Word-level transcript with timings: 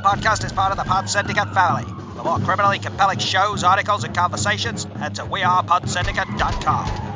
podcast 0.00 0.44
is 0.44 0.52
part 0.52 0.72
of 0.72 0.78
the 0.78 0.84
Pod 0.84 1.08
Syndicate 1.08 1.52
family. 1.52 1.84
For 2.16 2.24
more 2.24 2.38
criminally 2.38 2.78
compelling 2.78 3.18
shows, 3.18 3.62
articles, 3.64 4.04
and 4.04 4.14
conversations, 4.14 4.84
head 4.84 5.14
to 5.16 5.22
wearepodsyndicate.com. 5.22 7.10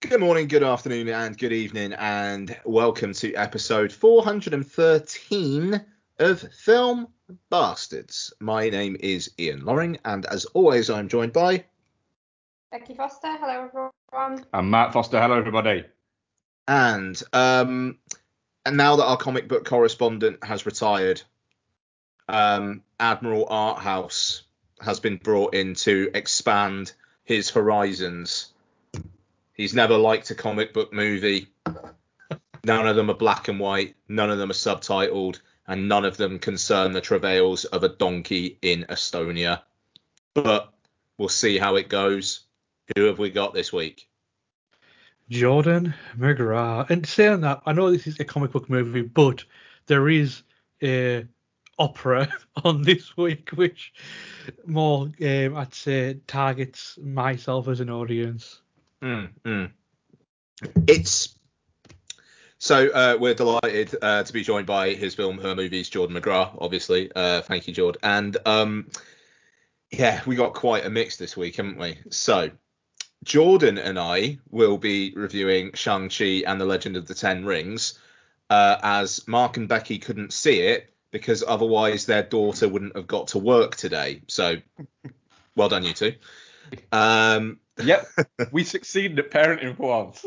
Good 0.00 0.20
morning, 0.20 0.48
good 0.48 0.62
afternoon, 0.62 1.08
and 1.08 1.38
good 1.38 1.52
evening, 1.52 1.94
and 1.94 2.54
welcome 2.64 3.12
to 3.14 3.34
episode 3.34 3.92
413 3.92 5.84
of 6.18 6.40
Film 6.52 7.08
Bastards. 7.50 8.32
My 8.40 8.68
name 8.68 8.96
is 9.00 9.30
Ian 9.38 9.64
Loring, 9.64 9.98
and 10.04 10.26
as 10.26 10.44
always, 10.46 10.90
I'm 10.90 11.08
joined 11.08 11.32
by. 11.32 11.64
Becky 12.70 12.94
Foster, 12.94 13.36
hello 13.38 13.66
everyone. 13.66 14.44
I'm 14.52 14.68
Mark 14.68 14.92
Foster. 14.92 15.20
Hello, 15.20 15.38
everybody. 15.38 15.84
And 16.68 17.20
um, 17.32 17.98
and 18.64 18.76
now 18.76 18.96
that 18.96 19.04
our 19.04 19.16
comic 19.16 19.48
book 19.48 19.64
correspondent 19.64 20.44
has 20.44 20.66
retired, 20.66 21.22
um, 22.28 22.82
Admiral 23.00 23.46
Arthouse 23.46 24.42
has 24.80 25.00
been 25.00 25.16
brought 25.16 25.54
in 25.54 25.74
to 25.74 26.10
expand 26.14 26.92
his 27.24 27.50
horizons. 27.50 28.52
He's 29.54 29.74
never 29.74 29.96
liked 29.96 30.30
a 30.30 30.34
comic 30.34 30.72
book 30.72 30.92
movie. 30.92 31.48
None 32.64 32.86
of 32.86 32.96
them 32.96 33.10
are 33.10 33.14
black 33.14 33.48
and 33.48 33.58
white. 33.58 33.96
None 34.08 34.30
of 34.30 34.38
them 34.38 34.50
are 34.50 34.54
subtitled, 34.54 35.40
and 35.66 35.88
none 35.88 36.04
of 36.04 36.16
them 36.16 36.38
concern 36.38 36.92
the 36.92 37.00
travails 37.00 37.64
of 37.64 37.82
a 37.82 37.88
donkey 37.88 38.58
in 38.62 38.84
Estonia. 38.88 39.62
But 40.34 40.72
we'll 41.18 41.28
see 41.28 41.58
how 41.58 41.76
it 41.76 41.88
goes. 41.88 42.40
Who 42.96 43.04
have 43.04 43.18
we 43.18 43.30
got 43.30 43.52
this 43.52 43.72
week? 43.72 44.08
Jordan 45.28 45.94
McGrath. 46.16 46.90
And 46.90 47.06
saying 47.06 47.40
that, 47.42 47.62
I 47.66 47.72
know 47.72 47.90
this 47.90 48.06
is 48.06 48.20
a 48.20 48.24
comic 48.24 48.52
book 48.52 48.68
movie, 48.68 49.02
but 49.02 49.44
there 49.86 50.08
is 50.08 50.42
a 50.82 51.26
opera 51.78 52.28
on 52.64 52.82
this 52.82 53.16
week, 53.16 53.50
which 53.54 53.92
more, 54.66 55.10
um, 55.20 55.56
I'd 55.56 55.74
say, 55.74 56.18
targets 56.26 56.98
myself 57.02 57.68
as 57.68 57.80
an 57.80 57.90
audience. 57.90 58.60
Mm, 59.02 59.30
mm. 59.44 59.70
It's 60.86 61.36
so 62.62 62.88
uh, 62.90 63.16
we're 63.18 63.34
delighted 63.34 63.96
uh, 64.00 64.22
to 64.22 64.32
be 64.32 64.44
joined 64.44 64.68
by 64.68 64.90
his 64.90 65.16
film, 65.16 65.38
her 65.38 65.56
movies, 65.56 65.88
Jordan 65.88 66.16
McGrath. 66.16 66.56
Obviously, 66.60 67.10
uh, 67.16 67.42
thank 67.42 67.66
you, 67.66 67.74
Jordan. 67.74 67.98
And 68.04 68.36
um, 68.46 68.88
yeah, 69.90 70.20
we 70.26 70.36
got 70.36 70.54
quite 70.54 70.86
a 70.86 70.90
mix 70.90 71.16
this 71.16 71.36
week, 71.36 71.56
haven't 71.56 71.76
we? 71.76 71.98
So 72.10 72.52
Jordan 73.24 73.78
and 73.78 73.98
I 73.98 74.38
will 74.50 74.78
be 74.78 75.12
reviewing 75.14 75.72
Shang 75.74 76.08
Chi 76.08 76.42
and 76.46 76.60
the 76.60 76.64
Legend 76.64 76.96
of 76.96 77.06
the 77.06 77.14
Ten 77.14 77.44
Rings, 77.44 77.98
uh, 78.50 78.78
as 78.82 79.26
Mark 79.28 79.56
and 79.56 79.68
Becky 79.68 79.98
couldn't 79.98 80.32
see 80.32 80.60
it 80.60 80.92
because 81.10 81.44
otherwise 81.46 82.06
their 82.06 82.22
daughter 82.22 82.68
wouldn't 82.68 82.96
have 82.96 83.06
got 83.06 83.28
to 83.28 83.38
work 83.38 83.76
today. 83.76 84.22
So 84.28 84.56
well 85.56 85.68
done, 85.68 85.84
you 85.84 85.92
two. 85.92 86.14
Um, 86.90 87.58
Yep, 87.78 88.06
we 88.52 88.64
succeeded 88.64 89.18
at 89.18 89.30
parenting 89.30 89.76
for 89.76 90.04
once. 90.04 90.24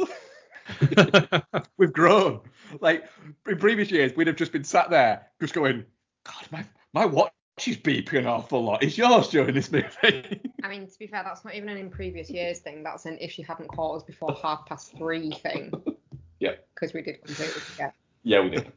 We've 1.78 1.94
grown. 1.94 2.42
Like 2.80 3.06
in 3.48 3.58
previous 3.58 3.92
years, 3.92 4.16
we'd 4.16 4.28
have 4.28 4.36
just 4.36 4.52
been 4.52 4.64
sat 4.64 4.90
there, 4.90 5.28
just 5.40 5.54
going, 5.54 5.86
God, 6.24 6.48
my 6.52 6.66
my 6.94 7.06
watch 7.06 7.32
is 7.58 7.78
beeping 7.78 8.20
an 8.20 8.28
awful 8.28 8.64
lot. 8.64 8.84
Is 8.84 8.98
yours 8.98 9.30
during 9.30 9.54
this 9.56 9.72
movie? 9.72 10.42
I 10.64 10.68
mean, 10.68 10.88
to 10.88 11.00
be 11.00 11.08
fair, 11.08 11.24
that's 11.24 11.46
not 11.46 11.56
even 11.56 11.70
an 11.70 11.78
in 11.78 11.90
previous 11.90 12.30
years 12.30 12.60
thing. 12.60 12.84
That's 12.84 13.06
an 13.06 13.18
if 13.22 13.32
she 13.32 13.42
hadn't 13.42 13.68
caught 13.70 13.98
us 13.98 14.04
before 14.04 14.38
half 14.42 14.66
past 14.66 14.96
three 14.98 15.32
thing. 15.32 15.72
Yeah. 16.38 16.56
Because 16.74 16.94
we 16.94 17.02
did 17.02 17.24
completely 17.24 17.62
forget. 17.62 17.94
yeah, 18.24 18.42
we 18.42 18.50
did. 18.50 18.72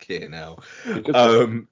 okay, 0.00 0.26
now. 0.26 0.56
Um, 1.14 1.68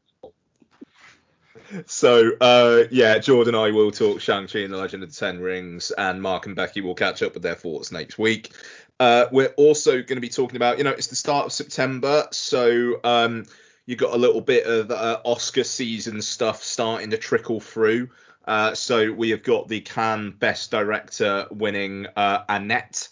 so 1.86 2.32
uh, 2.38 2.84
yeah, 2.90 3.16
Jordan 3.18 3.54
and 3.54 3.64
I 3.64 3.70
will 3.70 3.90
talk 3.90 4.20
Shang-Chi 4.20 4.58
and 4.58 4.72
the 4.72 4.76
Legend 4.76 5.02
of 5.02 5.10
the 5.10 5.16
Ten 5.16 5.40
Rings, 5.40 5.90
and 5.90 6.20
Mark 6.20 6.44
and 6.44 6.54
Becky 6.54 6.82
will 6.82 6.94
catch 6.94 7.22
up 7.22 7.32
with 7.32 7.42
their 7.42 7.54
thoughts 7.54 7.90
next 7.90 8.18
week. 8.18 8.52
Uh, 9.00 9.24
we're 9.32 9.54
also 9.56 10.02
going 10.02 10.16
to 10.16 10.20
be 10.20 10.28
talking 10.28 10.56
about, 10.56 10.76
you 10.76 10.84
know, 10.84 10.90
it's 10.90 11.06
the 11.06 11.16
start 11.16 11.46
of 11.46 11.52
September, 11.52 12.28
so 12.30 13.00
um, 13.02 13.46
you 13.90 13.96
got 13.96 14.14
a 14.14 14.18
little 14.18 14.40
bit 14.40 14.66
of 14.66 14.92
uh, 14.92 15.20
Oscar 15.24 15.64
season 15.64 16.22
stuff 16.22 16.62
starting 16.62 17.10
to 17.10 17.18
trickle 17.18 17.58
through. 17.58 18.08
Uh, 18.44 18.72
so 18.72 19.10
we 19.10 19.30
have 19.30 19.42
got 19.42 19.66
the 19.66 19.80
Cannes 19.80 20.30
Best 20.38 20.70
Director 20.70 21.48
winning 21.50 22.06
uh, 22.14 22.44
Annette 22.48 23.08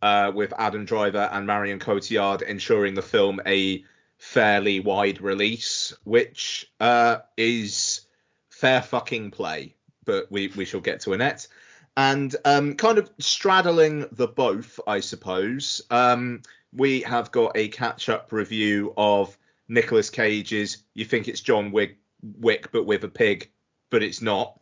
uh, 0.00 0.32
with 0.34 0.54
Adam 0.56 0.86
Driver 0.86 1.28
and 1.30 1.46
Marion 1.46 1.78
Cotillard 1.78 2.40
ensuring 2.40 2.94
the 2.94 3.02
film 3.02 3.42
a 3.44 3.84
fairly 4.16 4.80
wide 4.80 5.20
release, 5.20 5.92
which 6.04 6.72
uh, 6.80 7.18
is 7.36 8.00
fair 8.48 8.80
fucking 8.80 9.32
play. 9.32 9.74
But 10.06 10.32
we 10.32 10.48
we 10.56 10.64
shall 10.64 10.80
get 10.80 11.00
to 11.00 11.12
Annette. 11.12 11.46
And 11.94 12.34
um, 12.46 12.76
kind 12.76 12.96
of 12.96 13.10
straddling 13.18 14.06
the 14.12 14.28
both, 14.28 14.80
I 14.86 15.00
suppose, 15.00 15.82
um, 15.90 16.40
we 16.72 17.02
have 17.02 17.30
got 17.32 17.52
a 17.54 17.68
catch-up 17.68 18.32
review 18.32 18.94
of 18.96 19.36
Nicolas 19.68 20.10
Cage's 20.10 20.78
You 20.94 21.04
Think 21.04 21.28
It's 21.28 21.40
John 21.40 21.72
Wick, 21.72 21.98
Wick 22.22 22.70
but 22.72 22.84
with 22.86 23.04
a 23.04 23.08
pig, 23.08 23.50
but 23.90 24.02
it's 24.02 24.22
not, 24.22 24.58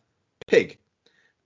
Pig. 0.47 0.77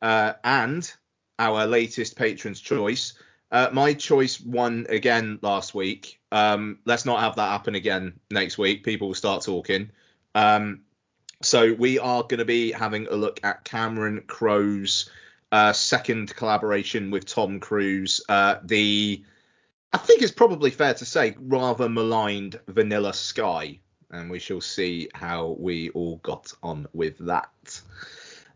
Uh, 0.02 0.34
and 0.44 0.92
our 1.40 1.66
latest 1.66 2.16
patron's 2.16 2.62
choice. 2.62 3.14
Uh, 3.52 3.70
my 3.72 3.94
choice 3.94 4.40
won 4.42 4.86
again 4.90 5.40
last 5.42 5.74
week. 5.74 6.20
Um, 6.32 6.80
let's 6.86 7.06
not 7.06 7.22
have 7.22 7.36
that 7.36 7.50
happen 7.50 7.76
again 7.76 8.20
next 8.32 8.58
week. 8.58 8.84
People 8.84 9.08
will 9.08 9.16
start 9.16 9.44
talking. 9.44 9.92
Um, 10.34 10.82
so 11.42 11.74
we 11.74 12.00
are 12.00 12.24
going 12.24 12.40
to 12.40 12.46
be 12.46 12.72
having 12.72 13.08
a 13.08 13.16
look 13.16 13.40
at 13.44 13.64
Cameron 13.64 14.24
Crowe's 14.28 15.10
uh, 15.52 15.74
second 15.74 16.36
collaboration 16.36 17.12
with 17.12 17.26
Tom 17.26 17.60
Cruise. 17.60 18.22
Uh, 18.28 18.56
the 18.64 19.24
I 19.94 19.98
think 19.98 20.22
it's 20.22 20.32
probably 20.32 20.72
fair 20.72 20.94
to 20.94 21.06
say 21.06 21.36
rather 21.40 21.88
maligned 21.88 22.60
Vanilla 22.68 23.14
Sky, 23.14 23.80
and 24.12 24.30
we 24.30 24.40
shall 24.40 24.62
see 24.62 25.10
how 25.14 25.56
we 25.60 25.90
all 25.92 26.18
got 26.18 26.52
on 26.62 26.88
with 26.94 27.18
that. 27.20 27.82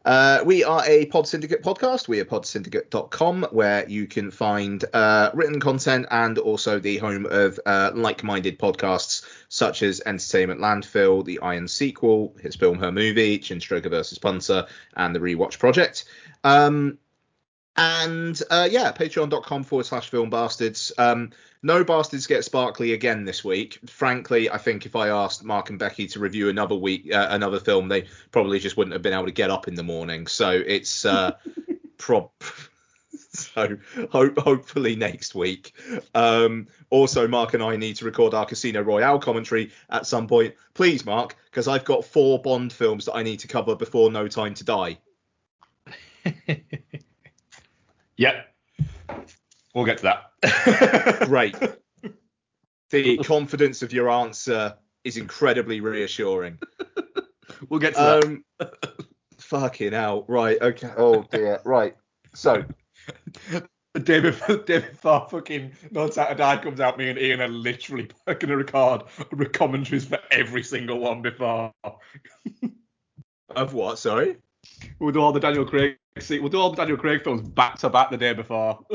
Uh, 0.05 0.41
we 0.45 0.63
are 0.63 0.83
a 0.85 1.05
Pod 1.07 1.27
Syndicate 1.27 1.61
podcast. 1.61 2.07
We 2.07 2.19
are 2.19 2.25
podsyndicate.com, 2.25 3.47
where 3.51 3.87
you 3.87 4.07
can 4.07 4.31
find 4.31 4.83
uh, 4.93 5.29
written 5.33 5.59
content 5.59 6.07
and 6.09 6.37
also 6.37 6.79
the 6.79 6.97
home 6.97 7.27
of 7.29 7.59
uh, 7.65 7.91
like 7.93 8.23
minded 8.23 8.57
podcasts 8.57 9.25
such 9.49 9.83
as 9.83 10.01
Entertainment 10.05 10.61
Landfill, 10.61 11.25
The 11.25 11.39
Iron 11.41 11.67
Sequel, 11.67 12.33
His 12.41 12.55
Film, 12.55 12.79
Her 12.79 12.91
Movie, 12.91 13.39
Chinstroker 13.39 13.89
vs. 13.89 14.17
Punter, 14.17 14.65
and 14.95 15.13
The 15.13 15.19
Rewatch 15.19 15.59
Project. 15.59 16.05
Um, 16.45 16.97
and 17.79 18.41
uh, 18.49 18.67
yeah, 18.69 18.91
patreon.com 18.91 19.63
forward 19.63 19.85
slash 19.85 20.09
film 20.09 20.29
bastards. 20.29 20.91
Um, 20.97 21.31
no 21.63 21.85
bastards 21.85 22.27
get 22.27 22.43
sparkly 22.43 22.91
again 22.91 23.23
this 23.23 23.41
week. 23.41 23.79
Frankly, 23.87 24.49
I 24.49 24.57
think 24.57 24.85
if 24.85 24.97
I 24.97 25.07
asked 25.07 25.45
Mark 25.45 25.69
and 25.69 25.79
Becky 25.79 26.05
to 26.07 26.19
review 26.19 26.49
another 26.49 26.75
week, 26.75 27.13
uh, 27.13 27.27
another 27.29 27.61
film, 27.61 27.87
they 27.87 28.07
probably 28.31 28.59
just 28.59 28.75
wouldn't 28.75 28.91
have 28.91 29.01
been 29.01 29.13
able 29.13 29.27
to 29.27 29.31
get 29.31 29.49
up 29.49 29.69
in 29.69 29.75
the 29.75 29.83
morning. 29.83 30.27
So 30.27 30.49
it's 30.49 31.05
uh, 31.05 31.37
prob. 31.97 32.31
so 33.31 33.77
hope, 34.11 34.37
hopefully 34.37 34.97
next 34.97 35.33
week. 35.33 35.73
Um, 36.13 36.67
also, 36.89 37.29
Mark 37.29 37.53
and 37.53 37.63
I 37.63 37.77
need 37.77 37.95
to 37.97 38.05
record 38.05 38.33
our 38.33 38.45
Casino 38.45 38.81
Royale 38.81 39.19
commentary 39.19 39.71
at 39.89 40.05
some 40.05 40.27
point. 40.27 40.53
Please, 40.73 41.05
Mark, 41.05 41.37
because 41.45 41.69
I've 41.69 41.85
got 41.85 42.03
four 42.03 42.41
Bond 42.41 42.73
films 42.73 43.05
that 43.05 43.15
I 43.15 43.23
need 43.23 43.39
to 43.39 43.47
cover 43.47 43.77
before 43.77 44.11
No 44.11 44.27
Time 44.27 44.53
to 44.55 44.65
Die. 44.65 44.97
Yep. 48.19 48.53
We'll 49.73 49.85
get 49.85 49.99
to 49.99 50.21
that. 50.41 51.21
Great. 51.25 51.55
The 52.89 53.17
confidence 53.19 53.81
of 53.81 53.93
your 53.93 54.09
answer 54.09 54.75
is 55.05 55.15
incredibly 55.15 55.79
reassuring. 55.79 56.59
we'll 57.69 57.79
get 57.79 57.93
to 57.95 57.99
that. 57.99 58.25
Um, 58.25 58.43
fucking 59.37 59.93
hell. 59.93 60.25
Right. 60.27 60.61
Okay. 60.61 60.91
Oh 60.97 61.25
dear. 61.31 61.61
Right. 61.63 61.95
So 62.35 62.65
David 63.93 64.03
David 64.03 64.33
before, 64.33 64.57
day 64.57 64.79
before 64.79 65.27
fucking 65.29 65.71
No 65.91 66.09
Time 66.09 66.27
to 66.27 66.35
Die 66.35 66.57
comes 66.57 66.81
out, 66.81 66.97
me 66.97 67.09
and 67.09 67.17
Ian 67.17 67.39
are 67.39 67.47
literally 67.47 68.09
going 68.25 68.39
to 68.39 68.57
record 68.57 69.03
of 69.31 69.51
commentaries 69.53 70.03
for 70.03 70.19
every 70.29 70.63
single 70.63 70.99
one 70.99 71.21
before. 71.21 71.71
of 73.55 73.73
what? 73.73 73.97
Sorry. 73.97 74.35
We'll 74.99 75.11
do 75.11 75.21
all 75.21 75.31
the 75.31 75.39
Daniel 75.39 75.65
Craig. 75.65 75.97
See, 76.19 76.39
we'll 76.39 76.49
do 76.49 76.59
all 76.59 76.71
the 76.71 76.77
Daniel 76.77 76.97
Craig 76.97 77.23
films 77.23 77.41
back 77.41 77.79
to 77.79 77.89
back 77.89 78.11
the 78.11 78.17
day 78.17 78.33
before. 78.33 78.85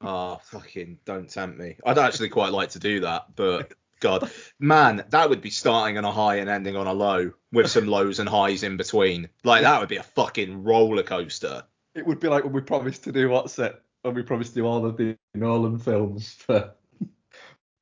Oh, 0.00 0.40
fucking 0.44 0.98
don't 1.04 1.28
tempt 1.28 1.58
me. 1.58 1.76
I'd 1.84 1.98
actually 1.98 2.28
quite 2.28 2.52
like 2.52 2.70
to 2.70 2.78
do 2.78 3.00
that, 3.00 3.34
but 3.34 3.72
God, 4.00 4.30
man, 4.60 5.04
that 5.08 5.30
would 5.30 5.40
be 5.40 5.50
starting 5.50 5.96
on 5.96 6.04
a 6.04 6.12
high 6.12 6.36
and 6.36 6.50
ending 6.50 6.76
on 6.76 6.86
a 6.86 6.92
low 6.92 7.32
with 7.52 7.70
some 7.70 7.86
lows 7.86 8.18
and 8.18 8.28
highs 8.28 8.62
in 8.62 8.76
between. 8.76 9.28
Like 9.44 9.62
that 9.62 9.80
would 9.80 9.88
be 9.88 9.96
a 9.96 10.02
fucking 10.02 10.62
roller 10.62 11.02
coaster. 11.02 11.62
It 11.94 12.06
would 12.06 12.20
be 12.20 12.28
like 12.28 12.44
when 12.44 12.52
we 12.52 12.60
promised 12.60 13.04
to 13.04 13.12
do 13.12 13.30
what's 13.30 13.58
it? 13.58 13.80
When 14.02 14.14
we 14.14 14.22
promised 14.22 14.52
to 14.52 14.60
do 14.60 14.66
all 14.66 14.84
of 14.84 14.98
the 14.98 15.16
Nolan 15.34 15.78
films 15.78 16.34
for 16.34 16.72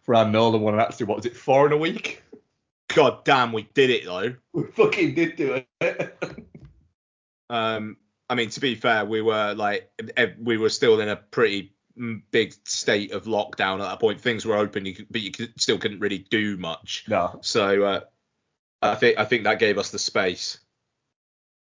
for 0.02 0.14
our 0.14 0.28
Nolan 0.28 0.60
one, 0.60 0.75
and 0.75 0.82
actually, 0.82 1.06
what 1.06 1.16
was 1.16 1.26
it, 1.26 1.36
four 1.36 1.66
in 1.66 1.72
a 1.72 1.76
week? 1.76 2.22
God 2.88 3.25
damn, 3.25 3.52
we 3.52 3.69
did 3.75 3.90
it 3.90 4.04
though. 4.04 4.34
We 4.52 4.64
fucking 4.64 5.14
did 5.14 5.34
do 5.34 5.64
it. 5.81 6.19
Um, 7.54 7.98
I 8.28 8.34
mean, 8.34 8.50
to 8.50 8.60
be 8.60 8.74
fair, 8.74 9.04
we 9.04 9.22
were 9.22 9.54
like, 9.54 9.88
we 10.42 10.56
were 10.56 10.70
still 10.70 11.00
in 11.00 11.08
a 11.08 11.14
pretty 11.14 11.72
mm, 11.96 12.22
big 12.32 12.52
state 12.64 13.12
of 13.12 13.26
lockdown 13.26 13.74
at 13.74 13.88
that 13.88 14.00
point. 14.00 14.20
Things 14.20 14.44
were 14.44 14.56
open, 14.56 14.86
you 14.86 14.94
could, 14.94 15.06
but 15.08 15.20
you 15.20 15.30
could, 15.30 15.60
still 15.60 15.78
couldn't 15.78 16.00
really 16.00 16.18
do 16.18 16.56
much. 16.56 17.04
no. 17.06 17.38
So 17.42 17.84
uh, 17.84 18.00
I 18.82 18.96
think 18.96 19.18
I 19.18 19.24
think 19.24 19.44
that 19.44 19.60
gave 19.60 19.78
us 19.78 19.90
the 19.90 20.00
space. 20.00 20.58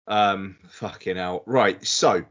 Um, 0.08 0.56
fucking 0.70 1.18
hell. 1.18 1.44
Right. 1.46 1.86
So 1.86 2.24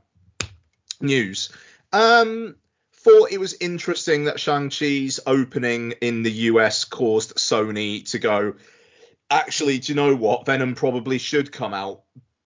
news. 1.03 1.51
Um, 1.93 2.57
thought 2.95 3.33
it 3.33 3.41
was 3.41 3.55
interesting 3.61 4.25
that 4.25 4.41
Shang 4.41 4.71
Chi's 4.71 5.21
opening 5.27 5.93
in 6.01 6.23
the 6.23 6.33
US 6.33 6.85
caused 6.85 7.37
Sony 7.37 8.09
to 8.13 8.19
go. 8.19 8.55
Actually, 9.29 9.79
do 9.79 9.93
you 9.93 9.97
know 9.97 10.15
what? 10.15 10.47
Venom 10.47 10.75
probably 10.75 11.19
should 11.19 11.53
come 11.53 11.75
out 11.75 12.03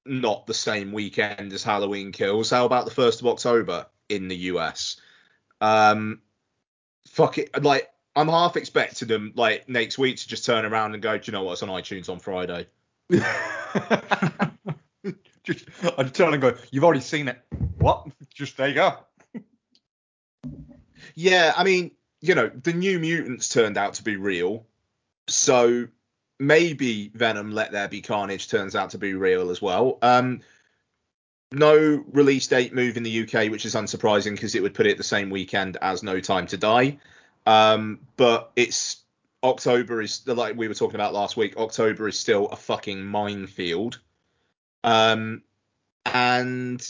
not 0.09 0.47
the 0.47 0.55
same 0.55 0.93
weekend 0.93 1.53
as 1.53 1.63
Halloween 1.63 2.13
Kills. 2.13 2.51
How 2.51 2.65
about 2.65 2.85
the 2.85 2.91
first 2.91 3.21
of 3.21 3.27
October 3.27 3.87
in 4.09 4.29
the 4.29 4.37
US? 4.37 5.01
Um, 5.61 6.21
fuck 7.09 7.39
it. 7.39 7.63
Like 7.63 7.91
I'm 8.15 8.29
half 8.29 8.57
expecting 8.57 9.09
them 9.09 9.33
like 9.37 9.69
next 9.69 9.99
week 9.99 10.17
to 10.17 10.29
just 10.29 10.45
turn 10.45 10.65
around 10.65 10.95
and 10.95 11.03
go, 11.03 11.19
do 11.19 11.31
you 11.31 11.33
know 11.33 11.45
what? 11.45 11.53
It's 11.53 11.63
on 11.63 11.69
iTunes 11.69 12.09
on 12.09 12.19
Friday. 12.19 12.67
just, 15.45 15.67
I 15.99 16.03
turn 16.05 16.33
and 16.33 16.43
go, 16.43 16.57
you've 16.71 16.85
already 16.85 17.01
seen 17.01 17.29
it. 17.29 17.39
What? 17.79 18.07
Just 18.35 18.57
there 18.57 18.69
you 18.69 18.75
go. 18.75 18.99
Yeah, 21.15 21.53
I 21.57 21.65
mean, 21.65 21.93
you 22.21 22.35
know, 22.35 22.49
the 22.49 22.73
New 22.73 22.99
Mutants 22.99 23.49
turned 23.49 23.77
out 23.79 23.95
to 23.95 24.03
be 24.03 24.17
real, 24.17 24.67
so 25.29 25.89
maybe 26.39 27.11
Venom 27.15 27.53
Let 27.53 27.73
There 27.73 27.89
Be 27.89 28.01
Carnage 28.03 28.49
turns 28.49 28.77
out 28.77 28.91
to 28.91 28.99
be 28.99 29.15
real 29.15 29.51
as 29.51 29.61
well. 29.63 29.99
Um, 30.03 30.41
no 31.53 32.05
release 32.11 32.47
date 32.49 32.75
move 32.75 32.97
in 32.97 33.03
the 33.03 33.23
UK, 33.23 33.51
which 33.51 33.65
is 33.65 33.75
unsurprising 33.75 34.33
because 34.33 34.55
it 34.55 34.63
would 34.63 34.75
put 34.75 34.87
it 34.87 34.97
the 34.99 35.05
same 35.05 35.31
weekend 35.31 35.77
as 35.81 36.03
No 36.03 36.21
Time 36.21 36.47
to 36.49 36.57
Die. 36.57 36.99
Um, 37.47 38.01
but 38.17 38.51
it's 38.57 39.03
October 39.45 40.03
is 40.03 40.27
like 40.27 40.57
we 40.57 40.67
were 40.69 40.75
talking 40.75 40.97
about 40.97 41.15
last 41.15 41.37
week. 41.37 41.57
October 41.57 42.09
is 42.09 42.19
still 42.19 42.47
a 42.49 42.57
fucking 42.57 43.05
minefield. 43.05 44.01
Um, 44.83 45.43
and 46.05 46.87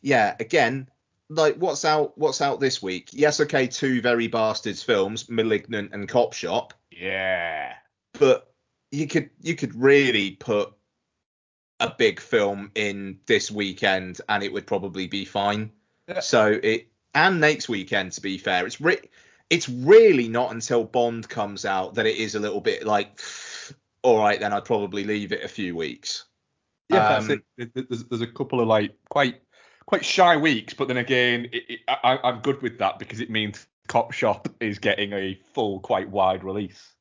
yeah, 0.00 0.34
again, 0.40 0.88
like 1.28 1.56
what's 1.56 1.84
out 1.84 2.16
what's 2.16 2.40
out 2.40 2.60
this 2.60 2.82
week? 2.82 3.10
Yes, 3.12 3.40
okay, 3.40 3.66
two 3.66 4.00
very 4.00 4.28
bastards 4.28 4.82
films, 4.82 5.28
Malignant 5.28 5.92
and 5.92 6.08
Cop 6.08 6.32
Shop, 6.32 6.72
Yeah. 6.90 7.74
but 8.18 8.47
you 8.90 9.06
could 9.06 9.30
you 9.40 9.54
could 9.54 9.74
really 9.74 10.32
put 10.32 10.72
a 11.80 11.92
big 11.96 12.20
film 12.20 12.70
in 12.74 13.18
this 13.26 13.50
weekend 13.50 14.20
and 14.28 14.42
it 14.42 14.52
would 14.52 14.66
probably 14.66 15.06
be 15.06 15.24
fine. 15.24 15.70
Yeah. 16.08 16.20
So 16.20 16.58
it 16.62 16.88
and 17.14 17.40
next 17.40 17.68
weekend 17.68 18.12
to 18.12 18.20
be 18.20 18.38
fair, 18.38 18.66
it's 18.66 18.80
re- 18.80 19.08
it's 19.50 19.68
really 19.68 20.28
not 20.28 20.52
until 20.52 20.84
Bond 20.84 21.28
comes 21.28 21.64
out 21.64 21.94
that 21.94 22.06
it 22.06 22.16
is 22.16 22.34
a 22.34 22.40
little 22.40 22.60
bit 22.60 22.84
like 22.86 23.20
all 24.02 24.18
right 24.18 24.40
then 24.40 24.52
I'd 24.52 24.64
probably 24.64 25.04
leave 25.04 25.32
it 25.32 25.44
a 25.44 25.48
few 25.48 25.76
weeks. 25.76 26.24
Yeah, 26.90 27.08
that's 27.10 27.24
Um, 27.26 27.30
it. 27.32 27.42
There- 27.56 27.70
there- 27.74 27.84
There's, 27.88 28.04
there's 28.04 28.22
a 28.22 28.26
couple 28.26 28.60
of 28.60 28.66
like 28.68 28.94
quite 29.10 29.40
quite 29.86 30.04
shy 30.04 30.36
weeks, 30.36 30.74
but 30.74 30.86
then 30.88 30.98
again, 30.98 31.46
it, 31.52 31.62
it, 31.68 31.80
I, 31.88 32.18
I'm 32.22 32.40
good 32.40 32.60
with 32.60 32.78
that 32.78 32.98
because 32.98 33.20
it 33.20 33.30
means 33.30 33.66
Cop 33.86 34.12
Shop 34.12 34.46
is 34.60 34.78
getting 34.78 35.12
a 35.14 35.38
full, 35.54 35.80
quite 35.80 36.10
wide 36.10 36.44
release. 36.44 36.94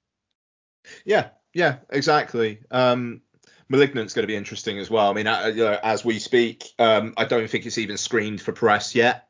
Yeah, 1.04 1.30
yeah, 1.58 1.78
exactly. 1.90 2.60
Um, 2.70 3.22
Malignant's 3.68 4.14
going 4.14 4.22
to 4.22 4.28
be 4.28 4.36
interesting 4.36 4.78
as 4.78 4.92
well. 4.92 5.10
I 5.10 5.14
mean, 5.14 5.26
uh, 5.26 5.48
you 5.48 5.64
know, 5.64 5.80
as 5.82 6.06
we 6.06 6.20
speak, 6.20 6.66
um, 6.78 7.16
I 7.18 7.26
don't 7.26 7.50
think 7.50 7.66
it's 7.66 7.80
even 7.80 7.98
screened 7.98 8.40
for 8.40 8.52
press 8.52 8.94
yet. 8.94 9.28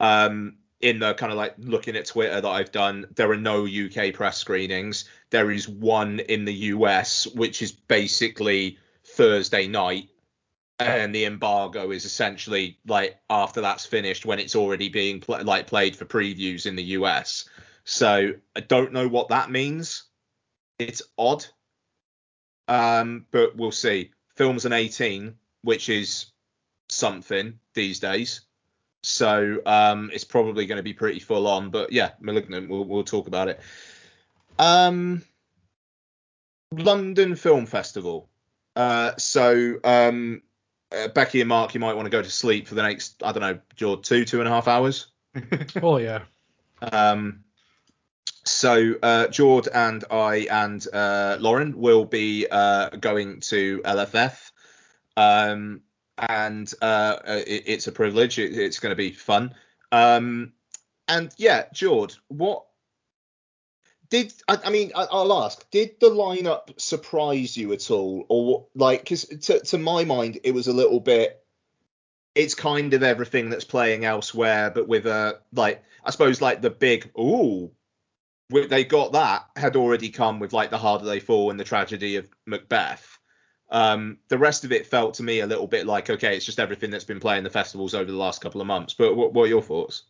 Um, 0.00 0.56
in 0.80 1.00
the 1.00 1.12
kind 1.12 1.30
of 1.30 1.36
like 1.36 1.56
looking 1.58 1.96
at 1.96 2.06
Twitter 2.06 2.40
that 2.40 2.48
I've 2.48 2.72
done, 2.72 3.04
there 3.14 3.30
are 3.30 3.36
no 3.36 3.66
UK 3.66 4.14
press 4.14 4.38
screenings. 4.38 5.04
There 5.28 5.50
is 5.50 5.68
one 5.68 6.20
in 6.20 6.46
the 6.46 6.54
US, 6.54 7.26
which 7.26 7.60
is 7.60 7.72
basically 7.72 8.78
Thursday 9.04 9.66
night, 9.66 10.08
and 10.78 11.14
the 11.14 11.26
embargo 11.26 11.90
is 11.90 12.06
essentially 12.06 12.78
like 12.86 13.18
after 13.28 13.60
that's 13.60 13.84
finished 13.84 14.24
when 14.24 14.38
it's 14.38 14.56
already 14.56 14.88
being 14.88 15.20
pl- 15.20 15.44
like 15.44 15.66
played 15.66 15.94
for 15.94 16.06
previews 16.06 16.64
in 16.64 16.74
the 16.74 16.84
US. 16.96 17.46
So 17.84 18.32
I 18.56 18.60
don't 18.60 18.94
know 18.94 19.08
what 19.08 19.28
that 19.28 19.50
means. 19.50 20.04
It's 20.80 21.02
odd. 21.18 21.44
Um, 22.68 23.26
but 23.30 23.56
we'll 23.56 23.72
see. 23.72 24.12
Film's 24.36 24.64
an 24.64 24.72
18, 24.72 25.34
which 25.62 25.88
is 25.88 26.26
something 26.88 27.58
these 27.74 28.00
days. 28.00 28.40
So 29.02 29.60
um, 29.66 30.10
it's 30.12 30.24
probably 30.24 30.66
going 30.66 30.76
to 30.76 30.82
be 30.82 30.92
pretty 30.92 31.20
full 31.20 31.46
on. 31.46 31.70
But 31.70 31.92
yeah, 31.92 32.12
Malignant, 32.20 32.68
we'll, 32.68 32.84
we'll 32.84 33.04
talk 33.04 33.26
about 33.26 33.48
it. 33.48 33.60
Um, 34.58 35.22
London 36.72 37.34
Film 37.34 37.66
Festival. 37.66 38.28
Uh, 38.76 39.12
so 39.18 39.78
um, 39.84 40.42
uh, 40.92 41.08
Becky 41.08 41.40
and 41.40 41.48
Mark, 41.48 41.74
you 41.74 41.80
might 41.80 41.94
want 41.94 42.06
to 42.06 42.10
go 42.10 42.22
to 42.22 42.30
sleep 42.30 42.68
for 42.68 42.74
the 42.74 42.82
next, 42.82 43.22
I 43.22 43.32
don't 43.32 43.42
know, 43.42 43.58
two, 44.02 44.24
two 44.24 44.38
and 44.40 44.48
a 44.48 44.50
half 44.50 44.68
hours. 44.68 45.08
Oh 45.82 45.98
yeah. 45.98 46.22
Um, 46.80 47.44
so 48.50 48.94
uh, 49.02 49.28
Jord 49.28 49.68
and 49.72 50.04
I 50.10 50.46
and 50.50 50.86
uh, 50.92 51.36
Lauren 51.40 51.78
will 51.78 52.04
be 52.04 52.46
uh, 52.50 52.90
going 52.90 53.40
to 53.40 53.80
LFF, 53.84 54.50
um, 55.16 55.82
and 56.18 56.72
uh, 56.82 56.84
uh, 56.84 57.40
it, 57.46 57.64
it's 57.66 57.86
a 57.86 57.92
privilege. 57.92 58.38
It, 58.38 58.58
it's 58.58 58.78
going 58.78 58.90
to 58.90 58.96
be 58.96 59.12
fun. 59.12 59.54
Um, 59.92 60.52
and 61.08 61.32
yeah, 61.36 61.66
Jord, 61.72 62.14
what 62.28 62.66
did 64.08 64.32
I, 64.48 64.58
I 64.64 64.70
mean? 64.70 64.92
I, 64.94 65.06
I'll 65.10 65.44
ask. 65.44 65.68
Did 65.70 66.00
the 66.00 66.10
lineup 66.10 66.80
surprise 66.80 67.56
you 67.56 67.72
at 67.72 67.90
all, 67.90 68.26
or 68.28 68.66
like? 68.74 69.00
Because 69.00 69.24
to 69.24 69.60
to 69.60 69.78
my 69.78 70.04
mind, 70.04 70.40
it 70.44 70.52
was 70.52 70.66
a 70.66 70.72
little 70.72 71.00
bit 71.00 71.40
it's 72.34 72.54
kind 72.54 72.94
of 72.94 73.02
everything 73.02 73.50
that's 73.50 73.64
playing 73.64 74.04
elsewhere, 74.04 74.70
but 74.70 74.88
with 74.88 75.06
a 75.06 75.40
like 75.52 75.82
I 76.04 76.10
suppose 76.10 76.40
like 76.40 76.62
the 76.62 76.70
big 76.70 77.10
ooh, 77.18 77.72
they 78.50 78.84
got 78.84 79.12
that 79.12 79.46
had 79.56 79.76
already 79.76 80.10
come 80.10 80.40
with 80.40 80.52
like 80.52 80.70
the 80.70 80.78
harder 80.78 81.04
they 81.04 81.20
fall 81.20 81.50
and 81.50 81.58
the 81.58 81.64
tragedy 81.64 82.16
of 82.16 82.28
Macbeth. 82.46 83.18
Um, 83.70 84.18
the 84.28 84.38
rest 84.38 84.64
of 84.64 84.72
it 84.72 84.86
felt 84.86 85.14
to 85.14 85.22
me 85.22 85.40
a 85.40 85.46
little 85.46 85.68
bit 85.68 85.86
like 85.86 86.10
okay, 86.10 86.36
it's 86.36 86.46
just 86.46 86.58
everything 86.58 86.90
that's 86.90 87.04
been 87.04 87.20
playing 87.20 87.44
the 87.44 87.50
festivals 87.50 87.94
over 87.94 88.10
the 88.10 88.16
last 88.16 88.40
couple 88.40 88.60
of 88.60 88.66
months. 88.66 88.94
But 88.94 89.14
what, 89.14 89.32
what 89.32 89.44
are 89.44 89.48
your 89.48 89.62
thoughts? 89.62 90.04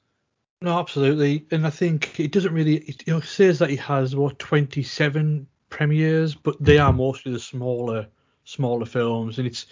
No, 0.62 0.78
absolutely, 0.78 1.46
and 1.50 1.66
I 1.66 1.70
think 1.70 2.18
it 2.18 2.32
doesn't 2.32 2.54
really. 2.54 2.76
It, 2.76 3.06
you 3.06 3.14
know, 3.14 3.20
says 3.20 3.58
that 3.58 3.70
he 3.70 3.76
has 3.76 4.16
what 4.16 4.38
27 4.38 5.46
premieres, 5.68 6.34
but 6.34 6.56
they 6.62 6.78
are 6.78 6.92
mostly 6.92 7.32
the 7.32 7.38
smaller, 7.38 8.06
smaller 8.44 8.86
films, 8.86 9.38
and 9.38 9.46
it's 9.46 9.66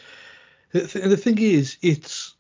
the, 0.73 0.87
th- 0.87 1.05
the 1.05 1.17
thing 1.17 1.39
is, 1.39 1.79
it's 1.83 2.35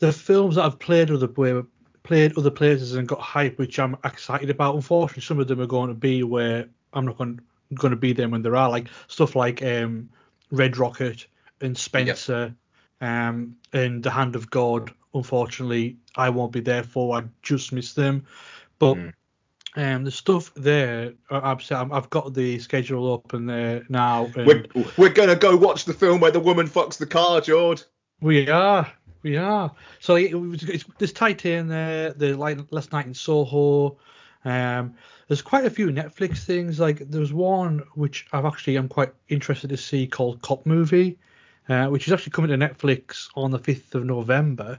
the 0.00 0.12
films 0.12 0.56
that 0.56 0.64
I've 0.64 0.78
played 0.78 1.10
other 1.10 1.26
where 1.28 1.64
played 2.02 2.36
other 2.36 2.50
places 2.50 2.94
and 2.94 3.06
got 3.06 3.20
hype, 3.20 3.58
which 3.58 3.78
I'm 3.78 3.96
excited 4.04 4.50
about. 4.50 4.74
Unfortunately, 4.74 5.22
some 5.22 5.38
of 5.38 5.48
them 5.48 5.60
are 5.60 5.66
going 5.66 5.88
to 5.88 5.94
be 5.94 6.22
where 6.22 6.66
I'm 6.92 7.06
not 7.06 7.18
going 7.18 7.40
going 7.74 7.92
to 7.92 7.96
be 7.96 8.12
there 8.12 8.28
when 8.28 8.42
there 8.42 8.56
are 8.56 8.68
like 8.68 8.88
stuff 9.06 9.36
like 9.36 9.62
um, 9.62 10.08
Red 10.50 10.76
Rocket 10.76 11.26
and 11.60 11.76
Spencer, 11.76 12.54
um, 13.00 13.56
and 13.72 14.02
The 14.02 14.10
Hand 14.10 14.34
of 14.34 14.50
God. 14.50 14.92
Unfortunately, 15.14 15.96
I 16.16 16.30
won't 16.30 16.52
be 16.52 16.60
there 16.60 16.82
for. 16.82 17.16
I 17.16 17.24
just 17.42 17.72
missed 17.72 17.96
them, 17.96 18.26
but. 18.78 18.94
Mm. 18.94 19.12
Um, 19.76 20.02
the 20.02 20.10
stuff 20.10 20.52
there, 20.54 21.12
I've, 21.30 22.10
got 22.10 22.34
the 22.34 22.58
schedule 22.58 23.14
up 23.14 23.32
and 23.34 23.48
there 23.48 23.86
now. 23.88 24.28
And 24.34 24.44
We're, 24.44 24.64
we're 24.96 25.12
gonna 25.12 25.36
go 25.36 25.56
watch 25.56 25.84
the 25.84 25.94
film 25.94 26.18
where 26.18 26.32
the 26.32 26.40
woman 26.40 26.66
fucks 26.66 26.98
the 26.98 27.06
car, 27.06 27.40
Jord. 27.40 27.80
We 28.20 28.48
are, 28.48 28.92
we 29.22 29.36
are. 29.36 29.72
So 30.00 30.16
it, 30.16 30.34
was- 30.34 30.62
it's, 30.62 30.84
there's 30.98 31.12
Titane 31.12 31.68
there. 31.68 32.12
The 32.12 32.36
last 32.70 32.92
night 32.92 33.06
in 33.06 33.14
Soho. 33.14 33.98
Um, 34.44 34.94
there's 35.28 35.42
quite 35.42 35.66
a 35.66 35.70
few 35.70 35.88
Netflix 35.88 36.44
things. 36.44 36.80
Like 36.80 36.98
there's 37.10 37.32
one 37.32 37.82
which 37.94 38.26
I've 38.32 38.46
actually 38.46 38.76
I'm 38.76 38.88
quite 38.88 39.12
interested 39.28 39.68
to 39.68 39.76
see 39.76 40.06
called 40.06 40.40
Cop 40.42 40.64
Movie, 40.66 41.18
uh, 41.68 41.86
which 41.86 42.06
is 42.06 42.12
actually 42.12 42.32
coming 42.32 42.50
to 42.50 42.56
Netflix 42.56 43.28
on 43.36 43.50
the 43.50 43.58
5th 43.58 43.94
of 43.94 44.04
November. 44.04 44.78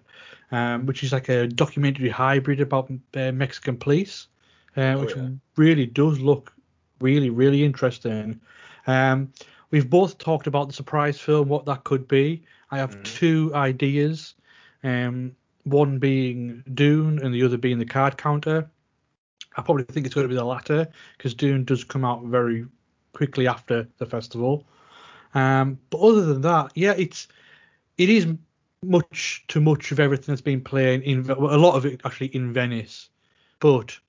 Um, 0.53 0.85
which 0.85 1.01
is 1.01 1.13
like 1.13 1.29
a 1.29 1.47
documentary 1.47 2.09
hybrid 2.09 2.59
about 2.59 2.91
uh, 3.13 3.31
Mexican 3.31 3.77
police, 3.77 4.27
uh, 4.75 4.95
which 4.95 5.15
yeah. 5.15 5.29
really 5.55 5.85
does 5.85 6.19
look 6.19 6.51
really 6.99 7.29
really 7.29 7.63
interesting. 7.63 8.41
Um, 8.85 9.31
we've 9.69 9.89
both 9.89 10.17
talked 10.17 10.47
about 10.47 10.67
the 10.67 10.73
surprise 10.73 11.17
film, 11.17 11.47
what 11.47 11.65
that 11.67 11.85
could 11.85 12.05
be. 12.05 12.43
I 12.71 12.77
have 12.77 12.95
Mhm. 12.95 13.03
two 13.03 13.51
ideas, 13.53 14.35
um, 14.83 15.35
one 15.63 15.99
being 15.99 16.63
Dune 16.73 17.19
and 17.19 17.33
the 17.33 17.43
other 17.43 17.57
being 17.57 17.79
the 17.79 17.85
card 17.85 18.17
counter. 18.17 18.69
I 19.57 19.61
probably 19.61 19.83
think 19.83 20.05
it's 20.05 20.15
going 20.15 20.25
to 20.25 20.29
be 20.29 20.35
the 20.35 20.45
latter 20.45 20.87
because 21.17 21.33
Dune 21.33 21.65
does 21.65 21.83
come 21.83 22.05
out 22.05 22.23
very 22.23 22.65
quickly 23.13 23.47
after 23.47 23.87
the 23.97 24.05
festival. 24.05 24.65
Um, 25.33 25.77
but 25.89 25.99
other 25.99 26.25
than 26.25 26.41
that, 26.41 26.71
yeah, 26.75 26.93
it's 26.97 27.27
it 27.97 28.09
is 28.09 28.27
much 28.83 29.43
too 29.47 29.61
much 29.61 29.91
of 29.91 29.99
everything 29.99 30.33
that's 30.33 30.41
been 30.41 30.61
playing 30.61 31.03
in 31.03 31.29
a 31.29 31.57
lot 31.57 31.75
of 31.75 31.85
it 31.85 32.01
actually 32.03 32.27
in 32.27 32.51
Venice, 32.53 33.09
but 33.59 33.99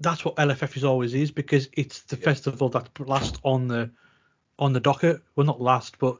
that's 0.00 0.24
what 0.24 0.34
LFF 0.36 0.76
is 0.76 0.84
always 0.84 1.14
is 1.14 1.30
because 1.30 1.68
it's 1.74 2.02
the 2.02 2.16
festival 2.16 2.68
that's 2.68 2.90
last 3.00 3.38
on 3.44 3.68
the 3.68 3.90
on 4.58 4.72
the 4.72 4.80
docket. 4.80 5.22
Well, 5.36 5.46
not 5.46 5.60
last, 5.60 5.98
but 5.98 6.18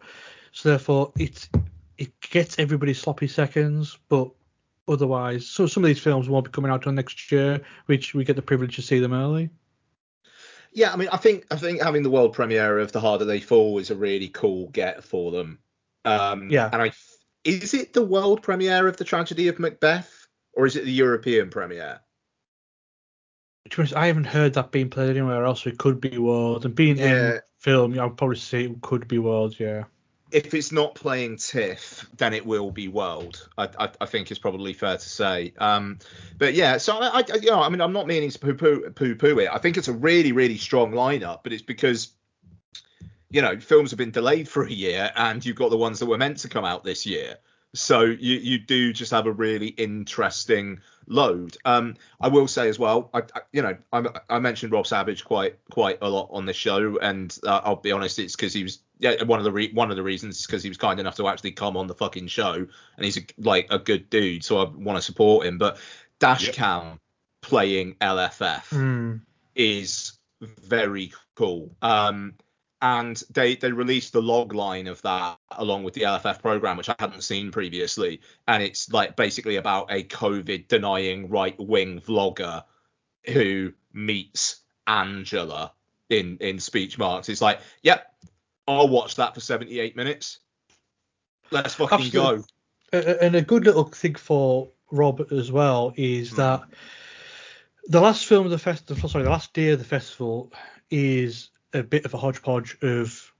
so 0.52 0.68
therefore 0.68 1.12
it's 1.18 1.48
it 1.98 2.18
gets 2.20 2.58
everybody 2.58 2.94
sloppy 2.94 3.28
seconds, 3.28 3.98
but 4.08 4.30
otherwise, 4.88 5.46
so 5.46 5.66
some 5.66 5.84
of 5.84 5.88
these 5.88 6.00
films 6.00 6.28
won't 6.28 6.44
be 6.44 6.50
coming 6.50 6.70
out 6.70 6.76
until 6.76 6.92
next 6.92 7.30
year, 7.30 7.60
which 7.86 8.14
we 8.14 8.24
get 8.24 8.36
the 8.36 8.42
privilege 8.42 8.76
to 8.76 8.82
see 8.82 8.98
them 8.98 9.12
early. 9.12 9.50
Yeah, 10.72 10.92
I 10.92 10.96
mean, 10.96 11.08
I 11.12 11.18
think 11.18 11.46
I 11.50 11.56
think 11.56 11.82
having 11.82 12.02
the 12.02 12.10
world 12.10 12.32
premiere 12.32 12.78
of 12.78 12.92
The 12.92 13.00
Harder 13.00 13.24
They 13.24 13.40
Fall 13.40 13.78
is 13.78 13.90
a 13.90 13.96
really 13.96 14.28
cool 14.28 14.68
get 14.68 15.04
for 15.04 15.30
them. 15.30 15.58
Um, 16.04 16.50
Yeah. 16.50 16.70
And 16.72 16.80
I 16.82 16.92
is 17.44 17.74
it 17.74 17.92
the 17.92 18.04
world 18.04 18.42
premiere 18.42 18.86
of 18.86 18.96
The 18.96 19.04
Tragedy 19.04 19.48
of 19.48 19.58
Macbeth 19.58 20.26
or 20.52 20.64
is 20.66 20.76
it 20.76 20.84
the 20.84 20.92
European 20.92 21.50
premiere? 21.50 22.00
To 23.70 23.76
be 23.76 23.80
honest, 23.82 23.96
I 23.96 24.06
haven't 24.06 24.24
heard 24.24 24.54
that 24.54 24.72
being 24.72 24.90
played 24.90 25.10
anywhere 25.10 25.44
else. 25.44 25.66
It 25.66 25.78
could 25.78 26.00
be 26.00 26.18
world, 26.18 26.64
and 26.64 26.74
being 26.74 26.98
Yeah. 26.98 27.34
in 27.34 27.40
film, 27.58 27.98
I'd 27.98 28.16
probably 28.16 28.36
say 28.36 28.64
it 28.64 28.80
could 28.82 29.06
be 29.08 29.18
world. 29.18 29.58
Yeah. 29.58 29.84
If 30.32 30.54
it's 30.54 30.72
not 30.72 30.94
playing 30.94 31.36
TIFF, 31.36 32.08
then 32.16 32.32
it 32.32 32.46
will 32.46 32.70
be 32.70 32.88
world. 32.88 33.48
I, 33.58 33.68
I, 33.78 33.90
I 34.00 34.06
think 34.06 34.30
it's 34.30 34.40
probably 34.40 34.72
fair 34.72 34.96
to 34.96 35.08
say. 35.08 35.52
Um, 35.58 35.98
but 36.38 36.54
yeah, 36.54 36.78
so 36.78 36.96
I, 36.98 37.18
I, 37.18 37.24
you 37.36 37.50
know, 37.50 37.60
I 37.62 37.68
mean, 37.68 37.80
I'm 37.80 37.92
not 37.92 38.06
meaning 38.06 38.30
to 38.30 38.38
poo-poo, 38.38 38.90
poo-poo 38.90 39.38
it. 39.38 39.48
I 39.52 39.58
think 39.58 39.76
it's 39.76 39.88
a 39.88 39.92
really, 39.92 40.32
really 40.32 40.58
strong 40.58 40.92
lineup, 40.92 41.40
but 41.42 41.52
it's 41.52 41.62
because 41.62 42.08
you 43.30 43.40
know 43.40 43.58
films 43.58 43.90
have 43.90 43.98
been 43.98 44.10
delayed 44.10 44.48
for 44.48 44.64
a 44.64 44.70
year, 44.70 45.10
and 45.16 45.44
you've 45.44 45.56
got 45.56 45.70
the 45.70 45.76
ones 45.76 45.98
that 45.98 46.06
were 46.06 46.18
meant 46.18 46.38
to 46.38 46.48
come 46.48 46.64
out 46.64 46.84
this 46.84 47.06
year. 47.06 47.38
So 47.74 48.02
you 48.02 48.36
you 48.36 48.58
do 48.58 48.92
just 48.92 49.10
have 49.12 49.26
a 49.26 49.32
really 49.32 49.68
interesting 49.68 50.80
load. 51.06 51.56
Um, 51.64 51.96
I 52.20 52.28
will 52.28 52.46
say 52.46 52.68
as 52.68 52.78
well, 52.78 53.10
I, 53.14 53.20
I 53.34 53.40
you 53.52 53.62
know 53.62 53.76
I, 53.92 54.04
I 54.28 54.38
mentioned 54.38 54.72
Rob 54.72 54.86
Savage 54.86 55.24
quite 55.24 55.56
quite 55.70 55.98
a 56.02 56.08
lot 56.08 56.28
on 56.30 56.44
the 56.44 56.52
show, 56.52 56.98
and 56.98 57.36
uh, 57.46 57.60
I'll 57.64 57.76
be 57.76 57.92
honest, 57.92 58.18
it's 58.18 58.36
because 58.36 58.52
he 58.52 58.62
was 58.62 58.80
yeah 58.98 59.22
one 59.24 59.38
of 59.38 59.44
the 59.44 59.52
re- 59.52 59.72
one 59.72 59.90
of 59.90 59.96
the 59.96 60.02
reasons 60.02 60.38
is 60.40 60.46
because 60.46 60.62
he 60.62 60.68
was 60.68 60.76
kind 60.78 61.00
enough 61.00 61.16
to 61.16 61.28
actually 61.28 61.52
come 61.52 61.76
on 61.76 61.86
the 61.86 61.94
fucking 61.94 62.26
show, 62.26 62.52
and 62.54 63.04
he's 63.04 63.16
a, 63.16 63.22
like 63.38 63.66
a 63.70 63.78
good 63.78 64.10
dude, 64.10 64.44
so 64.44 64.58
I 64.58 64.68
want 64.68 64.98
to 64.98 65.02
support 65.02 65.46
him. 65.46 65.56
But 65.56 65.78
Dashcam 66.20 66.98
playing 67.40 67.94
LFF 68.00 68.64
Hmm. 68.68 69.16
is 69.54 70.12
very 70.40 71.12
cool. 71.36 71.74
Um, 71.80 72.34
and 72.82 73.22
they 73.30 73.54
they 73.54 73.70
released 73.70 74.12
the 74.12 74.20
log 74.20 74.52
line 74.52 74.88
of 74.88 75.00
that 75.02 75.38
along 75.52 75.84
with 75.84 75.94
the 75.94 76.02
LFF 76.02 76.42
program, 76.42 76.76
which 76.76 76.88
I 76.88 76.96
hadn't 76.98 77.22
seen 77.22 77.52
previously, 77.52 78.20
and 78.48 78.62
it's 78.62 78.92
like 78.92 79.14
basically 79.16 79.56
about 79.56 79.90
a 79.90 80.02
COVID 80.02 80.66
denying 80.68 81.28
right 81.28 81.54
wing 81.58 82.00
vlogger 82.00 82.64
who 83.26 83.72
meets 83.92 84.62
Angela 84.88 85.72
in 86.10 86.36
in 86.40 86.58
speech 86.58 86.98
marks. 86.98 87.28
It's 87.28 87.40
like, 87.40 87.60
yep, 87.82 88.12
I'll 88.66 88.88
watch 88.88 89.14
that 89.14 89.34
for 89.34 89.40
78 89.40 89.94
minutes. 89.96 90.40
Let's 91.52 91.74
fucking 91.74 92.06
Absolutely. 92.06 92.44
go. 92.92 93.16
And 93.22 93.36
a 93.36 93.42
good 93.42 93.64
little 93.64 93.84
thing 93.84 94.16
for 94.16 94.68
Rob 94.90 95.24
as 95.30 95.52
well 95.52 95.94
is 95.96 96.30
Hmm. 96.30 96.36
that 96.36 96.62
the 97.84 98.00
last 98.00 98.26
film 98.26 98.44
of 98.44 98.50
the 98.50 98.58
festival, 98.58 99.08
sorry, 99.08 99.24
the 99.24 99.30
last 99.30 99.52
day 99.52 99.70
of 99.70 99.78
the 99.78 99.84
festival 99.84 100.52
is 100.90 101.50
a 101.72 101.82
bit 101.82 102.04
of 102.04 102.14
a 102.14 102.18
hodgepodge 102.18 102.76
of 102.82 103.32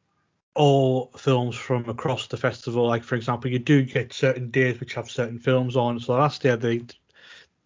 all 0.55 1.11
films 1.17 1.57
from 1.57 1.89
across 1.89 2.27
the 2.27 2.37
festival. 2.37 2.87
Like 2.87 3.05
for 3.05 3.15
example, 3.15 3.51
you 3.51 3.59
do 3.59 3.83
get 3.83 4.13
certain 4.13 4.51
days 4.51 4.81
which 4.81 4.95
have 4.95 5.11
certain 5.11 5.39
films 5.39 5.77
on. 5.77 5.99
So 6.01 6.15
last 6.15 6.43
day 6.43 6.55
they 6.57 6.83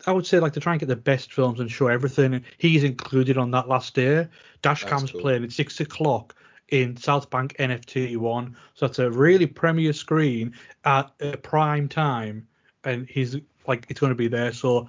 I 0.07 0.13
would 0.13 0.27
say 0.27 0.39
like 0.39 0.53
to 0.53 0.61
try 0.61 0.73
and 0.73 0.81
get 0.81 0.89
the 0.89 0.97
best 0.97 1.33
films 1.33 1.59
and 1.59 1.71
show 1.71 1.89
everything. 1.89 2.45
He's 2.59 2.85
included 2.85 3.39
on 3.39 3.51
that 3.53 3.69
last 3.69 3.95
day. 3.95 4.29
Dashcam's 4.63 5.11
cool. 5.11 5.21
playing 5.23 5.45
at 5.45 5.53
six 5.53 5.81
o'clock 5.81 6.37
in 6.69 6.97
South 6.97 7.31
Bank 7.31 7.57
NFT 7.59 8.17
one. 8.17 8.57
So 8.75 8.87
that's 8.87 8.99
a 8.99 9.11
really 9.11 9.47
premier 9.47 9.93
screen 9.93 10.53
at 10.85 11.11
a 11.21 11.37
prime 11.37 11.89
time, 11.89 12.47
and 12.85 13.09
he's 13.09 13.37
like 13.67 13.87
it's 13.89 14.01
going 14.01 14.11
to 14.11 14.17
be 14.17 14.29
there. 14.29 14.53
So 14.53 14.89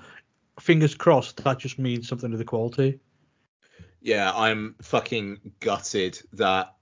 fingers 0.60 0.94
crossed. 0.94 1.44
That 1.44 1.60
just 1.60 1.80
means 1.80 2.08
something 2.08 2.32
to 2.32 2.38
the 2.38 2.46
quality. 2.46 3.00
Yeah, 4.08 4.32
I'm 4.34 4.76
fucking 4.82 5.40
gutted 5.60 6.18
that 6.32 6.74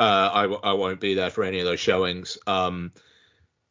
uh, 0.00 0.30
I, 0.32 0.42
w- 0.42 0.60
I 0.64 0.72
won't 0.72 0.98
be 0.98 1.14
there 1.14 1.30
for 1.30 1.44
any 1.44 1.60
of 1.60 1.64
those 1.64 1.78
showings. 1.78 2.38
Um, 2.44 2.90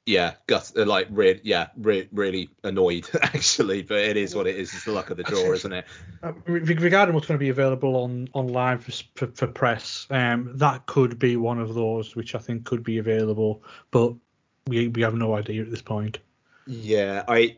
yeah, 0.06 0.36
gut, 0.48 0.72
uh, 0.78 0.86
like, 0.86 1.08
re- 1.10 1.42
yeah, 1.44 1.68
re- 1.76 2.08
really 2.14 2.50
annoyed 2.64 3.06
actually, 3.22 3.82
but 3.82 3.98
it 3.98 4.16
is 4.16 4.34
what 4.34 4.48
it 4.48 4.56
is. 4.56 4.74
It's 4.74 4.86
the 4.86 4.94
luck 4.94 5.10
of 5.10 5.18
the 5.18 5.24
draw, 5.24 5.52
isn't 5.54 5.74
it? 5.74 5.86
Uh, 6.24 6.32
regarding 6.48 7.14
what's 7.14 7.28
going 7.28 7.38
to 7.38 7.44
be 7.44 7.50
available 7.50 7.98
on 7.98 8.30
online 8.32 8.78
for, 8.78 8.94
for, 9.16 9.28
for 9.28 9.48
press, 9.48 10.08
um, 10.10 10.50
that 10.56 10.86
could 10.86 11.20
be 11.20 11.36
one 11.36 11.60
of 11.60 11.74
those 11.74 12.16
which 12.16 12.34
I 12.34 12.40
think 12.40 12.64
could 12.64 12.86
be 12.86 12.98
available, 12.98 13.62
but 13.92 14.14
we 14.68 14.88
we 14.88 15.02
have 15.02 15.16
no 15.16 15.36
idea 15.36 15.64
at 15.64 15.70
this 15.70 15.82
point. 15.82 16.20
Yeah, 16.66 17.26
I, 17.28 17.58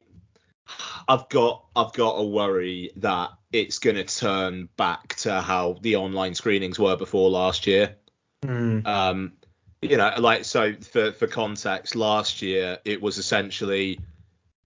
I've 1.08 1.30
got, 1.30 1.66
I've 1.76 1.94
got 1.94 2.14
a 2.14 2.24
worry 2.24 2.92
that 2.98 3.32
it's 3.52 3.80
gonna 3.80 4.04
turn 4.04 4.70
back 4.78 5.16
to 5.18 5.42
how 5.42 5.78
the 5.82 5.98
online 5.98 6.36
screenings 6.36 6.80
were 6.80 6.96
before 6.96 7.30
last 7.30 7.68
year. 7.68 7.98
Hmm. 8.44 8.86
Um, 8.86 9.34
you 9.82 9.98
know, 9.98 10.14
like 10.18 10.46
so 10.46 10.74
for 10.74 11.12
for 11.12 11.28
context, 11.28 11.96
last 11.96 12.42
year 12.42 12.78
it 12.86 13.02
was 13.02 13.18
essentially 13.18 14.00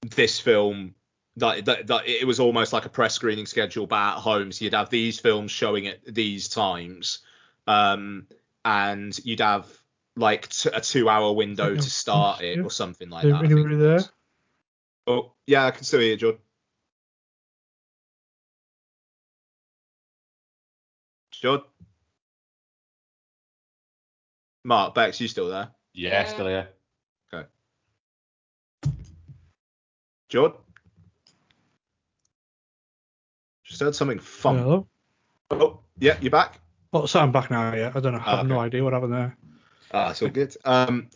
this 0.02 0.40
film 0.40 0.94
that, 1.38 1.66
that, 1.66 1.88
that 1.88 2.08
it 2.08 2.25
was 2.25 2.40
almost 2.40 2.74
like 2.74 2.86
a 2.86 2.90
press 2.90 3.14
screening 3.14 3.46
schedule 3.46 3.88
but 3.88 3.96
at 3.96 4.16
home. 4.16 4.52
So 4.52 4.66
you'd 4.66 4.74
have 4.74 4.90
these 4.90 5.20
films 5.20 5.52
showing 5.52 5.88
at 5.88 6.00
these 6.06 6.50
times, 6.50 7.20
um, 7.68 8.28
and 8.64 9.18
you'd 9.24 9.42
have 9.42 9.68
like 10.18 10.50
t- 10.50 10.70
a 10.74 10.82
two-hour 10.82 11.34
window 11.34 11.75
to 11.75 11.82
start 11.90 12.42
it 12.42 12.60
or 12.60 12.72
something 12.72 13.10
like 13.10 13.24
that. 13.24 13.44
Anybody 13.44 13.75
it 13.75 13.78
there? 13.78 14.00
Was. 15.08 15.18
Oh, 15.26 15.32
yeah, 15.48 15.66
I 15.66 15.72
can 15.72 15.84
still 15.84 16.00
hear 16.00 16.12
you, 16.12 16.18
Jordan. 16.18 16.42
Jordan. 21.32 21.66
Mark, 24.64 24.96
Bex, 24.96 25.22
you 25.22 25.28
still 25.28 25.50
there? 25.50 25.70
Yeah, 25.94 26.10
Yeah. 26.22 26.24
still 26.26 26.48
here. 26.48 26.70
Okay. 27.32 27.48
Jordan? 30.30 30.58
Just 33.64 33.82
heard 33.82 33.96
something 33.96 34.20
fun. 34.20 34.58
Hello. 34.58 34.88
Oh, 35.52 35.80
yeah, 36.00 36.18
you're 36.22 36.32
back. 36.32 36.60
Oh, 36.94 37.06
so 37.06 37.20
I'm 37.20 37.32
back 37.32 37.52
now. 37.52 37.74
Yeah, 37.76 37.92
I 37.94 38.00
don't 38.00 38.14
know. 38.14 38.20
I 38.20 38.24
Ah, 38.34 38.38
have 38.38 38.48
no 38.48 38.60
idea 38.60 38.84
what 38.84 38.94
happened 38.94 39.14
there. 39.14 39.38
Ah, 39.92 40.12
it's 40.12 40.22
all 40.22 40.30
good. 40.30 40.56
Um, 40.66 41.10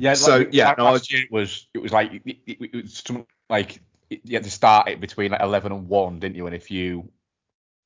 Yeah, 0.00 0.14
So, 0.14 0.38
like, 0.38 0.48
yeah, 0.52 0.74
no, 0.78 0.94
year 0.94 1.22
it 1.22 1.30
was 1.30 1.68
it 1.74 1.78
was 1.78 1.92
like 1.92 2.22
it, 2.24 2.36
it, 2.46 2.74
was 2.74 3.02
some, 3.06 3.26
like 3.50 3.82
you 4.08 4.34
had 4.34 4.44
to 4.44 4.50
start 4.50 4.88
it 4.88 5.00
between 5.00 5.30
like 5.30 5.42
eleven 5.42 5.72
and 5.72 5.88
one, 5.88 6.18
didn't 6.18 6.36
you? 6.36 6.46
And 6.46 6.56
if 6.56 6.70
you 6.70 7.10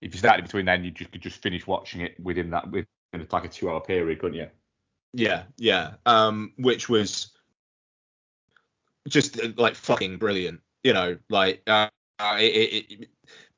if 0.01 0.15
you 0.15 0.19
started 0.19 0.45
between 0.45 0.65
then, 0.65 0.85
you 0.85 0.93
just 0.93 1.11
could 1.11 1.23
just 1.23 1.43
finish 1.43 1.67
watching 1.67 2.03
it 2.03 2.19
within 2.21 2.51
that 2.51 2.71
within 2.71 2.87
like 3.33 3.45
a 3.45 3.49
two 3.49 3.69
hour 3.69 3.81
period, 3.81 4.21
couldn't 4.21 4.39
you? 4.39 4.49
yeah, 5.15 5.45
yeah. 5.57 5.93
Um, 6.07 6.53
which 6.59 6.89
was 6.89 7.33
just 9.09 9.41
like 9.57 9.75
fucking 9.75 10.19
brilliant. 10.19 10.61
You 10.83 10.93
know, 10.93 11.19
like 11.31 11.63
uh, 11.67 11.89
uh, 12.19 12.37
it, 12.39 12.45
it, 12.45 12.93
it, 12.93 13.09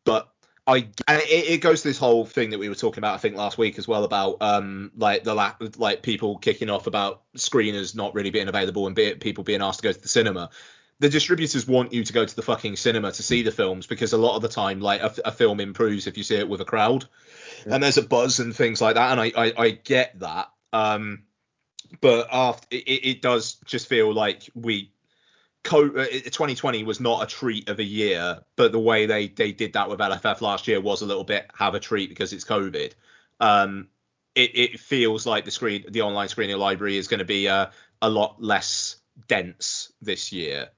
but 0.05 0.31
I 0.67 0.89
and 1.07 1.23
it, 1.23 1.49
it 1.49 1.61
goes 1.61 1.83
to 1.83 1.89
this 1.89 1.99
whole 1.99 2.25
thing 2.25 2.51
that 2.51 2.59
we 2.59 2.69
were 2.69 2.75
talking 2.75 2.99
about 2.99 3.15
I 3.15 3.19
think 3.19 3.37
last 3.37 3.57
week 3.57 3.79
as 3.79 3.87
well 3.87 4.05
about 4.05 4.39
um 4.41 4.91
like 4.97 5.23
the 5.23 5.35
la- 5.35 5.55
like 5.77 6.03
people 6.03 6.39
kicking 6.39 6.71
off 6.71 6.87
about 6.87 7.23
screeners 7.37 7.95
not 7.95 8.15
really 8.15 8.31
being 8.31 8.49
available 8.49 8.87
and 8.87 8.97
be, 8.97 9.15
people 9.15 9.45
being 9.45 9.63
asked 9.63 9.81
to 9.81 9.85
go 9.85 9.93
to 9.93 10.01
the 10.01 10.09
cinema. 10.09 10.51
The 10.99 11.09
distributors 11.09 11.69
want 11.69 11.93
you 11.93 12.05
to 12.05 12.13
go 12.13 12.25
to 12.25 12.35
the 12.35 12.43
fucking 12.43 12.77
cinema 12.77 13.13
to 13.13 13.23
see 13.23 13.43
the 13.43 13.53
films 13.53 13.87
because 13.87 14.13
a 14.13 14.19
lot 14.19 14.35
of 14.35 14.43
the 14.43 14.49
time 14.49 14.81
like 14.81 15.03
a, 15.03 15.15
a 15.27 15.33
film 15.33 15.61
improves 15.61 16.07
if 16.07 16.17
you 16.17 16.25
see 16.25 16.37
it 16.37 16.49
with 16.49 16.61
a 16.61 16.65
crowd. 16.65 17.07
And 17.67 17.83
there's 17.83 17.99
a 17.99 18.03
buzz 18.03 18.41
and 18.41 18.55
things 18.55 18.81
like 18.81 18.97
that 18.97 19.13
and 19.13 19.21
I 19.21 19.33
I, 19.37 19.53
I 19.57 19.71
get 19.71 20.19
that. 20.21 20.51
Um 20.73 21.23
but 22.01 22.27
after 22.33 22.67
it, 22.73 22.77
it 22.79 23.23
does 23.23 23.55
just 23.65 23.87
feel 23.89 24.13
like 24.13 24.51
we 24.55 24.91
2020 25.67 26.85
was 26.85 27.01
not 27.01 27.23
a 27.23 27.27
treat 27.27 27.69
of 27.69 27.79
a 27.79 27.85
year, 27.85 28.41
but 28.57 28.73
the 28.73 28.79
way 28.79 29.07
they 29.07 29.29
they 29.29 29.53
did 29.53 29.73
that 29.75 29.89
with 29.89 30.01
LFF 30.01 30.41
last 30.41 30.67
year 30.69 30.81
was 30.81 31.03
a 31.03 31.07
little 31.07 31.25
bit 31.25 31.51
have 31.59 31.75
a 31.75 31.81
treat 31.81 32.09
because 32.09 32.33
it's 32.33 32.45
COVID. 32.45 32.93
Um, 33.41 33.89
it, 34.35 34.51
it 34.55 34.81
feels 34.81 35.27
like 35.27 35.45
the 35.45 35.51
screen, 35.51 35.85
the 35.89 36.03
online 36.03 36.29
screening 36.29 36.57
library 36.59 36.97
is 36.97 37.09
going 37.09 37.19
to 37.21 37.25
be 37.25 37.47
a, 37.47 37.71
a 38.03 38.09
lot 38.11 38.43
less 38.43 38.97
dense 39.29 39.93
this 40.03 40.33
year. 40.33 40.69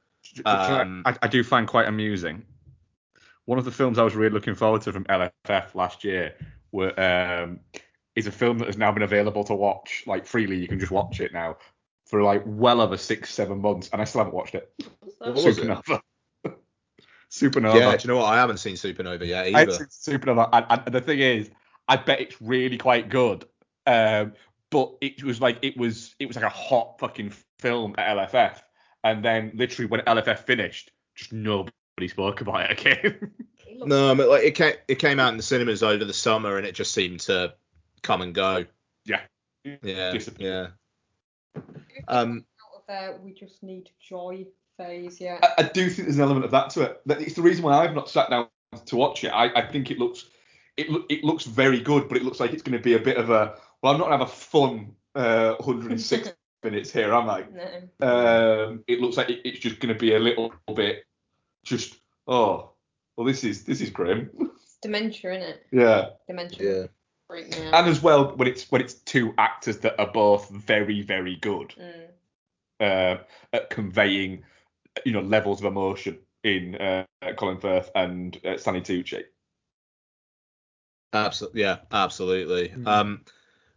I- 0.44 0.80
Um, 0.82 1.02
I, 1.04 1.16
I 1.22 1.28
do 1.28 1.42
find 1.42 1.66
quite 1.66 1.88
amusing. 1.88 2.44
one 3.46 3.58
of 3.58 3.64
the 3.64 3.72
films 3.72 3.98
I 3.98 4.02
was 4.04 4.14
really 4.14 4.32
looking 4.32 4.54
forward 4.54 4.82
to 4.82 4.92
from 4.92 5.04
LFF 5.04 5.74
last 5.74 6.04
year 6.04 6.34
were 6.70 6.92
um, 7.00 7.60
is 8.14 8.26
a 8.26 8.32
film 8.32 8.58
that 8.58 8.66
has 8.66 8.76
now 8.76 8.92
been 8.92 9.02
available 9.02 9.42
to 9.44 9.54
watch 9.54 10.04
like 10.06 10.26
freely. 10.26 10.56
You 10.58 10.68
can 10.68 10.78
just 10.78 10.92
watch 10.92 11.20
it 11.20 11.32
now 11.32 11.56
for 12.08 12.22
like 12.22 12.42
well 12.46 12.80
over 12.80 12.96
six, 12.96 13.32
seven 13.32 13.60
months, 13.60 13.90
and 13.92 14.02
I 14.02 14.04
still 14.04 14.20
haven't 14.20 14.34
watched 14.34 14.54
it. 14.54 14.72
What 15.18 15.34
was 15.34 15.58
it? 15.58 15.64
Supernova. 15.64 16.00
Supernova. 17.30 17.74
Yeah, 17.74 17.96
do 17.96 18.02
you 18.02 18.14
know 18.14 18.20
what? 18.20 18.32
I 18.32 18.36
haven't 18.36 18.58
seen 18.58 18.74
Supernova 18.74 19.26
yet 19.26 19.44
I 19.44 19.48
either. 19.48 19.72
haven't 19.72 19.92
seen 19.92 20.18
Supernova, 20.18 20.48
and, 20.52 20.82
and 20.86 20.94
the 20.94 21.00
thing 21.00 21.20
is, 21.20 21.50
I 21.86 21.96
bet 21.96 22.20
it's 22.20 22.40
really 22.40 22.78
quite 22.78 23.10
good. 23.10 23.46
Um, 23.86 24.32
but 24.70 24.94
it 25.00 25.22
was 25.22 25.40
like 25.40 25.58
it 25.62 25.76
was 25.76 26.14
it 26.18 26.26
was 26.26 26.36
like 26.36 26.44
a 26.44 26.50
hot 26.50 26.98
fucking 26.98 27.32
film 27.58 27.94
at 27.98 28.16
LFF, 28.16 28.60
and 29.04 29.24
then 29.24 29.52
literally 29.54 29.88
when 29.88 30.00
LFF 30.00 30.40
finished, 30.40 30.90
just 31.14 31.32
nobody 31.32 32.08
spoke 32.08 32.40
about 32.40 32.70
it 32.70 32.80
again. 32.80 33.32
It 33.68 33.86
No, 33.86 34.14
but 34.14 34.28
like 34.28 34.44
it 34.44 34.54
came 34.54 34.74
it 34.88 34.98
came 34.98 35.20
out 35.20 35.30
in 35.30 35.36
the 35.36 35.42
cinemas 35.42 35.82
over 35.82 36.04
the 36.04 36.12
summer 36.12 36.56
and 36.56 36.66
it 36.66 36.74
just 36.74 36.92
seemed 36.92 37.20
to 37.20 37.54
come 38.02 38.22
and 38.22 38.34
go. 38.34 38.64
Yeah. 39.04 39.20
Yeah. 39.82 40.10
Disappeared. 40.10 40.72
Yeah. 41.54 41.62
Um. 42.08 42.44
out 42.74 42.80
of 42.80 42.86
there. 42.88 43.18
We 43.22 43.32
just 43.32 43.62
need 43.62 43.90
joy 44.00 44.46
phase. 44.76 45.20
Yeah. 45.20 45.38
I, 45.42 45.62
I 45.62 45.62
do 45.64 45.90
think 45.90 46.06
there's 46.06 46.16
an 46.16 46.22
element 46.22 46.44
of 46.44 46.50
that 46.52 46.70
to 46.70 46.82
it. 46.82 47.00
That 47.06 47.20
It's 47.20 47.34
the 47.34 47.42
reason 47.42 47.64
why 47.64 47.76
I've 47.76 47.94
not 47.94 48.08
sat 48.08 48.30
down 48.30 48.48
to 48.86 48.96
watch 48.96 49.24
it. 49.24 49.28
I, 49.28 49.46
I 49.54 49.66
think 49.66 49.90
it 49.90 49.98
looks 49.98 50.26
it 50.76 50.88
look 50.88 51.06
it 51.10 51.24
looks 51.24 51.44
very 51.44 51.80
good, 51.80 52.08
but 52.08 52.16
it 52.16 52.24
looks 52.24 52.40
like 52.40 52.52
it's 52.52 52.62
going 52.62 52.78
to 52.78 52.82
be 52.82 52.94
a 52.94 52.98
bit 52.98 53.16
of 53.16 53.30
a 53.30 53.56
well, 53.82 53.92
I'm 53.92 53.98
not 53.98 54.08
going 54.08 54.18
to 54.18 54.24
have 54.24 54.28
a 54.28 54.32
fun 54.32 54.94
uh, 55.14 55.54
106 55.58 56.32
minutes 56.62 56.92
here, 56.92 57.12
am 57.12 57.28
I? 57.28 57.44
No. 58.00 58.06
Um, 58.06 58.84
it 58.86 59.00
looks 59.00 59.16
like 59.16 59.30
it, 59.30 59.40
it's 59.44 59.58
just 59.58 59.80
going 59.80 59.92
to 59.92 59.98
be 59.98 60.14
a 60.14 60.18
little 60.18 60.52
bit 60.74 61.04
just 61.64 61.98
oh 62.26 62.70
well 63.16 63.26
this 63.26 63.44
is 63.44 63.64
this 63.64 63.80
is 63.80 63.90
grim. 63.90 64.30
It's 64.40 64.76
dementia, 64.80 65.32
isn't 65.32 65.48
it? 65.48 65.66
yeah. 65.72 66.10
Dementia. 66.26 66.58
Freak 66.58 66.90
me 67.30 67.44
out. 67.66 67.74
And 67.74 67.88
as 67.88 68.02
well 68.02 68.36
when 68.36 68.48
it's 68.48 68.70
when 68.70 68.80
it's 68.80 68.94
two 68.94 69.34
actors 69.38 69.78
that 69.78 69.98
are 70.00 70.10
both 70.10 70.48
very 70.50 71.02
very 71.02 71.36
good 71.36 71.74
Mm. 71.78 72.08
uh, 72.80 73.22
at 73.52 73.70
conveying 73.70 74.44
you 75.04 75.12
know 75.12 75.20
levels 75.20 75.60
of 75.60 75.66
emotion 75.66 76.18
in 76.44 76.76
uh, 76.76 77.04
Colin 77.36 77.58
Firth 77.58 77.90
and 77.94 78.38
uh, 78.44 78.56
Stanley 78.56 78.80
Tucci. 78.80 79.24
Absolutely. 81.12 81.62
Yeah. 81.62 81.78
Absolutely. 81.90 82.68
Mm. 82.68 82.86
Um. 82.86 83.24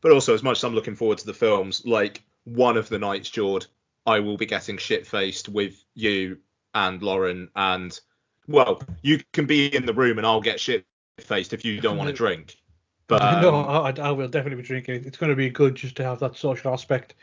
But 0.02 0.12
also, 0.12 0.34
as 0.34 0.42
much 0.42 0.58
as 0.58 0.64
I'm 0.64 0.74
looking 0.74 0.96
forward 0.96 1.20
to 1.20 1.26
the 1.28 1.34
films, 1.34 1.86
like 1.86 2.24
one 2.44 2.76
of 2.76 2.90
the 2.90 2.98
nights, 2.98 3.30
Jord, 3.30 3.68
I 4.06 4.20
will 4.20 4.36
be 4.36 4.48
getting 4.48 4.78
shit 4.78 5.06
faced 5.06 5.48
with 5.48 5.84
you 5.94 6.40
and 6.74 7.02
Lauren, 7.04 7.50
and 7.56 8.00
well, 8.48 8.82
you 9.04 9.22
can 9.34 9.46
be 9.46 9.74
in 9.74 9.86
the 9.86 9.94
room 9.94 10.18
and 10.18 10.26
I'll 10.26 10.42
get 10.42 10.60
shit 10.60 10.86
faced 11.20 11.54
if 11.54 11.64
you 11.64 11.80
don't 11.80 11.98
want 11.98 12.08
to 12.08 12.14
drink. 12.14 12.58
But 13.12 13.22
no, 13.42 13.56
um, 13.56 13.94
I, 14.00 14.02
I 14.02 14.12
will 14.12 14.30
definitely 14.30 14.62
be 14.62 14.68
drinking. 14.68 15.04
It's 15.06 15.18
going 15.18 15.32
to 15.32 15.36
be 15.36 15.50
good 15.50 15.76
just 15.76 15.98
to 15.98 16.04
have 16.06 16.20
that 16.20 16.38
social 16.38 16.72
aspect 16.72 17.16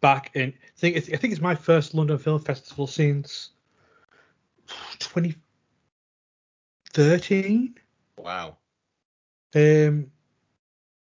back 0.00 0.30
in. 0.32 0.48
I 0.48 0.78
think 0.78 0.96
it's, 0.96 1.10
I 1.10 1.16
think 1.16 1.34
it's 1.34 1.42
my 1.42 1.54
first 1.54 1.92
London 1.92 2.16
Film 2.16 2.40
Festival 2.40 2.86
since 2.86 3.50
2013. 5.00 7.74
wow. 8.16 8.56
Um, 9.54 10.10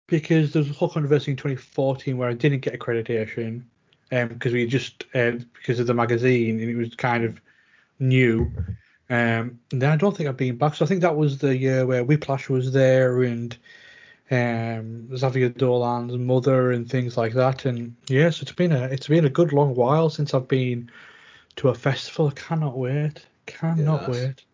because 0.07 0.51
there 0.51 0.63
was 0.63 0.71
a 0.71 0.73
whole 0.73 0.89
controversy 0.89 1.29
in 1.31 1.37
2014 1.37 2.17
where 2.17 2.27
I 2.27 2.33
didn't 2.33 2.61
get 2.61 2.73
accreditation, 2.77 3.61
um, 4.11 4.29
because 4.29 4.51
we 4.51 4.65
just 4.65 5.03
uh, 5.13 5.33
because 5.53 5.79
of 5.79 5.85
the 5.85 5.93
magazine 5.93 6.59
and 6.59 6.71
it 6.71 6.75
was 6.75 6.95
kind 6.95 7.23
of 7.23 7.39
new. 7.99 8.51
Um, 9.11 9.59
and 9.71 9.79
then 9.79 9.91
I 9.91 9.95
don't 9.95 10.17
think 10.17 10.27
I've 10.27 10.37
been 10.37 10.58
back. 10.58 10.73
So 10.73 10.86
I 10.86 10.88
think 10.88 11.01
that 11.01 11.15
was 11.15 11.38
the 11.38 11.55
year 11.55 11.86
where 11.86 12.03
Whiplash 12.03 12.49
was 12.49 12.71
there 12.71 13.21
and 13.21 13.55
um, 14.31 15.15
Xavier 15.15 15.49
Dolan's 15.49 16.17
mother 16.17 16.71
and 16.71 16.89
things 16.89 17.17
like 17.17 17.33
that. 17.33 17.65
And 17.65 17.95
yes, 18.07 18.41
it's 18.41 18.51
been 18.51 18.71
a 18.71 18.83
it's 18.86 19.07
been 19.07 19.25
a 19.25 19.29
good 19.29 19.53
long 19.53 19.75
while 19.75 20.09
since 20.09 20.33
I've 20.33 20.47
been 20.47 20.89
to 21.57 21.69
a 21.69 21.75
festival. 21.75 22.27
I 22.27 22.31
cannot 22.31 22.77
wait. 22.77 23.25
Cannot 23.45 24.07
Yes. 24.07 24.09
wait. 24.09 24.45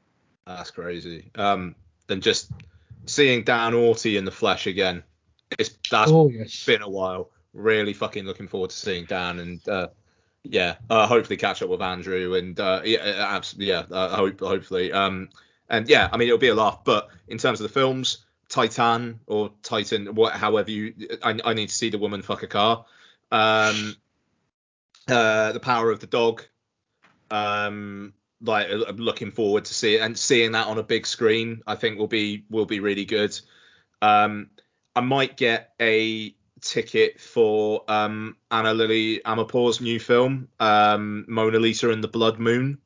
That's 0.45 0.71
crazy. 0.71 1.29
Um, 1.35 1.75
and 2.09 2.23
just 2.23 2.51
seeing 3.05 3.43
Dan 3.43 3.73
Orty 3.73 4.17
in 4.17 4.25
the 4.25 4.31
flesh 4.31 4.67
again. 4.67 5.03
It's 5.57 5.75
that's 5.89 6.11
oh 6.11 6.29
yes. 6.29 6.65
been 6.65 6.81
a 6.81 6.89
while. 6.89 7.29
Really 7.53 7.93
fucking 7.93 8.25
looking 8.25 8.47
forward 8.47 8.69
to 8.69 8.75
seeing 8.75 9.05
Dan 9.05 9.39
and 9.39 9.69
uh, 9.69 9.87
yeah, 10.43 10.75
uh, 10.89 11.07
hopefully 11.07 11.37
catch 11.37 11.61
up 11.61 11.69
with 11.69 11.81
Andrew 11.81 12.35
and 12.35 12.59
uh, 12.59 12.81
yeah, 12.83 13.25
absolutely, 13.29 13.69
yeah, 13.69 13.83
uh, 13.91 14.15
hope 14.15 14.39
hopefully. 14.39 14.91
Um, 14.91 15.29
and 15.69 15.87
yeah, 15.87 16.09
I 16.11 16.17
mean 16.17 16.27
it'll 16.27 16.37
be 16.37 16.49
a 16.49 16.55
laugh. 16.55 16.83
But 16.83 17.09
in 17.27 17.37
terms 17.37 17.59
of 17.59 17.63
the 17.63 17.73
films, 17.73 18.25
Titan 18.49 19.19
or 19.27 19.51
Titan, 19.63 20.15
what, 20.15 20.33
however 20.33 20.71
you, 20.71 20.93
I, 21.23 21.39
I 21.45 21.53
need 21.53 21.69
to 21.69 21.75
see 21.75 21.89
the 21.89 21.99
woman 21.99 22.21
fuck 22.21 22.43
a 22.43 22.47
car. 22.47 22.85
Um, 23.31 23.95
uh, 25.07 25.53
the 25.53 25.59
Power 25.59 25.91
of 25.91 25.99
the 25.99 26.07
Dog. 26.07 26.43
Um, 27.31 28.13
like 28.41 28.67
uh, 28.69 28.91
looking 28.93 29.31
forward 29.31 29.65
to 29.65 29.73
see 29.73 29.95
it 29.95 30.01
and 30.01 30.17
seeing 30.17 30.53
that 30.53 30.67
on 30.67 30.77
a 30.77 30.83
big 30.83 31.05
screen. 31.05 31.61
I 31.67 31.75
think 31.75 31.97
will 31.97 32.07
be 32.07 32.45
will 32.49 32.65
be 32.65 32.79
really 32.79 33.05
good. 33.05 33.39
Um, 34.01 34.49
I 34.95 35.01
might 35.01 35.37
get 35.37 35.73
a 35.79 36.35
ticket 36.61 37.19
for 37.19 37.83
um, 37.87 38.37
Ana 38.51 38.73
Lily 38.73 39.21
Amirpour's 39.25 39.81
new 39.81 39.99
film, 39.99 40.49
um, 40.59 41.25
Mona 41.27 41.59
Lisa 41.59 41.89
and 41.89 42.03
the 42.03 42.07
Blood 42.07 42.39
Moon. 42.39 42.79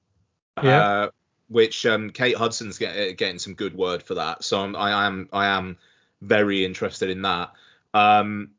Yeah. 0.62 0.80
Uh, 0.80 1.10
which 1.54 1.86
um, 1.86 2.10
Kate 2.10 2.36
Hudson's 2.36 2.78
get, 2.78 3.18
getting 3.18 3.40
some 3.40 3.54
good 3.54 3.76
word 3.76 4.04
for 4.04 4.16
that. 4.16 4.44
So 4.44 4.60
I'm, 4.62 4.76
I 4.76 5.06
am 5.06 5.30
I 5.32 5.46
am 5.48 5.78
very 6.22 6.66
interested 6.66 7.10
in 7.10 7.22
that. 7.22 7.52
Um, 7.94 8.52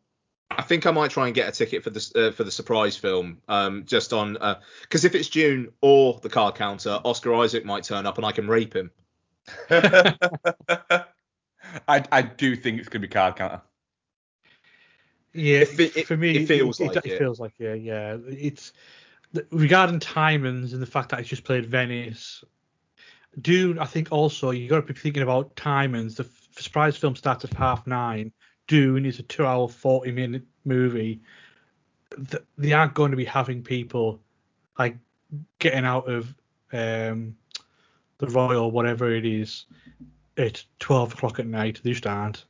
I 0.51 0.63
think 0.63 0.87
I 0.87 0.93
might 0.93 1.11
try 1.11 1.27
and 1.27 1.35
get 1.35 1.49
a 1.49 1.53
ticket 1.53 1.83
for 1.83 1.91
the 1.91 2.13
uh, 2.15 2.31
for 2.33 2.45
the 2.45 2.51
surprise 2.51 2.97
film, 2.97 3.39
um, 3.49 3.85
just 3.85 4.13
on 4.13 4.39
because 4.83 5.05
if 5.05 5.15
it's 5.15 5.29
Dune 5.29 5.73
or 5.81 6.21
the 6.23 6.29
card 6.29 6.55
counter, 6.55 7.01
Oscar 7.05 7.35
Isaac 7.35 7.65
might 7.65 7.85
turn 7.85 8.07
up 8.07 8.17
and 8.17 8.25
I 8.27 8.33
can 8.33 8.47
rape 8.49 8.75
him. 8.75 8.91
I 9.71 11.05
I 11.89 12.23
do 12.23 12.55
think 12.57 12.79
it's 12.79 12.89
going 12.89 13.03
to 13.03 13.09
be 13.09 13.13
card 13.13 13.37
counter. 13.37 13.61
Yeah, 15.33 15.61
It 15.61 15.97
it- 15.97 16.07
for 16.07 16.17
me, 16.17 16.37
it 16.37 16.47
feels 16.47 16.79
it, 16.81 16.95
like 16.95 16.97
it 16.99 17.11
it. 17.13 17.19
feels 17.19 17.41
like 17.41 17.53
yeah, 17.59 17.75
yeah. 17.75 18.17
It's 18.29 18.73
regarding 19.51 19.99
timings 19.99 20.73
and 20.73 20.81
the 20.81 20.87
fact 20.87 21.09
that 21.11 21.21
it's 21.21 21.29
just 21.29 21.45
played 21.45 21.67
Venice. 21.67 22.45
Dune, 23.41 23.79
I 23.79 23.85
think 23.85 24.13
also 24.13 24.51
you 24.51 24.69
got 24.69 24.87
to 24.87 24.93
be 24.93 24.99
thinking 24.99 25.23
about 25.23 25.55
timings. 25.57 26.17
The 26.17 26.25
f- 26.25 26.49
surprise 26.59 26.97
film 26.97 27.17
starts 27.17 27.45
at 27.45 27.55
half 27.55 27.87
nine. 27.87 28.33
Dune 28.67 29.05
is 29.05 29.19
a 29.19 29.23
two-hour, 29.23 29.69
forty-minute 29.69 30.43
movie. 30.65 31.21
Th- 32.31 32.43
they 32.57 32.73
aren't 32.73 32.95
going 32.95 33.11
to 33.11 33.17
be 33.17 33.25
having 33.25 33.63
people 33.63 34.21
like 34.79 34.97
getting 35.59 35.85
out 35.85 36.09
of 36.09 36.35
um, 36.73 37.37
the 38.19 38.27
Royal, 38.29 38.71
whatever 38.71 39.13
it 39.13 39.27
is, 39.27 39.67
at 40.37 40.65
twelve 40.79 41.13
o'clock 41.13 41.39
at 41.39 41.47
night. 41.47 41.81
They 41.83 41.91
just 41.91 42.07
aren't 42.07 42.45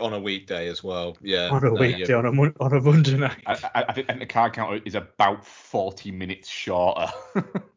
on 0.00 0.12
a 0.12 0.20
weekday 0.20 0.68
as 0.68 0.82
well. 0.82 1.16
Yeah. 1.20 1.50
on 1.50 1.64
a 1.64 1.70
no, 1.70 1.80
weekday 1.80 2.06
yeah. 2.08 2.16
on 2.16 2.26
a 2.26 2.32
mon- 2.32 2.56
on 2.60 2.72
a 2.72 2.80
Monday 2.80 3.16
night. 3.16 3.42
I, 3.46 3.52
I, 3.74 3.84
I 3.88 3.92
think 3.92 4.08
the 4.08 4.26
card 4.26 4.54
counter 4.54 4.80
is 4.84 4.94
about 4.94 5.44
40 5.44 6.10
minutes 6.10 6.48
shorter. 6.48 7.06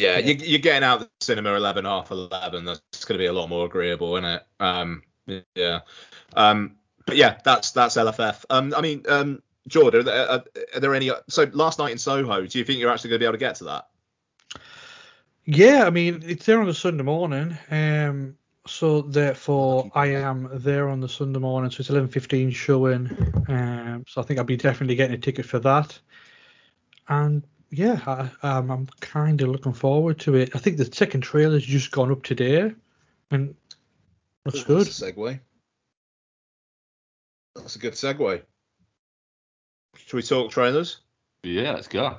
Yeah, 0.00 0.18
you, 0.18 0.34
you're 0.34 0.58
getting 0.60 0.84
out 0.84 1.00
the 1.00 1.10
cinema 1.20 1.54
11, 1.54 1.84
half 1.84 2.10
11. 2.10 2.64
That's 2.64 3.04
going 3.04 3.18
to 3.18 3.22
be 3.22 3.26
a 3.26 3.32
lot 3.32 3.48
more 3.48 3.66
agreeable, 3.66 4.16
isn't 4.16 4.30
it? 4.30 4.46
Um, 4.60 5.02
yeah. 5.54 5.80
Um, 6.34 6.76
but 7.06 7.16
yeah, 7.16 7.38
that's 7.44 7.72
that's 7.72 7.96
LFF. 7.96 8.44
Um, 8.50 8.74
I 8.76 8.80
mean, 8.80 9.04
um, 9.08 9.42
Jordan, 9.68 10.00
are 10.00 10.04
there, 10.04 10.30
are, 10.30 10.44
are 10.74 10.80
there 10.80 10.94
any? 10.94 11.10
So 11.28 11.44
last 11.52 11.78
night 11.78 11.92
in 11.92 11.98
Soho, 11.98 12.46
do 12.46 12.58
you 12.58 12.64
think 12.64 12.80
you're 12.80 12.90
actually 12.90 13.10
going 13.10 13.20
to 13.20 13.22
be 13.22 13.26
able 13.26 13.34
to 13.34 13.38
get 13.38 13.56
to 13.56 13.64
that? 13.64 13.88
Yeah, 15.44 15.84
I 15.84 15.90
mean 15.90 16.22
it's 16.24 16.46
there 16.46 16.60
on 16.60 16.66
the 16.66 16.74
Sunday 16.74 17.04
morning. 17.04 17.56
Um, 17.70 18.36
so 18.66 19.02
therefore 19.02 19.90
I 19.94 20.06
am 20.06 20.48
there 20.54 20.88
on 20.88 21.00
the 21.00 21.08
Sunday 21.08 21.38
morning, 21.38 21.70
so 21.70 21.80
it's 21.80 21.90
eleven 21.90 22.08
fifteen 22.08 22.50
showing. 22.50 23.10
Um, 23.48 24.04
so 24.08 24.20
I 24.20 24.24
think 24.24 24.38
I'll 24.38 24.44
be 24.44 24.56
definitely 24.56 24.96
getting 24.96 25.16
a 25.16 25.18
ticket 25.18 25.44
for 25.44 25.58
that. 25.60 25.98
And 27.08 27.44
yeah, 27.76 28.00
I, 28.42 28.48
um, 28.48 28.70
I'm 28.70 28.86
kind 29.00 29.40
of 29.42 29.48
looking 29.48 29.72
forward 29.72 30.20
to 30.20 30.36
it. 30.36 30.54
I 30.54 30.58
think 30.58 30.76
the 30.76 30.84
second 30.84 31.22
trailer's 31.22 31.64
just 31.64 31.90
gone 31.90 32.12
up 32.12 32.22
today, 32.22 32.72
and 33.30 33.54
looks 34.44 34.60
Ooh, 34.60 34.64
good. 34.64 34.86
That's 34.86 35.02
a 35.02 35.12
segue. 35.12 35.40
That's 37.56 37.76
a 37.76 37.78
good 37.78 37.94
segue. 37.94 38.42
Should 39.96 40.16
we 40.16 40.22
talk 40.22 40.50
trailers? 40.50 41.00
yeah, 41.42 41.72
let's 41.72 41.88
go. 41.88 42.18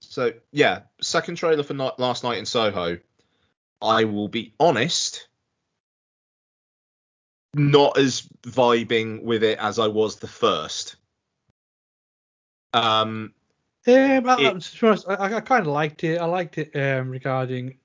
So 0.00 0.32
yeah, 0.50 0.80
second 1.00 1.36
trailer 1.36 1.62
for 1.62 1.74
night, 1.74 1.98
last 1.98 2.24
night 2.24 2.38
in 2.38 2.46
Soho. 2.46 2.98
I 3.80 4.04
will 4.04 4.28
be 4.28 4.54
honest, 4.60 5.28
not 7.54 7.98
as 7.98 8.28
vibing 8.42 9.22
with 9.22 9.42
it 9.42 9.58
as 9.58 9.78
I 9.78 9.88
was 9.88 10.16
the 10.16 10.28
first. 10.28 10.96
Um, 12.72 13.34
Um, 13.86 14.28
I, 14.28 14.40
It- 14.40 14.54
I, 14.56 14.58
to 14.58 14.80
be 14.80 14.86
honest, 14.86 15.08
I, 15.08 15.36
I 15.36 15.40
kind 15.40 15.66
of 15.66 15.72
liked 15.72 16.04
it. 16.04 16.20
I 16.20 16.24
liked 16.24 16.58
it 16.58 16.74
um, 16.76 17.10
regarding 17.10 17.76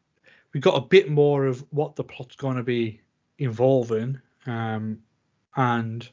we 0.54 0.60
got 0.60 0.78
a 0.78 0.82
bit 0.86 1.10
more 1.10 1.46
of 1.46 1.66
what 1.72 1.96
the 1.96 2.04
plot's 2.04 2.36
going 2.36 2.58
to 2.58 2.64
be 2.64 3.02
involving, 3.38 4.20
um, 4.46 5.00
and 5.56 6.08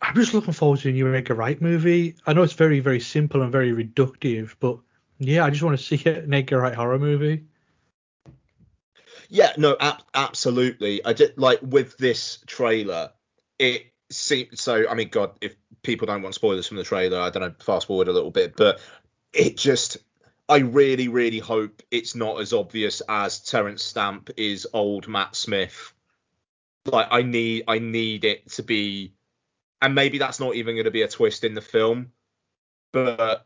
I'm 0.00 0.14
just 0.14 0.32
looking 0.32 0.52
forward 0.54 0.78
to 0.80 0.88
a 0.90 0.92
new 0.92 1.12
Edgar 1.14 1.34
Wright 1.34 1.60
movie. 1.60 2.14
I 2.26 2.32
know 2.32 2.42
it's 2.42 2.52
very, 2.52 2.80
very 2.80 3.00
simple 3.00 3.42
and 3.42 3.50
very 3.50 3.72
reductive, 3.72 4.54
but 4.60 4.78
yeah, 5.18 5.44
I 5.44 5.50
just 5.50 5.62
want 5.62 5.78
to 5.78 5.84
see 5.84 6.08
an 6.08 6.32
Edgar 6.32 6.58
Wright 6.60 6.74
horror 6.74 6.98
movie. 6.98 7.44
Yeah, 9.28 9.52
no, 9.58 9.76
ab- 9.80 10.02
absolutely. 10.14 11.04
I 11.04 11.12
did 11.12 11.36
like 11.36 11.58
with 11.62 11.96
this 11.98 12.38
trailer. 12.46 13.10
It 13.58 13.86
seemed 14.10 14.58
so. 14.58 14.88
I 14.88 14.94
mean, 14.94 15.08
God, 15.08 15.32
if 15.40 15.54
people 15.82 16.06
don't 16.06 16.22
want 16.22 16.34
spoilers 16.34 16.66
from 16.66 16.76
the 16.76 16.84
trailer, 16.84 17.20
I 17.20 17.30
don't 17.30 17.42
know. 17.42 17.54
Fast 17.60 17.86
forward 17.86 18.08
a 18.08 18.12
little 18.12 18.30
bit, 18.30 18.56
but 18.56 18.80
it 19.32 19.56
just. 19.56 19.98
I 20.50 20.60
really, 20.60 21.08
really 21.08 21.40
hope 21.40 21.82
it's 21.90 22.14
not 22.14 22.40
as 22.40 22.54
obvious 22.54 23.02
as 23.06 23.40
Terence 23.40 23.82
Stamp 23.82 24.30
is 24.38 24.66
old 24.72 25.06
Matt 25.06 25.36
Smith. 25.36 25.92
Like, 26.86 27.08
I 27.10 27.20
need, 27.20 27.64
I 27.68 27.80
need 27.80 28.24
it 28.24 28.48
to 28.52 28.62
be, 28.62 29.12
and 29.82 29.94
maybe 29.94 30.16
that's 30.16 30.40
not 30.40 30.54
even 30.54 30.74
going 30.74 30.86
to 30.86 30.90
be 30.90 31.02
a 31.02 31.08
twist 31.08 31.44
in 31.44 31.52
the 31.52 31.60
film, 31.60 32.12
but 32.92 33.44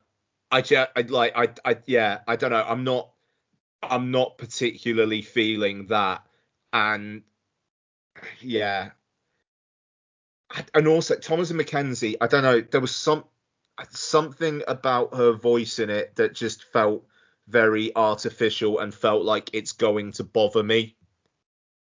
I 0.52 0.60
just, 0.60 0.92
I 0.94 1.00
like, 1.00 1.32
I, 1.34 1.48
I, 1.68 1.78
yeah, 1.86 2.20
I 2.28 2.36
don't 2.36 2.52
know. 2.52 2.64
I'm 2.64 2.84
not, 2.84 3.10
I'm 3.82 4.12
not 4.12 4.38
particularly 4.38 5.22
feeling 5.22 5.88
that, 5.88 6.24
and 6.72 7.22
yeah, 8.40 8.90
and 10.74 10.86
also 10.86 11.16
Thomasin 11.16 11.60
McKenzie. 11.60 12.16
I 12.20 12.26
don't 12.26 12.42
know. 12.42 12.60
There 12.60 12.80
was 12.80 12.94
some 12.94 13.24
something 13.90 14.62
about 14.68 15.14
her 15.16 15.32
voice 15.32 15.78
in 15.78 15.90
it 15.90 16.16
that 16.16 16.34
just 16.34 16.64
felt 16.64 17.04
very 17.48 17.94
artificial 17.96 18.78
and 18.78 18.94
felt 18.94 19.24
like 19.24 19.50
it's 19.52 19.72
going 19.72 20.12
to 20.12 20.24
bother 20.24 20.62
me. 20.62 20.96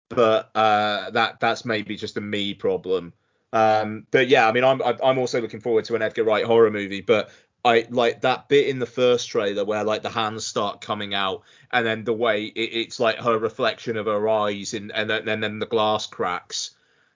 But 0.10 0.52
uh, 0.56 1.12
that 1.12 1.40
that's 1.40 1.66
maybe 1.66 1.96
just 1.98 2.18
a 2.18 2.22
me 2.22 2.54
problem. 2.54 3.14
Um, 3.54 4.06
but 4.12 4.28
yeah, 4.28 4.48
I 4.48 4.52
mean, 4.52 4.64
I'm 4.64 4.82
I'm 4.82 5.18
also 5.18 5.42
looking 5.42 5.60
forward 5.60 5.86
to 5.86 5.96
an 5.96 6.02
Edgar 6.02 6.24
Wright 6.24 6.46
horror 6.46 6.72
movie. 6.72 7.02
But 7.02 7.32
I 7.66 7.86
like 7.90 8.22
that 8.22 8.48
bit 8.48 8.68
in 8.68 8.80
the 8.80 8.86
first 8.86 9.30
trailer 9.30 9.66
where 9.66 9.84
like 9.84 10.04
the 10.04 10.10
hands 10.10 10.46
start 10.46 10.82
coming 10.82 11.14
out, 11.14 11.44
and 11.72 11.86
then 11.86 12.04
the 12.04 12.14
way 12.14 12.46
it, 12.46 12.60
it's 12.60 13.00
like 13.00 13.18
her 13.18 13.38
reflection 13.38 13.98
of 13.98 14.06
her 14.06 14.30
eyes, 14.30 14.74
and 14.74 14.92
and 14.94 15.10
then, 15.10 15.28
and 15.28 15.44
then 15.44 15.60
the 15.60 15.66
glass 15.66 16.06
cracks. 16.08 16.72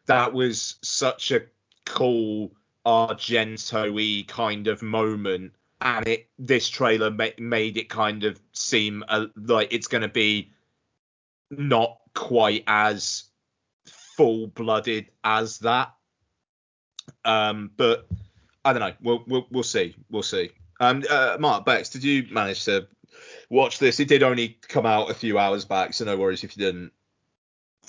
That 0.07 0.33
was 0.33 0.75
such 0.81 1.31
a 1.31 1.41
cool 1.85 2.51
Argento-y 2.85 4.25
kind 4.27 4.67
of 4.67 4.81
moment, 4.81 5.53
and 5.81 6.07
it 6.07 6.29
this 6.39 6.67
trailer 6.69 7.11
ma- 7.11 7.37
made 7.37 7.77
it 7.77 7.89
kind 7.89 8.23
of 8.23 8.39
seem 8.53 9.03
uh, 9.07 9.27
like 9.35 9.71
it's 9.71 9.87
going 9.87 10.01
to 10.01 10.07
be 10.07 10.51
not 11.51 11.99
quite 12.15 12.63
as 12.67 13.25
full-blooded 14.17 15.07
as 15.23 15.59
that. 15.59 15.93
Um, 17.23 17.71
but 17.77 18.07
I 18.65 18.73
don't 18.73 18.81
know. 18.81 18.93
We'll 19.01 19.23
we'll, 19.27 19.47
we'll 19.51 19.63
see. 19.63 19.95
We'll 20.09 20.23
see. 20.23 20.49
Um, 20.79 21.03
uh, 21.09 21.37
Mark 21.39 21.65
Bex, 21.65 21.89
did 21.89 22.03
you 22.03 22.25
manage 22.31 22.65
to 22.65 22.87
watch 23.49 23.77
this? 23.77 23.99
It 23.99 24.07
did 24.07 24.23
only 24.23 24.57
come 24.67 24.87
out 24.87 25.11
a 25.11 25.13
few 25.13 25.37
hours 25.37 25.65
back, 25.65 25.93
so 25.93 26.05
no 26.05 26.17
worries 26.17 26.43
if 26.43 26.57
you 26.57 26.63
didn't. 26.63 26.91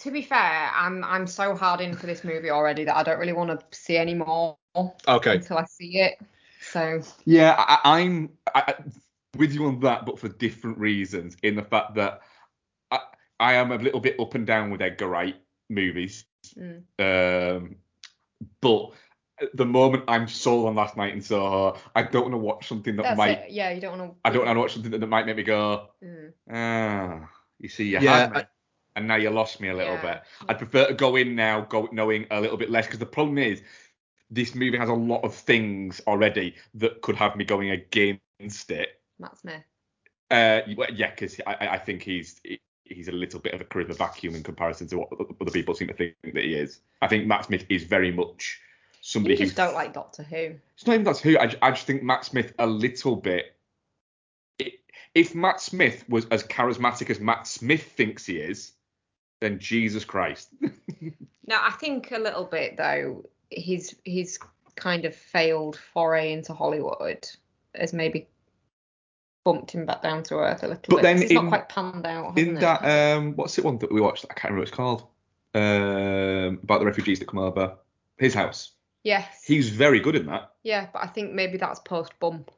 To 0.02 0.10
be 0.10 0.22
fair, 0.22 0.70
I'm 0.74 1.04
I'm 1.04 1.26
so 1.28 1.54
hard 1.54 1.80
in 1.80 1.94
for 1.94 2.06
this 2.06 2.24
movie 2.24 2.50
already 2.50 2.84
that 2.84 2.96
I 2.96 3.04
don't 3.04 3.20
really 3.20 3.32
want 3.32 3.50
to 3.50 3.78
see 3.78 3.96
any 3.96 4.14
more 4.14 4.56
Okay. 5.06 5.36
until 5.36 5.58
I 5.58 5.64
see 5.64 5.98
it. 5.98 6.18
So 6.60 7.00
Yeah, 7.24 7.54
I, 7.56 7.78
I'm 7.84 8.30
I, 8.52 8.64
I- 8.66 8.84
with 9.36 9.52
you 9.52 9.66
on 9.66 9.78
that, 9.80 10.04
but 10.04 10.18
for 10.18 10.28
different 10.28 10.78
reasons. 10.78 11.36
In 11.42 11.54
the 11.54 11.62
fact 11.62 11.94
that 11.94 12.20
I, 12.90 12.98
I 13.38 13.54
am 13.54 13.70
a 13.70 13.76
little 13.76 14.00
bit 14.00 14.18
up 14.18 14.34
and 14.34 14.46
down 14.46 14.70
with 14.70 14.82
Edgar 14.82 15.06
Wright 15.08 15.36
movies, 15.70 16.24
mm. 16.58 16.82
um, 16.98 17.76
but 18.60 18.90
the 19.54 19.64
moment 19.64 20.04
I'm 20.08 20.28
sold 20.28 20.66
on 20.66 20.74
Last 20.74 20.96
Night 20.96 21.14
in 21.14 21.22
Soho. 21.22 21.78
I 21.94 22.02
don't 22.02 22.22
want 22.22 22.34
to 22.34 22.38
watch 22.38 22.68
something 22.68 22.96
that 22.96 23.02
that's 23.04 23.18
might. 23.18 23.38
it. 23.38 23.50
Yeah, 23.50 23.70
you 23.70 23.80
don't 23.80 23.98
want 23.98 24.12
to. 24.12 24.18
I 24.24 24.30
don't 24.30 24.44
want 24.46 24.56
to 24.56 24.60
watch 24.60 24.72
something 24.74 24.90
that, 24.90 25.00
that 25.00 25.06
might 25.06 25.26
make 25.26 25.36
me 25.36 25.42
go, 25.44 25.88
Mm. 26.04 26.32
ah, 26.52 27.30
you 27.58 27.68
see, 27.68 27.84
you 27.84 27.98
Yeah, 28.00 28.18
had 28.18 28.32
me, 28.32 28.42
and 28.96 29.06
now 29.08 29.16
you 29.16 29.30
lost 29.30 29.60
me 29.60 29.68
a 29.68 29.74
little 29.74 29.94
Yeah. 29.94 30.14
bit. 30.14 30.22
I'd 30.48 30.58
prefer 30.58 30.86
to 30.88 30.94
go 30.94 31.16
in 31.16 31.34
now, 31.34 31.62
go 31.62 31.88
knowing 31.92 32.26
a 32.30 32.40
little 32.40 32.56
bit 32.56 32.70
less, 32.70 32.86
because 32.86 32.98
the 32.98 33.06
problem 33.06 33.38
is 33.38 33.62
this 34.30 34.54
movie 34.54 34.78
has 34.78 34.88
a 34.88 34.94
lot 34.94 35.22
of 35.24 35.34
things 35.34 36.00
already 36.06 36.54
that 36.74 37.00
could 37.02 37.16
have 37.16 37.36
me 37.36 37.44
going 37.44 37.70
against 37.70 38.70
it. 38.70 39.00
Matt 39.18 39.36
Smith. 39.38 39.62
Uh, 40.30 40.62
yeah, 40.94 41.10
because 41.10 41.40
I, 41.46 41.68
I- 41.72 41.78
think 41.78 42.02
he's 42.02 42.40
he's 42.84 43.08
a 43.08 43.12
little 43.12 43.40
bit 43.40 43.54
of 43.54 43.60
a 43.60 43.64
charisma 43.64 43.96
vacuum 43.96 44.34
in 44.34 44.42
comparison 44.42 44.86
to 44.88 44.98
what 44.98 45.08
other 45.40 45.50
people 45.50 45.74
seem 45.74 45.88
to 45.88 45.94
think 45.94 46.14
that 46.22 46.44
he 46.44 46.54
is. 46.54 46.80
I 47.00 47.08
think 47.08 47.26
Matt 47.26 47.44
Smith 47.46 47.64
is 47.68 47.84
very 47.84 48.10
much 48.12 48.60
somebody 49.00 49.34
You 49.34 49.38
who's 49.40 49.48
just 49.48 49.56
don't 49.56 49.74
like 49.74 49.92
Doctor 49.94 50.22
Who. 50.22 50.54
it's 50.74 50.86
not 50.86 50.94
even 50.94 51.04
that's 51.04 51.20
who. 51.20 51.38
I, 51.38 51.54
I 51.62 51.70
just 51.70 51.86
think 51.86 52.02
Matt 52.02 52.24
Smith 52.24 52.52
a 52.58 52.66
little 52.66 53.16
bit. 53.16 53.56
If 55.14 55.34
Matt 55.34 55.60
Smith 55.60 56.04
was 56.08 56.26
as 56.30 56.42
charismatic 56.44 57.10
as 57.10 57.20
Matt 57.20 57.46
Smith 57.46 57.82
thinks 57.82 58.24
he 58.24 58.38
is, 58.38 58.72
then 59.42 59.58
Jesus 59.58 60.04
Christ. 60.04 60.48
No, 61.44 61.58
I 61.60 61.72
think 61.72 62.12
a 62.12 62.18
little 62.18 62.44
bit 62.44 62.76
though. 62.76 63.28
He's 63.50 63.94
he's 64.04 64.38
kind 64.76 65.04
of 65.04 65.14
failed 65.14 65.76
foray 65.92 66.32
into 66.32 66.54
Hollywood 66.54 67.28
has 67.74 67.92
maybe 67.92 68.28
bumped 69.44 69.72
him 69.72 69.84
back 69.84 70.02
down 70.02 70.22
to 70.22 70.36
earth 70.36 70.62
a 70.62 70.68
little 70.68 70.82
But 70.88 70.96
bit. 70.96 71.02
then 71.02 71.22
in- 71.22 71.34
not 71.34 71.48
quite 71.48 71.68
panned 71.68 72.06
out. 72.06 72.38
In 72.38 72.54
that 72.54 72.82
it? 72.84 73.16
um, 73.18 73.32
what's 73.34 73.58
it 73.58 73.64
one 73.64 73.76
that 73.78 73.92
we 73.92 74.00
watched? 74.00 74.24
I 74.30 74.34
can't 74.34 74.52
remember 74.54 74.60
what 74.60 74.68
it's 74.68 74.76
called. 74.76 75.06
Um, 75.54 76.60
about 76.62 76.78
the 76.78 76.86
refugees 76.86 77.18
that 77.18 77.26
come 77.28 77.40
over. 77.40 77.76
His 78.18 78.34
house. 78.34 78.70
yes. 79.02 79.42
He's 79.44 79.68
very 79.68 79.98
good 79.98 80.14
in 80.14 80.26
that. 80.26 80.52
Yeah, 80.62 80.86
but 80.92 81.02
I 81.02 81.08
think 81.08 81.32
maybe 81.32 81.58
that's 81.58 81.80
post 81.80 82.12
bump. 82.20 82.52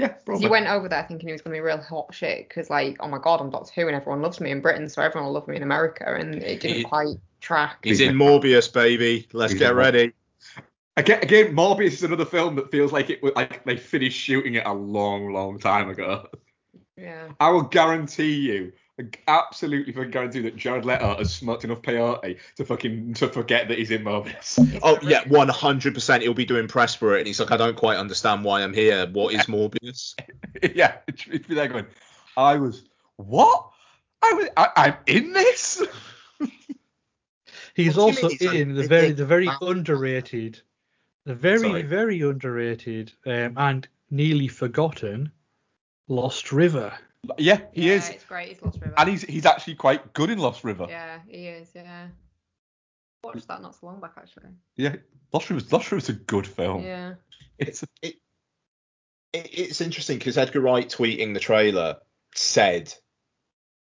Yeah, 0.00 0.08
'Cause 0.08 0.22
probably. 0.24 0.44
he 0.44 0.48
went 0.50 0.66
over 0.68 0.88
there 0.88 1.04
thinking 1.06 1.28
he 1.28 1.32
was 1.32 1.42
going 1.42 1.52
to 1.54 1.56
be 1.58 1.60
real 1.60 1.76
hot 1.76 2.14
shit 2.14 2.48
because, 2.48 2.70
like, 2.70 2.96
oh 3.00 3.08
my 3.08 3.18
god, 3.18 3.40
I'm 3.40 3.50
Doctor 3.50 3.70
Who 3.74 3.86
and 3.88 3.94
everyone 3.96 4.22
loves 4.22 4.40
me 4.40 4.50
in 4.50 4.60
Britain, 4.62 4.88
so 4.88 5.02
everyone 5.02 5.26
will 5.26 5.34
love 5.34 5.46
me 5.46 5.56
in 5.56 5.62
America, 5.62 6.04
and 6.06 6.36
it 6.36 6.60
didn't 6.60 6.76
He- 6.78 6.84
quite 6.84 7.16
track. 7.40 7.78
He's 7.82 8.00
in 8.00 8.16
Morbius, 8.16 8.72
baby. 8.72 9.28
Let's 9.32 9.52
He's 9.52 9.58
get 9.60 9.74
ready. 9.74 10.12
Again, 10.96 11.22
again, 11.22 11.54
Morbius 11.54 11.92
is 11.92 12.02
another 12.02 12.24
film 12.24 12.56
that 12.56 12.70
feels 12.70 12.92
like 12.92 13.10
it 13.10 13.22
was 13.22 13.32
like 13.36 13.64
they 13.64 13.76
finished 13.76 14.18
shooting 14.18 14.54
it 14.54 14.66
a 14.66 14.72
long, 14.72 15.32
long 15.32 15.58
time 15.58 15.88
ago. 15.90 16.26
Yeah. 16.96 17.28
I 17.38 17.50
will 17.50 17.62
guarantee 17.62 18.34
you, 18.34 18.72
absolutely 19.28 19.92
fucking 19.92 20.10
guarantee 20.10 20.40
that 20.40 20.56
Jared 20.56 20.84
Leto 20.84 21.16
has 21.16 21.32
smoked 21.32 21.64
enough 21.64 21.82
peyote 21.82 22.38
to 22.56 22.64
fucking 22.64 23.14
to 23.14 23.28
forget 23.28 23.68
that 23.68 23.78
he's 23.78 23.90
in 23.90 24.02
Morbius. 24.04 24.58
Oh 24.82 24.98
yeah, 25.02 25.26
one 25.28 25.48
hundred 25.48 25.94
percent. 25.94 26.22
He'll 26.22 26.34
be 26.34 26.44
doing 26.44 26.68
press 26.68 26.94
for 26.94 27.16
it, 27.16 27.20
and 27.20 27.26
he's 27.26 27.40
like, 27.40 27.50
I 27.50 27.56
don't 27.56 27.76
quite 27.76 27.96
understand 27.98 28.44
why 28.44 28.62
I'm 28.62 28.74
here. 28.74 29.06
What 29.10 29.34
is 29.34 29.42
Morbius? 29.46 30.14
yeah, 30.74 30.98
it's, 31.06 31.26
it's 31.30 31.46
be 31.46 31.54
there 31.54 31.68
going. 31.68 31.86
I 32.36 32.56
was 32.56 32.84
what? 33.16 33.70
I 34.22 34.32
was. 34.32 34.48
I, 34.56 34.68
I'm 34.76 34.94
in 35.06 35.32
this. 35.32 35.82
He's 37.74 37.96
What 37.96 38.14
do 38.16 38.20
you 38.20 38.28
also 38.28 38.52
mean 38.52 38.60
in 38.60 38.74
the 38.74 38.86
very 38.86 39.12
the 39.12 39.24
very 39.24 39.46
fan? 39.46 39.56
underrated, 39.62 40.60
the 41.24 41.34
very 41.34 41.60
Sorry. 41.60 41.82
very 41.82 42.20
underrated 42.20 43.12
um, 43.26 43.54
and 43.56 43.88
nearly 44.10 44.48
forgotten 44.48 45.30
Lost 46.08 46.52
River. 46.52 46.92
Yeah, 47.38 47.60
he 47.72 47.88
yeah, 47.88 47.94
is, 47.94 48.08
It's 48.08 48.24
great. 48.24 48.48
He's 48.48 48.62
Lost 48.62 48.80
River. 48.80 48.94
and 48.96 49.08
he's 49.08 49.22
he's 49.22 49.46
actually 49.46 49.74
quite 49.74 50.12
good 50.12 50.30
in 50.30 50.38
Lost 50.38 50.64
River. 50.64 50.86
Yeah, 50.88 51.18
he 51.28 51.46
is. 51.46 51.68
Yeah. 51.74 52.06
Watched 53.22 53.48
that 53.48 53.60
not 53.60 53.74
so 53.74 53.86
long 53.86 54.00
back 54.00 54.12
actually. 54.16 54.50
Yeah, 54.76 54.96
Lost 55.32 55.50
River's 55.50 55.70
Lost 55.72 55.90
River's 55.92 56.08
a 56.08 56.14
good 56.14 56.46
film. 56.46 56.84
Yeah. 56.84 57.14
It's 57.58 57.84
It, 58.02 58.16
it's 59.32 59.80
interesting 59.80 60.18
because 60.18 60.38
Edgar 60.38 60.60
Wright 60.60 60.88
tweeting 60.88 61.34
the 61.34 61.40
trailer 61.40 61.98
said, 62.34 62.92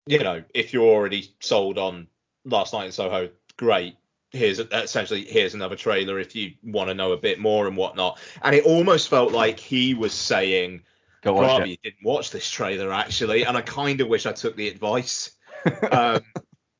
you 0.05 0.19
know, 0.19 0.43
if 0.53 0.73
you're 0.73 0.85
already 0.85 1.33
sold 1.39 1.77
on 1.77 2.07
Last 2.45 2.73
Night 2.73 2.87
in 2.87 2.91
Soho, 2.91 3.29
great. 3.57 3.95
Here's 4.31 4.59
a, 4.59 4.67
essentially 4.83 5.25
here's 5.25 5.55
another 5.55 5.75
trailer 5.75 6.19
if 6.19 6.35
you 6.35 6.53
want 6.63 6.89
to 6.89 6.93
know 6.93 7.13
a 7.13 7.17
bit 7.17 7.39
more 7.39 7.67
and 7.67 7.75
whatnot. 7.75 8.19
And 8.43 8.55
it 8.55 8.63
almost 8.65 9.09
felt 9.09 9.31
like 9.31 9.59
he 9.59 9.95
was 9.95 10.13
saying, 10.13 10.83
go 11.21 11.33
watch 11.33 11.47
probably 11.47 11.79
didn't 11.83 12.03
watch 12.03 12.31
this 12.31 12.49
trailer 12.49 12.93
actually, 12.93 13.43
and 13.43 13.57
I 13.57 13.61
kind 13.61 14.01
of 14.01 14.07
wish 14.07 14.25
I 14.25 14.31
took 14.31 14.55
the 14.55 14.67
advice. 14.67 15.31
um, 15.91 16.21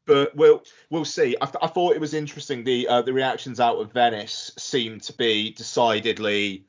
but 0.06 0.36
we'll 0.36 0.63
we'll 0.89 1.06
see. 1.06 1.36
I, 1.39 1.45
th- 1.45 1.58
I 1.62 1.67
thought 1.67 1.93
it 1.93 2.02
was 2.02 2.13
interesting. 2.13 2.63
The 2.63 2.88
uh, 2.88 3.02
the 3.04 3.13
reactions 3.13 3.60
out 3.60 3.78
of 3.78 3.93
Venice 3.93 4.52
seemed 4.58 5.04
to 5.04 5.13
be 5.13 5.52
decidedly 5.52 6.65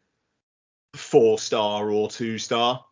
four 0.95 1.39
star 1.39 1.91
or 1.91 2.11
two 2.11 2.39
star. 2.39 2.85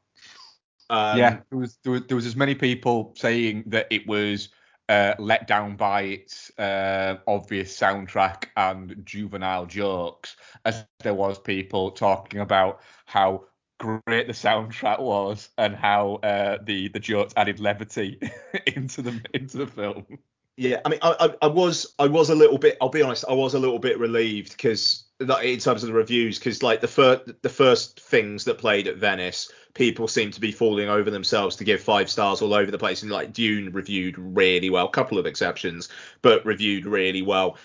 Um, 0.91 1.19
yeah, 1.19 1.41
there 1.51 1.59
was, 1.59 1.79
there 1.85 1.93
was 1.93 2.07
there 2.07 2.17
was 2.17 2.27
as 2.27 2.37
many 2.37 2.55
people 2.55 3.13
saying 3.17 3.65
that 3.67 3.89
it 3.91 4.07
was 4.07 4.49
uh, 4.89 5.15
let 5.19 5.47
down 5.47 5.77
by 5.77 6.03
its 6.03 6.51
uh, 6.59 7.19
obvious 7.27 7.79
soundtrack 7.79 8.47
and 8.57 9.03
juvenile 9.05 9.67
jokes, 9.67 10.37
as 10.65 10.87
there 11.01 11.15
was 11.15 11.39
people 11.39 11.91
talking 11.91 12.41
about 12.41 12.81
how 13.05 13.45
great 13.79 14.27
the 14.27 14.33
soundtrack 14.33 15.01
was 15.01 15.49
and 15.57 15.75
how 15.75 16.15
uh, 16.17 16.59
the 16.63 16.89
the 16.89 17.01
jokes 17.01 17.33
added 17.37 17.61
levity 17.61 18.19
into 18.67 19.03
the 19.03 19.21
into 19.35 19.59
the 19.59 19.67
film. 19.67 20.19
Yeah, 20.57 20.81
I 20.85 20.89
mean, 20.89 20.99
I, 21.03 21.15
I, 21.21 21.47
I 21.47 21.47
was 21.47 21.95
I 21.99 22.09
was 22.09 22.31
a 22.31 22.35
little 22.35 22.59
bit. 22.59 22.77
I'll 22.81 22.89
be 22.89 23.03
honest, 23.03 23.25
I 23.29 23.33
was 23.33 23.55
a 23.55 23.61
little 23.61 23.79
bit 23.79 23.99
relieved 23.99 24.53
because 24.53 25.05
in 25.21 25.59
terms 25.59 25.83
of 25.83 25.89
the 25.89 25.93
reviews, 25.93 26.39
because 26.39 26.63
like 26.63 26.81
the 26.81 26.89
first 26.89 27.31
the 27.43 27.49
first 27.49 28.01
things 28.01 28.45
that 28.45 28.59
played 28.59 28.89
at 28.89 28.97
Venice, 28.97 29.53
people 29.75 30.09
seem 30.09 30.33
to 30.33 30.41
be 30.41 30.51
falling 30.51 30.89
over 30.89 31.11
themselves 31.11 31.55
to 31.57 31.65
give 31.65 31.81
five 31.81 32.11
stars 32.11 32.43
all 32.43 32.55
over 32.55 32.73
the 32.73 32.79
place, 32.79 33.03
and 33.03 33.13
like 33.13 33.33
Dune 33.33 33.73
reviewed 33.73 34.17
really 34.19 34.69
well, 34.69 34.89
couple 34.89 35.19
of 35.19 35.27
exceptions, 35.27 35.89
but 36.23 36.45
reviewed 36.45 36.87
really 36.87 37.23
well, 37.23 37.57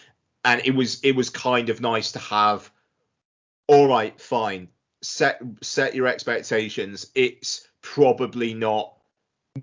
and 0.45 0.61
it 0.63 0.75
was 0.75 0.99
it 1.01 1.15
was 1.15 1.31
kind 1.31 1.69
of 1.69 1.81
nice 1.81 2.11
to 2.11 2.19
have. 2.19 2.71
All 3.67 3.87
right, 3.87 4.19
fine. 4.21 4.67
Set 5.03 5.41
set 5.61 5.93
your 5.93 6.07
expectations. 6.07 7.11
It's 7.13 7.67
probably 7.81 8.53
not 8.53 8.95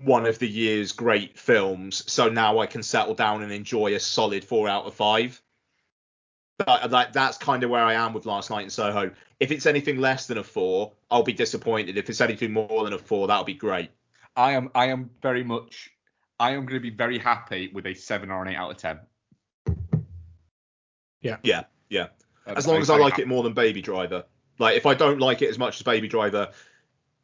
one 0.03 0.25
of 0.25 0.39
the 0.39 0.47
year's 0.47 0.93
great 0.93 1.37
films, 1.37 2.09
so 2.09 2.29
now 2.29 2.59
I 2.59 2.67
can 2.67 2.83
settle 2.83 3.15
down 3.15 3.43
and 3.43 3.51
enjoy 3.51 3.95
a 3.95 3.99
solid 3.99 4.43
four 4.43 4.69
out 4.69 4.85
of 4.85 4.93
five. 4.93 5.41
But 6.59 6.83
uh, 6.83 6.87
like 6.89 7.11
that's 7.11 7.37
kind 7.37 7.63
of 7.63 7.69
where 7.69 7.83
I 7.83 7.95
am 7.95 8.13
with 8.13 8.25
Last 8.25 8.49
Night 8.49 8.63
in 8.63 8.69
Soho. 8.69 9.11
If 9.39 9.51
it's 9.51 9.65
anything 9.65 9.97
less 9.97 10.27
than 10.27 10.37
a 10.37 10.43
four, 10.43 10.93
I'll 11.09 11.23
be 11.23 11.33
disappointed. 11.33 11.97
If 11.97 12.09
it's 12.09 12.21
anything 12.21 12.53
more 12.53 12.83
than 12.83 12.93
a 12.93 12.99
four, 12.99 13.27
that'll 13.27 13.43
be 13.43 13.55
great. 13.55 13.89
I 14.35 14.51
am 14.51 14.69
I 14.75 14.85
am 14.87 15.09
very 15.21 15.43
much 15.43 15.89
I 16.39 16.51
am 16.51 16.65
going 16.65 16.79
to 16.79 16.79
be 16.79 16.89
very 16.89 17.17
happy 17.19 17.69
with 17.73 17.85
a 17.85 17.93
seven 17.93 18.31
or 18.31 18.41
an 18.43 18.49
eight 18.49 18.55
out 18.55 18.71
of 18.71 18.77
ten. 18.77 18.99
Yeah, 21.21 21.37
yeah. 21.43 21.63
Yeah. 21.89 22.07
Uh, 22.47 22.53
as 22.57 22.65
long 22.65 22.77
I'm 22.77 22.81
as 22.81 22.89
I 22.89 22.97
like 22.97 23.13
happy. 23.13 23.23
it 23.23 23.27
more 23.27 23.43
than 23.43 23.53
Baby 23.53 23.81
Driver. 23.81 24.23
Like 24.59 24.77
if 24.77 24.85
I 24.85 24.93
don't 24.93 25.19
like 25.19 25.41
it 25.41 25.49
as 25.49 25.57
much 25.57 25.77
as 25.77 25.83
Baby 25.83 26.07
Driver, 26.07 26.49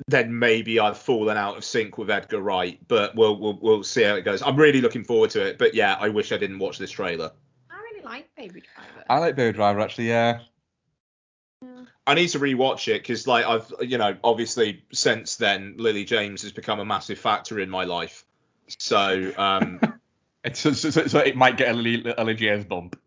then 0.08 0.38
maybe 0.38 0.80
I've 0.80 0.98
fallen 0.98 1.38
out 1.38 1.58
of 1.58 1.64
sync 1.66 1.98
with 1.98 2.10
Edgar 2.10 2.40
Wright. 2.40 2.80
But 2.88 3.16
we'll 3.16 3.40
we'll 3.40 3.60
we'll 3.62 3.84
see 3.84 4.04
how 4.04 4.16
it 4.16 4.24
goes. 4.24 4.42
I'm 4.42 4.56
really 4.56 4.82
looking 4.82 5.04
forward 5.04 5.30
to 5.32 5.46
it. 5.46 5.58
But 5.58 5.74
yeah, 5.74 5.98
I 6.00 6.10
wish 6.10 6.32
I 6.32 6.38
didn't 6.38 6.60
watch 6.60 6.78
this 6.78 6.92
trailer. 6.92 7.32
I 7.70 7.80
really 7.92 8.04
like 8.04 8.30
Baby 8.36 8.64
Driver. 8.74 9.06
I 9.10 9.20
like 9.20 9.36
Baby 9.36 9.56
Driver 9.56 9.80
actually. 9.80 10.10
Yeah. 10.10 10.40
I 12.06 12.14
need 12.14 12.30
to 12.30 12.40
rewatch 12.40 12.88
it 12.88 13.02
because 13.02 13.28
like 13.28 13.46
I've 13.46 13.72
you 13.82 13.98
know 13.98 14.16
obviously 14.24 14.84
since 14.94 15.36
then 15.36 15.76
Lily 15.78 16.06
James 16.06 16.42
has 16.44 16.52
become 16.54 16.80
a 16.80 16.86
massive 16.86 17.20
factor 17.20 17.60
in 17.60 17.70
my 17.70 17.84
life. 17.84 18.24
So 18.80 19.32
um 19.38 19.80
It's, 20.48 20.62
so, 20.62 20.72
so, 20.72 21.08
so 21.08 21.20
it 21.20 21.36
might 21.36 21.58
get 21.58 21.72
a 21.72 21.74
Lily, 21.74 22.14
a 22.18 22.24
Lily 22.24 22.36
James 22.36 22.64
bump. 22.64 22.98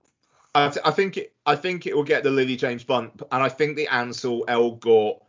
I, 0.54 0.68
th- 0.68 0.84
I 0.84 0.90
think 0.90 1.16
it, 1.16 1.34
I 1.46 1.54
think 1.56 1.86
it 1.86 1.94
will 1.94 2.04
get 2.04 2.24
the 2.24 2.30
Lily 2.30 2.56
James 2.56 2.82
bump, 2.84 3.22
and 3.30 3.42
I 3.42 3.48
think 3.48 3.76
the 3.76 3.88
Ansel 3.88 4.44
Elgort 4.46 5.20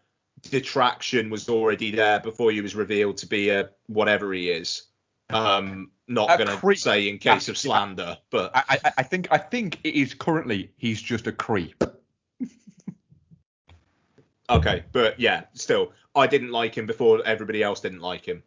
detraction 0.42 1.30
was 1.30 1.48
already 1.48 1.92
there 1.92 2.20
before 2.20 2.52
he 2.52 2.62
was 2.62 2.76
revealed 2.76 3.18
to 3.18 3.28
be 3.28 3.50
a 3.50 3.70
whatever 3.88 4.34
he 4.34 4.50
is. 4.50 4.84
Um, 5.30 5.92
not 6.08 6.38
gonna 6.38 6.58
creep. 6.58 6.80
say 6.80 7.08
in 7.08 7.20
case 7.20 7.48
of 7.48 7.58
slander, 7.58 8.18
but 8.32 8.52
I, 8.54 8.64
I, 8.84 8.92
I 8.98 9.04
think 9.04 9.28
I 9.32 9.38
think 9.38 9.80
it 9.84 9.96
is 9.96 10.14
currently 10.14 10.72
he's 10.78 11.02
just 11.02 11.28
a 11.28 11.32
creep. 11.32 11.84
okay, 14.50 14.84
but 14.92 15.20
yeah, 15.20 15.44
still, 15.54 15.94
I 16.16 16.28
didn't 16.28 16.52
like 16.52 16.76
him 16.76 16.86
before 16.86 17.26
everybody 17.26 17.64
else 17.64 17.80
didn't 17.80 18.02
like 18.02 18.26
him. 18.26 18.44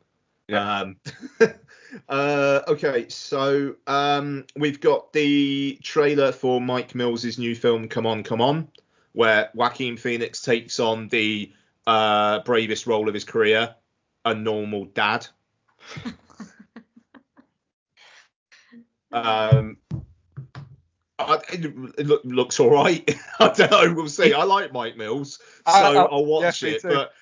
Yeah. 0.49 0.81
Um, 0.81 0.97
uh, 2.09 2.61
okay, 2.69 3.09
so 3.09 3.77
um, 3.87 4.45
we've 4.57 4.81
got 4.81 5.13
the 5.13 5.79
trailer 5.83 6.33
for 6.33 6.61
Mike 6.61 6.95
Mills's 6.95 7.39
new 7.39 7.55
film, 7.55 7.89
Come 7.89 8.07
On, 8.07 8.23
Come 8.23 8.41
On, 8.41 8.69
where 9.13 9.51
Joaquin 9.55 9.97
Phoenix 9.97 10.43
takes 10.43 10.79
on 10.81 11.09
the 11.09 11.53
uh, 11.87 12.41
bravest 12.41 12.87
role 12.87 13.09
of 13.09 13.15
his 13.15 13.25
career, 13.25 13.75
a 14.25 14.35
normal 14.35 14.87
dad. 14.87 15.27
Um, 19.13 19.77
I, 21.21 21.39
it, 21.53 22.05
look, 22.07 22.23
looks 22.25 22.59
all 22.59 22.71
right. 22.71 23.09
I 23.39 23.49
don't 23.49 23.71
know. 23.71 23.95
We'll 23.95 24.09
see. 24.09 24.33
I 24.35 24.43
like 24.43 24.73
Mike 24.73 24.97
Mills, 24.97 25.39
so 25.67 25.73
I- 25.73 25.93
I- 25.95 26.05
I'll 26.05 26.27
watch 26.27 26.63
yeah, 26.63 26.71
it. 26.71 26.83
But 26.83 27.13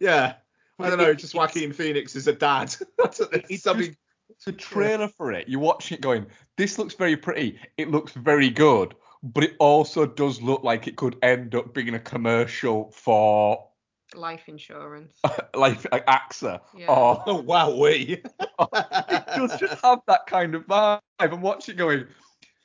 yeah, 0.00 0.34
I 0.78 0.90
don't 0.90 0.98
know. 0.98 1.14
Just 1.14 1.34
Joaquin 1.34 1.72
Phoenix 1.72 2.14
as 2.16 2.26
a 2.26 2.32
dad. 2.32 2.74
That's 2.98 3.20
It's 3.32 3.62
something. 3.62 3.96
The 4.44 4.52
trailer 4.52 5.08
for 5.08 5.32
it, 5.32 5.48
you're 5.48 5.58
watching 5.58 5.98
it 5.98 6.00
going, 6.00 6.26
this 6.56 6.78
looks 6.78 6.94
very 6.94 7.16
pretty. 7.16 7.58
It 7.76 7.90
looks 7.90 8.12
very 8.12 8.50
good, 8.50 8.94
but 9.22 9.42
it 9.42 9.56
also 9.58 10.06
does 10.06 10.40
look 10.40 10.62
like 10.62 10.86
it 10.86 10.96
could 10.96 11.16
end 11.22 11.54
up 11.54 11.74
being 11.74 11.94
a 11.94 11.98
commercial 11.98 12.92
for 12.92 13.68
Life 14.14 14.48
insurance. 14.48 15.18
like, 15.54 15.90
like 15.92 16.06
AXA 16.06 16.60
Yeah. 16.74 16.86
or 16.88 17.22
Oh 17.26 17.42
wow, 17.42 17.74
we. 17.74 18.22
it 18.40 19.26
does 19.36 19.58
just 19.58 19.82
have 19.82 20.00
that 20.06 20.26
kind 20.26 20.54
of 20.54 20.66
vibe. 20.66 21.00
I'm 21.18 21.40
watching 21.42 21.74
it 21.74 21.78
going. 21.78 22.06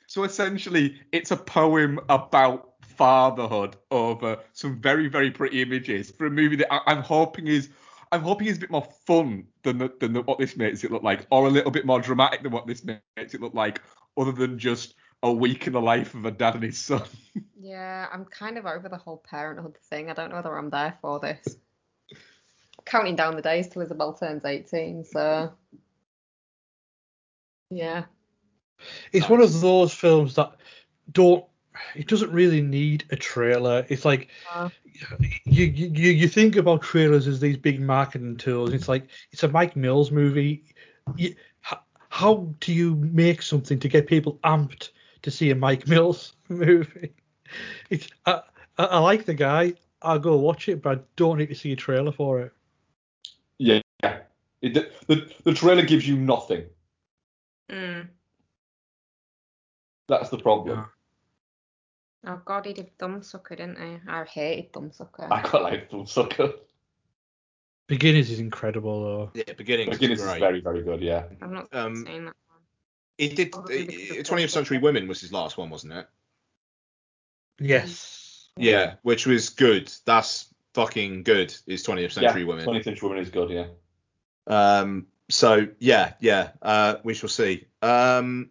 So 0.06 0.24
essentially, 0.24 1.00
it's 1.12 1.32
a 1.32 1.36
poem 1.36 1.98
about 2.08 2.74
fatherhood 2.82 3.76
over 3.90 4.38
some 4.52 4.80
very, 4.80 5.08
very 5.08 5.30
pretty 5.30 5.60
images 5.60 6.10
for 6.12 6.26
a 6.26 6.30
movie 6.30 6.56
that 6.56 6.72
I, 6.72 6.80
I'm 6.86 7.02
hoping 7.02 7.46
is. 7.48 7.68
I'm 8.14 8.22
hoping 8.22 8.46
is 8.46 8.58
a 8.58 8.60
bit 8.60 8.70
more 8.70 8.86
fun 9.06 9.48
than 9.64 9.78
the, 9.78 9.92
than 9.98 10.12
the, 10.12 10.22
what 10.22 10.38
this 10.38 10.56
makes 10.56 10.84
it 10.84 10.92
look 10.92 11.02
like, 11.02 11.26
or 11.30 11.48
a 11.48 11.50
little 11.50 11.72
bit 11.72 11.84
more 11.84 12.00
dramatic 12.00 12.44
than 12.44 12.52
what 12.52 12.64
this 12.64 12.84
makes 12.84 13.34
it 13.34 13.40
look 13.40 13.54
like, 13.54 13.80
other 14.16 14.30
than 14.30 14.56
just 14.56 14.94
a 15.24 15.32
week 15.32 15.66
in 15.66 15.72
the 15.72 15.80
life 15.80 16.14
of 16.14 16.24
a 16.24 16.30
dad 16.30 16.54
and 16.54 16.62
his 16.62 16.78
son. 16.78 17.02
Yeah, 17.58 18.08
I'm 18.12 18.26
kind 18.26 18.58
of 18.58 18.66
over 18.66 18.90
the 18.90 18.98
whole 18.98 19.24
parenthood 19.26 19.78
thing. 19.88 20.10
I 20.10 20.12
don't 20.12 20.28
know 20.28 20.36
whether 20.36 20.54
I'm 20.54 20.68
there 20.68 20.98
for 21.00 21.18
this. 21.18 21.56
Counting 22.84 23.16
down 23.16 23.36
the 23.36 23.42
days 23.42 23.68
till 23.68 23.80
Isabel 23.80 24.12
turns 24.12 24.44
18, 24.44 25.04
so 25.06 25.50
yeah. 27.70 28.04
It's 29.12 29.30
one 29.30 29.40
of 29.40 29.60
those 29.62 29.94
films 29.94 30.34
that 30.34 30.52
don't. 31.10 31.46
It 31.94 32.08
doesn't 32.08 32.30
really 32.30 32.62
need 32.62 33.04
a 33.10 33.16
trailer. 33.16 33.84
It's 33.88 34.04
like 34.04 34.28
Uh. 34.52 34.68
you, 35.44 35.64
you 35.64 36.10
you 36.10 36.28
think 36.28 36.56
about 36.56 36.82
trailers 36.82 37.26
as 37.26 37.40
these 37.40 37.56
big 37.56 37.80
marketing 37.80 38.36
tools. 38.36 38.72
It's 38.72 38.88
like 38.88 39.08
it's 39.32 39.42
a 39.42 39.48
Mike 39.48 39.74
Mills 39.76 40.10
movie. 40.10 40.64
You, 41.16 41.34
how, 41.60 41.80
how 42.10 42.54
do 42.60 42.72
you 42.72 42.94
make 42.96 43.42
something 43.42 43.78
to 43.80 43.88
get 43.88 44.06
people 44.06 44.38
amped 44.44 44.90
to 45.22 45.30
see 45.30 45.50
a 45.50 45.54
Mike 45.54 45.86
Mills 45.94 46.34
movie? 46.48 47.12
It's 47.90 48.08
I, 48.26 48.42
I, 48.78 48.84
I 48.84 48.98
like 48.98 49.24
the 49.24 49.34
guy. 49.34 49.74
I'll 50.02 50.18
go 50.18 50.36
watch 50.36 50.68
it, 50.68 50.82
but 50.82 50.98
I 50.98 51.02
don't 51.16 51.38
need 51.38 51.48
to 51.48 51.54
see 51.54 51.72
a 51.72 51.76
trailer 51.76 52.12
for 52.12 52.40
it. 52.40 52.52
Yeah, 53.58 53.80
it, 54.02 54.74
the, 54.74 54.90
the 55.06 55.32
the 55.44 55.54
trailer 55.54 55.82
gives 55.82 56.06
you 56.06 56.16
nothing. 56.16 56.64
Mm. 57.70 58.08
That's 60.08 60.28
the 60.28 60.38
problem. 60.38 60.86
Oh 62.26 62.40
god, 62.44 62.66
he 62.66 62.72
did 62.72 62.96
Thumbsucker, 62.98 63.50
didn't 63.56 63.78
he? 63.78 63.98
I 64.08 64.24
hated 64.24 64.72
Thumbsucker. 64.72 65.30
I 65.30 65.40
quite 65.42 65.62
like 65.62 65.90
Film 65.90 66.06
Sucker. 66.06 66.52
Beginners 67.86 68.30
is 68.30 68.40
incredible 68.40 69.02
though. 69.02 69.30
Yeah, 69.34 69.52
beginning 69.56 69.88
is 69.90 69.98
Beginners 69.98 70.20
is 70.20 70.26
great. 70.26 70.40
very, 70.40 70.60
very 70.60 70.82
good. 70.82 71.02
Yeah. 71.02 71.24
I've 71.42 71.50
not 71.50 71.68
Um, 71.72 71.96
seen 71.96 72.24
that 72.24 72.34
one. 72.48 72.58
He 73.18 73.28
did. 73.28 73.52
Probably 73.52 73.86
20th 73.86 74.50
Century 74.50 74.78
Women 74.78 75.06
was 75.06 75.20
his 75.20 75.32
last 75.32 75.58
one, 75.58 75.68
wasn't 75.70 75.92
it? 75.92 76.06
Yes. 77.60 78.48
Yeah, 78.56 78.94
which 79.02 79.26
was 79.26 79.50
good. 79.50 79.92
That's 80.06 80.46
fucking 80.74 81.24
good. 81.24 81.54
Is 81.66 81.84
20th 81.84 82.12
Century 82.12 82.42
yeah, 82.42 82.46
Women. 82.46 82.66
20th 82.66 82.84
Century 82.84 83.08
Women 83.08 83.22
is 83.22 83.30
good. 83.30 83.50
Yeah. 83.50 83.66
Um, 84.46 85.06
so 85.28 85.66
yeah, 85.78 86.14
yeah, 86.20 86.50
uh, 86.62 86.96
we 87.04 87.14
shall 87.14 87.28
see. 87.28 87.66
Um, 87.82 88.50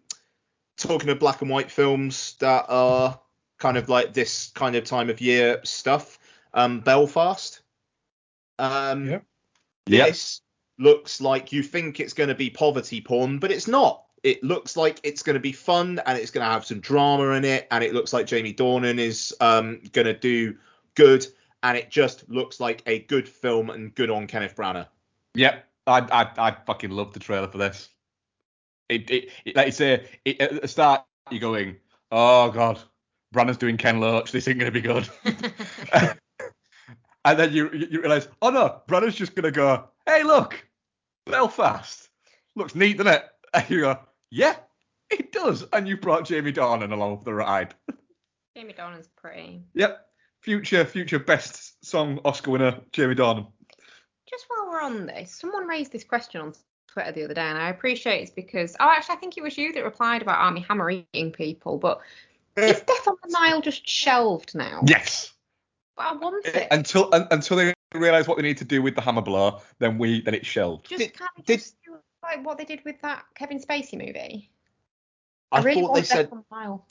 talking 0.76 1.08
of 1.08 1.18
black 1.18 1.40
and 1.40 1.50
white 1.50 1.70
films 1.70 2.34
that 2.40 2.66
are 2.68 3.18
kind 3.64 3.78
of 3.78 3.88
like 3.88 4.12
this 4.12 4.52
kind 4.54 4.76
of 4.76 4.84
time 4.84 5.08
of 5.08 5.22
year 5.22 5.58
stuff. 5.64 6.18
Um, 6.52 6.80
Belfast. 6.80 7.62
Um, 8.58 9.06
Yeah. 9.86 10.04
This 10.06 10.42
looks 10.78 11.18
like 11.22 11.50
you 11.50 11.62
think 11.62 11.98
it's 11.98 12.12
going 12.12 12.28
to 12.28 12.34
be 12.34 12.50
poverty 12.50 13.00
porn, 13.00 13.38
but 13.38 13.50
it's 13.50 13.66
not. 13.66 14.04
It 14.22 14.44
looks 14.44 14.76
like 14.76 15.00
it's 15.02 15.22
going 15.22 15.34
to 15.34 15.40
be 15.40 15.52
fun 15.52 15.98
and 16.04 16.18
it's 16.18 16.30
going 16.30 16.46
to 16.46 16.52
have 16.52 16.66
some 16.66 16.80
drama 16.80 17.30
in 17.30 17.44
it, 17.46 17.66
and 17.70 17.82
it 17.82 17.94
looks 17.94 18.12
like 18.12 18.26
Jamie 18.26 18.52
Dornan 18.52 18.98
is 18.98 19.34
um, 19.40 19.80
going 19.92 20.06
to 20.06 20.18
do 20.18 20.54
good, 20.94 21.26
and 21.62 21.78
it 21.78 21.90
just 21.90 22.28
looks 22.28 22.60
like 22.60 22.82
a 22.84 23.00
good 23.00 23.26
film 23.26 23.70
and 23.70 23.94
good 23.94 24.10
on 24.10 24.26
Kenneth 24.26 24.56
Branagh. 24.56 24.88
Yep. 25.36 25.64
I 25.86 26.00
I 26.00 26.48
I 26.48 26.56
fucking 26.66 26.90
love 26.90 27.14
the 27.14 27.20
trailer 27.20 27.48
for 27.48 27.58
this. 27.58 27.88
It 28.90 29.10
it, 29.10 29.30
it 29.46 29.56
like 29.56 29.66
you 29.66 29.72
say 29.72 30.06
it, 30.26 30.40
at 30.40 30.60
the 30.60 30.68
start 30.68 31.04
you're 31.30 31.40
going, 31.40 31.76
oh 32.10 32.50
god, 32.50 32.80
Branagh's 33.34 33.58
doing 33.58 33.76
Ken 33.76 34.00
Loach. 34.00 34.32
This 34.32 34.48
ain't 34.48 34.58
gonna 34.58 34.70
be 34.70 34.80
good. 34.80 35.08
and 37.24 37.38
then 37.38 37.52
you 37.52 37.70
you 37.72 38.00
realize, 38.00 38.28
oh 38.40 38.50
no, 38.50 38.80
Branagh's 38.88 39.16
just 39.16 39.34
gonna 39.34 39.50
go, 39.50 39.88
hey 40.06 40.22
look, 40.22 40.66
Belfast 41.26 42.08
looks 42.56 42.74
neat, 42.74 42.98
doesn't 42.98 43.12
it? 43.12 43.24
And 43.54 43.70
you 43.70 43.82
go, 43.82 44.00
yeah, 44.32 44.56
it 45.10 45.30
does. 45.30 45.64
And 45.72 45.86
you 45.86 45.96
brought 45.96 46.24
Jamie 46.24 46.52
Dornan 46.52 46.92
along 46.92 47.18
for 47.18 47.24
the 47.26 47.34
ride. 47.34 47.72
Jamie 48.56 48.72
Dornan's 48.72 49.08
pretty. 49.14 49.62
Yep. 49.74 50.04
Future 50.40 50.84
future 50.84 51.20
best 51.20 51.84
song 51.84 52.18
Oscar 52.24 52.50
winner 52.50 52.80
Jamie 52.90 53.14
Dornan. 53.14 53.46
Just 54.28 54.46
while 54.48 54.72
we're 54.72 54.80
on 54.80 55.06
this, 55.06 55.32
someone 55.32 55.68
raised 55.68 55.92
this 55.92 56.02
question 56.02 56.40
on 56.40 56.52
Twitter 56.88 57.12
the 57.12 57.24
other 57.24 57.34
day, 57.34 57.42
and 57.42 57.58
I 57.58 57.68
appreciate 57.68 58.22
it's 58.22 58.30
because 58.30 58.74
oh, 58.80 58.90
actually, 58.90 59.16
I 59.16 59.18
think 59.18 59.36
it 59.36 59.42
was 59.42 59.56
you 59.56 59.72
that 59.72 59.84
replied 59.84 60.22
about 60.22 60.38
Armie 60.38 60.64
Hammer 60.68 60.90
eating 60.90 61.30
people. 61.30 61.78
But 61.78 62.00
is 62.56 62.80
Death 62.80 63.08
on 63.08 63.16
the 63.22 63.30
Nile 63.30 63.60
just 63.60 63.88
shelved 63.88 64.54
now? 64.54 64.82
Yes. 64.86 65.32
But 65.96 66.06
I 66.06 66.12
want 66.16 66.46
it. 66.46 66.68
Until 66.70 67.08
un, 67.12 67.26
until 67.30 67.56
they 67.56 67.72
realise 67.94 68.26
what 68.26 68.36
they 68.36 68.42
need 68.42 68.58
to 68.58 68.64
do 68.64 68.82
with 68.82 68.94
the 68.94 69.00
hammer 69.00 69.22
blow, 69.22 69.60
then 69.78 69.98
we 69.98 70.20
then 70.22 70.34
it's 70.34 70.46
shelved. 70.46 70.88
just 70.88 70.98
did- 70.98 71.14
kind 71.18 71.30
of 71.38 71.44
did- 71.44 71.58
just 71.60 71.76
do 71.84 71.96
like 72.22 72.44
what 72.44 72.58
they 72.58 72.64
did 72.64 72.80
with 72.84 73.00
that 73.02 73.24
Kevin 73.34 73.60
Spacey 73.60 73.94
movie. 73.98 74.50
I 75.52 75.60
really 75.62 75.82
thought 75.82 75.92
want 75.92 75.94
they 75.94 76.00
Death 76.00 76.08
said 76.08 76.28
on 76.32 76.44
the 76.50 76.56
Nile. 76.56 76.86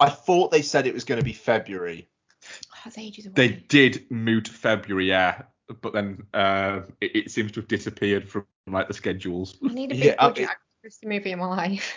I 0.00 0.10
thought 0.10 0.50
they 0.50 0.62
said 0.62 0.86
it 0.88 0.94
was 0.94 1.04
going 1.04 1.20
to 1.20 1.24
be 1.24 1.32
February. 1.32 2.08
Oh, 2.44 2.78
it's 2.86 2.98
ages 2.98 3.26
away. 3.26 3.34
They 3.36 3.48
did 3.68 4.10
move 4.10 4.44
to 4.44 4.50
February, 4.52 5.06
yeah, 5.08 5.42
but 5.80 5.92
then 5.92 6.24
uh, 6.34 6.80
it, 7.00 7.14
it 7.16 7.30
seems 7.30 7.52
to 7.52 7.60
have 7.60 7.68
disappeared 7.68 8.28
from 8.28 8.44
like 8.66 8.88
the 8.88 8.94
schedules. 8.94 9.56
I 9.64 9.72
need 9.72 9.92
a 9.92 9.94
big 9.94 10.04
Yeah, 10.04 10.14
I- 10.18 10.28
budget 10.28 10.48
Christie 10.80 11.06
movie 11.06 11.30
in 11.30 11.38
my 11.38 11.46
life. 11.46 11.96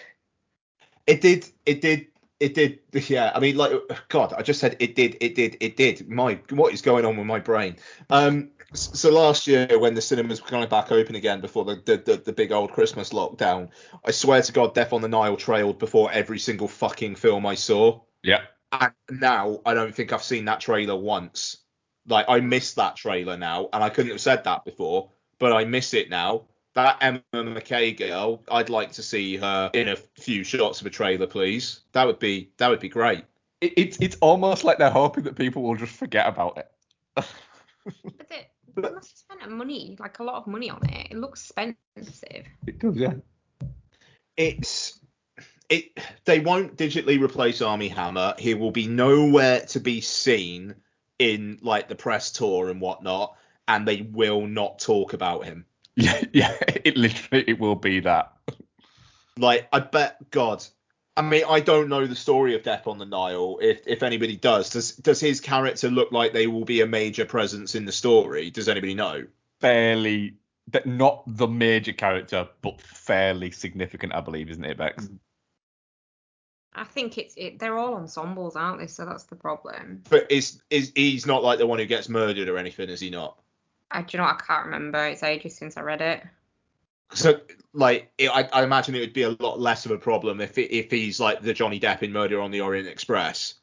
It 1.07 1.21
did. 1.21 1.49
It 1.65 1.81
did. 1.81 2.07
It 2.39 2.53
did. 2.53 2.79
Yeah. 2.93 3.31
I 3.33 3.39
mean, 3.39 3.57
like, 3.57 3.71
God, 4.09 4.33
I 4.37 4.41
just 4.41 4.59
said 4.59 4.75
it 4.79 4.95
did. 4.95 5.17
It 5.21 5.35
did. 5.35 5.57
It 5.59 5.75
did. 5.75 6.09
My, 6.09 6.39
what 6.51 6.73
is 6.73 6.81
going 6.81 7.05
on 7.05 7.17
with 7.17 7.25
my 7.27 7.39
brain? 7.39 7.77
Um. 8.09 8.51
So 8.73 9.09
last 9.09 9.47
year, 9.47 9.79
when 9.79 9.93
the 9.93 10.01
cinemas 10.01 10.41
were 10.41 10.49
kind 10.49 10.61
of 10.61 10.69
back 10.69 10.91
open 10.91 11.15
again 11.15 11.39
before 11.39 11.63
the 11.63 11.81
the, 11.85 11.97
the, 11.97 12.17
the 12.17 12.33
big 12.33 12.51
old 12.51 12.73
Christmas 12.73 13.11
lockdown, 13.11 13.69
I 14.05 14.11
swear 14.11 14.41
to 14.41 14.51
God, 14.51 14.75
Death 14.75 14.91
on 14.91 15.01
the 15.01 15.07
Nile 15.07 15.37
trailed 15.37 15.79
before 15.79 16.11
every 16.11 16.37
single 16.37 16.67
fucking 16.67 17.15
film 17.15 17.45
I 17.45 17.55
saw. 17.55 18.01
Yeah. 18.23 18.41
And 18.73 18.91
now 19.09 19.61
I 19.65 19.73
don't 19.73 19.95
think 19.95 20.11
I've 20.11 20.21
seen 20.21 20.45
that 20.45 20.59
trailer 20.59 20.97
once. 20.97 21.63
Like 22.07 22.25
I 22.27 22.41
miss 22.41 22.73
that 22.73 22.97
trailer 22.97 23.37
now, 23.37 23.69
and 23.71 23.81
I 23.81 23.89
couldn't 23.89 24.11
have 24.11 24.21
said 24.21 24.43
that 24.43 24.65
before, 24.65 25.11
but 25.39 25.53
I 25.53 25.63
miss 25.63 25.93
it 25.93 26.09
now. 26.09 26.47
That 26.77 26.99
Emma 27.01 27.23
Mackey 27.33 27.91
girl, 27.93 28.43
I'd 28.51 28.69
like 28.69 28.91
to 28.91 29.01
see 29.01 29.35
her 29.37 29.71
in 29.73 29.87
a 29.87 29.95
few 29.95 30.43
shots 30.43 30.79
of 30.79 30.85
a 30.85 30.91
trailer, 30.91 31.25
please. 31.25 31.79
That 31.93 32.05
would 32.05 32.19
be 32.19 32.51
that 32.57 32.67
would 32.69 32.79
be 32.79 32.87
great. 32.87 33.25
It, 33.61 33.73
it's 33.77 33.97
it's 33.99 34.15
almost 34.21 34.63
like 34.63 34.77
they're 34.77 34.91
hoping 34.91 35.23
that 35.23 35.35
people 35.35 35.63
will 35.63 35.75
just 35.75 35.93
forget 35.93 36.27
about 36.27 36.59
it. 36.59 36.71
But 38.03 38.29
they, 38.29 38.47
they 38.75 38.81
must 38.91 39.09
have 39.29 39.39
spent 39.39 39.51
money, 39.51 39.95
like 39.99 40.19
a 40.19 40.23
lot 40.23 40.35
of 40.35 40.45
money 40.45 40.69
on 40.69 40.87
it. 40.87 41.07
It 41.09 41.17
looks 41.17 41.51
expensive. 41.57 42.45
It 42.67 42.77
does, 42.77 42.95
yeah. 42.95 43.13
It's 44.35 44.99
it. 45.69 45.97
They 46.25 46.41
won't 46.41 46.77
digitally 46.77 47.19
replace 47.19 47.59
Armie 47.63 47.87
Hammer. 47.87 48.35
He 48.37 48.53
will 48.53 48.71
be 48.71 48.85
nowhere 48.85 49.61
to 49.61 49.79
be 49.79 49.99
seen 50.01 50.75
in 51.17 51.57
like 51.63 51.89
the 51.89 51.95
press 51.95 52.31
tour 52.31 52.69
and 52.69 52.79
whatnot, 52.79 53.35
and 53.67 53.87
they 53.87 54.01
will 54.03 54.45
not 54.45 54.77
talk 54.77 55.13
about 55.13 55.43
him. 55.43 55.65
Yeah, 55.99 56.21
yeah. 56.31 56.55
It 56.85 56.95
literally 56.95 57.43
it 57.47 57.59
will 57.59 57.75
be 57.75 58.01
that. 58.01 58.31
Like, 59.35 59.67
I 59.73 59.79
bet 59.79 60.29
God. 60.29 60.63
I 61.15 61.23
mean, 61.23 61.43
I 61.49 61.59
don't 61.59 61.89
know 61.89 62.05
the 62.05 62.15
story 62.15 62.53
of 62.53 62.61
Death 62.61 62.85
on 62.85 62.99
the 62.99 63.05
Nile. 63.05 63.57
If 63.59 63.87
if 63.87 64.03
anybody 64.03 64.35
does, 64.35 64.69
does 64.69 64.91
does 64.91 65.19
his 65.19 65.41
character 65.41 65.89
look 65.89 66.11
like 66.11 66.33
they 66.33 66.45
will 66.45 66.65
be 66.65 66.81
a 66.81 66.85
major 66.85 67.25
presence 67.25 67.73
in 67.73 67.85
the 67.85 67.91
story? 67.91 68.51
Does 68.51 68.69
anybody 68.69 68.93
know? 68.93 69.25
Fairly, 69.59 70.35
that 70.67 70.85
not 70.85 71.23
the 71.25 71.47
major 71.47 71.93
character, 71.93 72.47
but 72.61 72.79
fairly 72.79 73.49
significant, 73.49 74.13
I 74.13 74.21
believe, 74.21 74.51
isn't 74.51 74.63
it, 74.63 74.77
Bex? 74.77 75.05
Mm. 75.05 75.17
I 76.75 76.83
think 76.83 77.17
it's 77.17 77.33
it. 77.35 77.57
They're 77.57 77.77
all 77.77 77.95
ensembles, 77.95 78.55
aren't 78.55 78.79
they? 78.79 78.87
So 78.87 79.03
that's 79.03 79.23
the 79.23 79.35
problem. 79.35 80.03
But 80.11 80.31
is 80.31 80.61
is 80.69 80.91
he's 80.95 81.25
not 81.25 81.43
like 81.43 81.57
the 81.57 81.65
one 81.65 81.79
who 81.79 81.85
gets 81.87 82.07
murdered 82.07 82.49
or 82.49 82.59
anything? 82.59 82.89
Is 82.89 82.99
he 82.99 83.09
not? 83.09 83.39
I 83.91 84.01
do 84.01 84.17
you 84.17 84.23
know? 84.23 84.29
I 84.29 84.35
can't 84.35 84.65
remember. 84.65 85.05
It's 85.05 85.23
ages 85.23 85.55
since 85.55 85.77
I 85.77 85.81
read 85.81 86.01
it. 86.01 86.23
So 87.13 87.39
like, 87.73 88.11
it, 88.17 88.29
I, 88.29 88.49
I 88.51 88.63
imagine 88.63 88.95
it 88.95 88.99
would 88.99 89.13
be 89.13 89.23
a 89.23 89.29
lot 89.39 89.59
less 89.59 89.85
of 89.85 89.91
a 89.91 89.97
problem 89.97 90.41
if 90.41 90.57
it, 90.57 90.75
if 90.75 90.91
he's 90.91 91.19
like 91.19 91.41
the 91.41 91.53
Johnny 91.53 91.79
Depp 91.79 92.03
in 92.03 92.11
Murder 92.11 92.41
on 92.41 92.51
the 92.51 92.59
Orient 92.61 92.87
Express. 92.87 93.55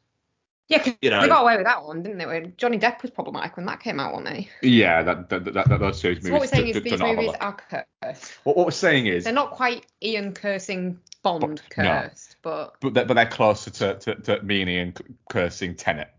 Yeah, 0.67 0.79
'cause 0.79 0.95
You 1.03 1.11
know. 1.11 1.21
they 1.21 1.27
got 1.27 1.43
away 1.43 1.57
with 1.57 1.65
that 1.67 1.85
one, 1.85 2.01
didn't 2.01 2.17
they? 2.17 2.25
When 2.25 2.55
Johnny 2.57 2.79
Depp 2.79 3.03
was 3.03 3.11
problematic 3.11 3.55
when 3.55 3.67
that 3.67 3.81
came 3.81 3.99
out, 3.99 4.13
wasn't 4.15 4.35
he? 4.35 4.49
Yeah, 4.63 5.03
that 5.03 5.29
that, 5.29 5.45
that, 5.45 5.69
that 5.69 5.79
those 5.79 6.01
two 6.01 6.15
movies. 6.15 6.31
What 6.31 6.41
we're 6.41 6.47
saying 6.47 6.63
do- 6.63 6.69
is 6.71 6.75
do 6.77 6.81
these 6.81 6.99
not 6.99 7.07
have 7.09 7.17
a 7.19 7.21
movies 7.21 7.35
are 7.39 7.85
cursed. 8.01 8.31
What, 8.45 8.57
what 8.57 8.65
we're 8.65 8.71
saying 8.71 9.05
is, 9.05 9.25
They're 9.25 9.33
not 9.33 9.51
quite 9.51 9.85
Ian 10.01 10.33
cursing 10.33 10.99
Bond 11.21 11.61
But- 11.75 11.83
no. 11.83 12.01
cursed, 12.01 12.37
but 12.41 12.77
but 12.81 12.95
they're, 12.95 13.05
but 13.05 13.13
they're 13.13 13.27
closer 13.27 13.69
to, 13.69 13.93
to, 13.99 14.15
to 14.15 14.41
me 14.41 14.61
and 14.61 14.69
Ian 14.71 14.93
cursing 15.29 15.75
Tenet. 15.75 16.09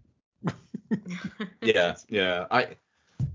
Yeah, 1.61 1.97
yeah. 2.09 2.47
I. 2.53 2.77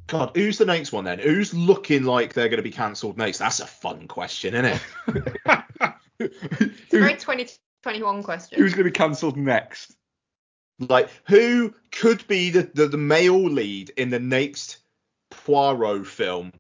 God, 0.08 0.32
who's 0.36 0.58
the 0.58 0.66
next 0.66 0.92
one 0.92 1.06
then? 1.06 1.20
Who's 1.20 1.54
looking 1.54 2.04
like 2.04 2.34
they're 2.34 2.50
going 2.50 2.58
to 2.58 2.64
be 2.64 2.72
cancelled 2.72 3.18
next? 3.18 3.38
That's 3.38 3.62
a 3.62 3.66
fun 3.66 4.08
question, 4.08 4.54
isn't 4.54 4.82
it? 5.08 5.94
it's 6.20 6.94
a 6.94 7.00
very 7.00 7.14
2021 7.14 8.22
question. 8.24 8.60
Who's 8.60 8.74
going 8.74 8.84
to 8.86 8.92
be 8.92 8.98
cancelled 8.98 9.38
next? 9.38 9.96
Like, 10.80 11.10
who 11.28 11.74
could 11.92 12.28
be 12.28 12.50
the, 12.50 12.70
the, 12.74 12.88
the 12.88 12.98
male 12.98 13.42
lead 13.42 13.92
in 13.92 14.10
the 14.10 14.20
next 14.20 14.80
Poirot 15.30 16.06
film 16.06 16.52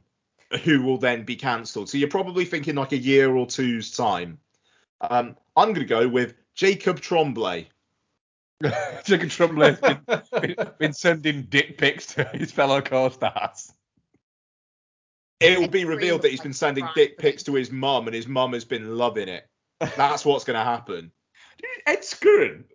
who 0.64 0.82
will 0.82 0.98
then 0.98 1.24
be 1.24 1.36
cancelled? 1.36 1.90
So 1.90 1.98
you're 1.98 2.08
probably 2.08 2.46
thinking 2.46 2.76
like 2.76 2.94
a 2.94 2.98
year 2.98 3.36
or 3.36 3.46
two's 3.46 3.92
time. 3.92 4.38
Um, 5.02 5.36
I'm 5.58 5.74
going 5.74 5.76
to 5.76 5.86
go 5.86 6.08
with 6.08 6.36
Jacob 6.56 7.02
Tremblay. 7.02 7.68
Jacob 9.06 9.30
Tremblay's 9.30 9.80
been, 9.80 10.00
been, 10.41 10.56
been 10.80 10.93
sending 10.93 11.43
dick 11.43 11.78
pics 11.78 12.08
to 12.08 12.24
his 12.26 12.52
fellow 12.52 12.82
co-stars. 12.82 13.71
It 15.39 15.60
will 15.60 15.67
be 15.67 15.86
revealed 15.86 16.21
that 16.21 16.32
he's 16.32 16.41
been 16.41 16.54
sending 16.54 16.88
dick 16.95 17.17
pics 17.17 17.43
to 17.43 17.56
his 17.56 17.71
mum, 17.71 18.08
and 18.08 18.15
his 18.15 18.28
mum 18.28 18.54
has 18.54 18.63
been 18.65 18.97
loving 18.97 19.28
it. 19.28 19.47
That's 19.80 20.24
what's 20.24 20.43
going 20.43 20.58
to 20.60 20.63
happen. 20.63 21.12
Ed 21.88 22.02
Skrein. 22.02 22.65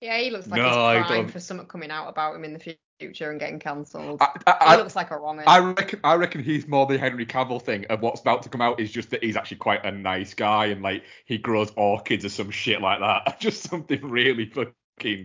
Yeah, 0.00 0.18
he 0.18 0.30
looks 0.30 0.46
like 0.48 0.60
No, 0.60 0.68
he's 0.68 0.76
I 0.76 1.02
crying 1.06 1.22
don't. 1.22 1.30
for 1.32 1.40
something 1.40 1.66
coming 1.66 1.90
out 1.90 2.08
about 2.08 2.34
him 2.34 2.44
in 2.44 2.52
the 2.52 2.76
future 3.00 3.30
and 3.30 3.38
getting 3.38 3.58
cancelled. 3.58 4.20
I, 4.20 4.28
He 4.34 4.40
I, 4.46 4.56
I, 4.60 4.76
looks 4.76 4.96
like 4.96 5.10
a 5.10 5.16
wrong 5.16 5.40
I 5.46 5.58
reckon 5.60 6.00
I 6.02 6.14
reckon 6.14 6.42
he's 6.42 6.66
more 6.66 6.86
the 6.86 6.98
Henry 6.98 7.26
Cavill 7.26 7.62
thing, 7.62 7.86
and 7.88 8.00
what's 8.00 8.20
about 8.20 8.42
to 8.42 8.48
come 8.48 8.60
out 8.60 8.80
is 8.80 8.90
just 8.90 9.10
that 9.10 9.22
he's 9.22 9.36
actually 9.36 9.58
quite 9.58 9.84
a 9.84 9.92
nice 9.92 10.34
guy, 10.34 10.66
and 10.66 10.82
like 10.82 11.04
he 11.24 11.38
grows 11.38 11.72
orchids 11.76 12.24
or 12.24 12.30
some 12.30 12.50
shit 12.50 12.80
like 12.80 13.00
that. 13.00 13.38
Just 13.40 13.62
something 13.62 14.00
really 14.02 14.46
fucking 14.46 14.74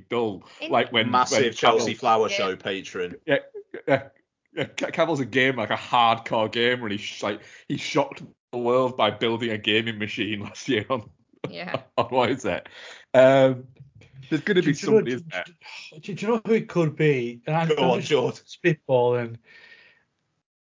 dull, 0.09 0.43
In- 0.61 0.71
like 0.71 0.91
when 0.91 1.11
Massive 1.11 1.43
when 1.43 1.53
Chelsea 1.53 1.93
Cavill- 1.93 1.97
Flower 1.99 2.29
Yeah. 2.29 2.35
Show 2.35 2.55
patron. 2.55 3.15
Yeah, 3.25 3.37
yeah, 3.87 4.03
yeah, 4.53 4.63
Cavill's 4.65 5.19
a 5.19 5.25
gamer, 5.25 5.57
like 5.57 5.69
a 5.69 5.75
hardcore 5.75 6.51
gamer, 6.51 6.87
and 6.87 6.99
he's 6.99 7.21
like 7.23 7.41
he 7.67 7.77
shocked 7.77 8.23
the 8.51 8.57
world 8.57 8.97
by 8.97 9.11
building 9.11 9.51
a 9.51 9.57
gaming 9.57 9.97
machine 9.99 10.39
last 10.43 10.67
year 10.69 10.85
on 10.89 11.09
Yeah. 11.49 11.81
on 11.97 12.05
what 12.05 12.31
is 12.31 12.45
it? 12.45 12.67
Um, 13.13 13.65
there's 14.29 14.41
going 14.41 14.55
to 14.55 14.61
be 14.61 14.67
you 14.67 14.71
know- 14.73 14.77
somebody, 14.77 15.11
do- 15.11 15.15
isn't 15.17 15.31
there? 15.31 15.45
Do, 16.01 16.13
do 16.13 16.25
you 16.25 16.31
know 16.33 16.41
who 16.45 16.53
it 16.53 16.67
could 16.67 16.95
be? 16.95 17.41
And 17.47 17.55
I'm, 17.55 17.67
Go 17.69 17.75
I'm 17.77 17.83
on, 17.91 17.99
just 17.99 18.09
George. 18.11 18.35
spitballing. 18.35 19.37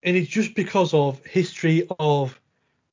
And 0.04 0.16
it's 0.18 0.30
just 0.30 0.56
because 0.56 0.94
of 0.94 1.24
history 1.26 1.88
of 2.00 2.40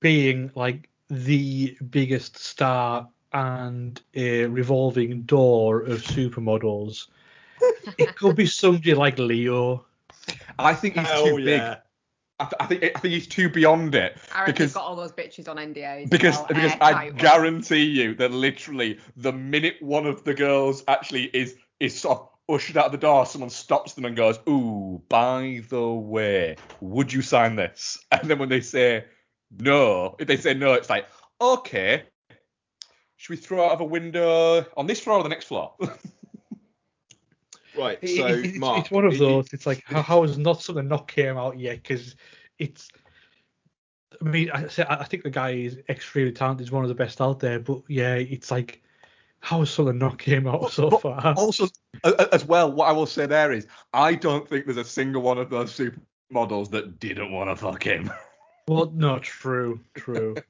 being 0.00 0.50
like 0.54 0.88
the 1.08 1.76
biggest 1.90 2.38
star 2.38 3.08
and 3.32 4.00
a 4.14 4.44
revolving 4.46 5.22
door 5.22 5.80
of 5.80 6.02
supermodels. 6.02 7.08
it 7.98 8.14
could 8.16 8.36
be 8.36 8.46
somebody 8.46 8.94
like 8.94 9.18
Leo. 9.18 9.84
I 10.58 10.74
think 10.74 10.96
he's 10.96 11.06
Hell 11.06 11.24
too 11.24 11.44
big. 11.44 11.60
I, 12.40 12.44
th- 12.44 12.54
I 12.60 12.66
think 12.66 12.84
I 12.96 12.98
think 12.98 13.14
he's 13.14 13.26
too 13.28 13.48
beyond 13.48 13.94
it. 13.94 14.16
I 14.34 14.46
because 14.46 14.70
he's 14.70 14.74
got 14.74 14.84
all 14.84 14.96
those 14.96 15.12
bitches 15.12 15.48
on 15.48 15.56
NDAs. 15.56 16.10
because 16.10 16.36
well, 16.36 16.46
because 16.48 16.72
I 16.80 17.06
ones. 17.10 17.20
guarantee 17.20 17.84
you 17.84 18.14
that 18.16 18.32
literally 18.32 18.98
the 19.16 19.33
minute 19.33 19.76
one 19.80 20.06
of 20.06 20.24
the 20.24 20.35
girls 20.35 20.83
actually 20.88 21.24
is 21.24 21.54
is 21.78 21.98
sort 21.98 22.18
of 22.18 22.28
ushered 22.48 22.76
out 22.76 22.87
of 22.87 22.92
the 22.92 22.98
door, 22.98 23.26
someone 23.26 23.50
stops 23.50 23.92
them 23.94 24.04
and 24.04 24.16
goes, 24.16 24.38
"Ooh, 24.48 25.02
by 25.08 25.62
the 25.68 25.87
way, 25.87 26.56
would 26.80 27.12
you 27.12 27.22
sign 27.22 27.56
this?" 27.56 27.98
And 28.12 28.28
then 28.28 28.38
when 28.38 28.48
they 28.48 28.60
say 28.60 29.04
no, 29.60 30.16
if 30.18 30.26
they 30.26 30.37
say 30.37 30.54
no, 30.54 30.72
it's 30.72 30.90
like, 30.90 31.06
okay, 31.40 32.04
should 33.23 33.31
we 33.31 33.37
throw 33.37 33.64
out 33.64 33.70
of 33.70 33.81
a 33.81 33.85
window 33.85 34.66
on 34.77 34.88
this 34.88 34.98
floor 34.98 35.18
or 35.18 35.23
the 35.23 35.29
next 35.29 35.44
floor? 35.44 35.75
Right. 37.75 37.98
So, 38.06 38.27
it- 38.27 38.44
it's, 38.44 38.58
Mark, 38.58 38.81
it's 38.81 38.90
one 38.90 39.06
of 39.06 39.12
y- 39.12 39.18
those. 39.18 39.50
It's 39.54 39.64
like 39.64 39.83
how, 39.87 40.02
how 40.02 40.23
is 40.25 40.37
not 40.37 40.60
something 40.60 40.87
not 40.88 41.08
came 41.08 41.38
out 41.38 41.58
yet? 41.58 41.77
Because 41.83 42.16
it's. 42.58 42.90
I 44.20 44.25
mean, 44.29 44.50
I, 44.50 44.66
I 44.90 45.04
think 45.04 45.23
the 45.23 45.31
guy 45.31 45.52
is 45.52 45.79
extremely 45.88 46.33
talented. 46.33 46.66
He's 46.66 46.70
one 46.70 46.85
of 46.85 46.90
the 46.90 46.94
best 46.94 47.23
out 47.23 47.40
there. 47.40 47.60
But 47.60 47.81
yeah, 47.88 48.16
it's 48.16 48.50
like 48.50 48.83
how 49.40 49.60
has 49.60 49.70
something 49.70 49.96
not 49.96 50.18
came 50.18 50.46
out 50.46 50.70
so 50.70 50.90
But 50.90 51.00
far? 51.00 51.35
Also, 51.35 51.66
a- 52.04 52.10
a- 52.18 52.35
as 52.35 52.44
well, 52.44 52.70
what 52.70 52.88
I 52.88 52.92
will 52.92 53.06
say 53.06 53.25
there 53.25 53.52
is, 53.52 53.66
I 53.94 54.16
don't 54.16 54.46
think 54.46 54.66
there's 54.66 54.77
a 54.77 54.85
single 54.85 55.23
one 55.23 55.38
of 55.38 55.48
those 55.48 55.73
supermodels 55.73 56.70
that 56.73 57.00
didn't 57.00 57.33
want 57.33 57.48
to 57.48 57.56
fuck 57.56 57.83
him. 57.85 58.10
Well, 58.68 58.90
no, 58.94 59.18
true, 59.20 59.81
true. 59.94 60.35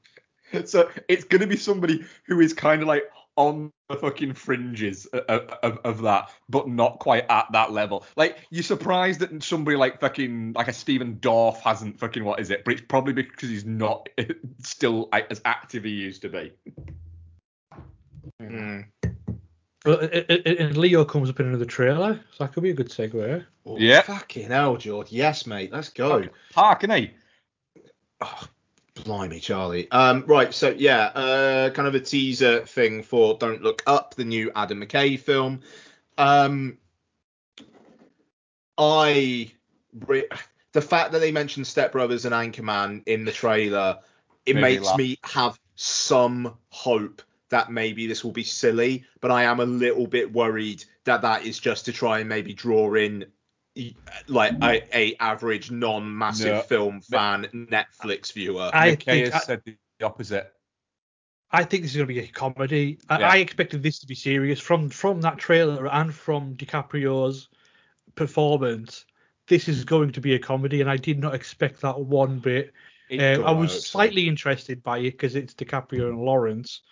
so 0.66 0.90
it's 1.08 1.24
going 1.24 1.40
to 1.40 1.46
be 1.46 1.56
somebody 1.56 2.04
who 2.26 2.40
is 2.40 2.52
kind 2.52 2.82
of 2.82 2.88
like 2.88 3.04
on 3.36 3.72
the 3.88 3.96
fucking 3.96 4.34
fringes 4.34 5.06
of, 5.06 5.46
of, 5.62 5.78
of 5.84 6.02
that, 6.02 6.30
but 6.50 6.68
not 6.68 6.98
quite 6.98 7.24
at 7.30 7.46
that 7.52 7.72
level. 7.72 8.04
Like 8.16 8.38
you're 8.50 8.62
surprised 8.62 9.20
that 9.20 9.42
somebody 9.42 9.76
like 9.76 10.00
fucking 10.00 10.52
like 10.54 10.68
a 10.68 10.72
Stephen 10.72 11.16
Dorff 11.16 11.56
hasn't 11.60 11.98
fucking 11.98 12.24
what 12.24 12.40
is 12.40 12.50
it? 12.50 12.62
But 12.64 12.72
it's 12.74 12.82
probably 12.88 13.14
because 13.14 13.48
he's 13.48 13.64
not 13.64 14.08
still 14.62 15.08
like, 15.12 15.30
as 15.30 15.40
active 15.46 15.84
he 15.84 15.90
used 15.90 16.22
to 16.22 16.28
be. 16.28 16.52
Mm. 18.40 18.86
Well, 19.84 19.98
a- 20.00 20.32
a- 20.32 20.48
a- 20.48 20.62
and 20.66 20.76
Leo 20.76 21.04
comes 21.04 21.28
up 21.30 21.40
in 21.40 21.46
another 21.46 21.64
trailer, 21.64 22.20
so 22.32 22.44
that 22.44 22.52
could 22.52 22.62
be 22.62 22.70
a 22.70 22.74
good 22.74 22.88
segue. 22.88 23.44
Oh, 23.66 23.78
Yeah. 23.78 24.02
Fucking 24.02 24.48
hell, 24.48 24.76
George. 24.76 25.10
Yes, 25.10 25.46
mate. 25.46 25.72
Let's 25.72 25.88
go. 25.88 26.24
Park, 26.52 26.84
isn't 26.84 26.96
he? 26.96 27.10
Oh, 28.20 28.44
blimey, 28.94 29.40
Charlie. 29.40 29.90
Um, 29.90 30.24
right, 30.26 30.52
so 30.52 30.70
yeah, 30.70 31.06
uh, 31.06 31.70
kind 31.70 31.88
of 31.88 31.94
a 31.94 32.00
teaser 32.00 32.64
thing 32.66 33.02
for 33.02 33.36
Don't 33.38 33.62
Look 33.62 33.82
Up, 33.86 34.14
the 34.14 34.24
new 34.24 34.50
Adam 34.54 34.80
McKay 34.80 35.18
film. 35.18 35.60
Um, 36.18 36.78
I 38.78 39.52
the 40.72 40.80
fact 40.80 41.12
that 41.12 41.18
they 41.18 41.32
mentioned 41.32 41.66
Step 41.66 41.92
Brothers 41.92 42.24
and 42.24 42.34
Anchorman 42.34 43.02
in 43.06 43.24
the 43.24 43.32
trailer, 43.32 43.98
it 44.46 44.54
Made 44.54 44.80
makes 44.80 44.96
me 44.96 45.18
have 45.24 45.58
some 45.76 46.56
hope 46.70 47.22
that 47.50 47.70
maybe 47.70 48.06
this 48.06 48.24
will 48.24 48.32
be 48.32 48.44
silly, 48.44 49.04
but 49.20 49.30
I 49.30 49.44
am 49.44 49.60
a 49.60 49.66
little 49.66 50.06
bit 50.06 50.32
worried 50.32 50.84
that 51.04 51.22
that 51.22 51.44
is 51.44 51.58
just 51.58 51.84
to 51.84 51.92
try 51.92 52.20
and 52.20 52.28
maybe 52.28 52.54
draw 52.54 52.94
in 52.94 53.26
like 54.28 54.52
a, 54.62 54.82
a 54.96 55.16
average 55.18 55.70
non-massive 55.70 56.46
No. 56.46 56.60
film 56.62 57.00
fan 57.00 57.46
Netflix 57.52 58.32
viewer. 58.32 58.70
I 58.72 58.92
McKay 58.92 59.04
think 59.04 59.34
I, 59.34 59.38
said 59.38 59.62
the 59.64 59.76
opposite. 60.02 60.52
I 61.50 61.64
think 61.64 61.82
this 61.82 61.92
is 61.92 61.96
going 61.96 62.08
to 62.08 62.14
be 62.14 62.20
a 62.20 62.26
comedy. 62.28 62.98
I, 63.08 63.18
Yeah. 63.20 63.28
I 63.30 63.36
expected 63.38 63.82
this 63.82 63.98
to 64.00 64.06
be 64.06 64.14
serious 64.14 64.60
from 64.60 64.88
from 64.90 65.20
that 65.22 65.38
trailer 65.38 65.86
and 65.88 66.14
from 66.14 66.54
DiCaprio's 66.56 67.48
performance. 68.14 69.06
This 69.48 69.68
is 69.68 69.84
going 69.84 70.12
to 70.12 70.20
be 70.20 70.34
a 70.34 70.38
comedy, 70.38 70.80
and 70.80 70.90
I 70.90 70.96
did 70.96 71.18
not 71.18 71.34
expect 71.34 71.80
that 71.80 71.98
one 71.98 72.38
bit. 72.38 72.72
It- 73.08 73.20
Uh, 73.20 73.42
I 73.42 73.50
was 73.52 73.72
so. 73.72 73.78
slightly 73.80 74.28
interested 74.28 74.82
by 74.82 74.98
it 74.98 75.12
because 75.12 75.34
it's 75.34 75.54
DiCaprio 75.54 76.08
and 76.08 76.18
Lawrence, 76.18 76.82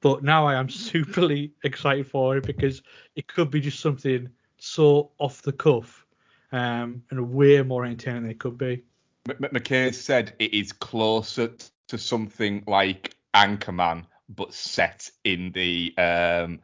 but 0.00 0.22
now 0.24 0.46
I 0.46 0.54
am 0.54 0.68
superly 0.92 1.52
excited 1.64 2.06
for 2.06 2.36
it 2.36 2.44
because 2.46 2.82
it 3.14 3.26
could 3.28 3.50
be 3.50 3.60
just 3.60 3.80
something 3.80 4.28
so 4.58 5.12
off 5.18 5.42
the 5.42 5.52
cuff 5.52 6.04
um, 6.52 7.02
and 7.10 7.18
a 7.18 7.22
way 7.22 7.62
more 7.62 7.84
entertaining 7.84 8.22
than 8.22 8.30
it 8.30 8.40
could 8.40 8.58
be. 8.58 8.82
M- 9.28 9.36
M- 9.44 9.50
McKay 9.52 9.94
said 9.94 10.34
it 10.38 10.54
is 10.54 10.72
closer 10.72 11.48
t- 11.48 11.66
to 11.88 11.98
something 11.98 12.64
like 12.66 13.16
Anchorman, 13.34 14.06
but 14.28 14.54
set 14.54 15.10
in 15.24 15.52
the 15.52 15.94
um, 15.98 16.60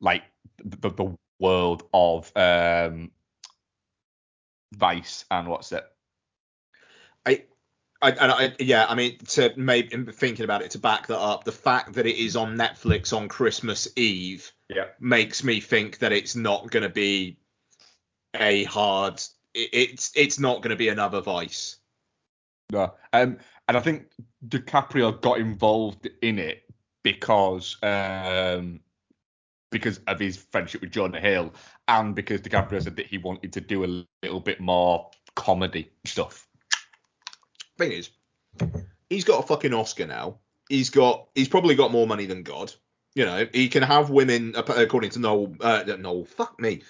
like 0.00 0.22
the, 0.62 0.90
the 0.90 1.16
world 1.38 1.84
of 1.92 2.30
um, 2.36 3.10
Vice 4.72 5.24
and 5.30 5.48
what's 5.48 5.72
it? 5.72 5.84
I, 7.24 7.44
I, 8.00 8.10
and 8.10 8.32
I, 8.32 8.52
yeah, 8.58 8.86
I 8.88 8.94
mean, 8.94 9.18
to 9.18 9.52
maybe 9.56 10.12
thinking 10.12 10.44
about 10.44 10.62
it 10.62 10.72
to 10.72 10.78
back 10.78 11.06
that 11.06 11.18
up, 11.18 11.44
the 11.44 11.52
fact 11.52 11.94
that 11.94 12.06
it 12.06 12.16
is 12.16 12.36
on 12.36 12.56
Netflix 12.56 13.16
on 13.16 13.28
Christmas 13.28 13.88
Eve 13.96 14.50
Yeah. 14.68 14.86
makes 14.98 15.44
me 15.44 15.60
think 15.60 15.98
that 15.98 16.12
it's 16.12 16.34
not 16.34 16.70
going 16.70 16.82
to 16.82 16.88
be 16.88 17.38
a 18.34 18.64
hard. 18.64 19.22
It, 19.54 19.70
it's 19.72 20.12
it's 20.14 20.38
not 20.38 20.62
going 20.62 20.70
to 20.70 20.76
be 20.76 20.88
another 20.88 21.20
Vice. 21.20 21.76
No. 22.70 22.94
Um, 23.12 23.38
and 23.68 23.76
I 23.76 23.80
think 23.80 24.10
DiCaprio 24.48 25.20
got 25.20 25.38
involved 25.38 26.08
in 26.22 26.38
it 26.38 26.64
because 27.02 27.76
um, 27.82 28.80
because 29.70 30.00
of 30.06 30.18
his 30.18 30.36
friendship 30.36 30.80
with 30.80 30.90
Jonah 30.90 31.20
Hill, 31.20 31.52
and 31.88 32.14
because 32.14 32.40
DiCaprio 32.40 32.82
said 32.82 32.96
that 32.96 33.06
he 33.06 33.18
wanted 33.18 33.52
to 33.52 33.60
do 33.60 33.84
a 33.84 34.04
little 34.22 34.40
bit 34.40 34.60
more 34.60 35.10
comedy 35.34 35.90
stuff. 36.04 36.48
Thing 37.78 37.92
is, 37.92 38.10
he's 39.08 39.24
got 39.24 39.42
a 39.42 39.46
fucking 39.46 39.74
Oscar 39.74 40.06
now. 40.06 40.38
He's 40.68 40.90
got 40.90 41.28
he's 41.34 41.48
probably 41.48 41.74
got 41.74 41.92
more 41.92 42.06
money 42.06 42.26
than 42.26 42.42
God. 42.42 42.72
You 43.14 43.26
know, 43.26 43.46
he 43.52 43.68
can 43.68 43.82
have 43.82 44.08
women, 44.08 44.54
according 44.56 45.10
to 45.10 45.18
Noel, 45.18 45.54
uh, 45.60 45.84
Noel, 45.98 46.24
fuck 46.24 46.58
me, 46.58 46.82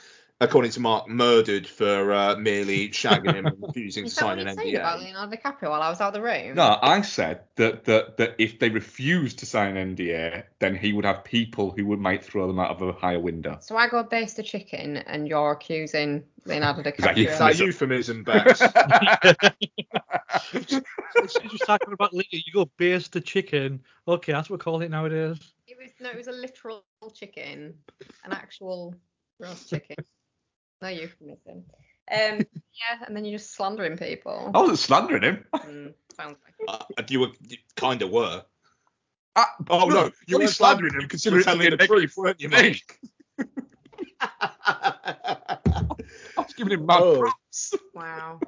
according 0.42 0.72
to 0.72 0.80
Mark, 0.80 1.08
murdered 1.08 1.66
for 1.66 2.12
uh, 2.12 2.36
merely 2.36 2.88
shagging 2.90 3.34
him 3.34 3.46
and 3.46 3.62
refusing 3.66 4.04
to 4.04 4.08
Is 4.08 4.14
that 4.16 4.24
what 4.24 4.30
sign 4.30 4.38
you 4.38 4.46
an 4.48 4.56
saying 4.56 4.76
about 4.76 5.00
Leonardo 5.00 5.36
DiCaprio 5.36 5.70
while 5.70 5.82
I 5.82 5.88
was 5.88 6.00
out 6.00 6.08
of 6.08 6.14
the 6.14 6.22
room? 6.22 6.56
No, 6.56 6.78
I 6.82 7.00
said 7.02 7.42
that, 7.56 7.84
that 7.84 8.16
that 8.16 8.34
if 8.38 8.58
they 8.58 8.68
refused 8.68 9.38
to 9.40 9.46
sign 9.46 9.76
an 9.76 9.96
NDA, 9.96 10.44
then 10.58 10.74
he 10.76 10.92
would 10.92 11.04
have 11.04 11.24
people 11.24 11.70
who 11.70 11.86
would 11.86 12.00
might 12.00 12.24
throw 12.24 12.46
them 12.46 12.58
out 12.58 12.70
of 12.70 12.82
a 12.82 12.92
higher 12.92 13.20
window. 13.20 13.58
So 13.60 13.76
I 13.76 13.88
go 13.88 14.02
baste 14.02 14.38
a 14.38 14.42
chicken 14.42 14.98
and 14.98 15.28
you're 15.28 15.52
accusing 15.52 16.24
Leonardo 16.44 16.82
that 16.82 16.96
DiCaprio. 16.96 17.28
Is 17.28 17.38
that 17.38 17.58
euphemism, 17.58 18.24
Bex? 18.24 18.60
As 20.52 21.36
you're 21.42 21.66
talking 21.66 21.92
about 21.92 22.12
Leo, 22.12 22.24
you 22.30 22.52
go 22.52 22.70
baste 22.76 23.12
the 23.12 23.20
chicken. 23.20 23.80
Okay, 24.08 24.32
that's 24.32 24.50
what 24.50 24.60
we 24.60 24.64
call 24.64 24.82
it 24.82 24.90
nowadays. 24.90 25.38
It 25.66 25.76
was 25.80 25.90
no, 26.00 26.10
it 26.10 26.16
was 26.16 26.26
a 26.26 26.32
literal 26.32 26.82
chicken, 27.14 27.74
an 28.24 28.32
actual 28.32 28.94
roast 29.38 29.70
chicken. 29.70 29.96
No 30.82 30.88
euphemism. 30.88 31.58
Um, 31.58 31.64
yeah, 32.10 33.06
and 33.06 33.16
then 33.16 33.24
you're 33.24 33.38
just 33.38 33.54
slandering 33.54 33.96
people. 33.96 34.50
I 34.52 34.58
wasn't 34.60 34.80
slandering 34.80 35.22
him. 35.22 35.44
Mm, 35.54 35.94
sounds 36.20 36.36
like 36.44 36.54
it. 36.58 36.98
uh, 36.98 37.02
you 37.08 37.20
were 37.20 37.28
you 37.48 37.56
kind 37.76 38.02
of 38.02 38.10
were. 38.10 38.42
Ah, 39.36 39.48
Oh 39.70 39.86
no, 39.86 40.10
you 40.26 40.38
were 40.38 40.46
slandering 40.48 40.92
him. 40.94 41.00
you 41.02 41.06
because 41.06 41.22
consider 41.22 41.38
it 41.40 41.44
telling 41.44 41.72
a 41.72 41.76
the 41.76 41.86
truth, 41.86 42.14
weren't 42.16 42.40
you, 42.40 42.48
mate? 42.50 42.82
I 44.20 45.58
was 46.36 46.52
giving 46.54 46.72
him 46.74 46.86
mad 46.86 47.00
Oh. 47.02 47.18
props. 47.20 47.74
Wow. 47.94 48.40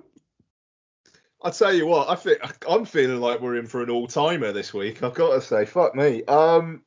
I 1.43 1.51
tell 1.51 1.73
you 1.75 1.87
what, 1.87 2.09
I 2.09 2.15
think 2.15 2.39
I'm 2.69 2.87
feeling 2.87 3.21
like 3.21 3.41
we're 3.41 3.57
in 3.57 3.67
for 3.67 3.83
an 3.83 3.91
all 3.91 4.07
timer 4.07 4.51
this 4.53 4.73
week. 4.73 5.03
I've 5.03 5.13
got 5.15 5.35
to 5.35 5.43
say, 5.43 5.67
fuck 5.67 5.95
me. 5.95 6.25
Um, 6.25 6.83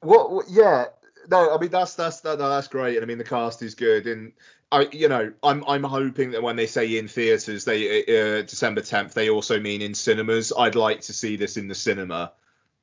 what? 0.00 0.30
what 0.32 0.46
yeah, 0.48 0.86
no, 1.30 1.54
I 1.54 1.58
mean 1.58 1.70
that's 1.70 1.94
that's 1.94 2.20
that, 2.22 2.38
that's 2.38 2.68
great, 2.68 2.96
and 2.96 3.04
I 3.04 3.06
mean 3.06 3.18
the 3.18 3.24
cast 3.24 3.62
is 3.62 3.74
good, 3.74 4.06
and 4.06 4.32
I, 4.72 4.88
you 4.92 5.08
know, 5.08 5.32
I'm 5.42 5.64
I'm 5.66 5.82
hoping 5.82 6.32
that 6.32 6.42
when 6.42 6.56
they 6.56 6.66
say 6.66 6.98
in 6.98 7.08
theaters, 7.08 7.64
they 7.64 8.02
uh, 8.02 8.42
December 8.42 8.80
10th, 8.80 9.14
they 9.14 9.30
also 9.30 9.58
mean 9.58 9.82
in 9.82 9.94
cinemas. 9.94 10.52
I'd 10.56 10.74
like 10.74 11.00
to 11.02 11.12
see 11.12 11.36
this 11.36 11.56
in 11.56 11.68
the 11.68 11.74
cinema. 11.74 12.32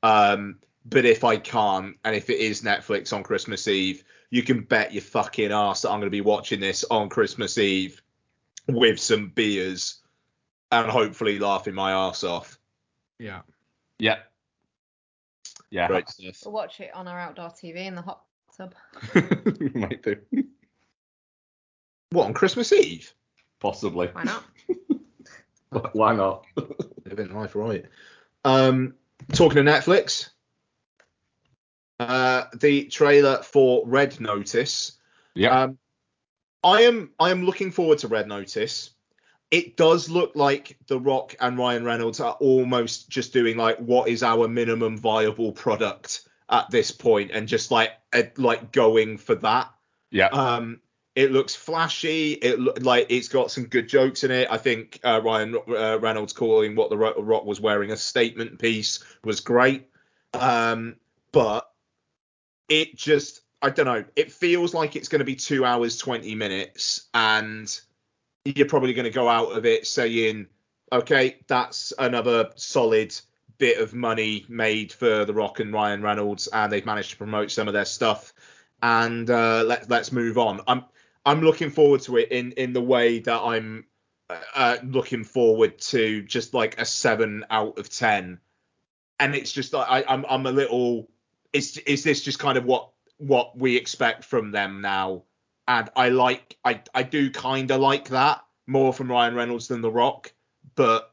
Um, 0.02 0.58
but 0.84 1.04
if 1.04 1.24
I 1.24 1.36
can't, 1.36 1.96
and 2.04 2.14
if 2.16 2.30
it 2.30 2.38
is 2.38 2.62
Netflix 2.62 3.12
on 3.12 3.22
Christmas 3.22 3.68
Eve, 3.68 4.04
you 4.30 4.42
can 4.42 4.62
bet 4.62 4.92
your 4.92 5.02
fucking 5.02 5.52
ass 5.52 5.82
that 5.82 5.90
I'm 5.90 6.00
going 6.00 6.06
to 6.06 6.10
be 6.10 6.20
watching 6.20 6.60
this 6.60 6.84
on 6.90 7.08
Christmas 7.08 7.58
Eve 7.58 8.02
with 8.66 9.00
some 9.00 9.28
beers 9.28 10.00
and 10.70 10.90
hopefully 10.90 11.38
laughing 11.38 11.74
my 11.74 11.92
ass 11.92 12.24
off. 12.24 12.58
Yeah. 13.18 13.42
Yeah. 13.98 14.18
Yeah. 15.70 15.88
Great 15.88 16.08
stuff. 16.08 16.36
We'll 16.44 16.54
watch 16.54 16.80
it 16.80 16.90
on 16.94 17.08
our 17.08 17.18
outdoor 17.18 17.50
TV 17.50 17.86
in 17.86 17.94
the 17.94 18.02
hot 18.02 18.22
tub. 18.58 18.74
Might 19.74 20.02
do. 20.02 20.16
What 22.10 22.26
on 22.26 22.34
Christmas 22.34 22.72
Eve? 22.72 23.12
Possibly. 23.60 24.08
Why 24.08 24.24
not? 24.24 24.44
Why 25.92 26.14
not? 26.14 26.44
Living 27.04 27.34
life 27.34 27.54
right. 27.54 27.84
Um, 28.44 28.94
talking 29.32 29.64
to 29.64 29.70
Netflix, 29.70 30.30
uh, 32.00 32.44
the 32.54 32.84
trailer 32.86 33.42
for 33.42 33.86
Red 33.86 34.20
Notice. 34.20 34.92
Yeah. 35.34 35.62
Um, 35.62 35.78
I 36.64 36.82
am 36.82 37.10
I 37.20 37.30
am 37.30 37.44
looking 37.44 37.70
forward 37.70 37.98
to 37.98 38.08
Red 38.08 38.28
Notice. 38.28 38.90
It 39.50 39.76
does 39.76 40.10
look 40.10 40.32
like 40.34 40.76
The 40.88 41.00
Rock 41.00 41.34
and 41.40 41.56
Ryan 41.56 41.84
Reynolds 41.84 42.20
are 42.20 42.34
almost 42.34 43.08
just 43.08 43.32
doing 43.32 43.56
like 43.56 43.78
what 43.78 44.08
is 44.08 44.22
our 44.22 44.46
minimum 44.46 44.98
viable 44.98 45.52
product 45.52 46.28
at 46.50 46.70
this 46.70 46.90
point, 46.90 47.30
and 47.32 47.46
just 47.48 47.70
like 47.70 47.92
uh, 48.12 48.22
like 48.36 48.72
going 48.72 49.18
for 49.18 49.34
that. 49.36 49.70
yeah. 50.10 50.28
Um, 50.28 50.80
it 51.14 51.32
looks 51.32 51.52
flashy. 51.52 52.34
It 52.34 52.60
look 52.60 52.80
like 52.82 53.06
it's 53.08 53.26
got 53.26 53.50
some 53.50 53.64
good 53.64 53.88
jokes 53.88 54.22
in 54.22 54.30
it. 54.30 54.46
I 54.50 54.56
think 54.56 55.00
uh, 55.02 55.20
Ryan 55.24 55.56
uh, 55.68 55.98
Reynolds 55.98 56.32
calling 56.32 56.76
what 56.76 56.90
the 56.90 56.96
Rock 56.96 57.44
was 57.44 57.60
wearing 57.60 57.90
a 57.90 57.96
statement 57.96 58.60
piece 58.60 59.02
was 59.24 59.40
great. 59.40 59.88
Um, 60.32 60.94
but 61.32 61.68
it 62.68 62.94
just, 62.94 63.40
I 63.62 63.70
don't 63.70 63.86
know. 63.86 64.04
It 64.14 64.30
feels 64.30 64.74
like 64.74 64.94
it's 64.94 65.08
going 65.08 65.18
to 65.18 65.24
be 65.24 65.34
two 65.34 65.64
hours 65.64 65.98
twenty 65.98 66.36
minutes, 66.36 67.08
and 67.14 67.68
you're 68.44 68.68
probably 68.68 68.94
going 68.94 69.04
to 69.04 69.10
go 69.10 69.28
out 69.28 69.56
of 69.56 69.66
it 69.66 69.88
saying, 69.88 70.46
okay, 70.92 71.38
that's 71.48 71.92
another 71.98 72.50
solid 72.54 73.12
bit 73.58 73.78
of 73.80 73.94
money 73.94 74.46
made 74.48 74.92
for 74.92 75.24
the 75.24 75.34
Rock 75.34 75.60
and 75.60 75.72
Ryan 75.72 76.02
Reynolds, 76.02 76.46
and 76.48 76.72
they've 76.72 76.86
managed 76.86 77.10
to 77.10 77.16
promote 77.16 77.50
some 77.50 77.68
of 77.68 77.74
their 77.74 77.84
stuff 77.84 78.32
and 78.82 79.28
uh, 79.30 79.62
let 79.64 79.88
let's 79.88 80.12
move 80.12 80.38
on. 80.38 80.60
I'm 80.66 80.84
I'm 81.24 81.42
looking 81.42 81.70
forward 81.70 82.02
to 82.02 82.16
it 82.18 82.30
in 82.30 82.52
in 82.52 82.72
the 82.72 82.82
way 82.82 83.18
that 83.20 83.40
I'm 83.40 83.86
uh, 84.54 84.78
looking 84.84 85.24
forward 85.24 85.78
to 85.78 86.22
just 86.22 86.54
like 86.54 86.80
a 86.80 86.84
seven 86.84 87.44
out 87.50 87.78
of 87.78 87.88
ten, 87.90 88.38
and 89.18 89.34
it's 89.34 89.52
just 89.52 89.72
like 89.72 89.88
I, 89.88 90.04
I'm 90.08 90.24
I'm 90.28 90.46
a 90.46 90.52
little 90.52 91.08
is 91.52 91.78
is 91.78 92.04
this 92.04 92.22
just 92.22 92.38
kind 92.38 92.58
of 92.58 92.64
what 92.64 92.90
what 93.18 93.58
we 93.58 93.76
expect 93.76 94.24
from 94.24 94.52
them 94.52 94.80
now? 94.80 95.24
And 95.66 95.90
I 95.96 96.10
like 96.10 96.56
I 96.64 96.82
I 96.94 97.02
do 97.02 97.30
kind 97.30 97.70
of 97.70 97.80
like 97.80 98.08
that 98.10 98.44
more 98.66 98.92
from 98.92 99.10
Ryan 99.10 99.34
Reynolds 99.34 99.68
than 99.68 99.80
The 99.80 99.90
Rock, 99.90 100.32
but 100.74 101.12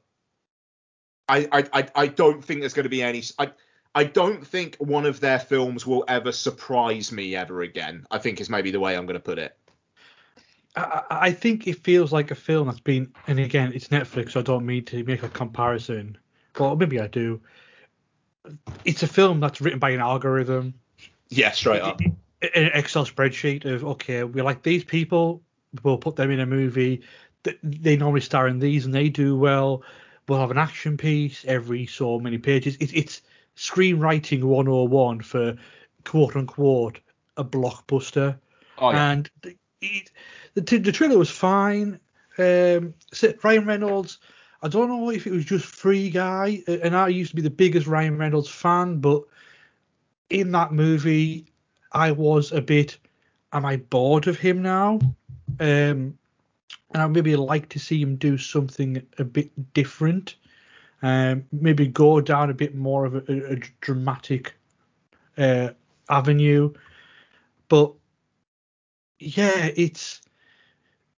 I 1.28 1.48
I, 1.74 1.88
I 1.96 2.08
don't 2.08 2.44
think 2.44 2.62
there's 2.62 2.74
going 2.74 2.84
to 2.84 2.90
be 2.90 3.02
any. 3.02 3.24
I, 3.40 3.52
I 3.94 4.04
don't 4.04 4.46
think 4.46 4.76
one 4.78 5.06
of 5.06 5.20
their 5.20 5.40
films 5.40 5.88
will 5.88 6.04
ever 6.08 6.32
surprise 6.32 7.12
me 7.12 7.36
ever 7.36 7.62
again. 7.62 8.06
I 8.12 8.18
think 8.18 8.42
is 8.42 8.50
maybe 8.50 8.72
the 8.72 8.80
way 8.80 8.96
I'm 8.96 9.06
going 9.06 9.16
to 9.16 9.24
put 9.24 9.40
it. 9.40 9.58
I, 10.76 11.04
I 11.10 11.32
think 11.32 11.68
it 11.68 11.84
feels 11.84 12.12
like 12.12 12.32
a 12.32 12.36
film 12.36 12.68
that's 12.68 12.82
been, 12.82 13.14
and 13.28 13.40
again, 13.40 13.72
it's 13.74 13.88
Netflix, 13.88 14.32
so 14.32 14.42
I 14.42 14.44
don't 14.44 14.66
mean 14.66 14.84
to 14.86 15.04
make 15.06 15.24
a 15.24 15.30
comparison, 15.30 16.18
but 16.54 16.76
maybe 16.76 17.00
I 17.00 17.08
do. 17.08 17.40
It's 18.84 19.02
a 19.02 19.08
film 19.08 19.40
that's 19.40 19.62
written 19.62 19.80
by 19.80 19.92
an 19.92 20.02
algorithm, 20.02 20.74
Yeah, 21.30 21.52
straight 21.52 21.82
up. 21.82 22.02
an 22.02 22.12
Excel 22.74 23.06
spreadsheet 23.06 23.66
of 23.66 23.86
okay, 23.86 24.24
we 24.24 24.42
like 24.42 24.62
these 24.62 24.84
people, 24.84 25.42
we'll 25.84 25.98
put 25.98 26.16
them 26.18 26.30
in 26.32 26.42
a 26.42 26.46
movie. 26.46 27.02
They 27.64 27.96
normally 27.96 28.22
star 28.22 28.48
in 28.48 28.60
these 28.60 28.86
and 28.86 28.94
they 28.94 29.08
do 29.10 29.38
well. 29.38 29.84
We'll 30.28 30.40
have 30.40 30.52
an 30.52 30.58
action 30.58 30.98
piece 30.98 31.46
every 31.46 31.86
so 31.86 32.20
many 32.20 32.38
pages. 32.38 32.76
It, 32.78 32.94
it's 32.94 33.22
screenwriting 33.56 34.44
101 34.44 35.22
for 35.22 35.56
quote 36.04 36.36
unquote 36.36 37.00
a 37.38 37.44
blockbuster. 37.44 38.38
Oh, 38.78 38.92
yeah. 38.92 39.12
And 39.12 39.30
the, 39.42 39.56
it, 39.82 40.12
the, 40.54 40.62
the 40.62 40.92
trailer 40.92 41.18
was 41.18 41.30
fine. 41.30 42.00
Um, 42.38 42.94
so 43.14 43.34
Ryan 43.44 43.66
Reynolds, 43.66 44.20
I 44.62 44.68
don't 44.68 44.90
know 44.90 45.10
if 45.10 45.28
it 45.28 45.32
was 45.32 45.46
just 45.46 45.66
Free 45.66 46.10
Guy, 46.10 46.64
uh, 46.68 46.78
and 46.84 46.96
I 46.96 47.08
used 47.08 47.30
to 47.32 47.36
be 47.36 47.42
the 47.42 47.50
biggest 47.50 47.88
Ryan 47.88 48.18
Reynolds 48.18 48.50
fan, 48.50 49.00
but 49.00 49.24
in 50.30 50.52
that 50.52 50.74
movie, 50.74 51.46
I 51.92 52.12
was 52.12 52.52
a 52.52 52.62
bit, 52.62 52.98
am 53.54 53.66
I 53.66 53.78
bored 53.78 54.28
of 54.28 54.38
him 54.38 54.62
now? 54.62 55.00
Um, 55.60 56.18
and 56.94 57.04
I 57.04 57.08
maybe 57.08 57.36
like 57.36 57.70
to 57.70 57.80
see 57.80 58.02
him 58.02 58.16
do 58.16 58.38
something 58.38 59.06
a 59.18 59.24
bit 59.24 59.74
different. 59.74 60.36
Um, 61.02 61.46
maybe 61.52 61.88
go 61.88 62.22
down 62.22 62.50
a 62.50 62.54
bit 62.54 62.74
more 62.76 63.06
of 63.06 63.16
a, 63.16 63.24
a, 63.28 63.54
a 63.54 63.56
dramatic 63.82 64.54
uh, 65.38 65.70
avenue. 66.10 66.74
But 67.68 67.94
yeah, 69.20 69.70
it's. 69.76 70.22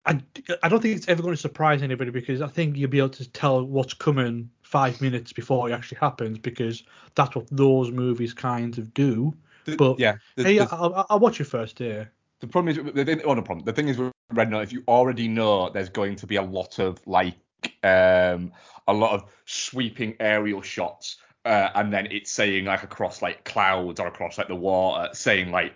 I, 0.05 0.21
I 0.63 0.69
don't 0.69 0.81
think 0.81 0.95
it's 0.95 1.09
ever 1.09 1.21
going 1.21 1.35
to 1.35 1.41
surprise 1.41 1.83
anybody 1.83 2.11
because 2.11 2.41
I 2.41 2.47
think 2.47 2.77
you'll 2.77 2.89
be 2.89 2.97
able 2.99 3.09
to 3.09 3.29
tell 3.29 3.63
what's 3.65 3.93
coming 3.93 4.49
five 4.63 5.01
minutes 5.01 5.33
before 5.33 5.69
it 5.69 5.73
actually 5.73 5.97
happens 5.99 6.39
because 6.39 6.83
that's 7.15 7.35
what 7.35 7.45
those 7.51 7.91
movies 7.91 8.33
kind 8.33 8.77
of 8.77 8.93
do. 8.93 9.33
The- 9.65 9.75
But 9.75 9.99
yeah, 9.99 10.15
the, 10.35 10.43
hey, 10.45 10.57
the- 10.59 10.69
I'll, 10.71 11.05
I'll 11.09 11.19
watch 11.19 11.41
it 11.41 11.45
first. 11.45 11.79
Yeah. 11.81 12.05
The 12.39 12.47
problem 12.47 12.77
is 12.77 12.93
the 12.93 13.05
thing, 13.05 13.21
oh, 13.25 13.33
no 13.33 13.41
problem. 13.41 13.65
The 13.65 13.73
thing 13.73 13.87
is 13.87 13.97
with 13.97 14.11
Red 14.31 14.49
Note, 14.49 14.61
if 14.61 14.73
you 14.73 14.83
already 14.87 15.27
know 15.27 15.69
there's 15.69 15.89
going 15.89 16.15
to 16.17 16.27
be 16.27 16.35
a 16.35 16.41
lot 16.41 16.79
of 16.79 16.99
like 17.07 17.35
um 17.83 18.51
a 18.87 18.93
lot 18.93 19.13
of 19.13 19.25
sweeping 19.45 20.15
aerial 20.19 20.61
shots, 20.61 21.17
uh, 21.45 21.69
and 21.75 21.91
then 21.91 22.07
it's 22.11 22.31
saying 22.31 22.65
like 22.65 22.83
across 22.83 23.21
like 23.21 23.43
clouds 23.43 23.99
or 23.99 24.07
across 24.07 24.37
like 24.37 24.47
the 24.47 24.55
water, 24.55 25.09
saying 25.13 25.51
like 25.51 25.73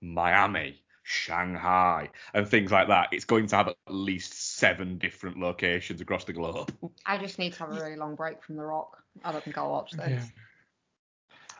Miami, 0.00 0.82
Shanghai, 1.02 2.10
and 2.34 2.48
things 2.48 2.70
like 2.70 2.88
that. 2.88 3.08
It's 3.12 3.24
going 3.24 3.46
to 3.48 3.56
have 3.56 3.68
at 3.68 3.76
least 3.88 4.56
seven 4.58 4.98
different 4.98 5.38
locations 5.38 6.00
across 6.00 6.24
the 6.24 6.32
globe. 6.32 6.72
I 7.04 7.18
just 7.18 7.38
need 7.38 7.52
to 7.54 7.58
have 7.60 7.70
a 7.72 7.74
really 7.74 7.96
long 7.96 8.14
break 8.14 8.42
from 8.42 8.56
The 8.56 8.64
Rock. 8.64 9.02
I 9.24 9.32
don't 9.32 9.42
think 9.42 9.58
I'll 9.58 9.70
watch 9.70 9.92
this. 9.92 10.08
Yeah. 10.08 10.24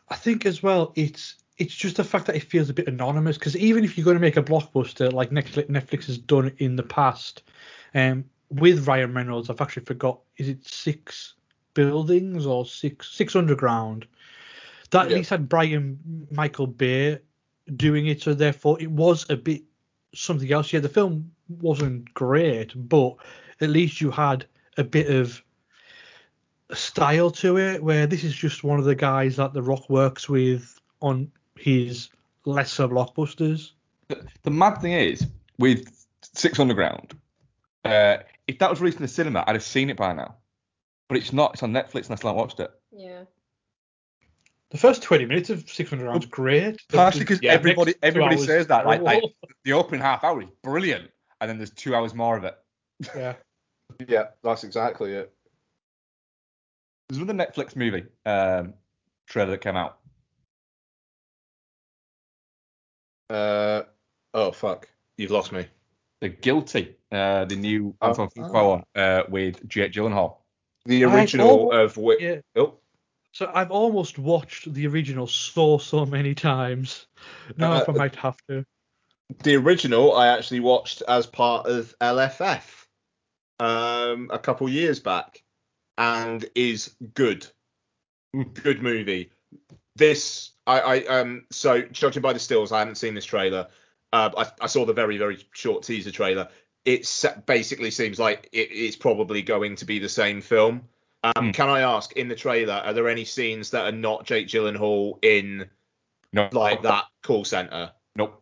I 0.09 0.15
think 0.15 0.47
as 0.47 0.63
well, 0.63 0.93
it's 0.95 1.35
it's 1.59 1.75
just 1.75 1.97
the 1.97 2.05
fact 2.05 2.27
that 2.27 2.37
it 2.37 2.43
feels 2.43 2.69
a 2.69 2.75
bit 2.75 2.89
anonymous 2.89 3.39
because 3.39 3.57
even 3.57 3.85
if 3.85 3.97
you're 3.97 4.05
going 4.05 4.17
to 4.17 4.21
make 4.21 4.37
a 4.37 4.43
blockbuster 4.43 5.13
like 5.13 5.31
Netflix, 5.31 6.07
has 6.07 6.19
done 6.19 6.53
in 6.59 6.77
the 6.77 6.83
past, 6.83 7.43
um, 7.95 8.25
with 8.51 8.87
Ryan 8.87 9.15
Reynolds, 9.15 9.49
I've 9.49 9.61
actually 9.61 9.85
forgot 9.85 10.21
is 10.37 10.49
it 10.49 10.67
six 10.67 11.35
buildings 11.75 12.47
or 12.47 12.67
six 12.67 13.11
six 13.13 13.35
underground? 13.35 14.07
That 14.91 15.07
at 15.07 15.13
least 15.13 15.31
had 15.31 15.49
Brian 15.49 16.29
Michael 16.31 16.69
Bay 16.69 17.19
doing 17.75 18.07
it, 18.07 18.23
so 18.23 18.35
therefore 18.35 18.81
it 18.81 18.91
was 18.91 19.29
a 19.31 19.37
bit 19.37 19.63
something 20.15 20.53
else. 20.53 20.73
Yeah, 20.73 20.81
the 20.81 20.89
film 20.89 21.33
wasn't 21.49 22.13
great, 22.15 22.73
but 22.89 23.17
at 23.61 23.71
least 23.71 24.01
you 24.01 24.11
had 24.11 24.47
a 24.77 24.85
bit 24.85 25.11
of 25.11 25.43
style 26.73 27.31
to 27.31 27.59
it 27.59 27.83
where 27.83 28.07
this 28.07 28.25
is 28.25 28.35
just 28.35 28.65
one 28.65 28.79
of 28.79 28.85
the 28.85 28.95
guys 28.95 29.37
that 29.37 29.53
the 29.53 29.63
rock 29.63 29.89
works 29.89 30.29
with 30.29 30.81
on 31.01 31.31
his 31.59 32.09
lesser 32.45 32.87
blockbusters 32.89 33.71
The 34.43 34.51
mad 34.51 34.77
thing 34.81 34.93
is 34.93 35.27
with 35.59 36.07
Six 36.23 36.59
Underground, 36.61 37.15
uh, 37.85 38.19
if 38.47 38.59
that 38.59 38.71
was 38.71 38.81
released 38.81 38.99
in 38.99 39.03
the 39.03 39.09
cinema, 39.09 39.45
I'd 39.47 39.55
have 39.55 39.63
seen 39.65 39.91
it 39.91 39.97
by 39.97 40.13
now. 40.13 40.37
But 41.09 41.19
it's 41.19 41.33
not. 41.33 41.55
It's 41.55 41.63
on 41.63 41.73
Netflix, 41.73 42.05
and 42.05 42.13
I 42.13 42.15
still 42.17 42.31
haven't 42.31 42.37
watched 42.37 42.61
it. 42.61 42.71
Yeah. 42.93 43.23
the 44.71 44.79
first 44.79 45.03
20 45.03 45.27
minutes 45.27 45.51
of 45.51 45.69
600 45.71 46.05
rounds 46.05 46.27
great 46.27 46.81
The- 46.89 46.97
Partially 46.97 47.21
because 47.21 47.41
the 47.41 47.49
everybody 47.49 47.91
next 47.91 48.01
two 48.01 48.07
everybody 48.07 48.37
hours 48.37 48.47
says 48.47 48.67
that. 48.69 48.87
Like, 48.87 49.03
like 49.03 49.23
the 49.65 49.73
opening 49.73 50.01
half 50.01 50.25
hour 50.25 50.43
is 50.43 50.49
brilliant, 50.63 51.11
and 51.41 51.49
then 51.49 51.59
there's 51.59 51.71
two 51.71 51.95
hours 51.95 52.15
more 52.15 52.37
of 52.37 52.45
it. 52.45 52.57
yeah 53.15 53.35
Yeah, 54.09 54.25
that's 54.43 54.65
exactly 54.65 55.13
it. 55.13 55.33
There's 57.09 57.21
another 57.23 57.35
Netflix 57.35 57.77
movie 57.77 58.05
um, 58.25 58.75
trailer 59.27 59.53
that 59.53 59.61
came 59.61 59.77
out. 59.77 59.96
Uh, 63.31 63.83
oh 64.35 64.53
fuck, 64.53 64.89
you've 65.17 65.31
lost 65.31 65.53
me. 65.53 65.67
The 66.21 66.29
Guilty, 66.31 66.97
uh, 67.13 67.45
the 67.45 67.57
new 67.57 67.95
Oh. 68.01 68.09
Antoine 68.09 68.29
Fuqua 68.31 68.69
one 68.69 68.85
uh, 68.95 69.23
with 69.29 69.67
Jake 69.69 69.93
Gyllenhaal. 69.93 70.37
The 70.87 71.05
original 71.05 71.73
al- 71.73 71.85
of 71.85 71.97
which. 71.97 72.21
yeah 72.21 72.37
Oh, 72.55 72.75
so 73.33 73.51
i've 73.55 73.71
almost 73.73 74.19
watched 74.19 74.73
the 74.73 74.87
original 74.87 75.27
so 75.27 75.77
so 75.79 76.07
many 76.07 76.35
times 76.35 77.07
now 77.59 77.73
Uh, 77.73 77.81
if 77.83 77.89
i 77.91 77.93
might 77.93 78.17
have 78.17 78.37
to 78.49 78.65
the 79.43 79.57
original 79.57 80.15
I 80.17 80.29
actually 80.29 80.61
watched 80.61 81.03
as 81.09 81.27
part 81.27 81.67
of 81.67 81.93
LFF 82.01 82.63
um, 83.59 84.31
a 84.33 84.39
couple 84.39 84.69
years 84.69 85.01
back, 85.01 85.43
and 85.99 86.45
is 86.55 86.95
good. 87.15 87.45
Good 88.63 88.83
movie. 88.83 89.31
This 89.97 90.53
I, 90.67 90.81
I 90.81 91.05
um 91.07 91.47
so 91.51 91.83
judging 91.83 92.23
by 92.23 92.33
the 92.33 92.39
stills, 92.39 92.73
I 92.73 92.81
haven't 92.81 92.97
seen 92.97 93.15
this 93.15 93.25
trailer. 93.25 93.69
Uh, 94.13 94.31
I, 94.37 94.65
I 94.65 94.67
saw 94.67 94.85
the 94.85 94.93
very 94.93 95.19
very 95.19 95.39
short 95.53 95.83
teaser 95.83 96.11
trailer. 96.11 96.49
It 96.85 97.09
basically 97.47 97.91
seems 97.91 98.19
like 98.19 98.49
it, 98.53 98.69
it's 98.71 98.97
probably 98.97 99.43
going 99.43 99.77
to 99.77 99.85
be 99.85 99.99
the 99.99 100.09
same 100.09 100.41
film. 100.41 100.83
Um, 101.25 101.47
Hmm. 101.47 101.51
Can 101.51 101.69
I 101.69 101.81
ask 101.81 102.13
in 102.13 102.29
the 102.29 102.37
trailer, 102.37 102.75
are 102.75 102.93
there 102.93 103.09
any 103.09 103.25
scenes 103.25 103.71
that 103.71 103.85
are 103.85 103.97
not 103.97 104.25
Jake 104.25 104.47
Gyllenhaal 104.47 105.19
in 105.25 105.69
No, 106.33 106.49
like 106.53 106.83
that 106.83 107.07
call 107.25 107.45
center? 107.45 107.91
Nope. 108.15 108.41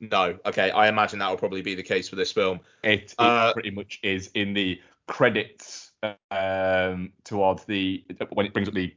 No. 0.00 0.38
Okay, 0.44 0.70
I 0.70 0.88
imagine 0.88 1.18
that 1.20 1.30
will 1.30 1.38
probably 1.38 1.62
be 1.62 1.74
the 1.74 1.82
case 1.82 2.08
for 2.08 2.16
this 2.16 2.32
film. 2.32 2.60
It, 2.82 3.04
it 3.04 3.14
Uh, 3.18 3.52
pretty 3.54 3.70
much 3.70 4.00
is 4.02 4.30
in 4.34 4.52
the 4.52 4.80
credits 5.06 5.92
um, 6.30 7.12
towards 7.24 7.64
the 7.64 8.04
when 8.30 8.44
it 8.46 8.52
brings 8.52 8.68
up 8.68 8.74
the 8.74 8.94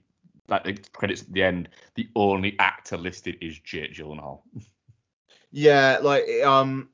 like 0.48 0.64
the 0.64 0.78
credits 0.94 1.22
at 1.22 1.32
the 1.34 1.44
end. 1.44 1.70
The 1.96 2.08
only 2.16 2.56
actor 2.60 2.98
listed 2.98 3.38
is 3.42 3.58
Jake 3.60 3.94
Gyllenhaal. 3.94 4.42
Yeah, 5.52 6.00
like 6.02 6.24
um, 6.44 6.90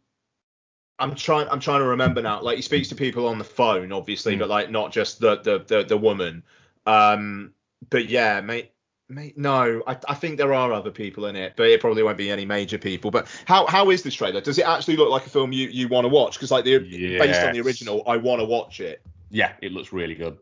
I'm 0.99 1.15
trying. 1.15 1.47
I'm 1.49 1.59
trying 1.59 1.79
to 1.79 1.87
remember 1.87 2.21
now. 2.21 2.41
Like 2.41 2.57
he 2.57 2.61
speaks 2.61 2.89
to 2.89 2.95
people 2.95 3.27
on 3.27 3.37
the 3.37 3.43
phone, 3.45 3.91
obviously, 3.91 4.35
Mm. 4.35 4.39
but 4.39 4.49
like 4.49 4.69
not 4.69 4.91
just 4.91 5.19
the 5.19 5.37
the 5.41 5.59
the, 5.65 5.83
the 5.83 5.97
woman. 5.97 6.43
Um, 6.85 7.53
but 7.89 8.09
yeah, 8.09 8.41
mate. 8.41 8.71
Mate, 9.11 9.35
no, 9.39 9.81
I, 9.87 9.97
I 10.07 10.13
think 10.13 10.37
there 10.37 10.53
are 10.53 10.71
other 10.71 10.91
people 10.91 11.25
in 11.25 11.35
it, 11.35 11.53
but 11.55 11.65
it 11.67 11.81
probably 11.81 12.03
won't 12.03 12.15
be 12.19 12.29
any 12.29 12.45
major 12.45 12.77
people. 12.77 13.09
But 13.09 13.27
how 13.45 13.65
how 13.65 13.89
is 13.89 14.03
this 14.03 14.13
trailer? 14.13 14.39
Does 14.39 14.59
it 14.59 14.67
actually 14.67 14.97
look 14.97 15.09
like 15.09 15.25
a 15.25 15.29
film 15.31 15.51
you, 15.51 15.67
you 15.69 15.87
want 15.87 16.05
to 16.05 16.09
watch? 16.09 16.35
Because 16.35 16.51
like 16.51 16.63
the 16.63 16.77
based 16.77 17.41
on 17.41 17.53
the 17.53 17.61
original, 17.61 18.03
I 18.05 18.17
want 18.17 18.39
to 18.39 18.45
watch 18.45 18.81
it. 18.81 19.01
Yeah, 19.31 19.53
it 19.63 19.71
looks 19.71 19.91
really 19.91 20.13
good. 20.13 20.37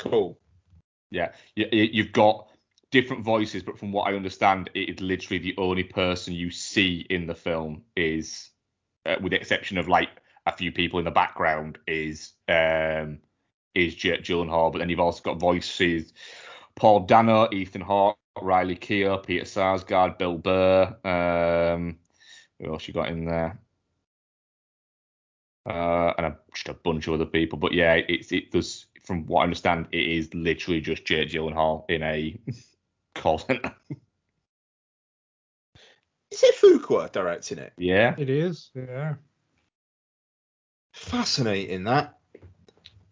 Cool. 0.00 0.36
Yeah, 1.10 1.32
you, 1.56 1.66
you- 1.72 1.90
you've 1.92 2.12
got 2.12 2.48
different 2.90 3.24
voices, 3.24 3.62
but 3.62 3.78
from 3.78 3.92
what 3.92 4.08
I 4.08 4.16
understand, 4.16 4.70
it 4.74 4.88
is 4.90 5.00
literally 5.00 5.38
the 5.38 5.54
only 5.58 5.84
person 5.84 6.34
you 6.34 6.50
see 6.50 7.06
in 7.10 7.26
the 7.26 7.34
film 7.34 7.84
is, 7.96 8.50
uh, 9.06 9.16
with 9.22 9.32
the 9.32 9.40
exception 9.40 9.78
of 9.78 9.88
like 9.88 10.10
a 10.46 10.56
few 10.56 10.72
people 10.72 10.98
in 10.98 11.04
the 11.04 11.10
background, 11.10 11.78
is 11.86 12.32
um 12.48 13.18
is 13.74 13.94
Jake 13.94 14.22
Gyllenhaal. 14.22 14.72
But 14.72 14.78
then 14.78 14.88
you've 14.90 15.00
also 15.00 15.22
got 15.22 15.38
voices 15.40 16.12
Paul 16.76 17.00
Dano, 17.06 17.48
Ethan 17.52 17.82
Hawke, 17.82 18.18
Riley 18.40 18.76
Keough, 18.76 19.24
Peter 19.26 19.44
Sarsgaard, 19.44 20.18
Bill 20.18 20.38
Burr. 20.38 20.96
Um, 21.04 21.98
who 22.60 22.72
else 22.72 22.88
you 22.88 22.94
got 22.94 23.10
in 23.10 23.24
there? 23.26 23.60
Uh, 25.66 26.14
and 26.16 26.26
a, 26.26 26.38
just 26.54 26.68
a 26.68 26.74
bunch 26.74 27.06
of 27.06 27.14
other 27.14 27.26
people. 27.26 27.58
But 27.58 27.72
yeah, 27.74 27.94
it's 27.94 28.32
it 28.32 28.50
does 28.50 28.86
from 29.08 29.24
what 29.26 29.40
I 29.40 29.44
understand, 29.44 29.88
it 29.90 30.06
is 30.06 30.32
literally 30.34 30.82
just 30.82 31.06
Jake 31.06 31.30
Gyllenhaal 31.30 31.88
in 31.88 32.02
a 32.02 32.38
call 33.14 33.38
center. 33.38 33.74
Is 36.30 36.42
it 36.42 36.54
Fuqua 36.60 37.10
directing 37.10 37.56
it? 37.56 37.72
Yeah. 37.78 38.14
It 38.18 38.28
is. 38.28 38.70
Yeah. 38.74 39.14
Fascinating 40.92 41.84
that. 41.84 42.18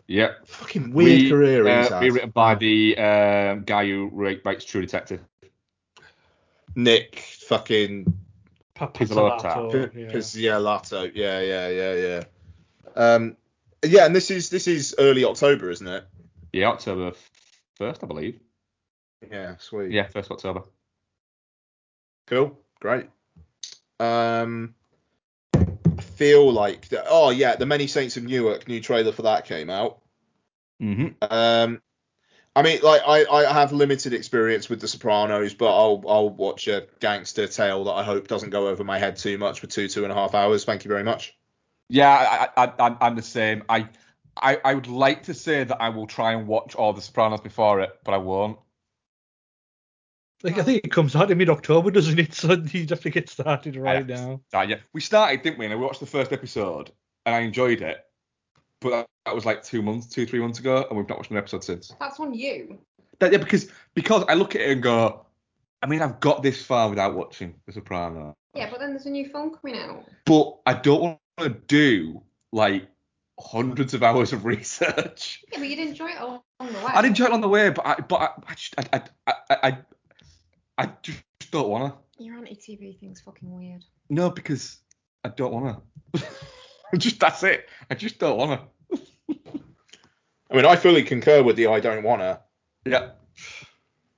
Yeah. 0.07 0.32
Fucking 0.44 0.92
weird 0.92 1.22
Re- 1.22 1.30
career 1.30 1.78
he's 1.80 1.90
uh, 1.90 1.94
had. 1.94 2.03
rewritten 2.03 2.30
by 2.30 2.55
the 2.57 2.99
um, 2.99 3.62
guy 3.64 3.86
who 3.86 4.11
wri- 4.11 4.44
writes 4.44 4.66
True 4.66 4.82
Detective. 4.82 5.20
Nick 6.74 7.20
fucking 7.49 8.12
Pizzolatto, 8.76 9.92
P- 9.94 10.03
yeah. 10.03 10.09
Pizzialato. 10.11 11.11
Yeah, 11.14 11.40
yeah, 11.40 11.68
yeah, 11.68 11.94
yeah. 11.94 12.22
Um, 12.94 13.36
yeah, 13.91 14.07
and 14.07 14.14
this 14.14 14.30
is 14.30 14.51
this 14.51 14.66
is 14.66 14.95
early 14.99 15.24
October, 15.24 15.70
isn't 15.70 15.87
it? 15.87 16.05
Yeah, 16.53 16.68
October 16.68 17.12
first, 17.76 18.03
I 18.03 18.07
believe. 18.07 18.41
Yeah, 19.30 19.57
sweet. 19.59 19.91
Yeah, 19.91 20.07
first 20.07 20.30
October. 20.30 20.62
Cool. 22.26 22.59
Great. 22.80 23.07
Um, 23.99 24.74
I 25.55 26.03
feel 26.03 26.53
like 26.53 26.89
the, 26.89 27.05
oh 27.09 27.30
yeah, 27.30 27.57
the 27.57 27.66
Many 27.66 27.87
Saints 27.87 28.16
of 28.16 28.24
Newark 28.24 28.68
new 28.68 28.80
trailer 28.80 29.12
for 29.12 29.22
that 29.22 29.45
came 29.45 29.70
out. 29.70 30.01
Mm-hmm. 30.82 31.09
Um, 31.22 31.80
I 32.55 32.62
mean, 32.62 32.80
like 32.82 33.03
I, 33.07 33.26
I 33.26 33.53
have 33.53 33.72
limited 33.72 34.14
experience 34.14 34.68
with 34.68 34.80
The 34.80 34.89
Sopranos, 34.89 35.55
but 35.55 35.74
I'll 35.74 36.03
I'll 36.09 36.30
watch 36.30 36.68
a 36.68 36.87
gangster 37.01 37.47
tale 37.47 37.84
that 37.84 37.93
I 37.93 38.03
hope 38.03 38.28
doesn't 38.28 38.51
go 38.51 38.68
over 38.68 38.82
my 38.82 38.99
head 38.99 39.16
too 39.16 39.37
much 39.39 39.61
for 39.61 39.66
two 39.66 39.89
two 39.89 40.05
and 40.05 40.12
a 40.12 40.14
half 40.14 40.34
hours. 40.34 40.64
Thank 40.64 40.84
you 40.84 40.89
very 40.89 41.05
much. 41.05 41.36
Yeah, 41.89 42.49
I, 42.57 42.64
I, 42.64 42.72
I, 42.78 42.97
I'm 43.01 43.14
the 43.16 43.22
same. 43.22 43.62
I, 43.68 43.89
I, 44.37 44.59
I 44.64 44.74
would 44.74 44.89
like 44.89 45.22
to 45.24 45.34
say 45.34 45.64
that 45.64 45.80
I 45.80 45.89
will 45.89 46.07
try 46.07 46.32
and 46.32 46.47
watch 46.47 46.74
all 46.74 46.93
the 46.93 47.01
Sopranos 47.01 47.41
before 47.41 47.80
it, 47.80 47.99
but 48.05 48.12
I 48.12 48.18
won't. 48.18 48.59
Like, 50.43 50.59
I 50.59 50.62
think 50.62 50.84
it 50.84 50.93
comes 50.93 51.16
out 51.16 51.30
in 51.30 51.39
mid 51.39 51.49
October, 51.49 51.91
doesn't 51.91 52.18
it? 52.18 52.34
So 52.34 52.53
you 52.53 52.87
have 52.91 53.01
to 53.01 53.11
get 53.11 53.30
started 53.30 53.76
right 53.76 54.07
Yeah. 54.09 54.37
now. 54.53 54.64
Yeah, 54.64 54.76
we 54.93 55.01
started, 55.01 55.43
didn't 55.43 55.59
we? 55.59 55.66
And 55.66 55.78
we 55.78 55.84
watched 55.84 56.01
the 56.01 56.07
first 56.07 56.32
episode, 56.32 56.93
and 57.24 57.34
I 57.34 57.41
enjoyed 57.41 57.80
it. 57.80 58.05
But 58.80 58.91
that, 58.91 59.07
that 59.24 59.34
was 59.34 59.47
like 59.47 59.64
two 59.64 59.80
months, 59.80 60.07
two 60.07 60.26
three 60.26 60.41
months 60.41 60.59
ago, 60.59 60.87
and 60.89 60.99
we've 60.99 61.09
not 61.09 61.18
watched 61.18 61.30
an 61.30 61.39
episode 61.39 61.64
since. 61.64 61.93
That's 61.99 62.20
on 62.20 62.34
you. 62.34 62.78
That, 63.20 63.32
yeah, 63.32 63.39
because 63.39 63.70
because 63.95 64.24
I 64.28 64.34
look 64.34 64.55
at 64.55 64.61
it 64.61 64.70
and 64.70 64.82
go, 64.82 65.24
I 65.82 65.87
mean, 65.87 66.03
I've 66.03 66.20
got 66.20 66.43
this 66.43 66.62
far 66.62 66.91
without 66.91 67.14
watching 67.14 67.55
The 67.64 67.72
Sopranos, 67.72 68.34
Yeah, 68.55 68.68
but 68.70 68.78
then 68.78 68.91
there's 68.91 69.07
a 69.07 69.11
new 69.11 69.26
film 69.30 69.57
coming 69.57 69.80
out. 69.80 70.05
but 70.26 70.59
I 70.66 70.74
don't 70.74 71.01
want 71.01 71.18
to 71.39 71.51
do 71.51 72.22
like 72.53 72.89
hundreds 73.39 73.95
of 73.95 74.03
hours 74.03 74.32
of 74.32 74.45
research. 74.45 75.43
Yeah, 75.53 75.59
but 75.59 75.68
you'd 75.68 75.78
enjoy 75.78 76.09
it 76.09 76.20
along 76.20 76.43
the 76.59 76.64
way. 76.64 76.87
I'd 76.89 77.05
enjoy 77.05 77.26
it 77.26 77.32
on 77.32 77.41
the 77.41 77.49
way, 77.49 77.70
but 77.70 77.87
I, 77.87 77.95
but 77.97 78.16
I, 78.16 78.28
I 78.49 78.55
just, 78.55 78.74
I, 78.78 79.03
I, 79.26 79.32
I, 79.51 79.57
I, 79.62 79.78
I 80.78 80.91
just 81.03 81.22
don't 81.51 81.68
wanna. 81.68 81.95
Your 82.18 82.37
anti-TV 82.37 82.99
thing's 82.99 83.20
fucking 83.20 83.51
weird. 83.51 83.84
No, 84.09 84.30
because 84.30 84.78
I 85.24 85.28
don't 85.28 85.53
wanna. 85.53 85.80
just 86.99 87.20
that's 87.20 87.43
it. 87.43 87.68
I 87.91 87.95
just 87.95 88.18
don't 88.18 88.39
wanna. 88.39 88.62
I 90.51 90.55
mean, 90.55 90.64
I 90.64 90.76
fully 90.76 91.03
concur 91.03 91.43
with 91.43 91.57
the 91.57 91.66
I 91.66 91.80
don't 91.80 92.03
wanna. 92.03 92.41
Yeah. 92.84 93.11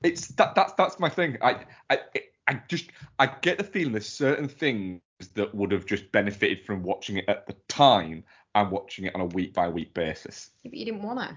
It's 0.03 0.29
that 0.29 0.55
that's 0.55 0.75
that's 0.75 1.01
my 1.01 1.09
thing. 1.09 1.39
I 1.43 1.64
I 1.91 2.01
I 2.47 2.61
just 2.69 2.91
I 3.19 3.27
get 3.27 3.59
the 3.59 3.64
feeling 3.64 3.93
there's 3.93 4.09
certain 4.09 4.47
things 4.49 5.01
that 5.35 5.55
would 5.55 5.73
have 5.73 5.85
just 5.87 6.11
benefited 6.12 6.64
from 6.64 6.83
watching 6.83 7.16
it 7.16 7.25
at 7.29 7.47
the 7.47 7.55
time 7.69 8.23
and 8.55 8.71
watching 8.71 9.05
it 9.07 9.14
on 9.14 9.21
a 9.21 9.27
week 9.27 9.53
by 9.55 9.69
week 9.69 9.93
basis. 9.95 10.51
Yeah, 10.62 10.71
but 10.71 10.79
you 10.79 10.85
didn't 10.85 11.03
want 11.03 11.19
to. 11.21 11.37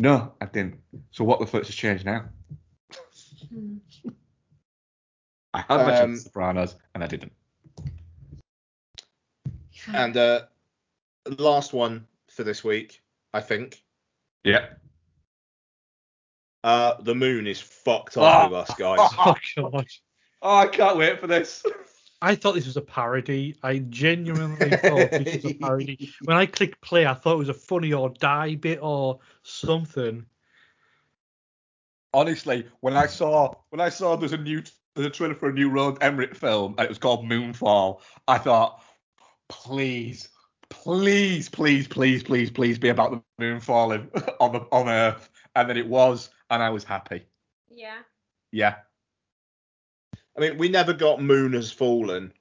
No, 0.00 0.32
I 0.40 0.46
didn't. 0.46 0.78
So 1.12 1.22
what 1.24 1.38
the 1.40 1.46
fuck's 1.46 1.68
has 1.68 1.76
changed 1.76 2.04
now? 2.04 2.24
Hmm. 3.48 3.76
I 5.54 5.58
had 5.60 5.68
my 5.76 5.84
chance 5.90 6.00
Um, 6.02 6.12
at 6.14 6.18
Sopranos 6.20 6.74
and 6.94 7.04
I 7.04 7.06
didn't. 7.06 7.32
And 9.92 10.16
uh, 10.16 10.42
last 11.38 11.72
one 11.72 12.06
for 12.30 12.42
this 12.44 12.64
week, 12.64 13.02
I 13.34 13.40
think. 13.40 13.82
Yeah. 14.44 14.66
Uh, 16.64 16.94
the 17.02 17.14
moon 17.14 17.46
is 17.46 17.60
fucked 17.60 18.16
up 18.16 18.22
Ah. 18.22 18.44
with 18.48 18.54
us, 18.70 18.74
guys. 18.76 18.98
Oh 19.56 19.70
god. 19.70 19.86
Oh, 20.44 20.56
I 20.56 20.66
can't 20.66 20.96
wait 20.96 21.20
for 21.20 21.26
this. 21.28 21.62
I 22.22 22.36
thought 22.36 22.54
this 22.54 22.66
was 22.66 22.76
a 22.76 22.82
parody. 22.82 23.56
I 23.64 23.78
genuinely 23.78 24.70
thought 24.70 25.10
this 25.10 25.42
was 25.42 25.52
a 25.52 25.54
parody. 25.60 26.12
When 26.22 26.36
I 26.36 26.46
clicked 26.46 26.80
play, 26.80 27.04
I 27.04 27.14
thought 27.14 27.34
it 27.34 27.38
was 27.38 27.48
a 27.48 27.54
funny 27.54 27.92
or 27.92 28.10
die 28.10 28.54
bit 28.54 28.78
or 28.80 29.18
something. 29.42 30.24
Honestly, 32.14 32.64
when 32.80 32.96
I 32.96 33.06
saw 33.06 33.52
when 33.70 33.80
I 33.80 33.88
saw 33.88 34.14
there's 34.14 34.32
a 34.32 34.38
new 34.38 34.62
there's 34.94 35.08
a 35.08 35.10
trailer 35.10 35.34
for 35.34 35.48
a 35.48 35.52
new 35.52 35.68
Roland 35.68 35.98
Emmerich 36.00 36.36
film 36.36 36.76
and 36.78 36.84
it 36.84 36.88
was 36.88 36.98
called 36.98 37.24
Moonfall, 37.24 38.00
I 38.28 38.38
thought, 38.38 38.84
please, 39.48 40.28
please, 40.70 41.48
please, 41.48 41.88
please, 41.88 42.22
please, 42.22 42.50
please 42.50 42.78
be 42.78 42.90
about 42.90 43.10
the 43.10 43.22
moon 43.38 43.58
falling 43.58 44.08
on 44.40 44.52
the 44.52 44.60
on 44.70 44.88
Earth. 44.88 45.28
And 45.56 45.68
then 45.68 45.76
it 45.76 45.88
was, 45.88 46.30
and 46.50 46.62
I 46.62 46.70
was 46.70 46.84
happy. 46.84 47.26
Yeah. 47.68 47.98
Yeah. 48.52 48.76
I 50.36 50.40
mean, 50.40 50.58
we 50.58 50.68
never 50.68 50.92
got 50.92 51.22
Moon 51.22 51.52
has 51.52 51.70
fallen, 51.70 52.32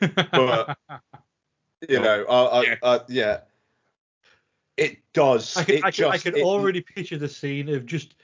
but 0.00 0.76
you 1.88 2.00
know, 2.00 2.24
Yeah. 2.62 2.76
uh, 2.82 2.98
yeah. 3.08 3.40
It 4.76 4.98
does. 5.12 5.56
I 5.56 5.64
can, 5.64 5.74
it 5.76 5.84
I 5.84 5.90
can, 5.90 5.92
just, 5.92 6.14
I 6.14 6.18
can 6.18 6.36
it- 6.36 6.44
already 6.44 6.80
picture 6.80 7.18
the 7.18 7.28
scene 7.28 7.68
of 7.68 7.84
just 7.84 8.14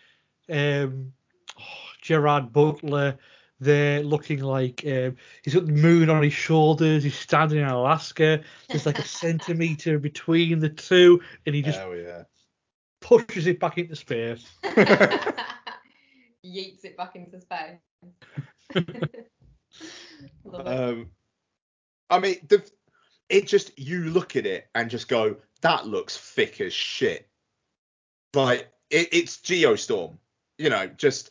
um, 0.51 1.13
oh, 1.59 1.63
Gerard 2.01 2.53
Butler 2.53 3.19
there 3.61 4.03
looking 4.03 4.41
like 4.41 4.83
um, 4.87 5.17
he's 5.43 5.55
got 5.55 5.67
the 5.67 5.73
moon 5.73 6.11
on 6.11 6.23
his 6.23 6.33
shoulders. 6.33 7.03
He's 7.03 7.19
standing 7.19 7.59
in 7.59 7.65
Alaska. 7.67 8.41
There's 8.69 8.87
like 8.87 8.99
a 8.99 9.05
centimeter 9.07 9.99
between 9.99 10.61
the 10.61 10.69
two, 10.69 11.21
and 11.47 11.55
he 11.55 11.63
just 11.63 11.81
Oh 11.81 11.93
yeah. 11.93 12.23
pushes 13.01 13.47
it 13.47 13.59
back 13.61 13.79
into 13.79 13.97
space. 13.97 14.47
Yeets 16.45 16.85
it 16.85 16.97
back 16.97 17.17
into 17.17 17.41
space. 17.41 17.79
Love 20.45 20.67
it. 20.67 20.67
Um, 20.67 21.11
I 22.11 22.19
mean, 22.19 22.37
the, 22.49 22.63
it 23.29 23.47
just 23.47 23.79
you 23.79 24.05
look 24.05 24.37
at 24.37 24.47
it 24.47 24.69
and 24.75 24.91
just 24.91 25.09
go, 25.09 25.37
that 25.63 25.87
looks 25.87 26.17
thick 26.17 26.61
as 26.61 26.73
shit. 26.73 27.29
Like 28.35 28.69
it, 28.91 29.09
it's 29.13 29.37
Geostorm, 29.39 30.19
you 30.59 30.71
know. 30.71 30.87
Just 30.87 31.31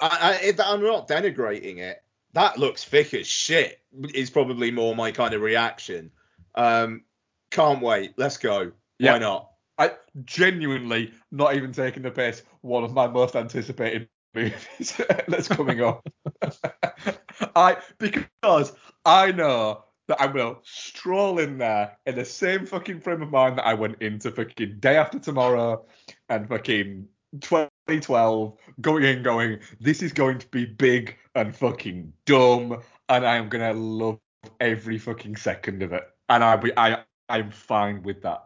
I, 0.00 0.38
I, 0.42 0.46
if 0.46 0.60
I'm 0.60 0.82
not 0.82 1.08
denigrating 1.08 1.78
it. 1.78 2.02
That 2.32 2.58
looks 2.58 2.84
thick 2.84 3.12
as 3.14 3.26
shit. 3.26 3.80
Is 4.14 4.30
probably 4.30 4.70
more 4.70 4.94
my 4.94 5.10
kind 5.10 5.34
of 5.34 5.40
reaction. 5.40 6.12
Um, 6.54 7.02
can't 7.50 7.82
wait. 7.82 8.14
Let's 8.16 8.36
go. 8.36 8.72
Yeah. 8.98 9.14
Why 9.14 9.18
not? 9.18 9.50
I 9.78 9.92
genuinely 10.24 11.12
not 11.32 11.56
even 11.56 11.72
taking 11.72 12.02
the 12.02 12.10
piss. 12.10 12.42
One 12.60 12.84
of 12.84 12.92
my 12.92 13.08
most 13.08 13.34
anticipated 13.34 14.08
movies 14.34 15.00
that's 15.28 15.48
coming 15.48 15.82
up. 15.82 16.06
I 17.56 17.78
because 17.98 18.72
I 19.04 19.32
know 19.32 19.84
that 20.08 20.20
I 20.20 20.26
will 20.26 20.60
stroll 20.64 21.38
in 21.38 21.58
there 21.58 21.96
in 22.06 22.16
the 22.16 22.24
same 22.24 22.66
fucking 22.66 23.00
frame 23.00 23.22
of 23.22 23.30
mind 23.30 23.58
that 23.58 23.66
I 23.66 23.74
went 23.74 24.02
into 24.02 24.30
fucking 24.30 24.80
day 24.80 24.96
after 24.96 25.18
tomorrow 25.18 25.84
and 26.28 26.48
fucking 26.48 27.06
2012, 27.40 28.56
going 28.80 29.04
in, 29.04 29.22
going, 29.22 29.60
this 29.80 30.02
is 30.02 30.12
going 30.12 30.38
to 30.38 30.48
be 30.48 30.66
big 30.66 31.16
and 31.34 31.54
fucking 31.54 32.12
dumb, 32.26 32.82
and 33.08 33.24
I'm 33.24 33.48
gonna 33.48 33.72
love 33.72 34.18
every 34.58 34.98
fucking 34.98 35.36
second 35.36 35.82
of 35.82 35.92
it, 35.92 36.02
and 36.28 36.42
I 36.42 36.56
be 36.56 36.72
I 36.76 37.04
I'm 37.28 37.50
fine 37.50 38.02
with 38.02 38.22
that. 38.22 38.44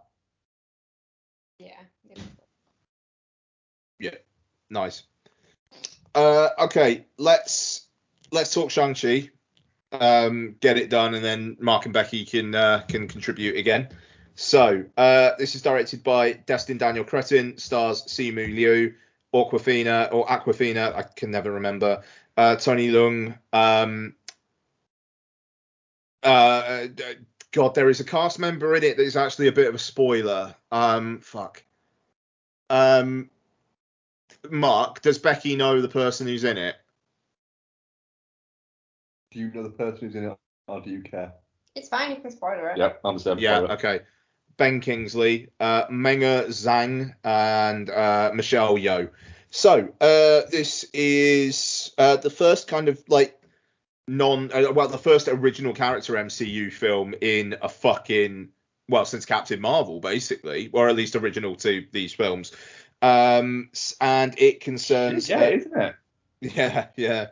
Yeah. 1.59 1.71
Yeah. 3.99 4.15
Nice. 4.69 5.05
Uh, 6.15 6.51
okay, 6.59 7.07
let's 7.19 7.89
let's 8.31 8.53
talk 8.53 8.71
Shang 8.71 8.95
Chi. 8.95 9.31
Um, 9.93 10.57
get 10.61 10.77
it 10.77 10.91
done, 10.91 11.15
and 11.15 11.25
then 11.25 11.57
Mark 11.61 11.85
and 11.85 11.95
Becky 11.95 12.25
can 12.25 12.55
uh, 12.55 12.85
can 12.89 13.09
contribute 13.09 13.57
again. 13.57 13.89
So 14.35 14.85
uh, 14.97 15.31
this 15.39 15.55
is 15.55 15.63
directed 15.63 16.03
by 16.03 16.33
Destin 16.33 16.79
Daniel 16.79 17.05
Cretton, 17.05 17.57
stars 17.59 18.03
Simu 18.03 18.53
Liu, 18.55 18.95
Awkwafina 19.35 20.13
or 20.13 20.27
Awkwafina, 20.27 20.95
I 20.95 21.03
can 21.03 21.31
never 21.31 21.53
remember. 21.53 22.03
Uh, 22.37 22.57
Tony 22.57 22.89
Leung. 22.89 23.39
Um, 23.53 24.15
uh, 26.23 26.87
God, 27.53 27.75
there 27.75 27.91
is 27.91 28.01
a 28.01 28.05
cast 28.05 28.39
member 28.39 28.75
in 28.75 28.83
it 28.83 28.97
that 28.97 29.03
is 29.03 29.17
actually 29.17 29.49
a 29.49 29.53
bit 29.53 29.69
of 29.69 29.75
a 29.75 29.79
spoiler. 29.79 30.55
Um, 30.73 31.21
fuck. 31.21 31.63
Um, 32.71 33.31
Mark, 34.51 35.03
does 35.03 35.19
Becky 35.19 35.57
know 35.57 35.81
the 35.81 35.89
person 35.89 36.27
who's 36.27 36.45
in 36.45 36.59
it? 36.59 36.77
Do 39.31 39.41
you 39.41 39.51
know 39.53 39.63
the 39.63 39.71
person 39.71 39.99
who's 40.01 40.15
in 40.15 40.25
it, 40.25 40.39
or 40.69 40.81
do 40.81 40.91
you 40.91 41.03
care? 41.03 41.33
It's 41.75 41.89
fine, 41.89 42.11
you 42.11 42.17
can 42.17 42.31
spoiler 42.31 42.71
it. 42.71 42.79
Yep, 42.79 43.01
I'm 43.05 43.15
the 43.15 43.21
same. 43.21 43.39
Yeah, 43.39 43.61
okay. 43.61 44.01
Ben 44.57 44.81
Kingsley, 44.81 45.49
uh, 45.59 45.87
Meng'er 45.87 46.47
Zhang, 46.47 47.15
and 47.25 47.91
uh, 47.91 48.31
Michelle 48.35 48.77
Yeoh. 48.77 49.11
So 49.51 49.89
uh, 50.01 50.49
this 50.51 50.85
is 50.93 51.93
uh, 51.99 52.17
the 52.17 52.31
first 52.31 52.69
kind 52.69 52.89
of 52.89 53.03
like 53.09 53.41
non 54.07 54.53
uh, 54.53 54.73
well 54.73 54.89
the 54.89 54.99
first 54.99 55.29
original 55.29 55.73
character 55.73 56.15
MCU 56.15 56.73
film 56.73 57.15
in 57.21 57.57
a 57.63 57.69
fucking 57.69 58.49
well 58.89 59.05
since 59.05 59.25
Captain 59.25 59.61
Marvel 59.61 60.01
basically, 60.01 60.71
or 60.73 60.89
at 60.89 60.97
least 60.97 61.17
original 61.17 61.57
to 61.57 61.87
these 61.93 62.13
films. 62.13 62.53
Um, 63.05 63.71
and 64.01 64.35
it 64.39 64.61
concerns 64.61 65.29
Yeah, 65.29 65.41
uh, 65.41 65.51
isn't 65.51 65.77
it? 65.77 65.95
yeah, 66.41 66.87
yeah. 66.97 67.27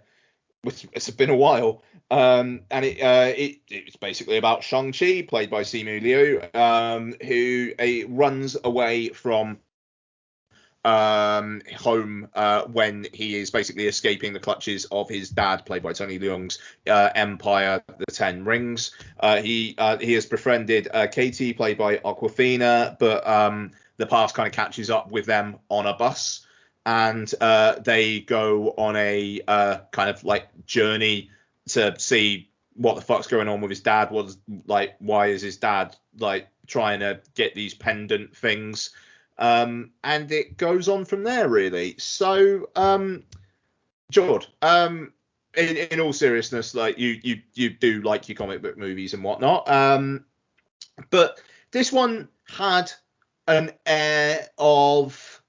It's, 0.64 0.86
it's 0.92 1.10
been 1.10 1.30
a 1.30 1.36
while. 1.36 1.82
Um, 2.10 2.60
and 2.70 2.84
it, 2.84 3.00
uh, 3.00 3.32
it 3.34 3.60
it's 3.68 3.96
basically 3.96 4.36
about 4.36 4.62
Shang 4.62 4.92
Chi, 4.92 5.24
played 5.26 5.48
by 5.48 5.62
Simu 5.62 6.02
Liu, 6.02 6.42
um, 6.60 7.14
who 7.26 7.72
uh, 7.78 8.06
runs 8.08 8.56
away 8.62 9.08
from 9.08 9.58
um 10.84 11.62
home 11.76 12.28
uh 12.34 12.64
when 12.64 13.06
he 13.12 13.36
is 13.36 13.52
basically 13.52 13.86
escaping 13.86 14.32
the 14.32 14.40
clutches 14.40 14.84
of 14.86 15.08
his 15.08 15.30
dad 15.30 15.64
played 15.64 15.80
by 15.80 15.92
Tony 15.92 16.18
Leung's 16.18 16.58
uh, 16.88 17.08
empire 17.14 17.80
the 17.98 18.06
Ten 18.06 18.44
Rings 18.44 18.90
uh 19.20 19.40
he 19.40 19.76
uh 19.78 19.96
he 19.98 20.12
has 20.14 20.26
befriended 20.26 20.88
uh 20.92 21.06
Katie 21.06 21.52
played 21.52 21.78
by 21.78 21.98
Awkwafina 21.98 22.98
but 22.98 23.24
um 23.24 23.70
the 23.96 24.06
past 24.06 24.34
kind 24.34 24.46
of 24.46 24.52
catches 24.52 24.90
up 24.90 25.10
with 25.10 25.26
them 25.26 25.58
on 25.68 25.86
a 25.86 25.94
bus 25.94 26.46
and 26.84 27.32
uh 27.40 27.78
they 27.80 28.20
go 28.20 28.70
on 28.76 28.96
a 28.96 29.40
uh 29.46 29.78
kind 29.92 30.10
of 30.10 30.24
like 30.24 30.48
journey 30.66 31.30
to 31.68 31.94
see 31.98 32.50
what 32.74 32.96
the 32.96 33.02
fuck's 33.02 33.26
going 33.26 33.48
on 33.48 33.60
with 33.60 33.70
his 33.70 33.80
dad 33.80 34.10
what's 34.10 34.36
like 34.66 34.96
why 34.98 35.26
is 35.26 35.42
his 35.42 35.56
dad 35.56 35.94
like 36.18 36.48
trying 36.66 37.00
to 37.00 37.20
get 37.34 37.54
these 37.54 37.74
pendant 37.74 38.36
things 38.36 38.90
um, 39.38 39.90
and 40.04 40.30
it 40.30 40.56
goes 40.56 40.88
on 40.88 41.04
from 41.04 41.24
there 41.24 41.48
really. 41.48 41.96
So, 41.98 42.70
um, 42.76 43.24
George, 44.10 44.48
um, 44.62 45.12
in, 45.56 45.76
in 45.76 46.00
all 46.00 46.12
seriousness, 46.12 46.74
like 46.74 46.98
you 46.98 47.18
you 47.22 47.40
you 47.54 47.70
do 47.70 48.02
like 48.02 48.28
your 48.28 48.36
comic 48.36 48.62
book 48.62 48.78
movies 48.78 49.14
and 49.14 49.24
whatnot, 49.24 49.68
um, 49.68 50.24
but 51.10 51.40
this 51.70 51.92
one 51.92 52.28
had 52.46 52.92
an 53.52 53.70
air 53.86 54.48
of 54.58 55.42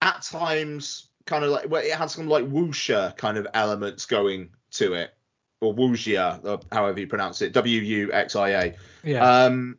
at 0.00 0.22
times 0.22 1.08
kind 1.26 1.44
of 1.44 1.50
like 1.50 1.68
well, 1.68 1.82
it 1.82 1.92
had 1.92 2.10
some 2.10 2.28
like 2.28 2.44
wuxia 2.44 3.16
kind 3.16 3.36
of 3.38 3.46
elements 3.54 4.06
going 4.06 4.48
to 4.72 4.94
it 4.94 5.14
or 5.60 5.74
wuxia 5.74 6.44
or 6.44 6.60
however 6.72 6.98
you 7.00 7.06
pronounce 7.06 7.42
it 7.42 7.52
w 7.52 7.80
u 7.80 8.12
x 8.12 8.34
i 8.34 8.48
a 8.48 8.74
Yeah. 9.04 9.44
um, 9.44 9.78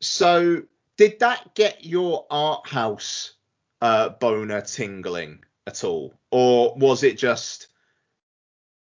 so 0.00 0.62
did 0.98 1.18
that 1.20 1.54
get 1.54 1.84
your 1.84 2.26
art 2.30 2.68
house 2.68 3.34
uh, 3.80 4.10
boner 4.10 4.60
tingling 4.60 5.44
at 5.66 5.84
all, 5.84 6.14
or 6.30 6.74
was 6.76 7.02
it 7.02 7.16
just? 7.18 7.68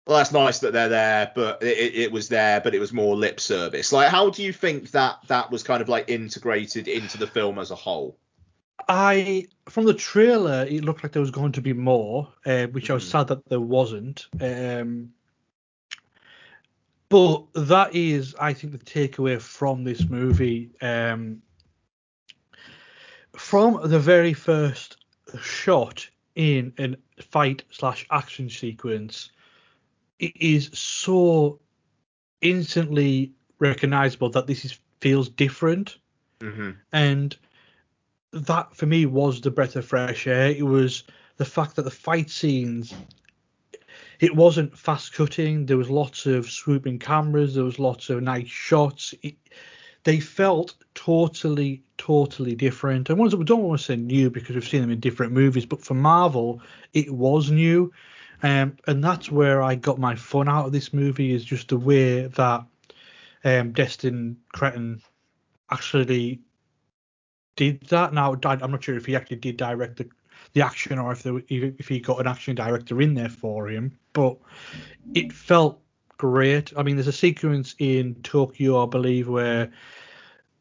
Well, 0.07 0.17
that's 0.17 0.31
nice 0.31 0.59
that 0.59 0.73
they're 0.73 0.89
there, 0.89 1.31
but 1.35 1.61
it, 1.61 1.95
it- 1.95 2.11
was 2.11 2.27
there, 2.27 2.59
but 2.59 2.73
it 2.73 2.79
was 2.79 2.91
more 2.91 3.15
lip 3.15 3.39
service. 3.39 3.91
Like, 3.93 4.09
how 4.09 4.29
do 4.31 4.41
you 4.43 4.51
think 4.51 4.91
that 4.91 5.19
that 5.27 5.51
was 5.51 5.61
kind 5.63 5.81
of 5.81 5.89
like 5.89 6.09
integrated 6.09 6.87
into 6.87 7.17
the 7.17 7.27
film 7.27 7.59
as 7.59 7.69
a 7.71 7.75
whole? 7.75 8.17
I 8.89 9.47
from 9.69 9.85
the 9.85 9.93
trailer, 9.93 10.65
it 10.67 10.83
looked 10.83 11.03
like 11.03 11.11
there 11.11 11.21
was 11.21 11.29
going 11.31 11.51
to 11.51 11.61
be 11.61 11.73
more, 11.73 12.27
uh, 12.47 12.65
which 12.67 12.89
I 12.89 12.95
was 12.95 13.05
Mhm. 13.05 13.11
sad 13.11 13.27
that 13.27 13.47
there 13.47 13.59
wasn't. 13.61 14.25
Um, 14.41 15.13
but 17.07 17.45
that 17.53 17.93
is, 17.93 18.33
I 18.39 18.53
think, 18.53 18.73
the 18.73 18.79
takeaway 18.79 19.39
from 19.39 19.83
this 19.83 20.09
movie. 20.09 20.71
Um, 20.81 21.43
from 23.35 23.79
the 23.87 23.99
very 23.99 24.33
first 24.33 24.97
shot 25.41 26.09
in 26.35 26.73
a 26.79 26.95
fight 27.21 27.63
slash 27.69 28.05
action 28.09 28.49
sequence, 28.49 29.29
it 30.21 30.39
is 30.39 30.69
so 30.71 31.59
instantly 32.39 33.33
recognizable 33.59 34.29
that 34.29 34.47
this 34.47 34.63
is 34.63 34.79
feels 35.01 35.27
different 35.27 35.97
Mm-hmm. 36.41 36.71
and 36.91 37.37
that 38.33 38.75
for 38.75 38.87
me 38.87 39.05
was 39.05 39.41
the 39.41 39.51
breath 39.51 39.75
of 39.75 39.85
fresh 39.85 40.25
air. 40.25 40.49
It 40.49 40.65
was 40.65 41.03
the 41.37 41.45
fact 41.45 41.75
that 41.75 41.83
the 41.83 41.91
fight 41.91 42.31
scenes, 42.31 42.95
it 44.19 44.35
wasn't 44.35 44.75
fast 44.75 45.13
cutting. 45.13 45.67
There 45.67 45.77
was 45.77 45.91
lots 45.91 46.25
of 46.25 46.49
swooping 46.49 46.97
cameras. 46.97 47.53
There 47.53 47.63
was 47.63 47.77
lots 47.77 48.09
of 48.09 48.23
nice 48.23 48.47
shots. 48.47 49.13
It, 49.21 49.35
they 50.03 50.19
felt 50.19 50.73
totally, 50.95 51.83
totally 51.99 52.55
different. 52.55 53.09
And 53.09 53.19
ones 53.19 53.31
that 53.31 53.37
we 53.37 53.45
don't 53.45 53.63
want 53.63 53.79
to 53.79 53.85
say 53.85 53.97
new 53.97 54.31
because 54.31 54.55
we've 54.55 54.67
seen 54.67 54.81
them 54.81 54.89
in 54.89 54.99
different 54.99 55.31
movies, 55.31 55.65
but 55.67 55.83
for 55.83 55.93
Marvel, 55.93 56.59
it 56.93 57.11
was 57.11 57.51
new. 57.51 57.91
Um, 58.43 58.77
and 58.87 59.03
that's 59.03 59.31
where 59.31 59.61
I 59.61 59.75
got 59.75 59.99
my 59.99 60.15
fun 60.15 60.49
out 60.49 60.65
of 60.65 60.71
this 60.71 60.93
movie 60.93 61.33
is 61.33 61.45
just 61.45 61.69
the 61.69 61.77
way 61.77 62.27
that 62.27 62.65
um, 63.43 63.71
Destin 63.71 64.37
Cretton 64.51 65.01
actually 65.69 66.41
did 67.55 67.81
that. 67.87 68.13
Now 68.13 68.37
I'm 68.43 68.71
not 68.71 68.83
sure 68.83 68.97
if 68.97 69.05
he 69.05 69.15
actually 69.15 69.37
did 69.37 69.57
direct 69.57 69.97
the, 69.97 70.09
the 70.53 70.61
action 70.61 70.97
or 70.97 71.11
if 71.11 71.23
there, 71.23 71.41
if 71.47 71.87
he 71.87 71.99
got 71.99 72.19
an 72.19 72.27
action 72.27 72.55
director 72.55 73.01
in 73.01 73.13
there 73.13 73.29
for 73.29 73.69
him, 73.69 73.97
but 74.13 74.37
it 75.13 75.31
felt 75.31 75.79
great. 76.17 76.73
I 76.77 76.83
mean, 76.83 76.95
there's 76.95 77.07
a 77.07 77.13
sequence 77.13 77.75
in 77.79 78.15
Tokyo, 78.23 78.83
I 78.83 78.87
believe, 78.87 79.27
where 79.27 79.71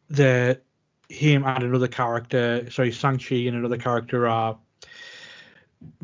the 0.09 0.61
him 1.09 1.45
and 1.45 1.65
another 1.65 1.89
character, 1.89 2.71
sorry, 2.71 2.91
Sanchi 2.91 3.49
and 3.49 3.57
another 3.57 3.77
character 3.77 4.29
are 4.29 4.59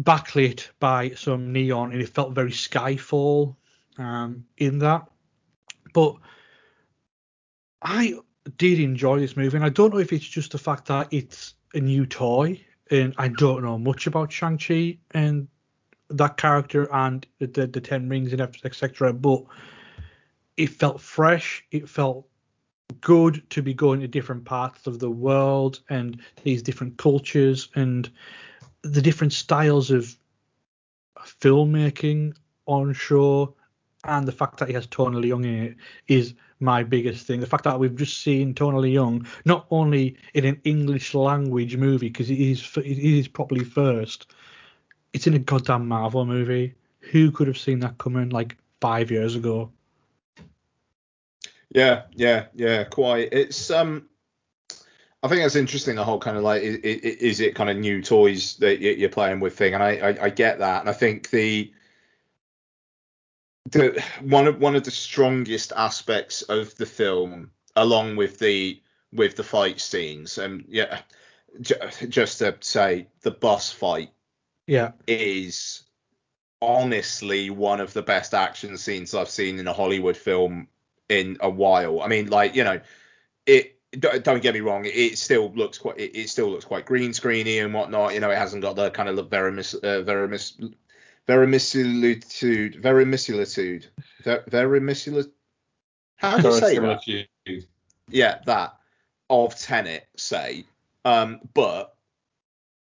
backlit 0.01 0.69
by 0.81 1.11
some 1.11 1.53
neon, 1.53 1.93
and 1.93 2.01
it 2.01 2.09
felt 2.09 2.33
very 2.33 2.51
Skyfall 2.51 3.57
um, 3.99 4.45
in 4.57 4.79
that. 4.79 5.07
But 5.93 6.17
I 7.83 8.15
did 8.57 8.79
enjoy 8.81 9.21
this 9.21 9.37
movie, 9.37 9.57
and 9.57 9.65
I 9.65 9.71
don't 9.71 9.93
know 9.93 10.01
if 10.01 10.13
it's 10.13 10.27
just 10.27 10.53
the 10.53 10.59
fact 10.59 10.87
that 10.87 11.09
it's 11.11 11.55
a 11.75 11.81
new 11.81 12.07
toy, 12.07 12.61
and 12.91 13.15
I 13.19 13.29
don't 13.29 13.63
know 13.63 13.79
much 13.79 14.07
about 14.07 14.33
Shang 14.33 14.59
Chi 14.59 14.99
and 15.13 15.49
that 16.09 16.37
character 16.37 16.93
and 16.93 17.27
the 17.39 17.47
the, 17.47 17.67
the 17.67 17.81
Ten 17.81 18.09
Rings 18.09 18.33
and 18.33 18.41
etc. 18.41 19.13
But 19.13 19.45
it 20.57 20.71
felt 20.71 21.01
fresh. 21.01 21.65
It 21.71 21.89
felt 21.89 22.27
good 23.01 23.49
to 23.51 23.63
be 23.63 23.75
going 23.75 24.01
to 24.01 24.09
different 24.09 24.45
parts 24.45 24.87
of 24.87 24.99
the 24.99 25.11
world 25.11 25.81
and 25.89 26.21
these 26.45 26.63
different 26.63 26.97
cultures 26.97 27.69
and 27.75 28.11
the 28.93 29.03
different 29.03 29.33
styles 29.33 29.91
of 29.91 30.17
filmmaking 31.19 32.35
on 32.67 32.93
show 32.93 33.55
and 34.05 34.27
the 34.27 34.33
fact 34.33 34.59
that 34.59 34.69
he 34.69 34.75
has 34.75 34.87
Tony 34.87 35.29
Leung 35.29 35.45
in 35.45 35.65
it 35.65 35.77
is 36.09 36.35
my 36.61 36.83
biggest 36.83 37.27
thing. 37.27 37.41
The 37.41 37.47
fact 37.47 37.65
that 37.65 37.79
we've 37.79 37.95
just 37.97 38.23
seen 38.23 38.55
Tony 38.55 38.95
Leung 38.95 39.27
not 39.45 39.67
only 39.71 40.17
in 40.35 40.45
an 40.45 40.61
English 40.65 41.15
language 41.15 41.77
movie 41.77 42.09
because 42.09 42.31
it 42.31 42.39
is 42.39 42.77
it 42.77 42.99
is 42.99 43.29
properly 43.29 43.65
first, 43.65 44.33
it's 45.13 45.27
in 45.27 45.35
a 45.35 45.39
goddamn 45.39 45.89
Marvel 45.89 46.25
movie. 46.25 46.75
Who 47.01 47.31
could 47.31 47.47
have 47.47 47.59
seen 47.59 47.81
that 47.81 47.99
coming 47.99 48.31
like 48.31 48.57
five 48.81 49.11
years 49.11 49.37
ago? 49.37 49.71
Yeah, 51.71 52.03
yeah, 52.15 52.47
yeah, 52.55 52.85
quite. 52.85 53.29
It's 53.33 53.71
um, 53.71 54.09
I 55.27 55.29
think 55.29 55.43
that's 55.43 55.57
interesting. 55.57 55.97
The 55.97 56.05
whole 56.05 56.21
kind 56.21 56.37
of 56.37 56.43
like, 56.45 56.63
is, 56.63 56.77
is 56.79 57.41
it 57.41 57.55
kind 57.55 57.71
of 57.71 57.77
new 57.77 58.03
toys 58.03 58.57
that 58.59 58.79
you- 58.81 58.93
you're 58.93 59.09
playing 59.11 59.41
with 59.41 59.57
thing, 59.57 59.75
and 59.75 59.83
I, 59.83 59.91
I, 59.97 60.25
I 60.27 60.31
get 60.31 60.59
that, 60.61 60.81
and 60.81 60.89
I 60.89 60.93
think 60.93 61.31
the 61.31 61.73
the 63.71 64.03
one 64.21 64.47
of 64.47 64.61
one 64.61 64.77
of 64.77 64.85
the 64.85 64.91
strongest 64.91 65.73
aspects 65.77 66.43
of 66.43 66.75
the 66.77 66.87
film, 66.87 67.51
along 67.75 68.17
with 68.17 68.39
the 68.39 68.81
with 69.13 69.37
the 69.37 69.45
fight 69.45 69.81
scenes, 69.81 70.39
and 70.39 70.65
yeah, 70.69 71.03
j- 71.61 71.77
just 72.09 72.39
to 72.39 72.57
say, 72.61 73.09
the 73.23 73.31
boss 73.31 73.73
fight 73.73 74.11
Yeah, 74.67 74.93
is 75.07 75.85
honestly 76.63 77.51
one 77.51 77.81
of 77.81 77.93
the 77.95 78.03
best 78.03 78.35
action 78.35 78.79
scenes 78.79 79.15
I've 79.15 79.31
seen 79.31 79.59
in 79.59 79.69
a 79.69 79.73
Hollywood 79.75 80.17
film 80.17 80.69
in 81.09 81.39
a 81.41 81.51
while. 81.51 82.03
I 82.03 82.09
mean, 82.09 82.29
like 82.29 82.55
you 82.57 82.65
know, 82.65 82.81
it. 83.47 83.76
Don't 84.01 84.43
get 84.43 84.55
me 84.55 84.61
wrong, 84.61 84.85
it, 84.85 85.19
still 85.19 85.53
looks 85.55 85.79
quite. 85.79 85.99
It, 85.99 86.29
still 86.29 86.51
looks 86.51 86.65
quite 86.65 86.87
green 86.87 87.11
screeny 87.11 87.65
and 87.65 87.73
whatnot. 87.73 88.15
You 88.15 88.21
know, 88.21 88.31
it 88.31 88.39
hasn't 88.39 88.63
got 88.63 88.77
the 88.77 88.91
kind 88.91 89.09
of 89.09 89.17
verimis, 89.29 89.75
uh, 89.75 90.05
verimis, 90.05 90.75
verisimilitude, 91.27 92.77
verisimilitude, 92.77 93.87
ver, 94.23 94.45
verisimilitude. 94.49 95.33
How 96.17 96.39
do 96.39 96.49
you 96.49 96.55
say 96.55 96.79
that? 96.79 97.27
Yeah, 98.09 98.39
that 98.47 98.77
of 99.29 99.59
Tenet, 99.59 100.07
say. 100.17 100.65
Um, 101.05 101.41
but 101.55 101.97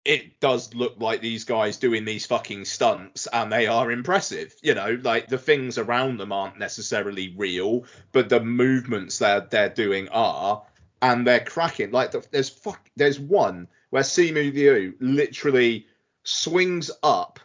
it 0.05 0.41
does 0.41 0.73
look 0.75 0.95
like 0.99 1.21
these 1.21 1.45
guys 1.45 1.77
doing 1.77 2.05
these 2.05 2.25
fucking 2.25 2.65
stunts 2.65 3.27
and 3.27 3.53
they 3.53 3.67
are 3.67 3.91
impressive. 3.91 4.55
You 4.63 4.75
know, 4.75 4.99
like 5.03 5.29
the 5.29 5.39
things 5.39 5.77
around 5.77 6.19
them 6.19 6.33
aren't 6.33 6.59
necessarily 6.59 7.35
real, 7.37 7.85
but 8.13 8.29
the 8.29 8.41
movements 8.41 9.19
they're 9.19 9.41
they're 9.41 9.69
doing 9.69 10.09
are, 10.09 10.63
and 11.03 11.27
they're 11.27 11.45
cracking. 11.45 11.91
Like 11.91 12.11
the, 12.13 12.27
there's 12.31 12.49
fuck 12.49 12.91
there's 12.97 13.19
one 13.21 13.69
where 13.91 14.03
Simu 14.03 14.53
Liu 14.53 14.95
literally 15.01 15.87
swings 16.25 16.91
up, 17.03 17.41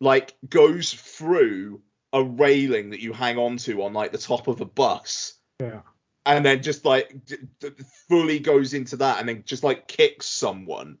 like 0.00 0.34
goes 0.48 0.92
through 0.92 1.80
a 2.12 2.22
railing 2.22 2.90
that 2.90 3.00
you 3.00 3.12
hang 3.12 3.36
onto 3.38 3.82
on 3.82 3.92
like 3.92 4.12
the 4.12 4.18
top 4.18 4.46
of 4.48 4.60
a 4.60 4.64
bus 4.64 5.34
Yeah. 5.60 5.80
and 6.24 6.44
then 6.46 6.62
just 6.62 6.84
like 6.84 7.24
d- 7.26 7.36
d- 7.60 7.70
fully 8.08 8.38
goes 8.38 8.74
into 8.74 8.96
that 8.98 9.18
and 9.18 9.28
then 9.28 9.42
just 9.44 9.64
like 9.64 9.88
kicks 9.88 10.26
someone 10.26 10.98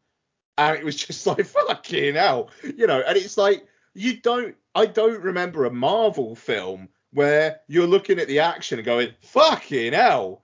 and 0.58 0.76
it 0.76 0.84
was 0.84 0.96
just 1.06 1.26
like 1.26 1.46
fucking 1.46 2.14
hell 2.16 2.50
you 2.76 2.86
know 2.86 3.00
and 3.06 3.16
it's 3.16 3.38
like 3.38 3.66
you 3.94 4.18
don't 4.20 4.56
i 4.74 4.84
don't 4.84 5.22
remember 5.22 5.64
a 5.64 5.70
marvel 5.70 6.34
film 6.34 6.88
where 7.12 7.60
you're 7.68 7.86
looking 7.86 8.18
at 8.18 8.26
the 8.28 8.40
action 8.40 8.78
and 8.78 8.84
going 8.84 9.10
fucking 9.22 9.92
hell 9.92 10.42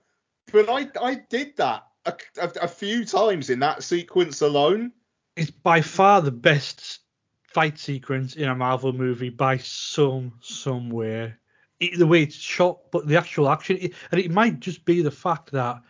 but 0.51 0.69
i 0.69 0.87
i 1.01 1.15
did 1.29 1.55
that 1.57 1.83
a, 2.05 2.13
a, 2.39 2.51
a 2.63 2.67
few 2.67 3.05
times 3.05 3.49
in 3.49 3.59
that 3.59 3.83
sequence 3.83 4.41
alone 4.41 4.91
It's 5.35 5.51
by 5.51 5.81
far 5.81 6.21
the 6.21 6.31
best 6.31 6.99
fight 7.43 7.77
sequence 7.79 8.35
in 8.35 8.49
a 8.49 8.55
Marvel 8.55 8.93
movie 8.93 9.29
by 9.29 9.57
some 9.57 10.33
somewhere. 10.41 11.39
It, 11.79 11.97
the 11.97 12.07
way 12.07 12.23
it's 12.23 12.35
shot, 12.35 12.79
but 12.91 13.07
the 13.07 13.15
actual 13.17 13.47
action, 13.49 13.77
it, 13.79 13.93
and 14.11 14.19
it 14.19 14.31
might 14.31 14.59
just 14.59 14.85
be 14.85 15.01
the 15.01 15.11
fact 15.11 15.51
that 15.51 15.81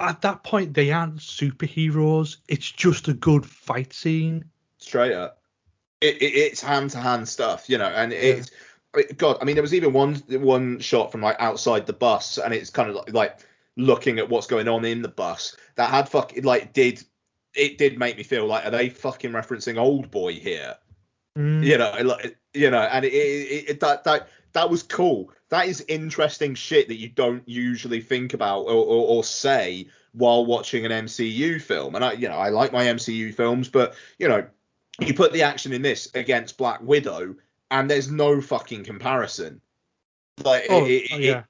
at 0.00 0.20
that 0.22 0.42
point 0.42 0.74
they 0.74 0.90
aren't 0.90 1.16
superheroes. 1.16 2.38
It's 2.48 2.70
just 2.70 3.08
a 3.08 3.12
good 3.12 3.44
fight 3.46 3.92
scene. 3.92 4.44
straight 4.78 5.12
up. 5.12 5.42
It, 6.00 6.16
it, 6.22 6.34
it's 6.34 6.62
hand 6.62 6.90
to 6.90 6.98
hand 6.98 7.28
stuff, 7.28 7.68
you 7.68 7.78
know, 7.78 7.86
and 7.88 8.12
it's 8.12 8.50
it- 8.96 9.16
God. 9.18 9.36
I 9.40 9.44
mean, 9.44 9.54
there 9.54 9.62
was 9.62 9.74
even 9.74 9.92
one 9.92 10.14
one 10.30 10.80
shot 10.80 11.12
from 11.12 11.20
like 11.22 11.36
outside 11.38 11.86
the 11.86 11.92
bus, 11.92 12.38
and 12.38 12.52
it's 12.54 12.70
kind 12.70 12.88
of 12.90 12.96
like, 12.96 13.12
like 13.12 13.38
looking 13.80 14.18
at 14.18 14.28
what's 14.28 14.46
going 14.46 14.68
on 14.68 14.84
in 14.84 15.02
the 15.02 15.08
bus 15.08 15.56
that 15.76 15.90
had 15.90 16.08
fuck 16.08 16.32
like 16.42 16.72
did 16.72 17.02
it 17.54 17.78
did 17.78 17.98
make 17.98 18.16
me 18.16 18.22
feel 18.22 18.46
like 18.46 18.64
are 18.64 18.70
they 18.70 18.88
fucking 18.88 19.32
referencing 19.32 19.76
Old 19.78 20.10
Boy 20.10 20.34
here? 20.34 20.76
Mm. 21.36 21.64
You 21.64 21.78
know, 21.78 21.94
like 22.04 22.38
you 22.54 22.70
know, 22.70 22.80
and 22.82 23.04
it, 23.04 23.12
it, 23.12 23.70
it 23.70 23.80
that 23.80 24.04
that 24.04 24.28
that 24.52 24.70
was 24.70 24.82
cool. 24.82 25.32
That 25.48 25.66
is 25.66 25.84
interesting 25.88 26.54
shit 26.54 26.88
that 26.88 26.96
you 26.96 27.08
don't 27.08 27.42
usually 27.48 28.00
think 28.00 28.34
about 28.34 28.62
or, 28.62 28.72
or, 28.72 29.06
or 29.08 29.24
say 29.24 29.88
while 30.12 30.44
watching 30.46 30.84
an 30.84 30.92
MCU 30.92 31.60
film. 31.60 31.94
And 31.94 32.04
I, 32.04 32.12
you 32.12 32.28
know, 32.28 32.36
I 32.36 32.48
like 32.48 32.72
my 32.72 32.84
MCU 32.84 33.34
films, 33.34 33.68
but 33.68 33.94
you 34.18 34.28
know, 34.28 34.46
you 35.00 35.14
put 35.14 35.32
the 35.32 35.42
action 35.42 35.72
in 35.72 35.82
this 35.82 36.08
against 36.14 36.58
Black 36.58 36.80
Widow, 36.82 37.34
and 37.70 37.90
there's 37.90 38.10
no 38.10 38.40
fucking 38.40 38.84
comparison. 38.84 39.60
Like, 40.44 40.66
Oh, 40.68 40.84
it, 40.84 41.08
oh, 41.12 41.16
it- 41.16 41.22
yeah. 41.22 41.42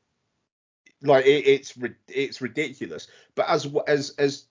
Like 1.03 1.27
it, 1.27 1.47
it's 1.47 1.75
it's 2.09 2.41
ridiculous. 2.41 3.09
But 3.35 3.49
as 3.49 3.75
as 3.87 4.11
as, 4.19 4.45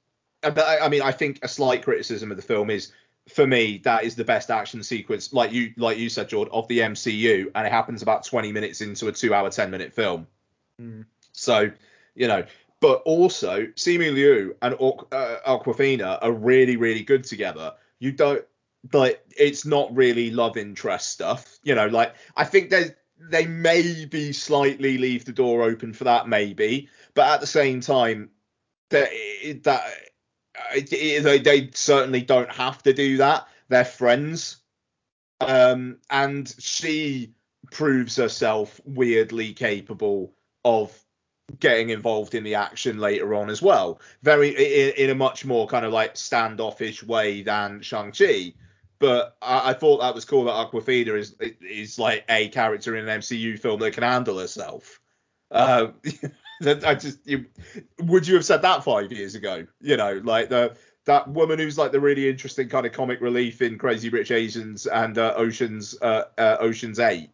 I, 0.44 0.88
mean, 0.88 1.02
I 1.02 1.12
think 1.12 1.40
a 1.44 1.48
slight 1.48 1.84
criticism 1.84 2.32
of 2.32 2.38
the 2.38 2.44
film 2.44 2.70
is, 2.70 2.92
for 3.28 3.46
me, 3.46 3.80
that 3.84 4.04
is 4.04 4.16
the 4.16 4.24
best 4.24 4.50
action 4.50 4.82
sequence, 4.82 5.34
like 5.34 5.52
you 5.52 5.74
like 5.78 5.98
you 5.98 6.10
said, 6.10 6.30
George, 6.30 6.50
of 6.52 6.68
the 6.68 6.80
MCU, 6.80 7.52
and 7.54 7.68
it 7.68 7.72
happens 7.72 8.02
about 8.02 8.26
20 8.26 8.52
minutes 8.52 8.82
into 8.82 9.08
a 9.08 9.12
two-hour, 9.12 9.50
10-minute 9.50 9.94
film. 9.94 10.26
Mm. 10.82 11.06
So, 11.34 11.70
you 12.16 12.28
know, 12.28 12.44
but 12.80 13.02
also 13.06 13.66
Simu 13.76 14.14
Liu 14.14 14.56
and 14.62 14.74
uh, 14.74 15.36
Awkwafina 15.48 16.20
are 16.22 16.32
really, 16.32 16.78
really 16.78 17.04
good 17.04 17.24
together. 17.24 17.74
You 18.00 18.12
don't 18.12 18.44
like 18.94 19.22
it's 19.38 19.66
not 19.66 19.94
really 19.96 20.32
love 20.32 20.58
interest 20.58 21.10
stuff. 21.10 21.60
You 21.64 21.76
know, 21.76 21.88
like 21.88 22.16
I 22.36 22.46
think 22.46 22.70
they 22.70 22.96
they 23.20 23.46
maybe 23.46 24.32
slightly 24.34 24.98
leave 24.98 25.26
the 25.26 25.32
door 25.32 25.64
open 25.64 25.94
for 25.94 26.06
that, 26.06 26.28
maybe, 26.28 26.90
but 27.14 27.28
at 27.28 27.42
the 27.42 27.48
same 27.48 27.82
time, 27.82 28.30
that 28.90 29.10
that 29.64 29.84
they 30.90 31.40
they 31.40 31.70
certainly 31.74 32.22
don't 32.22 32.52
have 32.52 32.82
to 32.84 32.94
do 32.94 33.18
that. 33.18 33.48
They're 33.68 33.86
friends, 33.86 34.58
um, 35.42 35.98
and 36.10 36.54
she 36.60 37.34
proves 37.72 38.16
herself 38.16 38.80
weirdly 38.86 39.54
capable 39.54 40.34
of 40.66 40.98
getting 41.60 41.90
involved 41.90 42.36
in 42.36 42.44
the 42.44 42.56
action 42.56 43.00
later 43.00 43.34
on 43.34 43.50
as 43.50 43.62
well. 43.62 44.00
Very 44.24 44.50
in, 44.50 44.94
in 44.96 45.10
a 45.10 45.16
much 45.16 45.46
more 45.46 45.68
kind 45.68 45.86
of 45.86 45.92
like 45.92 46.16
standoffish 46.16 47.04
way 47.04 47.42
than 47.42 47.82
Shang 47.82 48.12
Chi. 48.12 48.54
But 49.00 49.38
I, 49.42 49.72
I 49.72 49.74
thought 49.74 50.02
that 50.02 50.14
was 50.14 50.26
cool 50.26 50.46
that 50.46 50.52
Awkwafina 50.52 51.18
is 51.18 51.36
is 51.62 51.98
like 51.98 52.26
a 52.30 52.50
character 52.50 52.96
in 52.96 53.08
an 53.08 53.22
MCU 53.22 53.58
film 53.58 53.80
that 53.80 53.94
can 53.94 54.04
handle 54.04 54.40
herself. 54.40 55.00
Uh, 55.52 55.88
I 56.86 56.94
just 56.94 57.26
you, 57.26 57.48
would 58.04 58.28
you 58.28 58.36
have 58.36 58.46
said 58.46 58.62
that 58.62 58.84
five 58.84 59.12
years 59.12 59.34
ago? 59.34 59.66
You 59.82 59.98
know, 59.98 60.22
like 60.24 60.50
the 60.50 60.76
that 61.06 61.28
woman 61.28 61.58
who's 61.58 61.76
like 61.76 61.92
the 61.92 62.00
really 62.00 62.30
interesting 62.30 62.70
kind 62.70 62.86
of 62.86 62.92
comic 62.92 63.20
relief 63.20 63.64
in 63.64 63.80
Crazy 63.80 64.10
Rich 64.10 64.30
Asians 64.30 64.86
and 64.86 65.18
uh, 65.18 65.34
Ocean's 65.36 66.00
uh, 66.04 66.26
uh, 66.38 66.58
Ocean's 66.60 67.00
Eight. 67.00 67.32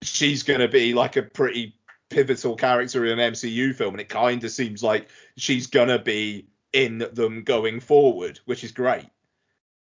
She's 0.00 0.42
gonna 0.42 0.68
be 0.68 0.94
like 0.94 1.16
a 1.16 1.22
pretty 1.22 1.74
pivotal 2.08 2.56
character 2.56 3.04
in 3.04 3.18
an 3.18 3.32
MCU 3.34 3.74
film, 3.74 3.92
and 3.92 4.00
it 4.00 4.08
kind 4.08 4.42
of 4.42 4.50
seems 4.50 4.82
like 4.82 5.08
she's 5.36 5.66
gonna 5.66 5.98
be 5.98 6.46
in 6.72 7.06
them 7.12 7.42
going 7.42 7.80
forward, 7.80 8.40
which 8.46 8.64
is 8.64 8.72
great. 8.72 9.06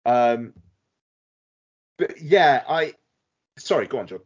Um, 0.06 0.54
but 1.98 2.22
yeah, 2.22 2.64
I 2.68 2.94
sorry, 3.58 3.88
go 3.88 4.00
on, 4.00 4.08
John. 4.08 4.20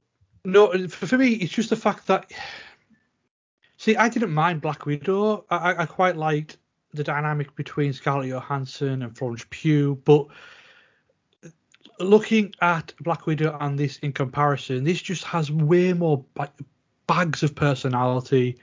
No, 0.46 0.88
for, 0.88 1.18
me, 1.18 1.34
it's 1.34 1.54
just 1.54 1.70
the 1.70 1.76
fact 1.76 2.08
that. 2.08 2.32
See, 3.78 3.96
I 3.96 4.10
didn't 4.10 4.32
mind 4.32 4.62
Black 4.62 4.86
Widow. 4.86 5.46
I, 5.50 5.84
I, 5.84 5.86
quite 5.86 6.18
liked 6.18 6.58
the 6.94 7.04
dynamic 7.04 7.56
between 7.56 7.94
Scarlett 7.94 8.30
Johansson 8.30 9.04
and 9.04 9.18
Florence 9.18 9.46
Pugh, 9.50 10.02
but 10.04 10.28
looking 12.00 12.54
at 12.62 12.94
Black 13.02 13.26
Widow 13.26 13.58
and 13.60 13.78
this 13.78 13.98
in 14.00 14.12
comparison, 14.12 14.84
this 14.84 15.02
just 15.02 15.24
has 15.24 15.52
way 15.52 15.94
more 15.94 16.26
bags 17.08 17.44
of 17.44 17.56
personality. 17.56 18.58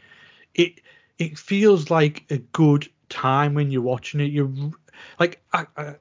It 0.54 0.80
it 1.18 1.38
feels 1.38 1.90
like 1.90 2.24
a 2.30 2.38
good 2.38 2.88
time 3.08 3.54
when 3.54 3.70
you're 3.70 3.82
watching 3.82 4.20
it. 4.20 4.32
You're 4.32 4.52
like 5.18 5.42
I 5.52 5.96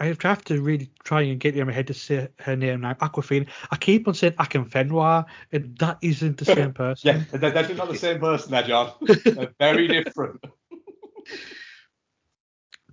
I 0.00 0.06
have 0.22 0.44
to 0.44 0.62
really 0.62 0.90
try 1.04 1.20
and 1.20 1.38
get 1.38 1.56
in 1.56 1.66
my 1.66 1.72
head 1.74 1.86
to 1.88 1.94
say 1.94 2.28
her 2.38 2.56
name 2.56 2.80
now. 2.80 2.94
Awkwafina. 2.94 3.46
I 3.70 3.76
keep 3.76 4.08
on 4.08 4.14
saying 4.14 4.32
Akinfenwa, 4.34 5.26
and 5.52 5.76
that 5.76 5.98
isn't 6.00 6.38
the 6.38 6.46
same 6.46 6.72
person. 6.74 7.26
Yeah, 7.30 7.38
they're 7.38 7.52
definitely 7.52 7.76
not 7.76 7.88
the 7.90 7.98
same 7.98 8.18
person 8.18 8.52
there, 8.52 8.62
John. 8.66 8.92
They're 9.00 9.52
very 9.58 9.88
different. 9.88 10.42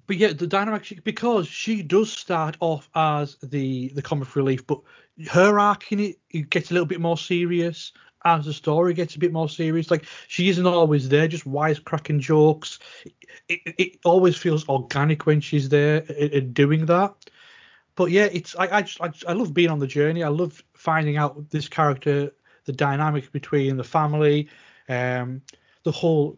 But 0.05 0.17
yeah, 0.17 0.33
the 0.33 0.47
dynamic 0.47 0.85
she, 0.85 0.95
because 0.95 1.47
she 1.47 1.81
does 1.81 2.11
start 2.11 2.57
off 2.59 2.89
as 2.95 3.37
the 3.43 3.89
the 3.89 4.01
comic 4.01 4.35
relief, 4.35 4.65
but 4.67 4.81
her 5.29 5.59
arc 5.59 5.91
in 5.91 5.99
it, 5.99 6.19
it 6.29 6.49
gets 6.49 6.71
a 6.71 6.73
little 6.73 6.85
bit 6.85 7.01
more 7.01 7.17
serious 7.17 7.91
as 8.27 8.45
the 8.45 8.53
story 8.53 8.93
gets 8.93 9.15
a 9.15 9.19
bit 9.19 9.31
more 9.31 9.49
serious. 9.49 9.89
Like 9.89 10.05
she 10.27 10.49
isn't 10.49 10.65
always 10.65 11.09
there, 11.09 11.27
just 11.27 11.45
wisecracking 11.45 12.19
jokes. 12.19 12.79
It, 13.47 13.59
it, 13.65 13.75
it 13.77 13.99
always 14.03 14.35
feels 14.35 14.67
organic 14.67 15.25
when 15.25 15.41
she's 15.41 15.69
there 15.69 16.03
and, 16.09 16.33
and 16.33 16.53
doing 16.53 16.85
that. 16.87 17.15
But 17.95 18.11
yeah, 18.11 18.25
it's 18.25 18.55
I 18.55 18.77
I, 18.77 18.81
just, 18.81 19.01
I 19.01 19.11
I 19.27 19.33
love 19.33 19.53
being 19.53 19.69
on 19.69 19.79
the 19.79 19.87
journey. 19.87 20.23
I 20.23 20.27
love 20.29 20.61
finding 20.73 21.17
out 21.17 21.49
this 21.49 21.67
character, 21.67 22.31
the 22.65 22.73
dynamic 22.73 23.31
between 23.31 23.77
the 23.77 23.83
family, 23.83 24.49
um, 24.89 25.41
the 25.83 25.91
whole 25.91 26.37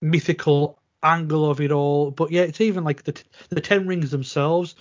mythical 0.00 0.80
angle 1.02 1.48
of 1.50 1.60
it 1.60 1.70
all. 1.70 2.10
But 2.10 2.30
yeah, 2.30 2.42
it's 2.42 2.60
even 2.60 2.82
like 2.82 3.04
the 3.04 3.22
the 3.50 3.60
Ten 3.60 3.86
Rings 3.86 4.10
themselves. 4.10 4.74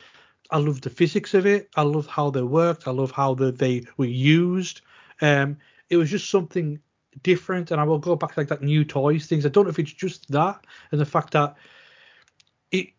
I 0.52 0.58
love 0.58 0.82
the 0.82 0.90
physics 0.90 1.34
of 1.34 1.46
it. 1.46 1.70
I 1.76 1.82
love 1.82 2.08
how 2.08 2.30
they 2.30 2.44
worked. 2.44 2.88
I 2.88 2.92
love 2.92 3.12
how 3.12 3.34
the, 3.34 3.52
they 3.52 3.84
were 3.98 4.06
used. 4.06 4.82
Um, 5.22 5.58
it 5.94 5.98
was 5.98 6.10
just 6.10 6.30
something 6.30 6.80
different, 7.22 7.72
and 7.72 7.80
I 7.80 7.84
will 7.84 8.00
go 8.00 8.16
back 8.16 8.34
to 8.34 8.40
like 8.40 8.50
that 8.50 8.62
new 8.62 8.84
toys 8.84 9.28
things. 9.28 9.46
I 9.46 9.50
don't 9.50 9.66
know 9.66 9.70
if 9.70 9.80
it's 9.80 9.94
just 9.94 10.30
that 10.32 10.66
and 10.92 11.00
the 11.00 11.06
fact 11.06 11.32
that 11.34 11.56
it 12.72 12.90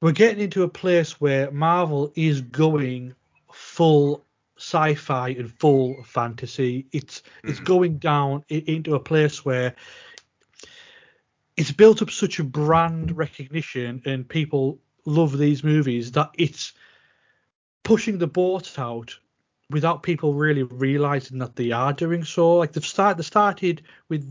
we're 0.00 0.12
getting 0.12 0.42
into 0.42 0.62
a 0.62 0.68
place 0.68 1.20
where 1.20 1.50
Marvel 1.50 2.12
is 2.14 2.42
going 2.42 3.14
full 3.52 4.24
sci-fi 4.58 5.30
and 5.30 5.52
full 5.58 6.02
fantasy. 6.04 6.86
It's 6.92 7.22
it's 7.42 7.58
hmm. 7.58 7.64
going 7.64 7.98
down 7.98 8.44
into 8.48 8.94
a 8.94 9.00
place 9.00 9.44
where 9.44 9.74
it's 11.56 11.72
built 11.72 12.02
up 12.02 12.10
such 12.10 12.38
a 12.38 12.44
brand 12.44 13.16
recognition 13.16 14.02
and 14.04 14.28
people 14.28 14.78
love 15.06 15.38
these 15.38 15.62
movies 15.62 16.12
that 16.12 16.30
it's 16.34 16.72
pushing 17.82 18.18
the 18.18 18.26
boat 18.26 18.78
out 18.78 19.18
without 19.70 20.02
people 20.02 20.34
really 20.34 20.62
realizing 20.62 21.38
that 21.38 21.56
they 21.56 21.70
are 21.70 21.92
doing 21.92 22.24
so. 22.24 22.56
Like 22.56 22.72
they've 22.72 22.84
started, 22.84 23.18
they 23.18 23.22
started 23.24 23.82
with 24.08 24.30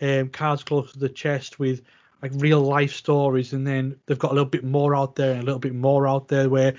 um, 0.00 0.28
cards 0.28 0.62
close 0.62 0.92
to 0.92 0.98
the 0.98 1.08
chest 1.08 1.58
with 1.58 1.82
like 2.22 2.32
real 2.34 2.60
life 2.60 2.92
stories, 2.92 3.52
and 3.52 3.66
then 3.66 3.96
they've 4.06 4.18
got 4.18 4.30
a 4.30 4.34
little 4.34 4.48
bit 4.48 4.64
more 4.64 4.96
out 4.96 5.16
there 5.16 5.32
and 5.32 5.42
a 5.42 5.46
little 5.46 5.58
bit 5.58 5.74
more 5.74 6.08
out 6.08 6.28
there 6.28 6.48
where 6.48 6.74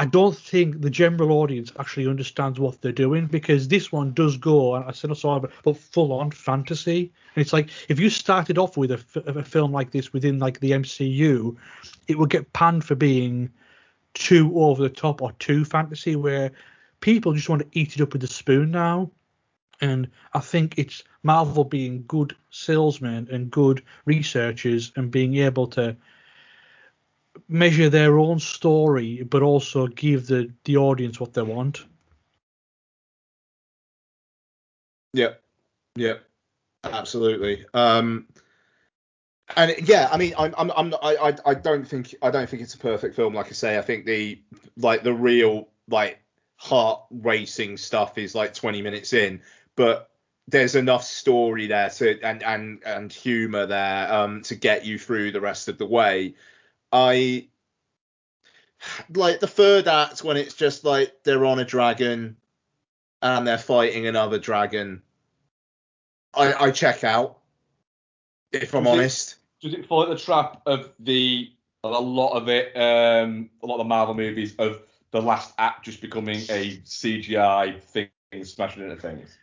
I 0.00 0.06
don't 0.06 0.36
think 0.36 0.80
the 0.80 0.90
general 0.90 1.32
audience 1.32 1.72
actually 1.78 2.06
understands 2.06 2.60
what 2.60 2.80
they're 2.80 2.92
doing 2.92 3.26
because 3.26 3.66
this 3.66 3.90
one 3.90 4.12
does 4.12 4.36
go, 4.36 4.76
and 4.76 4.84
I 4.84 4.92
said 4.92 5.10
I 5.10 5.14
saw 5.14 5.42
it, 5.42 5.50
but 5.64 5.76
full 5.76 6.12
on 6.12 6.30
fantasy. 6.30 7.12
And 7.34 7.42
it's 7.42 7.52
like 7.52 7.70
if 7.88 7.98
you 7.98 8.08
started 8.08 8.58
off 8.58 8.76
with 8.76 8.92
a, 8.92 8.94
f- 8.94 9.26
a 9.26 9.42
film 9.42 9.72
like 9.72 9.90
this 9.90 10.12
within 10.12 10.38
like 10.38 10.60
the 10.60 10.70
MCU, 10.72 11.56
it 12.06 12.16
would 12.16 12.30
get 12.30 12.52
panned 12.52 12.84
for 12.84 12.94
being 12.94 13.50
too 14.14 14.52
over 14.56 14.82
the 14.82 14.88
top 14.88 15.20
or 15.20 15.32
too 15.32 15.64
fantasy, 15.64 16.14
where 16.14 16.52
people 17.00 17.32
just 17.32 17.48
want 17.48 17.62
to 17.62 17.78
eat 17.78 17.94
it 17.94 18.02
up 18.02 18.12
with 18.12 18.24
a 18.24 18.28
spoon 18.28 18.70
now. 18.70 19.10
And 19.80 20.10
I 20.34 20.40
think 20.40 20.74
it's 20.76 21.04
Marvel 21.22 21.64
being 21.64 22.04
good 22.08 22.34
salesmen 22.50 23.28
and 23.30 23.50
good 23.50 23.82
researchers 24.06 24.92
and 24.96 25.10
being 25.10 25.36
able 25.36 25.68
to 25.68 25.96
measure 27.48 27.88
their 27.88 28.18
own 28.18 28.40
story, 28.40 29.22
but 29.22 29.42
also 29.42 29.86
give 29.86 30.26
the, 30.26 30.52
the 30.64 30.76
audience 30.76 31.20
what 31.20 31.32
they 31.32 31.42
want. 31.42 31.84
Yeah, 35.12 35.34
yeah, 35.94 36.14
absolutely. 36.84 37.64
Um, 37.72 38.26
and 39.56 39.74
yeah, 39.88 40.08
I 40.10 40.18
mean, 40.18 40.34
I'm, 40.36 40.54
I'm, 40.58 40.72
I'm 40.76 40.94
I, 41.00 41.16
I, 41.16 41.34
I 41.46 41.54
don't 41.54 41.86
think, 41.86 42.14
I 42.20 42.30
don't 42.30 42.50
think 42.50 42.62
it's 42.62 42.74
a 42.74 42.78
perfect 42.78 43.14
film. 43.14 43.34
Like 43.34 43.46
I 43.46 43.52
say, 43.52 43.78
I 43.78 43.82
think 43.82 44.04
the, 44.06 44.42
like 44.76 45.04
the 45.04 45.14
real, 45.14 45.68
like 45.88 46.18
heart 46.58 47.02
racing 47.10 47.76
stuff 47.76 48.18
is 48.18 48.34
like 48.34 48.52
20 48.52 48.82
minutes 48.82 49.12
in, 49.12 49.40
but 49.76 50.10
there's 50.48 50.74
enough 50.74 51.04
story 51.04 51.66
there 51.68 51.88
to 51.90 52.20
and 52.22 52.42
and 52.42 52.82
and 52.84 53.12
humor 53.12 53.66
there 53.66 54.12
um 54.12 54.42
to 54.42 54.54
get 54.54 54.84
you 54.84 54.98
through 54.98 55.30
the 55.30 55.40
rest 55.40 55.68
of 55.68 55.78
the 55.78 55.86
way. 55.86 56.34
I 56.92 57.48
like 59.14 59.40
the 59.40 59.46
third 59.46 59.88
act 59.88 60.24
when 60.24 60.36
it's 60.36 60.54
just 60.54 60.84
like 60.84 61.22
they're 61.24 61.44
on 61.46 61.58
a 61.58 61.64
dragon 61.64 62.36
and 63.22 63.46
they're 63.46 63.58
fighting 63.58 64.06
another 64.06 64.38
dragon. 64.38 65.02
I 66.34 66.54
I 66.54 66.70
check 66.72 67.04
out 67.04 67.38
if 68.52 68.74
I'm 68.74 68.86
it- 68.86 68.90
honest. 68.90 69.36
Does 69.60 69.74
it 69.74 69.86
fall 69.86 70.02
into 70.04 70.14
the 70.14 70.20
trap 70.20 70.62
of 70.66 70.92
the 71.00 71.52
a 71.82 71.88
lot 71.88 72.32
of 72.34 72.48
it, 72.48 72.76
um, 72.76 73.50
a 73.62 73.66
lot 73.66 73.74
of 73.74 73.78
the 73.78 73.84
Marvel 73.84 74.14
movies 74.14 74.54
of 74.58 74.82
the 75.10 75.22
last 75.22 75.54
act 75.58 75.84
just 75.84 76.00
becoming 76.00 76.38
a 76.50 76.78
CGI 76.84 77.80
thing 77.80 78.08
smashing 78.44 78.82
into 78.82 78.96
things? 78.96 79.38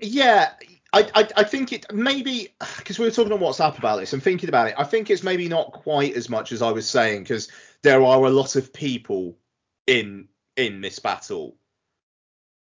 Yeah, 0.00 0.52
I, 0.92 1.10
I, 1.14 1.28
I 1.36 1.44
think 1.44 1.72
it 1.72 1.86
maybe 1.92 2.54
because 2.78 2.98
we 2.98 3.04
were 3.04 3.10
talking 3.10 3.32
on 3.32 3.40
WhatsApp 3.40 3.78
about 3.78 3.98
this. 3.98 4.12
I'm 4.12 4.20
thinking 4.20 4.48
about 4.48 4.68
it. 4.68 4.74
I 4.78 4.84
think 4.84 5.10
it's 5.10 5.22
maybe 5.22 5.48
not 5.48 5.72
quite 5.72 6.14
as 6.14 6.28
much 6.28 6.52
as 6.52 6.62
I 6.62 6.70
was 6.70 6.88
saying 6.88 7.24
because 7.24 7.48
there 7.82 8.02
are 8.02 8.24
a 8.24 8.30
lot 8.30 8.56
of 8.56 8.72
people 8.72 9.36
in 9.86 10.28
in 10.56 10.80
this 10.80 10.98
battle, 10.98 11.56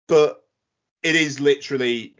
but 0.06 0.44
it 1.02 1.16
is 1.16 1.40
literally 1.40 2.16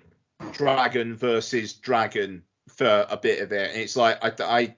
dragon 0.53 1.15
versus 1.17 1.73
dragon 1.75 2.43
for 2.69 3.07
a 3.09 3.17
bit 3.17 3.41
of 3.41 3.53
it. 3.53 3.71
And 3.71 3.81
it's 3.81 3.97
like 3.97 4.19
I 4.23 4.33
I 4.45 4.75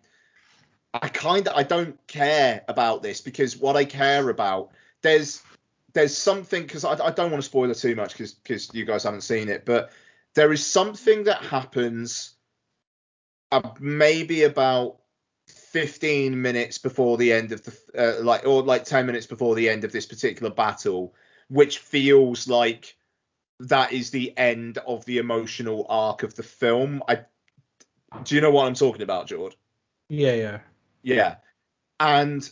I 0.92 1.08
kind 1.08 1.48
of 1.48 1.56
I 1.56 1.62
don't 1.62 1.98
care 2.06 2.62
about 2.68 3.02
this 3.02 3.20
because 3.20 3.56
what 3.56 3.76
I 3.76 3.84
care 3.84 4.28
about 4.28 4.72
there's 5.04 5.42
there's 5.92 6.16
something 6.16 6.62
because 6.62 6.84
I, 6.84 6.92
I 6.94 7.10
don't 7.12 7.30
want 7.30 7.42
to 7.42 7.48
spoil 7.48 7.70
it 7.70 7.76
too 7.76 7.94
much 7.94 8.12
because 8.12 8.32
because 8.32 8.74
you 8.74 8.84
guys 8.84 9.04
haven't 9.04 9.20
seen 9.20 9.48
it, 9.48 9.64
but 9.64 9.92
there 10.34 10.52
is 10.52 10.66
something 10.66 11.24
that 11.24 11.42
happens 11.42 12.34
uh, 13.52 13.70
maybe 13.78 14.42
about 14.42 14.96
15 15.46 16.40
minutes 16.40 16.78
before 16.78 17.16
the 17.16 17.32
end 17.32 17.52
of 17.52 17.62
the 17.62 17.76
uh, 17.96 18.24
like 18.24 18.44
or 18.46 18.62
like 18.62 18.84
10 18.84 19.06
minutes 19.06 19.26
before 19.26 19.54
the 19.54 19.68
end 19.68 19.84
of 19.84 19.92
this 19.92 20.06
particular 20.06 20.50
battle 20.50 21.14
which 21.48 21.78
feels 21.78 22.48
like 22.48 22.96
that 23.60 23.92
is 23.92 24.10
the 24.10 24.36
end 24.36 24.78
of 24.78 25.04
the 25.04 25.18
emotional 25.18 25.86
arc 25.88 26.22
of 26.22 26.34
the 26.34 26.42
film. 26.42 27.02
I 27.06 27.20
do 28.22 28.34
you 28.34 28.40
know 28.40 28.50
what 28.50 28.66
i'm 28.66 28.74
talking 28.74 29.02
about 29.02 29.26
george? 29.26 29.56
Yeah, 30.08 30.34
yeah. 30.34 30.58
yeah. 31.02 31.34
And 32.00 32.48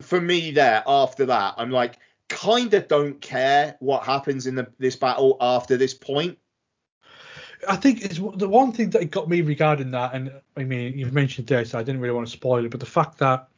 for 0.00 0.20
me 0.20 0.50
there 0.50 0.82
after 0.86 1.26
that 1.26 1.54
i'm 1.58 1.70
like 1.70 1.98
kind 2.28 2.74
of 2.74 2.88
don't 2.88 3.20
care 3.20 3.76
what 3.80 4.04
happens 4.04 4.46
in 4.46 4.54
the, 4.54 4.66
this 4.78 4.96
battle 4.96 5.36
after 5.40 5.76
this 5.76 5.94
point. 5.94 6.38
I 7.68 7.76
think 7.76 8.04
it's 8.04 8.16
the 8.16 8.48
one 8.48 8.72
thing 8.72 8.90
that 8.90 9.10
got 9.10 9.28
me 9.28 9.40
regarding 9.40 9.90
that, 9.92 10.14
and 10.14 10.30
I 10.56 10.64
mean, 10.64 10.98
you've 10.98 11.14
mentioned 11.14 11.46
this, 11.46 11.74
I 11.74 11.82
didn't 11.82 12.00
really 12.00 12.14
want 12.14 12.26
to 12.26 12.32
spoil 12.32 12.64
it, 12.64 12.70
but 12.70 12.80
the 12.80 12.86
fact 12.86 13.18
that 13.18 13.48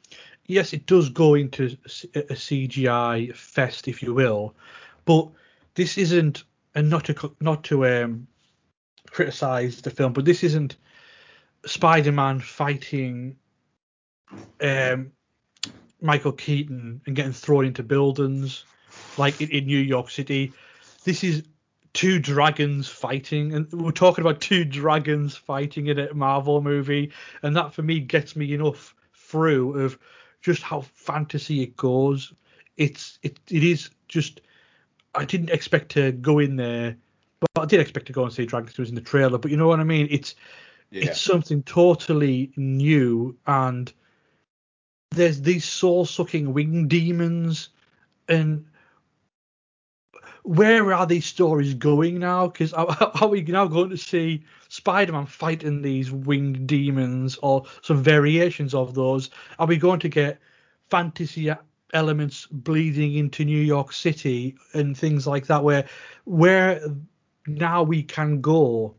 yes, 0.47 0.73
it 0.73 0.87
does 0.87 1.09
go 1.09 1.35
into 1.35 1.77
a 2.15 2.35
CGI 2.35 3.35
fest, 3.35 3.89
if 3.89 4.03
you 4.03 4.15
will, 4.15 4.55
but 5.05 5.29
this 5.75 5.99
isn't, 5.99 6.45
and 6.75 6.89
not 6.89 7.05
to 7.07 7.35
not 7.41 7.65
to 7.65 7.87
um, 7.87 8.27
criticize 9.11 9.83
the 9.83 9.91
film, 9.91 10.13
but 10.13 10.25
this 10.25 10.45
isn't 10.45 10.77
Spider-Man 11.67 12.41
fighting 12.41 13.37
um, 14.63 15.11
Michael 16.01 16.33
Keaton 16.33 17.01
and 17.07 17.17
getting 17.17 17.33
thrown 17.33 17.65
into 17.67 17.83
buildings 17.83 18.65
like 19.17 19.41
in, 19.41 19.51
in 19.51 19.67
New 19.67 19.79
York 19.79 20.11
City. 20.11 20.53
This 21.05 21.25
is 21.25 21.43
two 21.93 22.19
dragons 22.19 22.89
fighting, 22.89 23.55
and 23.55 23.73
we're 23.73 23.91
talking 23.91 24.23
about 24.23 24.41
two 24.41 24.65
dragons 24.65 25.37
fighting 25.37 25.87
in 25.87 25.99
a 25.99 26.15
Marvel 26.15 26.61
movie, 26.63 27.13
and 27.43 27.57
that 27.57 27.73
for 27.73 27.83
me 27.83 28.01
gets 28.01 28.37
me 28.37 28.55
enough 28.55 28.95
through 29.15 29.81
of 29.81 29.99
just 30.41 30.63
how 30.63 30.83
fantasy 30.95 31.63
it 31.63 31.77
goes. 31.77 32.33
It's 32.77 33.19
it 33.23 33.39
it 33.51 33.65
is 33.65 33.91
just 34.07 34.41
I 35.15 35.25
didn't 35.25 35.51
expect 35.51 35.91
to 35.93 36.13
go 36.13 36.39
in 36.39 36.57
there, 36.57 36.97
but 37.41 37.63
I 37.63 37.67
did 37.67 37.81
expect 37.81 38.07
to 38.07 38.13
go 38.13 38.25
and 38.25 38.33
see 38.33 38.47
Dragons. 38.47 38.73
It 38.73 38.79
was 38.79 38.91
in 38.91 38.95
the 38.95 39.01
trailer, 39.01 39.39
but 39.39 39.51
you 39.51 39.57
know 39.57 39.69
what 39.69 39.81
I 39.81 39.85
mean. 39.85 40.09
It's 40.11 40.35
yeah 40.91 41.07
it's 41.07 41.21
something 41.21 41.63
totally 41.65 42.53
new, 42.57 43.37
and 43.47 43.93
there's 45.11 45.41
these 45.41 45.65
soul-sucking 45.65 46.53
wing 46.53 46.89
demons, 46.89 47.71
and 48.29 48.67
where 50.43 50.93
are 50.93 51.07
these 51.07 51.27
stories 51.27 51.75
going 51.75 52.19
now? 52.19 52.49
Because 52.49 52.73
are, 52.73 52.87
are 53.21 53.29
we 53.29 53.43
now 53.43 53.67
going 53.67 53.91
to 53.91 53.97
see 53.97 54.45
Spider-Man 54.69 55.27
fighting 55.27 55.83
these 55.83 56.11
winged 56.11 56.67
demons 56.67 57.39
or 57.43 57.65
some 57.83 58.03
variations 58.03 58.75
of 58.75 58.95
those? 58.95 59.31
Are 59.59 59.67
we 59.67 59.77
going 59.77 60.01
to 60.01 60.09
get 60.09 60.41
fantasy 60.89 61.53
elements 61.95 62.47
bleeding 62.47 63.15
into 63.17 63.45
New 63.45 63.61
York 63.61 63.93
City 63.93 64.57
and 64.73 64.97
things 64.97 65.27
like 65.27 65.47
that? 65.47 65.63
Where 65.63 65.87
where 66.25 66.81
now 67.47 67.83
we 67.83 68.03
can 68.03 68.41
go, 68.41 68.95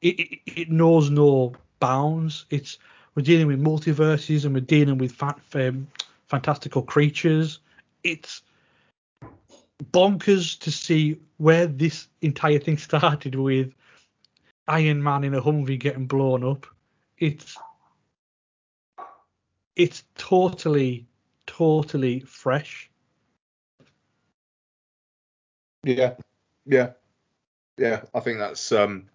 it, 0.00 0.20
it, 0.20 0.38
it 0.46 0.70
knows 0.70 1.10
no 1.10 1.54
bounds. 1.80 2.46
It's 2.50 2.78
we're 3.14 3.22
dealing 3.22 3.46
with 3.46 3.62
multiverses 3.62 4.44
and 4.44 4.54
we're 4.54 4.60
dealing 4.60 4.98
with 4.98 5.12
fa- 5.12 5.36
um, 5.54 5.86
fantastical 6.28 6.82
creatures. 6.82 7.60
It's 8.04 8.42
bonkers 9.90 10.58
to 10.60 10.70
see 10.70 11.20
where 11.38 11.66
this 11.66 12.08
entire 12.20 12.58
thing 12.58 12.78
started 12.78 13.34
with 13.34 13.72
Iron 14.68 15.02
Man 15.02 15.24
in 15.24 15.34
a 15.34 15.42
Humvee 15.42 15.78
getting 15.78 16.06
blown 16.06 16.44
up. 16.44 16.66
It's 17.18 17.56
it's 19.76 20.04
totally 20.16 21.06
totally 21.46 22.20
fresh. 22.20 22.90
Yeah, 25.84 26.14
yeah, 26.64 26.90
yeah. 27.76 28.02
I 28.14 28.20
think 28.20 28.38
that's 28.38 28.70
um, 28.72 29.08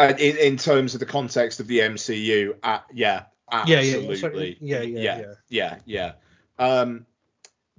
in 0.00 0.36
in 0.36 0.56
terms 0.56 0.94
of 0.94 1.00
the 1.00 1.06
context 1.06 1.60
of 1.60 1.66
the 1.66 1.80
MCU. 1.80 2.56
Uh, 2.62 2.80
yeah, 2.92 3.24
Yeah, 3.66 3.80
yeah, 3.80 4.10
absolutely. 4.10 4.58
yeah. 4.60 4.80
Yeah, 4.80 5.00
yeah, 5.00 5.18
yeah, 5.18 5.34
yeah, 5.48 5.78
yeah. 5.86 6.12
Um, 6.58 7.06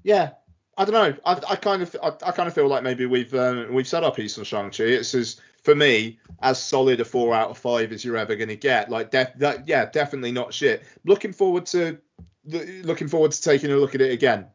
yeah. 0.03 0.31
I 0.77 0.83
don't 0.83 0.93
know. 0.93 1.17
I, 1.25 1.39
I 1.51 1.55
kind 1.55 1.81
of 1.81 1.95
I, 2.03 2.07
I 2.07 2.31
kind 2.31 2.47
of 2.47 2.53
feel 2.53 2.67
like 2.67 2.83
maybe 2.83 3.05
we've 3.05 3.33
um, 3.33 3.73
we've 3.73 3.87
set 3.87 4.03
our 4.03 4.11
piece 4.11 4.37
on 4.37 4.43
Shang 4.43 4.71
Chi. 4.71 4.83
It's 4.83 5.15
as 5.15 5.39
for 5.63 5.73
me 5.73 6.19
as 6.41 6.61
solid 6.61 6.99
a 6.99 7.05
four 7.05 7.33
out 7.33 7.49
of 7.49 7.57
five 7.57 7.93
as 7.93 8.03
you're 8.03 8.17
ever 8.17 8.35
going 8.35 8.49
to 8.49 8.57
get. 8.57 8.89
Like, 8.89 9.09
def, 9.09 9.33
that, 9.39 9.67
yeah, 9.67 9.85
definitely 9.85 10.33
not 10.33 10.53
shit. 10.53 10.83
Looking 11.05 11.31
forward 11.31 11.65
to 11.67 11.97
looking 12.45 13.07
forward 13.07 13.31
to 13.31 13.41
taking 13.41 13.71
a 13.71 13.77
look 13.77 13.95
at 13.95 14.01
it 14.01 14.11
again. 14.11 14.47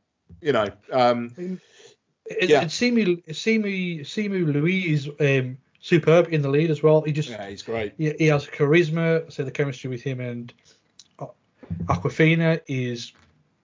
You 0.42 0.52
know, 0.52 0.66
um, 0.92 1.58
It, 2.26 2.50
Yeah. 2.50 2.64
Simu 2.64 3.24
Simu 3.28 4.00
Simu 4.00 4.52
Liu 4.52 4.66
is 4.66 5.08
um, 5.08 5.56
superb 5.80 6.28
in 6.32 6.42
the 6.42 6.48
lead 6.48 6.70
as 6.70 6.82
well. 6.82 7.02
He 7.02 7.12
just 7.12 7.30
yeah, 7.30 7.48
he's 7.48 7.62
great. 7.62 7.94
he, 7.98 8.12
he 8.18 8.26
has 8.26 8.46
charisma. 8.46 9.30
So 9.32 9.44
the 9.44 9.50
chemistry 9.50 9.90
with 9.90 10.02
him 10.02 10.20
and 10.20 10.52
Awkwafina 11.84 12.60
is 12.66 13.12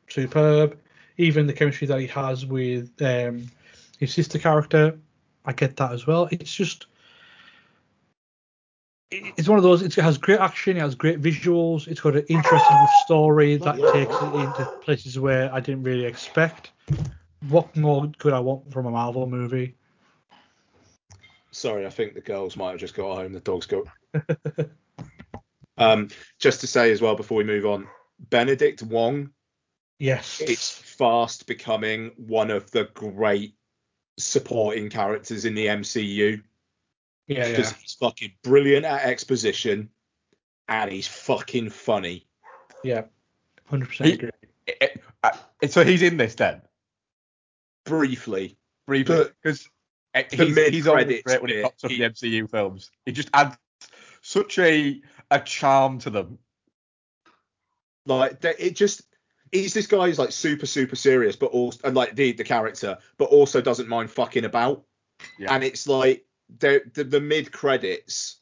superb. 0.09 0.79
Even 1.19 1.47
the 1.47 1.53
chemistry 1.53 1.87
that 1.87 2.01
he 2.01 2.07
has 2.09 2.45
with 2.45 2.91
um, 3.01 3.47
his 3.99 4.12
sister 4.12 4.39
character, 4.39 4.99
I 5.45 5.53
get 5.53 5.77
that 5.77 5.93
as 5.93 6.07
well. 6.07 6.29
It's 6.31 6.55
just 6.55 6.87
it's 9.11 9.49
one 9.49 9.57
of 9.57 9.62
those. 9.62 9.83
It 9.83 9.95
has 9.95 10.19
great 10.19 10.41
action. 10.41 10.77
It 10.77 10.81
has 10.81 10.95
great 10.95 11.23
visuals. 11.23 11.87
It's 11.87 12.01
got 12.01 12.17
an 12.17 12.27
interesting 12.29 12.87
story 13.05 13.57
that 13.57 13.77
takes 13.93 14.14
it 14.14 14.35
into 14.35 14.69
places 14.83 15.19
where 15.19 15.53
I 15.55 15.61
didn't 15.61 15.85
really 15.85 16.05
expect. 16.05 16.73
What 17.49 17.75
more 17.77 18.11
could 18.19 18.33
I 18.33 18.41
want 18.41 18.73
from 18.73 18.87
a 18.87 18.91
Marvel 18.91 19.27
movie? 19.27 19.77
Sorry, 21.57 21.87
I 21.87 21.91
think 21.91 22.13
the 22.13 22.21
girls 22.21 22.55
might 22.55 22.73
have 22.73 22.81
just 22.81 22.95
got 22.95 23.17
home. 23.17 23.33
The 23.33 23.41
dogs 23.41 23.65
got. 23.65 23.87
um, 25.79 26.09
just 26.39 26.61
to 26.61 26.67
say 26.67 26.93
as 26.93 27.01
well 27.01 27.17
before 27.17 27.39
we 27.39 27.45
move 27.45 27.65
on, 27.65 27.89
Benedict 28.29 28.83
Wong 28.83 29.31
Yes. 29.99 30.43
it's 30.45 30.71
fast 30.71 31.47
becoming 31.47 32.11
one 32.19 32.51
of 32.51 32.71
the 32.73 32.91
great 32.93 33.55
supporting 34.19 34.91
characters 34.91 35.47
in 35.47 35.55
the 35.55 35.65
MCU 35.69 36.43
yeah, 37.27 37.49
because 37.49 37.71
yeah. 37.71 37.79
he's 37.81 37.95
fucking 37.95 38.33
brilliant 38.43 38.85
at 38.85 39.07
exposition 39.07 39.89
and 40.69 40.93
he's 40.93 41.09
fucking 41.09 41.71
funny. 41.71 42.27
Yeah. 42.85 43.05
100% 43.73 44.05
He- 44.05 44.13
It- 44.67 44.77
it- 44.83 45.03
uh, 45.23 45.31
so 45.69 45.85
he's 45.85 46.03
in 46.03 46.19
this 46.19 46.35
then, 46.35 46.61
Briefly, 47.85 48.59
briefly, 48.87 49.25
because 49.43 49.63
the 49.63 49.71
Uh, 50.17 50.23
he's, 50.31 50.57
he's 50.69 50.87
always 50.87 51.07
mid-credits 51.07 51.23
great 51.23 51.43
when 51.43 51.51
he 51.51 51.62
pops 51.62 51.85
up 51.85 51.91
in 51.91 52.01
the 52.01 52.09
MCU 52.09 52.51
films. 52.51 52.91
He 53.05 53.12
just 53.12 53.29
adds 53.35 53.57
such 54.23 54.59
a 54.59 55.01
a 55.31 55.41
charm 55.41 55.99
to 56.01 56.11
them. 56.11 56.39
like 58.07 58.43
it 58.43 58.75
just 58.77 59.03
he's 59.53 59.75
this 59.75 59.87
guy 59.87 60.07
who's 60.07 60.19
like 60.19 60.33
super 60.33 60.67
super 60.67 60.97
serious, 60.97 61.37
but 61.37 61.47
also 61.47 61.79
and 61.85 61.97
like 61.97 62.17
the 62.17 62.33
the 62.33 62.45
character, 62.45 62.99
but 63.19 63.27
also 63.27 63.61
doesn't 63.61 63.89
mind 63.89 64.11
fucking 64.11 64.45
about. 64.45 64.85
Yeah. 65.39 65.55
And 65.55 65.62
it's 65.62 65.87
like 65.87 66.25
the 66.59 66.83
the, 66.95 67.05
the 67.05 67.21
mid 67.21 67.53
credits 67.53 68.41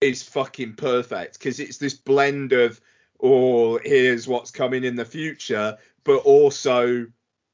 is 0.00 0.22
fucking 0.22 0.74
perfect 0.74 1.38
because 1.38 1.60
it's 1.60 1.78
this 1.78 1.94
blend 1.94 2.52
of 2.52 2.80
oh 3.22 3.78
here's 3.78 4.26
what's 4.26 4.50
coming 4.50 4.84
in 4.84 4.96
the 4.96 5.04
future, 5.04 5.76
but 6.04 6.18
also 6.18 7.06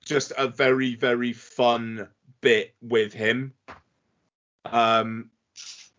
just 0.04 0.32
a 0.38 0.48
very 0.48 0.94
very 0.94 1.32
fun 1.32 2.08
bit 2.46 2.74
with 2.80 3.12
him. 3.12 3.54
Um, 4.64 5.30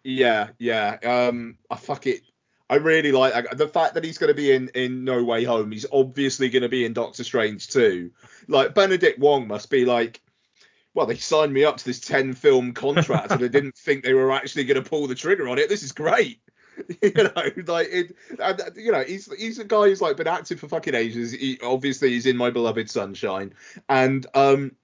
yeah, 0.02 0.52
yeah. 0.58 0.98
Um, 1.04 1.58
I 1.70 1.76
fuck 1.76 2.08
it. 2.08 2.22
I 2.70 2.76
really 2.76 3.12
like 3.12 3.34
I- 3.34 3.54
the 3.54 3.68
fact 3.68 3.96
that 3.96 4.06
he's 4.06 4.18
going 4.18 4.30
to 4.30 4.34
be 4.34 4.54
in 4.54 4.70
in 4.70 5.04
No 5.04 5.26
Way 5.26 5.44
Home. 5.44 5.74
He's 5.74 5.86
obviously 5.92 6.48
going 6.50 6.64
to 6.64 6.70
be 6.70 6.86
in 6.86 6.94
Doctor 6.94 7.26
Strange 7.26 7.68
too. 7.68 8.12
Like 8.48 8.74
Benedict 8.74 9.20
Wong 9.20 9.50
must 9.50 9.70
be 9.70 9.84
like, 9.84 10.22
well, 10.94 11.06
they 11.06 11.18
signed 11.18 11.52
me 11.52 11.66
up 11.66 11.76
to 11.78 11.86
this 11.86 12.00
ten 12.00 12.32
film 12.32 12.72
contract 12.72 13.32
and 13.32 13.44
I 13.44 13.50
didn't 13.50 13.76
think 13.86 14.06
they 14.06 14.14
were 14.14 14.32
actually 14.32 14.64
going 14.64 14.82
to 14.82 14.90
pull 14.90 15.08
the 15.08 15.16
trigger 15.16 15.50
on 15.50 15.60
it. 15.60 15.68
This 15.68 15.84
is 15.84 15.92
great. 15.92 16.40
you 17.02 17.12
know, 17.14 17.32
like 17.66 17.90
it, 17.92 18.16
and, 18.42 18.62
uh, 18.62 18.70
you 18.78 18.94
know, 18.94 19.04
he's 19.04 19.30
he's 19.34 19.60
a 19.60 19.66
guy 19.66 19.88
who's 19.90 20.02
like 20.02 20.16
been 20.16 20.28
active 20.28 20.62
for 20.62 20.70
fucking 20.70 20.96
ages. 20.96 21.34
He, 21.34 21.60
obviously, 21.62 22.12
he's 22.12 22.26
in 22.26 22.38
My 22.38 22.52
Beloved 22.52 22.90
Sunshine, 22.90 23.54
and 23.90 24.26
um, 24.34 24.76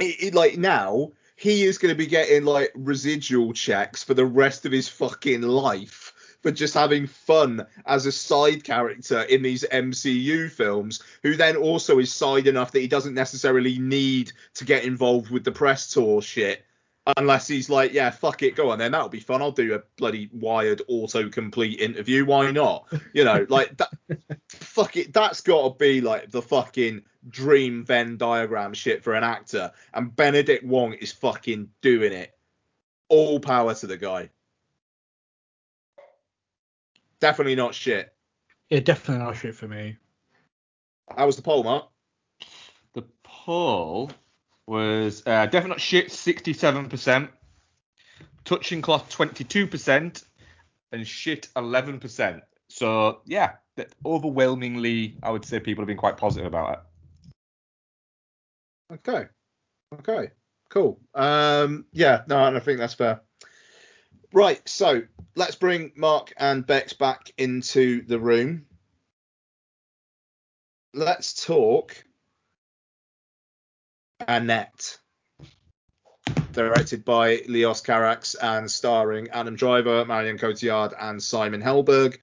it, 0.00 0.22
it, 0.22 0.34
like 0.34 0.56
now 0.56 1.12
he 1.36 1.64
is 1.64 1.78
going 1.78 1.92
to 1.92 1.98
be 1.98 2.06
getting 2.06 2.44
like 2.44 2.72
residual 2.74 3.52
checks 3.52 4.02
for 4.02 4.14
the 4.14 4.26
rest 4.26 4.66
of 4.66 4.72
his 4.72 4.88
fucking 4.88 5.42
life 5.42 6.12
for 6.42 6.50
just 6.50 6.74
having 6.74 7.06
fun 7.06 7.66
as 7.86 8.06
a 8.06 8.12
side 8.12 8.64
character 8.64 9.22
in 9.22 9.42
these 9.42 9.64
MCU 9.70 10.50
films, 10.50 11.02
who 11.22 11.36
then 11.36 11.56
also 11.56 11.98
is 11.98 12.12
side 12.12 12.46
enough 12.46 12.72
that 12.72 12.80
he 12.80 12.88
doesn't 12.88 13.14
necessarily 13.14 13.78
need 13.78 14.32
to 14.54 14.64
get 14.64 14.84
involved 14.84 15.30
with 15.30 15.44
the 15.44 15.52
press 15.52 15.90
tour 15.90 16.22
shit. 16.22 16.64
Unless 17.16 17.48
he's 17.48 17.70
like, 17.70 17.92
yeah, 17.92 18.10
fuck 18.10 18.42
it, 18.42 18.54
go 18.54 18.70
on 18.70 18.78
then, 18.78 18.92
that'll 18.92 19.08
be 19.08 19.20
fun. 19.20 19.40
I'll 19.40 19.52
do 19.52 19.74
a 19.74 19.82
bloody 19.96 20.28
wired 20.32 20.82
autocomplete 20.88 21.78
interview. 21.78 22.26
Why 22.26 22.50
not? 22.50 22.86
You 23.14 23.24
know, 23.24 23.46
like 23.48 23.76
that. 23.78 23.90
fuck 24.48 24.96
it, 24.96 25.12
that's 25.12 25.40
got 25.40 25.62
to 25.62 25.74
be 25.78 26.00
like 26.00 26.30
the 26.30 26.42
fucking 26.42 27.02
dream 27.28 27.84
Venn 27.84 28.16
diagram 28.16 28.74
shit 28.74 29.02
for 29.02 29.14
an 29.14 29.24
actor. 29.24 29.72
And 29.94 30.14
Benedict 30.14 30.62
Wong 30.64 30.92
is 30.92 31.10
fucking 31.12 31.70
doing 31.80 32.12
it. 32.12 32.36
All 33.08 33.40
power 33.40 33.74
to 33.74 33.86
the 33.86 33.96
guy. 33.96 34.30
Definitely 37.18 37.56
not 37.56 37.74
shit. 37.74 38.14
Yeah, 38.68 38.80
definitely 38.80 39.24
not 39.24 39.36
shit 39.36 39.54
for 39.54 39.66
me. 39.66 39.96
How 41.16 41.26
was 41.26 41.36
the 41.36 41.42
poll, 41.42 41.64
Mark? 41.64 41.88
The 42.94 43.04
poll 43.22 44.10
was 44.70 45.24
uh, 45.26 45.46
definitely 45.46 45.70
not 45.70 45.80
shit, 45.80 46.10
67%, 46.10 47.28
touching 48.44 48.80
cloth 48.80 49.10
22%, 49.10 50.24
and 50.92 51.06
shit 51.06 51.48
11%. 51.56 52.40
So 52.68 53.20
yeah, 53.26 53.54
overwhelmingly, 54.06 55.16
I 55.24 55.30
would 55.30 55.44
say 55.44 55.58
people 55.58 55.82
have 55.82 55.88
been 55.88 55.96
quite 55.96 56.16
positive 56.16 56.46
about 56.46 56.84
it. 58.92 58.94
Okay. 58.94 59.26
Okay. 59.98 60.30
Cool. 60.68 61.00
Um, 61.16 61.84
yeah, 61.92 62.22
no, 62.28 62.44
and 62.44 62.56
I 62.56 62.60
think 62.60 62.78
that's 62.78 62.94
fair. 62.94 63.22
Right, 64.32 64.66
so 64.68 65.02
let's 65.34 65.56
bring 65.56 65.90
Mark 65.96 66.32
and 66.36 66.64
Bex 66.64 66.92
back 66.92 67.32
into 67.36 68.06
the 68.06 68.20
room. 68.20 68.66
Let's 70.94 71.44
talk 71.44 72.04
Annette. 74.26 74.98
Directed 76.52 77.04
by 77.04 77.42
Leos 77.46 77.82
Carax 77.82 78.34
and 78.42 78.70
starring 78.70 79.28
Adam 79.30 79.56
Driver, 79.56 80.04
Marion 80.04 80.38
Cotillard, 80.38 80.94
and 80.98 81.22
Simon 81.22 81.62
Helberg. 81.62 82.18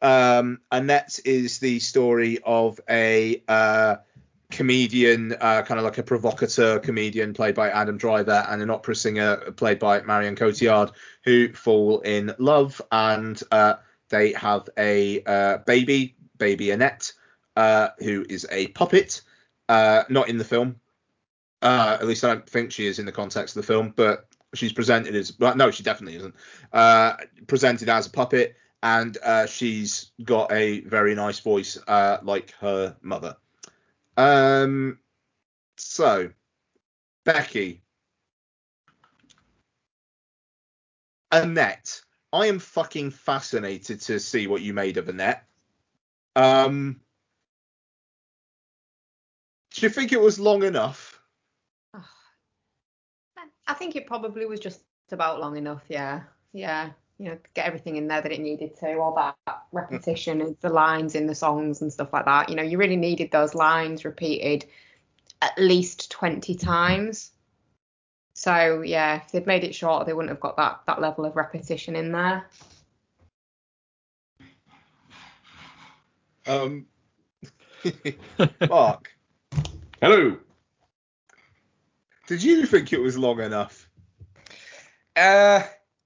Um, 0.00 0.60
Annette 0.70 1.18
is 1.24 1.58
the 1.58 1.80
story 1.80 2.38
of 2.44 2.80
a 2.88 3.42
uh, 3.48 3.96
comedian, 4.50 5.34
uh, 5.40 5.62
kind 5.62 5.78
of 5.78 5.84
like 5.84 5.98
a 5.98 6.02
provocateur 6.02 6.78
comedian 6.78 7.34
played 7.34 7.54
by 7.54 7.70
Adam 7.70 7.96
Driver, 7.96 8.46
and 8.48 8.62
an 8.62 8.70
opera 8.70 8.94
singer 8.94 9.36
played 9.52 9.78
by 9.78 10.00
Marion 10.02 10.36
Cotillard, 10.36 10.92
who 11.24 11.52
fall 11.52 12.00
in 12.00 12.32
love 12.38 12.80
and 12.92 13.42
uh, 13.50 13.74
they 14.08 14.32
have 14.32 14.68
a 14.78 15.22
uh, 15.24 15.58
baby, 15.66 16.14
baby 16.38 16.70
Annette, 16.70 17.12
uh, 17.56 17.88
who 17.98 18.24
is 18.28 18.46
a 18.50 18.68
puppet, 18.68 19.22
uh, 19.68 20.04
not 20.08 20.28
in 20.28 20.38
the 20.38 20.44
film. 20.44 20.76
Uh, 21.64 21.96
at 21.98 22.06
least 22.06 22.22
I 22.22 22.28
don't 22.28 22.48
think 22.48 22.70
she 22.70 22.86
is 22.86 22.98
in 22.98 23.06
the 23.06 23.12
context 23.12 23.56
of 23.56 23.62
the 23.62 23.66
film, 23.66 23.94
but 23.96 24.28
she's 24.52 24.72
presented 24.72 25.14
as 25.16 25.36
well, 25.38 25.56
no, 25.56 25.70
she 25.70 25.82
definitely 25.82 26.18
isn't. 26.18 26.34
Uh, 26.72 27.14
presented 27.46 27.88
as 27.88 28.06
a 28.06 28.10
puppet, 28.10 28.54
and 28.82 29.16
uh, 29.24 29.46
she's 29.46 30.12
got 30.22 30.52
a 30.52 30.80
very 30.82 31.14
nice 31.14 31.40
voice, 31.40 31.78
uh, 31.88 32.18
like 32.22 32.52
her 32.60 32.94
mother. 33.00 33.36
Um, 34.18 34.98
so 35.78 36.30
Becky, 37.24 37.82
Annette, 41.32 42.02
I 42.30 42.46
am 42.46 42.58
fucking 42.58 43.10
fascinated 43.10 44.02
to 44.02 44.20
see 44.20 44.46
what 44.46 44.60
you 44.60 44.74
made 44.74 44.98
of 44.98 45.08
Annette. 45.08 45.44
Um, 46.36 47.00
do 49.72 49.86
you 49.86 49.88
think 49.88 50.12
it 50.12 50.20
was 50.20 50.38
long 50.38 50.62
enough? 50.62 51.13
I 53.66 53.74
think 53.74 53.96
it 53.96 54.06
probably 54.06 54.46
was 54.46 54.60
just 54.60 54.82
about 55.10 55.40
long 55.40 55.56
enough. 55.56 55.82
Yeah, 55.88 56.22
yeah. 56.52 56.90
You 57.18 57.26
know, 57.26 57.38
get 57.54 57.66
everything 57.66 57.96
in 57.96 58.08
there 58.08 58.20
that 58.20 58.32
it 58.32 58.40
needed 58.40 58.76
to. 58.80 58.98
All 58.98 59.14
that 59.14 59.62
repetition 59.72 60.40
of 60.40 60.60
the 60.60 60.68
lines 60.68 61.14
in 61.14 61.26
the 61.26 61.34
songs 61.34 61.80
and 61.80 61.92
stuff 61.92 62.12
like 62.12 62.24
that. 62.24 62.48
You 62.48 62.56
know, 62.56 62.62
you 62.62 62.76
really 62.76 62.96
needed 62.96 63.30
those 63.30 63.54
lines 63.54 64.04
repeated 64.04 64.66
at 65.40 65.56
least 65.58 66.10
20 66.10 66.54
times. 66.56 67.30
So 68.34 68.82
yeah, 68.82 69.16
if 69.16 69.30
they'd 69.30 69.46
made 69.46 69.62
it 69.62 69.74
shorter, 69.74 70.04
they 70.04 70.12
wouldn't 70.12 70.30
have 70.30 70.40
got 70.40 70.56
that 70.56 70.80
that 70.86 71.00
level 71.00 71.24
of 71.24 71.36
repetition 71.36 71.94
in 71.94 72.10
there. 72.10 72.50
Um, 76.46 76.86
Mark, 78.68 79.14
Hello. 80.00 80.36
Did 82.26 82.42
you 82.42 82.66
think 82.66 82.92
it 82.92 83.00
was 83.00 83.18
long 83.18 83.40
enough? 83.40 83.88
Uh, 85.16 85.62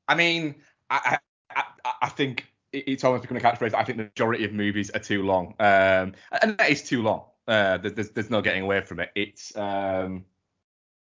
I 0.06 0.14
mean, 0.14 0.56
I 0.90 1.18
I, 1.54 1.64
I, 2.02 2.08
think 2.08 2.46
it's 2.72 3.04
almost 3.04 3.22
become 3.22 3.36
a 3.36 3.40
catchphrase. 3.40 3.74
I 3.74 3.84
think 3.84 3.98
the 3.98 4.04
majority 4.04 4.44
of 4.44 4.52
movies 4.52 4.90
are 4.90 5.00
too 5.00 5.22
long, 5.22 5.54
um, 5.60 6.14
and 6.42 6.58
that 6.58 6.70
is 6.70 6.82
too 6.82 7.02
long. 7.02 7.24
Uh, 7.46 7.78
there's 7.78 8.10
there's 8.10 8.30
no 8.30 8.42
getting 8.42 8.62
away 8.62 8.80
from 8.82 9.00
it. 9.00 9.10
It's 9.14 9.56
um, 9.56 10.24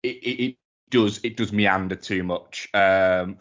it, 0.03 0.17
it, 0.17 0.45
it 0.45 0.57
does 0.91 1.21
it 1.23 1.37
does 1.37 1.53
meander 1.53 1.97
too 1.97 2.23
much 2.23 2.69
um 2.75 3.39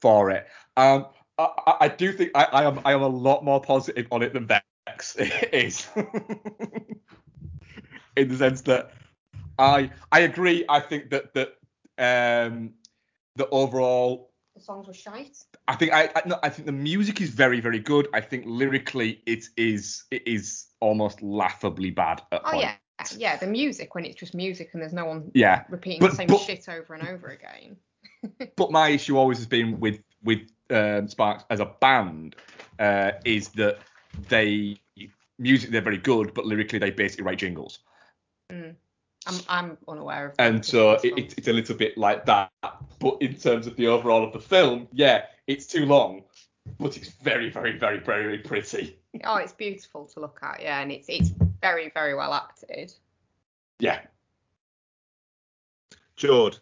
for 0.00 0.30
it. 0.30 0.46
Um, 0.76 1.06
I, 1.38 1.48
I- 1.66 1.76
I 1.80 1.88
do 1.88 2.12
think 2.12 2.30
I, 2.34 2.44
I 2.44 2.64
am 2.64 2.80
I 2.84 2.92
am 2.92 3.02
a 3.02 3.08
lot 3.08 3.44
more 3.44 3.60
positive 3.60 4.06
on 4.10 4.22
it 4.22 4.32
than 4.32 4.46
Bex 4.46 5.16
is, 5.52 5.88
in 8.16 8.28
the 8.28 8.36
sense 8.36 8.62
that 8.62 8.92
I 9.58 9.90
I 10.10 10.20
agree. 10.20 10.64
I 10.68 10.80
think 10.80 11.10
that 11.10 11.34
that 11.34 11.56
um 11.98 12.72
the 13.36 13.48
overall 13.50 14.30
The 14.54 14.60
songs 14.60 14.86
were 14.86 14.94
shite. 14.94 15.38
I 15.68 15.74
think 15.76 15.92
I 15.92 16.10
I, 16.14 16.22
no, 16.26 16.38
I 16.42 16.48
think 16.48 16.66
the 16.66 16.72
music 16.72 17.20
is 17.20 17.30
very 17.30 17.60
very 17.60 17.78
good. 17.80 18.08
I 18.14 18.20
think 18.20 18.44
lyrically 18.46 19.22
it 19.26 19.44
is 19.56 20.04
it 20.10 20.22
is 20.26 20.66
almost 20.80 21.22
laughably 21.22 21.90
bad 21.90 22.22
at 22.32 22.42
Oh 22.44 22.50
points. 22.52 22.62
yeah, 22.62 23.18
yeah. 23.18 23.36
The 23.36 23.46
music 23.46 23.94
when 23.94 24.04
it's 24.04 24.16
just 24.16 24.34
music 24.34 24.70
and 24.72 24.82
there's 24.82 24.92
no 24.92 25.04
one 25.06 25.30
Yeah. 25.34 25.64
repeating 25.68 26.00
But- 26.00 26.10
the 26.10 26.16
same 26.16 26.28
but- 26.28 26.40
shit 26.40 26.68
over 26.68 26.94
and 26.94 27.06
over 27.08 27.28
again. 27.28 27.76
But 28.56 28.70
my 28.70 28.88
issue 28.90 29.16
always 29.16 29.38
has 29.38 29.46
been 29.46 29.80
with 29.80 30.00
with 30.22 30.40
um, 30.70 31.08
Sparks 31.08 31.44
as 31.50 31.60
a 31.60 31.66
band 31.80 32.36
uh, 32.78 33.12
is 33.24 33.48
that 33.50 33.78
they 34.28 34.78
music 35.38 35.70
they're 35.70 35.80
very 35.80 35.98
good, 35.98 36.32
but 36.34 36.46
lyrically 36.46 36.78
they 36.78 36.90
basically 36.90 37.24
write 37.24 37.38
jingles. 37.38 37.80
Mm. 38.50 38.76
I'm, 39.26 39.40
I'm 39.48 39.78
unaware 39.88 40.26
of. 40.28 40.34
And 40.38 40.64
so 40.64 40.92
it, 40.92 41.04
it, 41.16 41.34
it's 41.38 41.48
a 41.48 41.52
little 41.52 41.76
bit 41.76 41.96
like 41.96 42.26
that. 42.26 42.50
But 42.98 43.18
in 43.20 43.34
terms 43.34 43.66
of 43.66 43.76
the 43.76 43.86
overall 43.88 44.24
of 44.24 44.32
the 44.32 44.40
film, 44.40 44.88
yeah, 44.92 45.26
it's 45.46 45.66
too 45.66 45.86
long, 45.86 46.22
but 46.78 46.96
it's 46.96 47.08
very, 47.08 47.50
very, 47.50 47.78
very, 47.78 47.98
very, 48.00 48.24
very 48.24 48.38
pretty. 48.38 48.98
Oh, 49.24 49.36
it's 49.36 49.52
beautiful 49.52 50.06
to 50.06 50.20
look 50.20 50.38
at, 50.42 50.62
yeah, 50.62 50.80
and 50.80 50.90
it's 50.90 51.06
it's 51.06 51.32
very 51.60 51.90
very 51.92 52.14
well 52.14 52.32
acted. 52.32 52.94
Yeah. 53.78 54.00
Jord, 56.16 56.58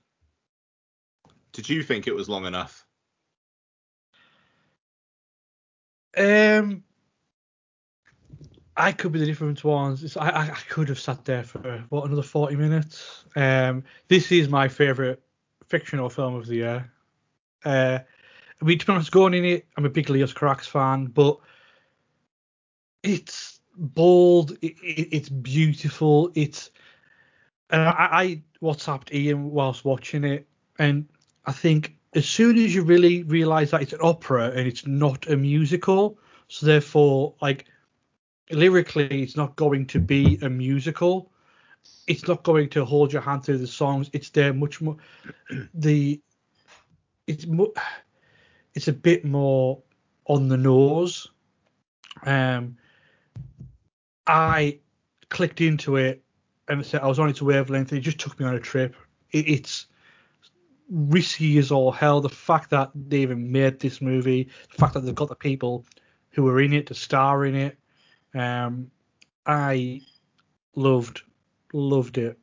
did 1.53 1.69
you 1.69 1.85
think 1.85 2.09
it 2.09 2.15
was 2.17 2.29
long 2.29 2.47
enough? 2.47 2.85
Um, 6.17 6.83
I 8.81 8.93
could 8.93 9.13
be 9.13 9.19
the 9.19 9.27
different 9.27 9.63
ones. 9.63 10.03
It's, 10.03 10.17
I, 10.17 10.29
I 10.29 10.59
could 10.69 10.89
have 10.89 10.99
sat 10.99 11.25
there 11.25 11.45
for 11.45 11.85
what 11.91 12.07
another 12.07 12.23
forty 12.23 12.57
minutes. 12.57 13.25
Um, 13.37 13.85
this 14.09 14.33
is 14.33 14.49
my 14.49 14.69
favorite 14.69 15.23
fictional 15.67 16.11
film 16.11 16.35
of 16.35 16.47
the 16.47 16.57
year. 16.57 16.93
Uh, 17.65 17.99
I 18.61 18.65
mean, 18.65 18.79
to 18.79 18.87
be 18.87 18.93
honest, 18.93 19.13
going 19.13 19.35
in 19.35 19.45
it, 19.45 19.67
I'm 19.77 19.87
a 19.87 19.91
big 19.91 20.11
Leos 20.11 20.35
Carax 20.35 20.67
fan, 20.67 21.07
but 21.07 21.39
it's 23.03 23.61
bold, 23.77 24.53
it, 24.63 24.75
it, 24.83 25.09
it's 25.13 25.29
beautiful, 25.29 26.31
it's. 26.35 26.71
And 27.71 27.83
I, 27.83 28.09
I 28.11 28.43
WhatsApped 28.61 29.15
Ian 29.15 29.51
whilst 29.53 29.85
watching 29.85 30.25
it, 30.25 30.47
and 30.79 31.09
I 31.47 31.53
think 31.53 31.97
as 32.15 32.29
soon 32.29 32.59
as 32.59 32.75
you 32.75 32.83
really 32.83 33.23
realize 33.23 33.71
that 33.71 33.83
it's 33.83 33.93
an 33.93 34.01
opera 34.03 34.51
and 34.51 34.67
it's 34.67 34.87
not 34.87 35.29
a 35.29 35.37
musical, 35.37 36.19
so 36.49 36.67
therefore, 36.67 37.35
like 37.41 37.67
lyrically, 38.51 39.23
it's 39.23 39.37
not 39.37 39.57
going 39.57 39.87
to 39.87 40.01
be 40.01 40.39
a 40.43 40.49
musical. 40.49 41.31
It's 42.07 42.27
not 42.29 42.43
going 42.43 42.69
to 42.71 42.85
hold 42.85 43.13
your 43.13 43.23
hand 43.23 43.45
through 43.45 43.59
the 43.59 43.67
songs. 43.67 44.11
It's 44.13 44.31
there 44.31 44.53
much 44.53 44.81
more. 44.81 44.97
The 45.75 46.21
it's 47.27 47.47
mo- 47.47 47.73
it's 48.75 48.89
a 48.89 48.93
bit 48.93 49.25
more 49.25 49.83
on 50.27 50.49
the 50.49 50.57
nose. 50.57 51.29
Um, 52.25 52.77
I 54.27 54.79
clicked 55.29 55.61
into 55.61 55.97
it 55.97 56.23
and 56.69 56.85
said 56.85 57.03
I 57.03 57.07
was 57.07 57.19
on 57.19 57.29
its 57.29 57.43
wavelength. 57.43 57.93
It 57.93 58.01
just 58.01 58.19
took 58.19 58.39
me 58.39 58.47
on 58.47 58.55
a 58.55 58.61
trip. 58.61 58.95
It, 59.33 59.49
it's 59.49 59.87
risky 60.91 61.59
as 61.59 61.71
all 61.73 61.93
hell. 61.93 62.21
The 62.21 62.29
fact 62.29 62.71
that 62.71 62.91
they 62.95 63.19
even 63.19 63.51
made 63.51 63.81
this 63.81 64.01
movie, 64.01 64.51
the 64.71 64.79
fact 64.79 64.95
that 64.95 65.01
they've 65.01 65.15
got 65.15 65.29
the 65.29 65.35
people 65.35 65.85
who 66.31 66.45
were 66.45 66.61
in 66.61 66.73
it 66.73 66.87
to 66.89 66.95
star 66.95 67.45
in 67.45 67.55
it, 67.55 67.79
um, 68.35 68.91
I 69.47 70.03
loved 70.75 71.23
loved 71.73 72.19
it. 72.19 72.39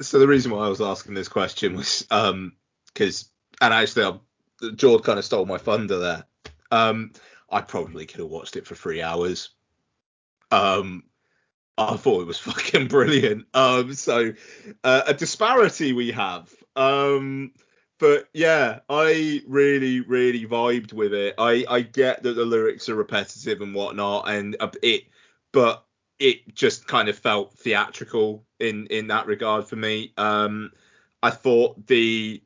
So 0.00 0.18
the 0.18 0.28
reason 0.28 0.52
why 0.52 0.64
I 0.64 0.68
was 0.68 0.80
asking 0.80 1.14
this 1.14 1.28
question 1.28 1.76
was 1.76 2.06
um 2.10 2.52
because 2.86 3.28
and 3.60 3.74
actually 3.74 4.04
I'm, 4.04 4.20
Jord 4.76 5.04
kind 5.04 5.18
of 5.18 5.24
stole 5.24 5.46
my 5.46 5.58
thunder 5.58 5.98
there. 5.98 6.24
Um, 6.70 7.12
I 7.50 7.60
probably 7.60 8.06
could 8.06 8.20
have 8.20 8.28
watched 8.28 8.56
it 8.56 8.66
for 8.66 8.74
three 8.74 9.02
hours. 9.02 9.50
Um, 10.50 11.04
I 11.76 11.96
thought 11.96 12.22
it 12.22 12.26
was 12.26 12.38
fucking 12.38 12.88
brilliant. 12.88 13.46
Um, 13.54 13.94
so 13.94 14.32
uh, 14.84 15.02
a 15.06 15.14
disparity 15.14 15.92
we 15.92 16.12
have. 16.12 16.52
Um, 16.76 17.52
but 18.00 18.28
yeah, 18.32 18.80
I 18.88 19.42
really, 19.46 20.00
really 20.00 20.46
vibed 20.46 20.92
with 20.94 21.12
it. 21.12 21.34
I 21.38 21.64
I 21.68 21.82
get 21.82 22.22
that 22.24 22.32
the 22.32 22.44
lyrics 22.44 22.88
are 22.88 22.96
repetitive 22.96 23.60
and 23.60 23.74
whatnot, 23.74 24.28
and 24.28 24.56
uh, 24.58 24.70
it, 24.82 25.04
but 25.52 25.84
it 26.18 26.54
just 26.54 26.88
kind 26.88 27.08
of 27.10 27.18
felt 27.18 27.52
theatrical 27.58 28.44
in 28.58 28.86
in 28.86 29.08
that 29.08 29.26
regard 29.26 29.68
for 29.68 29.76
me. 29.76 30.12
Um, 30.16 30.72
I 31.22 31.30
thought 31.30 31.86
the 31.86 32.42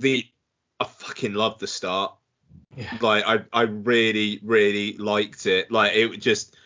the 0.00 0.26
I 0.80 0.84
fucking 0.84 1.34
loved 1.34 1.60
the 1.60 1.68
start. 1.68 2.14
Yeah. 2.76 2.98
Like 3.00 3.24
I 3.26 3.44
I 3.52 3.62
really 3.62 4.40
really 4.42 4.94
liked 4.94 5.46
it. 5.46 5.70
Like 5.70 5.94
it 5.94 6.20
just 6.20 6.56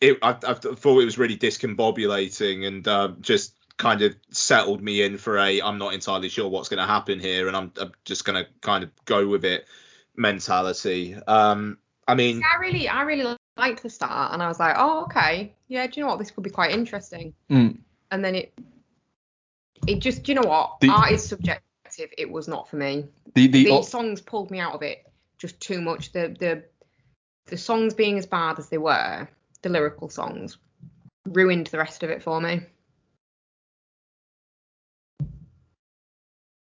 it 0.00 0.18
I, 0.22 0.30
I 0.30 0.54
thought 0.54 1.00
it 1.00 1.04
was 1.04 1.18
really 1.18 1.36
discombobulating 1.36 2.66
and 2.66 2.88
uh, 2.88 3.12
just 3.20 3.57
kind 3.78 4.02
of 4.02 4.14
settled 4.30 4.82
me 4.82 5.02
in 5.02 5.16
for 5.16 5.38
a 5.38 5.62
I'm 5.62 5.78
not 5.78 5.94
entirely 5.94 6.28
sure 6.28 6.48
what's 6.48 6.68
going 6.68 6.80
to 6.80 6.86
happen 6.86 7.20
here 7.20 7.48
and 7.48 7.56
I'm, 7.56 7.72
I'm 7.80 7.92
just 8.04 8.24
going 8.24 8.44
to 8.44 8.50
kind 8.60 8.84
of 8.84 8.90
go 9.04 9.26
with 9.26 9.44
it 9.44 9.66
mentality. 10.16 11.16
Um, 11.26 11.78
I 12.06 12.14
mean, 12.14 12.42
I 12.42 12.58
really 12.60 12.88
I 12.88 13.02
really 13.02 13.36
liked 13.56 13.82
the 13.82 13.90
start, 13.90 14.32
and 14.32 14.42
I 14.42 14.48
was 14.48 14.58
like, 14.58 14.76
oh 14.78 15.04
okay, 15.04 15.54
yeah, 15.68 15.86
do 15.86 15.92
you 15.96 16.02
know 16.02 16.10
what? 16.10 16.18
This 16.18 16.30
could 16.30 16.44
be 16.44 16.50
quite 16.50 16.72
interesting. 16.72 17.34
Mm. 17.50 17.78
And 18.10 18.24
then 18.24 18.34
it 18.34 18.52
it 19.86 20.00
just, 20.00 20.24
do 20.24 20.32
you 20.32 20.40
know 20.40 20.48
what? 20.48 20.80
The- 20.80 20.90
Art 20.90 21.12
is 21.12 21.24
subjective. 21.24 21.62
It 22.16 22.30
was 22.30 22.48
not 22.48 22.68
for 22.68 22.76
me. 22.76 23.06
The 23.34 23.46
the, 23.46 23.64
the 23.64 23.82
songs 23.82 24.20
pulled 24.20 24.50
me 24.50 24.58
out 24.58 24.74
of 24.74 24.82
it 24.82 25.06
just 25.38 25.60
too 25.60 25.80
much. 25.80 26.12
The 26.12 26.34
the 26.38 26.64
the 27.46 27.56
songs 27.56 27.94
being 27.94 28.18
as 28.18 28.26
bad 28.26 28.58
as 28.58 28.68
they 28.68 28.78
were, 28.78 29.28
the 29.62 29.68
lyrical 29.68 30.08
songs, 30.08 30.58
ruined 31.26 31.68
the 31.68 31.78
rest 31.78 32.02
of 32.02 32.10
it 32.10 32.22
for 32.22 32.40
me. 32.40 32.62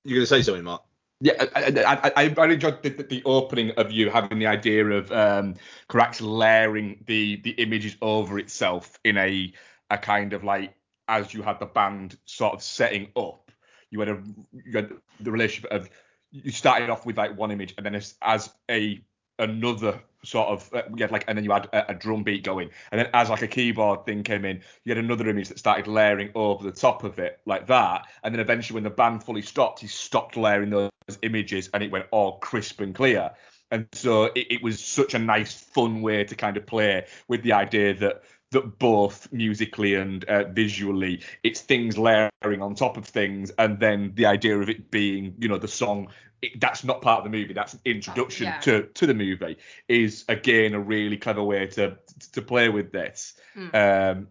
You're 0.03 0.17
going 0.17 0.23
to 0.23 0.27
say 0.27 0.41
something, 0.41 0.63
Mark. 0.63 0.83
Yeah, 1.21 1.45
I, 1.55 1.63
I, 1.63 2.23
I, 2.23 2.35
I 2.37 2.45
enjoyed 2.47 2.83
the, 2.83 2.89
the, 2.89 3.21
opening 3.23 3.71
of 3.71 3.91
you 3.91 4.09
having 4.09 4.39
the 4.39 4.47
idea 4.47 4.85
of 4.85 5.09
um, 5.11 5.55
Carax 5.87 6.19
layering 6.19 7.01
the 7.07 7.37
the 7.37 7.51
images 7.51 7.95
over 8.01 8.39
itself 8.39 8.99
in 9.05 9.17
a 9.17 9.53
a 9.89 9.97
kind 9.97 10.33
of 10.33 10.43
like 10.43 10.73
as 11.07 11.33
you 11.33 11.41
had 11.41 11.59
the 11.59 11.65
band 11.65 12.17
sort 12.25 12.53
of 12.53 12.61
setting 12.61 13.07
up, 13.15 13.51
you 13.89 13.99
had 13.99 14.09
a 14.09 14.21
you 14.51 14.73
had 14.73 14.91
the 15.21 15.31
relationship 15.31 15.71
of 15.71 15.89
you 16.31 16.51
started 16.51 16.89
off 16.89 17.05
with 17.05 17.17
like 17.17 17.37
one 17.37 17.51
image 17.51 17.73
and 17.77 17.85
then 17.85 17.95
as, 17.95 18.15
as 18.21 18.51
a 18.69 19.01
another 19.39 20.01
sort 20.23 20.49
of 20.49 20.69
uh, 20.73 20.83
you 20.95 21.03
had 21.03 21.11
like 21.11 21.25
and 21.27 21.37
then 21.37 21.43
you 21.43 21.51
had 21.51 21.67
a, 21.73 21.91
a 21.91 21.93
drum 21.93 22.23
beat 22.23 22.43
going. 22.43 22.69
And 22.91 22.99
then 22.99 23.09
as 23.13 23.29
like 23.29 23.41
a 23.41 23.47
keyboard 23.47 24.05
thing 24.05 24.23
came 24.23 24.45
in 24.45 24.61
you 24.83 24.95
had 24.95 25.03
another 25.03 25.27
image 25.29 25.49
that 25.49 25.59
started 25.59 25.87
layering 25.87 26.31
over 26.35 26.63
the 26.63 26.71
top 26.71 27.03
of 27.03 27.19
it 27.19 27.39
like 27.45 27.67
that. 27.67 28.07
And 28.23 28.33
then 28.33 28.39
eventually 28.39 28.75
when 28.75 28.83
the 28.83 28.89
band 28.89 29.23
fully 29.23 29.41
stopped 29.41 29.79
he 29.79 29.87
stopped 29.87 30.37
layering 30.37 30.69
those 30.69 30.91
images 31.21 31.69
and 31.73 31.83
it 31.83 31.91
went 31.91 32.05
all 32.11 32.39
crisp 32.39 32.81
and 32.81 32.95
clear. 32.95 33.31
And 33.71 33.87
so 33.93 34.25
it, 34.25 34.47
it 34.51 34.63
was 34.63 34.83
such 34.83 35.13
a 35.13 35.19
nice 35.19 35.53
fun 35.53 36.01
way 36.01 36.23
to 36.23 36.35
kind 36.35 36.57
of 36.57 36.65
play 36.65 37.05
with 37.27 37.41
the 37.41 37.53
idea 37.53 37.93
that 37.95 38.21
that 38.53 38.79
both 38.79 39.31
musically 39.31 39.93
and 39.95 40.23
uh, 40.25 40.45
visually 40.45 41.21
it's 41.43 41.61
things 41.61 41.97
layering 41.97 42.61
on 42.61 42.73
top 42.75 42.97
of 42.97 43.05
things 43.05 43.51
and 43.59 43.79
then 43.79 44.11
the 44.15 44.25
idea 44.25 44.57
of 44.57 44.69
it 44.69 44.89
being 44.89 45.35
you 45.37 45.47
know 45.47 45.57
the 45.57 45.67
song 45.67 46.07
it, 46.41 46.59
that's 46.59 46.83
not 46.83 47.01
part 47.01 47.19
of 47.19 47.23
the 47.25 47.37
movie 47.37 47.53
that's 47.53 47.73
an 47.73 47.81
introduction 47.85 48.45
Yeah. 48.45 48.59
to 48.59 48.83
to 48.83 49.05
the 49.07 49.13
movie 49.13 49.57
is 49.87 50.25
again 50.29 50.73
a 50.73 50.79
really 50.79 51.17
clever 51.17 51.43
way 51.43 51.67
to 51.67 51.97
to 52.31 52.41
play 52.41 52.69
with 52.69 52.91
this 52.91 53.33
Mm. 53.55 53.73
um 53.75 54.27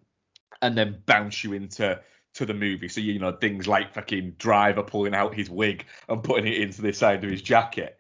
and 0.61 0.77
then 0.77 1.03
bounce 1.07 1.44
you 1.44 1.53
into 1.53 2.01
to 2.35 2.47
the 2.47 2.55
movie 2.55 2.89
so 2.89 3.01
you 3.01 3.19
know 3.19 3.32
things 3.32 3.66
like 3.69 3.93
fucking 3.94 4.32
driver 4.39 4.82
pulling 4.82 5.15
out 5.15 5.35
his 5.35 5.51
wig 5.51 5.85
and 6.09 6.23
putting 6.24 6.47
it 6.47 6.59
into 6.61 6.81
the 6.82 6.93
side 6.93 7.23
of 7.24 7.31
his 7.31 7.43
jacket 7.43 7.99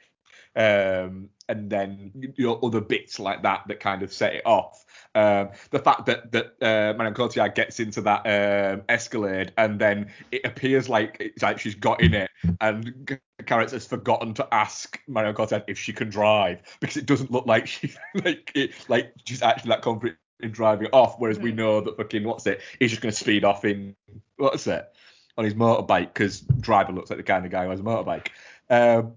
um 0.56 1.28
and 1.48 1.70
then 1.70 2.12
you 2.36 2.46
know 2.46 2.58
other 2.62 2.80
bits 2.80 3.18
like 3.18 3.42
that 3.42 3.62
that 3.68 3.80
kind 3.80 4.02
of 4.02 4.12
set 4.12 4.34
it 4.34 4.42
off 4.44 4.84
um, 5.14 5.50
the 5.70 5.78
fact 5.78 6.06
that 6.06 6.32
that 6.32 6.46
uh, 6.62 6.96
Marion 6.96 7.14
Cotillard 7.14 7.54
gets 7.54 7.80
into 7.80 8.00
that 8.02 8.20
um, 8.26 8.82
Escalade 8.88 9.52
and 9.58 9.78
then 9.78 10.10
it 10.30 10.42
appears 10.44 10.88
like 10.88 11.16
it's 11.20 11.42
like 11.42 11.58
she's 11.58 11.74
got 11.74 12.00
in 12.00 12.14
it 12.14 12.30
and 12.60 13.20
Carax 13.42 13.72
has 13.72 13.86
forgotten 13.86 14.32
to 14.34 14.48
ask 14.54 15.00
Marion 15.06 15.34
Cotillard 15.34 15.64
if 15.66 15.78
she 15.78 15.92
can 15.92 16.08
drive 16.08 16.62
because 16.80 16.96
it 16.96 17.06
doesn't 17.06 17.30
look 17.30 17.46
like 17.46 17.66
she 17.66 17.92
like 18.24 18.50
it, 18.54 18.72
like 18.88 19.12
she's 19.24 19.42
actually 19.42 19.70
that 19.70 19.82
confident 19.82 20.16
in 20.40 20.50
driving 20.50 20.86
it 20.86 20.94
off. 20.94 21.16
Whereas 21.18 21.38
we 21.38 21.52
Mhm. 21.52 21.56
know 21.56 21.80
that 21.82 21.96
fucking 21.96 22.24
what's 22.24 22.46
it? 22.46 22.60
He's 22.78 22.90
just 22.90 23.02
going 23.02 23.12
to 23.12 23.18
speed 23.18 23.44
off 23.44 23.64
in 23.64 23.94
what's 24.36 24.66
it 24.66 24.92
on 25.38 25.44
his 25.44 25.54
motorbike 25.54 26.12
because 26.12 26.40
driver 26.40 26.92
looks 26.92 27.10
like 27.10 27.18
the 27.18 27.22
kind 27.22 27.44
of 27.44 27.50
guy 27.50 27.64
who 27.64 27.70
has 27.70 27.80
a 27.80 27.82
motorbike. 27.82 28.28
Um, 28.70 29.12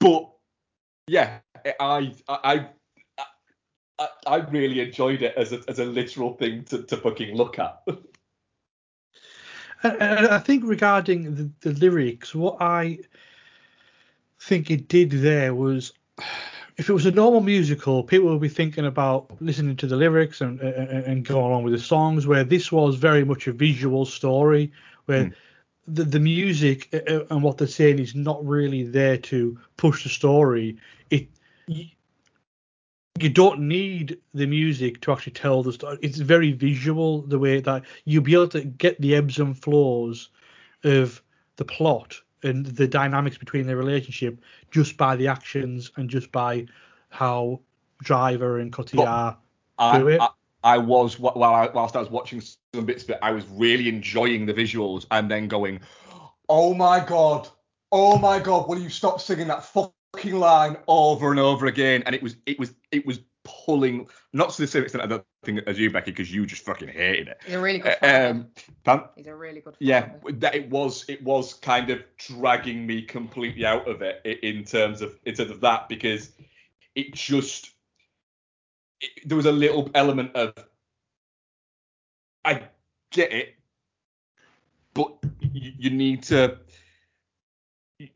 but 0.00 0.30
yeah, 1.06 1.38
I 1.78 2.14
I. 2.28 2.68
I, 3.98 4.08
I 4.26 4.36
really 4.36 4.80
enjoyed 4.80 5.22
it 5.22 5.34
as 5.36 5.52
a, 5.52 5.60
as 5.68 5.78
a 5.78 5.84
literal 5.84 6.34
thing 6.34 6.64
to, 6.64 6.82
to 6.82 6.96
fucking 6.96 7.36
look 7.36 7.58
at. 7.58 7.82
And, 9.82 9.96
and 10.00 10.26
I 10.28 10.38
think 10.38 10.64
regarding 10.64 11.34
the, 11.34 11.50
the 11.60 11.78
lyrics, 11.78 12.34
what 12.34 12.56
I 12.60 13.00
think 14.40 14.70
it 14.70 14.88
did 14.88 15.10
there 15.10 15.54
was, 15.54 15.92
if 16.76 16.88
it 16.88 16.92
was 16.92 17.06
a 17.06 17.10
normal 17.10 17.40
musical, 17.40 18.02
people 18.02 18.30
would 18.30 18.40
be 18.40 18.48
thinking 18.48 18.86
about 18.86 19.30
listening 19.40 19.76
to 19.76 19.86
the 19.86 19.96
lyrics 19.96 20.40
and 20.40 20.60
and, 20.60 21.04
and 21.04 21.24
going 21.24 21.44
along 21.44 21.64
with 21.64 21.72
the 21.72 21.78
songs. 21.78 22.26
Where 22.26 22.44
this 22.44 22.72
was 22.72 22.96
very 22.96 23.24
much 23.24 23.46
a 23.46 23.52
visual 23.52 24.06
story, 24.06 24.72
where 25.06 25.26
Mm. 25.26 25.34
the 25.86 26.04
the 26.04 26.20
music 26.20 26.88
uh, 26.94 27.24
and 27.30 27.42
what 27.42 27.58
they're 27.58 27.68
saying 27.68 27.98
is 27.98 28.14
not 28.14 28.44
really 28.44 28.84
there 28.84 29.18
to 29.18 29.58
push 29.76 30.02
the 30.02 30.08
story. 30.08 30.78
It 31.10 31.28
you 33.20 33.28
don't 33.28 33.60
need 33.60 34.18
the 34.32 34.46
music 34.46 35.00
to 35.02 35.12
actually 35.12 35.32
tell 35.32 35.62
the 35.62 35.72
story. 35.72 35.98
It's 36.02 36.18
very 36.18 36.52
visual 36.52 37.22
the 37.22 37.38
way 37.38 37.60
that 37.60 37.84
you'll 38.04 38.24
be 38.24 38.34
able 38.34 38.48
to 38.48 38.62
get 38.64 39.00
the 39.00 39.14
ebbs 39.14 39.38
and 39.38 39.56
flows 39.56 40.30
of 40.82 41.22
the 41.56 41.64
plot 41.64 42.16
and 42.42 42.66
the 42.66 42.88
dynamics 42.88 43.38
between 43.38 43.66
the 43.66 43.76
relationship 43.76 44.40
just 44.72 44.96
by 44.96 45.14
the 45.14 45.28
actions 45.28 45.92
and 45.96 46.10
just 46.10 46.32
by 46.32 46.66
how 47.10 47.60
Driver 48.02 48.58
and 48.58 48.72
Cotillard 48.72 49.36
do 49.92 50.08
it. 50.08 50.20
I, 50.20 50.28
I 50.64 50.78
was 50.78 51.18
while 51.20 51.54
I, 51.54 51.68
whilst 51.72 51.94
I 51.94 52.00
was 52.00 52.10
watching 52.10 52.42
some 52.74 52.84
bits 52.84 53.04
of 53.04 53.10
it, 53.10 53.18
I 53.22 53.30
was 53.30 53.46
really 53.48 53.88
enjoying 53.88 54.44
the 54.44 54.54
visuals 54.54 55.06
and 55.12 55.30
then 55.30 55.46
going, 55.46 55.80
"Oh 56.48 56.74
my 56.74 56.98
god, 57.04 57.48
oh 57.92 58.18
my 58.18 58.40
god, 58.40 58.68
will 58.68 58.80
you 58.80 58.90
stop 58.90 59.20
singing 59.20 59.46
that 59.48 59.64
fucking 59.64 59.92
line 60.24 60.76
over 60.86 61.30
and 61.30 61.40
over 61.40 61.66
again?" 61.66 62.02
And 62.06 62.14
it 62.14 62.22
was 62.22 62.36
it 62.46 62.58
was 62.58 62.74
it 62.92 63.06
was 63.06 63.20
pulling, 63.44 64.08
not 64.32 64.50
to 64.50 64.62
the 64.62 64.66
same 64.66 64.82
extent 64.82 65.04
I 65.04 65.06
don't 65.06 65.24
think 65.42 65.60
as 65.66 65.78
you, 65.78 65.90
Becky, 65.90 66.10
because 66.10 66.32
you 66.32 66.46
just 66.46 66.64
fucking 66.64 66.88
hated 66.88 67.28
it. 67.28 67.40
He's 67.44 67.54
a 67.54 67.60
really 67.60 67.78
good 67.78 67.96
Uh. 68.02 68.32
Um. 68.86 69.04
He's 69.16 69.26
a 69.26 69.34
really 69.34 69.60
good 69.60 69.74
father. 69.74 69.76
yeah, 69.80 70.12
that 70.34 70.54
it 70.54 70.70
was 70.70 71.04
it 71.08 71.22
was 71.22 71.54
kind 71.54 71.90
of 71.90 72.02
dragging 72.16 72.86
me 72.86 73.02
completely 73.02 73.66
out 73.66 73.88
of 73.88 74.02
it 74.02 74.24
in 74.24 74.64
terms 74.64 75.02
of 75.02 75.18
in 75.24 75.34
terms 75.34 75.50
of 75.50 75.60
that 75.60 75.88
because 75.88 76.32
it 76.94 77.12
just 77.14 77.70
it, 79.00 79.10
there 79.26 79.36
was 79.36 79.46
a 79.46 79.52
little 79.52 79.90
element 79.94 80.34
of 80.34 80.54
I 82.44 82.62
get 83.10 83.32
it, 83.32 83.54
but 84.92 85.16
you, 85.40 85.72
you 85.78 85.90
need 85.90 86.22
to. 86.24 86.58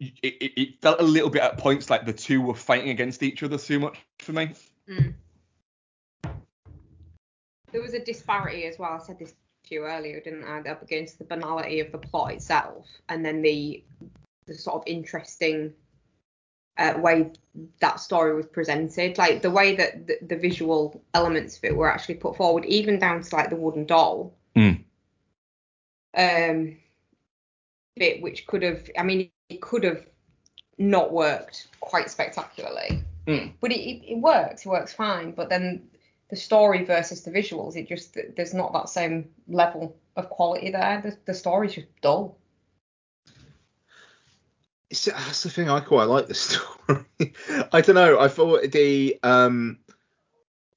It, 0.00 0.14
it, 0.22 0.52
it 0.60 0.82
felt 0.82 1.00
a 1.00 1.04
little 1.04 1.30
bit 1.30 1.42
at 1.42 1.58
points 1.58 1.90
like 1.90 2.04
the 2.04 2.12
two 2.12 2.40
were 2.42 2.54
fighting 2.54 2.90
against 2.90 3.22
each 3.22 3.42
other 3.42 3.58
too 3.58 3.78
much 3.78 3.98
for 4.18 4.32
me. 4.32 4.52
Mm. 4.88 5.14
There 7.72 7.82
was 7.82 7.94
a 7.94 8.04
disparity 8.04 8.64
as 8.64 8.78
well. 8.78 8.98
I 9.00 9.04
said 9.04 9.18
this 9.18 9.34
to 9.66 9.74
you 9.74 9.84
earlier, 9.84 10.20
didn't 10.20 10.44
I? 10.44 10.60
Up 10.68 10.82
against 10.82 11.18
the 11.18 11.24
banality 11.24 11.80
of 11.80 11.92
the 11.92 11.98
plot 11.98 12.32
itself, 12.32 12.86
and 13.08 13.24
then 13.24 13.42
the 13.42 13.84
the 14.46 14.54
sort 14.54 14.76
of 14.76 14.82
interesting 14.86 15.74
uh, 16.78 16.94
way 16.96 17.30
that 17.80 18.00
story 18.00 18.34
was 18.34 18.46
presented, 18.46 19.18
like 19.18 19.42
the 19.42 19.50
way 19.50 19.76
that 19.76 20.06
the, 20.06 20.18
the 20.26 20.36
visual 20.36 21.02
elements 21.12 21.58
of 21.58 21.64
it 21.64 21.76
were 21.76 21.90
actually 21.90 22.14
put 22.14 22.36
forward, 22.36 22.64
even 22.64 22.98
down 22.98 23.22
to 23.22 23.36
like 23.36 23.50
the 23.50 23.56
wooden 23.56 23.84
doll. 23.84 24.34
Mm. 24.56 24.84
Um, 26.16 26.76
bit 27.96 28.22
which 28.22 28.46
could 28.46 28.62
have, 28.62 28.88
I 28.96 29.02
mean, 29.02 29.30
it 29.48 29.60
could 29.60 29.84
have 29.84 30.04
not 30.78 31.12
worked 31.12 31.68
quite 31.80 32.10
spectacularly, 32.10 33.02
Mm. 33.26 33.52
but 33.60 33.72
it, 33.72 33.80
it, 33.80 34.12
it 34.12 34.18
works. 34.18 34.64
It 34.64 34.68
works 34.68 34.92
fine. 34.92 35.32
But 35.32 35.48
then 35.50 35.88
the 36.30 36.36
story 36.36 36.84
versus 36.84 37.22
the 37.22 37.30
visuals, 37.30 37.76
it 37.76 37.88
just 37.88 38.16
there's 38.36 38.54
not 38.54 38.72
that 38.72 38.88
same 38.88 39.28
level 39.48 39.96
of 40.16 40.30
quality 40.30 40.70
there. 40.70 41.00
The, 41.02 41.16
the 41.26 41.34
story's 41.34 41.74
just 41.74 41.88
dull. 42.00 42.38
It's, 44.90 45.04
that's 45.04 45.42
the 45.42 45.50
thing. 45.50 45.68
I 45.68 45.80
quite 45.80 46.04
like 46.04 46.26
the 46.28 46.34
story. 46.34 47.04
I 47.72 47.80
don't 47.82 47.94
know. 47.94 48.18
I 48.18 48.28
thought 48.28 48.70
the 48.72 49.18
um, 49.22 49.78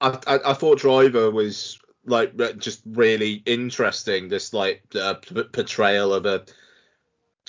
I, 0.02 0.20
I 0.28 0.40
I 0.48 0.54
thought 0.54 0.80
Driver 0.80 1.32
was 1.32 1.80
like 2.06 2.36
just 2.58 2.82
really 2.86 3.42
interesting. 3.46 4.28
This 4.28 4.54
like 4.54 4.84
uh, 4.96 5.14
p- 5.16 5.44
portrayal 5.44 6.14
of 6.14 6.26
a 6.26 6.44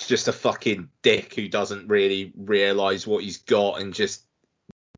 just 0.07 0.29
a 0.29 0.33
fucking 0.33 0.89
dick 1.03 1.35
who 1.35 1.49
doesn't 1.49 1.89
really 1.89 2.33
realize 2.37 3.07
what 3.07 3.25
he's 3.25 3.39
got 3.39 3.81
and 3.81 3.95
just 3.95 4.23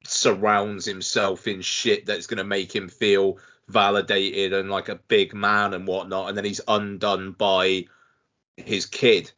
surrounds 0.05 0.85
himself 0.85 1.47
in 1.47 1.63
shit 1.63 2.07
that's 2.07 2.27
gonna 2.27 2.45
make 2.45 2.75
him 2.75 2.89
feel 2.89 3.39
validated 3.69 4.53
and 4.53 4.71
like 4.71 4.89
a 4.89 4.97
big 4.97 5.35
man 5.35 5.75
and 5.75 5.87
whatnot, 5.87 6.29
and 6.29 6.37
then 6.37 6.45
he's 6.45 6.61
undone 6.69 7.33
by 7.33 7.87
his 8.57 8.87
kid. 8.87 9.33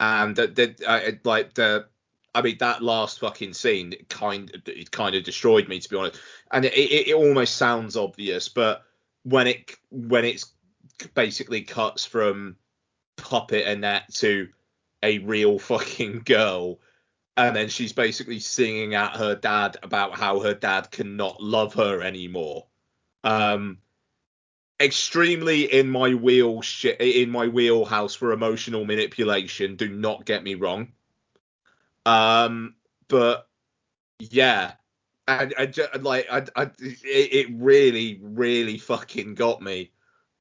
And 0.00 0.36
that 0.36 0.56
that 0.56 0.82
I 0.86 1.18
like 1.24 1.54
the 1.54 1.86
I 2.34 2.42
mean 2.42 2.56
that 2.58 2.82
last 2.82 3.20
fucking 3.20 3.54
scene 3.54 3.92
it 3.92 4.08
kind 4.08 4.50
it 4.66 4.90
kind 4.90 5.14
of 5.14 5.24
destroyed 5.24 5.68
me 5.68 5.78
to 5.78 5.88
be 5.88 5.96
honest. 5.96 6.20
And 6.50 6.64
it, 6.64 6.74
it, 6.74 7.08
it 7.08 7.14
almost 7.14 7.56
sounds 7.56 7.96
obvious 7.96 8.48
but 8.48 8.82
when 9.22 9.46
it 9.46 9.76
when 9.90 10.24
it's 10.24 10.52
basically 11.14 11.62
cuts 11.62 12.04
from 12.04 12.56
puppet 13.16 13.66
Annette 13.66 14.12
to 14.14 14.48
a 15.02 15.18
real 15.18 15.58
fucking 15.58 16.22
girl. 16.24 16.80
And 17.36 17.56
then 17.56 17.68
she's 17.68 17.94
basically 17.94 18.40
singing 18.40 18.94
at 18.94 19.16
her 19.16 19.34
dad 19.34 19.78
about 19.82 20.18
how 20.18 20.40
her 20.40 20.54
dad 20.54 20.90
cannot 20.90 21.42
love 21.42 21.74
her 21.74 22.02
anymore. 22.02 22.66
Um 23.24 23.78
extremely 24.80 25.72
in 25.72 25.88
my 25.88 26.12
wheel 26.12 26.60
shit 26.60 27.00
in 27.00 27.30
my 27.30 27.46
wheelhouse 27.46 28.14
for 28.14 28.32
emotional 28.32 28.84
manipulation. 28.84 29.76
Do 29.76 29.88
not 29.88 30.26
get 30.26 30.42
me 30.42 30.56
wrong. 30.56 30.92
Um 32.04 32.74
but 33.08 33.48
yeah. 34.18 34.72
And 35.28 35.54
I, 35.56 35.66
ju- 35.66 35.86
like 36.00 36.26
I, 36.30 36.44
I 36.56 36.70
it 36.78 37.46
really 37.52 38.20
really 38.22 38.76
fucking 38.76 39.36
got 39.36 39.62
me. 39.62 39.92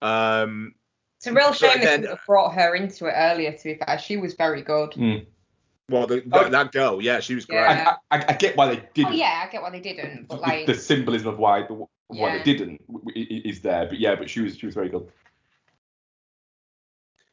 Um 0.01 0.73
It's 1.21 1.27
a 1.27 1.33
real 1.33 1.49
But 1.49 1.57
shame 1.57 1.69
they 1.77 1.85
then- 1.85 1.99
couldn't 2.01 2.17
have 2.17 2.25
brought 2.25 2.55
her 2.55 2.73
into 2.75 3.05
it 3.05 3.13
earlier. 3.15 3.51
To 3.51 3.63
be 3.63 3.75
fair, 3.75 3.99
she 3.99 4.17
was 4.17 4.33
very 4.33 4.63
good. 4.63 4.95
Hmm. 4.95 5.15
well 5.87 6.07
the, 6.07 6.23
Oh. 6.31 6.39
that, 6.43 6.51
that 6.51 6.71
girl 6.71 6.99
yeah 7.01 7.19
she 7.19 7.35
was 7.35 7.45
great 7.45 7.57
Yeah. 7.57 7.95
I, 8.09 8.17
I, 8.17 8.25
I 8.29 8.33
get 8.33 8.57
why 8.57 8.69
they 8.73 8.81
didn't. 8.95 9.11
Oh 9.13 9.15
yeah, 9.15 9.43
I 9.45 9.51
get 9.51 9.61
why 9.61 9.69
they 9.69 9.81
didn't, 9.81 10.27
but 10.29 10.37
the, 10.37 10.41
like 10.41 10.65
the 10.65 10.73
symbolism 10.73 11.27
of 11.27 11.37
why 11.37 11.61
why 11.61 11.85
Yeah. 12.09 12.37
they 12.37 12.43
didn't 12.43 12.87
w- 12.87 13.05
w- 13.05 13.27
i- 13.45 13.47
is 13.47 13.61
there, 13.61 13.85
but 13.85 13.99
yeah, 13.99 14.15
but 14.15 14.29
she 14.31 14.39
was 14.41 14.57
she 14.57 14.65
was 14.65 14.73
very 14.73 14.89
good. 14.89 15.07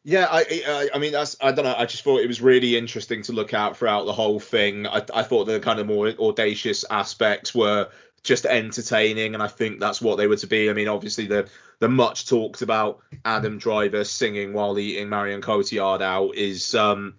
Yeah, 0.04 0.26
I, 0.30 0.40
I, 0.66 0.88
I 0.94 0.98
mean, 0.98 1.12
that's, 1.12 1.36
I 1.40 1.52
don't 1.52 1.64
know. 1.66 1.74
I 1.76 1.84
just 1.84 2.02
thought 2.02 2.20
it 2.20 2.28
was 2.28 2.40
really 2.40 2.78
interesting 2.78 3.20
to 3.24 3.32
look 3.32 3.52
out 3.52 3.76
throughout 3.76 4.06
the 4.06 4.12
whole 4.12 4.40
thing. 4.40 4.86
I, 4.86 5.02
I 5.12 5.22
thought 5.22 5.44
the 5.44 5.60
kind 5.60 5.80
of 5.80 5.86
more 5.86 6.08
audacious 6.18 6.82
aspects 6.90 7.54
were 7.54 7.88
just 8.28 8.44
entertaining, 8.44 9.32
and 9.32 9.42
I 9.42 9.48
think 9.48 9.80
that's 9.80 10.02
what 10.02 10.18
they 10.18 10.26
were 10.26 10.36
to 10.36 10.46
be. 10.46 10.68
I 10.68 10.74
mean, 10.74 10.86
obviously 10.86 11.26
the 11.26 11.48
the 11.78 11.88
much 11.88 12.28
talked 12.28 12.60
about 12.60 13.00
Adam 13.24 13.56
Driver 13.56 14.04
singing 14.04 14.52
while 14.52 14.78
eating 14.78 15.08
Marion 15.08 15.40
Cotillard 15.40 16.02
out 16.02 16.34
is, 16.34 16.74
um, 16.74 17.14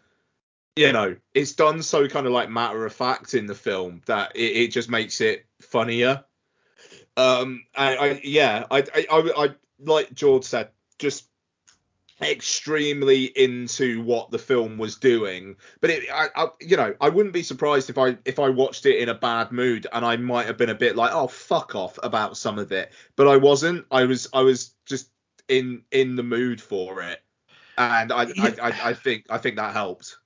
you 0.76 0.94
know, 0.94 1.15
it's 1.34 1.53
done 1.53 1.81
so 1.81 2.07
kind 2.07 2.27
of 2.27 2.31
like 2.31 2.52
matter 2.52 2.86
of 2.86 2.94
fact 2.94 3.34
in 3.34 3.48
the 3.48 3.56
film 3.56 4.03
that 4.06 4.36
it, 4.36 4.56
it 4.57 4.68
just 4.68 4.88
makes 4.88 5.19
it 5.19 5.48
funnier. 5.60 6.23
Um, 7.18 7.65
I, 7.76 7.95
I 7.95 8.22
yeah, 8.23 8.65
I, 8.69 8.77
I, 8.94 9.06
I, 9.11 9.45
I 9.45 9.56
like 9.80 10.14
George 10.14 10.44
said, 10.44 10.69
just 10.99 11.27
extremely 12.21 13.25
into 13.25 14.01
what 14.01 14.31
the 14.31 14.37
film 14.37 14.77
was 14.77 14.97
doing. 14.97 15.55
But 15.81 15.89
it 15.89 16.09
I, 16.11 16.27
I 16.35 16.47
you 16.59 16.77
know 16.77 16.93
i 16.99 17.09
wouldn't 17.09 17.33
be 17.33 17.43
surprised 17.43 17.89
if 17.89 17.97
i 17.97 18.17
if 18.25 18.39
i 18.39 18.49
watched 18.49 18.85
it 18.85 18.99
in 18.99 19.09
a 19.09 19.13
bad 19.13 19.51
mood 19.51 19.87
and 19.93 20.05
i 20.05 20.17
might 20.17 20.45
have 20.47 20.57
been 20.57 20.69
a 20.69 20.75
bit 20.75 20.95
like 20.95 21.11
oh 21.13 21.27
fuck 21.27 21.75
off 21.75 21.97
about 22.03 22.37
some 22.37 22.59
of 22.59 22.71
it. 22.71 22.91
But 23.15 23.27
i 23.27 23.37
wasn't. 23.37 23.85
I 23.91 24.03
was 24.05 24.27
i 24.33 24.41
was 24.41 24.73
just 24.85 25.09
in 25.47 25.83
in 25.91 26.15
the 26.15 26.23
mood 26.23 26.61
for 26.61 27.01
it. 27.01 27.19
And 27.77 28.11
i 28.11 28.23
I, 28.23 28.55
I, 28.61 28.89
I 28.89 28.93
think 28.93 29.25
i 29.29 29.37
think 29.37 29.55
that 29.55 29.73
helped. 29.73 30.17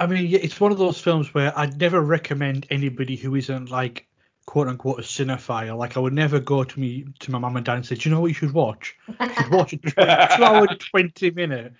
I 0.00 0.06
mean, 0.06 0.26
yeah, 0.26 0.38
it's 0.40 0.60
one 0.60 0.70
of 0.70 0.78
those 0.78 1.00
films 1.00 1.34
where 1.34 1.52
I'd 1.58 1.80
never 1.80 2.00
recommend 2.00 2.68
anybody 2.70 3.16
who 3.16 3.34
isn't 3.34 3.68
like 3.68 4.07
quote 4.48 4.66
unquote 4.66 4.98
a 4.98 5.02
cinephile. 5.02 5.76
Like 5.76 5.98
I 5.98 6.00
would 6.00 6.14
never 6.14 6.40
go 6.40 6.64
to 6.64 6.80
me 6.80 7.04
to 7.18 7.30
my 7.30 7.38
mum 7.38 7.56
and 7.56 7.66
dad 7.66 7.76
and 7.76 7.86
say, 7.86 7.96
Do 7.96 8.08
you 8.08 8.14
know 8.14 8.22
what 8.22 8.28
you 8.28 8.34
should 8.34 8.54
watch? 8.54 8.96
You 9.06 9.34
should 9.34 9.52
watch 9.52 9.74
a 9.74 9.76
two 10.36 10.44
hour 10.44 10.66
twenty 10.66 11.30
minute 11.30 11.74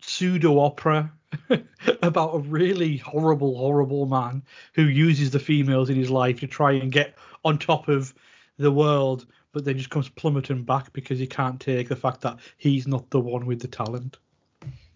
pseudo 0.00 0.58
opera 0.58 1.12
about 2.02 2.36
a 2.36 2.38
really 2.38 2.96
horrible, 2.96 3.58
horrible 3.58 4.06
man 4.06 4.42
who 4.74 4.84
uses 4.84 5.30
the 5.30 5.38
females 5.38 5.90
in 5.90 5.96
his 5.96 6.10
life 6.10 6.40
to 6.40 6.46
try 6.46 6.72
and 6.72 6.90
get 6.90 7.18
on 7.44 7.58
top 7.58 7.88
of 7.88 8.14
the 8.56 8.72
world, 8.72 9.26
but 9.52 9.62
then 9.66 9.76
just 9.76 9.90
comes 9.90 10.08
plummeting 10.08 10.64
back 10.64 10.90
because 10.94 11.18
he 11.18 11.26
can't 11.26 11.60
take 11.60 11.90
the 11.90 11.96
fact 11.96 12.22
that 12.22 12.38
he's 12.56 12.86
not 12.86 13.10
the 13.10 13.20
one 13.20 13.44
with 13.44 13.60
the 13.60 13.68
talent. 13.68 14.16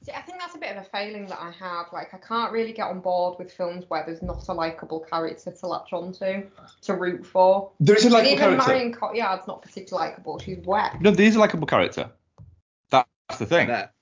See, 0.03 0.13
I 0.13 0.23
think 0.23 0.39
that's 0.39 0.40
a 0.81 0.83
bit 0.83 0.89
of 0.89 0.95
a 0.95 0.97
failing 0.97 1.27
that 1.27 1.41
I 1.41 1.51
have. 1.59 1.87
Like, 1.93 2.15
I 2.15 2.19
can't 2.19 2.53
really 2.53 2.73
get 2.73 2.89
on 2.89 3.01
board 3.01 3.39
with 3.39 3.53
films 3.53 3.85
where 3.89 4.05
there's 4.05 4.23
not 4.23 4.49
a 4.49 4.53
likable 4.53 5.01
character 5.01 5.51
to 5.51 5.67
latch 5.67 5.93
onto, 5.93 6.49
to 6.83 6.95
root 6.95 7.27
for. 7.27 7.73
There 7.81 7.97
is 7.97 8.05
a 8.05 8.07
and 8.07 8.15
likable 8.15 8.33
even 8.33 8.39
character. 8.39 8.69
Marion 8.69 8.93
Cotillard's 8.95 9.47
not 9.47 9.63
particularly 9.63 10.11
likable. 10.11 10.39
She's 10.39 10.59
wet. 10.65 11.01
No, 11.01 11.11
there 11.11 11.27
is 11.27 11.37
a 11.37 11.41
likable 11.41 11.67
character. 11.67 12.11
That's 12.91 13.39
the 13.39 13.47
thing. 13.47 13.69
Annette. 13.69 13.93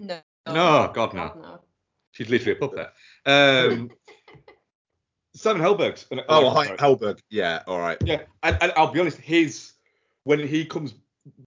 No. 0.00 0.20
No, 0.46 0.92
God, 0.94 1.14
no. 1.14 1.32
no. 1.40 1.60
She's 2.12 2.28
literally 2.28 2.58
a 2.58 2.60
puppet. 2.60 2.92
Um, 3.26 3.90
Simon 5.34 5.62
Helberg's. 5.62 6.06
An, 6.10 6.20
oh 6.28 6.50
hi. 6.50 6.76
Helberg 6.76 7.18
yeah 7.30 7.62
all 7.66 7.78
right 7.78 7.96
Yeah, 8.04 8.22
and, 8.42 8.58
and 8.60 8.72
I'll 8.76 8.92
be 8.92 9.00
honest, 9.00 9.16
his 9.18 9.72
when 10.24 10.46
he 10.46 10.66
comes 10.66 10.94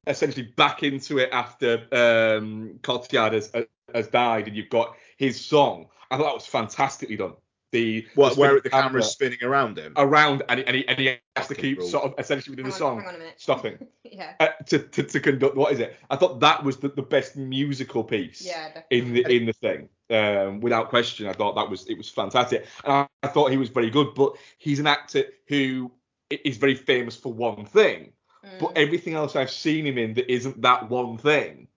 essentially 0.08 0.52
back 0.58 0.84
into 0.84 1.20
it 1.20 1.30
after 1.32 1.88
um, 1.92 2.80
Cotillard 2.82 3.34
has, 3.34 3.52
has 3.94 4.08
died, 4.08 4.48
and 4.48 4.56
you've 4.56 4.70
got 4.70 4.96
his 5.18 5.40
song, 5.44 5.88
I 6.10 6.18
thought 6.18 6.24
that 6.26 6.34
was 6.34 6.46
fantastically 6.48 7.18
done. 7.18 7.34
the 7.72 8.08
What, 8.16 8.36
the 8.36 8.40
where 8.40 8.50
spinning 8.52 8.62
the 8.64 8.70
camera's 8.70 9.12
spinning 9.12 9.44
around 9.44 9.78
him? 9.78 9.94
around 9.98 10.44
and, 10.50 10.60
he- 10.60 10.66
and, 10.66 10.76
he, 10.78 10.88
and 10.88 10.98
he 11.00 11.18
has 11.36 11.48
to 11.48 11.56
keep 11.56 11.80
rule. 11.80 11.88
sort 11.88 12.06
of 12.06 12.14
essentially 12.18 12.52
within 12.56 12.66
Hang 12.72 12.80
the 12.80 12.86
on, 12.86 12.92
song 12.92 13.00
hang 13.00 13.08
on 13.10 13.16
a 13.16 13.18
minute. 13.20 13.34
stopping 13.38 13.78
yeah. 14.04 14.34
uh, 14.40 14.48
to, 14.68 14.80
to 14.80 15.04
to 15.04 15.20
conduct 15.20 15.56
what 15.56 15.74
is 15.74 15.80
it? 15.80 15.98
I 16.10 16.16
thought 16.16 16.40
that 16.40 16.64
was 16.64 16.78
the, 16.78 16.90
the 16.90 17.02
best 17.02 17.36
musical 17.36 18.04
piece 18.04 18.42
Yeah, 18.42 18.68
definitely. 18.74 18.98
in 18.98 19.14
the 19.14 19.36
in 19.36 19.46
the 19.46 19.54
thing. 19.54 19.90
Um, 20.10 20.60
without 20.62 20.90
question, 20.90 21.28
I 21.28 21.34
thought 21.34 21.56
that 21.56 21.70
was 21.70 21.86
it 21.88 21.98
was 21.98 22.10
fantastic, 22.10 22.66
and 22.84 22.94
I, 22.94 23.08
I 23.24 23.28
thought 23.28 23.52
he 23.52 23.58
was 23.58 23.70
very 23.70 23.90
good. 23.90 24.14
But 24.16 24.34
he's 24.58 24.80
an 24.80 24.88
actor 24.88 25.24
who 25.48 25.92
is 26.30 26.58
very 26.58 26.76
famous 26.76 27.16
for 27.16 27.34
one 27.34 27.66
thing, 27.66 28.14
but 28.60 28.70
Mm. 28.76 28.78
everything 28.78 29.14
else 29.16 29.36
I've 29.36 29.50
seen 29.52 29.86
him 29.88 29.98
in 29.98 30.14
that 30.14 30.32
isn't 30.32 30.62
that 30.62 30.88
one 30.90 31.18
thing, 31.18 31.68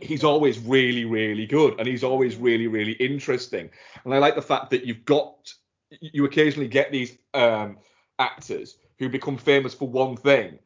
he's 0.00 0.24
always 0.24 0.58
really 0.58 1.04
really 1.04 1.46
good, 1.46 1.78
and 1.78 1.88
he's 1.88 2.04
always 2.04 2.36
really 2.36 2.66
really 2.66 2.92
interesting. 2.92 3.70
And 4.04 4.14
I 4.14 4.18
like 4.18 4.34
the 4.34 4.42
fact 4.42 4.70
that 4.70 4.84
you've 4.84 5.04
got 5.04 5.52
you 6.00 6.24
occasionally 6.24 6.68
get 6.68 6.92
these 6.92 7.16
um, 7.34 7.78
actors 8.18 8.76
who 8.98 9.08
become 9.08 9.36
famous 9.38 9.74
for 9.74 9.88
one 9.88 10.16
thing. 10.16 10.58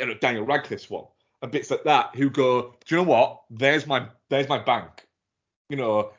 You 0.00 0.06
know, 0.06 0.14
Daniel 0.14 0.44
Radcliffe's 0.44 0.90
one, 0.90 1.04
and 1.42 1.50
bits 1.50 1.70
like 1.70 1.84
that, 1.84 2.14
who 2.14 2.30
go, 2.30 2.74
do 2.86 2.94
you 2.94 2.96
know 2.98 3.08
what? 3.08 3.42
There's 3.50 3.86
my 3.86 4.06
there's 4.28 4.48
my 4.48 4.58
bank. 4.58 5.06
You 5.70 5.76
know, 5.76 6.10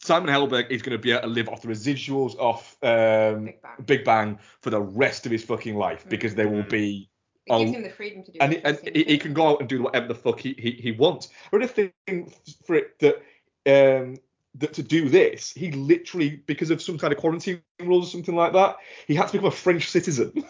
Simon 0.00 0.32
Helberg 0.32 0.70
is 0.70 0.82
going 0.82 0.96
to 0.96 1.02
be 1.02 1.12
able 1.12 1.22
to 1.22 1.26
live 1.28 1.48
off 1.48 1.62
the 1.62 1.68
residuals 1.68 2.36
off 2.38 2.76
um, 2.82 3.44
Big 3.46 3.62
Bang. 3.62 3.84
Big 3.84 4.04
Bang 4.04 4.38
for 4.60 4.70
the 4.70 4.80
rest 4.80 5.26
of 5.26 5.32
his 5.32 5.44
fucking 5.44 5.76
life 5.76 6.06
because 6.08 6.34
there 6.34 6.48
will 6.48 6.62
Mm. 6.62 6.70
be 6.70 7.10
It 7.46 7.58
gives 7.58 7.70
oh, 7.70 7.74
him 7.74 7.82
the 7.82 7.90
freedom 7.90 8.24
to 8.24 8.32
do 8.32 8.38
and, 8.40 8.52
he, 8.52 8.64
and 8.64 8.78
he, 8.92 9.04
he 9.04 9.18
can 9.18 9.32
go 9.32 9.48
out 9.48 9.60
and 9.60 9.68
do 9.68 9.82
whatever 9.82 10.08
the 10.08 10.14
fuck 10.14 10.40
he, 10.40 10.54
he, 10.58 10.72
he 10.72 10.92
wants. 10.92 11.28
I 11.52 11.56
really 11.56 11.68
think 11.68 12.34
for 12.66 12.74
it 12.74 12.98
that 12.98 13.22
um 13.66 14.16
that 14.56 14.72
to 14.74 14.82
do 14.82 15.08
this, 15.08 15.52
he 15.52 15.70
literally 15.70 16.42
because 16.46 16.70
of 16.70 16.82
some 16.82 16.98
kind 16.98 17.12
of 17.12 17.18
quarantine 17.18 17.62
rules 17.80 18.08
or 18.08 18.10
something 18.10 18.34
like 18.34 18.52
that, 18.54 18.76
he 19.06 19.14
had 19.14 19.26
to 19.26 19.32
become 19.32 19.48
a 19.48 19.52
French 19.52 19.90
citizen 19.90 20.32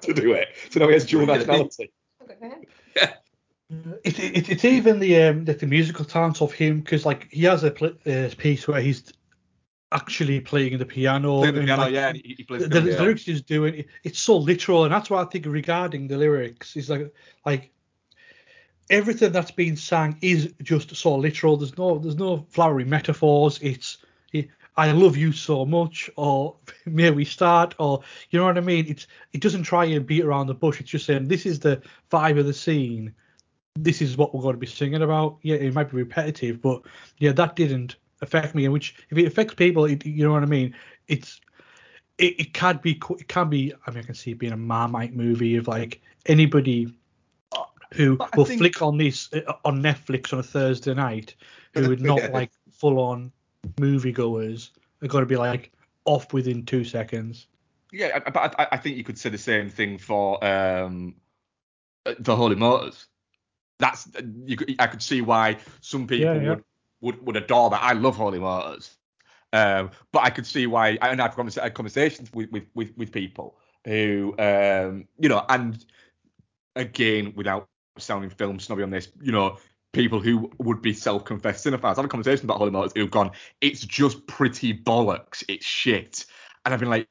to 0.00 0.14
do 0.14 0.32
it. 0.32 0.48
So 0.70 0.80
now 0.80 0.88
he 0.88 0.94
has 0.94 1.04
dual 1.04 1.26
Really? 1.26 1.38
nationality. 1.38 1.92
Good 2.26 2.36
for 2.38 2.44
him. 2.44 2.62
It, 4.04 4.18
it, 4.18 4.48
it's 4.48 4.64
even 4.64 5.00
the 5.00 5.22
um 5.22 5.44
the, 5.44 5.52
the 5.52 5.66
musical 5.66 6.04
talent 6.04 6.40
of 6.40 6.52
him 6.52 6.80
because 6.80 7.04
like 7.04 7.30
he 7.30 7.44
has 7.44 7.62
a 7.64 7.70
pl- 7.70 7.96
uh, 8.06 8.30
piece 8.36 8.66
where 8.66 8.80
he's 8.80 9.12
actually 9.92 10.40
playing 10.40 10.78
the 10.78 10.86
piano. 10.86 11.38
Playing 11.38 11.54
the 11.54 11.60
and, 11.60 11.68
piano, 11.68 11.82
like, 11.82 11.92
yeah, 11.92 12.12
he, 12.12 12.34
he 12.38 12.44
plays 12.44 12.62
the, 12.62 12.68
the 12.68 12.80
the 12.80 13.02
lyrics 13.02 13.24
he's 13.24 13.42
doing 13.42 13.84
it's 14.02 14.18
so 14.18 14.36
literal 14.36 14.84
and 14.84 14.92
that's 14.92 15.08
what 15.08 15.24
i 15.24 15.30
think 15.30 15.46
regarding 15.46 16.08
the 16.08 16.16
lyrics 16.16 16.76
is 16.76 16.90
like 16.90 17.14
like 17.44 17.72
everything 18.90 19.32
that's 19.32 19.50
being 19.50 19.76
sang 19.76 20.16
is 20.22 20.52
just 20.62 20.94
so 20.94 21.16
literal. 21.16 21.56
There's 21.56 21.76
no 21.76 21.98
there's 21.98 22.16
no 22.16 22.46
flowery 22.50 22.84
metaphors. 22.84 23.58
It's 23.62 23.98
it, 24.32 24.48
i 24.76 24.92
love 24.92 25.16
you 25.16 25.32
so 25.32 25.64
much 25.64 26.10
or 26.16 26.56
may 26.86 27.10
we 27.10 27.24
start 27.24 27.74
or 27.78 28.02
you 28.30 28.38
know 28.38 28.44
what 28.44 28.58
i 28.58 28.60
mean? 28.60 28.86
It's 28.88 29.06
it 29.32 29.40
doesn't 29.40 29.64
try 29.64 29.84
and 29.86 30.06
beat 30.06 30.24
around 30.24 30.46
the 30.46 30.54
bush. 30.54 30.80
It's 30.80 30.90
just 30.90 31.06
saying 31.06 31.28
this 31.28 31.46
is 31.46 31.60
the 31.60 31.82
vibe 32.10 32.38
of 32.38 32.46
the 32.46 32.54
scene. 32.54 33.14
This 33.74 34.00
is 34.00 34.16
what 34.16 34.34
we're 34.34 34.42
going 34.42 34.54
to 34.54 34.58
be 34.58 34.66
singing 34.66 35.02
about. 35.02 35.38
Yeah 35.42 35.56
it 35.56 35.74
might 35.74 35.90
be 35.90 35.96
repetitive 35.96 36.60
but 36.60 36.82
yeah 37.18 37.32
that 37.32 37.56
didn't 37.56 37.96
affect 38.22 38.54
me 38.54 38.64
and 38.64 38.72
which 38.72 38.94
if 39.10 39.18
it 39.18 39.26
affects 39.26 39.54
people 39.54 39.84
it, 39.84 40.04
you 40.06 40.24
know 40.24 40.32
what 40.32 40.42
i 40.42 40.46
mean 40.46 40.74
it's 41.08 41.40
it, 42.18 42.40
it 42.40 42.54
can 42.54 42.78
be 42.82 42.92
it 43.10 43.28
can 43.28 43.48
be 43.50 43.74
I 43.86 43.90
mean 43.90 44.00
I 44.00 44.06
can 44.06 44.14
see 44.14 44.30
it 44.30 44.38
being 44.38 44.52
a 44.54 44.56
Marmite 44.56 45.14
movie 45.14 45.56
of 45.56 45.68
like 45.68 46.00
anybody 46.24 46.94
who 47.94 48.18
will 48.34 48.44
think- 48.46 48.58
flick 48.60 48.80
on 48.82 48.96
this 48.96 49.30
uh, 49.34 49.52
on 49.64 49.82
Netflix 49.82 50.32
on 50.32 50.38
a 50.38 50.42
Thursday 50.42 50.94
night 50.94 51.34
who 51.74 51.92
are 51.92 51.96
not 52.12 52.22
Yeah. 52.22 52.28
like 52.32 52.50
full 52.72 52.98
on 52.98 53.32
moviegoers 53.76 54.70
are 55.02 55.08
going 55.08 55.22
to 55.22 55.26
be 55.26 55.36
like 55.36 55.72
off 56.06 56.32
within 56.32 56.64
two 56.64 56.84
seconds. 56.84 57.46
Yeah, 57.92 58.18
but 58.18 58.58
I, 58.58 58.68
I 58.72 58.76
think 58.78 58.96
you 58.96 59.04
could 59.04 59.18
say 59.18 59.28
the 59.28 59.38
same 59.38 59.68
thing 59.68 59.98
for 59.98 60.42
um 60.44 61.16
uh, 62.06 62.14
the 62.18 62.34
Holy 62.34 62.56
Motors. 62.56 63.06
That's 63.78 64.08
you 64.46 64.56
could, 64.56 64.74
I 64.78 64.86
could 64.86 65.02
see 65.02 65.20
why 65.20 65.58
some 65.82 66.06
people 66.06 66.34
Yeah, 66.34 66.40
yeah. 66.40 66.48
would 66.50 66.64
would 67.00 67.24
would 67.26 67.36
adore 67.36 67.70
that. 67.70 67.82
I 67.82 67.92
love 67.92 68.16
Holy 68.16 68.38
Motors. 68.38 68.96
Um, 69.52 69.90
but 70.12 70.22
I 70.22 70.30
could 70.30 70.46
see 70.46 70.66
why, 70.66 70.98
and 71.00 71.20
I've 71.20 71.34
had 71.34 71.74
conversations 71.74 72.30
with, 72.34 72.50
with, 72.50 72.64
with, 72.74 72.96
with 72.96 73.12
people 73.12 73.56
who, 73.86 74.34
um, 74.38 75.06
you 75.18 75.28
know, 75.28 75.44
and 75.48 75.82
again, 76.74 77.32
without 77.36 77.68
sounding 77.96 78.30
film 78.30 78.58
snobby 78.58 78.82
on 78.82 78.90
this, 78.90 79.08
you 79.22 79.32
know, 79.32 79.56
people 79.92 80.20
who 80.20 80.50
would 80.58 80.82
be 80.82 80.92
self-confessed 80.92 81.64
cinephiles. 81.64 81.92
I've 81.92 81.96
had 81.96 82.10
conversations 82.10 82.44
about 82.44 82.58
Holy 82.58 82.70
Motors 82.70 82.92
who've 82.94 83.10
gone, 83.10 83.30
it's 83.60 83.80
just 83.80 84.26
pretty 84.26 84.76
bollocks, 84.76 85.42
it's 85.48 85.64
shit. 85.64 86.26
And 86.64 86.74
I've 86.74 86.80
been 86.80 86.90
like, 86.90 87.08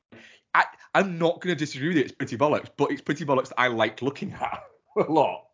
I, 0.53 0.65
I'm 0.93 1.17
not 1.17 1.41
going 1.41 1.55
to 1.55 1.59
disagree 1.59 1.87
with 1.87 1.97
it, 1.97 2.01
it's 2.01 2.11
pretty 2.11 2.37
bollocks, 2.37 2.69
but 2.77 2.91
it's 2.91 3.01
pretty 3.01 3.25
bollocks 3.25 3.49
that 3.49 3.59
I 3.59 3.69
like 3.69 4.01
looking 4.01 4.33
at 4.33 4.63
a 4.97 5.11
lot. 5.11 5.47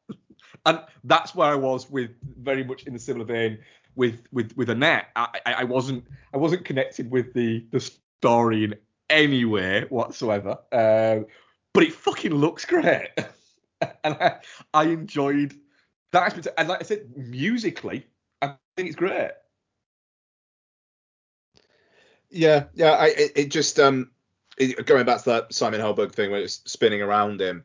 And 0.66 0.82
that's 1.06 1.34
where 1.34 1.50
I 1.50 1.56
was 1.56 1.90
with 1.90 2.12
very 2.38 2.64
much 2.64 2.84
in 2.84 2.94
the 2.94 3.00
similar 3.00 3.26
vein 3.26 3.60
with 3.96 4.20
with 4.32 4.56
with 4.56 4.70
Annette. 4.70 5.08
I, 5.16 5.40
I, 5.46 5.64
wasn't 5.64 6.06
I 6.34 6.38
wasn't 6.38 6.66
connected 6.66 7.12
with 7.12 7.34
the 7.34 7.66
the 7.72 7.80
story 7.80 8.64
in 8.64 8.76
any 9.10 9.46
way 9.46 9.86
whatsoever. 9.90 10.58
Um, 10.72 11.26
but 11.74 11.84
it 11.84 11.94
fucking 11.94 12.34
looks 12.34 12.66
great, 12.66 13.10
and 14.04 14.16
I, 14.16 14.40
I 14.74 14.86
enjoyed 14.86 15.54
that 16.12 16.24
aspect. 16.24 16.48
And 16.58 16.68
like 16.70 16.82
I 16.82 16.84
said, 16.84 17.16
musically, 17.16 18.06
I 18.42 18.56
think 18.76 18.88
it's 18.88 18.96
great. 18.96 19.32
Yeah, 22.30 22.66
yeah. 22.74 22.92
I 22.92 23.08
it, 23.08 23.32
it 23.36 23.52
just 23.52 23.80
um 23.80 24.12
it, 24.58 24.86
going 24.86 25.06
back 25.06 25.24
to 25.24 25.30
that 25.32 25.54
Simon 25.54 25.82
Helberg 25.82 26.14
thing 26.14 26.32
where 26.32 26.42
it's 26.42 26.62
spinning 26.66 27.02
around 27.02 27.42
him. 27.42 27.64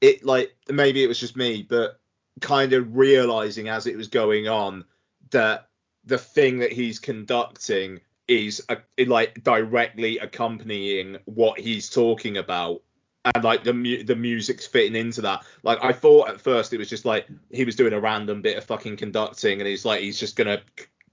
It 0.00 0.24
like 0.24 0.54
maybe 0.68 1.02
it 1.02 1.08
was 1.08 1.18
just 1.18 1.36
me, 1.36 1.66
but 1.68 2.00
kind 2.40 2.72
of 2.72 2.96
realizing 2.96 3.68
as 3.68 3.86
it 3.86 3.96
was 3.96 4.08
going 4.08 4.48
on 4.48 4.84
that 5.30 5.67
the 6.08 6.18
thing 6.18 6.58
that 6.58 6.72
he's 6.72 6.98
conducting 6.98 8.00
is 8.26 8.62
like 9.06 9.42
directly 9.42 10.18
accompanying 10.18 11.18
what 11.24 11.58
he's 11.58 11.88
talking 11.88 12.36
about 12.36 12.82
and 13.24 13.44
like 13.44 13.62
the 13.62 13.74
mu- 13.74 14.02
the 14.02 14.16
music's 14.16 14.66
fitting 14.66 14.94
into 14.94 15.20
that. 15.22 15.44
Like 15.62 15.82
I 15.82 15.92
thought 15.92 16.30
at 16.30 16.40
first 16.40 16.72
it 16.72 16.78
was 16.78 16.88
just 16.88 17.04
like 17.04 17.26
he 17.50 17.64
was 17.64 17.76
doing 17.76 17.92
a 17.92 18.00
random 18.00 18.42
bit 18.42 18.56
of 18.56 18.64
fucking 18.64 18.96
conducting, 18.96 19.60
and 19.60 19.68
he's 19.68 19.84
like 19.84 20.00
he's 20.00 20.18
just 20.18 20.36
gonna 20.36 20.62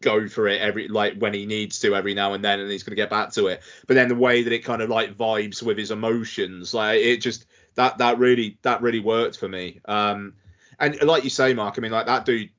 go 0.01 0.27
for 0.27 0.47
it 0.47 0.61
every 0.61 0.87
like 0.87 1.17
when 1.17 1.33
he 1.33 1.45
needs 1.45 1.79
to 1.79 1.95
every 1.95 2.13
now 2.13 2.33
and 2.33 2.43
then, 2.43 2.59
and 2.59 2.71
he's 2.71 2.83
gonna 2.83 2.95
get 2.95 3.09
back 3.09 3.31
to 3.33 3.47
it. 3.47 3.61
But 3.87 3.95
then 3.95 4.07
the 4.07 4.15
way 4.15 4.43
that 4.43 4.53
it 4.53 4.63
kind 4.63 4.81
of 4.81 4.89
like 4.89 5.17
vibes 5.17 5.61
with 5.61 5.77
his 5.77 5.91
emotions, 5.91 6.73
like 6.73 7.01
it 7.01 7.17
just 7.17 7.45
that 7.75 7.97
that 7.97 8.17
really 8.17 8.57
that 8.61 8.81
really 8.81 9.01
worked 9.01 9.37
for 9.37 9.49
me. 9.49 9.81
Um, 9.85 10.33
and 10.79 11.01
like 11.01 11.23
you 11.23 11.29
say, 11.29 11.53
Mark, 11.53 11.75
I 11.77 11.81
mean 11.81 11.91
like 11.91 12.05
that 12.05 12.25
dude 12.25 12.49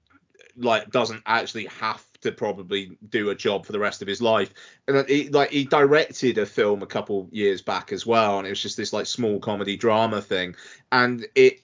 like 0.56 0.90
doesn't 0.90 1.22
actually 1.26 1.66
have 1.66 2.04
to 2.26 2.32
probably 2.32 2.96
do 3.08 3.30
a 3.30 3.34
job 3.34 3.64
for 3.64 3.72
the 3.72 3.78
rest 3.78 4.02
of 4.02 4.08
his 4.08 4.20
life. 4.20 4.52
And 4.86 5.08
he 5.08 5.28
like 5.30 5.50
he 5.50 5.64
directed 5.64 6.38
a 6.38 6.46
film 6.46 6.82
a 6.82 6.86
couple 6.86 7.28
years 7.32 7.62
back 7.62 7.92
as 7.92 8.06
well, 8.06 8.38
and 8.38 8.46
it 8.46 8.50
was 8.50 8.62
just 8.62 8.76
this 8.76 8.92
like 8.92 9.06
small 9.06 9.40
comedy 9.40 9.76
drama 9.76 10.20
thing. 10.20 10.54
And 10.92 11.26
it 11.34 11.62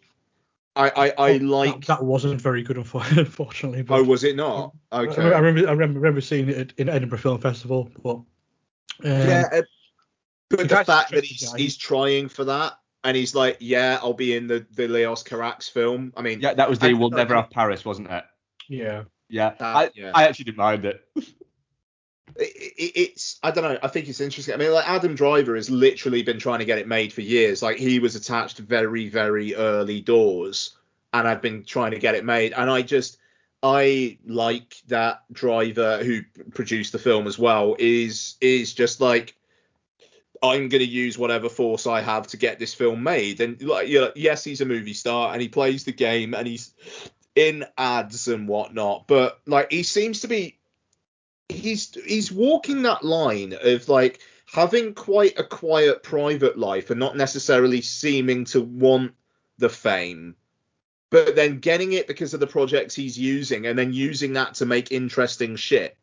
I 0.74 0.88
I, 0.90 1.06
I 1.18 1.32
Oh, 1.32 1.36
like 1.36 1.86
that, 1.86 1.98
that 1.98 2.04
wasn't 2.04 2.40
very 2.40 2.62
good 2.62 2.76
unfortunately. 2.94 3.82
But 3.82 4.00
Oh 4.00 4.04
was 4.04 4.24
it 4.24 4.36
not? 4.36 4.72
I, 4.90 5.02
Okay. 5.02 5.22
I 5.22 5.38
remember 5.38 5.68
I 5.68 5.72
remember, 5.72 6.00
remember 6.00 6.20
seeing 6.20 6.48
it 6.48 6.72
in 6.78 6.88
Edinburgh 6.88 7.18
Film 7.18 7.40
Festival, 7.40 7.90
but 8.02 8.16
um, 8.16 8.26
yeah, 9.04 9.48
uh, 9.52 9.62
but 10.48 10.58
the 10.60 10.64
the 10.64 10.84
fact 10.84 11.12
that 11.12 11.24
he's 11.24 11.50
guy. 11.50 11.58
he's 11.58 11.76
trying 11.76 12.28
for 12.28 12.44
that 12.44 12.74
and 13.04 13.16
he's 13.16 13.34
like, 13.34 13.56
yeah, 13.60 13.98
I'll 14.00 14.14
be 14.14 14.36
in 14.36 14.46
the 14.46 14.66
the 14.72 14.88
Leos 14.88 15.22
Carax 15.22 15.70
film. 15.70 16.12
I 16.16 16.22
mean, 16.22 16.40
Yeah, 16.40 16.54
that 16.54 16.68
was 16.68 16.78
the 16.78 16.94
We'll 16.94 17.10
Never 17.10 17.34
Have 17.34 17.50
Paris, 17.50 17.84
wasn't 17.84 18.10
it? 18.10 18.24
yeah. 18.68 19.04
Yeah, 19.32 19.54
That- 19.58 19.76
I, 19.76 19.90
yeah. 19.94 20.12
I 20.14 20.28
actually 20.28 20.44
didn't 20.44 20.58
mind 20.58 20.84
it. 20.84 21.02
it, 21.16 21.24
it, 22.36 22.92
it's 22.94 23.38
I 23.42 23.50
don't 23.50 23.64
know. 23.64 23.78
I 23.82 23.88
think 23.88 24.08
it's 24.08 24.20
interesting. 24.20 24.54
I 24.54 24.58
mean, 24.58 24.72
like 24.72 24.88
Adam 24.88 25.14
Driver 25.14 25.56
has 25.56 25.70
literally 25.70 26.22
been 26.22 26.38
trying 26.38 26.58
to 26.58 26.66
get 26.66 26.78
it 26.78 26.86
made 26.86 27.12
for 27.12 27.22
years. 27.22 27.62
Like 27.62 27.78
he 27.78 27.98
was 27.98 28.14
attached 28.14 28.58
very 28.58 29.08
very 29.08 29.54
early 29.54 30.02
doors, 30.02 30.76
and 31.14 31.26
I've 31.26 31.40
been 31.40 31.64
trying 31.64 31.92
to 31.92 31.98
get 31.98 32.14
it 32.14 32.26
made. 32.26 32.52
And 32.52 32.70
I 32.70 32.82
just 32.82 33.16
I 33.62 34.18
like 34.26 34.76
that 34.88 35.22
Driver 35.32 36.04
who 36.04 36.20
produced 36.52 36.92
the 36.92 36.98
film 36.98 37.26
as 37.26 37.38
well 37.38 37.74
is 37.78 38.36
is 38.40 38.74
just 38.74 39.00
like. 39.00 39.34
I'm 40.44 40.68
going 40.68 40.82
to 40.82 40.84
use 40.84 41.16
whatever 41.16 41.48
force 41.48 41.86
I 41.86 42.00
have 42.00 42.26
to 42.26 42.36
get 42.36 42.58
this 42.58 42.74
film 42.74 43.04
made. 43.04 43.40
And 43.40 43.62
like, 43.62 43.86
you 43.86 44.00
know, 44.00 44.12
yes, 44.16 44.42
he's 44.42 44.60
a 44.60 44.64
movie 44.64 44.92
star 44.92 45.32
and 45.32 45.40
he 45.40 45.46
plays 45.46 45.84
the 45.84 45.92
game 45.92 46.34
and 46.34 46.48
he's 46.48 46.74
in 47.34 47.64
ads 47.78 48.28
and 48.28 48.48
whatnot, 48.48 49.06
but 49.06 49.40
like 49.46 49.70
he 49.72 49.82
seems 49.82 50.20
to 50.20 50.28
be 50.28 50.58
he's 51.48 51.94
he's 52.06 52.32
walking 52.32 52.82
that 52.82 53.04
line 53.04 53.54
of 53.62 53.88
like 53.88 54.20
having 54.52 54.94
quite 54.94 55.38
a 55.38 55.44
quiet 55.44 56.02
private 56.02 56.58
life 56.58 56.90
and 56.90 57.00
not 57.00 57.16
necessarily 57.16 57.80
seeming 57.80 58.44
to 58.44 58.60
want 58.60 59.12
the 59.58 59.68
fame 59.68 60.34
but 61.10 61.36
then 61.36 61.58
getting 61.58 61.92
it 61.92 62.06
because 62.06 62.32
of 62.32 62.40
the 62.40 62.46
projects 62.46 62.94
he's 62.94 63.18
using 63.18 63.66
and 63.66 63.78
then 63.78 63.92
using 63.92 64.32
that 64.32 64.54
to 64.54 64.66
make 64.66 64.90
interesting 64.92 65.56
shit 65.56 65.96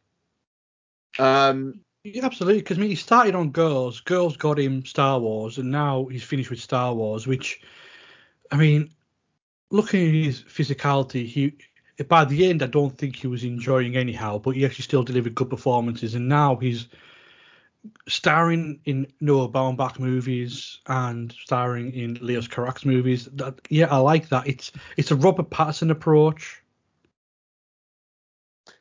um 1.18 1.80
Yeah, 2.04 2.26
absolutely. 2.26 2.62
Because 2.62 2.78
I 2.78 2.82
mean, 2.82 2.90
he 2.92 2.96
started 2.96 3.36
on 3.36 3.52
Girls. 3.52 4.02
Girls 4.02 4.38
got 4.38 4.60
him 4.60 4.86
Star 4.86 5.20
Wars, 5.20 5.58
and 5.58 5.72
now 5.72 6.06
he's 6.06 6.24
finished 6.24 6.50
with 6.50 6.62
Star 6.62 6.94
Wars. 6.94 7.28
Which, 7.28 7.62
I 8.52 8.58
mean, 8.58 8.92
looking 9.72 10.08
at 10.08 10.26
his 10.26 10.42
physicality, 10.42 11.26
he 11.26 11.58
by 12.08 12.26
the 12.26 12.50
end 12.50 12.64
I 12.64 12.68
don't 12.68 12.98
think 12.98 13.16
he 13.16 13.28
was 13.28 13.44
enjoying 13.44 13.96
anyhow, 13.98 14.38
but 14.40 14.56
he 14.56 14.66
actually 14.66 14.84
still 14.84 15.04
delivered 15.04 15.36
good 15.36 15.50
performances. 15.50 16.16
And 16.16 16.30
now 16.30 16.56
he's 16.56 16.88
starring 18.08 18.80
in 18.86 19.08
Noah 19.22 19.50
Baumbach 19.50 20.00
movies 20.00 20.80
and 20.88 21.32
starring 21.32 21.94
in 21.94 22.18
Leos 22.22 22.48
Carax 22.48 22.86
movies. 22.86 23.26
That, 23.34 23.60
yeah, 23.70 23.88
I 23.88 23.98
like 23.98 24.30
that. 24.30 24.48
It's 24.48 24.72
it's 24.98 25.12
a 25.12 25.16
Robert 25.16 25.50
Pattinson 25.50 25.92
approach. 25.92 26.62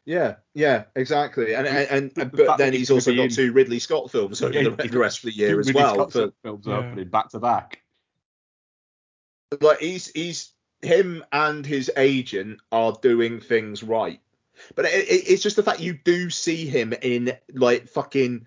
Yeah, 0.05 0.37
yeah, 0.55 0.85
exactly. 0.97 1.55
And 1.55 1.67
and, 1.67 2.13
and 2.17 2.33
but 2.33 2.57
then 2.57 2.73
he's 2.73 2.81
he's 2.83 2.91
also 2.91 3.11
gonna 3.11 3.29
got 3.29 3.35
two 3.35 3.53
Ridley 3.53 3.79
Scott 3.79 4.11
films 4.11 4.43
over 4.43 4.55
Yeah, 4.55 4.71
the, 4.71 4.89
the 4.89 4.99
rest 4.99 5.19
of 5.19 5.25
the 5.25 5.37
year 5.37 5.61
as 5.61 5.67
Ridley 5.67 5.83
well. 5.83 5.95
Scott 5.95 6.13
For, 6.13 6.33
films 6.43 6.67
Yeah. 6.67 6.77
opening 6.77 7.09
back 7.09 7.29
to 7.31 7.39
back. 7.39 7.83
like 9.61 9.79
he's 9.81 10.09
he's 10.09 10.53
him 10.83 11.25
and 11.33 11.65
his 11.67 11.91
agent 11.97 12.61
are 12.73 12.93
doing 13.03 13.41
things 13.41 13.83
right. 13.83 14.21
But 14.75 14.87
it, 14.87 15.09
it, 15.09 15.31
it's 15.31 15.43
just 15.43 15.57
the 15.57 15.63
fact 15.63 15.81
you 15.81 15.93
do 16.05 16.31
see 16.31 16.67
him 16.67 16.93
in 17.03 17.33
like 17.53 17.89
fucking 17.89 18.47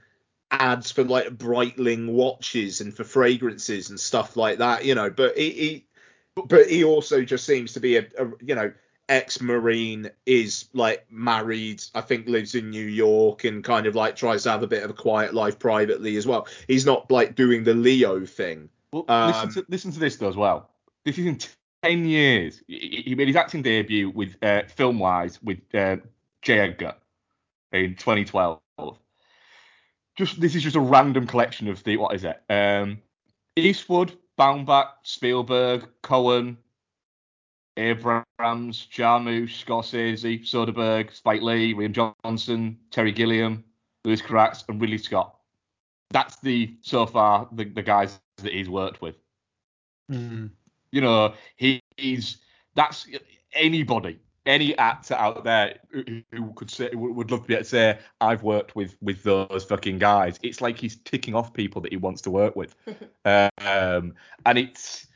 ads 0.51 0.91
for 0.91 1.03
like 1.03 1.37
Breitling 1.37 2.11
watches 2.11 2.81
and 2.81 2.93
for 2.93 3.03
fragrances 3.03 3.89
and 3.89 3.99
stuff 3.99 4.35
like 4.35 4.57
that, 4.57 4.83
you 4.85 4.95
know. 4.95 5.09
But 5.09 5.37
he, 5.37 5.49
he 5.51 5.85
but 6.35 6.69
he 6.69 6.83
also 6.83 7.23
just 7.23 7.45
seems 7.45 7.73
to 7.73 7.79
be 7.79 7.97
a, 7.97 8.01
a 8.17 8.31
you 8.41 8.55
know 8.55 8.71
ex-marine 9.09 10.09
is 10.25 10.69
like 10.73 11.05
married 11.11 11.83
i 11.95 11.99
think 11.99 12.25
lives 12.27 12.55
in 12.55 12.69
new 12.69 12.85
york 12.85 13.43
and 13.43 13.61
kind 13.61 13.85
of 13.85 13.93
like 13.93 14.15
tries 14.15 14.43
to 14.43 14.49
have 14.49 14.63
a 14.63 14.67
bit 14.67 14.83
of 14.83 14.89
a 14.89 14.93
quiet 14.93 15.33
life 15.33 15.59
privately 15.59 16.15
as 16.15 16.25
well 16.25 16.47
he's 16.67 16.85
not 16.85 17.11
like 17.11 17.35
doing 17.35 17.63
the 17.65 17.73
leo 17.73 18.25
thing 18.25 18.69
Well, 18.93 19.03
Um, 19.09 19.27
listen 19.27 19.49
to 19.51 19.65
listen 19.69 19.91
to 19.91 19.99
this 19.99 20.15
though 20.15 20.29
as 20.29 20.37
well. 20.37 20.69
This 21.03 21.17
is 21.17 21.49
ten 21.83 22.05
years. 22.05 22.61
He, 22.67 23.15
made 23.15 23.27
his 23.27 23.35
acting 23.35 23.61
debut 23.61 24.09
with 24.09 24.35
uh, 24.41 24.63
film 24.67 24.99
wise 24.99 25.41
with 25.41 25.59
uh, 25.73 25.97
J. 26.41 26.59
Edgar 26.59 26.95
in 27.71 27.95
2012. 27.95 28.59
Just 30.17 30.41
this 30.41 30.55
is 30.55 30.63
just 30.63 30.75
a 30.75 30.81
random 30.81 31.25
collection 31.25 31.67
of 31.67 31.83
the 31.83 31.97
what 31.97 32.13
is 32.15 32.23
it? 32.23 32.41
Um, 32.49 33.01
Eastwood, 33.55 34.17
Baumbach, 34.37 34.89
Spielberg, 35.03 35.87
Coen, 36.03 36.57
Abrams, 37.77 38.25
Jarmusch, 38.91 39.65
Scorsese, 39.65 40.41
Soderbergh, 40.43 41.13
Spike 41.13 41.41
Lee, 41.41 41.73
William 41.73 41.93
Johnson, 42.23 42.77
Terry 42.91 43.11
Gilliam, 43.11 43.63
Louis 44.03 44.21
Carax, 44.21 44.67
and 44.67 44.81
Ridley 44.81 44.97
Scott. 44.97 45.35
That's 46.11 46.35
the 46.41 46.75
so 46.81 47.05
far 47.05 47.47
the, 47.53 47.63
the 47.63 47.81
guys 47.81 48.19
that 48.37 48.51
he's 48.51 48.69
worked 48.69 49.01
with. 49.01 49.15
Mm. 50.11 50.51
You 50.91 51.01
know, 51.01 51.33
he, 51.55 51.81
he's 51.97 52.37
that's 52.75 53.07
anybody, 53.53 54.19
any 54.45 54.77
actor 54.77 55.13
out 55.13 55.43
there 55.43 55.79
who, 55.89 56.03
who 56.31 56.53
could 56.53 56.71
say 56.71 56.89
would 56.93 57.15
would 57.15 57.31
love 57.31 57.41
to 57.41 57.47
be 57.47 57.53
able 57.53 57.63
to 57.63 57.69
say 57.69 57.99
I've 58.19 58.43
worked 58.43 58.75
with 58.75 58.97
with 59.01 59.23
those 59.23 59.65
fucking 59.67 59.99
guys. 59.99 60.39
It's 60.43 60.61
like 60.61 60.77
he's 60.77 60.97
ticking 60.97 61.35
off 61.35 61.53
people 61.53 61.81
that 61.81 61.91
he 61.91 61.97
wants 61.97 62.21
to 62.23 62.31
work 62.31 62.55
with, 62.55 62.75
um, 63.25 64.13
and 64.45 64.57
it's 64.57 65.07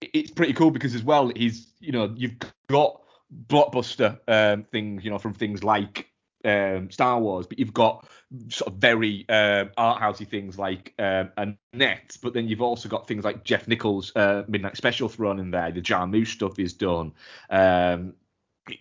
it's 0.00 0.30
pretty 0.30 0.52
cool 0.52 0.70
because 0.70 0.94
as 0.94 1.02
well 1.02 1.30
he's 1.34 1.68
you 1.80 1.92
know 1.92 2.12
you've 2.16 2.34
got 2.68 3.00
blockbuster 3.46 4.18
um, 4.28 4.64
things 4.64 5.04
you 5.04 5.10
know 5.10 5.18
from 5.18 5.32
things 5.32 5.62
like 5.64 6.11
um, 6.44 6.90
Star 6.90 7.20
Wars, 7.20 7.46
but 7.46 7.58
you've 7.58 7.74
got 7.74 8.06
sort 8.48 8.72
of 8.72 8.78
very 8.78 9.28
um, 9.28 9.70
art 9.76 10.00
housey 10.00 10.26
things 10.26 10.58
like 10.58 10.94
um, 10.98 11.30
Annette, 11.36 12.16
but 12.22 12.34
then 12.34 12.48
you've 12.48 12.62
also 12.62 12.88
got 12.88 13.06
things 13.06 13.24
like 13.24 13.44
Jeff 13.44 13.68
Nichols' 13.68 14.12
uh, 14.16 14.44
Midnight 14.48 14.76
Special 14.76 15.08
thrown 15.08 15.38
in 15.38 15.50
there. 15.50 15.70
The 15.70 15.80
Jarmusch 15.80 16.28
stuff 16.28 16.58
is 16.58 16.72
done. 16.72 17.12
Um, 17.50 18.14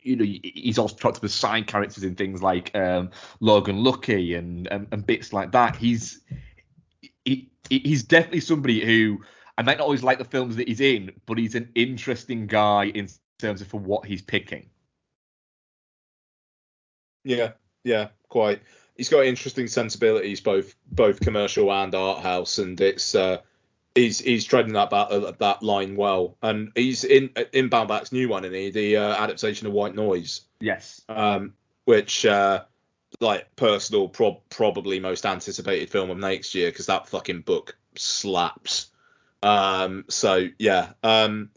you 0.03 0.15
know, 0.15 0.25
he's 0.25 0.77
also 0.77 0.95
talked 0.95 1.21
to 1.21 1.29
side 1.29 1.67
characters 1.67 2.03
in 2.03 2.15
things 2.15 2.41
like 2.41 2.75
um, 2.75 3.09
Logan 3.39 3.83
Lucky 3.83 4.35
and, 4.35 4.67
and 4.67 4.87
and 4.91 5.05
bits 5.05 5.33
like 5.33 5.51
that. 5.53 5.75
He's 5.75 6.21
he, 7.25 7.49
he's 7.69 8.03
definitely 8.03 8.41
somebody 8.41 8.85
who 8.85 9.21
I 9.57 9.63
might 9.63 9.77
not 9.77 9.85
always 9.85 10.03
like 10.03 10.17
the 10.17 10.25
films 10.25 10.55
that 10.57 10.67
he's 10.67 10.81
in, 10.81 11.11
but 11.25 11.37
he's 11.37 11.55
an 11.55 11.69
interesting 11.75 12.47
guy 12.47 12.85
in 12.85 13.07
terms 13.39 13.61
of 13.61 13.67
for 13.67 13.79
what 13.79 14.05
he's 14.05 14.21
picking. 14.21 14.69
Yeah, 17.23 17.51
yeah, 17.83 18.09
quite. 18.29 18.61
He's 18.97 19.09
got 19.09 19.25
interesting 19.25 19.67
sensibilities, 19.67 20.41
both 20.41 20.75
both 20.91 21.19
commercial 21.19 21.71
and 21.71 21.93
art 21.95 22.19
house, 22.19 22.57
and 22.59 22.79
it's 22.79 23.15
uh, 23.15 23.37
he's 23.95 24.19
he's 24.19 24.45
treading 24.45 24.73
that 24.73 24.89
ba- 24.89 25.35
that 25.39 25.63
line 25.63 25.95
well. 25.95 26.37
And 26.41 26.71
he's 26.75 27.03
in 27.03 27.29
in 27.53 27.69
Baumbach's 27.69 28.11
new 28.11 28.29
one, 28.29 28.45
and 28.45 28.53
he 28.53 28.69
the 28.71 28.97
uh, 28.97 29.23
adaptation 29.23 29.67
of 29.67 29.73
White 29.73 29.95
Noise, 29.95 30.41
Yes. 30.59 31.01
um, 31.09 31.53
which 31.85 32.25
uh, 32.25 32.63
like 33.19 33.55
personal 33.55 34.07
prob 34.07 34.37
probably 34.49 34.99
most 34.99 35.25
anticipated 35.25 35.89
film 35.89 36.09
of 36.11 36.17
next 36.17 36.53
year 36.53 36.69
because 36.69 36.85
that 36.87 37.07
fucking 37.07 37.41
book 37.41 37.75
slaps. 37.95 38.87
Um, 39.43 40.05
so 40.09 40.47
yeah, 40.59 40.93
um, 41.01 41.49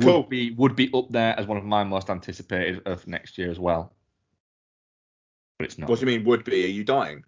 Cool. 0.00 0.20
Would 0.20 0.28
be 0.28 0.50
would 0.52 0.76
be 0.76 0.88
up 0.94 1.10
there 1.10 1.38
as 1.38 1.46
one 1.46 1.58
of 1.58 1.64
my 1.64 1.82
most 1.84 2.08
anticipated 2.10 2.86
of 2.86 3.06
next 3.08 3.36
year 3.38 3.50
as 3.50 3.58
well. 3.58 3.92
But 5.60 5.66
it's 5.66 5.76
not. 5.76 5.90
what 5.90 6.00
do 6.00 6.06
you 6.06 6.18
mean 6.18 6.24
would 6.26 6.42
be? 6.42 6.64
Are 6.64 6.68
you 6.68 6.84
dying? 6.84 7.22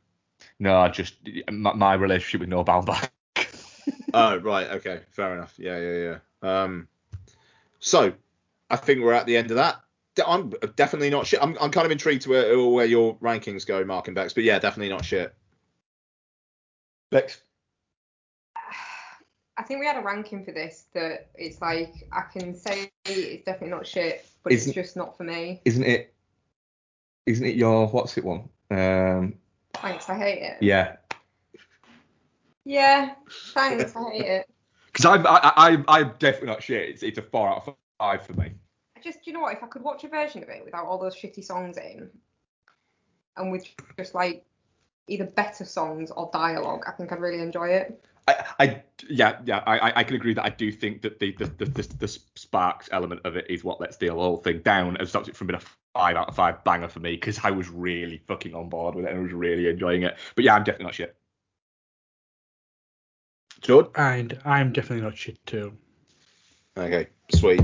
No, 0.59 0.79
I 0.79 0.89
just 0.89 1.17
my, 1.51 1.75
my 1.75 1.93
relationship 1.93 2.41
with 2.41 2.49
Noah 2.49 2.65
Baumbach. 2.65 3.11
oh 4.15 4.39
right, 4.39 4.69
okay, 4.69 5.01
fair 5.11 5.35
enough. 5.35 5.53
Yeah, 5.59 5.79
yeah, 5.79 6.17
yeah. 6.43 6.63
Um, 6.63 6.89
so 7.79 8.15
I 8.71 8.77
think 8.77 9.03
we're 9.03 9.13
at 9.13 9.27
the 9.27 9.37
end 9.37 9.51
of 9.51 9.57
that. 9.57 9.81
I'm 10.27 10.51
definitely 10.77 11.11
not 11.11 11.27
shit. 11.27 11.43
I'm, 11.43 11.59
I'm 11.61 11.71
kind 11.71 11.85
of 11.85 11.93
intrigued 11.93 12.23
to 12.23 12.31
where, 12.31 12.59
where 12.59 12.87
your 12.87 13.17
rankings 13.17 13.67
go, 13.67 13.85
Mark 13.85 14.09
and 14.09 14.15
Bex, 14.15 14.33
but 14.33 14.45
yeah, 14.45 14.59
definitely 14.59 14.89
not 14.89 15.05
shit. 15.05 15.35
Bex, 17.11 17.43
I 19.59 19.63
think 19.63 19.81
we 19.81 19.87
had 19.87 19.99
a 19.99 20.03
ranking 20.03 20.43
for 20.43 20.53
this 20.53 20.87
that 20.95 21.29
it's 21.35 21.61
like 21.61 22.09
I 22.13 22.23
can 22.33 22.55
say 22.55 22.91
it's 23.05 23.45
definitely 23.45 23.77
not 23.77 23.87
shit, 23.87 24.27
but 24.43 24.55
it's 24.55 24.63
Isn't- 24.63 24.73
just 24.73 24.97
not 24.97 25.19
for 25.19 25.25
me. 25.25 25.61
Isn't 25.67 25.85
it? 25.85 26.12
Isn't 27.27 27.47
it 27.47 27.57
your 27.57 27.87
what's 27.89 28.17
it 28.19 28.25
one? 28.25 28.49
Um, 28.71 29.35
Thanks, 29.75 30.09
I 30.09 30.19
hate 30.19 30.43
it. 30.43 30.57
yeah. 30.61 30.97
Yeah, 32.65 33.15
thanks, 33.55 33.95
I 33.97 34.11
hate 34.11 34.27
it. 34.27 34.47
Because 34.93 35.07
I'm 35.07 35.27
I, 35.27 35.53
I 35.57 35.85
I'm 35.89 36.13
definitely 36.19 36.49
not 36.49 36.63
shit. 36.63 36.91
It's, 36.91 37.03
it's 37.03 37.17
a 37.17 37.23
four 37.23 37.49
out 37.49 37.67
of 37.67 37.75
five 37.99 38.27
for 38.27 38.35
me. 38.35 38.53
I 38.95 39.01
just, 39.01 39.27
you 39.27 39.33
know 39.33 39.41
what? 39.41 39.57
If 39.57 39.63
I 39.63 39.67
could 39.67 39.83
watch 39.83 40.05
a 40.05 40.09
version 40.09 40.43
of 40.43 40.51
it 40.51 40.63
without 40.67 40.85
all 40.85 40.99
those 40.99 41.17
shitty 41.17 41.43
songs 41.43 41.79
in, 41.79 42.11
and 43.39 43.51
with 43.51 43.67
just 43.97 44.15
like 44.15 44.45
either 45.07 45.25
better 45.25 45.65
songs 45.65 46.11
or 46.11 46.29
dialogue, 46.35 46.83
I 46.87 46.91
think 46.91 47.11
I'd 47.11 47.21
really 47.21 47.41
enjoy 47.41 47.69
it. 47.69 48.05
I, 48.29 48.45
I 48.61 48.83
yeah 49.09 49.41
yeah 49.45 49.63
I 49.67 49.79
I- 49.79 49.93
I 50.01 50.05
can 50.05 50.15
agree 50.17 50.33
that 50.35 50.45
I 50.45 50.51
do 50.51 50.71
think 50.71 51.03
that 51.03 51.19
the 51.19 51.33
the, 51.33 51.47
the 51.47 51.65
the 51.67 51.97
the 51.99 52.09
sparks 52.37 52.89
element 52.93 53.21
of 53.25 53.37
it 53.37 53.47
is 53.51 53.65
what 53.65 53.81
lets 53.81 53.97
the 53.97 54.09
whole 54.09 54.37
thing 54.39 54.61
down 54.61 54.97
and 54.97 55.09
stops 55.09 55.29
it 55.29 55.37
from 55.37 55.49
being 55.49 55.59
a 55.61 55.63
five 55.93 56.17
out 56.17 56.29
of 56.29 56.37
five 56.37 56.63
banger 56.65 56.89
for 56.89 57.01
me 57.01 57.13
because 57.13 57.41
I 57.43 57.51
was 57.51 57.69
really 57.69 58.19
fucking 58.29 58.55
on 58.55 58.69
board 58.69 58.95
with 58.95 59.05
it 59.07 59.11
and 59.11 59.19
I 59.19 59.23
was 59.23 59.33
really 59.33 59.69
enjoying 59.69 60.05
it. 60.05 60.17
But 60.37 60.45
yeah, 60.45 60.55
I'm 60.55 60.63
definitely 60.65 60.85
not 60.87 60.95
shit. 60.95 61.17
George. 63.61 63.87
And 63.97 64.39
I'm 64.45 64.73
definitely 64.73 65.05
not 65.05 65.17
shit 65.17 65.39
too. 65.47 65.77
Okay, 66.77 67.09
sweet. 67.35 67.61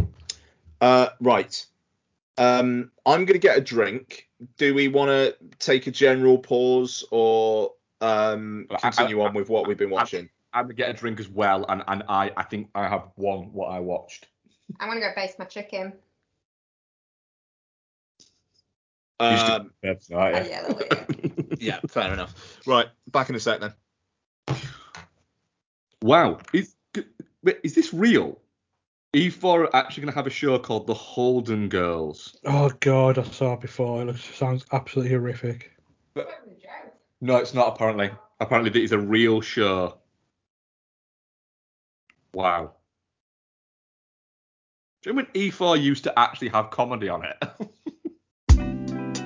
Uh, 0.81 1.09
right. 1.21 1.65
Um, 2.37 2.91
I'm 3.07 3.25
gonna 3.25 3.39
get 3.39 3.59
a 3.59 3.61
drink. 3.61 4.29
Do 4.59 4.75
we 4.75 4.89
want 4.89 5.09
to 5.09 5.37
take 5.59 5.87
a 5.89 5.91
general 5.91 6.39
pause 6.39 7.05
or 7.11 7.73
um, 8.01 8.67
Well, 8.71 8.79
I- 8.83 8.91
continue 8.91 9.21
I- 9.23 9.27
on 9.29 9.35
with 9.35 9.49
what 9.49 9.67
we've 9.67 9.79
been 9.79 9.91
watching? 9.91 10.29
I'm 10.53 10.65
gonna 10.65 10.75
get 10.75 10.91
a 10.91 10.93
drink 10.93 11.21
as 11.21 11.29
well 11.29 11.65
and 11.69 11.83
and 11.87 12.03
I 12.09 12.33
I 12.37 12.43
think 12.45 12.69
I 12.75 12.89
have 12.89 13.09
one 13.17 13.53
what 13.53 13.67
I 13.67 13.81
watched. 13.81 14.27
I'm 14.81 14.89
gonna 14.89 15.01
go 15.01 15.13
baste 15.15 15.39
my 15.39 15.45
chicken. 15.45 15.95
Um, 19.21 19.73
That's 19.83 20.11
right. 20.11 20.35
Oh, 20.35 20.49
yeah, 20.49 20.67
a 20.67 20.69
little 20.69 21.57
yeah, 21.59 21.81
fair 21.89 22.13
enough. 22.13 22.61
Right, 22.67 22.87
back 23.09 23.29
in 23.29 23.35
a 23.35 23.41
sec 23.41 23.61
then. 23.61 23.75
Wow, 26.03 26.39
is 26.53 26.77
is 27.65 27.75
this 27.75 27.93
real? 27.93 28.41
E4 29.15 29.45
are 29.45 29.77
actually 29.77 30.03
gonna 30.03 30.15
have 30.15 30.27
a 30.27 30.31
show 30.31 30.59
called 30.59 30.87
The 30.87 30.95
Holden 30.95 31.69
Girls. 31.69 32.37
Oh 32.45 32.71
god, 32.81 33.19
I 33.19 33.23
saw 33.25 33.55
it 33.55 33.61
before. 33.61 34.03
It 34.03 34.05
looks, 34.05 34.23
sounds 34.37 34.65
absolutely 34.73 35.15
horrific. 35.15 35.73
No, 37.21 37.37
it's 37.37 37.55
not 37.55 37.69
apparently. 37.69 38.11
Apparently, 38.41 38.71
it 38.71 38.85
is 38.85 38.93
a 38.93 38.99
real 38.99 39.41
show. 39.41 39.99
Wow. 42.33 42.73
Do 45.03 45.11
you 45.11 45.13
remember 45.13 45.31
when 45.33 45.51
E4 45.51 45.81
used 45.83 46.05
to 46.05 46.19
actually 46.19 46.49
have 46.49 46.71
comedy 46.71 47.09
on 47.09 47.25
it? 47.25 47.37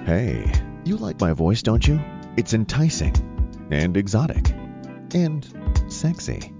Hey, 0.04 0.52
you 0.84 0.96
like 0.96 1.20
my 1.20 1.32
voice, 1.32 1.62
don't 1.62 1.86
you? 1.86 2.00
It's 2.36 2.52
enticing. 2.54 3.14
and 3.70 3.96
exotic 3.96 4.50
and 5.14 5.46
sexy. 5.88 6.52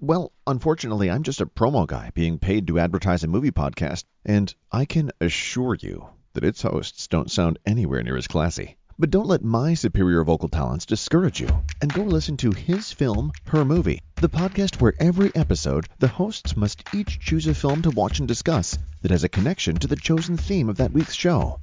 Well, 0.00 0.32
unfortunately, 0.46 1.10
I'm 1.10 1.22
just 1.22 1.40
a 1.40 1.46
promo 1.46 1.86
guy 1.86 2.10
being 2.14 2.38
paid 2.38 2.66
to 2.66 2.78
advertise 2.80 3.22
a 3.22 3.28
movie 3.28 3.52
podcast, 3.52 4.04
and 4.26 4.52
I 4.72 4.86
can 4.86 5.12
assure 5.20 5.76
you 5.76 6.08
that 6.32 6.44
its 6.44 6.62
hosts 6.62 7.06
don't 7.06 7.30
sound 7.30 7.58
anywhere 7.64 8.02
near 8.02 8.16
as 8.16 8.26
classy. 8.26 8.76
But 9.00 9.08
don't 9.08 9.28
let 9.28 9.42
my 9.42 9.72
superior 9.72 10.22
vocal 10.24 10.50
talents 10.50 10.84
discourage 10.84 11.40
you, 11.40 11.48
and 11.80 11.90
go 11.90 12.02
listen 12.02 12.36
to 12.36 12.50
His 12.50 12.92
Film, 12.92 13.32
Her 13.46 13.64
Movie, 13.64 14.02
the 14.16 14.28
podcast 14.28 14.78
where 14.78 14.92
every 15.00 15.34
episode 15.34 15.88
the 16.00 16.06
hosts 16.06 16.54
must 16.54 16.84
each 16.94 17.18
choose 17.18 17.46
a 17.46 17.54
film 17.54 17.80
to 17.80 17.90
watch 17.92 18.18
and 18.18 18.28
discuss 18.28 18.76
that 19.00 19.10
has 19.10 19.24
a 19.24 19.28
connection 19.30 19.74
to 19.76 19.86
the 19.86 19.96
chosen 19.96 20.36
theme 20.36 20.68
of 20.68 20.76
that 20.76 20.92
week's 20.92 21.14
show. 21.14 21.58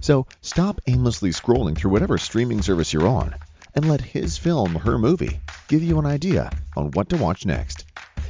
So 0.00 0.28
stop 0.42 0.80
aimlessly 0.86 1.30
scrolling 1.30 1.76
through 1.76 1.90
whatever 1.90 2.18
streaming 2.18 2.62
service 2.62 2.92
you're 2.92 3.08
on 3.08 3.34
and 3.74 3.88
let 3.88 4.00
his 4.00 4.38
film, 4.38 4.76
her 4.76 4.96
movie, 4.96 5.40
give 5.66 5.82
you 5.82 5.98
an 5.98 6.06
idea 6.06 6.52
on 6.76 6.92
what 6.92 7.08
to 7.08 7.16
watch 7.16 7.44
next. 7.44 7.84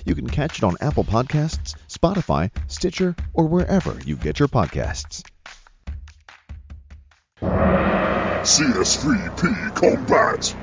You 0.06 0.14
can 0.14 0.30
catch 0.30 0.56
it 0.56 0.64
on 0.64 0.78
Apple 0.80 1.04
Podcasts, 1.04 1.74
Spotify, 1.90 2.50
Stitcher, 2.68 3.14
or 3.34 3.44
wherever 3.44 4.00
you 4.06 4.16
get 4.16 4.38
your 4.38 4.48
podcasts. 4.48 5.25
CS3P 8.46 9.74
Combat. 9.74 10.54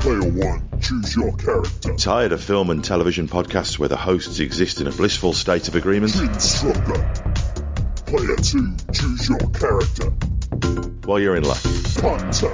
Player 0.00 0.30
1, 0.30 0.80
choose 0.80 1.14
your 1.14 1.36
character. 1.36 1.94
Tired 1.96 2.32
of 2.32 2.42
film 2.42 2.70
and 2.70 2.82
television 2.82 3.28
podcasts 3.28 3.78
where 3.78 3.90
the 3.90 3.96
hosts 3.98 4.40
exist 4.40 4.80
in 4.80 4.86
a 4.86 4.90
blissful 4.90 5.34
state 5.34 5.68
of 5.68 5.74
agreement? 5.74 6.16
Instructor. 6.16 7.12
Player 8.06 8.36
2, 8.36 8.76
choose 8.90 9.28
your 9.28 9.38
character. 9.50 10.10
Well, 11.06 11.20
you're 11.20 11.36
in 11.36 11.44
luck. 11.44 11.62
Punter. 12.00 12.48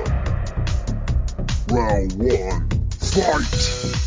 Round 1.70 2.12
1, 2.14 2.68
fight! 2.90 4.02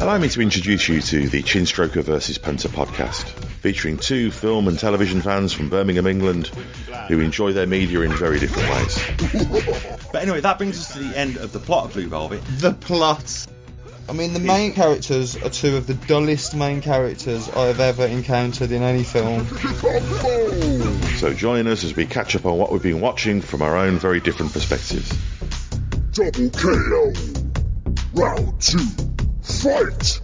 Allow 0.00 0.18
me 0.18 0.28
to 0.28 0.42
introduce 0.42 0.88
you 0.88 1.00
to 1.00 1.28
the 1.28 1.44
Chinstroker 1.44 2.02
vs. 2.02 2.38
Punter 2.38 2.68
podcast, 2.68 3.28
featuring 3.60 3.96
two 3.96 4.32
film 4.32 4.66
and 4.66 4.76
television 4.76 5.20
fans 5.20 5.52
from 5.52 5.68
Birmingham, 5.68 6.06
England, 6.08 6.50
who 7.08 7.20
enjoy 7.20 7.52
their 7.52 7.66
media 7.66 8.00
in 8.00 8.12
very 8.12 8.38
different 8.38 8.68
ways. 8.70 9.92
But 10.12 10.22
anyway, 10.22 10.40
that 10.40 10.56
brings 10.56 10.78
us 10.78 10.94
to 10.94 11.00
the 11.00 11.18
end 11.18 11.36
of 11.36 11.52
the 11.52 11.58
plot 11.58 11.86
of 11.86 11.92
Blue 11.92 12.08
Velvet. 12.08 12.40
The 12.58 12.72
plot. 12.72 13.46
I 14.08 14.12
mean, 14.12 14.32
the 14.32 14.40
main 14.40 14.72
characters 14.72 15.36
are 15.36 15.50
two 15.50 15.76
of 15.76 15.86
the 15.86 15.94
dullest 15.94 16.54
main 16.54 16.80
characters 16.80 17.50
I 17.50 17.66
have 17.66 17.80
ever 17.80 18.06
encountered 18.06 18.70
in 18.70 18.82
any 18.82 19.04
film. 19.04 19.46
So 21.16 21.32
join 21.32 21.66
us 21.66 21.82
as 21.82 21.96
we 21.96 22.04
catch 22.04 22.36
up 22.36 22.44
on 22.44 22.58
what 22.58 22.70
we've 22.70 22.82
been 22.82 23.00
watching 23.00 23.40
from 23.40 23.62
our 23.62 23.76
own 23.76 23.98
very 23.98 24.20
different 24.20 24.52
perspectives. 24.52 25.08
Double 26.12 26.50
KO. 26.50 27.12
Round 28.14 28.60
2, 28.60 28.78
fight! 29.42 30.20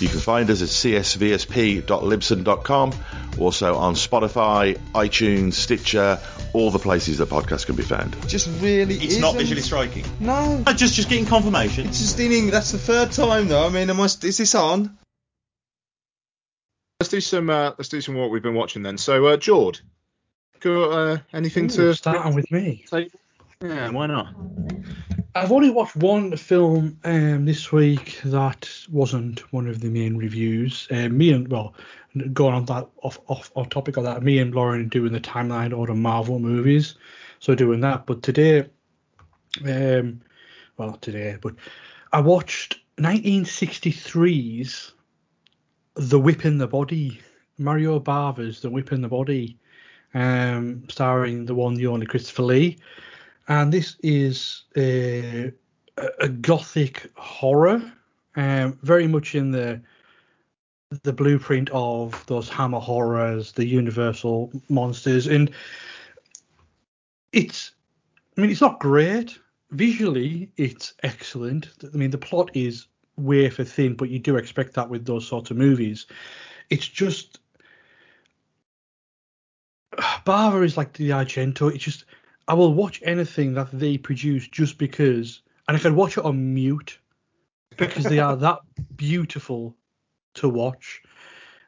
You 0.00 0.08
can 0.08 0.20
find 0.20 0.48
us 0.50 0.62
at 0.62 0.68
csvsp.libsyn.com, 0.68 2.92
also 3.38 3.76
on 3.76 3.94
Spotify, 3.94 4.78
iTunes, 4.94 5.52
Stitcher, 5.54 6.18
all 6.54 6.70
the 6.70 6.78
places 6.78 7.18
that 7.18 7.28
podcasts 7.28 7.66
can 7.66 7.76
be 7.76 7.82
found. 7.82 8.16
Just 8.28 8.48
really 8.60 8.94
It's 8.96 9.18
not 9.18 9.34
isn't. 9.34 9.40
visually 9.40 9.60
striking. 9.62 10.04
No. 10.18 10.62
Uh, 10.66 10.72
Just, 10.72 10.94
just 10.94 11.08
getting 11.10 11.26
confirmation. 11.26 11.86
It's 11.88 11.98
just 12.00 12.18
in 12.18 12.32
English. 12.32 12.52
That's 12.52 12.72
the 12.72 12.78
third 12.78 13.12
time 13.12 13.48
though. 13.48 13.66
I 13.66 13.68
mean, 13.68 13.90
am 13.90 14.00
I, 14.00 14.04
is 14.06 14.16
this 14.18 14.54
on? 14.54 14.96
Let's 16.98 17.10
do 17.10 17.20
some. 17.20 17.50
Uh, 17.50 17.72
let's 17.78 17.88
do 17.88 18.00
some 18.00 18.14
what 18.14 18.30
we've 18.30 18.42
been 18.42 18.54
watching 18.54 18.82
then. 18.82 18.96
So, 18.98 19.26
uh, 19.26 19.36
Jord, 19.36 19.80
got 20.60 20.90
uh, 20.90 21.18
anything 21.32 21.66
Ooh, 21.66 21.68
to? 21.68 21.94
starting 21.94 22.34
with 22.34 22.50
me. 22.50 22.84
Yeah, 23.62 23.90
why 23.90 24.06
not? 24.06 24.34
I've 25.34 25.52
only 25.52 25.70
watched 25.70 25.94
one 25.96 26.36
film 26.36 26.98
um, 27.04 27.44
this 27.44 27.70
week 27.70 28.20
that 28.24 28.68
wasn't 28.90 29.40
one 29.52 29.68
of 29.68 29.80
the 29.80 29.88
main 29.88 30.16
reviews. 30.16 30.88
Uh, 30.90 31.08
me 31.08 31.32
and 31.32 31.46
well, 31.48 31.74
going 32.32 32.54
on 32.54 32.64
that 32.64 32.88
off 33.02 33.20
off 33.28 33.52
on 33.54 33.68
topic 33.68 33.96
of 33.96 34.04
that, 34.04 34.24
me 34.24 34.38
and 34.40 34.54
Lauren 34.54 34.88
doing 34.88 35.12
the 35.12 35.20
timeline 35.20 35.76
order 35.76 35.94
Marvel 35.94 36.40
movies, 36.40 36.96
so 37.38 37.54
doing 37.54 37.80
that. 37.80 38.06
But 38.06 38.22
today, 38.22 38.68
um, 39.64 40.20
well 40.76 40.94
today, 41.00 41.36
but 41.40 41.54
I 42.12 42.20
watched 42.20 42.80
1963's 42.96 44.92
The 45.94 46.18
Whip 46.18 46.44
and 46.44 46.60
the 46.60 46.66
Body, 46.66 47.20
Mario 47.56 48.00
Bava's 48.00 48.62
The 48.62 48.70
Whip 48.70 48.90
and 48.90 49.04
the 49.04 49.08
Body, 49.08 49.58
um, 50.12 50.82
starring 50.88 51.44
the 51.44 51.54
one, 51.54 51.74
the 51.74 51.86
only 51.86 52.06
Christopher 52.06 52.42
Lee 52.42 52.78
and 53.50 53.72
this 53.72 53.96
is 54.02 54.62
a, 54.76 55.52
a 55.98 56.08
a 56.20 56.28
gothic 56.28 57.10
horror, 57.16 57.82
um, 58.36 58.78
very 58.82 59.06
much 59.06 59.34
in 59.34 59.50
the 59.50 59.82
the 61.02 61.12
blueprint 61.12 61.68
of 61.72 62.24
those 62.26 62.48
Hammer 62.48 62.78
horrors, 62.78 63.52
the 63.52 63.66
Universal 63.66 64.50
monsters, 64.70 65.26
and 65.26 65.50
it's. 67.32 67.72
I 68.38 68.40
mean, 68.40 68.50
it's 68.50 68.60
not 68.60 68.80
great 68.80 69.38
visually. 69.72 70.50
It's 70.56 70.94
excellent. 71.02 71.68
I 71.92 71.96
mean, 71.96 72.10
the 72.10 72.18
plot 72.18 72.50
is 72.54 72.86
wafer 73.16 73.64
thin, 73.64 73.94
but 73.94 74.08
you 74.08 74.20
do 74.20 74.36
expect 74.36 74.74
that 74.74 74.88
with 74.88 75.04
those 75.04 75.26
sorts 75.26 75.50
of 75.50 75.56
movies. 75.56 76.06
It's 76.70 76.86
just. 76.86 77.40
Bava 80.24 80.64
is 80.64 80.76
like 80.76 80.92
the 80.92 81.10
Argento. 81.10 81.74
It's 81.74 81.84
just 81.84 82.04
I 82.50 82.54
will 82.54 82.74
watch 82.74 83.00
anything 83.04 83.54
that 83.54 83.68
they 83.70 83.96
produce 83.96 84.48
just 84.48 84.76
because, 84.76 85.40
and 85.68 85.76
I 85.76 85.80
can 85.80 85.94
watch 85.94 86.18
it 86.18 86.24
on 86.24 86.52
mute 86.52 86.98
because 87.76 88.02
they 88.02 88.18
are 88.18 88.34
that 88.48 88.58
beautiful 88.96 89.76
to 90.34 90.48
watch. 90.48 91.00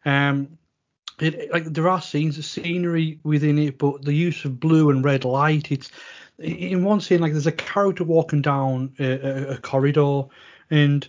Um, 0.04 0.59
it, 1.20 1.52
like 1.52 1.66
there 1.66 1.88
are 1.88 2.02
scenes, 2.02 2.34
the 2.34 2.42
scenery 2.42 3.20
within 3.22 3.59
it, 3.59 3.78
but 3.78 4.04
the 4.04 4.12
use 4.12 4.44
of 4.44 4.59
blue 4.59 4.90
and 4.90 5.04
red 5.04 5.24
light. 5.24 5.70
It's 5.70 5.92
in 6.40 6.82
one 6.82 7.00
scene 7.00 7.20
like 7.20 7.30
there's 7.30 7.46
a 7.46 7.52
character 7.52 8.02
walking 8.02 8.42
down 8.42 8.92
a, 8.98 9.04
a, 9.04 9.48
a 9.50 9.59
corridor, 9.59 10.24
and 10.68 11.09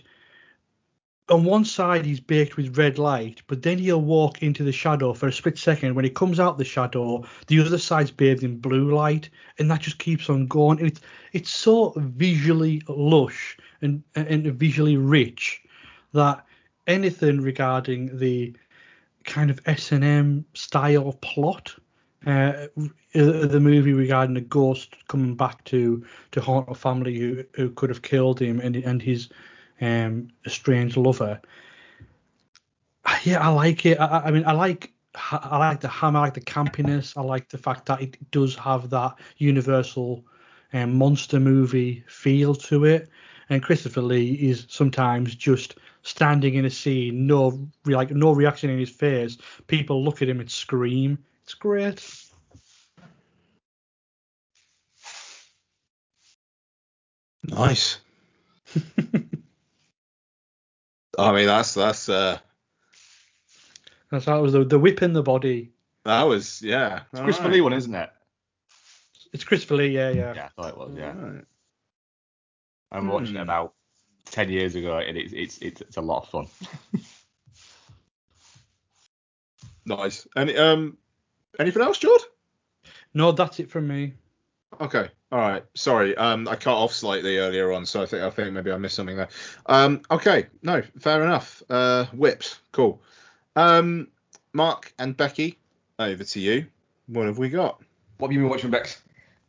on 1.30 1.44
one 1.44 1.64
side 1.64 2.04
he's 2.04 2.20
baked 2.20 2.56
with 2.56 2.76
red 2.76 2.98
light, 2.98 3.42
but 3.46 3.62
then 3.62 3.78
he'll 3.78 4.00
walk 4.00 4.42
into 4.42 4.62
the 4.62 4.72
shadow 4.72 5.14
for 5.14 5.28
a 5.28 5.32
split 5.32 5.56
second. 5.56 5.94
When 5.94 6.04
he 6.04 6.10
comes 6.10 6.38
out 6.38 6.58
the 6.58 6.64
shadow, 6.64 7.24
the 7.46 7.60
other 7.60 7.78
side's 7.78 8.10
bathed 8.10 8.44
in 8.44 8.58
blue 8.58 8.94
light, 8.94 9.30
and 9.58 9.70
that 9.70 9.80
just 9.80 9.98
keeps 9.98 10.28
on 10.28 10.46
going. 10.46 10.84
It's 10.84 11.00
it's 11.32 11.50
so 11.50 11.94
visually 11.96 12.82
lush 12.88 13.56
and 13.80 14.02
and 14.14 14.44
visually 14.54 14.96
rich 14.96 15.62
that 16.12 16.44
anything 16.86 17.40
regarding 17.40 18.18
the 18.18 18.54
kind 19.24 19.50
of 19.50 19.60
S 19.66 19.92
and 19.92 20.04
M 20.04 20.44
style 20.54 21.12
plot. 21.22 21.74
Uh, 22.26 22.68
the 23.12 23.60
movie 23.60 23.92
regarding 23.92 24.34
a 24.38 24.40
ghost 24.40 24.96
coming 25.08 25.34
back 25.34 25.62
to 25.64 26.04
to 26.32 26.40
haunt 26.40 26.70
a 26.70 26.74
family 26.74 27.18
who, 27.18 27.44
who 27.54 27.68
could 27.70 27.90
have 27.90 28.00
killed 28.00 28.40
him 28.40 28.60
and 28.60 28.76
and 28.76 29.02
his 29.02 29.28
um, 29.80 30.28
a 30.44 30.50
strange 30.50 30.96
lover. 30.96 31.40
Yeah, 33.22 33.46
I 33.46 33.48
like 33.48 33.86
it. 33.86 33.98
I, 34.00 34.24
I 34.26 34.30
mean, 34.30 34.44
I 34.46 34.52
like 34.52 34.92
I 35.30 35.58
like 35.58 35.80
the 35.80 35.88
hammer, 35.88 36.18
I 36.18 36.22
like 36.22 36.34
the 36.34 36.40
campiness. 36.40 37.16
I 37.16 37.22
like 37.22 37.48
the 37.48 37.58
fact 37.58 37.86
that 37.86 38.02
it 38.02 38.30
does 38.30 38.56
have 38.56 38.90
that 38.90 39.14
universal 39.38 40.24
um, 40.72 40.96
monster 40.98 41.38
movie 41.38 42.04
feel 42.08 42.54
to 42.54 42.84
it. 42.84 43.08
And 43.50 43.62
Christopher 43.62 44.02
Lee 44.02 44.32
is 44.34 44.66
sometimes 44.68 45.34
just 45.34 45.76
standing 46.02 46.54
in 46.54 46.64
a 46.64 46.70
scene, 46.70 47.26
no 47.26 47.68
like 47.84 48.10
no 48.10 48.32
reaction 48.32 48.70
in 48.70 48.78
his 48.78 48.90
face. 48.90 49.38
People 49.66 50.02
look 50.02 50.22
at 50.22 50.28
him 50.28 50.40
and 50.40 50.50
scream. 50.50 51.18
It's 51.44 51.54
great. 51.54 52.02
Nice. 57.44 57.98
I 61.18 61.32
mean, 61.32 61.46
that's 61.46 61.74
that's 61.74 62.08
uh, 62.08 62.38
That's 64.10 64.24
that 64.26 64.36
was 64.36 64.52
the, 64.52 64.64
the 64.64 64.78
whip 64.78 65.02
in 65.02 65.12
the 65.12 65.22
body. 65.22 65.72
that 66.04 66.22
was 66.24 66.60
yeah. 66.62 67.02
It's 67.12 67.20
Christopher 67.22 67.50
Lee 67.50 67.60
one, 67.60 67.72
isn't 67.72 67.94
it? 67.94 68.10
It's 69.32 69.44
Christopher 69.44 69.76
Lee, 69.76 69.88
yeah, 69.88 70.10
yeah. 70.10 70.32
Yeah, 70.34 70.48
I 70.56 70.62
thought 70.62 70.70
it 70.70 70.78
was. 70.78 70.94
Yeah, 70.96 71.08
Alright. 71.10 71.44
I 72.92 72.96
remember 72.96 73.14
watching 73.14 73.32
Hmm. 73.34 73.38
it 73.38 73.42
about 73.42 73.74
ten 74.26 74.48
years 74.50 74.74
ago, 74.76 74.98
and 74.98 75.16
it's 75.16 75.32
it's 75.32 75.58
it's, 75.58 75.80
it's 75.80 75.96
a 75.96 76.00
lot 76.02 76.22
of 76.22 76.28
fun. 76.28 76.46
Nice. 79.86 80.26
Any 80.34 80.56
um, 80.56 80.96
anything 81.58 81.82
else, 81.82 81.98
Jord? 81.98 82.20
No, 83.12 83.32
that's 83.32 83.60
it 83.60 83.70
from 83.70 83.86
me. 83.88 84.14
Okay. 84.80 85.10
All 85.34 85.40
right. 85.40 85.64
Sorry. 85.74 86.16
Um, 86.16 86.46
I 86.46 86.54
cut 86.54 86.76
off 86.76 86.92
slightly 86.92 87.38
earlier 87.38 87.72
on, 87.72 87.84
so 87.86 88.00
I 88.00 88.06
think 88.06 88.22
I 88.22 88.30
think 88.30 88.52
maybe 88.52 88.70
I 88.70 88.76
missed 88.76 88.94
something 88.94 89.16
there. 89.16 89.28
Um, 89.66 90.00
okay. 90.08 90.46
No, 90.62 90.80
fair 91.00 91.24
enough. 91.24 91.60
Uh, 91.68 92.04
whips. 92.12 92.60
Cool. 92.70 93.02
Um, 93.56 94.06
Mark 94.52 94.94
and 95.00 95.16
Becky, 95.16 95.58
over 95.98 96.22
to 96.22 96.38
you. 96.38 96.66
What 97.08 97.26
have 97.26 97.38
we 97.38 97.48
got? 97.48 97.82
What 98.18 98.28
have 98.28 98.32
you 98.32 98.42
been 98.42 98.48
watching, 98.48 98.70
Bex? 98.70 99.02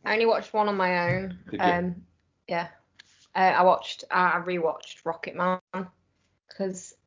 I 0.04 0.14
only 0.14 0.26
watched 0.26 0.54
one 0.54 0.68
on 0.68 0.76
my 0.76 1.18
own. 1.18 1.38
Um, 1.60 2.04
Yeah. 2.48 2.70
Uh, 3.36 3.54
I 3.56 3.62
watched, 3.62 4.06
I 4.10 4.42
rewatched 4.44 5.06
Rocket 5.06 5.36
Man 5.36 5.60
because 6.50 6.94
it 6.94 6.98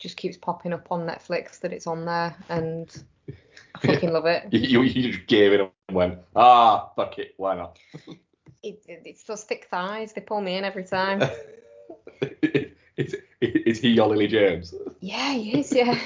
just 0.00 0.16
keeps 0.16 0.36
popping 0.36 0.72
up 0.72 0.90
on 0.90 1.06
Netflix 1.06 1.60
that 1.60 1.72
it's 1.72 1.86
on 1.86 2.04
there, 2.06 2.34
and 2.48 3.04
I 3.28 3.86
fucking 3.86 4.12
love 4.12 4.26
it. 4.26 4.48
You, 4.52 4.82
you, 4.82 5.12
just 5.12 5.28
gave 5.28 5.52
it 5.52 5.60
up 5.60 5.74
and 5.88 5.96
went, 5.96 6.18
ah, 6.34 6.90
fuck 6.96 7.18
it, 7.18 7.34
why 7.36 7.54
not? 7.54 7.78
it, 8.62 8.82
it. 8.88 9.02
It's 9.04 9.22
those 9.24 9.44
thick 9.44 9.68
thighs; 9.70 10.12
they 10.12 10.22
pull 10.22 10.40
me 10.40 10.56
in 10.56 10.64
every 10.64 10.84
time. 10.84 11.22
is, 12.96 13.14
is 13.40 13.80
he 13.80 13.90
your 13.90 14.08
Lily 14.08 14.26
James? 14.26 14.74
yeah, 15.00 15.32
he 15.34 15.60
is. 15.60 15.72
Yeah. 15.72 15.98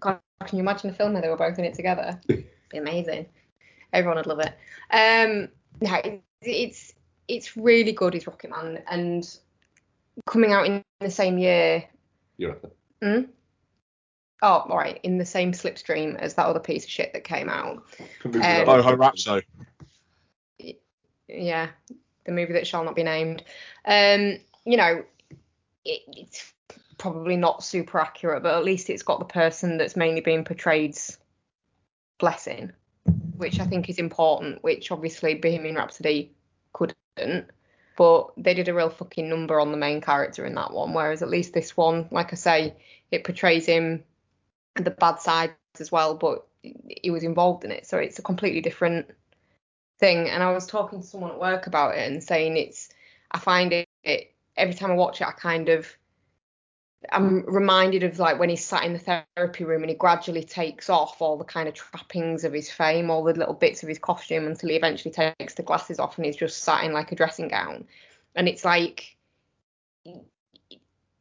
God, 0.00 0.20
can 0.46 0.56
you 0.56 0.62
imagine 0.62 0.90
a 0.90 0.94
film 0.94 1.12
where 1.12 1.22
they 1.22 1.28
were 1.28 1.36
both 1.36 1.58
in 1.58 1.64
it 1.64 1.74
together? 1.74 2.18
Be 2.28 2.78
amazing. 2.78 3.26
Everyone 3.92 4.16
would 4.16 4.26
love 4.26 4.40
it. 4.40 4.56
Um, 4.90 5.48
no, 5.80 5.94
it, 5.96 6.22
it's 6.40 6.94
it's 7.28 7.56
really 7.56 7.92
good. 7.92 8.14
Is 8.14 8.26
Rocket 8.26 8.50
Man 8.50 8.82
and 8.88 9.28
coming 10.26 10.52
out 10.52 10.66
in 10.66 10.84
the 11.00 11.10
same 11.10 11.38
year. 11.38 11.84
You 12.36 12.48
reckon? 12.48 12.70
Hmm? 13.02 13.30
Oh, 14.42 14.64
all 14.68 14.76
right, 14.76 14.98
in 15.04 15.18
the 15.18 15.24
same 15.24 15.52
slipstream 15.52 16.16
as 16.16 16.34
that 16.34 16.46
other 16.46 16.58
piece 16.58 16.84
of 16.84 16.90
shit 16.90 17.12
that 17.12 17.22
came 17.22 17.48
out. 17.48 17.84
Um, 18.24 18.32
Boho 18.32 18.98
Rhapsody. 18.98 19.46
yeah, 21.28 21.68
the 22.24 22.32
movie 22.32 22.54
that 22.54 22.66
shall 22.66 22.84
not 22.84 22.96
be 22.96 23.04
named. 23.04 23.44
Um, 23.84 24.38
you 24.64 24.76
know, 24.76 25.04
it, 25.84 26.02
it's 26.08 26.52
probably 26.98 27.36
not 27.36 27.62
super 27.62 28.00
accurate, 28.00 28.42
but 28.42 28.56
at 28.56 28.64
least 28.64 28.90
it's 28.90 29.02
got 29.02 29.20
the 29.20 29.24
person 29.24 29.78
that's 29.78 29.96
mainly 29.96 30.20
being 30.20 30.44
portrayed's 30.44 31.18
blessing, 32.18 32.72
which 33.36 33.60
I 33.60 33.64
think 33.66 33.88
is 33.88 33.98
important. 33.98 34.62
Which 34.62 34.90
obviously 34.90 35.34
Bohemian 35.34 35.76
Rhapsody 35.76 36.32
couldn't, 36.72 37.48
but 37.96 38.32
they 38.36 38.54
did 38.54 38.68
a 38.68 38.74
real 38.74 38.90
fucking 38.90 39.28
number 39.28 39.60
on 39.60 39.70
the 39.70 39.76
main 39.76 40.00
character 40.00 40.44
in 40.44 40.54
that 40.54 40.72
one. 40.72 40.92
Whereas 40.94 41.22
at 41.22 41.30
least 41.30 41.52
this 41.52 41.76
one, 41.76 42.08
like 42.10 42.32
I 42.32 42.36
say, 42.36 42.74
it 43.10 43.24
portrays 43.24 43.66
him 43.66 44.04
the 44.74 44.90
bad 44.90 45.20
side 45.20 45.54
as 45.78 45.92
well, 45.92 46.14
but 46.14 46.46
he 46.62 47.10
was 47.10 47.24
involved 47.24 47.64
in 47.64 47.70
it, 47.70 47.86
so 47.86 47.98
it's 47.98 48.18
a 48.18 48.22
completely 48.22 48.60
different 48.60 49.06
thing. 49.98 50.28
And 50.28 50.42
I 50.42 50.52
was 50.52 50.66
talking 50.66 51.00
to 51.00 51.06
someone 51.06 51.32
at 51.32 51.40
work 51.40 51.66
about 51.66 51.96
it 51.96 52.10
and 52.10 52.22
saying 52.22 52.56
it's, 52.56 52.88
I 53.30 53.38
find 53.38 53.72
it, 53.72 53.88
it 54.04 54.32
every 54.56 54.74
time 54.74 54.90
I 54.90 54.94
watch 54.94 55.20
it, 55.20 55.26
I 55.26 55.32
kind 55.32 55.68
of, 55.68 55.86
I'm 57.10 57.44
reminded 57.46 58.02
of 58.04 58.18
like 58.18 58.38
when 58.38 58.48
he's 58.48 58.64
sat 58.64 58.84
in 58.84 58.92
the 58.92 59.22
therapy 59.36 59.64
room 59.64 59.82
and 59.82 59.90
he 59.90 59.96
gradually 59.96 60.44
takes 60.44 60.88
off 60.88 61.20
all 61.20 61.36
the 61.36 61.44
kind 61.44 61.68
of 61.68 61.74
trappings 61.74 62.44
of 62.44 62.52
his 62.52 62.70
fame, 62.70 63.10
all 63.10 63.24
the 63.24 63.34
little 63.34 63.54
bits 63.54 63.82
of 63.82 63.88
his 63.88 63.98
costume 63.98 64.46
until 64.46 64.68
he 64.68 64.76
eventually 64.76 65.12
takes 65.12 65.54
the 65.54 65.62
glasses 65.62 65.98
off 65.98 66.16
and 66.16 66.26
he's 66.26 66.36
just 66.36 66.62
sat 66.62 66.84
in 66.84 66.92
like 66.92 67.10
a 67.12 67.16
dressing 67.16 67.48
gown. 67.48 67.86
And 68.34 68.48
it's 68.48 68.64
like, 68.64 69.16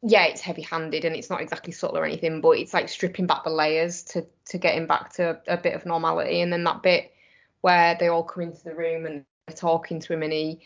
yeah, 0.03 0.25
it's 0.25 0.41
heavy-handed 0.41 1.05
and 1.05 1.15
it's 1.15 1.29
not 1.29 1.41
exactly 1.41 1.73
subtle 1.73 1.97
or 1.97 2.05
anything, 2.05 2.41
but 2.41 2.51
it's 2.51 2.73
like 2.73 2.89
stripping 2.89 3.27
back 3.27 3.43
the 3.43 3.49
layers 3.49 4.03
to 4.03 4.25
to 4.45 4.57
get 4.57 4.75
him 4.75 4.87
back 4.87 5.13
to 5.13 5.41
a 5.47 5.57
bit 5.57 5.73
of 5.73 5.85
normality. 5.85 6.41
And 6.41 6.51
then 6.51 6.63
that 6.63 6.83
bit 6.83 7.13
where 7.61 7.95
they 7.99 8.07
all 8.07 8.23
come 8.23 8.43
into 8.43 8.63
the 8.63 8.75
room 8.75 9.05
and 9.05 9.25
they're 9.47 9.55
talking 9.55 9.99
to 9.99 10.13
him 10.13 10.23
and 10.23 10.33
he, 10.33 10.61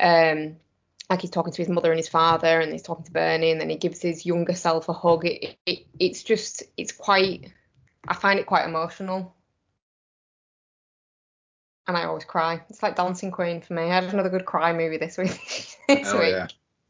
um, 0.00 0.56
like 1.10 1.20
he's 1.20 1.30
talking 1.30 1.52
to 1.52 1.62
his 1.62 1.68
mother 1.68 1.90
and 1.90 1.98
his 1.98 2.08
father 2.08 2.60
and 2.60 2.72
he's 2.72 2.82
talking 2.82 3.04
to 3.04 3.12
Bernie 3.12 3.50
and 3.50 3.60
then 3.60 3.68
he 3.70 3.76
gives 3.76 4.00
his 4.00 4.24
younger 4.24 4.54
self 4.54 4.88
a 4.88 4.92
hug. 4.92 5.26
It, 5.26 5.56
it 5.66 5.86
it's 5.98 6.22
just 6.22 6.62
it's 6.76 6.92
quite, 6.92 7.52
I 8.08 8.14
find 8.14 8.38
it 8.38 8.46
quite 8.46 8.64
emotional. 8.66 9.34
And 11.86 11.96
I 11.96 12.04
always 12.04 12.24
cry. 12.24 12.62
It's 12.70 12.82
like 12.82 12.96
Dancing 12.96 13.30
Queen 13.30 13.60
for 13.60 13.74
me. 13.74 13.82
I 13.82 14.00
had 14.00 14.04
another 14.04 14.30
good 14.30 14.46
cry 14.46 14.72
movie 14.72 14.96
this 14.96 15.18
week. 15.18 15.76
this 15.88 16.08
Oh, 16.10 16.18
week. 16.18 16.34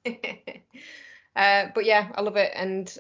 yeah. 0.05 0.45
uh, 1.66 1.70
but 1.74 1.85
yeah, 1.85 2.11
I 2.15 2.20
love 2.20 2.36
it. 2.36 2.53
And 2.55 2.97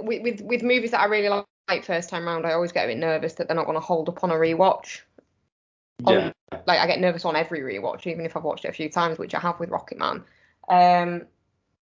with, 0.00 0.22
with 0.22 0.40
with 0.40 0.62
movies 0.62 0.92
that 0.92 1.00
I 1.00 1.06
really 1.06 1.28
like 1.68 1.84
first 1.84 2.08
time 2.08 2.26
round, 2.26 2.46
I 2.46 2.52
always 2.52 2.72
get 2.72 2.84
a 2.84 2.88
bit 2.88 2.96
nervous 2.96 3.34
that 3.34 3.48
they're 3.48 3.56
not 3.56 3.66
going 3.66 3.76
to 3.76 3.84
hold 3.84 4.08
up 4.08 4.24
on 4.24 4.30
a 4.30 4.34
rewatch. 4.34 5.00
Yeah. 6.06 6.32
Like 6.66 6.80
I 6.80 6.86
get 6.86 7.00
nervous 7.00 7.24
on 7.24 7.36
every 7.36 7.60
rewatch, 7.60 8.06
even 8.06 8.24
if 8.24 8.36
I've 8.36 8.44
watched 8.44 8.64
it 8.64 8.68
a 8.68 8.72
few 8.72 8.90
times, 8.90 9.18
which 9.18 9.34
I 9.34 9.40
have 9.40 9.60
with 9.60 9.70
Rocket 9.70 9.98
Man. 9.98 10.24
Um, 10.68 11.26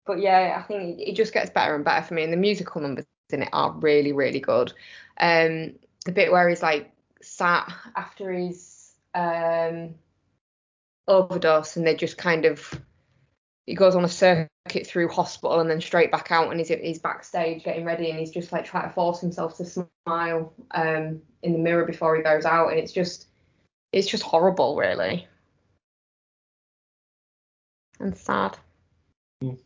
but 0.06 0.20
yeah, 0.20 0.56
I 0.58 0.66
think 0.66 0.98
it, 0.98 1.10
it 1.10 1.16
just 1.16 1.32
gets 1.32 1.50
better 1.50 1.74
and 1.74 1.84
better 1.84 2.06
for 2.06 2.14
me. 2.14 2.22
And 2.22 2.32
the 2.32 2.36
musical 2.36 2.80
numbers 2.80 3.06
in 3.30 3.42
it 3.42 3.48
are 3.52 3.72
really, 3.72 4.12
really 4.12 4.40
good. 4.40 4.72
Um, 5.18 5.74
the 6.04 6.12
bit 6.12 6.30
where 6.30 6.48
he's 6.48 6.62
like 6.62 6.92
sat 7.22 7.72
after 7.96 8.32
his 8.32 8.92
um 9.14 9.94
overdose, 11.08 11.76
and 11.76 11.86
they 11.86 11.94
just 11.94 12.18
kind 12.18 12.44
of 12.44 12.72
he 13.66 13.74
goes 13.74 13.96
on 13.96 14.04
a 14.04 14.08
circuit 14.08 14.86
through 14.86 15.08
hospital 15.08 15.60
and 15.60 15.68
then 15.68 15.80
straight 15.80 16.12
back 16.12 16.30
out 16.30 16.50
and 16.50 16.60
he's, 16.60 16.68
he's 16.68 17.00
backstage 17.00 17.64
getting 17.64 17.84
ready 17.84 18.10
and 18.10 18.18
he's 18.18 18.30
just 18.30 18.52
like 18.52 18.64
trying 18.64 18.88
to 18.88 18.94
force 18.94 19.20
himself 19.20 19.56
to 19.56 19.64
smile 19.64 20.52
um 20.70 21.20
in 21.42 21.52
the 21.52 21.58
mirror 21.58 21.84
before 21.84 22.16
he 22.16 22.22
goes 22.22 22.44
out 22.44 22.68
and 22.68 22.78
it's 22.78 22.92
just 22.92 23.25
it's 23.96 24.08
just 24.08 24.22
horrible 24.22 24.76
really 24.76 25.26
and 28.00 28.16
sad 28.16 28.56
Mm. 29.42 29.58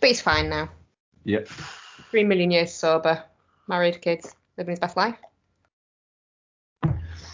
but 0.00 0.08
he's 0.08 0.20
fine 0.20 0.50
now 0.50 0.68
Yep. 1.24 1.48
three 2.10 2.24
million 2.24 2.50
years 2.50 2.74
sober 2.74 3.22
married 3.68 4.02
kids 4.02 4.34
living 4.58 4.72
his 4.72 4.80
best 4.80 4.96
life 4.96 5.16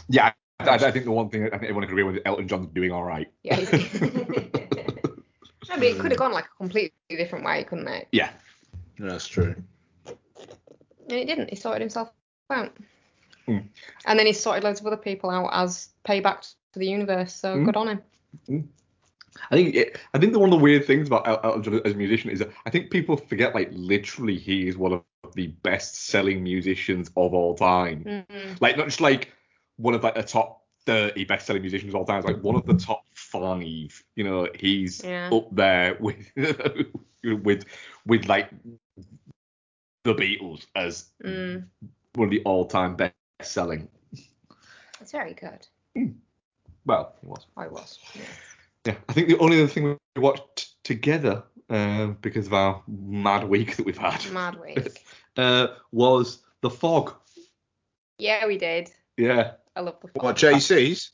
Yeah, 0.09 0.33
I, 0.61 0.75
I 0.75 0.91
think 0.93 1.05
the 1.05 1.11
one 1.11 1.31
thing 1.31 1.47
I 1.47 1.51
think 1.51 1.65
everyone 1.65 1.83
can 1.83 1.91
agree 1.91 2.05
with 2.05 2.17
is 2.17 2.23
Elton 2.25 2.47
John's 2.47 2.69
doing 2.73 2.93
all 2.93 3.03
right. 3.03 3.29
yeah 3.43 3.57
he's... 3.57 4.01
no 4.01 5.77
but 5.77 5.83
it 5.83 5.99
could 5.99 6.13
have 6.13 6.19
gone 6.19 6.33
like 6.33 6.45
a 6.47 6.57
completely 6.57 6.93
different 7.11 7.45
way 7.45 7.65
couldn't 7.65 7.89
it 7.89 8.07
Yeah. 8.13 8.31
That's 8.99 9.27
true. 9.27 9.55
And 10.07 11.19
he 11.19 11.25
didn't. 11.25 11.49
He 11.49 11.57
sorted 11.57 11.81
himself 11.81 12.13
out. 12.51 12.77
Mm. 13.51 13.69
And 14.07 14.19
then 14.19 14.27
he 14.27 14.33
sorted 14.33 14.65
loads 14.65 14.81
of 14.81 14.87
other 14.87 14.97
people 14.97 15.31
out 15.31 15.51
as 15.53 15.91
payback 16.05 16.41
to 16.73 16.79
the 16.79 16.87
universe. 16.87 17.35
So 17.35 17.57
Mm. 17.57 17.65
good 17.65 17.77
on 17.77 17.89
him. 17.89 18.69
I 19.51 19.57
think 19.57 19.75
it, 19.75 19.99
I 20.15 20.19
think 20.19 20.33
the 20.33 20.39
one 20.39 20.53
of 20.53 20.59
the 20.59 20.63
weird 20.63 20.85
things 20.87 21.09
about 21.09 21.27
Elton 21.45 21.63
John 21.63 21.81
as 21.85 21.93
a 21.93 21.97
musician 21.97 22.31
is 22.31 22.39
that 22.41 22.51
I 22.67 22.71
think 22.71 22.91
people 22.91 23.17
forget 23.17 23.55
like 23.55 23.69
literally 23.73 24.37
he 24.37 24.69
is 24.69 24.77
one 24.77 24.93
of 24.93 25.35
the 25.35 25.49
best 25.63 26.07
selling 26.07 26.43
musicians 26.43 27.09
of 27.17 27.35
all 27.35 27.55
time. 27.55 28.05
Mm. 28.05 28.61
Like 28.61 28.77
not 28.77 28.87
just 28.87 29.01
like 29.01 29.33
one 29.77 29.95
of 29.95 30.03
like 30.03 30.15
the 30.15 30.23
top 30.23 30.65
30 30.87 31.25
best 31.25 31.47
selling 31.47 31.63
musicians 31.63 31.93
of 31.95 31.97
all 31.97 32.05
time, 32.05 32.19
it's 32.19 32.27
like 32.27 32.43
one 32.43 32.57
of 32.57 32.67
the 32.67 32.75
top 32.75 33.05
five. 33.15 34.03
You 34.17 34.25
know, 34.25 34.49
he's 34.59 35.05
Yeah. 35.05 35.31
up 35.33 35.49
there 35.55 35.97
with 36.01 36.31
with 37.25 37.65
with 38.07 38.27
like 38.27 38.51
the 40.05 40.15
Beatles 40.15 40.67
as 40.75 41.11
Mm. 41.25 41.69
one 42.15 42.29
of 42.29 42.31
the 42.31 42.43
all 42.45 42.67
time 42.67 42.97
best 42.97 43.15
selling. 43.43 43.89
It's 45.01 45.13
very 45.13 45.35
good. 45.35 45.67
Well, 46.87 47.15
it 47.23 47.29
was. 47.29 47.47
I 47.57 47.69
was. 47.69 47.99
Yeah. 48.15 48.23
Yeah, 48.87 48.95
I 49.09 49.13
think 49.13 49.29
the 49.29 49.39
only 49.39 49.59
other 49.59 49.69
thing 49.69 49.99
we 50.17 50.23
watched 50.23 50.83
together, 50.85 51.43
um, 51.69 52.17
because 52.23 52.47
of 52.47 52.55
our 52.55 52.83
mad 52.89 53.45
week 53.47 53.77
that 53.77 53.85
we've 53.85 53.99
had, 53.99 54.25
Mad 54.33 54.59
week. 54.59 55.05
uh, 55.37 55.69
was 55.93 56.43
The 56.63 56.71
Fog. 56.71 57.15
yeah, 58.19 58.47
we 58.47 58.57
did. 58.57 58.91
Yeah, 59.19 59.53
I 59.77 59.81
love 59.81 59.97
the 60.01 60.09
What, 60.15 60.39
fog. 60.41 60.55
JC's? 60.55 61.13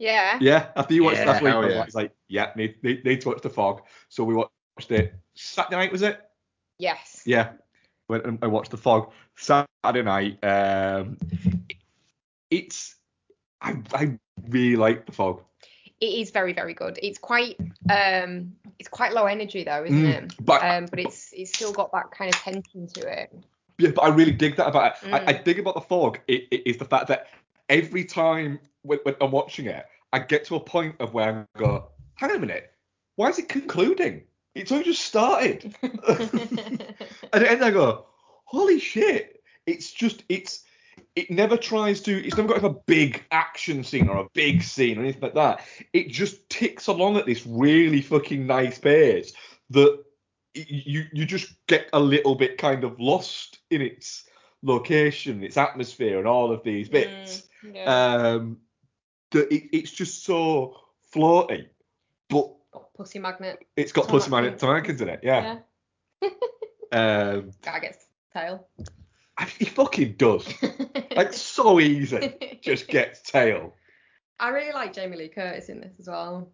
Yeah. 0.00 0.38
yeah. 0.40 0.70
After 0.74 0.94
you 0.94 1.04
watched 1.04 1.18
Yeah, 1.18 1.22
it 1.22 1.26
last 1.28 1.42
week, 1.42 1.48
I 1.48 1.52
hell 1.52 1.62
was 1.62 1.72
yeah. 1.72 1.78
like, 1.78 1.86
it's 1.86 1.94
like, 1.94 2.12
yeah, 2.26 2.50
need, 2.56 2.74
need, 2.82 3.04
need 3.04 3.20
to 3.20 3.28
watch 3.28 3.42
The 3.42 3.50
Fog. 3.50 3.82
So 4.08 4.24
we 4.24 4.34
watched 4.34 4.90
it 4.90 5.14
Saturday 5.34 5.76
night, 5.76 5.92
was 5.92 6.02
it? 6.02 6.20
Yes. 6.78 7.22
Yeah. 7.24 7.52
Went 8.08 8.26
and 8.26 8.38
I 8.42 8.46
watched 8.46 8.70
The 8.70 8.76
Fog 8.76 9.10
Saturday 9.36 10.02
night. 10.02 10.42
Um, 10.44 11.16
it's 12.50 12.96
I 13.60 13.76
I 13.94 14.18
really 14.48 14.76
like 14.76 15.06
The 15.06 15.12
Fog. 15.12 15.42
It 16.00 16.06
is 16.06 16.30
very, 16.30 16.52
very 16.52 16.74
good. 16.74 16.98
It's 17.02 17.18
quite 17.18 17.58
um 17.88 18.52
it's 18.78 18.88
quite 18.88 19.12
low 19.12 19.26
energy 19.26 19.64
though, 19.64 19.84
isn't 19.84 19.96
Mm, 20.02 20.24
it? 20.24 20.34
but- 20.44 20.62
um 20.64 20.86
but 20.86 20.98
it's 20.98 21.32
it's 21.32 21.52
still 21.52 21.72
got 21.72 21.92
that 21.92 22.10
kind 22.10 22.34
of 22.34 22.40
tension 22.40 22.86
to 22.88 23.20
it. 23.22 23.32
Yeah, 23.78 23.90
but 23.90 24.02
I 24.02 24.08
really 24.08 24.32
dig 24.32 24.56
that 24.56 24.68
about 24.68 24.92
it. 25.02 25.12
I, 25.12 25.18
I 25.28 25.34
Mm. 25.34 25.44
dig 25.44 25.58
about 25.58 25.74
the 25.74 25.80
fog 25.80 26.18
i- 26.28 26.46
i- 26.52 26.62
is 26.66 26.76
the 26.76 26.84
fact 26.84 27.06
that 27.08 27.28
every 27.68 28.04
time 28.04 28.60
when, 28.82 28.98
when 29.04 29.14
I'm 29.20 29.30
watching 29.30 29.66
it, 29.66 29.86
I 30.12 30.18
get 30.18 30.44
to 30.46 30.56
a 30.56 30.60
point 30.60 30.96
of 31.00 31.14
where 31.14 31.46
I 31.54 31.58
go, 31.58 31.88
hang 32.16 32.30
on 32.30 32.36
a 32.36 32.40
minute, 32.40 32.72
why 33.16 33.28
is 33.28 33.38
it 33.38 33.48
concluding? 33.48 34.24
It's 34.54 34.72
only 34.72 34.84
just 34.84 35.04
started. 35.04 35.74
and 35.82 35.92
at 37.32 37.40
the 37.40 37.50
end 37.50 37.64
I 37.64 37.70
go, 37.70 38.06
holy 38.44 38.78
shit! 38.78 39.42
It's 39.66 39.92
just 39.92 40.24
it's 40.28 40.64
it 41.16 41.30
never 41.30 41.56
tries 41.56 42.00
to 42.02 42.24
it's 42.24 42.36
never 42.36 42.48
got 42.48 42.62
like 42.62 42.72
a 42.72 42.80
big 42.86 43.24
action 43.30 43.84
scene 43.84 44.08
or 44.08 44.18
a 44.18 44.28
big 44.34 44.62
scene 44.62 44.98
or 44.98 45.02
anything 45.02 45.22
like 45.22 45.34
that. 45.34 45.62
It 45.92 46.08
just 46.08 46.48
ticks 46.50 46.86
along 46.86 47.16
at 47.16 47.26
this 47.26 47.46
really 47.46 48.02
fucking 48.02 48.46
nice 48.46 48.78
pace 48.78 49.32
that 49.70 50.02
you 50.54 51.04
you 51.12 51.24
just 51.24 51.54
get 51.66 51.88
a 51.92 52.00
little 52.00 52.34
bit 52.34 52.58
kind 52.58 52.84
of 52.84 53.00
lost 53.00 53.60
in 53.70 53.80
its 53.80 54.24
location, 54.62 55.42
its 55.42 55.56
atmosphere, 55.56 56.18
and 56.18 56.26
all 56.26 56.52
of 56.52 56.62
these 56.62 56.88
bits. 56.88 57.48
Mm, 57.64 57.74
yeah. 57.74 57.84
Um, 57.84 58.58
that 59.30 59.52
it, 59.52 59.64
it's 59.72 59.90
just 59.90 60.24
so 60.24 60.76
floaty, 61.14 61.68
but 62.28 62.52
pussy 63.02 63.18
magnet. 63.18 63.64
it's 63.76 63.92
got 63.92 64.02
Tom 64.02 64.10
pussy 64.12 64.30
Magnet. 64.30 64.58
Tom 64.58 64.76
Atkins 64.76 65.00
in 65.00 65.08
it. 65.08 65.20
Yeah. 65.22 65.58
Um, 66.92 67.52
Guy 67.62 67.78
gets 67.80 68.04
tail. 68.34 68.66
I- 69.38 69.46
he 69.46 69.64
fucking 69.64 70.16
does. 70.18 70.46
Like 71.16 71.32
so 71.32 71.80
easy. 71.80 72.58
Just 72.62 72.86
gets 72.86 73.22
tail. 73.22 73.74
I 74.38 74.50
really 74.50 74.72
like 74.72 74.92
Jamie 74.92 75.16
Lee 75.16 75.28
Curtis 75.28 75.70
in 75.70 75.80
this 75.80 75.94
as 75.98 76.06
well. 76.08 76.50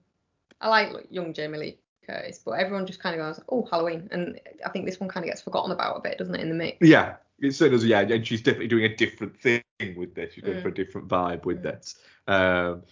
I 0.60 0.68
like 0.68 1.06
young 1.10 1.34
Jamie 1.34 1.58
Lee 1.58 1.78
Curtis, 2.06 2.38
but 2.44 2.52
everyone 2.52 2.86
just 2.86 3.00
kind 3.00 3.18
of 3.20 3.26
goes, 3.26 3.44
"Oh, 3.48 3.66
Halloween," 3.68 4.08
and 4.12 4.40
I 4.64 4.68
think 4.70 4.86
this 4.86 5.00
one 5.00 5.08
kind 5.08 5.24
of 5.24 5.28
gets 5.30 5.42
forgotten 5.42 5.72
about 5.72 5.96
a 5.96 6.00
bit, 6.00 6.18
doesn't 6.18 6.34
it, 6.36 6.40
in 6.40 6.50
the 6.50 6.54
mix? 6.54 6.78
Yeah, 6.86 7.16
it 7.40 7.52
certainly 7.52 7.78
does. 7.78 7.84
Yeah, 7.86 8.00
and 8.02 8.24
she's 8.26 8.40
definitely 8.42 8.68
doing 8.68 8.84
a 8.84 8.94
different 8.94 9.40
thing 9.40 9.62
with 9.96 10.14
this. 10.14 10.34
She's 10.34 10.44
going 10.44 10.58
Mm. 10.58 10.62
for 10.62 10.68
a 10.68 10.74
different 10.74 11.08
vibe 11.08 11.44
with 11.46 11.58
Mm. 11.58 11.62
this. 11.64 11.96
Um, 12.28 12.82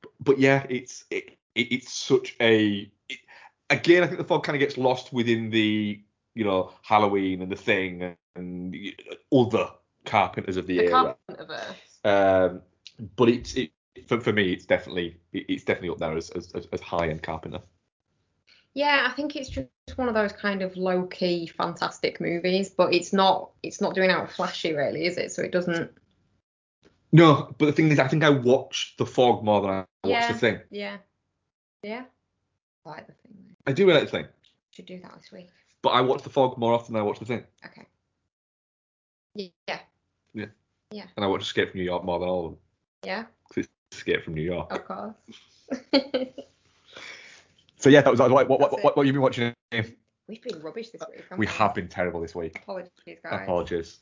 but, 0.00 0.12
but 0.20 0.38
yeah, 0.38 0.64
it's 0.70 1.04
it, 1.10 1.36
it 1.54 1.72
it's 1.72 1.92
such 1.92 2.36
a. 2.40 2.90
It, 3.08 3.18
again, 3.70 4.02
I 4.02 4.06
think 4.06 4.18
the 4.18 4.24
fog 4.24 4.44
kind 4.44 4.56
of 4.56 4.60
gets 4.60 4.76
lost 4.76 5.12
within 5.12 5.50
the 5.50 6.02
you 6.34 6.44
know 6.44 6.72
Halloween 6.82 7.42
and 7.42 7.50
the 7.50 7.56
thing 7.56 8.16
and 8.36 8.72
the 8.72 8.96
other 9.32 9.70
Carpenters 10.04 10.56
of 10.56 10.66
the, 10.66 10.78
The 10.78 10.84
era. 10.86 11.16
Carpenterverse. 11.30 11.70
Um, 12.04 12.62
but 13.16 13.28
it's 13.28 13.54
it, 13.54 13.70
for, 14.06 14.20
for 14.20 14.32
me, 14.32 14.52
it's 14.52 14.66
definitely 14.66 15.16
it's 15.32 15.64
definitely 15.64 15.90
up 15.90 15.98
there 15.98 16.16
as 16.16 16.30
as, 16.30 16.52
as, 16.52 16.66
as 16.72 16.80
high 16.80 17.08
end 17.08 17.22
Carpenter. 17.22 17.60
Yeah, 18.74 19.06
I 19.06 19.12
think 19.12 19.36
it's 19.36 19.50
just 19.50 19.68
one 19.96 20.08
of 20.08 20.14
those 20.14 20.32
kind 20.32 20.62
of 20.62 20.76
low 20.76 21.04
key 21.04 21.46
fantastic 21.46 22.20
movies, 22.20 22.70
but 22.70 22.94
it's 22.94 23.12
not 23.12 23.50
it's 23.62 23.80
not 23.80 23.94
doing 23.94 24.10
out 24.10 24.30
flashy 24.30 24.72
really, 24.72 25.04
is 25.04 25.18
it? 25.18 25.32
So 25.32 25.42
it 25.42 25.52
doesn't. 25.52 25.90
No, 27.12 27.54
but 27.58 27.66
the 27.66 27.72
thing 27.72 27.90
is, 27.90 27.98
I 27.98 28.08
think 28.08 28.24
I 28.24 28.30
watched 28.30 28.96
The 28.96 29.04
Fog 29.04 29.44
more 29.44 29.60
than 29.60 29.70
I 29.70 29.74
watched 29.76 29.86
yeah. 30.04 30.32
The 30.32 30.38
Thing. 30.38 30.60
Yeah. 30.70 30.96
Yeah. 31.82 32.04
I 32.86 32.88
like 32.88 33.06
the 33.06 33.12
thing. 33.12 33.34
Though. 33.38 33.70
I 33.70 33.72
do 33.74 33.90
like 33.90 34.04
The 34.04 34.08
Thing, 34.10 34.26
Should 34.72 34.86
do 34.86 35.00
that 35.02 35.14
this 35.16 35.30
week. 35.32 35.48
but 35.82 35.90
I 35.90 36.00
watch 36.00 36.22
The 36.22 36.30
Fog 36.30 36.58
more 36.58 36.72
often 36.74 36.94
than 36.94 37.02
I 37.02 37.04
watch 37.04 37.18
The 37.18 37.24
Thing. 37.24 37.44
Okay. 37.64 37.86
Yeah. 39.34 39.78
Yeah. 40.34 40.46
Yeah. 40.90 41.04
And 41.16 41.24
I 41.24 41.28
watch 41.28 41.42
Escape 41.42 41.70
from 41.70 41.78
New 41.80 41.84
York 41.84 42.04
more 42.04 42.18
than 42.18 42.28
all 42.28 42.44
of 42.46 42.52
them. 42.52 42.58
Yeah. 43.04 43.24
'cause 43.48 43.64
it's 43.64 43.68
Escape 43.98 44.24
from 44.24 44.34
New 44.34 44.42
York. 44.42 44.72
Of 44.72 44.84
course. 44.84 45.14
So 47.78 47.88
yeah, 47.90 48.00
that 48.02 48.10
was 48.10 48.20
what 48.20 48.30
what 48.30 48.48
what, 48.48 48.60
what, 48.60 48.72
it. 48.78 48.84
what, 48.84 48.96
what 48.96 49.06
you 49.06 49.12
been 49.12 49.22
watching? 49.22 49.52
Ian? 49.74 49.96
We've 50.28 50.40
been 50.40 50.60
rubbish 50.62 50.90
this 50.90 51.00
week. 51.10 51.22
haven't 51.22 51.38
We 51.38 51.46
have 51.48 51.74
been 51.74 51.88
terrible 51.88 52.20
this 52.20 52.32
week. 52.32 52.56
Apologies, 52.62 52.90
guys. 53.24 53.40
Apologies. 53.42 53.98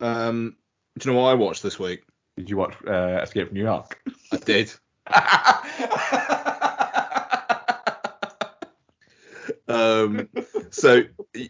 Um, 0.00 0.56
do 0.98 1.06
you 1.10 1.14
know 1.14 1.20
what 1.20 1.28
I 1.28 1.34
watched 1.34 1.62
this 1.62 1.78
week? 1.78 2.04
Did 2.38 2.48
you 2.48 2.56
watch 2.56 2.74
uh, 2.86 3.20
Escape 3.22 3.48
from 3.48 3.56
New 3.58 3.62
York? 3.64 4.00
I 4.32 4.36
did. 4.38 4.72
Um, 9.68 10.28
so 10.70 11.02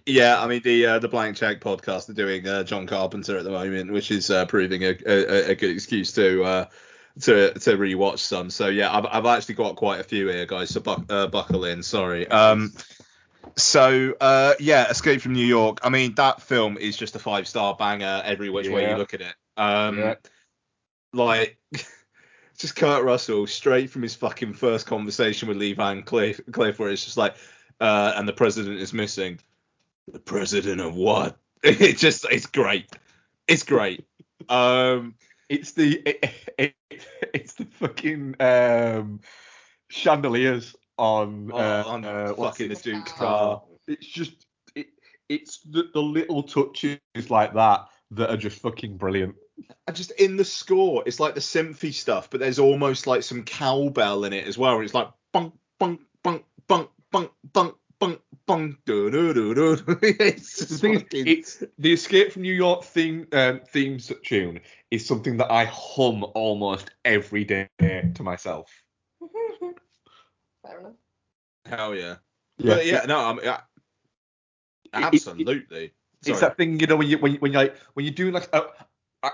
yeah, 0.05 0.41
I 0.41 0.47
mean 0.47 0.61
the 0.63 0.87
uh, 0.87 0.99
the 0.99 1.09
Blank 1.09 1.37
Check 1.37 1.61
podcast 1.61 2.09
are 2.09 2.15
doing 2.15 2.47
uh, 2.47 2.65
John 2.65 2.87
Carpenter 2.87 3.39
at 3.39 3.45
the 3.45 3.51
moment, 3.51 3.93
which 3.93 4.11
is 4.11 4.31
uh, 4.31 4.47
proving 4.47 4.83
a, 4.83 4.97
a, 5.07 5.51
a 5.51 5.55
good 5.55 5.71
excuse 5.71 6.13
to 6.15 6.45
uh, 6.45 6.65
to 7.21 7.55
to 7.55 7.77
rewatch 7.77 8.19
some. 8.19 8.51
So 8.51 8.69
yeah, 8.69 8.95
I've, 8.95 9.07
I've 9.07 9.27
actually 9.27 9.55
got 9.55 9.77
quite 9.77 10.01
a 10.01 10.05
few 10.05 10.29
here, 10.29 10.47
guys. 10.47 10.71
So 10.71 10.81
buck, 10.81 11.05
uh, 11.09 11.29
buckle 11.29 11.65
in. 11.65 11.83
Sorry. 11.83 12.27
Um, 12.29 12.73
so 13.57 14.15
uh, 14.21 14.55
yeah, 14.61 14.89
Escape 14.91 15.21
from 15.21 15.33
New 15.33 15.47
York. 15.47 15.79
I 15.83 15.89
mean 15.89 16.15
that 16.17 16.43
film 16.43 16.77
is 16.77 16.97
just 16.97 17.17
a 17.17 17.19
five 17.19 17.47
star 17.49 17.75
banger 17.77 18.23
every 18.25 18.51
which 18.51 18.69
way 18.69 18.91
you 18.91 18.97
look 18.97 19.15
at 19.15 19.21
it. 19.21 19.35
Um, 19.57 19.99
Yeah. 19.99 20.15
like. 21.13 21.59
Just 22.59 22.75
Kurt 22.75 23.05
Russell 23.05 23.47
straight 23.47 23.89
from 23.89 24.03
his 24.03 24.17
fucking 24.17 24.55
first 24.55 24.85
conversation 24.85 25.47
with 25.47 25.59
Lee 25.59 25.75
Van 25.75 26.03
Cleef, 26.03 26.41
Cleef 26.51 26.77
where 26.81 26.89
it's 26.89 27.05
just 27.05 27.17
like, 27.17 27.37
uh, 27.81 28.15
and 28.17 28.29
the 28.29 28.33
president 28.35 28.81
is 28.81 28.93
missing. 28.95 29.41
The 30.13 30.21
president 30.21 30.81
of 30.81 30.95
what? 30.97 31.39
It 31.65 31.99
just, 31.99 32.27
it's 32.31 32.47
great. 32.47 32.91
It's 33.49 33.65
great. 33.65 34.05
Um, 34.49 35.15
It's 35.49 35.73
the 35.73 36.03
it, 36.07 36.31
it, 36.59 36.75
it's 37.35 37.55
the 37.55 37.67
fucking 37.67 38.37
um, 38.41 39.21
chandeliers 39.91 40.77
on 40.99 41.51
Oh, 41.53 41.59
uh, 41.59 41.85
on 41.87 42.05
uh, 42.05 42.35
fucking 42.35 42.69
the 42.71 42.77
Duke's 42.77 43.13
car. 43.13 43.59
car. 43.59 43.63
It's 43.89 44.07
just 44.07 44.47
it, 44.75 44.89
it's 45.29 45.61
the, 45.61 45.91
the 45.95 46.03
little 46.03 46.43
touches 46.45 46.99
like 47.31 47.55
that 47.55 47.87
that 48.13 48.31
are 48.31 48.37
just 48.39 48.61
fucking 48.61 48.97
brilliant. 48.99 49.37
And 49.87 49.97
just 49.97 50.13
in 50.13 50.37
the 50.37 50.45
score, 50.45 51.03
it's 51.07 51.21
like 51.21 51.35
the 51.35 51.41
synthy 51.41 51.93
stuff, 51.95 52.31
but 52.31 52.41
there's 52.41 52.59
almost 52.59 53.07
like 53.07 53.23
some 53.23 53.45
cowbell 53.45 54.25
in 54.25 54.33
it 54.33 54.47
as 54.47 54.59
well. 54.59 54.81
It's 54.81 54.95
like 54.95 55.09
bunk, 55.33 55.55
bunk, 55.79 56.01
bunk, 56.23 56.45
bunk, 56.69 56.91
bunk, 57.13 57.31
bunk, 57.53 57.75
bunk, 57.99 58.21
bunk, 58.47 58.77
do 58.87 59.11
do 59.11 59.35
do 59.35 59.55
do. 59.55 59.73
It's 60.03 60.59
The 60.61 60.67
just 60.67 60.81
thing 60.81 60.95
is, 60.95 61.03
fucking- 61.03 61.27
it's 61.27 61.65
the 61.79 61.93
Escape 61.93 62.33
from 62.33 62.43
New 62.43 62.55
York 62.55 62.85
theme 62.85 63.27
um, 63.33 63.61
theme 63.73 63.99
tune 64.25 64.61
is 64.91 65.07
something 65.07 65.37
that 65.39 65.51
I 65.51 65.65
hum 65.67 66.25
almost 66.35 66.91
every 67.05 67.45
day 67.45 67.69
to 67.79 68.23
myself. 68.23 68.71
Fair 70.67 70.81
enough. 70.81 70.93
hell 71.67 71.95
yeah. 71.95 72.17
But 72.59 72.87
yeah, 72.87 73.05
no, 73.07 73.19
I'm 73.19 73.39
yeah, 73.43 73.61
it- 74.95 75.05
absolutely. 75.05 75.93
It's 76.27 76.27
Sorry. 76.31 76.41
that 76.41 76.57
thing, 76.57 76.81
you 76.81 76.87
know, 76.89 76.97
when 76.97 77.07
you 77.07 77.19
when 77.19 77.33
you, 77.35 77.39
when 77.39 77.53
you 77.53 77.59
like 77.59 77.77
when 77.95 78.05
you're 78.05 78.15
doing 78.15 78.33
like 78.35 78.49
a, 78.53 78.63
a 79.23 79.31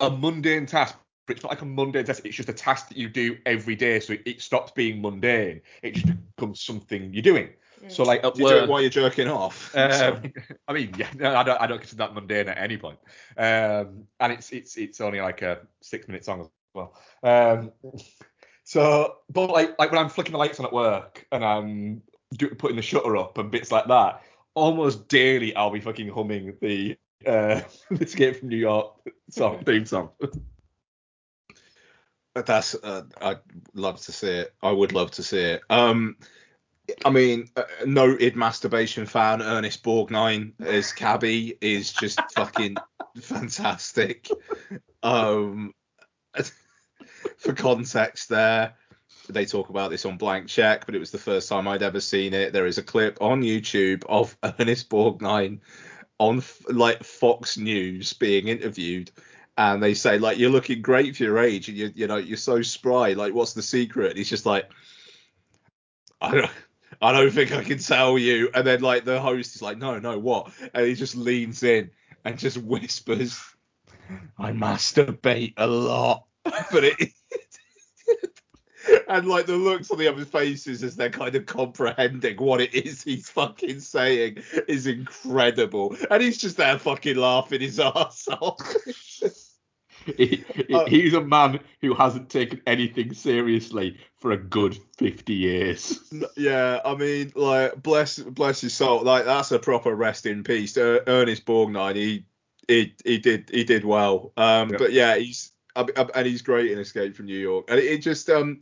a 0.00 0.10
mundane 0.10 0.66
task, 0.66 0.96
but 1.30 1.36
it's 1.36 1.44
not 1.44 1.50
like 1.50 1.62
a 1.62 1.64
mundane 1.64 2.04
task. 2.04 2.26
It's 2.26 2.34
just 2.34 2.48
a 2.48 2.52
task 2.52 2.88
that 2.88 2.96
you 2.96 3.08
do 3.08 3.38
every 3.46 3.76
day, 3.76 4.00
so 4.00 4.14
it, 4.14 4.22
it 4.26 4.42
stops 4.42 4.72
being 4.72 5.00
mundane. 5.00 5.60
It 5.80 5.94
just 5.94 6.08
becomes 6.34 6.60
something 6.60 7.14
you're 7.14 7.22
doing. 7.22 7.50
So 7.86 8.02
like 8.02 8.24
at 8.24 8.34
Do 8.34 8.42
you 8.42 8.48
do 8.48 8.56
it 8.56 8.60
work, 8.62 8.70
while 8.70 8.80
you're 8.80 8.90
jerking 8.90 9.28
off? 9.28 9.72
um, 9.76 10.32
I 10.66 10.72
mean, 10.72 10.92
yeah, 10.98 11.06
no, 11.14 11.36
I 11.36 11.44
don't 11.44 11.60
I 11.60 11.68
don't 11.68 11.78
consider 11.78 11.98
that 11.98 12.14
mundane 12.14 12.48
at 12.48 12.58
any 12.58 12.76
point. 12.76 12.98
Um, 13.36 14.08
and 14.18 14.32
it's 14.32 14.50
it's 14.50 14.76
it's 14.76 15.00
only 15.00 15.20
like 15.20 15.42
a 15.42 15.60
six 15.80 16.08
minute 16.08 16.24
song 16.24 16.40
as 16.40 16.48
well. 16.74 16.94
Um, 17.22 17.70
so, 18.64 19.18
but 19.32 19.50
like 19.50 19.78
like 19.78 19.92
when 19.92 20.00
I'm 20.00 20.08
flicking 20.08 20.32
the 20.32 20.38
lights 20.38 20.58
on 20.58 20.66
at 20.66 20.72
work 20.72 21.28
and 21.30 21.44
I'm 21.44 22.02
do, 22.32 22.48
putting 22.48 22.74
the 22.74 22.82
shutter 22.82 23.16
up 23.16 23.38
and 23.38 23.52
bits 23.52 23.70
like 23.70 23.86
that, 23.86 24.24
almost 24.54 25.06
daily 25.06 25.54
I'll 25.54 25.70
be 25.70 25.80
fucking 25.80 26.08
humming 26.08 26.56
the 26.60 26.96
uh, 27.24 27.60
Escape 28.00 28.40
from 28.40 28.48
New 28.48 28.56
York 28.56 28.96
song 29.30 29.62
theme 29.64 29.86
song. 29.86 30.10
But 32.34 32.46
That's 32.46 32.74
uh, 32.74 33.02
I'd 33.20 33.40
love 33.74 34.00
to 34.02 34.12
see 34.12 34.28
it. 34.28 34.54
I 34.62 34.70
would 34.70 34.92
love 34.92 35.10
to 35.12 35.22
see 35.22 35.40
it. 35.40 35.62
Um, 35.68 36.16
I 37.04 37.10
mean, 37.10 37.48
a 37.56 37.86
noted 37.86 38.36
masturbation 38.36 39.06
fan 39.06 39.42
Ernest 39.42 39.82
Borgnine 39.82 40.52
as 40.60 40.92
Cabby 40.92 41.56
is 41.60 41.92
just 41.92 42.20
fucking 42.34 42.76
fantastic. 43.20 44.28
Um, 45.02 45.74
for 47.38 47.52
context, 47.52 48.28
there 48.28 48.74
they 49.28 49.46
talk 49.46 49.68
about 49.68 49.90
this 49.90 50.04
on 50.04 50.16
Blank 50.16 50.48
Check, 50.48 50.86
but 50.86 50.94
it 50.94 50.98
was 50.98 51.10
the 51.10 51.18
first 51.18 51.48
time 51.48 51.68
I'd 51.68 51.82
ever 51.82 52.00
seen 52.00 52.34
it. 52.34 52.52
There 52.52 52.66
is 52.66 52.78
a 52.78 52.82
clip 52.82 53.18
on 53.20 53.42
YouTube 53.42 54.04
of 54.08 54.36
Ernest 54.58 54.88
Borgnine 54.88 55.60
on 56.18 56.42
like 56.68 57.02
Fox 57.02 57.56
News 57.56 58.12
being 58.12 58.48
interviewed 58.48 59.10
and 59.60 59.82
they 59.82 59.92
say 59.92 60.18
like 60.18 60.38
you're 60.38 60.50
looking 60.50 60.80
great 60.80 61.14
for 61.14 61.24
your 61.24 61.38
age 61.38 61.68
and 61.68 61.76
you 61.76 61.92
you 61.94 62.06
know 62.06 62.16
you're 62.16 62.38
so 62.38 62.62
spry 62.62 63.12
like 63.12 63.34
what's 63.34 63.52
the 63.52 63.62
secret? 63.62 64.08
And 64.08 64.16
he's 64.16 64.30
just 64.30 64.46
like 64.46 64.70
I 66.20 66.34
don't 66.34 66.50
I 67.02 67.12
don't 67.12 67.30
think 67.30 67.52
I 67.52 67.62
can 67.62 67.78
tell 67.78 68.18
you. 68.18 68.48
And 68.54 68.66
then 68.66 68.80
like 68.80 69.04
the 69.04 69.20
host 69.20 69.54
is 69.54 69.60
like 69.60 69.76
no 69.76 69.98
no 69.98 70.18
what? 70.18 70.50
And 70.72 70.86
he 70.86 70.94
just 70.94 71.14
leans 71.14 71.62
in 71.62 71.90
and 72.24 72.38
just 72.38 72.56
whispers 72.62 73.38
I 74.38 74.52
masturbate 74.52 75.54
a 75.58 75.66
lot. 75.66 76.24
But 76.72 76.84
it 76.84 77.12
and 79.08 79.26
like 79.26 79.44
the 79.44 79.56
looks 79.56 79.90
on 79.90 79.98
the 79.98 80.08
other 80.08 80.24
faces 80.24 80.82
as 80.82 80.96
they're 80.96 81.10
kind 81.10 81.34
of 81.36 81.44
comprehending 81.44 82.38
what 82.38 82.62
it 82.62 82.74
is 82.74 83.02
he's 83.02 83.28
fucking 83.28 83.80
saying 83.80 84.42
is 84.68 84.86
incredible. 84.86 85.94
And 86.10 86.22
he's 86.22 86.38
just 86.38 86.56
there 86.56 86.78
fucking 86.78 87.18
laughing 87.18 87.60
his 87.60 87.78
ass 87.78 88.26
off 88.28 88.56
He, 90.06 90.44
he- 90.54 90.74
Uh, 90.74 90.86
he's 90.86 91.14
a 91.14 91.20
man 91.20 91.60
who 91.80 91.94
hasn't 91.94 92.30
taken 92.30 92.60
anything 92.66 93.12
seriously 93.14 93.98
for 94.18 94.32
a 94.32 94.36
good 94.36 94.78
50 94.98 95.32
years. 95.32 95.98
Yeah, 96.36 96.80
I 96.84 96.94
mean, 96.94 97.32
like, 97.34 97.82
bless 97.82 98.18
bless 98.18 98.60
his 98.60 98.74
soul. 98.74 99.02
Like, 99.02 99.24
that's 99.24 99.52
a 99.52 99.58
proper 99.58 99.94
rest 99.94 100.26
in 100.26 100.42
peace. 100.44 100.76
Er- 100.76 101.02
Ernest 101.06 101.44
Borgnine, 101.44 101.96
he 101.96 102.24
he 102.68 102.94
he 103.04 103.18
did 103.18 103.50
he 103.52 103.64
did 103.64 103.84
well. 103.84 104.32
Um, 104.36 104.70
Yeah. 104.70 104.76
but 104.78 104.92
yeah, 104.92 105.16
he's 105.16 105.52
I- 105.76 105.86
I- 105.96 106.10
and 106.14 106.26
he's 106.26 106.42
great 106.42 106.70
in 106.70 106.78
Escape 106.78 107.14
from 107.16 107.26
New 107.26 107.38
York. 107.38 107.66
And 107.68 107.78
it, 107.78 107.84
it 107.84 107.98
just 107.98 108.28
um, 108.30 108.60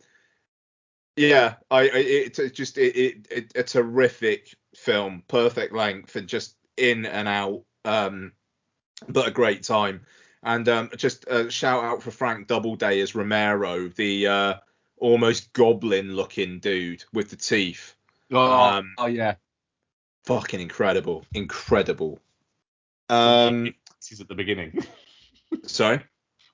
yeah, 1.16 1.55
I, 1.70 1.81
I 1.81 1.98
it, 1.98 2.39
it 2.39 2.55
just 2.55 2.78
it, 2.78 2.97
it, 2.97 3.27
it 3.31 3.52
a 3.56 3.62
terrific 3.62 4.55
film, 4.74 5.23
perfect 5.28 5.74
length, 5.74 6.16
and 6.16 6.28
just 6.28 6.56
in 6.77 7.06
and 7.06 7.27
out. 7.28 7.65
Um, 7.85 8.32
but 9.09 9.28
a 9.28 9.32
great 9.32 9.62
time. 9.62 10.02
And 10.49 10.66
um, 10.70 10.89
just 10.97 11.27
a 11.29 11.51
shout 11.51 11.85
out 11.85 12.03
for 12.03 12.11
Frank 12.11 12.47
Doubleday 12.47 13.01
as 13.01 13.15
Romero, 13.15 13.89
the 13.89 14.27
uh, 14.27 14.55
almost 14.97 15.53
goblin 15.53 16.16
looking 16.16 16.59
dude 16.59 17.05
with 17.12 17.29
the 17.29 17.37
teeth. 17.37 17.95
Oh, 18.33 18.41
Um, 18.41 18.95
oh 18.97 19.05
yeah. 19.05 19.35
Fucking 20.25 20.59
incredible, 20.59 21.27
incredible. 21.35 22.19
Um, 23.11 23.75
Hisses 24.01 24.23
at 24.23 24.29
the 24.29 24.35
beginning. 24.35 24.83
sorry. 25.65 26.01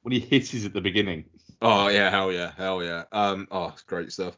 when 0.03 0.11
he 0.11 0.19
hisses 0.19 0.65
at 0.65 0.73
the 0.73 0.81
beginning. 0.81 1.27
Oh 1.63 1.87
yeah, 1.87 2.11
hell 2.11 2.33
yeah, 2.33 2.51
hell 2.57 2.83
yeah. 2.83 3.05
Um, 3.13 3.47
oh, 3.53 3.69
it's 3.69 3.83
great 3.83 4.11
stuff. 4.11 4.37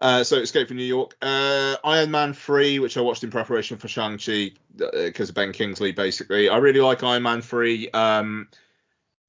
Uh, 0.00 0.24
so 0.24 0.38
Escape 0.38 0.66
from 0.66 0.78
New 0.78 0.82
York, 0.82 1.14
uh, 1.22 1.76
Iron 1.84 2.10
Man 2.10 2.32
3, 2.32 2.80
which 2.80 2.96
I 2.96 3.02
watched 3.02 3.22
in 3.22 3.30
preparation 3.30 3.76
for 3.76 3.86
Shang-Chi 3.86 4.50
because 4.76 5.28
of 5.28 5.34
Ben 5.36 5.52
Kingsley, 5.52 5.92
basically. 5.92 6.48
I 6.48 6.56
really 6.56 6.80
like 6.80 7.04
Iron 7.04 7.22
Man 7.22 7.40
3. 7.40 7.90
Um, 7.90 8.48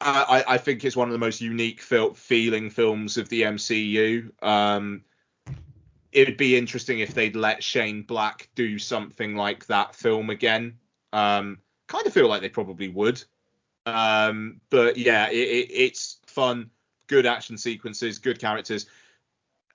I, 0.02 0.44
I 0.48 0.57
think 0.57 0.84
it's 0.84 0.95
one 0.95 1.07
of 1.07 1.14
the 1.14 1.19
most 1.19 1.41
unique 1.41 1.82
fil- 1.82 2.14
feeling 2.14 2.69
films 2.69 3.18
of 3.18 3.30
the 3.30 3.44
MCU. 3.44 4.32
Um, 4.44 5.03
it 6.11 6.28
would 6.28 6.38
be 6.38 6.57
interesting 6.57 6.99
if 6.99 7.14
they'd 7.14 7.36
let 7.36 7.64
Shane 7.64 8.03
Black 8.03 8.49
do 8.56 8.78
something 8.78 9.36
like 9.36 9.65
that 9.68 9.95
film 9.95 10.30
again. 10.30 10.78
Um, 11.14 11.60
kind 11.88 12.06
of 12.06 12.14
feel 12.14 12.28
like 12.28 12.41
they 12.41 12.49
probably 12.49 12.90
would. 12.90 13.23
Um, 13.86 14.61
but 14.69 14.98
yeah, 14.98 15.30
it, 15.30 15.36
it, 15.36 15.72
it's 15.72 16.19
fun, 16.26 16.69
good 17.07 17.26
action 17.26 17.57
sequences, 17.57 18.19
good 18.19 18.40
characters. 18.40 18.88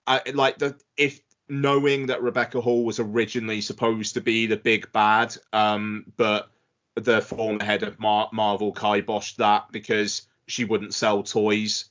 I 0.06 0.22
like 0.34 0.58
the 0.58 0.78
if 0.96 1.20
knowing 1.48 2.06
that 2.06 2.22
Rebecca 2.22 2.60
Hall 2.60 2.84
was 2.84 3.00
originally 3.00 3.60
supposed 3.60 4.14
to 4.14 4.20
be 4.20 4.46
the 4.46 4.56
big 4.56 4.90
bad, 4.92 5.36
um, 5.52 6.04
but 6.16 6.50
the 6.96 7.20
former 7.20 7.62
head 7.62 7.82
of 7.82 8.00
Mar- 8.00 8.30
Marvel 8.32 8.72
kiboshed 8.72 9.36
that 9.36 9.70
because 9.70 10.22
she 10.48 10.64
wouldn't 10.64 10.94
sell 10.94 11.22
toys, 11.22 11.86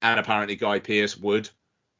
and 0.00 0.18
apparently 0.18 0.56
Guy 0.56 0.80
Pearce 0.80 1.16
would. 1.16 1.48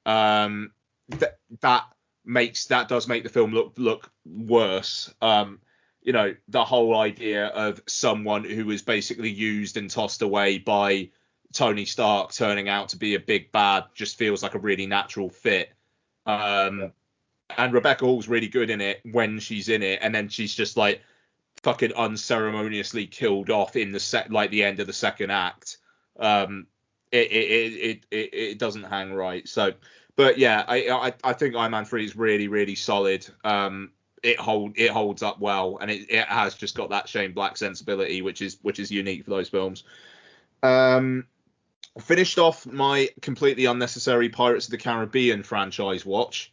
Um, 0.07 0.73
th- 1.11 1.33
that 1.61 1.85
makes 2.25 2.67
that 2.67 2.89
does 2.89 3.07
make 3.07 3.23
the 3.23 3.29
film 3.29 3.53
look 3.53 3.75
look 3.77 4.11
worse. 4.25 5.13
Um, 5.21 5.61
you 6.03 6.13
know, 6.13 6.35
the 6.49 6.65
whole 6.65 6.99
idea 6.99 7.47
of 7.47 7.81
someone 7.87 8.45
who 8.45 8.67
was 8.67 8.83
basically 8.83 9.31
used 9.31 9.77
and 9.77 9.89
tossed 9.89 10.23
away 10.23 10.59
by 10.59 11.11
Tony 11.53 11.85
Stark 11.85 12.33
turning 12.33 12.69
out 12.69 12.89
to 12.91 12.97
be 12.97 13.15
a 13.15 13.21
big 13.21 13.53
bad 13.53 13.85
just 13.95 14.17
feels 14.17 14.43
like 14.43 14.55
a 14.55 14.59
really 14.59 14.87
natural 14.87 15.29
fit. 15.29 15.73
Um, 16.27 16.93
and 17.57 17.73
Rebecca 17.73 18.05
Hall's 18.05 18.27
really 18.27 18.49
good 18.49 18.71
in 18.71 18.81
it 18.81 19.01
when 19.05 19.39
she's 19.39 19.69
in 19.69 19.83
it, 19.83 20.01
and 20.03 20.15
then 20.15 20.29
she's 20.29 20.55
just 20.55 20.77
like 20.77 21.03
fucking 21.63 21.93
unceremoniously 21.95 23.07
killed 23.07 23.51
off 23.51 23.77
in 23.77 23.93
the 23.93 24.01
set, 24.01 24.31
like 24.31 24.51
the 24.51 24.65
end 24.65 24.81
of 24.81 24.87
the 24.87 24.93
second 24.93 25.31
act. 25.31 25.79
Um, 26.19 26.67
it 27.11 27.31
it 27.31 27.73
it 27.73 28.07
it, 28.11 28.35
it 28.35 28.59
doesn't 28.59 28.85
hang 28.85 29.13
right. 29.13 29.47
So, 29.49 29.75
but 30.17 30.39
yeah, 30.39 30.65
I 30.67 30.89
I, 30.89 31.15
I 31.25 31.33
think 31.33 31.55
Iron 31.55 31.73
Man 31.73 31.85
three 31.85 32.05
is 32.05 32.17
really 32.17 32.49
really 32.49 32.75
solid. 32.75 33.27
Um, 33.45 33.93
it 34.23 34.39
hold 34.39 34.73
it 34.77 34.91
holds 34.91 35.23
up 35.23 35.41
well, 35.41 35.79
and 35.81 35.91
it, 35.91 36.11
it 36.11 36.27
has 36.27 36.55
just 36.55 36.77
got 36.77 36.91
that 36.91 37.09
Shane 37.09 37.33
Black 37.33 37.57
sensibility, 37.57 38.23
which 38.23 38.43
is 38.43 38.59
which 38.63 38.79
is 38.79 38.91
unique 38.91 39.25
for 39.25 39.31
those 39.31 39.49
films. 39.49 39.85
Um, 40.63 41.27
finished 42.01 42.39
off 42.39 42.67
my 42.67 43.09
completely 43.21 43.67
unnecessary 43.67 44.29
Pirates 44.29 44.67
of 44.67 44.71
the 44.71 44.79
Caribbean 44.79 45.43
franchise 45.43 46.07
watch 46.07 46.53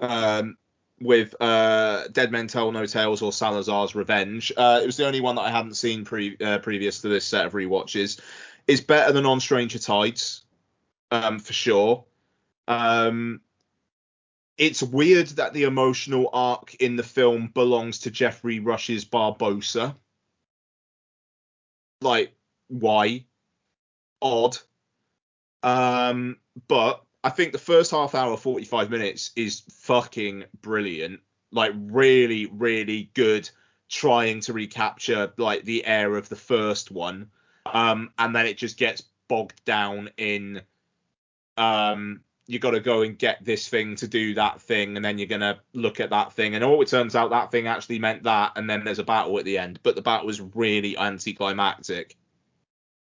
um, 0.00 0.56
with 1.00 1.34
uh, 1.40 2.08
Dead 2.08 2.32
Men 2.32 2.48
Tell 2.48 2.72
No 2.72 2.86
Tales 2.86 3.22
or 3.22 3.32
Salazar's 3.32 3.94
Revenge. 3.94 4.52
Uh, 4.56 4.80
it 4.82 4.86
was 4.86 4.96
the 4.96 5.06
only 5.06 5.20
one 5.20 5.36
that 5.36 5.42
I 5.42 5.50
hadn't 5.50 5.74
seen 5.74 6.04
pre- 6.04 6.36
uh, 6.38 6.58
previous 6.58 7.00
to 7.02 7.08
this 7.08 7.24
set 7.24 7.46
of 7.46 7.52
rewatches. 7.52 8.20
It's 8.66 8.80
better 8.80 9.12
than 9.12 9.26
On 9.26 9.40
Stranger 9.40 9.78
Tides, 9.78 10.44
um, 11.10 11.38
for 11.38 11.52
sure. 11.52 12.04
Um, 12.66 13.40
it's 14.58 14.82
weird 14.82 15.28
that 15.28 15.52
the 15.52 15.62
emotional 15.62 16.28
arc 16.32 16.74
in 16.76 16.96
the 16.96 17.02
film 17.02 17.50
belongs 17.54 18.00
to 18.00 18.10
Geoffrey 18.10 18.58
Rush's 18.58 19.04
Barbossa. 19.04 19.94
Like, 22.00 22.34
why? 22.68 23.24
Odd. 24.20 24.58
Um, 25.62 26.38
but 26.66 27.04
I 27.28 27.30
think 27.30 27.52
the 27.52 27.58
first 27.58 27.90
half 27.90 28.14
hour, 28.14 28.38
45 28.38 28.88
minutes 28.88 29.32
is 29.36 29.62
fucking 29.70 30.44
brilliant. 30.62 31.20
Like, 31.52 31.72
really, 31.76 32.46
really 32.46 33.10
good 33.12 33.50
trying 33.90 34.40
to 34.40 34.54
recapture 34.54 35.30
like 35.36 35.64
the 35.64 35.84
air 35.84 36.16
of 36.16 36.30
the 36.30 36.36
first 36.36 36.90
one. 36.90 37.28
Um, 37.66 38.12
and 38.18 38.34
then 38.34 38.46
it 38.46 38.56
just 38.56 38.78
gets 38.78 39.02
bogged 39.28 39.62
down 39.66 40.08
in 40.16 40.62
um 41.58 42.20
you 42.46 42.58
got 42.58 42.70
to 42.70 42.80
go 42.80 43.02
and 43.02 43.18
get 43.18 43.44
this 43.44 43.68
thing 43.68 43.94
to 43.96 44.08
do 44.08 44.32
that 44.32 44.62
thing 44.62 44.96
and 44.96 45.04
then 45.04 45.18
you're 45.18 45.26
going 45.26 45.42
to 45.42 45.58
look 45.74 46.00
at 46.00 46.08
that 46.08 46.32
thing 46.32 46.54
and 46.54 46.64
oh 46.64 46.80
it 46.80 46.88
turns 46.88 47.14
out 47.14 47.28
that 47.28 47.50
thing 47.50 47.66
actually 47.66 47.98
meant 47.98 48.22
that 48.22 48.52
and 48.56 48.70
then 48.70 48.84
there's 48.84 49.00
a 49.00 49.04
battle 49.04 49.38
at 49.38 49.44
the 49.44 49.58
end 49.58 49.78
but 49.82 49.96
the 49.96 50.00
battle 50.00 50.26
was 50.26 50.40
really 50.40 50.96
anticlimactic 50.96 52.16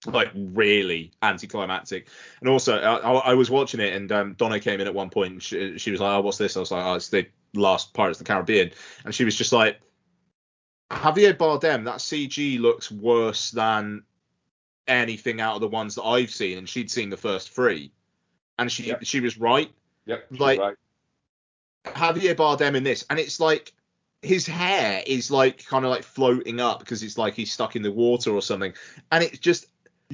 like 0.06 0.32
really 0.36 1.12
anticlimactic. 1.22 2.08
And 2.40 2.50
also 2.50 2.78
i, 2.80 3.32
I 3.32 3.34
was 3.34 3.50
watching 3.50 3.80
it 3.80 3.94
and 3.94 4.12
um, 4.12 4.34
donna 4.34 4.60
came 4.60 4.80
in 4.80 4.88
at 4.88 4.94
one 4.94 5.10
point 5.10 5.34
and 5.34 5.44
she, 5.44 5.78
she 5.78 5.92
was 5.92 6.00
like 6.00 6.16
oh 6.16 6.22
what's 6.22 6.38
this? 6.38 6.56
I 6.56 6.60
was 6.60 6.72
like 6.72 6.86
oh 6.86 6.96
it's 6.96 7.10
the 7.10 7.28
last 7.54 7.94
pirates 7.94 8.20
of 8.20 8.26
the 8.26 8.32
caribbean. 8.32 8.72
And 9.06 9.14
she 9.14 9.26
was 9.26 9.36
just 9.36 9.52
like 9.52 9.80
javier 10.92 11.34
bardem 11.34 11.84
that 11.84 11.98
cg 11.98 12.60
looks 12.62 12.90
worse 12.90 13.52
than 13.52 14.04
anything 14.88 15.42
out 15.42 15.56
of 15.56 15.62
the 15.62 15.68
ones 15.68 15.96
that 15.96 16.04
i've 16.04 16.32
seen. 16.32 16.58
And 16.60 16.70
she'd 16.70 16.92
seen 16.92 17.10
the 17.10 17.18
first 17.18 17.52
three. 17.52 17.92
And 18.60 18.72
she 18.72 18.84
Yep. 18.84 19.04
she 19.04 19.20
was 19.20 19.38
right. 19.38 19.72
Yep. 20.06 20.28
Like- 20.32 20.60
right. 20.60 20.76
Javier 21.94 22.36
Bardem 22.36 22.76
in 22.76 22.84
this, 22.84 23.06
and 23.10 23.20
it's 23.20 23.40
like 23.40 23.74
his 24.22 24.46
hair 24.46 25.04
is 25.06 25.30
like 25.32 25.66
kind 25.66 25.86
of 25.86 25.92
like 25.92 26.04
floating 26.04 26.60
up 26.60 26.80
because 26.80 27.04
it's 27.04 27.18
like 27.18 27.34
he's 27.34 27.52
stuck 27.52 27.76
in 27.76 27.82
the 27.82 27.92
water 27.92 28.32
or 28.32 28.42
something, 28.42 28.74
and 29.12 29.24
it's 29.24 29.40
just 29.40 29.68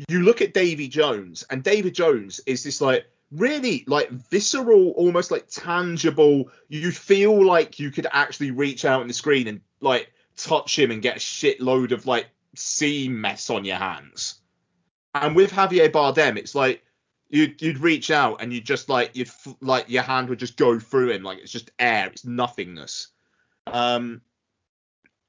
you 0.07 0.21
look 0.23 0.41
at 0.41 0.53
Davy 0.53 0.87
Jones, 0.87 1.43
and 1.49 1.63
Davy 1.63 1.91
Jones 1.91 2.39
is 2.45 2.63
this 2.63 2.81
like 2.81 3.05
really 3.31 3.83
like 3.87 4.09
visceral, 4.09 4.91
almost 4.91 5.31
like 5.31 5.47
tangible. 5.47 6.49
You 6.69 6.91
feel 6.91 7.45
like 7.45 7.79
you 7.79 7.91
could 7.91 8.07
actually 8.11 8.51
reach 8.51 8.85
out 8.85 9.01
in 9.01 9.07
the 9.07 9.13
screen 9.13 9.47
and 9.47 9.61
like 9.81 10.11
touch 10.37 10.77
him 10.77 10.91
and 10.91 11.01
get 11.01 11.17
a 11.17 11.19
shitload 11.19 11.91
of 11.91 12.05
like 12.05 12.27
sea 12.55 13.07
mess 13.07 13.49
on 13.49 13.65
your 13.65 13.77
hands. 13.77 14.35
And 15.15 15.35
with 15.35 15.51
Javier 15.51 15.91
Bardem, 15.91 16.37
it's 16.37 16.55
like 16.55 16.83
you'd 17.33 17.61
you'd 17.61 17.79
reach 17.79 18.11
out 18.11 18.41
and 18.41 18.53
you 18.53 18.61
just 18.61 18.89
like 18.89 19.11
you'd 19.15 19.29
like 19.59 19.89
your 19.89 20.03
hand 20.03 20.29
would 20.29 20.39
just 20.39 20.55
go 20.55 20.79
through 20.79 21.09
him 21.09 21.23
like 21.23 21.39
it's 21.39 21.51
just 21.51 21.71
air 21.79 22.07
it's 22.07 22.23
nothingness 22.23 23.07
um 23.65 24.21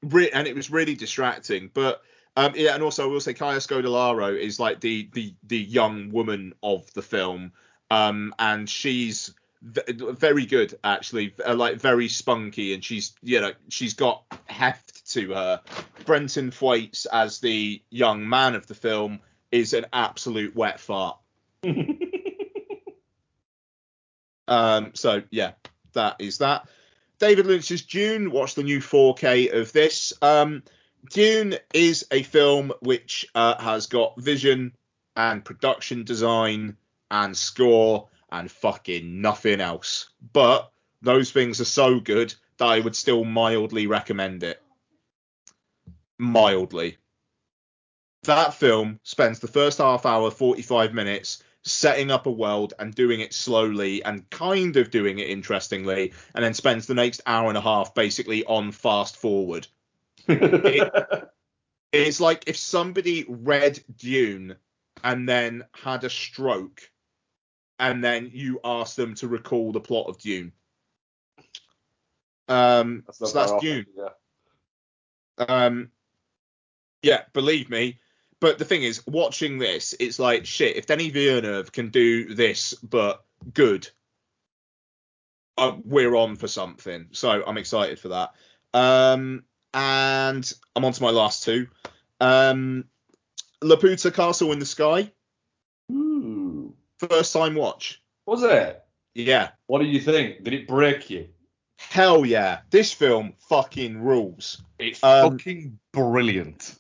re- 0.02 0.30
and 0.30 0.46
it 0.46 0.54
was 0.54 0.70
really 0.70 0.94
distracting 0.94 1.70
but 1.72 2.02
um 2.36 2.52
yeah 2.54 2.74
and 2.74 2.82
also 2.82 3.04
i 3.04 3.06
will 3.06 3.20
say 3.20 3.34
kaya 3.34 3.58
scodelario 3.58 4.38
is 4.38 4.58
like 4.60 4.80
the 4.80 5.08
the 5.12 5.34
the 5.44 5.58
young 5.58 6.10
woman 6.10 6.52
of 6.62 6.92
the 6.94 7.02
film 7.02 7.52
um 7.90 8.34
and 8.38 8.68
she's 8.68 9.34
v- 9.62 9.82
very 10.12 10.46
good 10.46 10.74
actually 10.84 11.34
uh, 11.46 11.54
like 11.54 11.76
very 11.76 12.08
spunky 12.08 12.74
and 12.74 12.84
she's 12.84 13.14
you 13.22 13.40
know 13.40 13.52
she's 13.68 13.94
got 13.94 14.24
heft 14.46 15.10
to 15.10 15.32
her 15.32 15.60
brenton 16.04 16.50
thwaites 16.50 17.06
as 17.06 17.40
the 17.40 17.82
young 17.90 18.28
man 18.28 18.54
of 18.54 18.66
the 18.66 18.74
film 18.74 19.20
is 19.52 19.72
an 19.72 19.86
absolute 19.92 20.54
wet 20.54 20.80
fart 20.80 21.18
Um, 24.48 24.92
so 24.94 25.22
yeah, 25.30 25.52
that 25.92 26.16
is 26.18 26.38
that. 26.38 26.68
David 27.18 27.46
Lynch's 27.46 27.82
Dune. 27.82 28.30
Watch 28.30 28.54
the 28.54 28.62
new 28.62 28.80
4K 28.80 29.54
of 29.54 29.72
this. 29.72 30.12
Um, 30.20 30.62
Dune 31.10 31.56
is 31.72 32.06
a 32.10 32.22
film 32.22 32.72
which 32.80 33.26
uh, 33.34 33.60
has 33.62 33.86
got 33.86 34.20
vision 34.20 34.72
and 35.16 35.44
production 35.44 36.04
design 36.04 36.76
and 37.10 37.36
score 37.36 38.08
and 38.32 38.50
fucking 38.50 39.20
nothing 39.20 39.60
else. 39.60 40.08
But 40.32 40.70
those 41.02 41.30
things 41.30 41.60
are 41.60 41.66
so 41.66 42.00
good 42.00 42.34
that 42.58 42.66
I 42.66 42.80
would 42.80 42.96
still 42.96 43.24
mildly 43.24 43.86
recommend 43.86 44.42
it. 44.42 44.62
Mildly. 46.18 46.96
That 48.22 48.54
film 48.54 48.98
spends 49.02 49.40
the 49.40 49.48
first 49.48 49.78
half 49.78 50.06
hour, 50.06 50.30
45 50.30 50.94
minutes 50.94 51.42
setting 51.62 52.10
up 52.10 52.26
a 52.26 52.30
world 52.30 52.74
and 52.78 52.94
doing 52.94 53.20
it 53.20 53.32
slowly 53.32 54.02
and 54.04 54.28
kind 54.30 54.76
of 54.76 54.90
doing 54.90 55.18
it 55.18 55.28
interestingly, 55.28 56.12
and 56.34 56.44
then 56.44 56.54
spends 56.54 56.86
the 56.86 56.94
next 56.94 57.20
hour 57.26 57.48
and 57.48 57.58
a 57.58 57.60
half 57.60 57.94
basically 57.94 58.44
on 58.44 58.70
fast 58.72 59.16
forward. 59.16 59.66
It's 61.94 62.18
like 62.18 62.44
if 62.48 62.56
somebody 62.56 63.24
read 63.28 63.78
Dune 63.96 64.56
and 65.04 65.28
then 65.28 65.64
had 65.70 66.02
a 66.02 66.10
stroke, 66.10 66.90
and 67.78 68.02
then 68.02 68.30
you 68.32 68.58
asked 68.64 68.96
them 68.96 69.14
to 69.16 69.28
recall 69.28 69.70
the 69.70 69.80
plot 69.80 70.08
of 70.08 70.18
Dune. 70.18 70.50
Um, 72.48 73.04
That's 73.06 73.18
so 73.18 73.26
that's 73.26 73.52
off, 73.52 73.60
Dune. 73.60 73.86
Yeah. 73.96 74.08
Um, 75.38 75.90
yeah, 77.02 77.22
believe 77.32 77.70
me. 77.70 78.00
But 78.40 78.58
the 78.58 78.64
thing 78.64 78.82
is, 78.82 79.06
watching 79.06 79.58
this, 79.58 79.94
it's 80.00 80.18
like 80.18 80.46
shit. 80.46 80.76
If 80.76 80.86
Denis 80.86 81.12
Villeneuve 81.12 81.70
can 81.70 81.90
do 81.90 82.34
this, 82.34 82.74
but 82.74 83.24
good, 83.52 83.88
uh, 85.56 85.76
we're 85.84 86.16
on 86.16 86.34
for 86.34 86.48
something. 86.48 87.06
So 87.12 87.44
I'm 87.46 87.56
excited 87.56 88.00
for 88.00 88.08
that. 88.08 88.32
Um, 88.74 89.44
and 89.74 90.50
I'm 90.74 90.84
on 90.84 90.92
to 90.92 91.02
my 91.02 91.10
last 91.10 91.42
two. 91.42 91.66
Um, 92.20 92.84
Laputa 93.62 94.14
Castle 94.14 94.52
in 94.52 94.58
the 94.60 94.66
Sky. 94.66 95.10
Ooh. 95.92 96.74
First 96.98 97.32
time 97.32 97.54
watch. 97.56 98.00
Was 98.26 98.42
it? 98.42 98.82
Yeah. 99.14 99.50
What 99.66 99.80
do 99.80 99.86
you 99.86 100.00
think? 100.00 100.44
Did 100.44 100.54
it 100.54 100.68
break 100.68 101.10
you? 101.10 101.28
Hell 101.78 102.24
yeah. 102.24 102.60
This 102.70 102.92
film 102.92 103.34
fucking 103.48 104.00
rules. 104.00 104.62
It's 104.78 105.02
Um, 105.02 105.32
fucking 105.32 105.78
brilliant. 105.92 106.76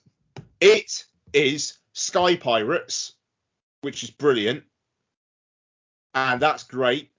It 0.60 1.04
is 1.32 1.78
Sky 1.92 2.36
Pirates, 2.36 3.14
which 3.82 4.02
is 4.02 4.10
brilliant. 4.10 4.64
And 6.14 6.40
that's 6.40 6.62
great. 6.62 7.10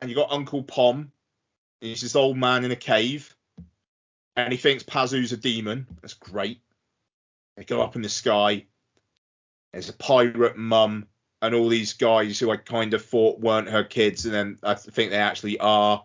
And 0.00 0.08
you 0.10 0.16
got 0.16 0.32
Uncle 0.32 0.62
Pom. 0.62 1.12
He's 1.80 2.00
this 2.00 2.16
old 2.16 2.36
man 2.36 2.64
in 2.64 2.70
a 2.70 2.76
cave. 2.76 3.34
And 4.44 4.52
he 4.52 4.58
thinks 4.58 4.82
Pazu's 4.82 5.32
a 5.32 5.36
demon. 5.36 5.86
That's 6.00 6.14
great. 6.14 6.60
They 7.56 7.64
go 7.64 7.82
up 7.82 7.96
in 7.96 8.02
the 8.02 8.08
sky. 8.08 8.66
There's 9.72 9.88
a 9.88 9.94
pirate 9.94 10.56
mum 10.56 11.06
and 11.42 11.54
all 11.54 11.68
these 11.68 11.94
guys 11.94 12.38
who 12.38 12.50
I 12.50 12.56
kind 12.56 12.94
of 12.94 13.04
thought 13.04 13.40
weren't 13.40 13.70
her 13.70 13.84
kids, 13.84 14.26
and 14.26 14.34
then 14.34 14.58
I 14.62 14.74
think 14.74 15.10
they 15.10 15.16
actually 15.16 15.58
are. 15.58 16.04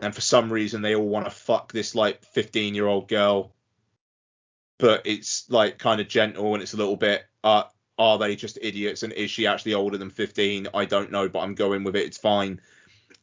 And 0.00 0.14
for 0.14 0.20
some 0.20 0.52
reason, 0.52 0.82
they 0.82 0.94
all 0.94 1.08
want 1.08 1.26
to 1.26 1.30
fuck 1.30 1.72
this 1.72 1.94
like 1.94 2.24
15 2.24 2.74
year 2.74 2.86
old 2.86 3.08
girl. 3.08 3.54
But 4.78 5.02
it's 5.06 5.48
like 5.50 5.78
kind 5.78 6.00
of 6.00 6.08
gentle 6.08 6.54
and 6.54 6.62
it's 6.62 6.74
a 6.74 6.76
little 6.76 6.96
bit, 6.96 7.24
uh, 7.42 7.64
are 7.98 8.18
they 8.18 8.36
just 8.36 8.58
idiots? 8.62 9.02
And 9.02 9.12
is 9.12 9.30
she 9.30 9.46
actually 9.46 9.74
older 9.74 9.98
than 9.98 10.10
15? 10.10 10.68
I 10.72 10.84
don't 10.84 11.10
know, 11.10 11.28
but 11.28 11.40
I'm 11.40 11.54
going 11.54 11.82
with 11.82 11.96
it. 11.96 12.06
It's 12.06 12.18
fine. 12.18 12.60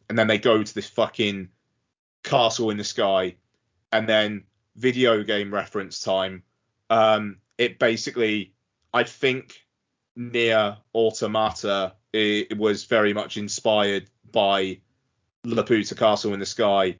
And 0.09 0.19
then 0.19 0.27
they 0.27 0.37
go 0.37 0.61
to 0.61 0.75
this 0.75 0.89
fucking 0.89 1.49
castle 2.23 2.71
in 2.71 2.77
the 2.77 2.83
sky, 2.83 3.35
and 3.95 4.09
then 4.09 4.43
video 4.75 5.23
game 5.23 5.53
reference 5.53 6.01
time. 6.01 6.43
Um, 6.89 7.37
it 7.57 7.79
basically, 7.79 8.53
I 8.93 9.03
think, 9.03 9.55
Nier 10.17 10.77
Automata, 10.93 11.93
it, 12.11 12.47
it 12.51 12.57
was 12.57 12.83
very 12.85 13.13
much 13.13 13.37
inspired 13.37 14.09
by 14.31 14.81
Laputa 15.45 15.97
Castle 15.97 16.33
in 16.33 16.39
the 16.41 16.45
Sky, 16.45 16.97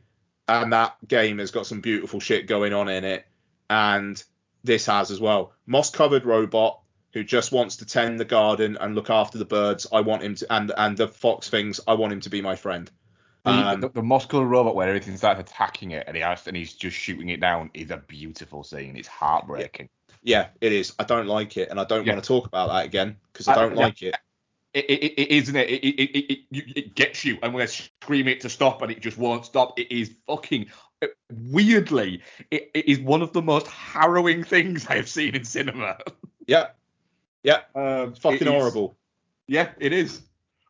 and 0.48 0.72
that 0.72 0.96
game 1.06 1.40
has 1.40 1.52
got 1.52 1.68
some 1.68 1.82
beautiful 1.82 2.20
shit 2.20 2.48
going 2.48 2.74
on 2.74 2.88
in 2.88 3.04
it, 3.04 3.26
and 3.70 4.24
this 4.64 4.86
has 4.86 5.12
as 5.12 5.20
well. 5.20 5.52
Moss 5.66 5.90
covered 5.90 6.26
robot 6.26 6.82
who 7.14 7.24
just 7.24 7.52
wants 7.52 7.78
to 7.78 7.86
tend 7.86 8.20
the 8.20 8.26
garden 8.26 8.78
and 8.80 8.96
look 8.96 9.10
after 9.10 9.38
the 9.38 9.46
birds. 9.46 9.88
I 9.92 10.02
want 10.02 10.24
him 10.24 10.36
to, 10.36 10.54
and 10.54 10.72
and 10.78 10.98
the 10.98 11.08
fox 11.08 11.50
things. 11.50 11.82
I 11.88 11.96
want 11.96 12.14
him 12.14 12.22
to 12.22 12.30
be 12.30 12.42
my 12.42 12.56
friend. 12.56 12.90
The, 13.46 13.52
Um, 13.52 13.80
the, 13.82 13.90
the 13.90 14.02
muscular 14.04 14.44
robot 14.46 14.76
where 14.76 14.88
everything 14.88 15.16
starts 15.18 15.40
attacking 15.40 15.92
it 15.92 16.04
and 16.08 16.16
he 16.18 16.22
has, 16.24 16.46
and 16.48 16.58
he's 16.58 16.74
just 16.74 16.98
shooting 16.98 17.30
it 17.30 17.40
down 17.40 17.70
is 17.74 17.92
a 17.92 17.98
beautiful 17.98 18.64
scene. 18.64 18.98
It's 18.98 19.08
heartbreaking. 19.08 19.88
Yeah, 20.24 20.48
it 20.62 20.72
is. 20.72 20.94
I 20.98 21.04
don't 21.04 21.28
like 21.28 21.56
it, 21.56 21.70
and 21.70 21.80
I 21.80 21.84
don't 21.86 22.06
Yeah. 22.06 22.14
want 22.14 22.24
to 22.24 22.28
talk 22.28 22.48
about 22.48 22.70
that 22.70 22.86
again 22.86 23.18
because 23.32 23.48
I 23.48 23.54
I- 23.54 23.56
don't 23.56 23.76
yeah. 23.78 23.84
like 23.84 24.02
it. 24.02 24.16
It, 24.74 24.86
it, 24.90 25.04
it, 25.04 25.14
it 25.22 25.32
isn't 25.32 25.56
it? 25.56 25.70
It, 25.70 25.84
it, 25.86 26.02
it, 26.02 26.32
it, 26.34 26.40
you- 26.50 26.74
it 26.76 26.96
gets 26.96 27.24
you, 27.24 27.38
and 27.44 27.54
when 27.54 27.64
I 27.64 27.68
scream 27.68 28.28
it 28.28 28.42
to 28.42 28.50
stop, 28.50 28.82
and 28.82 28.92
it 28.92 29.00
just 29.00 29.18
won't 29.18 29.46
stop. 29.46 29.80
It 29.80 29.90
is 29.92 30.12
fucking 30.28 30.66
weirdly. 31.32 32.22
It, 32.52 32.72
is 32.74 33.00
one 33.00 33.22
of 33.22 33.32
the 33.34 33.42
most 33.42 33.68
harrowing 33.68 34.44
things 34.44 34.86
I 34.90 34.96
have 34.96 35.08
seen 35.08 35.36
in 35.36 35.44
cinema. 35.46 35.98
Yeah, 36.48 36.68
yeah, 37.44 37.60
Um, 37.76 38.16
fucking 38.16 38.42
it 38.42 38.48
is- 38.48 38.54
horrible. 38.54 38.98
Yeah, 39.48 39.70
it 39.80 39.94
is. 39.94 40.22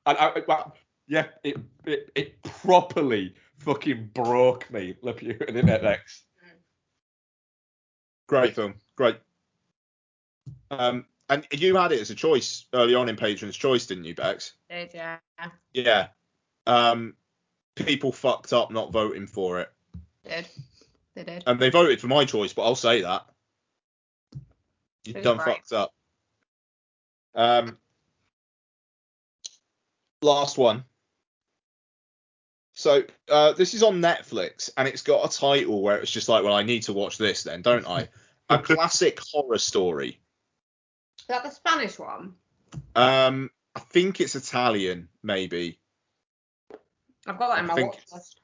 And 0.05 0.17
I, 0.17 0.33
I, 0.49 0.65
yeah, 1.07 1.25
it, 1.43 1.57
it 1.85 2.11
it 2.15 2.43
properly 2.43 3.35
fucking 3.59 4.11
broke 4.13 4.71
me. 4.71 4.95
Lapu- 5.03 5.47
and 5.47 5.57
it 5.57 5.83
next. 5.83 6.23
Great 8.27 8.55
film, 8.55 8.75
great. 8.95 9.17
Um, 10.71 11.05
and 11.29 11.45
you 11.51 11.75
had 11.75 11.91
it 11.91 12.01
as 12.01 12.09
a 12.09 12.15
choice 12.15 12.65
early 12.73 12.95
on 12.95 13.09
in 13.09 13.15
Patron's 13.15 13.55
Choice, 13.55 13.85
didn't 13.85 14.05
you, 14.05 14.15
Bex? 14.15 14.53
Did 14.69 14.91
yeah. 14.93 15.17
Yeah. 15.73 16.07
Um, 16.65 17.13
people 17.75 18.11
fucked 18.11 18.51
up 18.53 18.71
not 18.71 18.91
voting 18.91 19.27
for 19.27 19.59
it, 19.59 19.71
Did. 20.27 20.47
They 21.15 21.23
did. 21.23 21.43
and 21.45 21.59
they 21.59 21.69
voted 21.69 22.01
for 22.01 22.07
my 22.07 22.25
choice, 22.25 22.53
but 22.53 22.63
I'll 22.63 22.75
say 22.75 23.01
that 23.01 23.25
you 25.05 25.13
Who's 25.13 25.23
done 25.23 25.37
right? 25.37 25.45
fucked 25.45 25.71
up. 25.71 25.93
Um, 27.35 27.77
last 30.21 30.57
one. 30.57 30.83
So 32.75 33.03
uh, 33.31 33.53
this 33.53 33.73
is 33.73 33.83
on 33.83 34.01
Netflix, 34.01 34.69
and 34.77 34.87
it's 34.87 35.01
got 35.01 35.25
a 35.25 35.35
title 35.37 35.81
where 35.81 35.97
it's 35.97 36.11
just 36.11 36.27
like, 36.27 36.43
well, 36.43 36.53
I 36.53 36.63
need 36.63 36.83
to 36.83 36.93
watch 36.93 37.17
this 37.17 37.43
then, 37.43 37.61
don't 37.61 37.87
I? 37.87 38.09
A 38.49 38.59
classic 38.61 39.19
horror 39.31 39.57
story. 39.57 40.19
Is 41.21 41.25
that 41.29 41.43
the 41.43 41.49
Spanish 41.51 41.97
one? 41.97 42.33
Um, 42.95 43.49
I 43.75 43.79
think 43.79 44.19
it's 44.19 44.35
Italian, 44.35 45.07
maybe. 45.23 45.79
I've 47.25 47.39
got 47.39 47.55
that 47.55 47.59
in 47.59 47.65
I 47.65 47.67
my 47.69 47.75
think- 47.75 47.93
watch 47.93 48.03
list. 48.13 48.41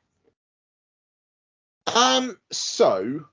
Um, 1.93 2.37
so 2.51 3.25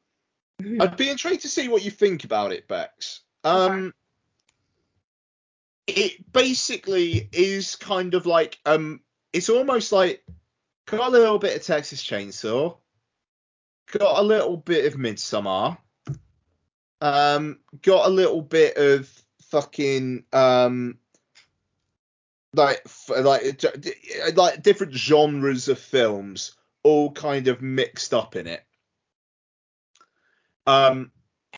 I'd 0.81 0.97
be 0.97 1.11
intrigued 1.11 1.43
to 1.43 1.49
see 1.49 1.69
what 1.69 1.85
you 1.85 1.93
think 1.93 2.25
about 2.25 2.51
it, 2.51 2.66
Bex. 2.66 3.20
Um, 3.45 3.95
it 5.87 6.33
basically 6.33 7.29
is 7.31 7.77
kind 7.77 8.15
of 8.15 8.27
like 8.27 8.59
um, 8.66 9.01
it's 9.33 9.49
almost 9.49 9.93
like 9.93 10.25
got 10.90 11.09
a 11.09 11.10
little 11.10 11.39
bit 11.39 11.56
of 11.56 11.62
Texas 11.62 12.02
Chainsaw, 12.02 12.77
got 13.98 14.19
a 14.19 14.23
little 14.23 14.56
bit 14.56 14.86
of 14.86 14.98
Midsommar, 14.98 15.78
um, 17.01 17.59
got 17.82 18.06
a 18.06 18.10
little 18.10 18.43
bit 18.43 18.77
of 18.77 19.10
fucking 19.51 20.24
um, 20.32 20.98
like 22.55 22.82
like 23.19 23.65
like 24.35 24.62
different 24.62 24.94
genres 24.94 25.69
of 25.69 25.78
films 25.78 26.56
all 26.82 27.12
kind 27.12 27.48
of 27.48 27.60
mixed 27.60 28.15
up 28.15 28.36
in 28.36 28.47
it. 28.47 28.65
Um, 30.66 31.12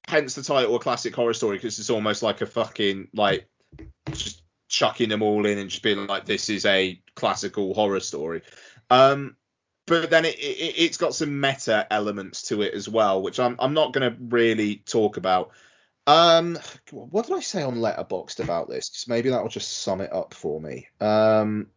hence 0.09 0.35
the 0.35 0.43
title, 0.43 0.75
a 0.77 0.79
classic 0.79 1.15
horror 1.15 1.35
story, 1.35 1.57
because 1.57 1.79
it's 1.79 1.91
almost 1.91 2.23
like 2.23 2.41
a 2.41 2.47
fucking 2.47 3.09
like 3.15 3.49
just 4.13 4.43
chucking 4.69 5.09
them 5.09 5.23
all 5.23 5.47
in 5.47 5.59
and 5.59 5.69
just 5.69 5.83
being 5.83 6.07
like, 6.07 6.25
this 6.25 6.49
is 6.49 6.65
a 6.65 7.01
classical 7.15 7.75
horror 7.75 8.01
story. 8.01 8.43
Um, 8.91 9.37
but 9.87 10.11
then 10.11 10.25
it, 10.25 10.37
it 10.39 10.75
it's 10.79 10.97
got 10.99 11.15
some 11.15 11.41
meta 11.41 11.87
elements 11.91 12.43
to 12.49 12.63
it 12.63 12.75
as 12.75 12.89
well, 12.89 13.23
which 13.23 13.41
I'm 13.41 13.57
I'm 13.59 13.75
not 13.75 13.93
going 13.93 14.11
to 14.11 14.17
really 14.21 14.77
talk 14.77 15.17
about. 15.17 15.51
Um, 16.07 16.59
what 16.91 17.27
did 17.27 17.37
I 17.37 17.41
say 17.41 17.63
on 17.63 17.77
Letterboxd 17.77 18.41
about 18.43 18.69
this? 18.69 18.89
'Cause 18.89 19.07
maybe 19.09 19.31
that 19.31 19.43
will 19.43 19.49
just 19.49 19.79
sum 19.79 20.01
it 20.01 20.13
up 20.13 20.35
for 20.35 20.61
me. 20.61 20.89
Um, 21.01 21.69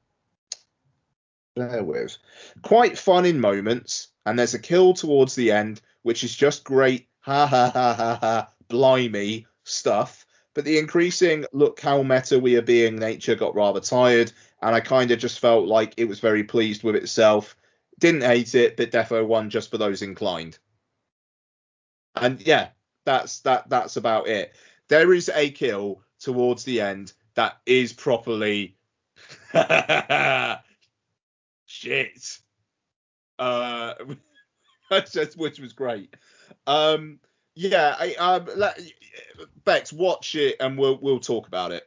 bear 1.56 1.84
with. 1.84 2.18
Quite 2.62 2.98
fun 2.98 3.26
in 3.26 3.40
moments, 3.40 4.08
and 4.26 4.38
there's 4.38 4.54
a 4.54 4.60
kill 4.60 4.94
towards 4.94 5.36
the 5.36 5.52
end, 5.52 5.82
which 6.02 6.24
is 6.24 6.36
just 6.36 6.64
great. 6.64 7.08
Ha 7.22 7.46
ha 7.46 7.70
ha 7.72 7.94
ha 7.94 8.18
ha. 8.20 8.50
Blimey 8.70 9.46
stuff. 9.64 10.26
But 10.56 10.66
the 10.66 10.78
increasing 10.78 11.46
look 11.52 11.80
how 11.80 12.04
meta 12.04 12.38
we 12.40 12.56
are 12.58 12.62
being 12.62 12.96
nature 12.96 13.36
got 13.36 13.56
rather 13.56 13.80
tired, 13.80 14.32
and 14.64 14.74
I 14.74 14.80
kind 14.80 15.12
of 15.12 15.20
just 15.20 15.40
felt 15.40 15.68
like 15.68 15.94
it 15.98 16.06
was 16.06 16.20
very 16.20 16.44
pleased 16.44 16.84
with 16.84 16.96
itself. 16.96 17.56
Didn't 18.00 18.22
hate 18.22 18.56
it, 18.56 18.78
but 18.78 18.92
defo 18.92 19.26
one 19.28 19.50
just 19.50 19.70
for 19.70 19.78
those 19.78 20.02
inclined. 20.02 20.58
And 22.16 22.42
yeah, 22.42 22.70
that's 23.06 23.42
that 23.42 23.70
that's 23.70 23.98
about 23.98 24.28
it. 24.28 24.54
There 24.88 25.14
is 25.14 25.30
a 25.30 25.52
kill 25.52 26.02
towards 26.20 26.64
the 26.64 26.80
end 26.80 27.14
that 27.36 27.58
is 27.66 27.92
properly 27.92 28.78
shit. 31.66 32.38
Uh, 33.38 33.94
which 35.36 35.60
was 35.60 35.74
great. 35.74 36.16
Um, 36.68 37.20
yeah, 37.56 37.96
I, 38.00 38.14
um, 38.16 38.48
let, 38.56 38.80
Bex, 39.66 39.92
watch 39.92 40.36
it 40.36 40.56
and 40.60 40.78
we'll 40.78 41.00
we'll 41.02 41.20
talk 41.20 41.48
about 41.48 41.72
it. 41.72 41.84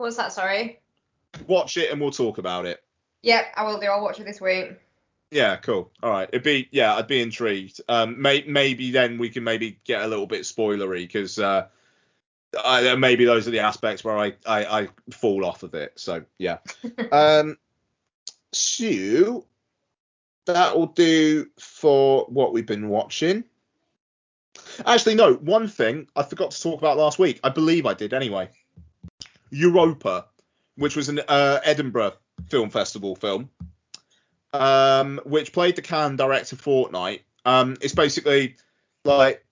What 0.00 0.06
was 0.06 0.16
that? 0.16 0.32
Sorry. 0.32 0.80
Watch 1.46 1.76
it 1.76 1.90
and 1.92 2.00
we'll 2.00 2.10
talk 2.10 2.38
about 2.38 2.64
it. 2.64 2.82
Yep, 3.20 3.52
I 3.54 3.64
will 3.64 3.78
do. 3.78 3.84
I'll 3.88 4.00
watch 4.00 4.18
it 4.18 4.24
this 4.24 4.40
week. 4.40 4.80
Yeah, 5.30 5.56
cool. 5.56 5.92
All 6.02 6.10
right, 6.10 6.26
it'd 6.32 6.42
be 6.42 6.70
yeah, 6.70 6.94
I'd 6.94 7.06
be 7.06 7.20
intrigued. 7.20 7.82
Um, 7.86 8.22
may, 8.22 8.42
maybe 8.48 8.92
then 8.92 9.18
we 9.18 9.28
can 9.28 9.44
maybe 9.44 9.78
get 9.84 10.00
a 10.00 10.06
little 10.06 10.26
bit 10.26 10.44
spoilery 10.44 11.02
because 11.02 11.38
uh, 11.38 11.66
I, 12.64 12.94
maybe 12.94 13.26
those 13.26 13.46
are 13.46 13.50
the 13.50 13.58
aspects 13.58 14.02
where 14.02 14.16
I, 14.16 14.32
I 14.46 14.64
I 14.64 14.88
fall 15.12 15.44
off 15.44 15.64
of 15.64 15.74
it. 15.74 15.92
So 15.96 16.24
yeah. 16.38 16.60
um, 17.12 17.58
so 18.54 19.44
that 20.46 20.78
will 20.78 20.86
do 20.86 21.46
for 21.58 22.24
what 22.30 22.54
we've 22.54 22.64
been 22.64 22.88
watching. 22.88 23.44
Actually, 24.86 25.16
no. 25.16 25.34
One 25.34 25.68
thing 25.68 26.08
I 26.16 26.22
forgot 26.22 26.52
to 26.52 26.62
talk 26.62 26.78
about 26.78 26.96
last 26.96 27.18
week. 27.18 27.38
I 27.44 27.50
believe 27.50 27.84
I 27.84 27.92
did 27.92 28.14
anyway. 28.14 28.48
Europa, 29.50 30.26
which 30.76 30.96
was 30.96 31.08
an 31.08 31.20
uh, 31.28 31.60
Edinburgh 31.64 32.14
film 32.48 32.70
festival 32.70 33.16
film, 33.16 33.50
um, 34.52 35.20
which 35.24 35.52
played 35.52 35.76
the 35.76 35.82
Cannes 35.82 36.16
director 36.16 36.56
Fortnight. 36.56 37.22
Um, 37.44 37.76
it's 37.80 37.94
basically 37.94 38.56
like 39.04 39.44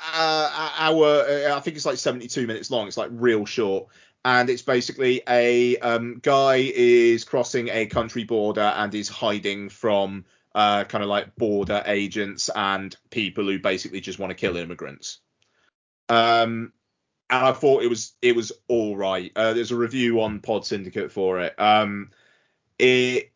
uh, 0.00 0.72
our, 0.78 1.04
uh, 1.04 1.56
I 1.56 1.60
think 1.60 1.76
it's 1.76 1.86
like 1.86 1.96
72 1.98 2.46
minutes 2.46 2.70
long. 2.70 2.88
It's 2.88 2.96
like 2.96 3.10
real 3.12 3.46
short. 3.46 3.88
And 4.26 4.48
it's 4.48 4.62
basically 4.62 5.20
a 5.28 5.76
um, 5.78 6.18
guy 6.22 6.56
is 6.74 7.24
crossing 7.24 7.68
a 7.68 7.86
country 7.86 8.24
border 8.24 8.62
and 8.62 8.94
is 8.94 9.08
hiding 9.08 9.68
from 9.68 10.24
uh, 10.54 10.84
kind 10.84 11.04
of 11.04 11.10
like 11.10 11.36
border 11.36 11.82
agents 11.84 12.48
and 12.54 12.96
people 13.10 13.44
who 13.44 13.58
basically 13.58 14.00
just 14.00 14.18
want 14.18 14.30
to 14.30 14.34
kill 14.34 14.56
immigrants. 14.56 15.18
Um, 16.08 16.72
and 17.30 17.44
I 17.44 17.52
thought 17.52 17.82
it 17.82 17.88
was 17.88 18.12
it 18.22 18.36
was 18.36 18.52
all 18.68 18.96
right. 18.96 19.32
Uh, 19.34 19.52
there's 19.54 19.70
a 19.70 19.76
review 19.76 20.20
on 20.20 20.40
Pod 20.40 20.66
Syndicate 20.66 21.10
for 21.10 21.40
it. 21.40 21.58
Um, 21.58 22.10
it, 22.78 23.32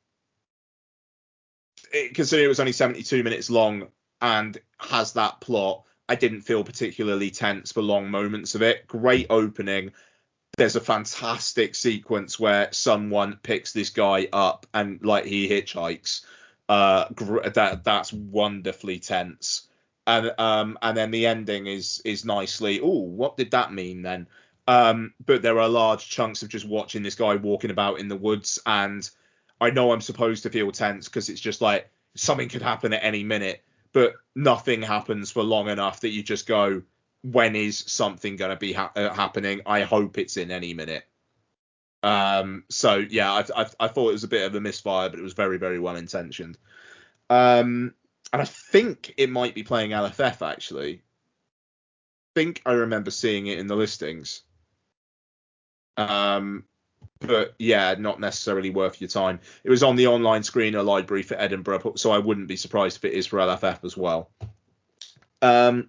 it 1.92 2.14
considering 2.14 2.46
it 2.46 2.48
was 2.48 2.60
only 2.60 2.72
72 2.72 3.22
minutes 3.22 3.50
long 3.50 3.88
and 4.20 4.58
has 4.78 5.12
that 5.14 5.40
plot, 5.40 5.84
I 6.08 6.16
didn't 6.16 6.42
feel 6.42 6.64
particularly 6.64 7.30
tense 7.30 7.72
for 7.72 7.82
long 7.82 8.10
moments 8.10 8.54
of 8.54 8.62
it. 8.62 8.86
Great 8.86 9.26
opening. 9.30 9.92
There's 10.56 10.76
a 10.76 10.80
fantastic 10.80 11.74
sequence 11.74 12.38
where 12.38 12.68
someone 12.72 13.38
picks 13.42 13.72
this 13.72 13.90
guy 13.90 14.28
up 14.32 14.66
and 14.74 15.04
like 15.04 15.24
he 15.24 15.48
hitchhikes. 15.48 16.24
Uh, 16.68 17.06
that 17.54 17.84
that's 17.84 18.12
wonderfully 18.12 18.98
tense. 18.98 19.67
And 20.08 20.32
um 20.38 20.76
and 20.82 20.96
then 20.96 21.12
the 21.12 21.26
ending 21.26 21.66
is 21.66 22.02
is 22.04 22.24
nicely. 22.24 22.80
Oh, 22.80 23.02
what 23.02 23.36
did 23.36 23.52
that 23.52 23.72
mean 23.72 24.02
then? 24.02 24.26
Um, 24.66 25.14
but 25.24 25.42
there 25.42 25.60
are 25.60 25.68
large 25.68 26.08
chunks 26.10 26.42
of 26.42 26.48
just 26.48 26.66
watching 26.66 27.02
this 27.02 27.14
guy 27.14 27.36
walking 27.36 27.70
about 27.70 28.00
in 28.00 28.08
the 28.08 28.16
woods, 28.16 28.58
and 28.66 29.08
I 29.60 29.70
know 29.70 29.92
I'm 29.92 30.00
supposed 30.00 30.42
to 30.42 30.50
feel 30.50 30.72
tense 30.72 31.08
because 31.08 31.28
it's 31.28 31.40
just 31.40 31.60
like 31.60 31.90
something 32.16 32.48
could 32.48 32.62
happen 32.62 32.92
at 32.92 33.04
any 33.04 33.22
minute 33.22 33.62
but 33.92 34.14
nothing 34.34 34.82
happens 34.82 35.30
for 35.30 35.42
long 35.42 35.68
enough 35.68 36.00
that 36.00 36.10
you 36.10 36.22
just 36.22 36.46
go, 36.46 36.82
when 37.22 37.56
is 37.56 37.78
something 37.86 38.36
going 38.36 38.50
to 38.50 38.56
be 38.56 38.72
ha- 38.72 38.92
uh, 38.94 39.12
happening? 39.12 39.60
I 39.66 39.82
hope 39.82 40.18
it's 40.18 40.36
in 40.36 40.50
any 40.50 40.74
minute. 40.74 41.04
Um, 42.02 42.64
so 42.68 42.96
yeah, 42.96 43.32
I, 43.32 43.62
I, 43.62 43.66
I 43.80 43.88
thought 43.88 44.10
it 44.10 44.12
was 44.12 44.24
a 44.24 44.28
bit 44.28 44.46
of 44.46 44.54
a 44.54 44.60
misfire, 44.60 45.08
but 45.08 45.18
it 45.18 45.22
was 45.22 45.32
very, 45.32 45.58
very 45.58 45.78
well 45.78 45.96
intentioned. 45.96 46.58
Um, 47.30 47.94
and 48.32 48.42
I 48.42 48.44
think 48.44 49.14
it 49.16 49.30
might 49.30 49.54
be 49.54 49.62
playing 49.62 49.90
LFF 49.90 50.46
actually. 50.46 50.94
I 50.94 52.40
think 52.40 52.62
I 52.66 52.72
remember 52.72 53.10
seeing 53.10 53.46
it 53.46 53.58
in 53.58 53.66
the 53.66 53.76
listings. 53.76 54.42
Um, 55.96 56.64
but 57.20 57.54
yeah, 57.58 57.94
not 57.98 58.20
necessarily 58.20 58.70
worth 58.70 59.00
your 59.00 59.08
time. 59.08 59.40
It 59.64 59.70
was 59.70 59.82
on 59.82 59.96
the 59.96 60.06
online 60.06 60.42
screener 60.42 60.84
library 60.84 61.22
for 61.22 61.34
Edinburgh, 61.34 61.94
so 61.96 62.12
I 62.12 62.18
wouldn't 62.18 62.48
be 62.48 62.56
surprised 62.56 62.98
if 62.98 63.04
it 63.04 63.14
is 63.14 63.26
for 63.26 63.38
LFF 63.38 63.84
as 63.84 63.96
well. 63.96 64.30
Um, 65.42 65.88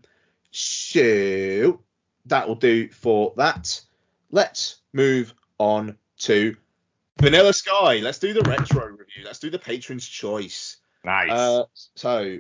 so 0.52 1.82
that 2.26 2.48
will 2.48 2.56
do 2.56 2.90
for 2.90 3.34
that. 3.38 3.80
Let's 4.32 4.78
move 4.94 5.34
on 5.60 5.98
to 6.20 6.56
Vanilla 7.20 7.54
Sky. 7.54 7.98
Let's 7.98 8.20
do 8.20 8.34
the 8.34 8.42
retro 8.42 8.88
review. 8.88 9.24
Let's 9.26 9.40
do 9.40 9.50
the 9.50 9.60
patron's 9.60 10.08
choice. 10.08 10.78
Nice. 11.04 11.32
Uh, 11.32 11.64
so 11.96 12.38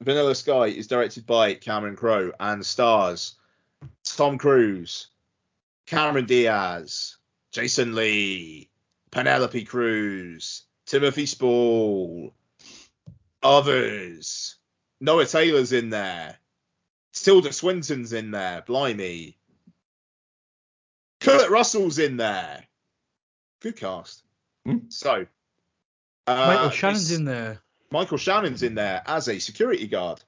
Vanilla 0.00 0.34
Sky 0.34 0.66
is 0.66 0.86
directed 0.86 1.26
by 1.26 1.54
Cameron 1.54 1.96
Crowe 1.96 2.32
and 2.40 2.64
stars 2.64 3.36
Tom 4.04 4.38
Cruise, 4.38 5.08
Cameron 5.86 6.26
Diaz, 6.26 7.16
Jason 7.52 7.94
Lee, 7.94 8.68
Penelope 9.10 9.64
Cruz, 9.64 10.62
Timothy 10.86 11.26
Spall, 11.26 12.34
others. 13.42 14.56
Noah 15.00 15.26
Taylor's 15.26 15.72
in 15.72 15.90
there. 15.90 16.36
Tilda 17.12 17.52
Swinton's 17.52 18.12
in 18.12 18.30
there. 18.30 18.62
Blimey. 18.66 19.36
Kurt 21.20 21.50
Russell's 21.50 21.98
in 21.98 22.16
there. 22.16 22.64
Good 23.60 23.76
cast. 23.76 24.22
So. 24.88 25.26
Uh, 26.26 26.46
Michael 26.46 26.70
Shannon's 26.70 27.10
in 27.10 27.24
there. 27.24 27.60
Michael 27.90 28.18
Shannon's 28.18 28.62
in 28.62 28.74
there 28.74 29.02
as 29.06 29.28
a 29.28 29.38
security 29.38 29.86
guard. 29.86 30.20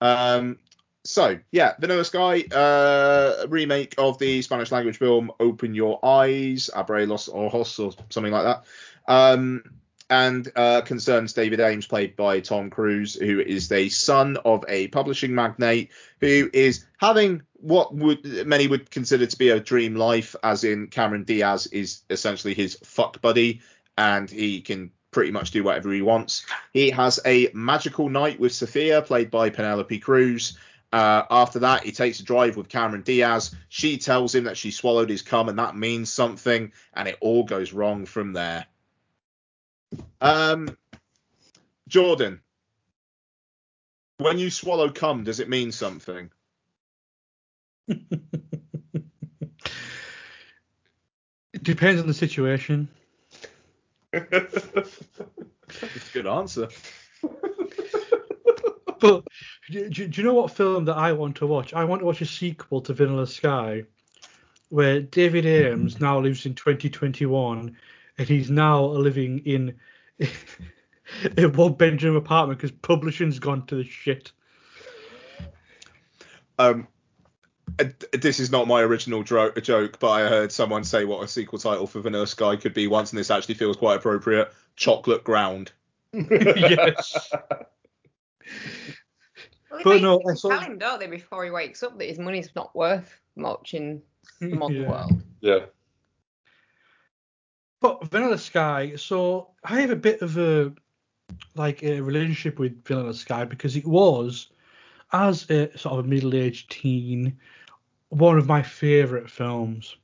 Um, 0.00 0.58
so 1.04 1.38
yeah, 1.50 1.74
Vanilla 1.78 2.04
Sky, 2.04 2.44
uh, 2.52 3.46
remake 3.48 3.94
of 3.98 4.18
the 4.18 4.42
Spanish 4.42 4.72
language 4.72 4.98
film 4.98 5.30
Open 5.40 5.74
Your 5.74 6.04
Eyes, 6.04 6.70
Abre 6.74 7.06
los 7.06 7.28
Ojos, 7.28 7.78
or 7.78 7.92
something 8.10 8.32
like 8.32 8.44
that. 8.44 8.64
Um, 9.06 9.62
and 10.10 10.50
uh, 10.56 10.80
concerns 10.82 11.34
David 11.34 11.60
Aames, 11.60 11.88
played 11.88 12.16
by 12.16 12.40
Tom 12.40 12.70
Cruise, 12.70 13.14
who 13.14 13.40
is 13.40 13.68
the 13.68 13.90
son 13.90 14.38
of 14.44 14.64
a 14.68 14.88
publishing 14.88 15.34
magnate 15.34 15.90
who 16.20 16.48
is 16.52 16.86
having 16.98 17.42
what 17.54 17.94
would 17.94 18.46
many 18.46 18.68
would 18.68 18.90
consider 18.90 19.26
to 19.26 19.36
be 19.36 19.50
a 19.50 19.60
dream 19.60 19.96
life, 19.96 20.34
as 20.42 20.64
in 20.64 20.86
Cameron 20.86 21.24
Diaz 21.24 21.66
is 21.66 22.02
essentially 22.08 22.54
his 22.54 22.76
fuck 22.84 23.20
buddy, 23.20 23.60
and 23.96 24.30
he 24.30 24.60
can 24.60 24.92
pretty 25.18 25.32
much 25.32 25.50
do 25.50 25.64
whatever 25.64 25.92
he 25.92 26.00
wants. 26.00 26.46
He 26.72 26.90
has 26.90 27.18
a 27.26 27.50
magical 27.52 28.08
night 28.08 28.38
with 28.38 28.52
Sofia, 28.52 29.02
played 29.02 29.32
by 29.32 29.50
Penelope 29.50 29.98
Cruz. 29.98 30.56
Uh, 30.92 31.24
after 31.28 31.58
that, 31.58 31.82
he 31.82 31.90
takes 31.90 32.20
a 32.20 32.22
drive 32.22 32.56
with 32.56 32.68
Cameron 32.68 33.02
Diaz. 33.02 33.52
She 33.68 33.98
tells 33.98 34.32
him 34.32 34.44
that 34.44 34.56
she 34.56 34.70
swallowed 34.70 35.10
his 35.10 35.22
cum, 35.22 35.48
and 35.48 35.58
that 35.58 35.74
means 35.74 36.12
something, 36.12 36.70
and 36.94 37.08
it 37.08 37.18
all 37.20 37.42
goes 37.42 37.72
wrong 37.72 38.06
from 38.06 38.32
there. 38.32 38.66
Um, 40.20 40.78
Jordan, 41.88 42.40
when 44.18 44.38
you 44.38 44.50
swallow 44.50 44.88
cum, 44.88 45.24
does 45.24 45.40
it 45.40 45.48
mean 45.48 45.72
something? 45.72 46.30
It 47.88 47.98
depends 51.64 52.00
on 52.00 52.06
the 52.06 52.14
situation. 52.14 52.86
That's 54.30 56.10
a 56.10 56.12
good 56.12 56.26
answer. 56.26 56.68
But 59.00 59.28
do, 59.70 59.88
do, 59.88 60.08
you 60.12 60.24
know 60.24 60.34
what 60.34 60.50
film 60.50 60.86
that 60.86 60.96
I 60.96 61.12
want 61.12 61.36
to 61.36 61.46
watch? 61.46 61.72
I 61.72 61.84
want 61.84 62.00
to 62.00 62.06
watch 62.06 62.20
a 62.20 62.26
sequel 62.26 62.80
to 62.82 62.92
Vanilla 62.92 63.26
Sky, 63.26 63.84
where 64.70 65.00
David 65.00 65.44
Aames 65.44 66.00
now 66.00 66.18
lives 66.18 66.46
in 66.46 66.54
2021, 66.54 67.76
and 68.18 68.28
he's 68.28 68.50
now 68.50 68.84
living 68.84 69.40
in 69.44 69.74
a 71.36 71.46
one 71.46 71.74
bedroom 71.74 72.16
apartment 72.16 72.58
because 72.58 72.76
publishing's 72.82 73.38
gone 73.38 73.66
to 73.66 73.76
the 73.76 73.84
shit. 73.84 74.32
Um, 76.58 76.88
Uh, 77.80 77.84
this 78.12 78.40
is 78.40 78.50
not 78.50 78.66
my 78.66 78.80
original 78.82 79.22
dro- 79.22 79.52
joke, 79.52 79.98
but 80.00 80.10
I 80.10 80.28
heard 80.28 80.50
someone 80.52 80.84
say 80.84 81.04
what 81.04 81.22
a 81.22 81.28
sequel 81.28 81.58
title 81.58 81.86
for 81.86 82.00
Vanilla 82.00 82.26
Sky 82.26 82.56
could 82.56 82.74
be 82.74 82.86
once, 82.88 83.12
and 83.12 83.18
this 83.18 83.30
actually 83.30 83.54
feels 83.54 83.76
quite 83.76 83.96
appropriate. 83.96 84.52
Chocolate 84.76 85.22
Ground. 85.24 85.72
yes. 86.12 87.28
Well, 89.70 89.80
But 89.84 89.90
they 89.94 90.00
no, 90.00 90.20
I 90.28 90.34
saw- 90.34 90.48
tell 90.50 90.60
him, 90.60 90.78
don't 90.78 90.98
they, 90.98 91.06
before 91.06 91.44
he 91.44 91.50
wakes 91.50 91.82
up, 91.82 91.98
that 91.98 92.08
his 92.08 92.18
money's 92.18 92.50
not 92.56 92.74
worth 92.74 93.20
much 93.36 93.74
in 93.74 94.02
the 94.40 94.48
modern 94.56 94.82
Yeah. 94.82 94.88
world. 94.90 95.22
Yeah. 95.40 95.58
But 97.80 98.08
Vanilla 98.10 98.38
Sky, 98.38 98.94
so 98.96 99.50
I 99.62 99.80
have 99.82 99.90
a 99.90 99.96
bit 99.96 100.20
of 100.22 100.36
a 100.36 100.72
like 101.54 101.82
a 101.84 102.00
relationship 102.00 102.58
with 102.58 102.82
Vanilla 102.84 103.14
Sky 103.14 103.44
because 103.44 103.76
it 103.76 103.86
was, 103.86 104.48
as 105.12 105.48
a 105.50 105.76
sort 105.78 105.98
of 105.98 106.04
a 106.06 106.08
middle-aged 106.08 106.70
teen, 106.70 107.38
one 108.10 108.38
of 108.38 108.46
my 108.46 108.62
favourite 108.62 109.30
films. 109.30 109.96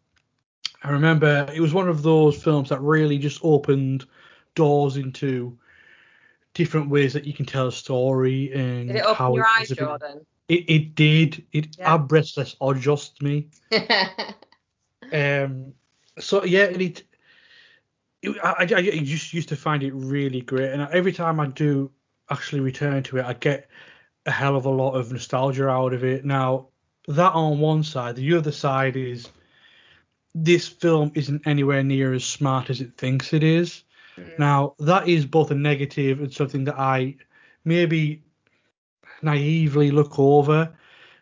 I 0.83 0.91
remember 0.91 1.47
it 1.55 1.61
was 1.61 1.73
one 1.73 1.89
of 1.89 2.03
those 2.03 2.43
films 2.43 2.69
that 2.69 2.81
really 2.81 3.19
just 3.19 3.41
opened 3.43 4.05
doors 4.55 4.97
into 4.97 5.59
different 6.53 6.89
ways 6.91 7.13
that 7.15 7.25
you 7.25 7.33
can 7.33 7.47
tell 7.47 7.69
a 7.69 7.73
story 7.73 8.53
and 8.53 8.89
Did 8.89 8.97
it 8.97 9.03
open 9.05 9.15
how 9.17 9.35
your 9.35 9.45
it 9.45 9.49
eyes, 9.61 9.69
bit- 9.71 9.79
Jordan? 9.79 10.27
It, 10.49 10.69
it 10.69 10.95
did. 10.95 11.45
It 11.53 11.77
Yeah. 11.79 11.97
breathless 11.97 12.55
or 12.61 12.75
just 12.75 13.23
me. 13.23 13.49
Um, 15.13 15.75
so 16.19 16.45
yeah, 16.45 16.65
and 16.65 16.81
it, 16.83 17.03
it 18.23 18.37
I, 18.43 18.51
I, 18.51 18.77
I 18.79 18.99
just 19.05 19.33
used 19.35 19.49
to 19.51 19.57
find 19.57 19.83
it 19.83 19.93
really 19.93 20.41
great, 20.41 20.73
and 20.73 20.83
every 20.93 21.13
time 21.13 21.39
I 21.39 21.47
do 21.47 21.91
actually 22.31 22.61
return 22.61 23.03
to 23.05 23.19
it, 23.19 23.25
I 23.25 23.35
get 23.35 23.69
a 24.27 24.31
hell 24.31 24.57
of 24.57 24.65
a 24.65 24.71
lot 24.71 24.93
of 24.93 25.13
nostalgia 25.13 25.69
out 25.69 25.93
of 25.93 26.05
it. 26.05 26.25
Now, 26.25 26.69
that 27.09 27.33
on 27.33 27.59
one 27.59 27.83
side, 27.83 28.17
the 28.17 28.35
other 28.35 28.53
side 28.53 28.97
is 28.97 29.29
this 30.35 30.67
film 30.67 31.13
isn't 31.15 31.47
anywhere 31.47 31.83
near 31.83 32.13
as 32.13 32.25
smart 32.25 32.71
as 32.71 32.81
it 32.81 32.97
thinks 32.97 33.33
it 33.33 33.43
is. 33.43 33.85
Now, 34.39 34.75
that 34.79 35.09
is 35.09 35.27
both 35.27 35.51
a 35.51 35.55
negative 35.55 36.21
and 36.21 36.33
something 36.33 36.65
that 36.65 36.79
I 36.79 37.17
maybe 37.65 38.23
naively 39.23 39.91
look 39.91 40.19
over 40.19 40.73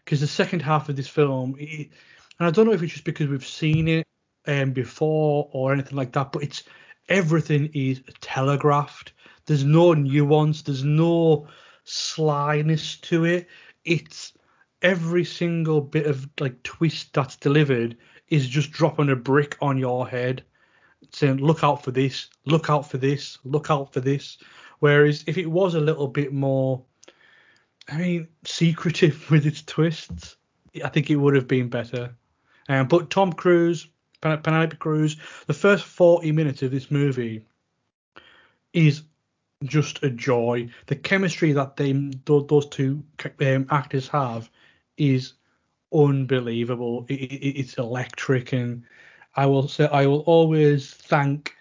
because 0.05 0.21
the 0.21 0.27
second 0.27 0.61
half 0.61 0.89
of 0.89 0.97
this 0.97 1.09
film, 1.09 1.57
it, 1.59 1.91
and 2.39 2.49
I 2.49 2.51
don't 2.51 2.67
know 2.67 2.73
if 2.73 2.83
it's 2.83 2.93
just 2.93 3.05
because 3.05 3.29
we've 3.29 3.47
seen 3.47 3.89
it 3.89 4.07
um, 4.47 4.73
before 4.73 5.49
or 5.53 5.73
anything 5.73 5.97
like 5.97 6.13
that, 6.13 6.33
but 6.33 6.43
it's 6.43 6.65
everything 7.09 7.71
is 7.75 8.03
telegraphed. 8.21 9.13
There's 9.47 9.65
no 9.65 9.95
nuance. 9.95 10.63
There's 10.63 10.85
no 10.85 11.49
slyness 11.85 12.97
to 12.97 13.25
it. 13.25 13.49
It's 13.85 14.32
every 14.83 15.25
single 15.25 15.81
bit 15.81 16.07
of 16.07 16.29
like 16.41 16.63
twist 16.63 17.15
that's 17.15 17.37
delivered 17.37 17.97
is 18.29 18.49
just 18.49 18.73
dropping 18.73 19.11
a 19.11 19.17
brick 19.17 19.57
on 19.61 19.79
your 19.79 20.07
head, 20.09 20.45
saying, 21.13 21.39
"Look 21.39 21.65
out 21.65 21.85
for 21.85 21.91
this. 21.91 22.29
Look 22.45 22.69
out 22.69 22.91
for 22.91 22.99
this. 22.99 23.39
Look 23.45 23.71
out 23.71 23.93
for 23.93 24.01
this." 24.01 24.39
Whereas 24.81 25.25
if 25.27 25.39
it 25.39 25.47
was 25.47 25.75
a 25.75 25.81
little 25.81 26.09
bit 26.09 26.33
more, 26.33 26.83
I 27.89 27.97
mean, 27.97 28.29
secretive 28.45 29.31
with 29.31 29.47
its 29.47 29.63
twists, 29.63 30.37
I 30.85 30.89
think 30.89 31.11
it 31.11 31.17
would 31.17 31.35
have 31.37 31.49
been 31.49 31.69
better. 31.69 32.15
Um, 32.69 32.89
but 32.89 33.11
Tom 33.11 33.33
Cruise, 33.33 33.87
Pen- 34.21 34.41
Penelope 34.43 34.77
Cruz, 34.79 35.17
the 35.47 35.55
first 35.55 35.85
40 35.85 36.33
minutes 36.33 36.63
of 36.63 36.71
this 36.71 36.91
movie 36.91 37.45
is 38.73 39.03
just 39.65 40.03
a 40.03 40.11
joy. 40.11 40.69
The 40.87 40.97
chemistry 40.97 41.53
that 41.53 41.77
they 41.77 41.93
tho- 42.25 42.43
those 42.43 42.67
two 42.67 43.05
um, 43.41 43.67
actors 43.71 44.09
have 44.09 44.51
is 44.97 45.35
unbelievable. 45.93 47.07
It, 47.09 47.15
it, 47.15 47.59
it's 47.61 47.75
electric, 47.75 48.53
and 48.53 48.85
I 49.37 49.47
will 49.47 49.69
say 49.69 49.87
I 49.87 50.07
will 50.07 50.21
always 50.21 50.91
thank 50.91 51.55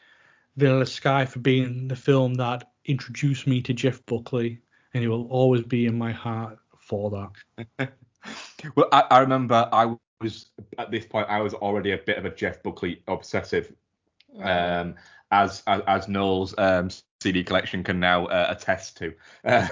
Vanilla 0.58 0.86
Sky 0.86 1.26
for 1.26 1.40
being 1.40 1.88
the 1.88 1.96
film 1.96 2.36
that 2.36 2.72
introduced 2.86 3.48
me 3.48 3.62
to 3.62 3.74
Jeff 3.74 4.06
Buckley, 4.06 4.60
and 4.94 5.02
he 5.02 5.08
will 5.08 5.28
always 5.28 5.64
be 5.64 5.86
in 5.86 5.98
my 5.98 6.12
heart 6.12 6.60
for 6.78 7.10
that. 7.78 7.90
Well, 8.76 8.88
I, 8.92 9.04
I 9.10 9.20
remember 9.20 9.68
I 9.74 9.96
was 10.22 10.52
at 10.78 10.92
this 10.92 11.06
point 11.06 11.28
I 11.28 11.42
was 11.42 11.56
already 11.56 11.94
a 11.94 11.98
bit 11.98 12.20
of 12.20 12.26
a 12.26 12.30
Jeff 12.30 12.62
Buckley 12.62 13.02
obsessive, 13.08 13.74
um, 14.40 14.96
as 15.32 15.64
as, 15.66 15.82
as 15.88 16.08
Noel's 16.08 16.54
um, 16.58 16.90
CD 17.22 17.44
collection 17.44 17.84
can 17.84 18.00
now 18.00 18.28
uh, 18.28 18.48
attest 18.50 18.98
to. 18.98 19.14
Um, 19.44 19.70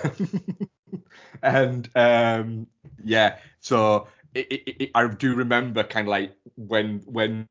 and 1.43 1.89
um, 1.95 2.67
yeah, 3.03 3.37
so 3.59 4.07
it, 4.33 4.47
it, 4.51 4.83
it, 4.83 4.91
I 4.95 5.07
do 5.07 5.35
remember 5.35 5.83
kind 5.83 6.07
of 6.07 6.11
like 6.11 6.35
when 6.55 6.99
when 7.05 7.47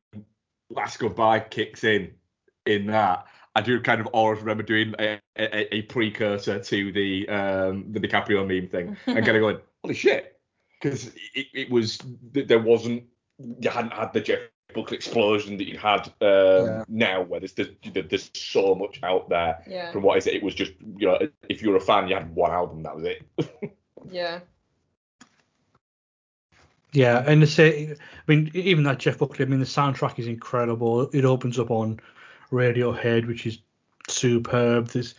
Last 0.69 0.99
Goodbye 0.99 1.41
kicks 1.41 1.83
in 1.83 2.11
in 2.65 2.87
that. 2.87 3.25
I 3.55 3.61
do 3.61 3.81
kind 3.81 3.99
of 3.99 4.07
always 4.07 4.39
remember 4.39 4.63
doing 4.63 4.93
a, 4.99 5.19
a, 5.35 5.75
a 5.75 5.81
precursor 5.83 6.59
to 6.59 6.91
the 6.91 7.27
um, 7.27 7.91
the 7.91 7.99
DiCaprio 7.99 8.47
meme 8.47 8.69
thing 8.69 8.95
and 9.07 9.25
kind 9.25 9.37
of 9.37 9.41
going, 9.41 9.57
holy 9.83 9.95
shit, 9.95 10.39
because 10.79 11.07
it, 11.33 11.47
it 11.53 11.69
was 11.69 11.99
there 12.31 12.59
wasn't 12.59 13.03
you 13.59 13.69
hadn't 13.69 13.93
had 13.93 14.13
the 14.13 14.21
Jeff 14.21 14.39
Buckley 14.73 14.97
explosion 14.97 15.57
that 15.57 15.67
you 15.67 15.77
had 15.77 16.07
um, 16.21 16.65
Yeah. 16.67 16.83
now, 16.87 17.21
where 17.23 17.39
there's, 17.39 17.53
there's 17.53 17.69
there's 17.83 18.29
so 18.33 18.75
much 18.75 18.99
out 19.03 19.29
there. 19.29 19.63
Yeah. 19.67 19.91
From 19.91 20.03
what 20.03 20.17
is 20.17 20.27
it? 20.27 20.35
It 20.35 20.43
was 20.43 20.53
just 20.55 20.73
you 20.97 21.07
know 21.07 21.17
if 21.47 21.61
you 21.61 21.71
were 21.71 21.77
a 21.77 21.81
fan, 21.81 22.07
you 22.07 22.15
had 22.15 22.33
one 22.35 22.51
album, 22.51 22.83
that 22.83 22.95
was 22.95 23.05
it. 23.05 23.23
Yeah. 24.09 24.39
Yeah, 26.93 27.23
and 27.27 27.43
the 27.43 27.47
say, 27.47 27.91
I 27.91 27.95
mean, 28.31 28.49
even 28.55 28.83
that 28.85 28.97
Jeff 28.97 29.19
Buckley, 29.19 29.45
I 29.45 29.47
mean, 29.47 29.59
the 29.59 29.65
soundtrack 29.65 30.17
is 30.17 30.25
incredible. 30.25 31.09
It 31.09 31.25
opens 31.25 31.59
up 31.59 31.69
on 31.69 31.99
Radiohead, 32.51 33.27
which 33.27 33.45
is 33.45 33.59
superb. 34.07 34.87
There's, 34.87 35.13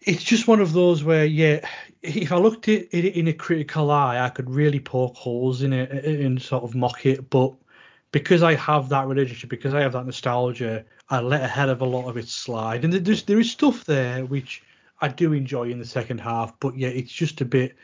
it's 0.00 0.24
just 0.24 0.48
one 0.48 0.60
of 0.60 0.72
those 0.72 1.04
where, 1.04 1.24
yeah, 1.24 1.68
if 2.02 2.32
I 2.32 2.36
looked 2.36 2.68
at 2.68 2.86
it 2.90 3.14
in 3.14 3.28
a 3.28 3.32
critical 3.32 3.92
eye, 3.92 4.18
I 4.18 4.30
could 4.30 4.50
really 4.50 4.80
poke 4.80 5.14
holes 5.14 5.62
in 5.62 5.72
it 5.72 5.90
and 6.04 6.42
sort 6.42 6.64
of 6.64 6.74
mock 6.74 7.06
it. 7.06 7.30
But 7.30 7.54
because 8.12 8.42
I 8.42 8.54
have 8.54 8.88
that 8.88 9.06
relationship, 9.06 9.50
because 9.50 9.74
I 9.74 9.80
have 9.80 9.92
that 9.92 10.06
nostalgia, 10.06 10.84
I 11.08 11.20
let 11.20 11.42
a 11.42 11.48
hell 11.48 11.70
of 11.70 11.80
a 11.80 11.86
lot 11.86 12.08
of 12.08 12.16
it 12.16 12.28
slide. 12.28 12.84
And 12.84 12.92
there's 12.92 13.22
there 13.24 13.38
is 13.40 13.50
stuff 13.50 13.84
there 13.84 14.24
which 14.24 14.62
I 15.00 15.08
do 15.08 15.32
enjoy 15.32 15.70
in 15.70 15.78
the 15.78 15.84
second 15.84 16.18
half, 16.18 16.58
but 16.60 16.76
yeah, 16.76 16.88
it's 16.88 17.12
just 17.12 17.40
a 17.40 17.44
bit 17.44 17.76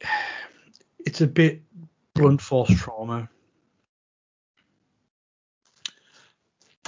it's 0.98 1.20
a 1.20 1.26
bit 1.26 1.62
blunt 2.14 2.40
force 2.40 2.72
trauma. 2.74 3.28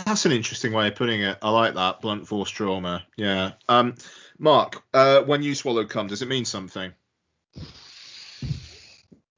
That's 0.05 0.26
an 0.26 0.32
interesting 0.32 0.72
way 0.72 0.88
of 0.88 0.94
putting 0.94 1.22
it. 1.22 1.38
I 1.40 1.51
like 1.51 1.74
that 1.74 2.01
blunt 2.01 2.28
force 2.28 2.51
trauma. 2.51 3.06
Yeah. 3.16 3.52
Um, 3.68 3.94
Mark, 4.38 4.82
uh, 4.93 5.22
when 5.22 5.43
you 5.43 5.55
swallow 5.55 5.86
cum, 5.86 6.06
does 6.06 6.20
it 6.20 6.28
mean 6.28 6.44
something? 6.44 6.93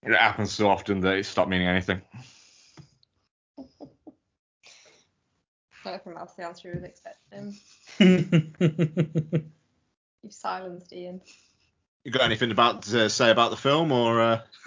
It 0.03 0.17
happens 0.17 0.53
so 0.53 0.69
often 0.69 1.01
that 1.01 1.17
it 1.17 1.27
stopped 1.27 1.49
meaning 1.49 1.69
anything. 1.69 2.03
I 5.89 5.93
don't 5.93 6.05
think 6.05 6.17
that's 6.17 6.35
the 6.35 6.45
answer 6.45 6.69
you 6.69 6.75
was 6.75 6.85
expecting. 6.85 7.57
You've 10.23 10.33
silenced 10.33 10.93
Ian. 10.93 11.23
You 12.05 12.13
got 12.13 12.23
anything 12.23 12.51
about 12.51 12.83
to 12.83 13.09
say 13.09 13.31
about 13.31 13.51
the 13.51 13.57
film, 13.57 13.91
or 13.91 14.21
uh... 14.21 14.41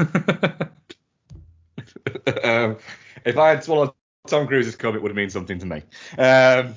um, 2.44 2.78
if 3.24 3.38
I 3.38 3.50
had 3.50 3.64
swallowed 3.64 3.92
Tom 4.28 4.48
Cruise's 4.48 4.76
cum, 4.76 4.96
it 4.96 5.02
would 5.02 5.10
have 5.10 5.16
meant 5.16 5.32
something 5.32 5.60
to 5.60 5.66
me. 5.66 5.84
Um, 6.18 6.76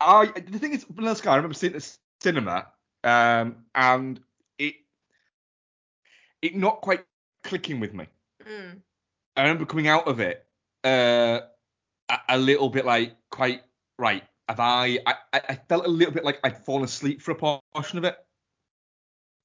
I 0.00 0.26
the 0.26 0.58
thing 0.58 0.74
is, 0.74 0.84
Vanilla 0.84 1.16
Sky, 1.16 1.32
I 1.32 1.36
remember 1.36 1.54
seeing 1.54 1.72
it 1.72 1.76
at 1.76 1.82
the 1.82 1.96
cinema, 2.22 2.66
um, 3.02 3.56
and 3.74 4.20
it 4.58 4.74
it 6.42 6.54
not 6.54 6.80
quite 6.80 7.04
clicking 7.42 7.80
with 7.80 7.92
me. 7.92 8.06
Mm. 8.48 8.80
I 9.36 9.42
remember 9.42 9.66
coming 9.66 9.88
out 9.88 10.06
of 10.06 10.20
it 10.20 10.46
uh, 10.84 11.40
a, 12.08 12.18
a 12.30 12.38
little 12.38 12.68
bit 12.68 12.84
like 12.84 13.16
quite 13.30 13.62
right. 13.98 14.22
Have 14.48 14.60
I, 14.60 14.98
I? 15.06 15.14
I 15.32 15.40
I 15.50 15.54
felt 15.68 15.86
a 15.86 15.88
little 15.88 16.14
bit 16.14 16.24
like 16.24 16.38
I'd 16.44 16.64
fallen 16.64 16.84
asleep 16.84 17.20
for 17.20 17.32
a 17.32 17.34
portion 17.34 17.98
of 17.98 18.04
it. 18.04 18.16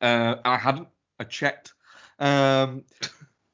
Uh, 0.01 0.35
and 0.35 0.39
I 0.45 0.57
hadn't. 0.57 0.87
I 1.19 1.23
checked. 1.23 1.73
Um, 2.19 2.83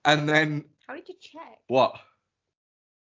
and 0.05 0.27
then 0.27 0.65
How 0.87 0.95
did 0.95 1.07
you 1.07 1.15
check? 1.19 1.59
what? 1.67 1.99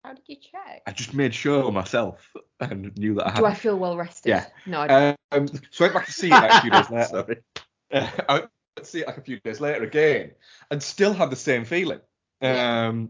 How 0.04 0.14
did 0.14 0.24
you 0.28 0.38
check? 0.38 0.82
I 0.88 0.92
just 0.92 1.14
made 1.14 1.34
sure 1.36 1.72
myself 1.72 2.34
and 2.60 2.96
knew 2.98 3.16
that 3.16 3.28
I 3.28 3.32
had. 3.32 3.40
Do 3.40 3.46
I 3.46 3.54
feel 3.54 3.78
well 3.78 3.96
rested? 3.96 4.30
Yeah. 4.30 4.46
No, 4.66 4.82
I 4.82 4.88
don't. 4.88 5.18
Um, 5.32 5.48
so 5.70 5.86
I 5.86 5.88
went 5.88 5.94
back 5.94 6.06
to 6.08 6.12
see 6.12 6.28
it 6.28 6.32
like 6.32 6.52
a 6.52 6.62
few 6.62 6.72
days 6.72 6.90
later. 7.14 7.44
Uh, 7.92 8.10
I 8.30 8.34
went 8.40 8.50
to 8.78 8.86
see 8.86 9.02
it 9.02 9.08
like 9.08 9.18
a 9.18 9.22
few 9.22 9.40
days 9.42 9.60
later 9.60 9.84
again, 9.84 10.32
and 10.72 10.82
still 10.82 11.14
had 11.14 11.30
the 11.30 11.36
same 11.36 11.66
feeling. 11.66 12.02
Yeah. 12.42 12.88
Um, 12.88 13.10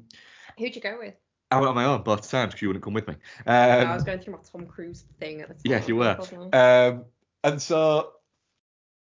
Who'd 0.57 0.75
you 0.75 0.81
go 0.81 0.97
with? 0.99 1.15
I 1.51 1.55
went 1.57 1.67
on 1.69 1.75
my 1.75 1.85
own 1.85 2.01
both 2.03 2.29
times 2.29 2.51
because 2.51 2.61
you 2.61 2.69
wouldn't 2.69 2.83
come 2.83 2.93
with 2.93 3.07
me. 3.07 3.15
Um, 3.45 3.87
I 3.87 3.93
was 3.93 4.03
going 4.03 4.19
through 4.19 4.33
my 4.33 4.39
Tom 4.49 4.65
Cruise 4.65 5.03
thing 5.19 5.41
at 5.41 5.49
the 5.49 5.53
time. 5.55 5.61
Yes, 5.65 5.87
you 5.87 5.97
were. 5.97 6.17
Um, 6.53 7.05
and 7.43 7.61
so, 7.61 8.13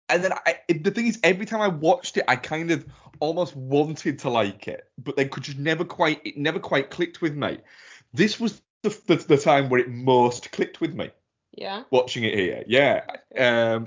and 0.09 0.25
then 0.25 0.33
I, 0.33 0.59
it- 0.69 0.83
the 0.85 0.91
thing 0.91 1.07
is, 1.07 1.21
every 1.23 1.47
time 1.47 1.61
I 1.61 1.69
watched 1.69 2.17
it, 2.17 2.25
I 2.29 2.37
kind 2.37 2.71
of 2.73 2.85
almost 3.21 3.55
wanted 3.55 4.19
to 4.21 4.29
like 4.31 4.67
it, 4.67 4.91
but 4.99 5.17
then 5.17 5.29
could 5.29 5.45
just 5.45 5.59
never 5.59 5.85
quite, 5.85 6.21
it 6.25 6.37
never 6.37 6.59
quite 6.59 6.91
clicked 6.91 7.23
with 7.23 7.37
me. 7.37 7.59
This 8.13 8.41
was 8.41 8.61
the, 8.83 8.89
the, 9.07 9.17
the 9.17 9.39
time 9.39 9.69
where 9.69 9.81
it 9.81 9.89
most 9.89 10.51
clicked 10.51 10.81
with 10.81 10.95
me, 10.95 11.11
Yeah. 11.57 11.85
watching 11.91 12.25
it 12.25 12.35
here. 12.35 12.65
Yeah. 12.67 13.05
Um, 13.39 13.87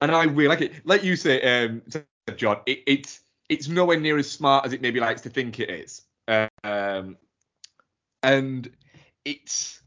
and 0.00 0.10
I 0.10 0.24
really 0.24 0.48
like 0.48 0.62
it. 0.62 0.72
Like 0.84 1.04
you 1.04 1.16
say, 1.16 1.42
um, 1.64 1.82
John, 2.36 2.60
it, 2.66 2.80
it's 2.86 3.20
it's 3.50 3.68
nowhere 3.68 4.00
near 4.00 4.16
as 4.18 4.30
smart 4.30 4.64
as 4.64 4.72
it 4.72 4.80
maybe 4.80 5.00
likes 5.00 5.20
to 5.22 5.28
think 5.30 5.60
it 5.60 5.68
is. 5.68 6.02
Um, 6.26 7.16
and 8.24 8.70
it's 9.24 9.80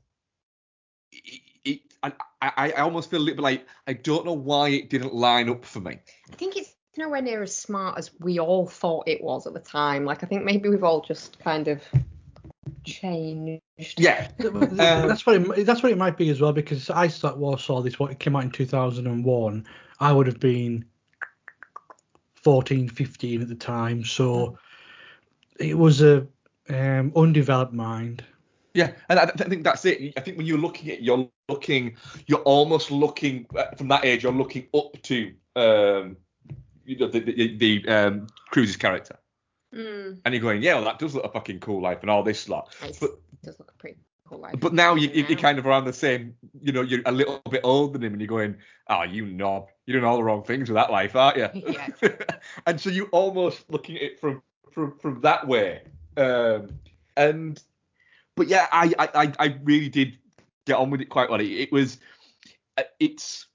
it, 1.11 1.41
it 1.65 1.79
I, 2.03 2.13
I 2.41 2.71
I 2.71 2.81
almost 2.81 3.09
feel 3.09 3.19
a 3.19 3.21
little 3.21 3.37
bit 3.37 3.43
like 3.43 3.67
I 3.87 3.93
don't 3.93 4.25
know 4.25 4.33
why 4.33 4.69
it 4.69 4.89
didn't 4.89 5.13
line 5.13 5.49
up 5.49 5.65
for 5.65 5.79
me. 5.79 5.99
I 6.31 6.35
think 6.35 6.55
it's 6.55 6.73
nowhere 6.97 7.21
near 7.21 7.43
as 7.43 7.55
smart 7.55 7.97
as 7.97 8.11
we 8.19 8.39
all 8.39 8.67
thought 8.67 9.07
it 9.07 9.23
was 9.23 9.47
at 9.47 9.53
the 9.53 9.59
time. 9.59 10.05
Like, 10.05 10.23
I 10.23 10.27
think 10.27 10.43
maybe 10.43 10.69
we've 10.69 10.83
all 10.83 11.01
just 11.01 11.39
kind 11.39 11.67
of 11.67 11.81
changed. 12.83 13.61
Yeah. 13.97 14.29
Um, 14.43 14.77
that's 14.77 15.25
what 15.25 15.35
it, 15.35 15.65
that's 15.65 15.83
what 15.83 15.91
it 15.91 15.97
might 15.97 16.17
be 16.17 16.29
as 16.29 16.41
well 16.41 16.53
because 16.53 16.89
I 16.89 17.07
saw, 17.07 17.35
well, 17.35 17.57
saw 17.57 17.81
this 17.81 17.99
what 17.99 18.11
it 18.11 18.19
came 18.19 18.35
out 18.35 18.43
in 18.43 18.51
2001. 18.51 19.65
I 19.99 20.11
would 20.11 20.27
have 20.27 20.39
been 20.39 20.85
14, 22.35 22.89
15 22.89 23.41
at 23.41 23.47
the 23.47 23.55
time, 23.55 24.03
so 24.03 24.57
it 25.59 25.77
was 25.77 26.01
a 26.01 26.27
um, 26.69 27.11
undeveloped 27.15 27.73
mind. 27.73 28.23
Yeah, 28.73 28.91
and 29.09 29.19
I, 29.19 29.23
I 29.23 29.27
think 29.31 29.63
that's 29.63 29.85
it. 29.85 30.13
I 30.17 30.21
think 30.21 30.37
when 30.37 30.45
you're 30.45 30.57
looking 30.59 30.91
at, 30.91 31.01
you're 31.01 31.27
looking, 31.49 31.95
you're 32.27 32.41
almost 32.41 32.91
looking 32.91 33.47
uh, 33.55 33.71
from 33.75 33.87
that 33.87 34.05
age. 34.05 34.23
You're 34.23 34.31
looking 34.31 34.67
up 34.73 35.01
to, 35.03 35.33
um, 35.55 36.17
you 36.85 36.97
know, 36.97 37.07
the 37.07 37.19
the, 37.19 37.57
the 37.57 37.87
um, 37.87 38.27
Cruise's 38.51 38.77
character, 38.77 39.17
Mm. 39.75 40.19
and 40.23 40.33
you're 40.33 40.41
going, 40.41 40.61
yeah, 40.61 40.75
well, 40.75 40.85
that 40.85 40.97
does 40.99 41.13
look 41.13 41.25
a 41.25 41.29
fucking 41.29 41.59
cool 41.59 41.81
life 41.81 41.97
and 42.01 42.09
all 42.09 42.23
this 42.23 42.47
lot. 42.47 42.73
It 42.83 42.97
But 43.01 43.11
does 43.43 43.59
look 43.59 43.71
a 43.71 43.77
pretty 43.77 43.97
cool 44.25 44.39
life. 44.39 44.55
but 44.59 44.73
now 44.73 44.95
you, 44.95 45.09
you- 45.09 45.21
Yeah. 45.23 45.25
you're 45.29 45.37
kind 45.39 45.59
of 45.59 45.65
around 45.65 45.83
the 45.85 45.91
same. 45.93 46.35
You 46.61 46.71
know, 46.71 46.81
you're 46.81 47.01
a 47.05 47.11
little 47.11 47.41
bit 47.49 47.61
older 47.65 47.93
than 47.93 48.03
him, 48.03 48.13
and 48.13 48.21
you're 48.21 48.27
going, 48.29 48.55
oh, 48.89 49.03
you 49.03 49.25
knob, 49.25 49.67
you're 49.85 49.99
doing 49.99 50.07
all 50.09 50.15
the 50.17 50.23
wrong 50.23 50.43
things 50.43 50.69
with 50.69 50.75
that 50.75 50.89
life, 50.91 51.15
aren't 51.15 51.37
you? 51.37 51.49
Yeah. 51.73 51.87
and 52.67 52.79
so 52.79 52.89
you're 52.89 53.09
almost 53.09 53.65
looking 53.69 53.97
at 53.97 54.03
it 54.03 54.19
from 54.21 54.41
from 54.71 54.97
from 54.99 55.19
that 55.21 55.45
way, 55.47 55.81
um, 56.17 56.79
and 57.15 57.61
but 58.35 58.47
yeah, 58.47 58.67
I, 58.71 58.93
I 58.99 59.33
I 59.39 59.57
really 59.63 59.89
did 59.89 60.17
get 60.65 60.77
on 60.77 60.89
with 60.89 61.01
it 61.01 61.09
quite 61.09 61.29
well. 61.29 61.39
It, 61.39 61.51
it 61.51 61.71
was 61.71 61.99
uh, 62.77 62.83
it's 62.99 63.47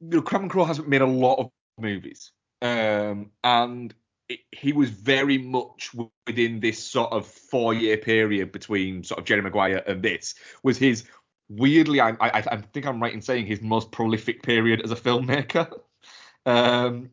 you 0.00 0.08
know 0.08 0.22
Cameron 0.22 0.48
Crowe 0.48 0.64
hasn't 0.64 0.88
made 0.88 1.02
a 1.02 1.06
lot 1.06 1.38
of 1.38 1.50
movies, 1.78 2.32
um, 2.60 3.30
and 3.44 3.94
it, 4.28 4.40
he 4.52 4.72
was 4.72 4.90
very 4.90 5.38
much 5.38 5.90
within 6.26 6.60
this 6.60 6.82
sort 6.82 7.12
of 7.12 7.26
four 7.26 7.74
year 7.74 7.96
period 7.96 8.52
between 8.52 9.04
sort 9.04 9.18
of 9.18 9.24
Jerry 9.24 9.42
Maguire 9.42 9.82
and 9.86 10.02
this 10.02 10.34
was 10.62 10.78
his 10.78 11.04
weirdly 11.48 12.00
I, 12.00 12.10
I 12.20 12.42
I 12.50 12.56
think 12.72 12.86
I'm 12.86 13.02
right 13.02 13.12
in 13.12 13.22
saying 13.22 13.46
his 13.46 13.60
most 13.62 13.92
prolific 13.92 14.42
period 14.42 14.82
as 14.82 14.90
a 14.90 14.96
filmmaker, 14.96 15.70
um, 16.46 17.10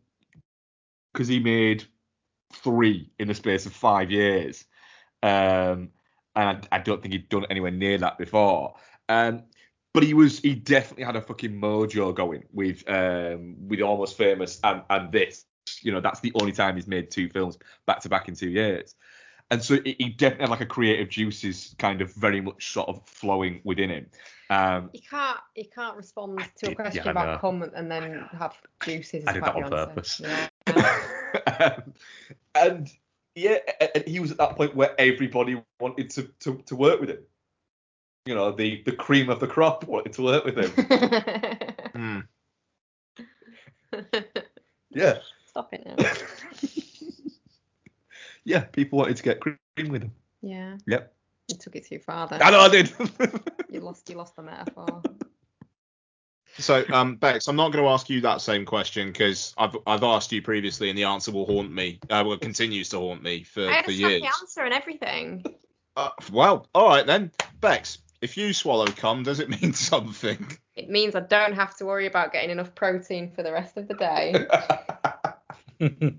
because 1.13 1.27
he 1.27 1.39
made 1.39 1.85
three 2.63 3.11
in 3.19 3.27
the 3.27 3.35
space 3.35 3.65
of 3.65 3.73
five 3.73 4.11
years. 4.11 4.65
Um, 5.21 5.89
and 6.35 6.67
I, 6.71 6.77
I 6.77 6.79
don't 6.79 7.01
think 7.01 7.13
he'd 7.13 7.29
done 7.29 7.45
anywhere 7.49 7.71
near 7.71 7.97
that 7.97 8.17
before. 8.17 8.75
Um, 9.07 9.43
but 9.93 10.03
he 10.03 10.13
was 10.13 10.39
he 10.39 10.55
definitely 10.55 11.03
had 11.03 11.15
a 11.15 11.21
fucking 11.21 11.59
mojo 11.59 12.13
going 12.13 12.43
with 12.53 12.87
um 12.87 13.55
with 13.67 13.81
almost 13.81 14.17
famous 14.17 14.59
and 14.63 14.83
and 14.89 15.11
this. 15.11 15.45
You 15.81 15.91
know, 15.91 16.01
that's 16.01 16.19
the 16.19 16.31
only 16.35 16.51
time 16.51 16.75
he's 16.75 16.87
made 16.87 17.11
two 17.11 17.29
films 17.29 17.57
back 17.85 17.99
to 18.01 18.09
back 18.09 18.27
in 18.27 18.35
two 18.35 18.49
years. 18.49 18.95
And 19.51 19.63
so 19.63 19.79
he 19.83 20.09
definitely 20.15 20.43
had 20.43 20.51
like 20.51 20.61
a 20.61 20.65
creative 20.65 21.09
juices 21.09 21.75
kind 21.79 22.01
of 22.01 22.13
very 22.13 22.39
much 22.39 22.71
sort 22.71 22.87
of 22.87 23.01
flowing 23.07 23.61
within 23.63 23.89
him. 23.89 24.05
Um, 24.51 24.89
You 24.93 25.01
can't 25.07 25.39
you 25.55 25.65
can't 25.73 25.95
respond 25.95 26.39
to 26.39 26.65
did- 26.65 26.71
a 26.71 26.75
question 26.75 27.03
yeah, 27.05 27.11
about 27.11 27.39
comment 27.41 27.73
and 27.75 27.89
then 27.91 28.25
have 28.37 28.55
juices. 28.83 29.23
I 29.27 29.33
did 29.33 29.43
that 29.43 29.55
on 29.55 29.63
Beyonce. 29.63 29.69
purpose. 29.69 30.21
Yeah. 30.23 30.47
um, 31.75 31.93
and 32.55 32.89
yeah, 33.35 33.57
and 33.93 34.03
he 34.07 34.19
was 34.19 34.31
at 34.31 34.37
that 34.37 34.55
point 34.55 34.75
where 34.75 34.99
everybody 34.99 35.61
wanted 35.79 36.09
to, 36.11 36.23
to, 36.39 36.57
to 36.65 36.75
work 36.75 36.99
with 36.99 37.09
him. 37.11 37.19
You 38.25 38.35
know, 38.35 38.51
the, 38.51 38.81
the 38.85 38.91
cream 38.91 39.29
of 39.29 39.39
the 39.39 39.47
crop 39.47 39.85
wanted 39.85 40.13
to 40.13 40.21
work 40.23 40.45
with 40.45 40.57
him. 40.57 40.71
Hmm. 41.95 42.19
Yeah, 44.91 45.19
Stop 45.45 45.73
it 45.73 45.85
now. 45.85 45.95
yeah, 48.43 48.61
people 48.61 48.97
wanted 48.99 49.17
to 49.17 49.23
get 49.23 49.39
cream 49.39 49.57
with 49.89 50.03
him. 50.03 50.11
Yeah. 50.41 50.77
Yep. 50.87 51.13
You 51.49 51.57
took 51.57 51.75
it 51.75 51.85
too 51.87 51.99
far 51.99 52.27
then. 52.27 52.41
I 52.41 52.51
know 52.51 52.59
I 52.59 52.69
did. 52.69 52.93
You 53.71 53.81
lost 53.81 54.09
you 54.09 54.15
lost 54.15 54.35
the 54.35 54.41
metaphor. 54.41 55.03
So, 56.57 56.83
um, 56.91 57.15
Bex, 57.17 57.47
I'm 57.47 57.55
not 57.55 57.71
going 57.71 57.83
to 57.83 57.89
ask 57.89 58.09
you 58.09 58.21
that 58.21 58.41
same 58.41 58.65
question 58.65 59.11
because 59.11 59.53
I've 59.57 59.77
I've 59.85 60.03
asked 60.03 60.31
you 60.31 60.41
previously, 60.41 60.89
and 60.89 60.97
the 60.97 61.03
answer 61.03 61.31
will 61.31 61.45
haunt 61.45 61.71
me. 61.71 61.99
Uh, 62.09 62.23
well, 62.25 62.37
continues 62.37 62.89
to 62.89 62.97
haunt 62.97 63.21
me 63.21 63.43
for, 63.43 63.69
I 63.69 63.83
for 63.83 63.91
years. 63.91 64.21
snappy 64.21 64.33
answer 64.41 64.61
and 64.63 64.73
everything. 64.73 65.45
Uh, 65.95 66.09
well, 66.31 66.67
all 66.73 66.87
right 66.89 67.05
then, 67.05 67.31
Bex. 67.61 67.99
If 68.21 68.35
you 68.35 68.53
swallow 68.53 68.87
cum, 68.87 69.23
does 69.23 69.39
it 69.39 69.49
mean 69.49 69.73
something? 69.75 70.57
It 70.75 70.89
means 70.89 71.15
I 71.15 71.21
don't 71.21 71.53
have 71.53 71.77
to 71.77 71.85
worry 71.85 72.07
about 72.07 72.33
getting 72.33 72.49
enough 72.49 72.73
protein 72.73 73.31
for 73.31 73.43
the 73.43 73.51
rest 73.51 73.77
of 73.77 73.87
the 73.87 73.93
day. 73.93 74.33
Yeah. 75.79 75.89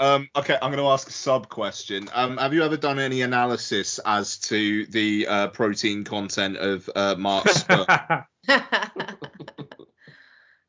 Um, 0.00 0.28
okay, 0.34 0.54
I'm 0.60 0.72
going 0.72 0.82
to 0.82 0.88
ask 0.90 1.08
a 1.08 1.12
sub 1.12 1.48
question. 1.48 2.08
Um, 2.12 2.36
have 2.38 2.52
you 2.52 2.64
ever 2.64 2.76
done 2.76 2.98
any 2.98 3.22
analysis 3.22 4.00
as 4.04 4.38
to 4.38 4.84
the 4.86 5.26
uh, 5.28 5.48
protein 5.48 6.02
content 6.02 6.56
of 6.56 6.90
uh, 6.94 7.14
Mark's 7.16 7.60
sperm? 7.60 7.86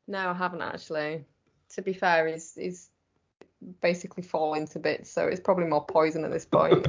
no, 0.06 0.30
I 0.30 0.32
haven't 0.34 0.62
actually. 0.62 1.24
To 1.74 1.82
be 1.82 1.92
fair, 1.92 2.28
he's 2.28 2.54
he's 2.54 2.90
basically 3.80 4.22
falling 4.22 4.68
to 4.68 4.78
bits, 4.78 5.10
so 5.10 5.26
it's 5.26 5.40
probably 5.40 5.66
more 5.66 5.84
poison 5.84 6.24
at 6.24 6.30
this 6.30 6.44
point. 6.46 6.86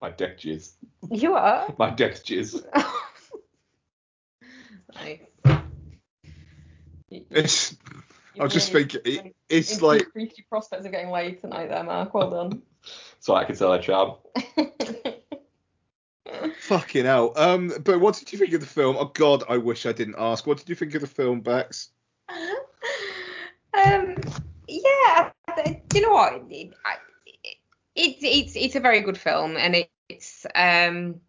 My 0.00 0.10
deck 0.10 0.38
jizz. 0.38 0.72
you 1.10 1.34
are. 1.34 1.72
My 1.78 1.90
deck's 1.90 2.20
jizz. 2.20 2.64
Nice. 4.94 5.20
It's, 7.10 7.76
I 8.38 8.44
was 8.44 8.52
just 8.52 8.72
really 8.72 8.88
thinking, 8.88 9.26
it, 9.26 9.36
it's 9.48 9.72
increased 9.72 10.14
like 10.14 10.38
your 10.38 10.46
prospects 10.48 10.86
of 10.86 10.92
getting 10.92 11.10
laid 11.10 11.40
tonight 11.40 11.68
there, 11.68 11.84
Mark. 11.84 12.14
Well 12.14 12.30
done. 12.30 12.62
So 13.20 13.34
I 13.34 13.44
can 13.44 13.54
tell 13.54 13.72
a 13.72 13.80
job. 13.80 14.18
fucking 16.60 17.04
hell. 17.04 17.32
Um, 17.36 17.72
but 17.84 18.00
what 18.00 18.16
did 18.16 18.32
you 18.32 18.38
think 18.38 18.52
of 18.54 18.60
the 18.60 18.66
film? 18.66 18.96
Oh 18.98 19.06
God, 19.06 19.44
I 19.48 19.58
wish 19.58 19.86
I 19.86 19.92
didn't 19.92 20.16
ask. 20.18 20.46
What 20.46 20.58
did 20.58 20.68
you 20.68 20.74
think 20.74 20.94
of 20.94 21.00
the 21.00 21.06
film, 21.06 21.40
Bex? 21.40 21.90
um, 22.28 24.16
yeah, 24.68 25.30
do 25.64 25.74
you 25.94 26.02
know 26.02 26.12
what? 26.12 26.42
It, 26.48 26.72
I, 26.84 26.96
it, 27.26 27.56
it's 27.94 28.18
it's 28.22 28.56
it's 28.56 28.76
a 28.76 28.80
very 28.80 29.00
good 29.00 29.18
film, 29.18 29.56
and 29.56 29.76
it, 29.76 29.90
it's 30.08 30.46
um. 30.54 31.20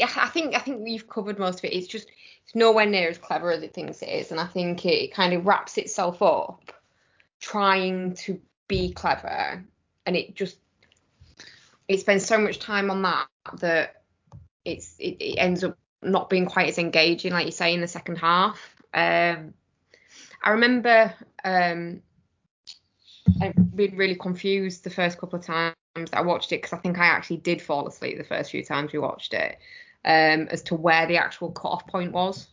I 0.00 0.28
think 0.28 0.54
I 0.54 0.60
think 0.60 0.80
we've 0.82 1.08
covered 1.08 1.38
most 1.38 1.58
of 1.58 1.64
it. 1.64 1.74
It's 1.74 1.86
just 1.86 2.08
it's 2.44 2.54
nowhere 2.54 2.86
near 2.86 3.08
as 3.08 3.18
clever 3.18 3.50
as 3.50 3.62
it 3.62 3.74
thinks 3.74 4.02
it 4.02 4.08
is, 4.08 4.30
and 4.30 4.40
I 4.40 4.46
think 4.46 4.84
it 4.86 5.12
kind 5.12 5.32
of 5.34 5.46
wraps 5.46 5.78
itself 5.78 6.22
up 6.22 6.72
trying 7.40 8.14
to 8.14 8.40
be 8.66 8.92
clever, 8.92 9.64
and 10.06 10.16
it 10.16 10.34
just 10.34 10.58
it 11.88 12.00
spends 12.00 12.26
so 12.26 12.38
much 12.38 12.58
time 12.58 12.90
on 12.90 13.02
that 13.02 13.26
that 13.60 14.02
it's 14.64 14.94
it, 14.98 15.16
it 15.20 15.36
ends 15.38 15.64
up 15.64 15.76
not 16.02 16.30
being 16.30 16.46
quite 16.46 16.68
as 16.68 16.78
engaging, 16.78 17.32
like 17.32 17.46
you 17.46 17.52
say, 17.52 17.74
in 17.74 17.80
the 17.80 17.88
second 17.88 18.16
half. 18.16 18.58
Um, 18.94 19.54
I 20.42 20.50
remember 20.50 21.12
um, 21.44 22.02
I 23.40 23.52
being 23.74 23.96
really 23.96 24.14
confused 24.14 24.84
the 24.84 24.90
first 24.90 25.18
couple 25.18 25.38
of 25.38 25.44
times 25.44 25.74
that 26.06 26.18
I 26.18 26.22
watched 26.22 26.52
it 26.52 26.62
because 26.62 26.72
I 26.72 26.80
think 26.80 26.98
I 26.98 27.06
actually 27.06 27.38
did 27.38 27.62
fall 27.62 27.86
asleep 27.86 28.18
the 28.18 28.24
first 28.24 28.50
few 28.50 28.64
times 28.64 28.92
we 28.92 28.98
watched 28.98 29.34
it 29.34 29.58
um, 30.04 30.48
as 30.50 30.62
to 30.64 30.74
where 30.74 31.06
the 31.06 31.18
actual 31.18 31.50
cut-off 31.50 31.86
point 31.86 32.12
was. 32.12 32.48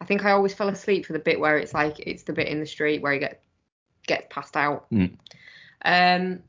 I 0.00 0.04
think 0.04 0.24
I 0.24 0.30
always 0.30 0.54
fell 0.54 0.68
asleep 0.68 1.06
for 1.06 1.12
the 1.12 1.18
bit 1.18 1.40
where 1.40 1.58
it's 1.58 1.74
like 1.74 1.98
it's 2.00 2.22
the 2.22 2.32
bit 2.32 2.48
in 2.48 2.60
the 2.60 2.66
street 2.66 3.02
where 3.02 3.12
he 3.12 3.18
get 3.18 3.42
gets 4.06 4.26
passed 4.30 4.56
out. 4.56 4.86
Mm. 4.90 5.16
Um, 5.84 6.42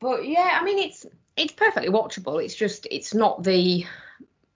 but 0.00 0.26
yeah, 0.26 0.58
I 0.60 0.64
mean 0.64 0.78
it's 0.78 1.06
it's 1.36 1.52
perfectly 1.52 1.90
watchable. 1.90 2.42
It's 2.42 2.54
just 2.54 2.86
it's 2.90 3.14
not 3.14 3.42
the 3.42 3.84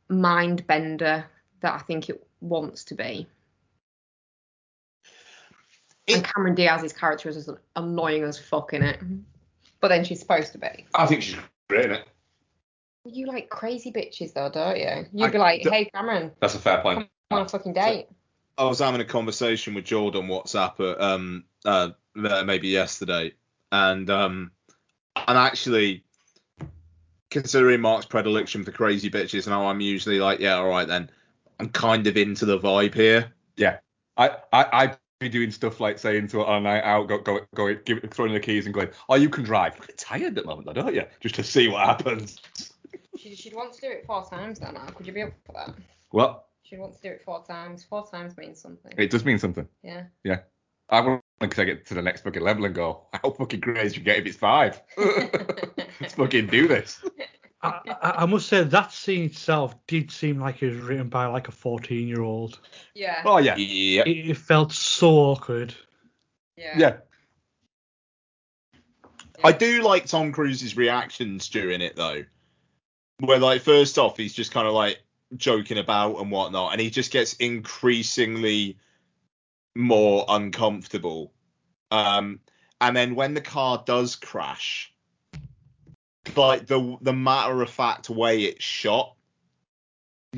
mind 0.09 0.67
bender 0.67 1.25
that 1.61 1.75
I 1.75 1.79
think 1.79 2.09
it 2.09 2.25
wants 2.41 2.85
to 2.85 2.95
be. 2.95 3.27
and 6.09 6.25
Cameron 6.25 6.55
Diaz's 6.55 6.93
character 6.93 7.29
is 7.29 7.37
as 7.37 7.51
annoying 7.75 8.23
as 8.23 8.39
fuck 8.39 8.73
in 8.73 8.83
it. 8.83 9.01
But 9.87 9.91
then 9.91 10.05
she's 10.05 10.19
supposed 10.19 10.51
to 10.51 10.59
be. 10.59 10.85
I 10.97 11.07
think 11.07 11.23
she's 11.23 11.37
great 11.71 11.85
in 11.85 11.93
it. 11.93 12.09
You 13.05 13.27
like 13.27 13.51
crazy 13.51 13.93
bitches 13.93 14.33
though, 14.35 14.51
don't 14.51 14.77
you? 14.77 15.07
You'd 15.13 15.27
I 15.27 15.31
be 15.31 15.39
like, 15.39 15.63
d- 15.63 15.71
hey 15.71 15.85
Cameron, 15.95 16.33
That's 16.41 16.57
a 16.57 16.59
fair 16.59 16.81
point. 16.81 17.09
come 17.31 17.39
on 17.39 17.47
a 17.47 17.49
fucking 17.49 17.75
date. 17.75 18.09
I 18.59 18.65
was 18.65 18.81
having 18.81 19.01
a 19.01 19.05
conversation 19.05 19.75
with 19.75 19.85
Jordan 19.85 20.27
WhatsApp 20.27 20.81
at, 20.81 21.01
um 21.01 21.45
uh 21.65 21.91
maybe 22.17 22.67
yesterday, 22.67 23.33
and 23.71 24.11
um 24.11 24.51
and 25.15 25.39
actually 25.39 26.03
considering 27.31 27.81
Mark's 27.81 28.07
predilection 28.07 28.65
for 28.65 28.73
crazy 28.73 29.09
bitches 29.09 29.45
and 29.45 29.55
how 29.55 29.67
I'm 29.69 29.81
usually 29.81 30.19
like, 30.19 30.41
yeah, 30.41 30.57
all 30.57 30.67
right 30.69 30.89
then, 30.89 31.11
I'm 31.61 31.69
kind 31.69 32.09
of 32.09 32.17
into 32.17 32.45
the 32.45 32.59
vibe 32.59 32.95
here. 32.95 33.33
Yeah. 33.57 33.79
I, 34.17 34.31
I, 34.53 34.67
I'd 34.73 34.99
be 35.19 35.29
doing 35.29 35.51
stuff 35.51 35.81
like 35.81 35.99
saying 35.99 36.29
to 36.29 36.39
her 36.39 36.45
on 36.45 36.59
a 36.59 36.61
night 36.61 36.85
out, 36.85 37.09
go, 37.09 37.19
go, 37.19 37.41
go, 37.55 37.75
give, 37.75 38.01
throwing 38.11 38.33
the 38.33 38.41
keys 38.41 38.67
and 38.67 38.75
going, 38.75 38.89
oh, 39.09 39.15
you 39.15 39.29
can 39.29 39.45
drive. 39.45 39.75
You're 39.77 39.85
a 39.85 39.87
bit 39.89 39.99
tired 39.99 40.23
at 40.23 40.35
the 40.35 40.45
moment, 40.45 40.67
though, 40.67 40.75
don't 40.75 40.95
you? 40.95 41.05
Just 41.21 41.35
to 41.37 41.43
see 41.43 41.69
what 41.69 41.87
happens. 41.87 42.39
She'd, 43.17 43.39
she'd 43.39 43.55
want 43.55 43.73
to 43.75 43.81
do 43.81 43.89
it 43.89 44.05
four 44.07 44.25
times 44.29 44.59
though, 44.59 44.73
Mark. 44.73 44.99
Would 44.99 45.07
you 45.07 45.13
be 45.13 45.23
up 45.23 45.33
for 45.47 45.53
that? 45.53 45.75
Well, 46.13 46.45
She'd 46.63 46.81
want 46.81 46.97
to 46.97 47.01
do 47.01 47.09
it 47.11 47.23
four 47.25 47.45
times. 47.45 47.85
Four 47.85 48.07
times 48.09 48.37
means 48.37 48.61
something. 48.61 48.93
it 48.99 49.09
does 49.11 49.25
mean 49.25 49.39
something. 49.39 49.69
Yeah. 49.83 50.05
Yeah. 50.25 50.41
I 50.91 51.01
want 51.01 51.23
to 51.41 51.49
take 51.49 51.69
it 51.69 51.87
to 51.87 51.95
the 51.95 52.03
next 52.03 52.23
fucking 52.23 52.43
level 52.43 52.65
and 52.65 52.75
go, 52.75 53.07
how 53.13 53.31
fucking 53.31 53.61
crazy 53.61 53.99
you 53.99 54.03
get 54.03 54.19
if 54.19 54.27
it's 54.27 54.37
five? 54.37 54.81
Let's 56.01 56.15
fucking 56.15 56.49
do 56.49 56.69
this. 56.69 57.03
I, 57.63 57.81
I 58.03 58.11
I 58.23 58.27
must 58.27 58.49
say 58.49 58.63
that 58.63 58.93
scene 58.93 59.25
itself 59.25 59.75
did 59.87 60.11
seem 60.11 60.39
like 60.39 60.63
it 60.63 60.75
was 60.75 60.79
written 60.79 61.09
by 61.09 61.27
like 61.27 61.49
a 61.49 61.53
14 61.53 62.07
year 62.07 62.21
old. 62.21 62.61
Yeah. 62.95 63.23
Oh, 63.25 63.39
yeah. 63.39 63.57
Yeah. 63.57 64.03
It, 64.03 64.31
it 64.31 64.37
felt 64.37 64.73
so 64.73 65.11
awkward. 65.17 65.75
Yeah. 66.57 66.79
Yeah. 66.79 66.97
I 69.45 69.53
do 69.53 69.83
like 69.83 70.07
Tom 70.07 70.33
Cruise's 70.33 70.77
reactions 70.77 71.49
during 71.49 71.81
it 71.81 71.97
though. 71.97 72.25
Where 73.21 73.39
like 73.39 73.63
first 73.63 73.99
off 73.99 74.17
he's 74.17 74.35
just 74.35 74.53
kind 74.53 74.67
of 74.67 74.75
like 74.75 75.03
joking 75.37 75.79
about 75.79 76.21
and 76.21 76.31
whatnot, 76.31 76.73
and 76.73 76.81
he 76.81 76.91
just 76.91 77.13
gets 77.13 77.35
increasingly 77.35 78.79
more 79.75 80.25
uncomfortable. 80.29 81.33
Um, 81.91 82.41
and 82.81 82.97
then 82.97 83.15
when 83.15 83.35
the 83.35 83.41
car 83.41 83.83
does 83.85 84.17
crash, 84.17 84.93
like 86.37 86.67
the 86.67 86.97
the 87.01 87.13
matter 87.13 87.63
of 87.63 87.71
fact 87.71 88.09
way 88.11 88.45
it's 88.45 88.65
shot, 88.65 89.15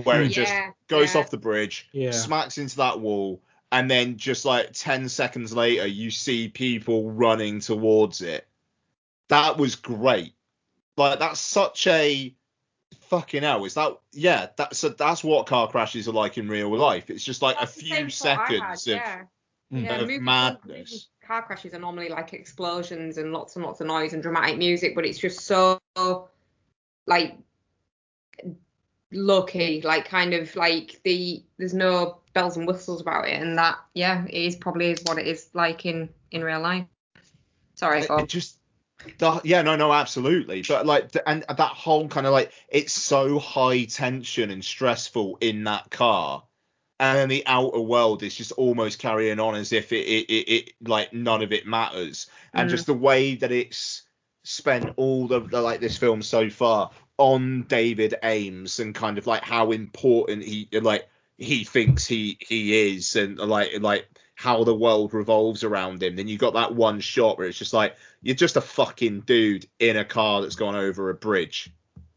where 0.04 0.22
it 0.22 0.28
just 0.28 0.52
Yeah, 0.52 0.70
goes 0.88 1.14
yeah. 1.14 1.20
off 1.20 1.30
the 1.30 1.36
bridge, 1.38 1.88
Yeah. 1.92 2.10
smacks 2.12 2.58
into 2.58 2.76
that 2.78 3.00
wall, 3.00 3.42
and 3.72 3.90
then 3.90 4.16
just 4.16 4.44
like 4.44 4.70
10 4.72 5.08
seconds 5.08 5.52
later 5.54 5.86
you 5.86 6.10
see 6.10 6.48
people 6.48 7.10
running 7.10 7.60
towards 7.60 8.20
it. 8.22 8.46
That 9.28 9.56
was 9.58 9.76
great. 9.76 10.34
Like 10.96 11.18
that's 11.18 11.40
such 11.40 11.86
a 11.86 12.34
fucking 13.08 13.42
hell. 13.42 13.64
Is 13.64 13.74
that 13.74 13.98
yeah, 14.12 14.48
that's 14.56 14.80
that's 14.80 15.22
what 15.22 15.46
car 15.46 15.68
crashes 15.68 16.08
are 16.08 16.12
like 16.12 16.38
in 16.38 16.48
real 16.48 16.76
life. 16.76 17.10
It's 17.10 17.24
just 17.24 17.42
like 17.42 17.58
That's 17.58 17.76
a 17.76 17.80
the 17.80 17.86
same 17.88 17.96
few 18.08 18.10
thought 18.10 18.38
I 18.38 18.48
seconds 18.48 18.84
had, 18.86 18.94
of 18.96 19.02
yeah. 19.02 19.22
Mm. 19.72 19.84
Yeah, 19.84 19.94
of 19.96 20.00
movie- 20.02 20.18
madness. 20.18 21.08
Car 21.28 21.42
crashes 21.42 21.74
are 21.74 21.78
normally 21.78 22.08
like 22.08 22.32
explosions 22.32 23.18
and 23.18 23.34
lots 23.34 23.54
and 23.54 23.62
lots 23.62 23.82
of 23.82 23.86
noise 23.86 24.14
and 24.14 24.22
dramatic 24.22 24.56
music, 24.56 24.94
but 24.94 25.04
it's 25.04 25.18
just 25.18 25.42
so 25.42 25.78
like 27.06 27.36
low 29.12 29.42
key, 29.42 29.82
like 29.82 30.06
kind 30.06 30.32
of 30.32 30.56
like 30.56 30.98
the 31.04 31.44
there's 31.58 31.74
no 31.74 32.20
bells 32.32 32.56
and 32.56 32.66
whistles 32.66 33.02
about 33.02 33.28
it, 33.28 33.42
and 33.42 33.58
that 33.58 33.76
yeah, 33.92 34.24
it 34.24 34.32
is 34.32 34.56
probably 34.56 34.90
is 34.92 35.02
what 35.04 35.18
it 35.18 35.26
is 35.26 35.50
like 35.52 35.84
in 35.84 36.08
in 36.30 36.42
real 36.42 36.60
life. 36.60 36.86
Sorry, 37.74 38.00
it, 38.00 38.10
it 38.10 38.28
just 38.30 38.56
the, 39.18 39.38
yeah 39.44 39.60
no 39.60 39.76
no 39.76 39.92
absolutely. 39.92 40.62
But 40.66 40.86
like 40.86 41.12
the, 41.12 41.28
and 41.28 41.44
that 41.46 41.60
whole 41.60 42.08
kind 42.08 42.26
of 42.26 42.32
like 42.32 42.52
it's 42.70 42.94
so 42.94 43.38
high 43.38 43.84
tension 43.84 44.50
and 44.50 44.64
stressful 44.64 45.36
in 45.42 45.64
that 45.64 45.90
car 45.90 46.42
and 47.00 47.18
then 47.18 47.28
the 47.28 47.44
outer 47.46 47.80
world 47.80 48.22
is 48.22 48.34
just 48.34 48.52
almost 48.52 48.98
carrying 48.98 49.38
on 49.40 49.54
as 49.54 49.72
if 49.72 49.92
it 49.92 50.06
it, 50.06 50.26
it, 50.32 50.48
it 50.52 50.72
like 50.86 51.12
none 51.12 51.42
of 51.42 51.52
it 51.52 51.66
matters 51.66 52.26
and 52.54 52.68
Mm. 52.68 52.70
just 52.70 52.86
the 52.86 52.94
way 52.94 53.34
that 53.36 53.52
it's 53.52 54.02
spent 54.44 54.92
all 54.96 55.32
of 55.32 55.50
the 55.50 55.60
like 55.60 55.80
this 55.80 55.96
film 55.98 56.22
so 56.22 56.48
far 56.48 56.90
on 57.18 57.62
David 57.64 58.14
Aames 58.22 58.80
and 58.80 58.94
kind 58.94 59.18
of 59.18 59.26
like 59.26 59.42
how 59.42 59.72
important 59.72 60.42
he 60.42 60.68
like 60.72 61.08
he 61.36 61.64
thinks 61.64 62.06
he 62.06 62.38
he 62.40 62.94
is 62.94 63.14
and 63.16 63.38
like 63.38 63.80
like 63.80 64.08
how 64.34 64.62
the 64.64 64.74
world 64.74 65.12
revolves 65.12 65.64
around 65.64 66.02
him. 66.02 66.16
Then 66.16 66.28
you 66.28 66.38
got 66.38 66.54
that 66.54 66.74
one 66.74 67.00
shot 67.00 67.38
where 67.38 67.48
it's 67.48 67.58
just 67.58 67.72
like 67.72 67.96
you're 68.22 68.36
just 68.36 68.56
a 68.56 68.60
fucking 68.60 69.20
dude 69.22 69.66
in 69.80 69.96
a 69.96 70.04
car 70.04 70.40
that's 70.40 70.54
gone 70.56 70.76
over 70.76 71.10
a 71.10 71.14
bridge. 71.14 71.70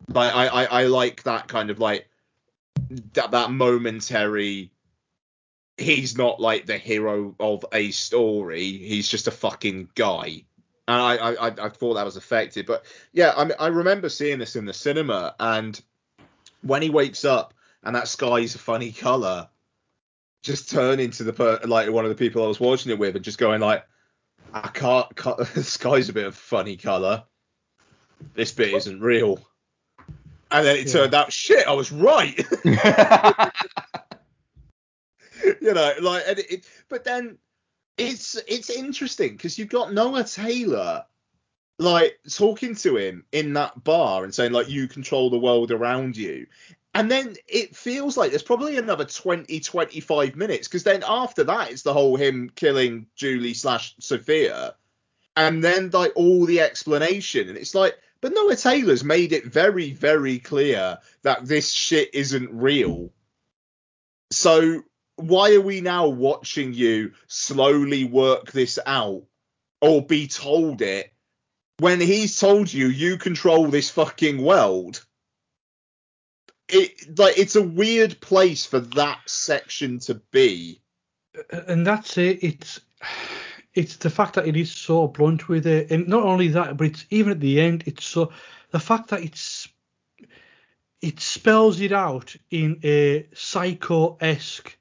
Like 0.07 0.33
I 0.33 0.47
I, 0.47 0.63
I 0.65 0.83
like 0.85 1.23
that 1.23 1.47
kind 1.47 1.69
of 1.69 1.79
like 1.79 2.07
that 3.13 3.31
that 3.31 3.51
momentary. 3.51 4.71
He's 5.77 6.17
not 6.17 6.39
like 6.39 6.65
the 6.65 6.77
hero 6.77 7.35
of 7.39 7.65
a 7.73 7.91
story. 7.91 8.63
He's 8.77 9.07
just 9.07 9.27
a 9.27 9.31
fucking 9.31 9.89
guy. 9.95 10.43
And 10.87 11.01
I, 11.01 11.15
I, 11.15 11.47
I- 11.47 11.69
thought 11.69 11.95
that 11.95 12.05
was 12.05 12.17
effective. 12.17 12.65
But 12.65 12.83
yeah, 13.13 13.33
I 13.35 13.49
I 13.59 13.67
remember 13.67 14.09
seeing 14.09 14.37
this 14.39 14.55
in 14.55 14.65
the 14.65 14.73
cinema, 14.73 15.33
and 15.39 15.79
when 16.61 16.81
he 16.81 16.89
wakes 16.89 17.25
up 17.25 17.53
and 17.83 17.95
that 17.95 18.07
sky's 18.07 18.53
a 18.55 18.59
funny 18.59 18.91
color, 18.91 19.47
just 20.43 20.69
turning 20.69 21.11
to 21.11 21.23
the 21.23 21.33
per- 21.33 21.61
like 21.65 21.89
one 21.89 22.05
of 22.05 22.09
the 22.09 22.15
people 22.15 22.43
I 22.43 22.47
was 22.47 22.59
watching 22.59 22.91
it 22.91 22.99
with 22.99 23.15
and 23.15 23.25
just 23.25 23.39
going 23.39 23.61
like, 23.61 23.85
I 24.53 24.67
can't, 24.67 25.15
can't 25.15 25.37
the 25.53 25.63
sky's 25.63 26.09
a 26.09 26.13
bit 26.13 26.25
of 26.25 26.35
funny 26.35 26.77
color. 26.77 27.23
This 28.35 28.51
bit 28.51 28.73
isn't 28.73 28.99
real. 29.01 29.39
And 30.51 30.65
then 30.65 30.75
it 30.75 30.89
turned 30.89 31.13
out, 31.13 31.31
shit, 31.31 31.65
I 31.67 31.73
was 31.73 31.91
right. 31.91 32.37
you 35.61 35.73
know, 35.73 35.93
like, 36.01 36.23
and 36.27 36.39
it, 36.39 36.65
but 36.89 37.03
then 37.03 37.37
it's 37.97 38.35
it's 38.47 38.69
interesting 38.69 39.33
because 39.33 39.57
you've 39.57 39.69
got 39.69 39.93
Noah 39.93 40.23
Taylor 40.23 41.05
like 41.79 42.19
talking 42.29 42.75
to 42.75 42.95
him 42.95 43.25
in 43.31 43.53
that 43.53 43.83
bar 43.83 44.23
and 44.23 44.33
saying 44.33 44.51
like 44.51 44.69
you 44.69 44.87
control 44.87 45.29
the 45.29 45.39
world 45.39 45.71
around 45.71 46.15
you. 46.15 46.47
And 46.93 47.09
then 47.09 47.35
it 47.47 47.75
feels 47.75 48.17
like 48.17 48.31
there's 48.31 48.43
probably 48.43 48.77
another 48.77 49.05
20 49.05 49.59
25 49.59 50.35
minutes 50.35 50.67
because 50.67 50.83
then 50.83 51.03
after 51.07 51.43
that 51.45 51.71
it's 51.71 51.83
the 51.83 51.93
whole 51.93 52.17
him 52.17 52.51
killing 52.55 53.07
julie 53.15 53.53
slash 53.53 53.95
Sofia. 53.99 54.75
And 55.37 55.63
then 55.63 55.89
like 55.91 56.11
all 56.15 56.45
the 56.45 56.59
explanation. 56.59 57.49
And 57.49 57.57
it's 57.57 57.73
like 57.73 57.97
but 58.21 58.33
noah 58.33 58.55
taylor's 58.55 59.03
made 59.03 59.33
it 59.33 59.45
very 59.45 59.91
very 59.91 60.39
clear 60.39 60.97
that 61.23 61.45
this 61.45 61.71
shit 61.71 62.13
isn't 62.13 62.53
real 62.53 63.11
so 64.31 64.83
why 65.17 65.53
are 65.53 65.61
we 65.61 65.81
now 65.81 66.07
watching 66.07 66.73
you 66.73 67.13
slowly 67.27 68.05
work 68.05 68.51
this 68.51 68.79
out 68.85 69.23
or 69.81 70.01
be 70.01 70.27
told 70.27 70.81
it 70.81 71.11
when 71.79 71.99
he's 71.99 72.39
told 72.39 72.71
you 72.71 72.87
you 72.87 73.17
control 73.17 73.67
this 73.67 73.89
fucking 73.89 74.41
world? 74.41 75.05
It 76.67 77.17
like 77.17 77.37
it's 77.37 77.55
a 77.55 77.61
weird 77.61 78.21
place 78.21 78.65
for 78.65 78.79
that 78.79 79.19
section 79.25 79.99
to 79.99 80.15
be. 80.31 80.81
and 81.49 81.85
that's 81.85 82.17
it. 82.17 82.43
It's 82.43 82.79
it's 83.73 83.95
the 83.97 84.09
fact 84.09 84.35
that 84.35 84.47
it 84.47 84.57
is 84.57 84.71
so 84.71 85.07
blunt 85.07 85.47
with 85.47 85.65
it, 85.65 85.91
and 85.91 86.07
not 86.07 86.23
only 86.23 86.49
that, 86.49 86.77
but 86.77 86.87
it's 86.87 87.05
even 87.09 87.31
at 87.31 87.39
the 87.39 87.59
end. 87.59 87.83
It's 87.85 88.05
so 88.05 88.31
the 88.71 88.79
fact 88.79 89.09
that 89.09 89.23
it's 89.23 89.67
it 91.01 91.19
spells 91.19 91.79
it 91.79 91.91
out 91.91 92.35
in 92.51 92.79
a 92.83 93.27
psycho 93.33 94.17
esque 94.21 94.77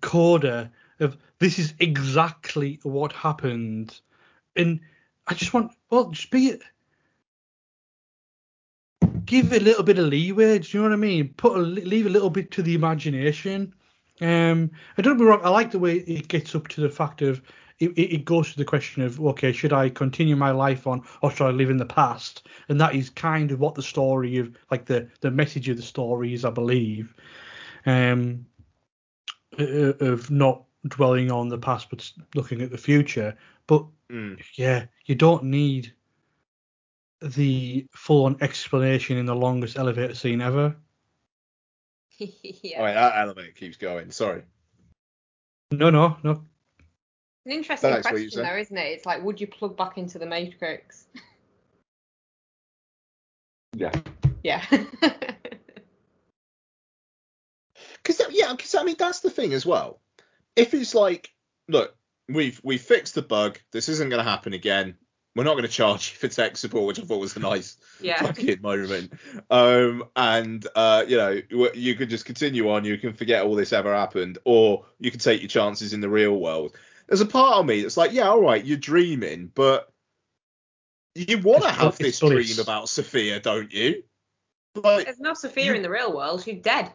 coda 0.00 0.70
of 1.00 1.18
this 1.38 1.58
is 1.58 1.74
exactly 1.80 2.78
what 2.82 3.12
happened, 3.12 4.00
and 4.56 4.80
I 5.26 5.34
just 5.34 5.52
want 5.52 5.72
well 5.90 6.10
just 6.10 6.30
be 6.30 6.48
it. 6.48 6.62
Give 9.24 9.52
a 9.52 9.60
little 9.60 9.82
bit 9.82 9.98
of 9.98 10.06
leeway. 10.06 10.58
Do 10.58 10.68
you 10.70 10.82
know 10.82 10.88
what 10.88 10.94
I 10.94 10.96
mean? 10.96 11.34
Put 11.36 11.56
a, 11.56 11.60
leave 11.60 12.06
a 12.06 12.10
little 12.10 12.30
bit 12.30 12.50
to 12.52 12.62
the 12.62 12.74
imagination. 12.74 13.72
Um, 14.20 14.70
I 14.98 15.02
don't 15.02 15.18
me 15.18 15.24
wrong. 15.24 15.40
I 15.42 15.48
like 15.48 15.70
the 15.70 15.78
way 15.78 15.96
it 15.96 16.28
gets 16.28 16.54
up 16.54 16.68
to 16.68 16.80
the 16.80 16.88
fact 16.90 17.22
of 17.22 17.40
it, 17.80 17.90
it 17.90 18.14
it 18.14 18.24
goes 18.24 18.52
to 18.52 18.58
the 18.58 18.64
question 18.64 19.02
of 19.02 19.20
okay, 19.20 19.52
should 19.52 19.72
I 19.72 19.88
continue 19.88 20.36
my 20.36 20.50
life 20.50 20.86
on 20.86 21.02
or 21.22 21.30
should 21.30 21.46
I 21.46 21.50
live 21.50 21.70
in 21.70 21.78
the 21.78 21.86
past? 21.86 22.46
And 22.68 22.80
that 22.80 22.94
is 22.94 23.10
kind 23.10 23.50
of 23.50 23.60
what 23.60 23.74
the 23.74 23.82
story 23.82 24.36
of 24.36 24.54
like 24.70 24.84
the 24.84 25.08
the 25.20 25.30
message 25.30 25.68
of 25.68 25.76
the 25.76 25.82
story 25.82 26.34
is, 26.34 26.44
I 26.44 26.50
believe. 26.50 27.14
Um, 27.86 28.46
uh, 29.58 29.94
of 30.00 30.30
not 30.30 30.64
dwelling 30.86 31.30
on 31.30 31.48
the 31.48 31.58
past 31.58 31.90
but 31.90 32.10
looking 32.34 32.62
at 32.62 32.70
the 32.70 32.78
future. 32.78 33.36
But 33.66 33.84
Mm. 34.10 34.42
yeah, 34.56 34.86
you 35.06 35.14
don't 35.14 35.44
need 35.44 35.94
the 37.22 37.86
full 37.92 38.24
on 38.24 38.36
explanation 38.40 39.16
in 39.16 39.26
the 39.26 39.34
longest 39.34 39.78
elevator 39.78 40.14
scene 40.14 40.40
ever. 40.40 40.76
yeah. 42.18 42.78
All 42.78 42.84
right, 42.84 42.94
that 42.94 43.16
elevator 43.16 43.52
keeps 43.52 43.76
going. 43.76 44.10
Sorry. 44.10 44.42
No, 45.70 45.90
no, 45.90 46.16
no. 46.24 46.44
An 47.46 47.52
interesting 47.52 47.90
That's 47.90 48.06
question 48.06 48.30
said. 48.30 48.44
though, 48.44 48.56
isn't 48.56 48.76
it? 48.76 48.92
It's 48.92 49.06
like, 49.06 49.22
would 49.22 49.40
you 49.40 49.46
plug 49.46 49.76
back 49.76 49.98
into 49.98 50.18
the 50.18 50.26
Matrix? 50.26 51.06
Yeah. 53.74 53.92
yeah. 54.42 54.64
Because 58.02 58.20
yeah, 58.30 58.52
because 58.52 58.74
I 58.74 58.82
mean 58.84 58.96
that's 58.98 59.20
the 59.20 59.30
thing 59.30 59.52
as 59.52 59.66
well. 59.66 60.00
If 60.56 60.74
it's 60.74 60.94
like, 60.94 61.32
look, 61.68 61.94
we've 62.28 62.60
we 62.62 62.78
fixed 62.78 63.14
the 63.14 63.22
bug. 63.22 63.58
This 63.72 63.88
isn't 63.88 64.08
going 64.08 64.24
to 64.24 64.28
happen 64.28 64.52
again. 64.52 64.96
We're 65.36 65.44
not 65.44 65.52
going 65.52 65.64
to 65.64 65.68
charge 65.68 66.10
you 66.10 66.16
for 66.16 66.34
tech 66.34 66.56
support, 66.56 66.86
which 66.86 66.98
I 66.98 67.02
thought 67.02 67.20
was 67.20 67.36
a 67.36 67.40
nice 67.40 67.76
yeah. 68.00 68.20
fucking 68.26 68.62
moment. 68.62 69.12
Um, 69.48 70.04
and 70.16 70.66
uh, 70.74 71.04
you 71.06 71.16
know, 71.16 71.40
you 71.74 71.94
could 71.94 72.10
just 72.10 72.24
continue 72.24 72.70
on. 72.70 72.84
You 72.84 72.98
can 72.98 73.12
forget 73.12 73.44
all 73.44 73.54
this 73.54 73.72
ever 73.72 73.94
happened, 73.94 74.38
or 74.44 74.86
you 74.98 75.10
can 75.10 75.20
take 75.20 75.40
your 75.40 75.48
chances 75.48 75.92
in 75.92 76.00
the 76.00 76.08
real 76.08 76.36
world. 76.36 76.76
There's 77.10 77.20
a 77.20 77.26
part 77.26 77.56
of 77.58 77.66
me 77.66 77.82
that's 77.82 77.96
like, 77.98 78.12
yeah, 78.12 78.28
all 78.28 78.40
right, 78.40 78.64
you're 78.64 78.78
dreaming, 78.78 79.50
but 79.54 79.92
you 81.14 81.38
want 81.38 81.64
to 81.64 81.70
have 81.70 81.98
bl- 81.98 82.06
it's 82.06 82.20
this 82.20 82.30
dream 82.30 82.60
about 82.62 82.88
Sofia, 82.88 83.40
don't 83.40 83.70
you? 83.72 84.04
Like, 84.76 85.04
There's 85.06 85.18
no 85.20 85.34
Sofia 85.34 85.74
in 85.74 85.82
the 85.82 85.90
real 85.90 86.14
world. 86.16 86.42
She's 86.44 86.62
dead. 86.62 86.92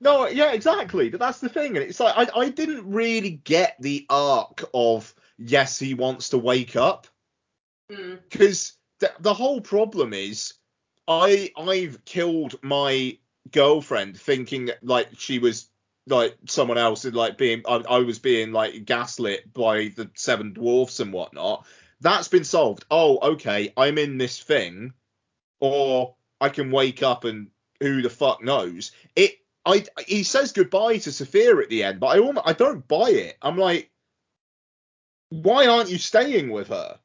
No, 0.00 0.28
yeah, 0.28 0.52
exactly. 0.52 1.10
But 1.10 1.20
that's 1.20 1.40
the 1.40 1.48
thing. 1.48 1.76
And 1.76 1.84
it's 1.84 2.00
like 2.00 2.14
I, 2.16 2.40
I 2.40 2.48
didn't 2.48 2.90
really 2.90 3.30
get 3.30 3.76
the 3.80 4.06
arc 4.08 4.64
of 4.72 5.14
yes, 5.38 5.78
he 5.78 5.94
wants 5.94 6.30
to 6.30 6.38
wake 6.38 6.76
up 6.76 7.06
Mm. 7.90 8.20
because 8.30 8.74
the, 9.00 9.12
the 9.20 9.34
whole 9.34 9.60
problem 9.60 10.12
is 10.14 10.54
I 11.08 11.50
I've 11.56 12.04
killed 12.04 12.54
my 12.62 13.18
girlfriend 13.50 14.18
thinking 14.18 14.70
like 14.82 15.08
she 15.18 15.40
was 15.40 15.68
like 16.06 16.36
someone 16.46 16.78
else 16.78 17.04
and 17.04 17.14
like 17.14 17.38
being 17.38 17.62
I, 17.66 17.82
I 17.88 17.98
was 17.98 18.18
being 18.18 18.52
like 18.52 18.84
gaslit 18.84 19.52
by 19.52 19.92
the 19.96 20.10
seven 20.14 20.52
dwarfs 20.52 21.00
and 21.00 21.12
whatnot. 21.12 21.66
That's 22.00 22.28
been 22.28 22.44
solved. 22.44 22.84
Oh, 22.90 23.18
okay, 23.34 23.72
I'm 23.76 23.98
in 23.98 24.18
this 24.18 24.40
thing, 24.40 24.92
or 25.60 26.16
I 26.40 26.48
can 26.48 26.72
wake 26.72 27.02
up 27.02 27.24
and 27.24 27.48
who 27.80 28.02
the 28.02 28.10
fuck 28.10 28.42
knows. 28.42 28.92
It 29.14 29.38
I 29.64 29.84
he 30.06 30.24
says 30.24 30.52
goodbye 30.52 30.98
to 30.98 31.12
Sofia 31.12 31.56
at 31.58 31.68
the 31.68 31.84
end, 31.84 32.00
but 32.00 32.08
I 32.08 32.18
almost, 32.18 32.48
I 32.48 32.52
don't 32.52 32.86
buy 32.88 33.10
it. 33.10 33.36
I'm 33.40 33.56
like, 33.56 33.90
why 35.30 35.66
aren't 35.66 35.90
you 35.90 35.98
staying 35.98 36.50
with 36.50 36.68
her? 36.68 36.98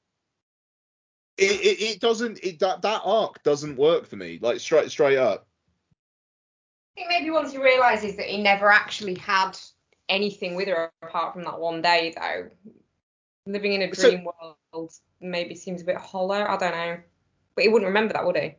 It, 1.38 1.62
it, 1.62 1.82
it 1.82 2.00
doesn't 2.00 2.40
it 2.44 2.60
that 2.60 2.82
that 2.82 3.02
arc 3.06 3.44
doesn't 3.44 3.78
work 3.78 4.08
for 4.08 4.16
me. 4.16 4.40
Like 4.42 4.60
straight 4.60 4.90
straight 4.90 5.18
up. 5.18 5.47
I 6.98 7.02
think 7.02 7.10
maybe 7.10 7.30
once 7.30 7.52
he 7.52 7.60
realizes 7.60 8.16
that 8.16 8.26
he 8.26 8.42
never 8.42 8.72
actually 8.72 9.16
had 9.16 9.52
anything 10.10 10.56
with 10.56 10.68
her 10.68 10.92
apart 11.04 11.34
from 11.34 11.44
that 11.44 11.60
one 11.60 11.82
day 11.84 12.14
though. 12.16 12.50
Living 13.46 13.74
in 13.74 13.84
a 13.84 13.94
So- 13.94 14.10
dream 14.10 14.26
world 14.74 14.92
maybe 15.22 15.54
seems 15.54 15.84
a 15.84 15.86
bit 15.86 15.98
hollow. 15.98 16.44
I 16.44 16.58
don't 16.58 16.72
know. 16.72 17.00
But 17.56 17.64
he 17.64 17.70
wouldn't 17.70 17.88
remember 17.88 18.14
that, 18.14 18.26
would 18.26 18.36
he? 18.36 18.56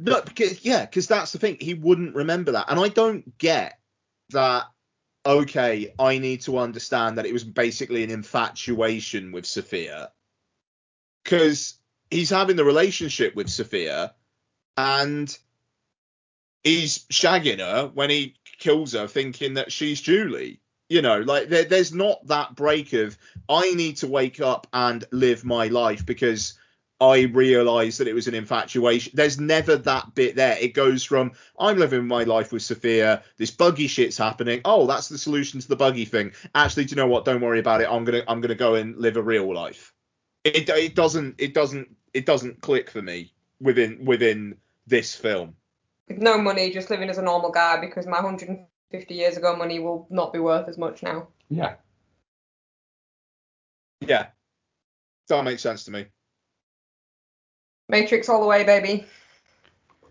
No, 0.00 0.20
because 0.22 0.64
yeah, 0.64 0.84
because 0.84 1.06
that's 1.06 1.32
the 1.32 1.38
thing. 1.38 1.56
He 1.60 1.74
wouldn't 1.74 2.14
remember 2.14 2.52
that, 2.52 2.66
and 2.68 2.78
I 2.80 2.88
don't 2.88 3.36
get 3.38 3.78
that. 4.30 4.66
Okay, 5.26 5.94
I 5.98 6.18
need 6.18 6.42
to 6.42 6.58
understand 6.58 7.16
that 7.16 7.26
it 7.26 7.32
was 7.32 7.44
basically 7.44 8.02
an 8.04 8.10
infatuation 8.10 9.32
with 9.32 9.46
Sofia, 9.46 10.12
because 11.22 11.78
he's 12.10 12.30
having 12.30 12.56
the 12.56 12.64
relationship 12.64 13.34
with 13.36 13.48
Sofia, 13.48 14.14
and 14.76 15.38
he's 16.64 17.00
shagging 17.10 17.60
her 17.60 17.90
when 17.94 18.10
he 18.10 18.34
kills 18.58 18.92
her, 18.92 19.06
thinking 19.06 19.54
that 19.54 19.70
she's 19.70 20.00
Julie. 20.00 20.60
You 20.88 21.02
know, 21.02 21.20
like 21.20 21.48
there, 21.48 21.64
there's 21.64 21.94
not 21.94 22.26
that 22.26 22.56
break 22.56 22.92
of 22.92 23.16
I 23.48 23.72
need 23.72 23.98
to 23.98 24.06
wake 24.06 24.40
up 24.40 24.66
and 24.72 25.04
live 25.12 25.44
my 25.44 25.68
life 25.68 26.04
because 26.04 26.54
I 27.00 27.22
realised 27.22 28.00
that 28.00 28.08
it 28.08 28.14
was 28.14 28.28
an 28.28 28.34
infatuation. 28.34 29.12
There's 29.14 29.40
never 29.40 29.76
that 29.76 30.14
bit 30.14 30.36
there. 30.36 30.56
It 30.58 30.74
goes 30.74 31.02
from 31.02 31.32
I'm 31.58 31.78
living 31.78 32.06
my 32.06 32.24
life 32.24 32.52
with 32.52 32.62
Sofia, 32.62 33.22
this 33.38 33.50
buggy 33.50 33.86
shit's 33.86 34.18
happening. 34.18 34.60
Oh, 34.64 34.86
that's 34.86 35.08
the 35.08 35.18
solution 35.18 35.60
to 35.60 35.68
the 35.68 35.76
buggy 35.76 36.04
thing. 36.04 36.32
Actually, 36.54 36.84
do 36.84 36.90
you 36.90 36.96
know 36.96 37.08
what? 37.08 37.24
Don't 37.24 37.40
worry 37.40 37.60
about 37.60 37.80
it. 37.80 37.88
I'm 37.90 38.04
gonna 38.04 38.22
I'm 38.28 38.40
gonna 38.40 38.54
go 38.54 38.74
and 38.74 38.96
live 38.96 39.16
a 39.16 39.22
real 39.22 39.52
life. 39.52 39.92
It 40.44 40.68
it 40.68 40.94
doesn't 40.94 41.36
it 41.38 41.54
doesn't 41.54 41.88
it 42.12 42.26
doesn't 42.26 42.60
click 42.60 42.90
for 42.90 43.02
me 43.02 43.32
within 43.60 44.04
within 44.04 44.58
this 44.86 45.14
film. 45.14 45.56
With 46.08 46.18
no 46.18 46.38
money, 46.38 46.70
just 46.70 46.90
living 46.90 47.08
as 47.08 47.18
a 47.18 47.22
normal 47.22 47.50
guy 47.50 47.80
because 47.80 48.06
my 48.06 48.20
150 48.20 49.14
years 49.14 49.36
ago 49.36 49.56
money 49.56 49.78
will 49.78 50.06
not 50.10 50.32
be 50.32 50.38
worth 50.38 50.68
as 50.68 50.76
much 50.76 51.02
now. 51.02 51.28
Yeah. 51.48 51.74
Yeah, 54.00 54.26
that 55.28 55.44
makes 55.44 55.62
sense 55.62 55.84
to 55.84 55.90
me. 55.90 56.06
Matrix 57.88 58.28
all 58.28 58.40
the 58.40 58.46
way, 58.46 58.64
baby. 58.64 59.06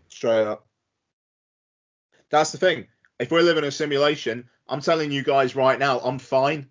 Straight 0.08 0.48
up. 0.48 0.66
That's 2.30 2.52
the 2.52 2.58
thing. 2.58 2.88
If 3.20 3.32
we're 3.32 3.42
living 3.42 3.64
a 3.64 3.72
simulation, 3.72 4.50
I'm 4.68 4.82
telling 4.82 5.12
you 5.12 5.24
guys 5.24 5.56
right 5.56 5.78
now, 5.78 6.00
I'm 6.00 6.18
fine. 6.18 6.68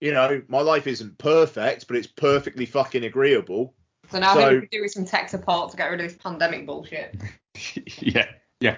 You 0.00 0.12
know, 0.12 0.42
my 0.48 0.60
life 0.60 0.86
isn't 0.86 1.18
perfect, 1.18 1.88
but 1.88 1.96
it's 1.96 2.06
perfectly 2.06 2.66
fucking 2.66 3.04
agreeable. 3.04 3.74
So 4.10 4.18
now 4.18 4.34
So- 4.34 4.48
we 4.48 4.60
could 4.60 4.70
do 4.70 4.80
with 4.82 4.92
some 4.92 5.04
tech 5.04 5.28
support 5.28 5.70
to 5.72 5.76
get 5.76 5.90
rid 5.90 6.00
of 6.00 6.08
this 6.08 6.16
pandemic 6.16 6.66
bullshit. 6.66 7.16
yeah. 7.98 8.26
Yeah. 8.60 8.76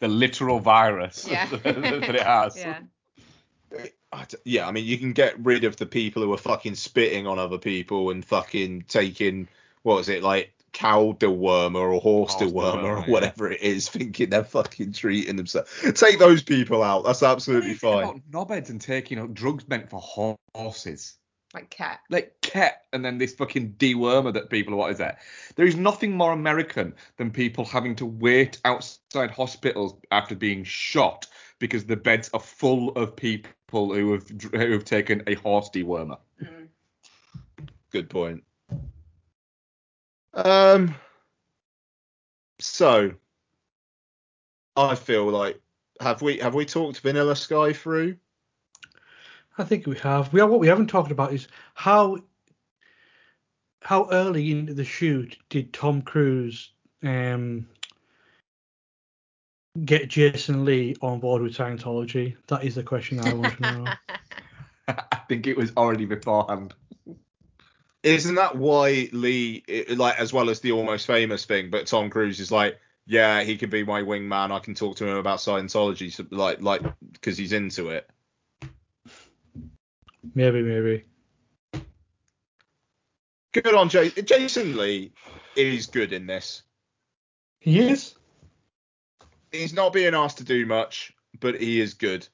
The 0.00 0.08
literal 0.08 0.60
virus 0.60 1.26
Yeah. 1.28 1.46
that 1.50 2.14
it 2.14 2.22
has. 2.22 2.56
Yeah. 2.56 2.80
Yeah, 4.44 4.68
I 4.68 4.70
mean, 4.70 4.84
you 4.84 4.96
can 4.96 5.12
get 5.12 5.44
rid 5.44 5.64
of 5.64 5.76
the 5.76 5.86
people 5.86 6.22
who 6.22 6.32
are 6.32 6.38
fucking 6.38 6.76
spitting 6.76 7.26
on 7.26 7.40
other 7.40 7.58
people 7.58 8.10
and 8.10 8.24
fucking 8.24 8.84
taking, 8.86 9.48
what 9.82 9.98
is 9.98 10.08
it, 10.08 10.22
like 10.22 10.54
cow 10.74 11.16
dewormer 11.18 11.94
or 11.94 12.00
horse 12.00 12.34
Horse 12.34 12.52
dewormer 12.52 12.84
or 12.84 12.96
dewormer, 12.96 13.06
yeah. 13.06 13.12
whatever 13.12 13.50
it 13.50 13.62
is, 13.62 13.88
thinking 13.88 14.30
they're 14.30 14.44
fucking 14.44 14.92
treating 14.92 15.36
themselves. 15.36 15.70
Take 15.94 16.18
those 16.18 16.42
people 16.42 16.82
out. 16.82 17.04
That's 17.04 17.22
absolutely 17.22 17.74
fine. 17.74 18.04
About 18.04 18.30
knobheads 18.30 18.70
and 18.70 18.80
taking 18.80 19.18
out 19.18 19.34
drugs 19.34 19.66
meant 19.68 19.88
for 19.88 20.00
horses. 20.54 21.14
Like 21.54 21.70
cat. 21.70 22.00
Like 22.10 22.43
ket 22.54 22.86
and 22.92 23.04
then 23.04 23.18
this 23.18 23.34
fucking 23.34 23.72
dewormer 23.78 24.32
that 24.32 24.48
people 24.48 24.76
what 24.76 24.92
is 24.92 24.98
that? 24.98 25.18
There 25.56 25.66
is 25.66 25.76
nothing 25.76 26.12
more 26.12 26.32
American 26.32 26.94
than 27.16 27.30
people 27.30 27.64
having 27.64 27.96
to 27.96 28.06
wait 28.06 28.60
outside 28.64 29.30
hospitals 29.30 29.96
after 30.12 30.36
being 30.36 30.62
shot 30.62 31.26
because 31.58 31.84
the 31.84 31.96
beds 31.96 32.30
are 32.32 32.40
full 32.40 32.90
of 32.90 33.16
people 33.16 33.52
who 33.72 34.12
have 34.12 34.28
who 34.52 34.72
have 34.72 34.84
taken 34.84 35.22
a 35.26 35.34
horse 35.34 35.68
dewormer. 35.70 36.18
Mm. 36.40 36.68
Good 37.90 38.08
point. 38.08 38.44
Um. 40.32 40.94
So, 42.60 43.12
I 44.76 44.94
feel 44.94 45.28
like 45.28 45.60
have 46.00 46.22
we 46.22 46.38
have 46.38 46.54
we 46.54 46.64
talked 46.64 47.00
Vanilla 47.00 47.34
Sky 47.34 47.72
through? 47.72 48.16
I 49.58 49.64
think 49.64 49.86
we 49.86 49.96
have. 49.98 50.32
We 50.32 50.40
have 50.40 50.50
what 50.50 50.60
we 50.60 50.66
haven't 50.66 50.88
talked 50.88 51.12
about 51.12 51.32
is 51.32 51.48
how 51.74 52.18
how 53.84 54.08
early 54.10 54.50
into 54.50 54.72
the 54.72 54.84
shoot 54.84 55.36
did 55.50 55.72
Tom 55.72 56.00
Cruise 56.02 56.70
um, 57.02 57.68
get 59.84 60.08
Jason 60.08 60.64
Lee 60.64 60.96
on 61.02 61.20
board 61.20 61.42
with 61.42 61.54
Scientology? 61.54 62.36
That 62.46 62.64
is 62.64 62.74
the 62.74 62.82
question 62.82 63.20
I 63.20 63.34
want 63.34 63.56
to 63.58 63.72
know. 63.72 63.84
I 64.88 65.20
think 65.28 65.46
it 65.46 65.56
was 65.56 65.72
already 65.76 66.06
beforehand. 66.06 66.74
Isn't 68.02 68.34
that 68.34 68.56
why 68.56 69.08
Lee, 69.12 69.64
like 69.90 70.18
as 70.18 70.32
well 70.32 70.50
as 70.50 70.60
the 70.60 70.72
almost 70.72 71.06
famous 71.06 71.44
thing, 71.44 71.70
but 71.70 71.86
Tom 71.86 72.10
Cruise 72.10 72.40
is 72.40 72.50
like, 72.50 72.78
yeah, 73.06 73.42
he 73.42 73.56
can 73.56 73.70
be 73.70 73.84
my 73.84 74.02
wingman. 74.02 74.50
I 74.50 74.58
can 74.60 74.74
talk 74.74 74.96
to 74.96 75.06
him 75.06 75.16
about 75.16 75.38
Scientology, 75.38 76.26
like 76.30 76.62
like 76.62 76.82
because 77.12 77.36
he's 77.36 77.52
into 77.52 77.90
it. 77.90 78.08
maybe, 80.34 80.62
maybe. 80.62 81.04
Good 83.54 83.72
on 83.72 83.88
Jay. 83.88 84.10
Jason 84.10 84.76
Lee 84.76 85.12
is 85.54 85.86
good 85.86 86.12
in 86.12 86.26
this. 86.26 86.62
He 87.60 87.78
is. 87.78 88.16
he's 89.52 89.72
not 89.72 89.92
being 89.92 90.12
asked 90.12 90.38
to 90.38 90.44
do 90.44 90.66
much, 90.66 91.12
but 91.38 91.60
he 91.60 91.80
is 91.80 91.94
good. 91.94 92.26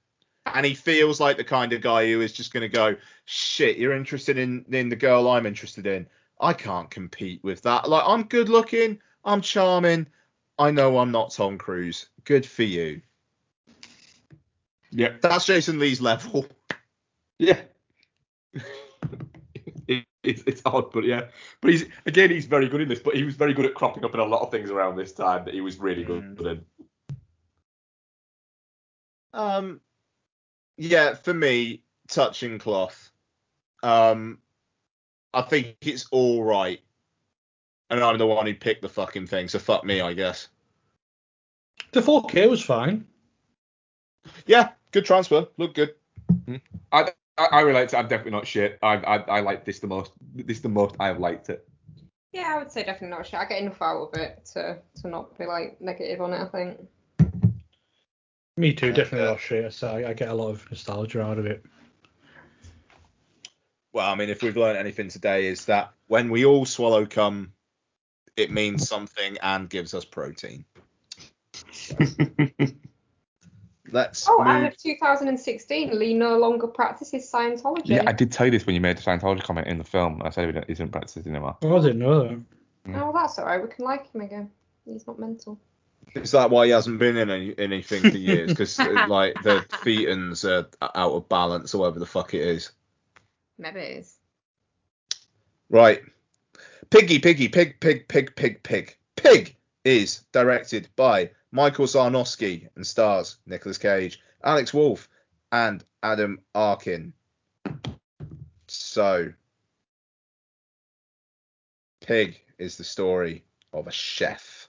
And 0.47 0.65
he 0.65 0.75
feels 0.75 1.21
like 1.21 1.37
the 1.37 1.45
kind 1.45 1.75
of 1.75 1.83
guy 1.83 2.11
who 2.11 2.23
is 2.23 2.33
just 2.33 2.55
going 2.55 2.63
to 2.63 2.69
go, 2.69 2.97
shit, 3.27 3.77
you're 3.77 3.93
interested 3.93 4.39
in, 4.39 4.65
in 4.71 4.89
the 4.89 4.97
girl 4.97 5.29
I'm 5.29 5.45
interested 5.45 5.87
in. 5.87 6.09
I 6.41 6.55
can't 6.55 6.91
compete 6.91 7.45
with 7.45 7.61
that. 7.63 7.87
Like, 7.87 8.05
I'm 8.07 8.23
good 8.23 8.49
looking, 8.49 8.99
I'm 9.23 9.43
charming. 9.43 10.07
I 10.59 10.71
know 10.71 10.99
I'm 10.99 11.11
not 11.13 11.33
Tom 11.33 11.59
Cruise. 11.59 12.09
Good 12.25 12.47
for 12.47 12.63
you. 12.63 13.03
Yeah. 14.91 15.13
That's 15.21 15.45
Jason 15.45 15.79
Lee's 15.79 16.01
level. 16.01 16.47
Yeah. 17.39 17.61
it, 20.23 20.31
it's, 20.31 20.43
it's 20.47 20.63
odd, 20.65 20.93
but 20.93 21.05
yeah. 21.05 21.27
But 21.61 21.73
he's 21.73 21.85
again, 22.07 22.31
he's 22.31 22.47
very 22.47 22.69
good 22.69 22.81
in 22.81 22.89
this. 22.89 23.01
But 23.01 23.17
he 23.17 23.25
was 23.25 23.35
very 23.35 23.55
good 23.55 23.67
at 23.67 23.75
cropping 23.75 24.05
up 24.05 24.15
in 24.15 24.21
a 24.21 24.25
lot 24.25 24.43
of 24.43 24.51
things 24.51 24.71
around 24.71 24.97
this 24.97 25.13
time 25.13 25.45
that 25.45 25.55
he 25.55 25.61
was 25.61 25.79
really 25.79 26.05
good 26.05 26.41
in. 26.41 26.65
Um, 29.33 29.81
yeah, 30.77 31.15
for 31.15 31.35
me, 31.35 31.83
touching 32.09 32.59
cloth. 32.59 33.11
Um, 33.83 34.39
I 35.33 35.43
think 35.43 35.77
it's 35.83 36.07
all 36.11 36.43
right, 36.43 36.81
and 37.89 38.03
I'm 38.03 38.19
the 38.19 38.27
one 38.27 38.47
who 38.47 38.55
picked 38.55 38.83
the 38.83 38.89
fucking 38.89 39.27
thing, 39.27 39.49
so 39.49 39.59
fuck 39.59 39.85
me, 39.85 40.01
I 40.01 40.13
guess. 40.13 40.49
The 41.93 42.01
4K 42.01 42.51
was 42.51 42.63
fine. 42.63 43.07
Yeah, 44.47 44.71
good 44.91 45.05
transfer, 45.05 45.47
look 45.57 45.75
good. 45.75 45.95
I, 46.93 47.13
I 47.41 47.59
I 47.59 47.61
relate 47.63 47.89
to. 47.91 47.99
I'm 47.99 48.09
definitely 48.09 48.33
not 48.33 48.47
shit. 48.47 48.79
I 48.83 48.97
I, 48.97 49.17
I 49.17 49.41
like 49.41 49.65
this 49.65 49.81
the 49.81 49.87
most. 49.87 50.13
This 50.35 50.61
the 50.61 50.69
most 50.69 50.97
I've 51.01 51.19
liked 51.19 51.49
it. 51.49 51.67
Yeah, 52.33 52.53
I 52.55 52.59
would 52.59 52.71
say 52.71 52.85
definitely 52.85 53.17
not 53.17 53.27
shit. 53.27 53.41
I 53.41 53.45
get 53.47 53.63
enough 53.63 53.81
out 53.83 54.11
of 54.13 54.21
it 54.21 54.45
to 54.53 54.79
to 55.03 55.09
not 55.09 55.37
be 55.39 55.47
like 55.47 55.81
negative 55.81 56.21
on 56.21 56.33
it. 56.33 56.41
I 56.41 56.47
think. 56.47 56.81
Me 58.57 58.75
too, 58.75 58.93
definitely 58.93 59.27
not 59.27 59.41
shit. 59.41 59.73
So 59.73 59.89
I, 59.89 60.11
I 60.11 60.13
get 60.13 60.29
a 60.29 60.35
lot 60.35 60.51
of 60.51 60.71
nostalgia 60.71 61.23
out 61.23 61.39
of 61.39 61.47
it. 61.47 61.65
Well, 63.93 64.09
I 64.09 64.15
mean, 64.15 64.29
if 64.29 64.43
we've 64.43 64.57
learned 64.57 64.79
anything 64.79 65.09
today, 65.09 65.47
is 65.47 65.65
that 65.65 65.93
when 66.07 66.31
we 66.31 66.45
all 66.45 66.67
swallow 66.67 67.07
cum, 67.07 67.55
it 68.37 68.51
means 68.51 68.87
something 68.87 69.39
and 69.43 69.69
gives 69.69 69.95
us 69.95 70.05
protein. 70.05 70.65
Let's 73.93 74.29
Oh, 74.29 74.39
move. 74.39 74.47
and 74.49 74.67
of 74.67 74.77
2016, 74.77 75.99
Lee 75.99 76.15
no 76.15 76.39
longer 76.39 76.67
practices 76.67 77.31
Scientology. 77.31 77.87
Yeah, 77.87 78.05
I 78.07 78.13
did 78.13 78.31
tell 78.33 78.47
you 78.47 78.53
this 78.53 78.67
when 78.67 78.75
you 78.75 78.81
made 78.81 78.97
the 78.99 79.03
Scientology 79.03 79.43
comment 79.43 79.67
in 79.67 79.79
the 79.79 79.85
film. 79.85 80.23
I 80.25 80.31
said 80.31 80.47
he 80.47 80.53
didn't- 80.53 80.69
he 80.69 80.75
didn't 80.75 80.95
it 81.17 81.27
anymore. 81.27 81.57
Oh, 81.63 81.77
I 81.77 81.81
didn't 81.81 81.99
know 81.99 82.23
that. 82.23 82.31
Mm. 82.87 82.97
Oh, 82.97 83.05
well, 83.05 83.13
that's 83.13 83.39
alright. 83.39 83.63
We 83.63 83.69
can 83.69 83.85
like 83.85 84.11
him 84.13 84.21
again. 84.21 84.51
He's 84.85 85.07
not 85.07 85.19
mental. 85.19 85.59
Is 86.15 86.33
that 86.33 86.51
why 86.51 86.67
he 86.67 86.73
hasn't 86.73 86.99
been 86.99 87.17
in 87.17 87.31
any, 87.31 87.55
anything 87.59 88.03
for 88.11 88.17
years? 88.17 88.51
Because 88.51 88.79
uh, 88.81 89.05
like 89.09 89.35
the 89.43 89.65
Thetans 89.69 90.45
are 90.45 90.67
out 90.95 91.13
of 91.13 91.29
balance 91.29 91.75
or 91.75 91.79
whatever 91.79 91.99
the 92.01 92.07
fuck 92.07 92.35
it 92.35 92.41
is. 92.41 92.71
Maybe 93.59 93.81
it 93.81 93.99
is. 93.99 94.17
Right. 95.69 96.03
Piggy, 96.91 97.19
Piggy, 97.21 97.49
Pig, 97.49 97.79
Pig, 97.81 98.09
Pig, 98.09 98.35
Pig, 98.35 98.63
Pig. 98.63 98.97
Pig 99.17 99.57
is 99.85 100.25
directed 100.33 100.89
by 100.97 101.31
Michael 101.53 101.87
Sarnoski 101.87 102.69
and 102.77 102.87
stars 102.87 103.39
Nicolas 103.47 103.79
Cage, 103.79 104.21
Alex 104.45 104.73
Wolff, 104.73 105.09
and 105.51 105.85
Adam 106.03 106.41
Arkin. 106.55 107.13
So, 108.69 109.33
Pig 112.01 112.41
is 112.59 112.77
the 112.77 112.85
story 112.85 113.45
of 113.73 113.89
a 113.89 113.93
chef 113.93 114.69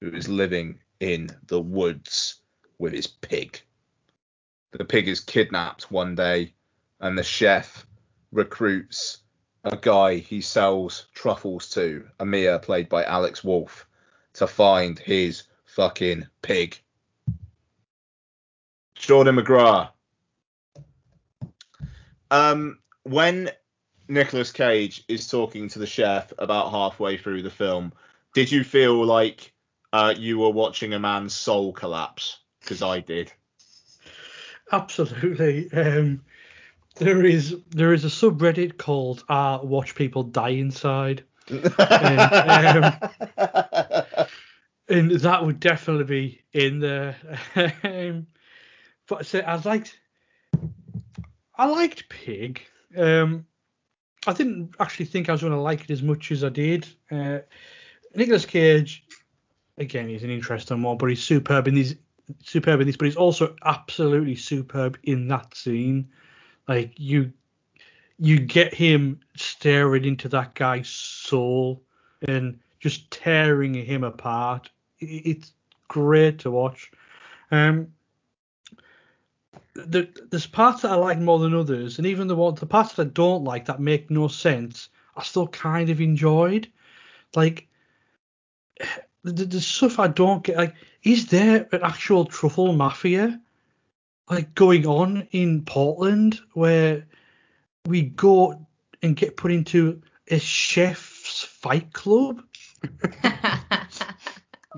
who 0.00 0.10
is 0.10 0.28
living 0.28 0.80
in 0.98 1.30
the 1.46 1.60
woods 1.60 2.40
with 2.78 2.92
his 2.92 3.06
pig. 3.06 3.60
the 4.72 4.84
pig 4.84 5.08
is 5.08 5.20
kidnapped 5.20 5.90
one 5.90 6.14
day, 6.14 6.54
and 7.00 7.16
the 7.16 7.22
chef 7.22 7.86
recruits 8.32 9.18
a 9.64 9.76
guy 9.76 10.16
he 10.16 10.40
sells 10.40 11.06
truffles 11.14 11.68
to, 11.70 12.08
Amir, 12.18 12.58
played 12.58 12.88
by 12.88 13.04
Alex 13.04 13.44
Wolff, 13.44 13.86
to 14.34 14.46
find 14.46 14.98
his 14.98 15.44
fucking 15.74 16.26
pig. 16.42 16.80
Jordan 18.94 19.36
McGrath. 19.36 19.90
Um, 22.30 22.78
when 23.02 23.50
Nicolas 24.08 24.52
Cage 24.52 25.04
is 25.08 25.28
talking 25.28 25.68
to 25.68 25.78
the 25.78 25.86
chef 25.86 26.32
about 26.38 26.70
halfway 26.70 27.16
through 27.16 27.42
the 27.42 27.50
film, 27.50 27.92
did 28.34 28.52
you 28.52 28.62
feel 28.62 29.04
like 29.04 29.52
uh, 29.92 30.14
you 30.16 30.38
were 30.38 30.50
watching 30.50 30.92
a 30.92 30.98
man's 30.98 31.34
soul 31.34 31.72
collapse? 31.72 32.38
Because 32.60 32.82
I 32.82 33.00
did. 33.00 33.32
Absolutely. 34.70 35.72
Um, 35.72 36.22
there 36.96 37.24
is 37.24 37.56
there 37.70 37.92
is 37.92 38.04
a 38.04 38.08
subreddit 38.08 38.76
called 38.76 39.24
uh, 39.28 39.58
Watch 39.62 39.94
People 39.94 40.22
Die 40.24 40.48
Inside. 40.50 41.24
and, 41.48 42.84
um, 42.84 42.92
and 44.90 45.10
that 45.10 45.44
would 45.44 45.60
definitely 45.60 46.04
be 46.04 46.42
in 46.52 46.80
there. 46.80 47.16
um, 47.84 48.26
but 49.06 49.24
so 49.26 49.38
I 49.40 49.56
liked 49.56 49.98
I 51.56 51.66
liked 51.66 52.08
Pig. 52.08 52.62
Um, 52.96 53.46
I 54.26 54.32
didn't 54.32 54.74
actually 54.80 55.06
think 55.06 55.28
I 55.28 55.32
was 55.32 55.40
going 55.40 55.52
to 55.52 55.60
like 55.60 55.82
it 55.82 55.90
as 55.90 56.02
much 56.02 56.32
as 56.32 56.44
I 56.44 56.48
did. 56.48 56.86
Uh, 57.10 57.38
Nicolas 58.14 58.44
Cage, 58.44 59.04
again, 59.78 60.08
he's 60.08 60.24
an 60.24 60.30
interesting 60.30 60.82
one, 60.82 60.98
but 60.98 61.06
he's 61.06 61.22
superb 61.22 61.68
in 61.68 61.74
these 61.74 61.96
superb 62.44 62.80
in 62.80 62.86
this, 62.86 62.96
but 62.96 63.06
he's 63.06 63.16
also 63.16 63.54
absolutely 63.64 64.36
superb 64.36 64.98
in 65.04 65.28
that 65.28 65.54
scene. 65.54 66.08
Like 66.68 66.92
you 66.96 67.32
you 68.18 68.38
get 68.38 68.74
him 68.74 69.20
staring 69.36 70.04
into 70.04 70.28
that 70.28 70.54
guy's 70.54 70.88
soul 70.88 71.82
and 72.28 72.58
just 72.80 73.10
tearing 73.10 73.74
him 73.74 74.04
apart. 74.04 74.70
It's 75.00 75.52
great 75.88 76.40
to 76.40 76.50
watch. 76.50 76.90
Um, 77.50 77.92
the, 79.74 80.08
there's 80.30 80.46
parts 80.46 80.82
that 80.82 80.92
I 80.92 80.96
like 80.96 81.18
more 81.18 81.38
than 81.38 81.54
others, 81.54 81.98
and 81.98 82.06
even 82.06 82.28
the 82.28 82.36
one 82.36 82.54
the 82.54 82.66
parts 82.66 82.94
that 82.94 83.06
I 83.06 83.10
don't 83.10 83.44
like 83.44 83.66
that 83.66 83.80
make 83.80 84.10
no 84.10 84.28
sense, 84.28 84.88
I 85.16 85.22
still 85.22 85.48
kind 85.48 85.90
of 85.90 86.00
enjoyed. 86.00 86.68
Like 87.34 87.68
the, 89.24 89.44
the 89.44 89.60
stuff 89.60 89.98
I 89.98 90.08
don't 90.08 90.42
get. 90.42 90.56
Like, 90.56 90.74
is 91.02 91.26
there 91.26 91.68
an 91.72 91.80
actual 91.82 92.24
truffle 92.24 92.72
mafia 92.72 93.40
like 94.28 94.54
going 94.54 94.86
on 94.86 95.26
in 95.32 95.64
Portland 95.64 96.40
where 96.52 97.06
we 97.86 98.02
go 98.02 98.66
and 99.02 99.16
get 99.16 99.36
put 99.36 99.50
into 99.50 100.02
a 100.28 100.38
chef's 100.38 101.42
fight 101.42 101.92
club? 101.92 102.42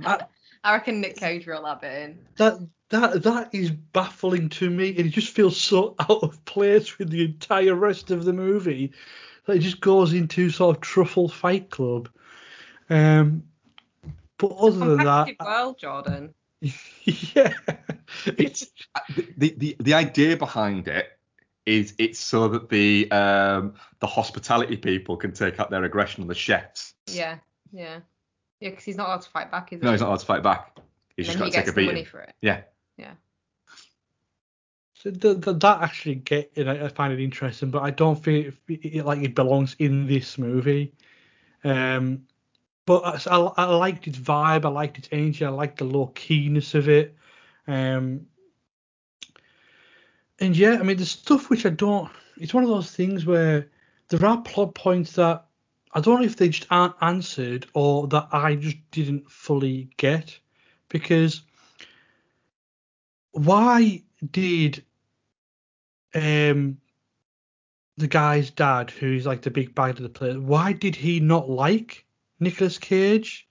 I, 0.04 0.26
I 0.64 0.72
reckon 0.74 1.00
Nick 1.00 1.16
Cage 1.16 1.46
wrote 1.46 1.64
that 1.64 1.80
bit 1.80 2.02
in. 2.02 2.18
that 2.36 2.58
that 2.90 3.22
that 3.22 3.54
is 3.54 3.70
baffling 3.70 4.48
to 4.50 4.70
me, 4.70 4.90
and 4.90 5.06
it 5.06 5.10
just 5.10 5.34
feels 5.34 5.56
so 5.56 5.94
out 6.00 6.22
of 6.22 6.44
place 6.44 6.98
with 6.98 7.10
the 7.10 7.24
entire 7.24 7.74
rest 7.74 8.10
of 8.10 8.24
the 8.24 8.32
movie. 8.32 8.92
That 9.46 9.56
it 9.56 9.60
just 9.60 9.80
goes 9.80 10.12
into 10.12 10.50
sort 10.50 10.76
of 10.76 10.82
truffle 10.82 11.28
fight 11.28 11.70
club. 11.70 12.08
Um, 12.88 13.44
but 14.38 14.52
other 14.52 14.96
than 14.96 15.04
that, 15.04 15.28
well, 15.40 15.74
Jordan. 15.74 16.34
yeah, 16.60 17.54
It's 18.26 18.66
the, 19.36 19.54
the 19.56 19.76
the 19.80 19.94
idea 19.94 20.36
behind 20.36 20.88
it 20.88 21.18
is 21.66 21.94
it's 21.98 22.18
so 22.18 22.48
that 22.48 22.68
the 22.68 23.10
um 23.10 23.74
the 24.00 24.06
hospitality 24.06 24.76
people 24.76 25.16
can 25.16 25.32
take 25.32 25.58
out 25.60 25.70
their 25.70 25.84
aggression 25.84 26.22
on 26.22 26.28
the 26.28 26.34
chefs. 26.34 26.94
Yeah, 27.08 27.38
yeah. 27.72 28.00
Yeah, 28.62 28.70
because 28.70 28.84
he's 28.84 28.96
not 28.96 29.08
allowed 29.08 29.22
to 29.22 29.28
fight 29.28 29.50
back, 29.50 29.72
is 29.72 29.80
he? 29.80 29.84
No, 29.84 29.90
he's 29.90 30.00
not 30.00 30.06
allowed 30.06 30.20
to 30.20 30.26
fight 30.26 30.42
back. 30.44 30.78
He's 31.16 31.28
And 31.28 31.36
just 31.36 31.38
got 31.38 31.44
to 31.46 31.50
take 31.50 31.62
a 31.62 31.74
gets 31.74 31.88
beating. 31.88 32.04
for 32.04 32.20
it. 32.20 32.32
Yeah. 32.40 32.60
Yeah. 32.96 33.14
So 34.94 35.10
th- 35.10 35.40
th- 35.40 35.58
that 35.58 35.82
actually 35.82 36.14
get 36.14 36.52
you 36.54 36.62
know, 36.62 36.84
I 36.84 36.86
find 36.86 37.12
it 37.12 37.18
interesting, 37.18 37.72
but 37.72 37.82
I 37.82 37.90
don't 37.90 38.14
feel 38.14 38.52
it, 38.68 38.84
it, 38.84 39.04
like 39.04 39.18
it 39.18 39.34
belongs 39.34 39.74
in 39.80 40.06
this 40.06 40.38
movie. 40.38 40.92
Um, 41.64 42.22
but 42.86 43.26
I, 43.26 43.36
I, 43.36 43.52
I 43.56 43.64
liked 43.64 44.06
its 44.06 44.18
vibe, 44.18 44.64
I 44.64 44.68
liked 44.68 44.96
its 44.96 45.08
energy, 45.10 45.44
I 45.44 45.48
liked 45.48 45.78
the 45.78 45.84
low 45.84 46.12
keyness 46.14 46.76
of 46.76 46.88
it. 46.88 47.16
Um, 47.66 48.26
and 50.38 50.56
yeah, 50.56 50.74
I 50.78 50.84
mean, 50.84 50.98
the 50.98 51.04
stuff 51.04 51.50
which 51.50 51.66
I 51.66 51.70
don't. 51.70 52.08
It's 52.36 52.54
one 52.54 52.62
of 52.62 52.70
those 52.70 52.92
things 52.92 53.26
where 53.26 53.68
there 54.08 54.24
are 54.24 54.40
plot 54.40 54.76
points 54.76 55.12
that 55.14 55.46
I 55.94 56.00
don't 56.00 56.20
know 56.20 56.26
if 56.26 56.36
they 56.36 56.48
just 56.48 56.66
aren't 56.70 56.94
answered 57.00 57.66
or 57.74 58.06
that 58.08 58.28
I 58.32 58.54
just 58.54 58.78
didn't 58.90 59.30
fully 59.30 59.90
get 59.98 60.38
because 60.88 61.42
why 63.32 64.02
did 64.30 64.84
um 66.14 66.78
the 67.98 68.06
guy's 68.06 68.50
dad, 68.50 68.90
who's 68.90 69.26
like 69.26 69.42
the 69.42 69.50
big 69.50 69.74
bad 69.74 69.96
of 69.96 70.02
the 70.02 70.08
place, 70.08 70.36
why 70.36 70.72
did 70.72 70.96
he 70.96 71.20
not 71.20 71.50
like 71.50 72.04
Nicolas 72.40 72.78
Cage? 72.78 73.46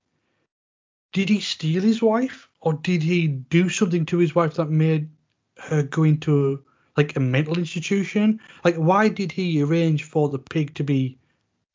Did 1.14 1.30
he 1.30 1.40
steal 1.40 1.84
his 1.84 2.02
wife, 2.02 2.50
or 2.60 2.74
did 2.74 3.04
he 3.04 3.28
do 3.28 3.70
something 3.70 4.06
to 4.08 4.18
his 4.18 4.34
wife 4.34 4.56
that 4.56 4.70
made 4.70 5.10
her 5.58 5.84
go 5.84 6.04
into 6.04 6.64
like 6.98 7.16
a 7.16 7.20
mental 7.20 7.58
institution? 7.58 8.40
Like, 8.64 8.76
why 8.76 9.10
did 9.10 9.32
he 9.32 9.62
arrange 9.62 10.04
for 10.04 10.30
the 10.30 10.40
pig 10.40 10.74
to 10.76 10.84
be 10.84 11.18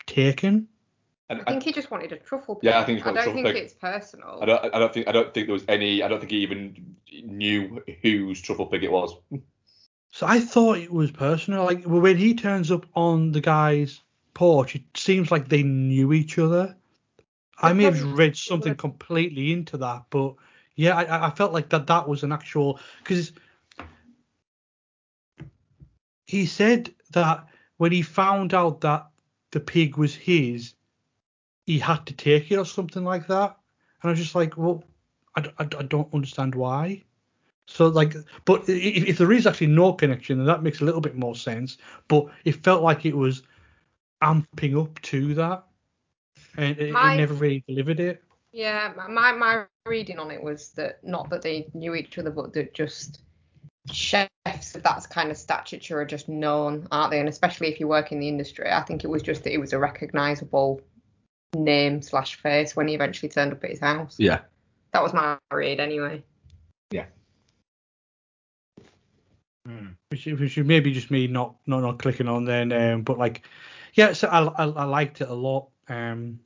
taken? 0.06 0.68
And 1.28 1.42
I 1.46 1.50
think 1.50 1.64
he 1.64 1.72
just 1.72 1.90
wanted 1.90 2.12
a 2.12 2.18
truffle 2.18 2.56
pig. 2.56 2.70
Yeah, 2.70 2.78
I 2.78 2.84
think 2.84 2.98
he 2.98 3.04
just 3.04 3.06
I 3.06 3.10
wanted 3.10 3.22
a 3.22 3.24
don't 3.24 3.34
think 3.34 3.46
pig. 3.48 3.64
it's 3.64 3.74
personal. 3.74 4.38
I 4.40 4.46
don't, 4.46 4.74
I 4.74 4.78
don't 4.78 4.94
think 4.94 5.08
I 5.08 5.12
don't 5.12 5.34
think 5.34 5.46
there 5.46 5.54
was 5.54 5.64
any 5.68 6.02
I 6.02 6.08
don't 6.08 6.20
think 6.20 6.30
he 6.30 6.38
even 6.38 6.96
knew 7.24 7.82
whose 8.02 8.40
truffle 8.40 8.66
pig 8.66 8.84
it 8.84 8.92
was. 8.92 9.16
So 10.12 10.26
I 10.26 10.40
thought 10.40 10.78
it 10.78 10.92
was 10.92 11.10
personal. 11.10 11.64
Like 11.64 11.82
when 11.84 12.16
he 12.16 12.34
turns 12.34 12.70
up 12.70 12.86
on 12.94 13.32
the 13.32 13.40
guy's 13.40 14.00
porch, 14.34 14.76
it 14.76 14.82
seems 14.94 15.30
like 15.30 15.48
they 15.48 15.62
knew 15.62 16.12
each 16.12 16.38
other. 16.38 16.76
I 17.58 17.72
may 17.72 17.84
have 17.84 18.02
read 18.02 18.36
something 18.36 18.74
completely 18.76 19.52
into 19.52 19.78
that, 19.78 20.04
but 20.10 20.34
yeah, 20.74 20.94
I, 20.96 21.26
I 21.26 21.30
felt 21.30 21.52
like 21.52 21.70
that 21.70 21.86
that 21.86 22.06
was 22.06 22.22
an 22.22 22.32
actual 22.32 22.78
because 23.02 23.32
he 26.26 26.46
said 26.46 26.94
that 27.12 27.46
when 27.78 27.92
he 27.92 28.02
found 28.02 28.52
out 28.52 28.82
that 28.82 29.06
the 29.52 29.60
pig 29.60 29.96
was 29.96 30.14
his, 30.14 30.74
he 31.66 31.78
had 31.78 32.06
to 32.06 32.14
take 32.14 32.50
it 32.50 32.56
or 32.56 32.64
something 32.64 33.04
like 33.04 33.26
that. 33.26 33.56
And 34.02 34.08
I 34.08 34.12
was 34.12 34.20
just 34.20 34.34
like, 34.34 34.56
well, 34.56 34.84
I 35.36 35.50
I 35.58 35.64
don't 35.64 36.12
understand 36.14 36.54
why. 36.54 37.04
So 37.66 37.88
like, 37.88 38.14
but 38.44 38.68
if, 38.68 39.08
if 39.08 39.18
there 39.18 39.32
is 39.32 39.46
actually 39.46 39.68
no 39.68 39.92
connection, 39.92 40.38
then 40.38 40.46
that 40.46 40.62
makes 40.62 40.80
a 40.80 40.84
little 40.84 41.00
bit 41.00 41.16
more 41.16 41.34
sense. 41.34 41.78
But 42.08 42.26
it 42.44 42.62
felt 42.62 42.82
like 42.82 43.04
it 43.04 43.16
was 43.16 43.42
amping 44.22 44.80
up 44.80 45.00
to 45.02 45.34
that, 45.34 45.64
and 46.56 46.78
it, 46.78 46.90
it 46.90 46.92
never 46.92 47.34
really 47.34 47.64
delivered 47.66 48.00
it. 48.00 48.22
Yeah, 48.52 48.92
my 49.08 49.32
my 49.32 49.64
reading 49.84 50.18
on 50.18 50.30
it 50.30 50.42
was 50.42 50.70
that 50.72 51.02
not 51.04 51.28
that 51.30 51.42
they 51.42 51.68
knew 51.74 51.94
each 51.94 52.18
other, 52.18 52.30
but 52.30 52.52
that 52.54 52.72
just 52.72 53.20
chefs 53.90 54.74
of 54.74 54.82
that 54.82 55.06
kind 55.10 55.30
of 55.30 55.36
stature 55.36 56.00
are 56.00 56.04
just 56.04 56.28
known, 56.28 56.86
aren't 56.90 57.10
they? 57.10 57.20
And 57.20 57.28
especially 57.28 57.68
if 57.68 57.80
you 57.80 57.88
work 57.88 58.12
in 58.12 58.20
the 58.20 58.28
industry, 58.28 58.70
I 58.70 58.82
think 58.82 59.04
it 59.04 59.08
was 59.08 59.22
just 59.22 59.44
that 59.44 59.52
it 59.52 59.58
was 59.58 59.72
a 59.72 59.78
recognisable 59.78 60.80
name 61.54 62.02
slash 62.02 62.36
face 62.36 62.76
when 62.76 62.88
he 62.88 62.94
eventually 62.94 63.28
turned 63.28 63.52
up 63.52 63.64
at 63.64 63.70
his 63.70 63.80
house. 63.80 64.16
Yeah. 64.18 64.40
That 64.92 65.02
was 65.02 65.12
my 65.12 65.38
read 65.52 65.80
anyway. 65.80 66.22
Yeah. 66.90 67.06
Which, 70.10 70.26
which 70.26 70.58
is 70.58 70.66
maybe 70.66 70.92
just 70.92 71.10
me 71.10 71.26
not 71.26 71.56
not 71.66 71.80
not 71.80 71.98
clicking 71.98 72.28
on 72.28 72.44
then. 72.44 72.72
Um, 72.72 73.02
but 73.02 73.18
like, 73.18 73.42
yeah, 73.94 74.12
so 74.12 74.28
I, 74.28 74.44
I 74.44 74.68
I 74.68 74.84
liked 74.84 75.20
it 75.20 75.28
a 75.28 75.34
lot. 75.34 75.68
Um, 75.88 76.40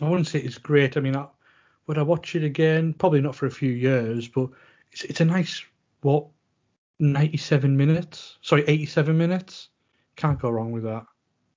I 0.00 0.08
wouldn't 0.08 0.28
say 0.28 0.38
it's 0.38 0.58
great. 0.58 0.96
I 0.96 1.00
mean, 1.00 1.16
I, 1.16 1.26
would 1.86 1.98
I 1.98 2.02
watch 2.02 2.34
it 2.34 2.44
again? 2.44 2.92
Probably 2.92 3.20
not 3.20 3.34
for 3.34 3.46
a 3.46 3.50
few 3.50 3.70
years, 3.70 4.28
but 4.28 4.50
it's 4.92 5.04
it's 5.04 5.20
a 5.20 5.24
nice 5.24 5.64
what 6.02 6.26
97 6.98 7.76
minutes. 7.76 8.38
Sorry, 8.42 8.64
87 8.66 9.16
minutes. 9.16 9.70
Can't 10.16 10.38
go 10.38 10.50
wrong 10.50 10.70
with 10.72 10.84
that. 10.84 11.06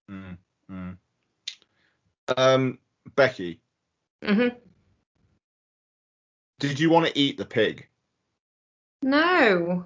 Mm, 0.09 0.37
mm. 0.71 0.97
Um, 2.37 2.79
Becky, 3.15 3.59
hmm 4.23 4.47
did 6.59 6.79
you 6.79 6.89
want 6.89 7.05
to 7.05 7.19
eat 7.19 7.37
the 7.37 7.45
pig? 7.45 7.87
No. 9.01 9.85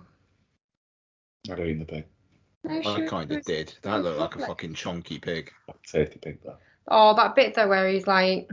I 1.49 1.55
don't 1.55 1.67
eat 1.67 1.79
the 1.79 1.85
pig. 1.85 2.05
no 2.63 2.81
I 2.85 3.07
kind 3.07 3.31
of 3.31 3.43
did. 3.43 3.73
That 3.81 4.03
looked 4.03 4.19
like 4.19 4.35
a 4.35 4.45
fucking 4.45 4.75
chunky 4.75 5.19
pig. 5.19 5.51
Safety 5.85 6.19
pig 6.21 6.39
though. 6.43 6.57
Oh, 6.87 7.15
that 7.15 7.35
bit 7.35 7.55
though 7.55 7.67
where 7.67 7.89
he's 7.89 8.07
like, 8.07 8.49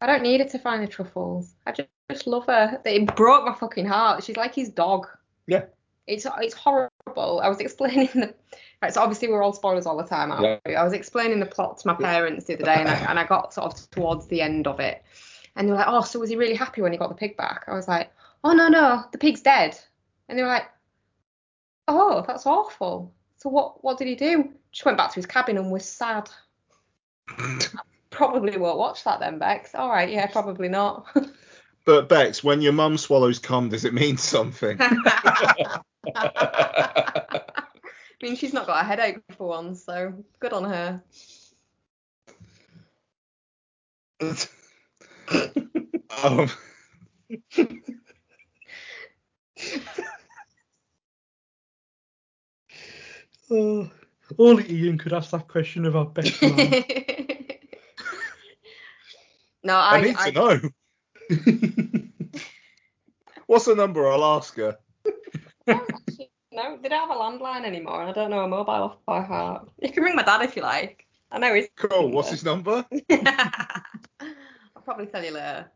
I 0.00 0.06
don't 0.06 0.22
need 0.22 0.40
her 0.40 0.48
to 0.48 0.58
find 0.58 0.82
the 0.82 0.86
truffles. 0.86 1.54
I 1.66 1.72
just, 1.72 1.88
just 2.10 2.26
love 2.26 2.46
her. 2.46 2.80
It 2.84 3.14
broke 3.16 3.46
my 3.46 3.54
fucking 3.54 3.86
heart. 3.86 4.24
She's 4.24 4.36
like 4.36 4.54
his 4.54 4.68
dog. 4.68 5.06
Yeah. 5.46 5.64
It's 6.06 6.26
it's 6.38 6.54
horrible. 6.54 7.40
I 7.42 7.48
was 7.48 7.60
explaining 7.60 8.08
the 8.14 8.34
right, 8.82 8.92
so 8.92 9.00
obviously 9.00 9.28
we're 9.28 9.42
all 9.42 9.52
spoilers 9.54 9.86
all 9.86 9.96
the 9.96 10.04
time, 10.04 10.30
aren't 10.30 10.44
Yeah. 10.44 10.58
we? 10.66 10.74
I 10.76 10.84
was 10.84 10.92
explaining 10.92 11.40
the 11.40 11.46
plot 11.46 11.78
to 11.78 11.86
my 11.88 11.94
parents 11.94 12.44
the 12.46 12.54
other 12.54 12.64
day 12.64 12.74
and 12.74 12.88
I 12.88 12.94
and 13.08 13.18
I 13.18 13.24
got 13.24 13.54
sort 13.54 13.72
of 13.78 13.90
towards 13.90 14.26
the 14.26 14.42
end 14.42 14.66
of 14.66 14.80
it. 14.80 15.02
And 15.56 15.66
they 15.66 15.72
were 15.72 15.78
like, 15.78 15.88
Oh, 15.88 16.02
so 16.02 16.18
was 16.18 16.28
he 16.30 16.36
really 16.36 16.54
happy 16.54 16.82
when 16.82 16.92
he 16.92 16.98
got 16.98 17.08
the 17.08 17.14
pig 17.14 17.36
back? 17.36 17.64
I 17.68 17.74
was 17.74 17.88
like, 17.88 18.10
Oh 18.42 18.52
no, 18.52 18.68
no, 18.68 19.04
the 19.12 19.18
pig's 19.18 19.40
dead. 19.40 19.78
And 20.28 20.38
they 20.38 20.42
were 20.42 20.48
like, 20.48 20.66
Oh, 21.88 22.22
that's 22.26 22.46
awful. 22.46 23.12
So 23.38 23.48
what 23.48 23.82
what 23.82 23.96
did 23.98 24.08
he 24.08 24.14
do? 24.14 24.50
Just 24.72 24.84
went 24.84 24.98
back 24.98 25.10
to 25.10 25.16
his 25.16 25.26
cabin 25.26 25.56
and 25.56 25.70
was 25.70 25.84
sad. 25.86 26.28
Probably 28.10 28.56
won't 28.56 28.78
watch 28.78 29.04
that 29.04 29.20
then, 29.20 29.38
Bex. 29.38 29.74
All 29.74 29.88
right, 29.90 30.08
yeah, 30.08 30.26
probably 30.26 30.68
not. 30.68 31.06
But 31.84 32.08
Bex, 32.08 32.42
when 32.42 32.62
your 32.62 32.72
mum 32.72 32.96
swallows 32.96 33.38
cum, 33.38 33.68
does 33.68 33.84
it 33.84 33.92
mean 33.92 34.16
something? 34.16 34.78
I 34.80 35.82
mean, 38.22 38.36
she's 38.36 38.54
not 38.54 38.66
got 38.66 38.82
a 38.82 38.86
headache 38.86 39.18
for 39.36 39.48
once, 39.48 39.84
so 39.84 40.24
good 40.40 40.52
on 40.52 40.64
her. 40.64 41.02
um, 46.24 46.50
Oh, 53.50 53.90
only 54.38 54.72
Ian 54.72 54.98
could 54.98 55.12
ask 55.12 55.30
that 55.30 55.48
question 55.48 55.84
about 55.84 56.14
Beck's 56.14 56.40
mum. 56.40 56.56
no, 59.62 59.76
I, 59.76 59.98
I, 59.98 60.00
need 60.00 60.16
I, 60.16 60.30
to 60.30 60.32
know. 60.32 60.60
What's 63.46 63.66
the 63.66 63.74
number? 63.74 64.08
I'll 64.10 64.24
ask 64.24 64.56
her. 64.56 64.78
know. 65.66 66.78
They 66.82 66.88
don't 66.88 67.08
have 67.08 67.10
a 67.10 67.20
landline 67.20 67.64
anymore, 67.64 68.00
and 68.00 68.10
I 68.10 68.12
don't 68.12 68.30
know 68.30 68.44
a 68.44 68.48
mobile 68.48 68.72
off 68.72 68.96
by 69.06 69.22
heart. 69.22 69.68
You 69.82 69.90
can 69.92 70.02
ring 70.02 70.16
my 70.16 70.22
dad 70.22 70.42
if 70.42 70.56
you 70.56 70.62
like. 70.62 71.06
I 71.30 71.38
know 71.38 71.54
he's. 71.54 71.68
Cool. 71.76 72.10
What's 72.10 72.30
his 72.30 72.44
number? 72.44 72.84
I'll 73.10 74.82
probably 74.84 75.06
tell 75.06 75.24
you 75.24 75.32
later. 75.32 75.70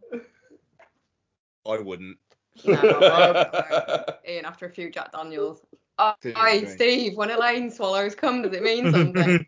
I 1.66 1.78
wouldn't. 1.78 2.18
No, 2.64 2.74
no. 2.80 4.04
Ian, 4.28 4.44
after 4.44 4.66
a 4.66 4.70
few 4.70 4.90
Jack 4.90 5.12
Daniels. 5.12 5.64
Oh, 5.98 6.14
hi. 6.24 6.64
Steve. 6.64 7.16
When 7.16 7.30
Elaine 7.30 7.70
swallows 7.70 8.14
cum, 8.14 8.42
does 8.42 8.52
it 8.52 8.62
mean 8.62 8.90
something? 8.92 9.46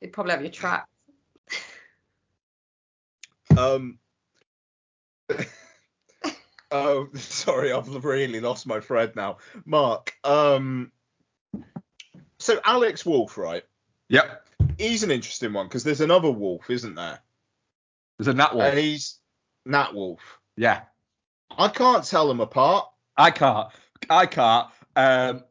You'd 0.00 0.12
probably 0.12 0.32
have 0.32 0.42
your 0.42 0.50
track. 0.50 0.86
Um. 3.68 3.98
oh, 6.70 7.08
sorry, 7.14 7.72
I've 7.72 8.04
really 8.04 8.40
lost 8.40 8.66
my 8.66 8.80
thread 8.80 9.16
now. 9.16 9.38
Mark. 9.64 10.14
Um. 10.22 10.92
So 12.38 12.60
Alex 12.64 13.04
Wolff, 13.04 13.36
right? 13.36 13.64
Yep. 14.10 14.46
He's 14.78 15.02
an 15.02 15.10
interesting 15.10 15.52
one 15.52 15.66
because 15.66 15.82
there's 15.82 16.00
another 16.00 16.30
Wolf, 16.30 16.70
isn't 16.70 16.94
there? 16.94 17.18
There's 18.16 18.28
a 18.28 18.34
Nat 18.34 18.54
Wolff. 18.54 18.66
And 18.66 18.78
he's 18.78 19.18
Nat 19.66 19.92
Wolff. 19.92 20.38
Yeah. 20.56 20.82
I 21.56 21.68
can't 21.68 22.04
tell 22.04 22.28
them 22.28 22.40
apart. 22.40 22.88
I 23.16 23.32
can't. 23.32 23.68
I 24.08 24.26
can't. 24.26 24.68
Um, 24.94 25.44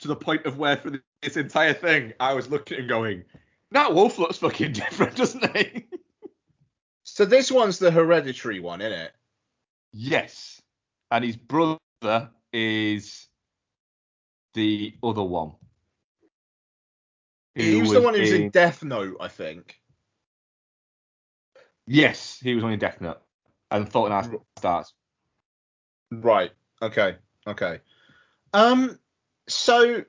to 0.00 0.08
the 0.08 0.16
point 0.16 0.46
of 0.46 0.58
where 0.58 0.76
for 0.76 1.00
this 1.22 1.36
entire 1.36 1.74
thing, 1.74 2.12
I 2.18 2.34
was 2.34 2.50
looking 2.50 2.78
and 2.78 2.88
going, 2.88 3.24
Nat 3.70 3.94
Wolff 3.94 4.18
looks 4.18 4.38
fucking 4.38 4.72
different, 4.72 5.16
doesn't 5.16 5.56
he? 5.56 5.86
So 7.12 7.26
this 7.26 7.52
one's 7.52 7.78
the 7.78 7.90
hereditary 7.90 8.58
one, 8.58 8.80
isn't 8.80 8.98
it? 8.98 9.12
yes. 9.92 10.62
And 11.10 11.22
his 11.22 11.36
brother 11.36 12.30
is 12.54 13.28
the 14.54 14.94
other 15.02 15.22
one. 15.22 15.52
He 17.54 17.78
was 17.78 17.92
the 17.92 18.00
one 18.00 18.14
who 18.14 18.20
was 18.20 18.32
in 18.32 18.48
Death 18.48 18.82
Note, 18.82 19.18
I 19.20 19.28
think. 19.28 19.78
Yes, 21.86 22.38
he 22.42 22.54
was 22.54 22.64
on 22.64 22.72
in 22.72 22.78
Death 22.78 22.98
Note 23.02 23.20
and 23.70 23.86
in 23.86 23.94
Our 23.94 24.24
Stars. 24.56 24.94
Right. 26.10 26.52
Okay. 26.80 27.16
Okay. 27.46 27.80
Um. 28.54 28.98
So 29.48 30.02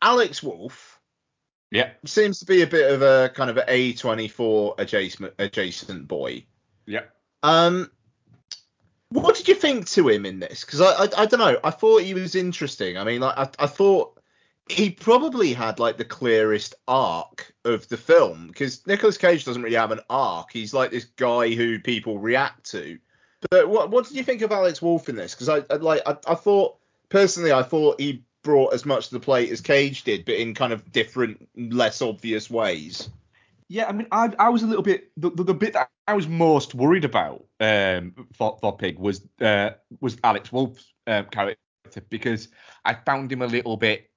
Alex 0.00 0.42
Wolff 0.42 0.95
Yeah. 1.76 1.90
seems 2.06 2.38
to 2.38 2.46
be 2.46 2.62
a 2.62 2.66
bit 2.66 2.90
of 2.90 3.02
a 3.02 3.28
kind 3.34 3.50
of 3.50 3.58
an 3.58 3.66
A24 3.68 4.78
adjacent 4.78 5.34
adjacent 5.38 6.08
boy. 6.08 6.44
Yeah. 6.86 7.02
Um. 7.42 7.90
What 9.10 9.36
did 9.36 9.46
you 9.46 9.54
think 9.54 9.86
to 9.90 10.08
him 10.08 10.24
in 10.26 10.40
this? 10.40 10.64
Because 10.64 10.80
I, 10.80 11.04
I 11.04 11.08
I 11.22 11.26
don't 11.26 11.38
know. 11.40 11.58
I 11.62 11.70
thought 11.70 12.02
he 12.02 12.14
was 12.14 12.34
interesting. 12.34 12.96
I 12.96 13.04
mean, 13.04 13.20
like 13.20 13.36
I 13.36 13.64
I 13.64 13.66
thought 13.66 14.18
he 14.68 14.90
probably 14.90 15.52
had 15.52 15.78
like 15.78 15.98
the 15.98 16.04
clearest 16.04 16.74
arc 16.88 17.52
of 17.64 17.86
the 17.88 17.96
film 17.96 18.48
because 18.48 18.86
Nicolas 18.86 19.18
Cage 19.18 19.44
doesn't 19.44 19.62
really 19.62 19.76
have 19.76 19.92
an 19.92 20.00
arc. 20.08 20.52
He's 20.52 20.72
like 20.72 20.90
this 20.90 21.04
guy 21.04 21.50
who 21.50 21.78
people 21.78 22.18
react 22.18 22.70
to. 22.70 22.98
But 23.50 23.68
what 23.68 23.90
what 23.90 24.06
did 24.06 24.16
you 24.16 24.24
think 24.24 24.40
of 24.40 24.50
Alex 24.50 24.80
Wolff 24.80 25.10
in 25.10 25.16
this? 25.16 25.34
Because 25.34 25.50
I, 25.50 25.62
I 25.72 25.76
like 25.76 26.00
I, 26.06 26.16
I 26.26 26.34
thought 26.34 26.78
personally 27.10 27.52
I 27.52 27.62
thought 27.62 28.00
he 28.00 28.24
brought 28.46 28.72
as 28.72 28.86
much 28.86 29.08
to 29.08 29.14
the 29.14 29.20
plate 29.20 29.50
as 29.50 29.60
Cage 29.60 30.04
did, 30.04 30.24
but 30.24 30.36
in 30.36 30.54
kind 30.54 30.72
of 30.72 30.92
different, 30.92 31.48
less 31.56 32.00
obvious 32.00 32.48
ways. 32.48 33.10
Yeah, 33.68 33.86
I 33.88 33.92
mean, 33.92 34.06
I, 34.12 34.32
I 34.38 34.50
was 34.50 34.62
a 34.62 34.68
little 34.68 34.84
bit 34.84 35.10
the, 35.16 35.30
the, 35.30 35.42
the 35.42 35.54
bit 35.54 35.72
that 35.72 35.90
I 36.06 36.14
was 36.14 36.28
most 36.28 36.72
worried 36.72 37.04
about 37.04 37.44
um, 37.58 38.28
for, 38.34 38.56
for 38.60 38.76
Pig 38.76 39.00
was 39.00 39.26
uh, 39.40 39.70
was 40.00 40.16
Alex 40.22 40.52
Wolff's 40.52 40.94
um, 41.08 41.24
character 41.24 41.58
because 42.08 42.46
I 42.84 42.94
found 42.94 43.32
him 43.32 43.42
a 43.42 43.46
little 43.48 43.76
bit 43.76 44.08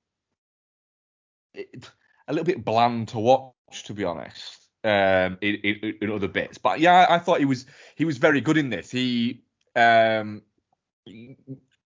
a 1.55 2.31
little 2.31 2.45
bit 2.45 2.63
bland 2.63 3.07
to 3.07 3.19
watch, 3.19 3.83
to 3.85 3.95
be 3.95 4.03
honest. 4.03 4.57
Um, 4.83 5.37
in, 5.41 5.55
in, 5.55 5.97
in 6.01 6.11
other 6.11 6.29
bits, 6.29 6.57
but 6.57 6.79
yeah, 6.79 7.05
I 7.09 7.17
thought 7.17 7.39
he 7.39 7.45
was 7.45 7.65
he 7.95 8.05
was 8.05 8.17
very 8.17 8.41
good 8.41 8.57
in 8.57 8.69
this. 8.69 8.91
He 8.91 9.41
um, 9.75 10.43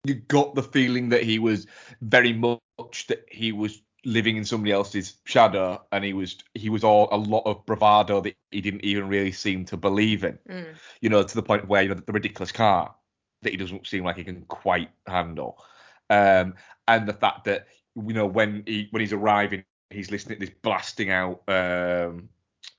you 0.03 0.15
got 0.15 0.55
the 0.55 0.63
feeling 0.63 1.09
that 1.09 1.23
he 1.23 1.39
was 1.39 1.67
very 2.01 2.33
much 2.33 3.07
that 3.07 3.25
he 3.30 3.51
was 3.51 3.81
living 4.03 4.35
in 4.35 4.43
somebody 4.43 4.71
else's 4.71 5.17
shadow 5.25 5.80
and 5.91 6.03
he 6.03 6.13
was 6.13 6.38
he 6.55 6.69
was 6.69 6.83
all 6.83 7.07
a 7.11 7.17
lot 7.17 7.43
of 7.45 7.63
bravado 7.67 8.19
that 8.19 8.35
he 8.49 8.59
didn't 8.59 8.83
even 8.83 9.07
really 9.07 9.31
seem 9.31 9.63
to 9.65 9.77
believe 9.77 10.23
in 10.23 10.39
Mm. 10.49 10.75
you 11.01 11.09
know 11.09 11.21
to 11.21 11.35
the 11.35 11.43
point 11.43 11.67
where 11.67 11.83
you 11.83 11.89
know 11.89 11.95
the 11.95 12.11
ridiculous 12.11 12.51
car 12.51 12.95
that 13.43 13.51
he 13.51 13.57
doesn't 13.57 13.85
seem 13.85 14.03
like 14.03 14.15
he 14.15 14.23
can 14.23 14.41
quite 14.45 14.89
handle 15.05 15.63
um 16.09 16.55
and 16.88 17.07
the 17.07 17.13
fact 17.13 17.43
that 17.45 17.67
you 17.95 18.13
know 18.13 18.25
when 18.25 18.63
he 18.65 18.88
when 18.89 19.01
he's 19.01 19.13
arriving 19.13 19.63
he's 19.91 20.09
listening 20.09 20.39
to 20.39 20.47
this 20.47 20.55
blasting 20.63 21.11
out 21.11 21.43
um 21.47 22.27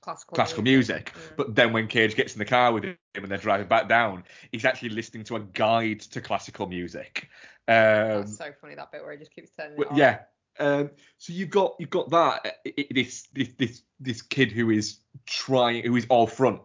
Classical, 0.03 0.35
classical 0.35 0.63
music. 0.63 1.13
Mm. 1.13 1.35
But 1.37 1.55
then 1.55 1.71
when 1.71 1.87
Cage 1.87 2.15
gets 2.15 2.33
in 2.33 2.39
the 2.39 2.45
car 2.45 2.73
with 2.73 2.83
him 2.83 2.97
and 3.15 3.25
they're 3.25 3.37
driving 3.37 3.67
back 3.67 3.87
down, 3.87 4.25
he's 4.51 4.65
actually 4.65 4.89
listening 4.89 5.23
to 5.25 5.37
a 5.37 5.39
guide 5.39 6.01
to 6.01 6.19
classical 6.19 6.67
music. 6.67 7.29
Um, 7.69 8.19
That's 8.19 8.37
so 8.37 8.51
funny 8.59 8.75
that 8.75 8.91
bit 8.91 9.01
where 9.01 9.13
he 9.13 9.17
just 9.17 9.33
keeps 9.33 9.51
turning 9.51 9.77
well, 9.77 9.87
it 9.89 9.95
yeah. 9.95 10.19
Um, 10.59 10.91
so 11.17 11.31
you've 11.31 11.49
got 11.49 11.75
you've 11.79 11.89
got 11.89 12.09
that 12.09 12.57
i- 12.65 12.73
i- 12.77 12.87
this 12.91 13.27
this 13.33 13.49
this 13.57 13.81
this 13.99 14.21
kid 14.21 14.51
who 14.51 14.69
is 14.69 14.97
trying 15.25 15.83
who 15.83 15.95
is 15.95 16.05
all 16.09 16.27
front 16.27 16.61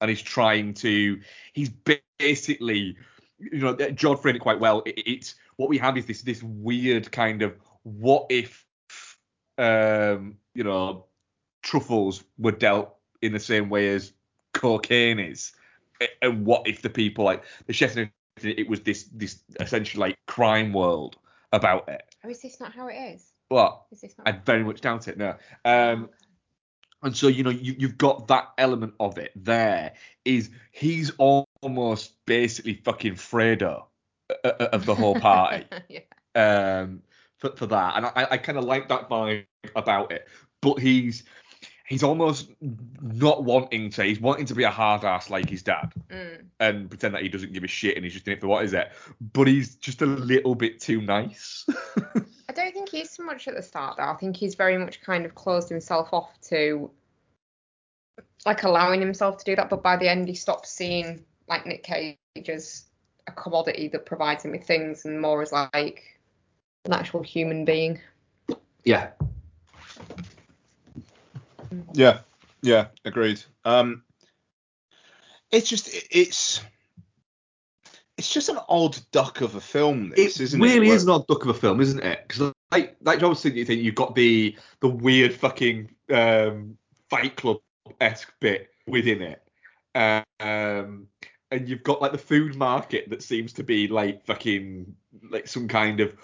and 0.00 0.10
he's 0.10 0.22
trying 0.22 0.74
to 0.74 1.18
he's 1.54 1.70
basically 2.18 2.96
you 3.38 3.58
know 3.58 3.74
John 3.74 4.18
framed 4.18 4.36
it 4.36 4.40
quite 4.40 4.60
well. 4.60 4.82
It, 4.84 5.02
it's 5.06 5.34
what 5.56 5.68
we 5.70 5.78
have 5.78 5.96
is 5.96 6.06
this 6.06 6.22
this 6.22 6.42
weird 6.42 7.10
kind 7.10 7.40
of 7.42 7.56
what 7.82 8.26
if 8.28 8.66
um 9.58 10.36
you 10.54 10.64
know 10.64 11.06
truffles 11.62 12.24
were 12.38 12.52
dealt 12.52 12.94
in 13.22 13.32
the 13.32 13.40
same 13.40 13.68
way 13.68 13.88
as 13.88 14.12
cocaine 14.52 15.18
is 15.18 15.52
and 16.20 16.44
what 16.44 16.66
if 16.66 16.82
the 16.82 16.90
people 16.90 17.24
like 17.24 17.44
the 17.66 17.72
chefs 17.72 17.96
it 18.42 18.68
was 18.68 18.80
this 18.80 19.04
this 19.12 19.38
essentially 19.60 20.00
like 20.00 20.18
crime 20.26 20.72
world 20.72 21.16
about 21.52 21.88
it 21.88 22.12
Oh, 22.24 22.28
is 22.28 22.40
this 22.40 22.60
not 22.60 22.72
how 22.72 22.88
it 22.88 22.94
is? 22.94 23.32
but 23.48 23.82
Is 23.90 24.00
this 24.00 24.14
not? 24.16 24.28
I 24.28 24.32
very 24.32 24.64
much 24.64 24.80
doubt 24.80 25.08
it. 25.08 25.18
No. 25.18 25.34
Um, 25.64 26.08
and 27.02 27.16
so 27.16 27.28
you 27.28 27.42
know 27.42 27.50
you, 27.50 27.74
you've 27.78 27.98
got 27.98 28.28
that 28.28 28.52
element 28.58 28.94
of 29.00 29.18
it 29.18 29.32
there. 29.36 29.92
Is 30.24 30.50
he's 30.70 31.10
almost 31.18 32.14
basically 32.26 32.74
fucking 32.74 33.14
Fredo 33.14 33.84
uh, 34.30 34.48
uh, 34.48 34.68
of 34.72 34.86
the 34.86 34.94
whole 34.94 35.16
party 35.16 35.66
yeah. 35.88 36.00
um, 36.34 37.02
for, 37.38 37.50
for 37.56 37.66
that, 37.66 37.96
and 37.96 38.06
I, 38.06 38.28
I 38.32 38.36
kind 38.38 38.56
of 38.56 38.64
like 38.64 38.88
that 38.88 39.10
vibe 39.10 39.44
about 39.74 40.12
it. 40.12 40.28
But 40.60 40.78
he's 40.78 41.24
he's 41.92 42.02
almost 42.02 42.48
not 43.02 43.44
wanting 43.44 43.90
to. 43.90 44.02
He's 44.02 44.18
wanting 44.18 44.46
to 44.46 44.54
be 44.54 44.64
a 44.64 44.70
hard 44.70 45.04
ass 45.04 45.28
like 45.28 45.50
his 45.50 45.62
dad 45.62 45.92
Mm. 46.08 46.46
and 46.58 46.88
pretend 46.88 47.14
that 47.14 47.20
he 47.22 47.28
doesn't 47.28 47.52
give 47.52 47.64
a 47.64 47.68
shit 47.68 47.96
and 47.96 48.04
he's 48.04 48.14
just 48.14 48.26
in 48.26 48.32
it 48.32 48.40
for 48.40 48.46
what 48.46 48.64
is 48.64 48.72
it. 48.72 48.92
But 49.34 49.46
he's 49.46 49.74
just 49.76 50.00
a 50.00 50.06
little 50.06 50.54
bit 50.54 50.80
too 50.80 51.02
nice. 51.02 51.66
I 52.48 52.52
don't 52.54 52.72
think 52.72 52.88
he's 52.88 53.10
so 53.10 53.24
much 53.24 53.46
at 53.46 53.54
the 53.56 53.62
start 53.62 53.98
though. 53.98 54.04
I 54.04 54.14
think 54.14 54.36
he's 54.36 54.54
very 54.54 54.78
much 54.78 55.02
kind 55.02 55.26
of 55.26 55.34
closed 55.34 55.68
himself 55.68 56.08
off 56.14 56.40
to 56.48 56.90
like 58.46 58.62
allowing 58.62 59.00
himself 59.00 59.36
to 59.38 59.44
do 59.44 59.54
that. 59.56 59.68
But 59.68 59.82
by 59.82 59.98
the 59.98 60.08
end, 60.08 60.28
he 60.28 60.34
stops 60.34 60.70
seeing 60.70 61.24
like 61.46 61.66
Nick 61.66 61.82
Cage 61.82 62.16
as 62.48 62.86
a 63.26 63.32
commodity 63.32 63.88
that 63.88 64.06
provides 64.06 64.46
him 64.46 64.52
with 64.52 64.64
things, 64.64 65.04
and 65.04 65.20
more 65.20 65.42
as 65.42 65.52
like 65.52 66.18
an 66.86 66.94
actual 66.94 67.22
human 67.22 67.66
being. 67.66 68.00
Yeah. 68.84 69.10
Yeah, 71.92 72.20
yeah, 72.62 72.86
agreed. 73.04 73.42
Um, 73.64 74.02
it's 75.50 75.68
just 75.68 75.90
it's 76.10 76.62
it's 78.16 78.32
just 78.32 78.48
an 78.48 78.58
odd 78.68 78.98
duck 79.10 79.40
of 79.40 79.54
a 79.54 79.60
film. 79.60 80.12
This 80.14 80.40
It 80.40 80.44
isn't 80.44 80.60
really 80.60 80.88
it? 80.88 80.94
is 80.94 81.04
an 81.04 81.10
odd 81.10 81.26
duck 81.26 81.42
of 81.44 81.50
a 81.50 81.54
film, 81.54 81.80
isn't 81.80 82.02
it? 82.02 82.24
Because 82.26 82.52
like 82.70 82.96
like 83.02 83.20
John 83.20 83.30
was 83.30 83.44
you 83.44 83.64
think 83.64 83.82
you've 83.82 83.94
got 83.94 84.14
the 84.14 84.56
the 84.80 84.88
weird 84.88 85.34
fucking 85.34 85.90
um, 86.12 86.76
Fight 87.10 87.36
Club 87.36 87.58
esque 88.00 88.32
bit 88.40 88.70
within 88.86 89.22
it, 89.22 89.42
um, 89.94 91.08
and 91.50 91.68
you've 91.68 91.82
got 91.82 92.00
like 92.00 92.12
the 92.12 92.18
food 92.18 92.56
market 92.56 93.10
that 93.10 93.22
seems 93.22 93.52
to 93.54 93.62
be 93.62 93.88
like 93.88 94.24
fucking 94.24 94.94
like 95.30 95.48
some 95.48 95.68
kind 95.68 96.00
of 96.00 96.14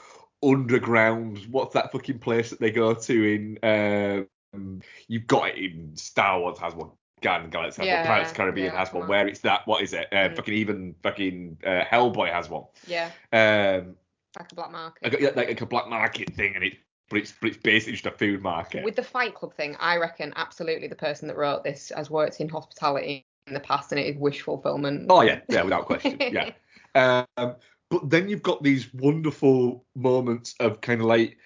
underground. 0.42 1.38
What's 1.50 1.74
that 1.74 1.92
fucking 1.92 2.18
place 2.20 2.50
that 2.50 2.60
they 2.60 2.70
go 2.70 2.94
to 2.94 3.34
in? 3.34 4.28
Um, 4.54 4.80
you've 5.08 5.26
got 5.26 5.48
it 5.50 5.56
in 5.58 5.96
Star 5.96 6.40
Wars 6.40 6.58
has 6.58 6.74
one. 6.74 6.90
The 7.20 7.48
Galaxy 7.50 7.82
has 7.82 7.86
Yeah, 7.86 7.98
one. 8.00 8.06
Pirates 8.06 8.30
of 8.30 8.36
Caribbean 8.36 8.72
yeah, 8.72 8.78
has 8.78 8.92
one. 8.92 9.02
on. 9.04 9.08
Where 9.08 9.26
it's 9.26 9.40
that? 9.40 9.66
What 9.66 9.82
is 9.82 9.92
it? 9.92 10.06
Uh, 10.12 10.28
Mm. 10.28 10.36
Fucking 10.36 10.54
even 10.54 10.94
fucking 11.02 11.58
uh, 11.64 11.84
Hellboy 11.90 12.32
has 12.32 12.48
one. 12.48 12.64
Yeah, 12.86 13.10
Um, 13.32 13.96
like 14.38 14.52
a 14.52 14.54
black 14.54 14.70
market. 14.70 15.12
like, 15.12 15.20
yeah, 15.20 15.30
like 15.34 15.60
a 15.60 15.66
black 15.66 15.88
market 15.88 16.32
thing, 16.34 16.54
and 16.54 16.62
it, 16.64 16.74
but 17.10 17.18
it's 17.18 17.32
but 17.40 17.48
it's 17.48 17.56
basically 17.58 17.94
just 17.94 18.06
a 18.06 18.10
food 18.12 18.42
market. 18.42 18.84
With 18.84 18.94
the 18.96 19.02
Fight 19.02 19.34
Club 19.34 19.54
thing, 19.54 19.76
I 19.80 19.96
reckon 19.96 20.32
absolutely 20.36 20.86
the 20.88 20.94
person 20.94 21.26
that 21.28 21.36
wrote 21.36 21.64
this 21.64 21.90
has 21.96 22.08
worked 22.10 22.40
in 22.40 22.48
hospitality 22.48 23.26
in 23.48 23.54
the 23.54 23.60
past, 23.60 23.90
and 23.92 23.98
it 24.00 24.06
is 24.06 24.16
wish 24.16 24.42
fulfillment. 24.42 25.06
oh 25.10 25.22
yeah, 25.22 25.40
yeah, 25.48 25.62
without 25.62 25.86
question, 25.86 26.16
yeah. 26.20 26.52
Um, 26.94 27.56
but 27.90 28.10
then 28.10 28.28
you've 28.28 28.42
got 28.42 28.62
these 28.62 28.92
wonderful 28.94 29.84
moments 29.96 30.54
of 30.60 30.80
kind 30.82 31.00
of 31.00 31.06
like 31.06 31.38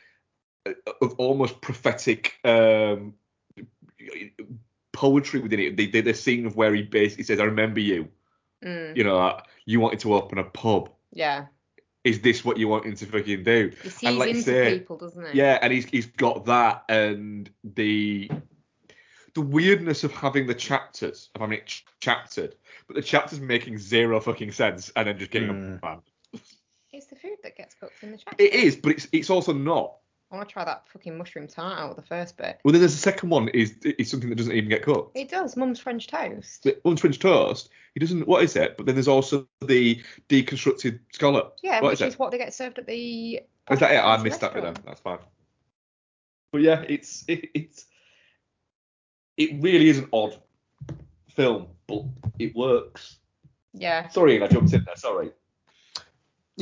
of 1.00 1.14
almost 1.18 1.60
prophetic 1.60 2.38
um, 2.44 3.14
poetry 4.92 5.40
within 5.40 5.60
it. 5.60 5.76
They 5.76 5.86
did 5.86 6.06
a 6.06 6.14
scene 6.14 6.46
of 6.46 6.56
where 6.56 6.74
he 6.74 6.82
basically 6.82 7.24
says, 7.24 7.40
"I 7.40 7.44
remember 7.44 7.80
you. 7.80 8.08
Mm, 8.64 8.96
You 8.96 9.04
know, 9.04 9.18
uh, 9.18 9.42
you 9.66 9.80
wanted 9.80 10.00
to 10.00 10.14
open 10.14 10.38
a 10.38 10.44
pub. 10.44 10.90
yeah, 11.12 11.46
Is 12.04 12.20
this 12.20 12.44
what 12.44 12.58
you 12.58 12.68
wanted 12.68 12.96
to 12.96 13.06
fucking 13.06 13.42
do?" 13.44 13.72
he 13.82 13.90
sees 13.90 14.08
And 14.08 14.18
like 14.18 14.30
into 14.30 14.42
say, 14.42 14.78
people, 14.78 14.96
doesn't 14.98 15.32
he? 15.32 15.38
Yeah, 15.38 15.58
and 15.60 15.72
he's 15.72 15.86
he's 15.86 16.06
got 16.06 16.44
that 16.46 16.84
and 16.88 17.50
the 17.64 18.30
the 19.34 19.40
weirdness 19.40 20.04
of 20.04 20.12
having 20.12 20.46
the 20.46 20.54
chapters, 20.54 21.30
of 21.34 21.40
having 21.40 21.58
it 21.58 21.66
ch- 21.66 21.86
chaptered, 22.00 22.54
but 22.86 22.96
the 22.96 23.02
chapters 23.02 23.40
making 23.40 23.78
zero 23.78 24.20
fucking 24.20 24.52
sense 24.52 24.92
and 24.94 25.08
then 25.08 25.18
just 25.18 25.30
getting 25.30 25.48
Mm. 25.48 25.78
a 25.82 25.86
man. 25.86 26.02
It's 26.92 27.06
the 27.06 27.16
food 27.16 27.38
that 27.42 27.56
gets 27.56 27.74
cooked 27.74 28.02
in 28.02 28.10
the 28.12 28.18
chat. 28.18 28.34
It 28.38 28.52
is, 28.52 28.76
but 28.76 28.92
it's 28.92 29.08
it's 29.10 29.30
also 29.30 29.54
not. 29.54 29.96
I 30.32 30.36
want 30.36 30.48
to 30.48 30.52
try 30.52 30.64
that 30.64 30.88
fucking 30.88 31.18
mushroom 31.18 31.46
tart 31.46 31.78
out 31.78 31.94
the 31.94 32.02
first 32.02 32.38
bit. 32.38 32.58
Well, 32.64 32.72
then 32.72 32.80
there's 32.80 32.94
a 32.94 32.98
second 32.98 33.28
one 33.28 33.48
is 33.48 33.74
is 33.84 34.10
something 34.10 34.30
that 34.30 34.36
doesn't 34.36 34.52
even 34.54 34.70
get 34.70 34.82
cooked. 34.82 35.14
It 35.16 35.28
does. 35.28 35.56
Mum's 35.58 35.78
French 35.78 36.06
toast. 36.06 36.62
The 36.62 36.78
One's 36.84 37.00
French 37.02 37.18
toast. 37.18 37.68
He 37.94 38.00
doesn't. 38.00 38.26
What 38.26 38.42
is 38.42 38.56
it? 38.56 38.78
But 38.78 38.86
then 38.86 38.94
there's 38.94 39.08
also 39.08 39.46
the 39.60 40.02
deconstructed 40.30 41.00
scallop. 41.12 41.58
Yeah, 41.62 41.82
What 41.82 41.90
which 41.92 42.00
is 42.00 42.08
is 42.08 42.14
it? 42.14 42.18
what 42.18 42.30
they 42.30 42.38
get 42.38 42.54
served 42.54 42.78
at 42.78 42.86
the. 42.86 43.42
Is 43.70 43.78
that 43.78 43.92
it? 43.92 43.98
I 43.98 44.16
missed 44.22 44.40
that 44.40 44.54
bit 44.54 44.62
then. 44.62 44.72
restaurant. 44.72 44.86
That's 44.86 45.00
fine. 45.00 45.18
But 46.50 46.62
yeah, 46.62 46.82
it's 46.88 47.24
it, 47.28 47.50
it's 47.54 47.84
it 49.36 49.62
really 49.62 49.90
is 49.90 49.98
an 49.98 50.08
odd 50.14 50.38
film, 51.34 51.66
but 51.86 52.04
it 52.38 52.56
works. 52.56 53.18
Yeah. 53.74 54.08
Sorry, 54.08 54.42
I 54.42 54.46
jumped 54.48 54.72
in 54.72 54.84
there. 54.84 54.96
Sorry. 54.96 55.30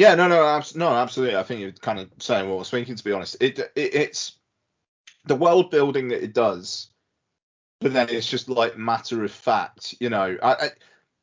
Yeah, 0.00 0.14
no, 0.14 0.28
no, 0.28 0.46
abs- 0.46 0.74
no, 0.74 0.88
absolutely. 0.88 1.36
I 1.36 1.42
think 1.42 1.60
you're 1.60 1.72
kind 1.72 1.98
of 1.98 2.08
saying 2.20 2.48
what 2.48 2.54
I 2.54 2.58
was 2.60 2.70
thinking. 2.70 2.94
To 2.94 3.04
be 3.04 3.12
honest, 3.12 3.36
it, 3.38 3.58
it 3.58 3.70
it's 3.76 4.38
the 5.26 5.36
world 5.36 5.70
building 5.70 6.08
that 6.08 6.24
it 6.24 6.32
does, 6.32 6.88
but 7.82 7.92
then 7.92 8.08
it's 8.08 8.26
just 8.26 8.48
like 8.48 8.78
matter 8.78 9.22
of 9.24 9.30
fact. 9.30 9.94
You 10.00 10.08
know, 10.08 10.38
I, 10.42 10.52
I 10.52 10.68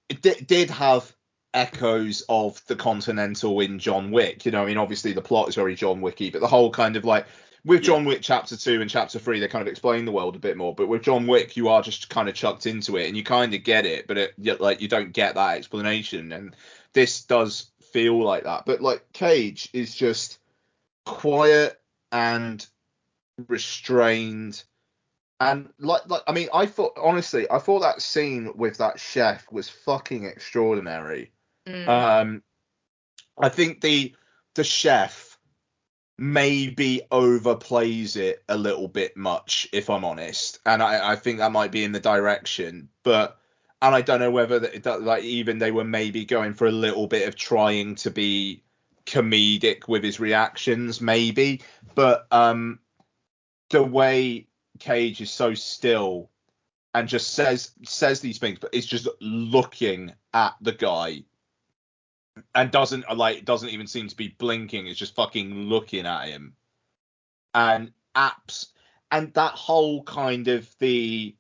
it 0.10 0.22
di- 0.22 0.46
did 0.46 0.70
have 0.70 1.12
echoes 1.56 2.24
of 2.30 2.64
the 2.68 2.76
Continental 2.76 3.60
in 3.62 3.80
John 3.80 4.12
Wick. 4.12 4.46
You 4.46 4.52
know, 4.52 4.62
I 4.62 4.68
mean, 4.68 4.78
obviously 4.78 5.12
the 5.12 5.24
plot 5.24 5.50
is 5.50 5.56
very 5.56 5.74
John 5.74 6.00
Wicky, 6.00 6.30
but 6.30 6.42
the 6.42 6.48
whole 6.48 6.70
kind 6.70 6.98
of 6.98 7.04
like 7.04 7.26
with 7.66 7.82
John 7.82 8.06
Wick 8.06 8.20
chapter 8.22 8.56
two 8.56 8.80
and 8.80 8.92
chapter 8.92 9.18
three, 9.18 9.40
they 9.40 9.48
kind 9.48 9.64
of 9.64 9.72
explain 9.72 10.06
the 10.06 10.12
world 10.12 10.36
a 10.36 10.40
bit 10.40 10.56
more. 10.56 10.76
But 10.76 10.88
with 10.88 11.02
John 11.02 11.26
Wick, 11.26 11.58
you 11.58 11.70
are 11.70 11.82
just 11.82 12.10
kind 12.12 12.30
of 12.30 12.36
chucked 12.36 12.68
into 12.68 12.96
it, 12.98 13.08
and 13.08 13.18
you 13.18 13.24
kind 13.24 13.56
of 13.56 13.64
get 13.64 13.88
it, 13.88 14.06
but 14.06 14.20
it 14.20 14.62
like 14.62 14.82
you 14.82 14.88
don't 14.88 15.14
get 15.14 15.34
that 15.34 15.58
explanation. 15.58 16.32
And 16.32 16.56
this 16.94 17.24
does 17.24 17.72
feel 17.92 18.22
like 18.24 18.44
that. 18.44 18.66
But 18.66 18.82
like 18.82 19.12
Cage 19.14 19.70
is 19.74 19.96
just 19.96 20.40
quiet 21.06 21.80
and 22.12 22.66
restrained. 23.48 24.64
And 25.40 25.70
like, 25.80 26.08
like 26.08 26.24
I 26.28 26.32
mean, 26.32 26.50
I 26.54 26.66
thought 26.66 26.98
honestly, 27.02 27.50
I 27.50 27.60
thought 27.60 27.82
that 27.82 28.02
scene 28.02 28.52
with 28.56 28.78
that 28.78 29.00
chef 29.00 29.52
was 29.52 29.70
fucking 29.70 30.26
extraordinary. 30.26 31.32
Mm. 31.68 31.88
Um, 31.88 32.44
I 33.40 33.50
think 33.50 33.82
the 33.82 34.16
the 34.56 34.64
chef 34.64 35.38
maybe 36.18 37.02
overplays 37.12 38.18
it 38.18 38.44
a 38.50 38.58
little 38.58 38.88
bit 38.88 39.16
much, 39.16 39.68
if 39.72 39.90
I'm 39.90 40.04
honest, 40.04 40.60
and 40.66 40.82
I, 40.82 41.12
I 41.12 41.16
think 41.16 41.38
that 41.38 41.52
might 41.52 41.72
be 41.72 41.84
in 41.84 41.92
the 41.92 42.00
direction, 42.00 42.90
but 43.04 43.40
and 43.82 43.96
I 43.96 44.02
don't 44.02 44.20
know 44.20 44.32
whether 44.32 44.60
that, 44.60 44.84
that 44.84 45.02
like 45.04 45.24
even 45.24 45.60
they 45.60 45.72
were 45.72 45.84
maybe 45.84 46.26
going 46.26 46.54
for 46.54 46.68
a 46.68 46.72
little 46.72 47.08
bit 47.08 47.28
of 47.28 47.36
trying 47.36 47.96
to 47.96 48.12
be 48.12 48.64
comedic 49.06 49.88
with 49.88 50.04
his 50.04 50.20
reactions, 50.20 51.00
maybe, 51.00 51.62
but 51.96 52.28
um, 52.32 52.80
the 53.70 53.84
way 53.84 54.48
Cage 54.80 55.22
is 55.22 55.32
so 55.32 55.54
still 55.54 56.30
and 56.94 57.08
just 57.08 57.34
says 57.34 57.72
says 57.84 58.20
these 58.20 58.40
things, 58.40 58.60
but 58.60 58.72
it's 58.74 58.88
just 58.88 59.08
looking 59.22 60.14
at 60.34 60.56
the 60.62 60.72
guy 60.72 61.24
and 62.56 62.72
doesn't 62.72 63.06
like 63.16 63.46
doesn't 63.46 63.70
even 63.70 63.88
seem 63.88 64.08
to 64.08 64.16
be 64.16 64.36
blinking. 64.38 64.88
It's 64.88 65.00
just 65.00 65.16
fucking 65.16 65.54
looking 65.54 66.06
at 66.06 66.30
him. 66.30 66.56
And 67.54 67.92
apps 68.16 68.68
and 69.12 69.34
that 69.34 69.54
whole 69.54 70.04
kind 70.04 70.48
of 70.48 70.68
the 70.80 71.36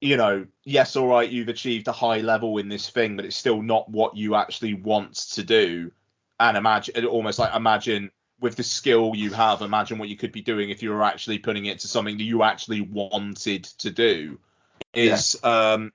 you 0.00 0.16
know, 0.16 0.46
yes, 0.64 0.96
all 0.96 1.08
right, 1.08 1.28
you've 1.28 1.48
achieved 1.48 1.88
a 1.88 1.92
high 1.92 2.18
level 2.18 2.58
in 2.58 2.68
this 2.68 2.88
thing, 2.88 3.16
but 3.16 3.24
it's 3.24 3.36
still 3.36 3.60
not 3.60 3.88
what 3.90 4.16
you 4.16 4.34
actually 4.34 4.74
want 4.74 5.14
to 5.14 5.42
do. 5.42 5.92
And 6.38 6.56
imagine 6.56 7.04
almost 7.04 7.38
like 7.38 7.54
imagine 7.54 8.10
with 8.40 8.56
the 8.56 8.62
skill 8.62 9.12
you 9.14 9.30
have, 9.32 9.60
imagine 9.60 9.98
what 9.98 10.08
you 10.08 10.16
could 10.16 10.32
be 10.32 10.40
doing 10.40 10.70
if 10.70 10.82
you 10.82 10.90
were 10.90 11.02
actually 11.02 11.38
putting 11.38 11.66
it 11.66 11.80
to 11.80 11.88
something 11.88 12.16
that 12.16 12.24
you 12.24 12.42
actually 12.42 12.80
wanted 12.80 13.64
to 13.64 13.90
do. 13.90 14.38
Is 14.94 15.38
um 15.44 15.92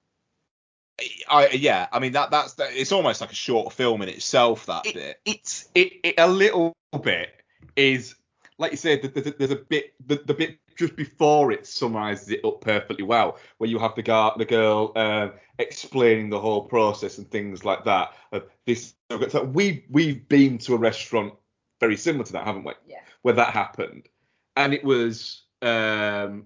I 1.28 1.50
yeah, 1.50 1.88
I 1.92 2.00
mean 2.00 2.14
that 2.14 2.30
that's 2.30 2.54
that, 2.54 2.74
it's 2.74 2.92
almost 2.92 3.22
like 3.22 3.32
a 3.32 3.36
short 3.36 3.74
film 3.74 4.04
in 4.04 4.10
itself 4.10 4.68
that 4.68 4.84
bit. 4.84 5.20
It's 5.26 5.68
it, 5.74 5.94
it 6.04 6.16
a 6.20 6.28
little 6.28 6.74
bit 7.02 7.30
is 7.76 8.16
like 8.58 8.72
you 8.72 8.78
said. 8.78 9.02
There's 9.02 9.28
a, 9.28 9.32
there's 9.32 9.52
a 9.52 9.58
bit 9.58 9.94
the, 10.06 10.22
the 10.24 10.34
bit 10.36 10.60
just 10.76 10.96
before 10.96 11.52
it 11.52 11.66
summarizes 11.66 12.30
it 12.30 12.44
up 12.44 12.62
perfectly 12.62 13.04
well, 13.04 13.38
where 13.58 13.70
you 13.70 13.80
have 13.80 13.96
the 13.96 14.04
girl 14.04 14.34
the 14.38 14.46
girl 14.46 14.92
um, 14.96 15.34
explaining 15.60 16.30
the 16.30 16.40
whole 16.40 16.66
process 16.66 17.18
and 17.18 17.30
things 17.30 17.64
like 17.64 17.84
that. 17.86 18.14
Uh, 18.32 18.42
this 18.66 18.94
so 19.30 19.44
we 19.44 19.86
we've 19.90 20.28
been 20.28 20.58
to 20.60 20.74
a 20.74 20.78
restaurant 20.78 21.34
very 21.80 21.98
similar 21.98 22.26
to 22.26 22.34
that, 22.34 22.46
haven't 22.46 22.64
we? 22.64 22.74
Yeah. 22.88 23.00
Where 23.22 23.36
that 23.36 23.54
happened, 23.54 24.08
and 24.56 24.74
it 24.74 24.84
was 24.84 25.44
um 25.62 26.46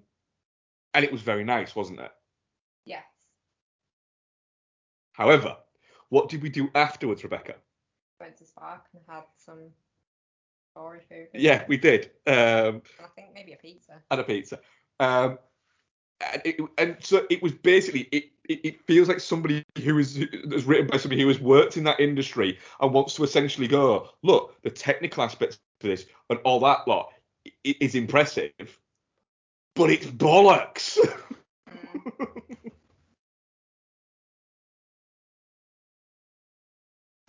and 0.94 1.06
it 1.06 1.12
was 1.12 1.22
very 1.22 1.44
nice, 1.44 1.76
wasn't 1.76 2.00
it? 2.00 2.12
Yes. 2.86 3.04
However, 5.14 5.58
what 6.10 6.30
did 6.30 6.42
we 6.42 6.50
do 6.50 6.70
afterwards, 6.76 7.24
Rebecca? 7.24 7.56
Went 8.20 8.38
to 8.38 8.46
Spark 8.46 8.86
and 8.94 9.02
had 9.08 9.24
some 9.38 9.72
Tory 10.80 11.02
food. 11.10 11.28
Yeah, 11.34 11.66
we 11.68 11.76
did. 11.76 12.12
Um, 12.26 12.36
And 12.36 12.82
I 13.04 13.08
think 13.16 13.34
maybe 13.34 13.52
a 13.52 13.58
pizza. 13.58 14.02
and 14.10 14.22
a 14.22 14.24
pizza. 14.24 14.60
Um, 15.02 15.38
and, 16.34 16.42
it, 16.46 16.58
and 16.78 16.96
so 17.02 17.26
it 17.30 17.42
was 17.44 17.52
basically 17.52 18.08
it, 18.14 18.32
it, 18.48 18.60
it 18.64 18.82
feels 18.88 19.10
like 19.10 19.20
somebody 19.20 19.64
who 19.84 19.98
is 19.98 20.26
that's 20.46 20.64
written 20.64 20.88
by 20.88 20.96
somebody 20.98 21.22
who 21.22 21.28
has 21.28 21.40
worked 21.42 21.76
in 21.76 21.84
that 21.84 22.00
industry 22.00 22.58
and 22.80 22.94
wants 22.94 23.16
to 23.16 23.24
essentially 23.24 23.68
go, 23.68 24.10
look, 24.24 24.56
the 24.64 24.70
technical 24.70 25.22
aspects 25.24 25.58
of 25.82 25.90
this 25.90 26.06
and 26.30 26.40
all 26.46 26.62
that 26.62 26.88
lot 26.88 27.12
i- 27.46 27.76
is 27.82 27.96
impressive, 27.96 28.52
but 29.76 29.90
it's 29.90 30.06
bollocks. 30.06 30.98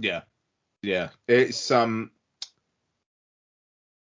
Yeah, 0.03 0.23
yeah. 0.83 1.11
It's 1.29 1.71
um. 1.71 2.11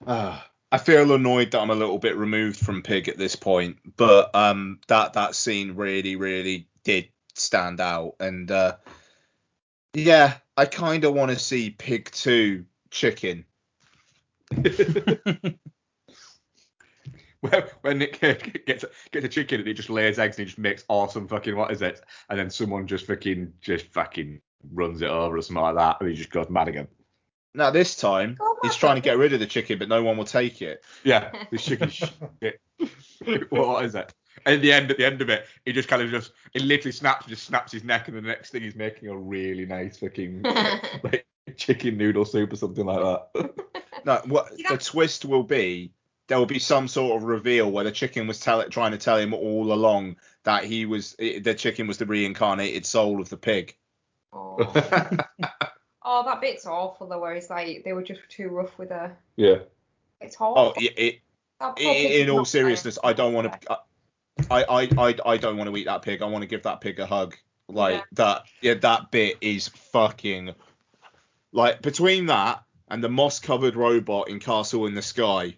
Uh, 0.07 0.39
I 0.71 0.79
feel 0.79 1.13
annoyed 1.13 1.51
that 1.51 1.61
I'm 1.61 1.69
a 1.69 1.75
little 1.75 1.99
bit 1.99 2.17
removed 2.17 2.59
from 2.59 2.81
Pig 2.81 3.07
at 3.07 3.17
this 3.17 3.37
point, 3.37 3.77
but 3.95 4.35
um, 4.35 4.79
that 4.89 5.13
that 5.13 5.33
scene 5.35 5.75
really, 5.75 6.17
really 6.17 6.67
did 6.83 7.07
stand 7.35 7.79
out, 7.79 8.15
and 8.19 8.51
uh, 8.51 8.75
Yeah, 9.93 10.35
I 10.57 10.65
kind 10.65 11.05
of 11.05 11.13
want 11.13 11.31
to 11.31 11.39
see 11.39 11.71
Pig 11.71 12.11
2 12.11 12.65
chicken. 12.91 13.45
where, 17.41 17.69
where 17.81 17.93
Nick 17.93 18.19
gets 18.65 18.85
gets 19.11 19.25
a 19.25 19.29
chicken 19.29 19.59
and 19.59 19.67
he 19.67 19.73
just 19.73 19.89
lays 19.89 20.19
eggs 20.19 20.37
and 20.37 20.45
he 20.47 20.51
just 20.51 20.59
makes 20.59 20.85
awesome 20.87 21.27
fucking 21.27 21.55
what 21.55 21.71
is 21.71 21.81
it? 21.81 22.01
And 22.29 22.39
then 22.39 22.49
someone 22.49 22.87
just 22.87 23.07
fucking 23.07 23.53
just 23.61 23.87
fucking 23.93 24.41
runs 24.73 25.01
it 25.01 25.09
over 25.09 25.37
or 25.37 25.41
something 25.41 25.63
like 25.63 25.75
that, 25.75 25.97
and 26.01 26.09
he 26.09 26.15
just 26.15 26.29
goes 26.29 26.49
mad 26.49 26.67
again. 26.67 26.87
Now 27.57 27.71
this 27.71 27.95
time 27.95 28.37
Oh, 28.39 28.57
he's 28.61 28.75
trying 28.75 28.95
to 28.95 29.01
get 29.01 29.17
rid 29.17 29.33
of 29.33 29.39
the 29.39 29.47
chicken, 29.47 29.79
but 29.79 29.89
no 29.89 30.03
one 30.03 30.15
will 30.15 30.25
take 30.25 30.61
it. 30.61 30.83
Yeah, 31.03 31.31
this 31.51 31.65
chicken 31.65 31.89
shit. 31.89 32.13
what 33.49 33.83
is 33.83 33.95
it? 33.95 34.13
And 34.45 34.55
at 34.55 34.61
the 34.61 34.71
end, 34.71 34.91
at 34.91 34.97
the 34.97 35.05
end 35.05 35.21
of 35.21 35.29
it, 35.29 35.47
he 35.65 35.73
just 35.73 35.89
kind 35.89 36.03
of 36.03 36.11
just, 36.11 36.31
he 36.53 36.59
literally 36.59 36.91
snaps, 36.91 37.25
just 37.25 37.45
snaps 37.45 37.71
his 37.71 37.83
neck, 37.83 38.07
and 38.07 38.15
the 38.15 38.21
next 38.21 38.51
thing 38.51 38.61
he's 38.61 38.75
making 38.75 39.09
a 39.09 39.17
really 39.17 39.65
nice 39.65 39.97
fucking 39.97 40.43
like 41.03 41.25
chicken 41.55 41.97
noodle 41.97 42.23
soup 42.23 42.53
or 42.53 42.55
something 42.55 42.85
like 42.85 42.99
that. 43.33 43.53
No, 44.05 44.21
what 44.25 44.51
the 44.69 44.77
twist 44.77 45.25
will 45.25 45.43
be 45.43 45.91
there 46.27 46.37
will 46.37 46.45
be 46.45 46.59
some 46.59 46.87
sort 46.87 47.17
of 47.17 47.23
reveal 47.27 47.71
where 47.71 47.85
the 47.85 47.91
chicken 47.91 48.27
was 48.27 48.39
tell, 48.39 48.63
trying 48.69 48.91
to 48.91 48.97
tell 48.97 49.17
him 49.17 49.33
all 49.33 49.71
along 49.73 50.17
that 50.43 50.65
he 50.65 50.85
was 50.85 51.15
eh, 51.19 51.39
the 51.39 51.53
chicken 51.53 51.87
was 51.87 51.97
the 51.97 52.05
reincarnated 52.05 52.85
soul 52.85 53.21
of 53.21 53.29
the 53.29 53.37
pig. 53.37 53.75
oh. 54.33 54.57
Oh, 56.07 56.23
that 56.23 56.41
bit's 56.41 56.65
awful 56.65 57.07
though, 57.07 57.19
where 57.19 57.33
it's 57.33 57.49
like 57.49 57.83
they 57.83 57.93
were 57.93 58.01
just 58.01 58.21
too 58.29 58.47
rough 58.49 58.75
with 58.77 58.89
her. 58.89 59.15
yeah. 59.35 59.57
It's 60.19 60.35
horrible. 60.35 60.73
Oh, 60.75 60.81
it, 60.81 60.93
it, 60.97 61.19
That 61.59 61.77
in 61.79 62.29
all 62.31 62.43
seriousness, 62.45 62.97
I 63.03 63.13
don't 63.13 63.33
want 63.33 63.61
to. 63.61 63.77
I, 64.49 64.63
I, 64.63 64.89
I, 64.97 65.15
I 65.25 65.37
don't 65.37 65.57
want 65.57 65.69
to 65.69 65.77
eat 65.77 65.85
that 65.85 66.01
pig. 66.01 66.23
I 66.23 66.25
want 66.25 66.41
to 66.41 66.47
give 66.47 66.63
that 66.63 66.81
pig 66.81 66.99
a 66.99 67.05
hug. 67.05 67.35
Like 67.67 67.95
Yeah. 67.95 68.01
that. 68.13 68.43
Yeah, 68.61 68.73
that 68.75 69.11
bit 69.11 69.37
is 69.41 69.67
fucking. 69.67 70.55
Like 71.51 71.83
between 71.83 72.25
that 72.27 72.63
and 72.89 73.03
the 73.03 73.09
moss-covered 73.09 73.75
robot 73.75 74.29
in 74.29 74.39
Castle 74.39 74.87
in 74.87 74.95
the 74.95 75.01
Sky. 75.03 75.55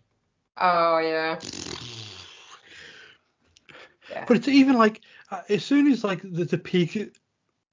Oh 0.57 0.97
yeah. 0.99 1.39
Yeah. 4.11 4.25
But 4.27 4.37
it's 4.37 4.47
even 4.47 4.75
like 4.75 5.01
uh, 5.29 5.41
as 5.49 5.63
soon 5.63 5.91
as 5.91 6.03
like 6.03 6.21
the, 6.23 6.43
the 6.43 6.57
peak 6.57 7.15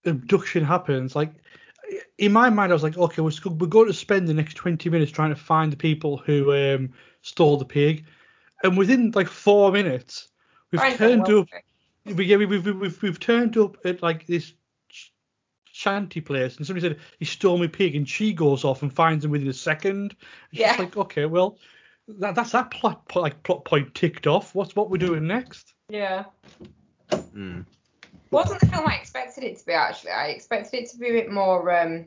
abduction 0.05 0.65
happens, 0.65 1.17
like 1.17 1.33
in 2.19 2.33
my 2.33 2.51
mind 2.51 2.73
I 2.73 2.75
was 2.75 2.83
like, 2.83 2.97
okay, 2.97 3.23
we're, 3.23 3.31
we're 3.47 3.67
going 3.67 3.87
to 3.87 3.93
spend 3.95 4.29
the 4.29 4.35
next 4.35 4.55
20 4.55 4.89
minutes 4.91 5.13
trying 5.13 5.31
to 5.31 5.37
find 5.41 5.73
the 5.73 5.77
people 5.77 6.17
who 6.19 6.53
um, 6.55 6.93
stole 7.23 7.57
the 7.57 7.65
pig, 7.65 8.05
and 8.63 8.77
within 8.77 9.11
like 9.15 9.29
four 9.29 9.71
minutes 9.73 10.29
we've 10.73 10.81
Find 10.81 10.99
them, 10.99 11.25
turned 11.25 11.39
up. 11.39 11.49
We, 12.17 12.25
yeah, 12.27 12.37
we- 12.37 12.47
we've, 12.47 12.65
we've, 12.65 12.77
we've, 12.79 13.03
we've 13.03 13.21
turned 13.21 13.57
up 13.57 13.77
at 13.85 14.03
like 14.03 14.27
this 14.27 14.53
sh- 14.89 15.09
shanty 15.73 16.21
place, 16.21 16.57
and 16.57 16.67
somebody 16.67 16.89
said 16.89 16.99
he 17.19 17.25
stole 17.25 17.59
my 17.59 17.67
pig, 17.67 17.97
and 17.97 18.09
she 18.09 18.33
goes 18.33 18.65
off 18.65 18.83
and 18.83 18.93
finds 18.93 19.25
him 19.25 19.31
within 19.33 19.49
a 19.49 19.53
second. 19.53 20.15
It's 20.53 20.61
Yeah. 20.61 20.69
just 20.69 20.79
like, 20.79 20.97
okay, 20.97 21.27
well, 21.27 21.59
that, 22.09 22.35
that's 22.37 22.53
that 22.53 22.71
plot 22.71 23.09
po- 23.09 23.21
like 23.23 23.43
plot 23.43 23.65
point 23.65 23.95
ticked 23.95 24.27
off. 24.29 24.55
What's 24.55 24.77
what 24.77 24.89
we're 24.91 24.99
doing 24.99 25.27
next? 25.27 25.75
Yeah. 25.89 26.25
Mm. 27.11 27.67
Wasn't 28.31 28.61
the 28.61 28.67
film 28.67 28.87
I 28.87 28.95
expected 28.97 29.45
it 29.45 29.59
to 29.59 29.67
be 29.67 29.73
actually. 29.73 30.11
I 30.13 30.29
expected 30.29 30.83
it 30.83 30.91
to 30.91 30.99
be 30.99 31.09
a 31.09 31.13
bit 31.13 31.31
more 31.31 31.71
um 31.79 32.07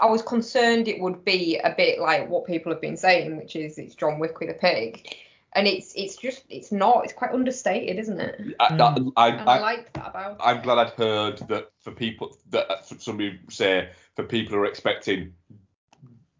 I 0.00 0.06
was 0.06 0.22
concerned 0.22 0.88
it 0.88 1.00
would 1.00 1.24
be 1.24 1.58
a 1.58 1.72
bit 1.76 2.00
like 2.00 2.28
what 2.28 2.46
people 2.46 2.72
have 2.72 2.80
been 2.80 2.96
saying, 2.96 3.36
which 3.36 3.54
is 3.56 3.78
it's 3.78 3.94
John 3.94 4.18
Wick 4.18 4.40
with 4.40 4.50
a 4.50 4.54
pig. 4.54 5.14
And 5.56 5.68
it's 5.68 5.92
it's 5.94 6.16
just 6.16 6.42
it's 6.50 6.72
not, 6.72 7.04
it's 7.04 7.12
quite 7.12 7.30
understated, 7.30 7.96
isn't 8.00 8.20
it? 8.20 8.40
I, 8.58 8.76
that- 8.76 9.12
I, 9.16 9.28
And 9.28 9.48
I, 9.48 9.56
I, 9.56 9.60
like 9.60 9.92
that 9.92 10.08
about 10.08 10.36
I'm 10.40 10.58
it. 10.58 10.62
glad 10.64 10.78
I'd 10.78 10.90
heard 10.94 11.38
that 11.48 11.70
for 11.78 11.92
people 11.92 12.36
that 12.50 12.88
for 12.88 12.98
somebody 12.98 13.38
say 13.50 13.90
for 14.16 14.24
people 14.24 14.54
who 14.56 14.62
are 14.62 14.66
expecting 14.66 15.32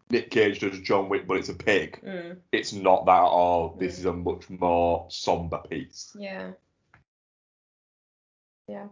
Nick 0.09 0.31
Cage 0.31 0.59
does 0.59 0.77
John 0.81 1.07
Wick, 1.09 1.25
but 1.27 1.37
it's 1.37 1.49
a 1.49 1.53
pig. 1.53 1.99
Mm, 2.05 2.37
It's 2.51 2.73
not 2.73 3.05
that 3.05 3.13
at 3.13 3.21
all. 3.23 3.75
This 3.79 3.95
Mm. 3.95 3.99
is 3.99 4.05
a 4.05 4.13
much 4.13 4.49
more 4.49 5.05
somber 5.09 5.59
piece. 5.69 6.11
yeah. 6.19 6.51
Yeah. 8.67 8.87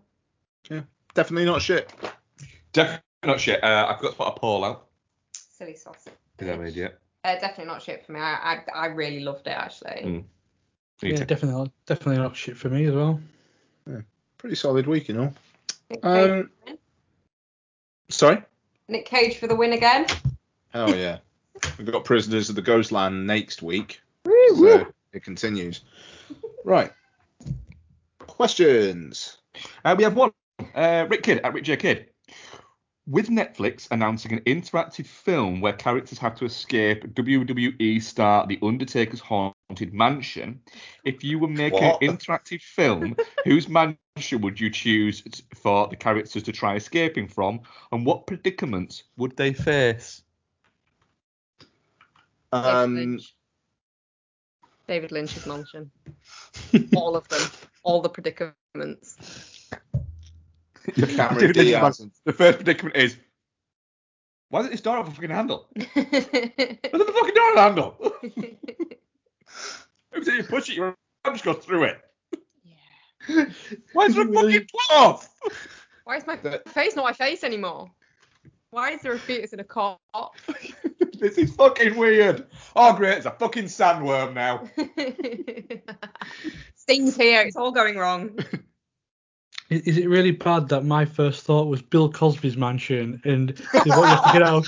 Yeah. 0.69 0.81
Definitely 1.13 1.45
not 1.45 1.61
shit. 1.61 1.91
Definitely 2.73 3.01
not 3.23 3.39
shit. 3.39 3.63
Uh, 3.63 3.87
I've 3.89 4.01
got 4.01 4.11
to 4.11 4.15
put 4.15 4.27
a 4.27 4.39
poll 4.39 4.63
out 4.63 4.87
Silly 5.33 5.75
sausage. 5.75 6.13
because 6.37 6.53
I'm 6.53 6.61
an 6.61 6.67
idiot. 6.67 6.99
Uh, 7.23 7.35
definitely 7.35 7.65
not 7.65 7.81
shit 7.81 8.05
for 8.05 8.11
me. 8.11 8.19
I, 8.19 8.33
I 8.55 8.63
I 8.73 8.85
really 8.87 9.21
loved 9.21 9.47
it 9.47 9.51
actually. 9.51 10.01
Mm. 10.03 10.23
Yeah, 11.01 11.17
too. 11.17 11.25
definitely 11.25 11.59
not, 11.59 11.71
definitely 11.85 12.21
not 12.21 12.35
shit 12.35 12.57
for 12.57 12.69
me 12.69 12.85
as 12.85 12.93
well. 12.93 13.19
Yeah, 13.89 14.01
Pretty 14.37 14.55
solid 14.55 14.87
week, 14.87 15.07
you 15.07 15.15
know. 15.15 15.33
Um, 16.01 16.49
sorry. 18.09 18.41
Nick 18.87 19.05
Cage 19.05 19.37
for 19.37 19.47
the 19.47 19.55
win 19.55 19.73
again. 19.73 20.05
Hell 20.69 20.95
yeah. 20.95 21.19
We've 21.77 21.89
got 21.91 22.03
Prisoners 22.05 22.49
of 22.49 22.55
the 22.55 22.61
Ghostland 22.61 23.25
next 23.27 23.61
week. 23.61 24.01
Woo, 24.25 24.55
So 24.55 24.87
it 25.13 25.23
continues. 25.23 25.81
Right. 26.63 26.91
Questions. 28.19 29.37
Uh, 29.85 29.95
we 29.97 30.03
have 30.03 30.15
one. 30.15 30.31
Uh, 30.75 31.05
Rick 31.09 31.23
Kidd 31.23 31.39
at 31.39 31.53
Rick 31.53 31.63
J 31.63 31.77
Kidd. 31.77 32.07
With 33.05 33.27
Netflix 33.27 33.89
announcing 33.91 34.31
an 34.31 34.39
interactive 34.41 35.05
film 35.05 35.59
where 35.59 35.73
characters 35.73 36.17
have 36.19 36.35
to 36.35 36.45
escape 36.45 37.03
WWE 37.15 38.01
star 38.01 38.47
The 38.47 38.57
Undertaker's 38.63 39.19
haunted 39.19 39.93
mansion, 39.93 40.61
if 41.03 41.21
you 41.21 41.37
were 41.37 41.49
making 41.49 41.83
What? 41.83 42.01
an 42.01 42.15
interactive 42.15 42.61
film, 42.61 43.17
whose 43.43 43.67
mansion 43.67 44.39
would 44.39 44.57
you 44.57 44.69
choose 44.69 45.21
for 45.53 45.87
the 45.89 45.97
characters 45.97 46.43
to 46.43 46.51
try 46.53 46.75
escaping 46.75 47.27
from, 47.27 47.59
and 47.91 48.05
what 48.05 48.25
predicaments 48.25 49.03
would 49.17 49.35
they 49.35 49.51
face? 49.51 50.23
David 52.53 52.67
Um, 52.69 52.95
Lynch. 52.95 53.35
David 54.87 55.11
Lynch's 55.11 55.45
mansion. 55.45 55.91
all 56.95 57.17
of 57.17 57.27
them. 57.27 57.41
All 57.83 58.01
the 58.01 58.09
predicaments. 58.09 58.57
Cameron 58.73 58.97
David 60.95 61.55
Lynch's 61.55 61.97
Diaz. 61.97 62.07
The 62.25 62.33
first 62.33 62.57
predicament 62.57 62.95
is 62.95 63.15
why 64.49 64.59
doesn't 64.59 64.71
this 64.71 64.81
door 64.81 64.97
have 64.97 65.07
a 65.07 65.11
fucking 65.11 65.29
handle? 65.29 65.67
Where's 65.73 65.85
the 65.93 67.13
fucking 67.15 67.33
door 67.35 67.55
handle? 67.55 67.95
Every 70.13 70.25
time 70.25 70.37
you 70.37 70.43
push 70.43 70.69
it, 70.69 70.75
your 70.75 70.95
arm 71.25 71.33
just 71.35 71.43
goes 71.43 71.57
through 71.63 71.85
it. 71.85 72.01
Why 73.93 74.05
is 74.05 74.15
there 74.15 74.23
a 74.25 74.27
Really? 74.27 74.53
fucking 74.53 74.67
cloth? 74.89 75.29
Why 76.03 76.17
is 76.17 76.27
my 76.27 76.35
That- 76.37 76.67
face 76.69 76.95
not 76.95 77.03
my 77.05 77.13
face 77.13 77.43
anymore? 77.43 77.89
Why 78.71 78.91
is 78.91 79.01
there 79.01 79.13
a 79.13 79.19
fetus 79.19 79.53
in 79.53 79.59
a 79.59 79.63
cot? 79.63 79.99
this 81.19 81.37
is 81.37 81.55
fucking 81.55 81.95
weird. 81.95 82.47
Oh 82.75 82.93
great, 82.93 83.17
it's 83.17 83.25
a 83.25 83.31
fucking 83.31 83.65
sandworm 83.65 84.33
now. 84.33 84.67
Steam's 86.83 87.15
here. 87.15 87.43
It's 87.43 87.55
all 87.55 87.71
going 87.71 87.95
wrong. 87.95 88.37
Is, 89.69 89.81
is 89.83 89.97
it 89.97 90.09
really 90.09 90.31
bad 90.31 90.67
that 90.67 90.83
my 90.83 91.05
first 91.05 91.45
thought 91.45 91.67
was 91.67 91.81
Bill 91.81 92.11
Cosby's 92.11 92.57
mansion 92.57 93.21
and 93.23 93.49
they 93.71 93.89
want 93.89 94.11
you 94.11 94.17
to 94.17 94.33
get 94.33 94.43
out? 94.43 94.67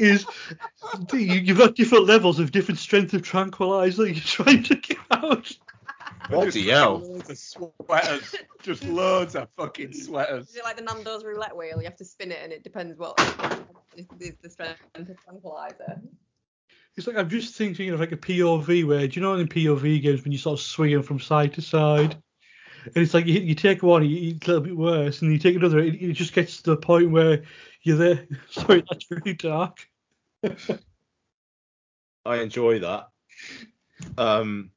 is 0.00 0.24
you, 1.12 1.18
you've 1.18 1.58
got 1.58 1.76
different 1.76 2.06
levels 2.06 2.38
of 2.38 2.50
different 2.50 2.78
strength 2.78 3.12
of 3.12 3.20
tranquilizer 3.22 4.06
you're 4.06 4.14
trying 4.14 4.62
to 4.62 4.76
get 4.76 4.96
out. 5.10 5.52
Bloody 6.30 6.70
hell. 6.70 7.00
Loads 7.00 7.28
of 7.28 7.36
sweaters. 7.36 8.34
Just 8.62 8.84
loads 8.84 9.36
of 9.36 9.48
fucking 9.58 9.92
sweaters. 9.92 10.48
Is 10.48 10.56
it 10.56 10.64
like 10.64 10.78
the 10.78 10.82
Nando's 10.82 11.22
roulette 11.22 11.54
wheel? 11.54 11.76
You 11.76 11.84
have 11.84 11.96
to 11.96 12.04
spin 12.06 12.32
it 12.32 12.40
and 12.42 12.52
it 12.52 12.64
depends 12.64 12.98
what 12.98 13.20
is, 13.94 14.06
is 14.18 14.34
the 14.42 14.48
strength 14.48 14.80
of 14.94 15.22
tranquilizer. 15.22 16.00
It's 16.98 17.06
like 17.06 17.16
I'm 17.16 17.28
just 17.30 17.54
thinking 17.54 17.90
of 17.90 18.00
like 18.00 18.10
a 18.10 18.16
POV 18.16 18.84
where 18.84 19.06
do 19.06 19.20
you 19.20 19.24
know 19.24 19.34
in 19.34 19.46
POV 19.46 20.02
games 20.02 20.24
when 20.24 20.32
you 20.32 20.38
sort 20.38 20.58
of 20.58 20.64
swinging 20.66 21.04
from 21.04 21.20
side 21.20 21.54
to 21.54 21.62
side, 21.62 22.20
and 22.84 22.96
it's 22.96 23.14
like 23.14 23.24
you, 23.24 23.38
you 23.38 23.54
take 23.54 23.84
one, 23.84 24.04
you- 24.04 24.32
it's 24.34 24.46
a 24.48 24.50
little 24.50 24.64
bit 24.64 24.76
worse, 24.76 25.22
and 25.22 25.30
you 25.32 25.38
take 25.38 25.54
another, 25.54 25.78
it, 25.78 25.94
it 25.94 26.14
just 26.14 26.34
gets 26.34 26.56
to 26.62 26.70
the 26.70 26.76
point 26.76 27.12
where 27.12 27.44
you're 27.82 27.96
there. 27.96 28.26
Sorry, 28.50 28.82
that's 28.90 29.08
really 29.12 29.34
dark. 29.34 29.78
I 32.24 32.38
enjoy 32.38 32.80
that. 32.80 33.10
Um, 34.16 34.72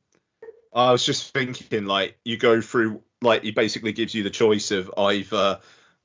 I 0.73 0.91
was 0.91 1.03
just 1.03 1.33
thinking, 1.33 1.85
like, 1.85 2.19
you 2.23 2.37
go 2.37 2.61
through, 2.61 3.01
like, 3.23 3.43
it 3.45 3.55
basically 3.55 3.93
gives 3.93 4.13
you 4.13 4.21
the 4.21 4.29
choice 4.29 4.69
of 4.69 4.91
either, 4.95 5.59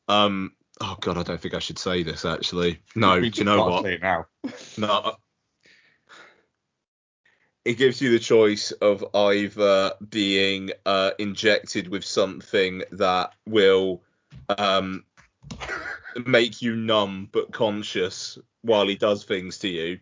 um, 0.08 0.52
oh 0.80 0.96
god, 0.98 1.18
I 1.18 1.22
don't 1.24 1.40
think 1.40 1.52
I 1.52 1.58
should 1.58 1.78
say 1.78 2.02
this 2.02 2.24
actually. 2.24 2.80
No, 2.94 3.20
do 3.20 3.26
you 3.26 3.44
know 3.44 3.62
what? 3.66 4.00
now. 4.00 4.26
No. 4.78 5.16
It 7.66 7.78
gives 7.78 8.00
you 8.00 8.12
the 8.12 8.20
choice 8.20 8.70
of 8.70 9.04
either 9.12 9.92
being 10.08 10.70
uh, 10.86 11.10
injected 11.18 11.88
with 11.88 12.04
something 12.04 12.84
that 12.92 13.32
will 13.44 14.02
um, 14.56 15.02
make 16.24 16.62
you 16.62 16.76
numb 16.76 17.28
but 17.32 17.50
conscious 17.50 18.38
while 18.62 18.86
he 18.86 18.94
does 18.94 19.24
things 19.24 19.58
to 19.58 19.68
you, 19.68 19.98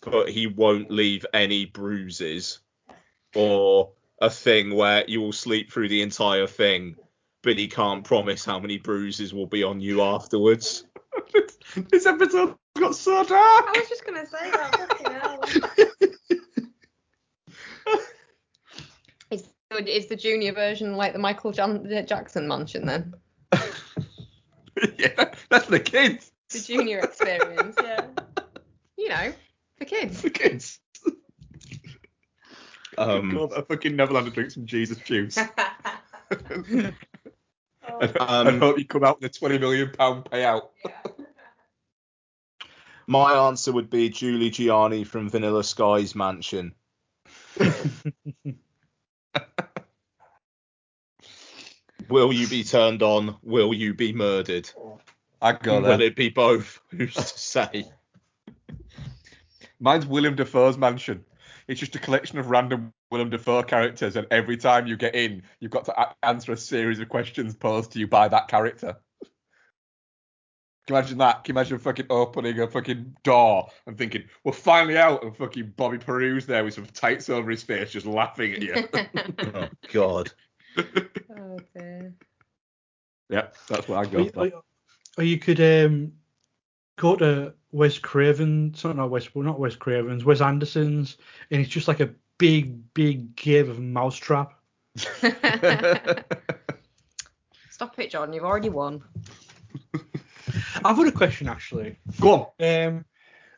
but 0.00 0.28
he 0.28 0.46
won't 0.46 0.92
leave 0.92 1.26
any 1.34 1.64
bruises, 1.64 2.60
or 3.34 3.90
a 4.20 4.30
thing 4.30 4.72
where 4.72 5.04
you 5.08 5.20
will 5.20 5.32
sleep 5.32 5.72
through 5.72 5.88
the 5.88 6.02
entire 6.02 6.46
thing, 6.46 6.94
but 7.42 7.58
he 7.58 7.66
can't 7.66 8.04
promise 8.04 8.44
how 8.44 8.60
many 8.60 8.78
bruises 8.78 9.34
will 9.34 9.48
be 9.48 9.64
on 9.64 9.80
you 9.80 10.02
afterwards. 10.02 10.84
this 11.90 12.06
episode's 12.06 12.54
got 12.78 12.94
so 12.94 13.24
dark. 13.24 13.66
I 13.66 13.72
was 13.76 13.88
just 13.88 14.06
gonna 14.06 14.24
say 14.24 14.52
that. 14.52 14.76
fucking 14.88 15.12
hell. 15.12 15.40
Is, 19.70 19.86
is 19.86 20.06
the 20.06 20.16
junior 20.16 20.52
version 20.52 20.96
like 20.96 21.12
the 21.12 21.18
Michael 21.18 21.52
Jan- 21.52 22.04
Jackson 22.06 22.48
mansion 22.48 22.86
then? 22.86 23.14
yeah, 24.98 25.32
that's 25.48 25.66
the 25.66 25.80
kids. 25.80 26.32
The 26.50 26.60
junior 26.60 26.98
experience, 27.00 27.76
yeah. 27.82 28.06
You 28.96 29.08
know, 29.08 29.32
for 29.78 29.84
kids. 29.84 30.20
For 30.20 30.30
kids. 30.30 30.80
Um, 32.98 33.30
Go 33.30 33.50
I 33.56 33.62
fucking 33.62 33.96
Neverland 33.96 34.26
and 34.26 34.34
drink 34.34 34.50
some 34.50 34.66
Jesus 34.66 34.98
juice. 34.98 35.38
and, 36.30 36.94
Um, 38.20 38.46
and 38.46 38.58
hope 38.58 38.78
you 38.78 38.84
come 38.84 39.04
out 39.04 39.20
with 39.20 39.34
a 39.34 39.38
twenty 39.38 39.58
million 39.58 39.90
pound 39.96 40.24
payout. 40.26 40.68
My 43.06 43.32
answer 43.48 43.72
would 43.72 43.88
be 43.88 44.10
Julie 44.10 44.50
Gianni 44.50 45.04
from 45.04 45.30
Vanilla 45.30 45.64
Sky's 45.64 46.14
mansion. 46.14 46.74
Will 52.10 52.32
you 52.32 52.46
be 52.48 52.64
turned 52.64 53.02
on? 53.02 53.36
Will 53.42 53.72
you 53.72 53.94
be 53.94 54.12
murdered? 54.12 54.70
I 55.40 55.52
go 55.52 55.80
Will 55.80 55.98
there. 55.98 56.02
it 56.02 56.16
be 56.16 56.28
both? 56.28 56.80
Who's 56.90 57.14
to 57.14 57.22
say? 57.22 57.84
Mine's 59.78 60.06
William 60.06 60.34
Dafoe's 60.36 60.76
mansion. 60.76 61.24
It's 61.66 61.80
just 61.80 61.94
a 61.94 61.98
collection 61.98 62.38
of 62.38 62.50
random 62.50 62.92
Willem 63.10 63.30
Dafoe 63.30 63.62
characters, 63.62 64.16
and 64.16 64.26
every 64.30 64.56
time 64.56 64.86
you 64.86 64.96
get 64.96 65.14
in, 65.14 65.42
you've 65.58 65.70
got 65.70 65.84
to 65.86 66.00
a- 66.00 66.14
answer 66.22 66.52
a 66.52 66.56
series 66.56 67.00
of 67.00 67.08
questions 67.08 67.54
posed 67.54 67.92
to 67.92 67.98
you 67.98 68.06
by 68.06 68.28
that 68.28 68.48
character. 68.48 68.96
Can 70.86 70.94
you 70.94 70.96
imagine 70.96 71.18
that? 71.18 71.44
Can 71.44 71.54
you 71.54 71.58
imagine 71.60 71.78
fucking 71.78 72.06
opening 72.10 72.58
a 72.60 72.66
fucking 72.68 73.16
door 73.22 73.68
and 73.86 73.96
thinking, 73.96 74.24
we're 74.44 74.52
finally 74.52 74.96
out, 74.98 75.22
and 75.24 75.36
fucking 75.36 75.74
Bobby 75.76 75.98
Peru's 75.98 76.46
there 76.46 76.64
with 76.64 76.74
some 76.74 76.86
tights 76.86 77.28
over 77.30 77.50
his 77.50 77.62
face 77.62 77.90
just 77.92 78.06
laughing 78.06 78.52
at 78.54 78.62
you? 78.62 78.74
Oh 79.54 79.68
God. 79.92 80.32
Oh 80.78 81.58
dear. 81.76 82.14
yeah, 83.28 83.46
that's 83.68 83.88
what 83.88 83.98
I 83.98 84.02
Or, 84.02 84.06
go 84.06 84.18
you- 84.24 84.30
for. 84.30 84.46
or- 84.48 84.62
or 85.18 85.24
you 85.24 85.38
could 85.38 85.60
um, 85.60 86.12
go 86.96 87.16
to 87.16 87.52
Wes 87.72 87.98
Craven, 87.98 88.72
something 88.74 88.96
not 88.98 89.10
Wes, 89.10 89.34
well, 89.34 89.44
not 89.44 89.58
Wes 89.58 89.74
Craven's, 89.74 90.24
Wes 90.24 90.40
Anderson's, 90.40 91.16
and 91.50 91.60
it's 91.60 91.68
just 91.70 91.88
like 91.88 91.98
a 92.00 92.10
big, 92.38 92.94
big 92.94 93.34
game 93.36 93.68
of 93.68 93.80
mousetrap. 93.80 94.52
Stop 97.70 97.98
it, 97.98 98.10
John. 98.10 98.32
You've 98.32 98.44
already 98.44 98.68
won. 98.68 99.02
I've 100.84 100.96
got 100.96 101.06
a 101.08 101.12
question 101.12 101.48
actually. 101.48 101.96
Go 102.20 102.52
on. 102.60 102.86
Um, 102.88 103.04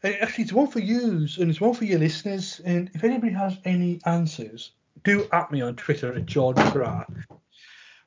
actually, 0.03 0.45
it's 0.45 0.53
one 0.53 0.67
for 0.69 0.81
you 0.81 1.27
and 1.39 1.51
it's 1.51 1.61
one 1.61 1.75
for 1.75 1.85
your 1.85 1.99
listeners. 1.99 2.61
And 2.65 2.91
if 2.95 3.05
anybody 3.05 3.33
has 3.35 3.57
any 3.65 4.01
answers, 4.07 4.73
do 5.05 5.29
at 5.33 5.51
me 5.51 5.61
on 5.61 5.77
Twitter 5.77 6.13
at 6.15 6.27
Jordan 6.27 6.65
McGrath. 6.67 7.25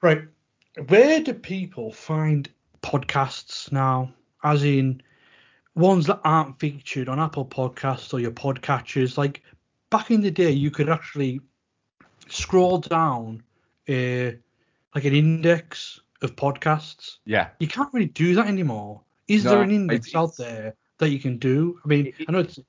Right, 0.02 0.22
where 0.88 1.22
do 1.22 1.34
people 1.34 1.92
find 1.92 2.50
podcasts 2.82 3.72
now? 3.72 4.14
As 4.44 4.64
in 4.64 5.02
ones 5.76 6.08
that 6.08 6.22
aren't 6.24 6.60
featured 6.60 7.10
on 7.10 7.20
Apple 7.20 7.46
Podcasts 7.46 8.14
or 8.14 8.20
your 8.20 8.32
podcatchers. 8.32 9.18
Like 9.18 9.44
back 9.90 10.10
in 10.10 10.22
the 10.22 10.32
day, 10.32 10.52
you 10.52 10.72
could 10.72 10.90
actually 10.90 11.42
scroll 12.28 12.80
down 12.80 13.44
uh, 13.88 14.32
like 14.96 15.04
an 15.04 15.14
index 15.14 16.00
of 16.22 16.36
podcasts. 16.36 17.18
Yeah. 17.26 17.50
You 17.60 17.68
can't 17.68 17.94
really 17.94 18.08
do 18.08 18.36
that 18.36 18.48
anymore. 18.48 19.02
Is 19.28 19.44
No, 19.44 19.52
there 19.52 19.62
an 19.62 19.72
index 19.72 20.16
out 20.16 20.38
there 20.38 20.76
that 20.98 21.10
you 21.10 21.20
can 21.20 21.38
do? 21.38 21.80
I 21.84 21.88
mean, 21.88 22.14
I 22.28 22.32
know 22.32 22.40
it's 22.40 22.60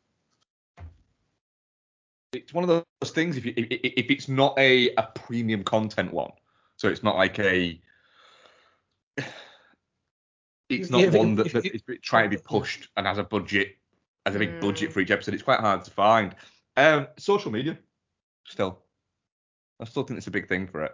it's 2.36 2.55
one 2.55 2.65
of 2.65 2.68
those 2.68 3.10
things 3.10 3.36
if 3.36 3.44
you, 3.44 3.52
if, 3.56 3.66
if 3.70 4.10
it's 4.10 4.28
not 4.28 4.58
a, 4.58 4.94
a 4.94 5.02
premium 5.15 5.62
content 5.65 6.12
one 6.12 6.31
so 6.76 6.89
it's 6.89 7.02
not 7.02 7.16
like 7.16 7.39
a 7.39 7.81
it's 10.68 10.90
not 10.90 11.00
Yeah, 11.00 11.18
one 11.18 11.34
that, 11.36 11.47
if- 11.47 11.52
that 11.52 11.66
if- 11.66 11.74
is 11.89 11.98
trying 12.02 12.31
to 12.31 12.36
be 12.36 12.42
pushed 12.42 12.89
and 12.97 13.06
has 13.06 13.18
a 13.18 13.24
budget 13.24 13.76
has 14.24 14.34
a 14.34 14.39
big 14.39 14.55
Mm. 14.56 14.60
budget 14.60 14.92
for 14.92 15.00
each 15.00 15.10
episode 15.10 15.34
it's 15.34 15.42
quite 15.42 15.60
hard 15.60 15.84
to 15.84 15.90
find 15.90 16.34
um 16.76 17.06
social 17.16 17.50
media 17.52 17.78
still 18.44 18.82
i 19.81 19.84
still 19.84 20.02
think 20.02 20.18
it's 20.18 20.26
a 20.26 20.32
big 20.32 20.48
thing 20.48 20.66
for 20.66 20.82
it 20.84 20.92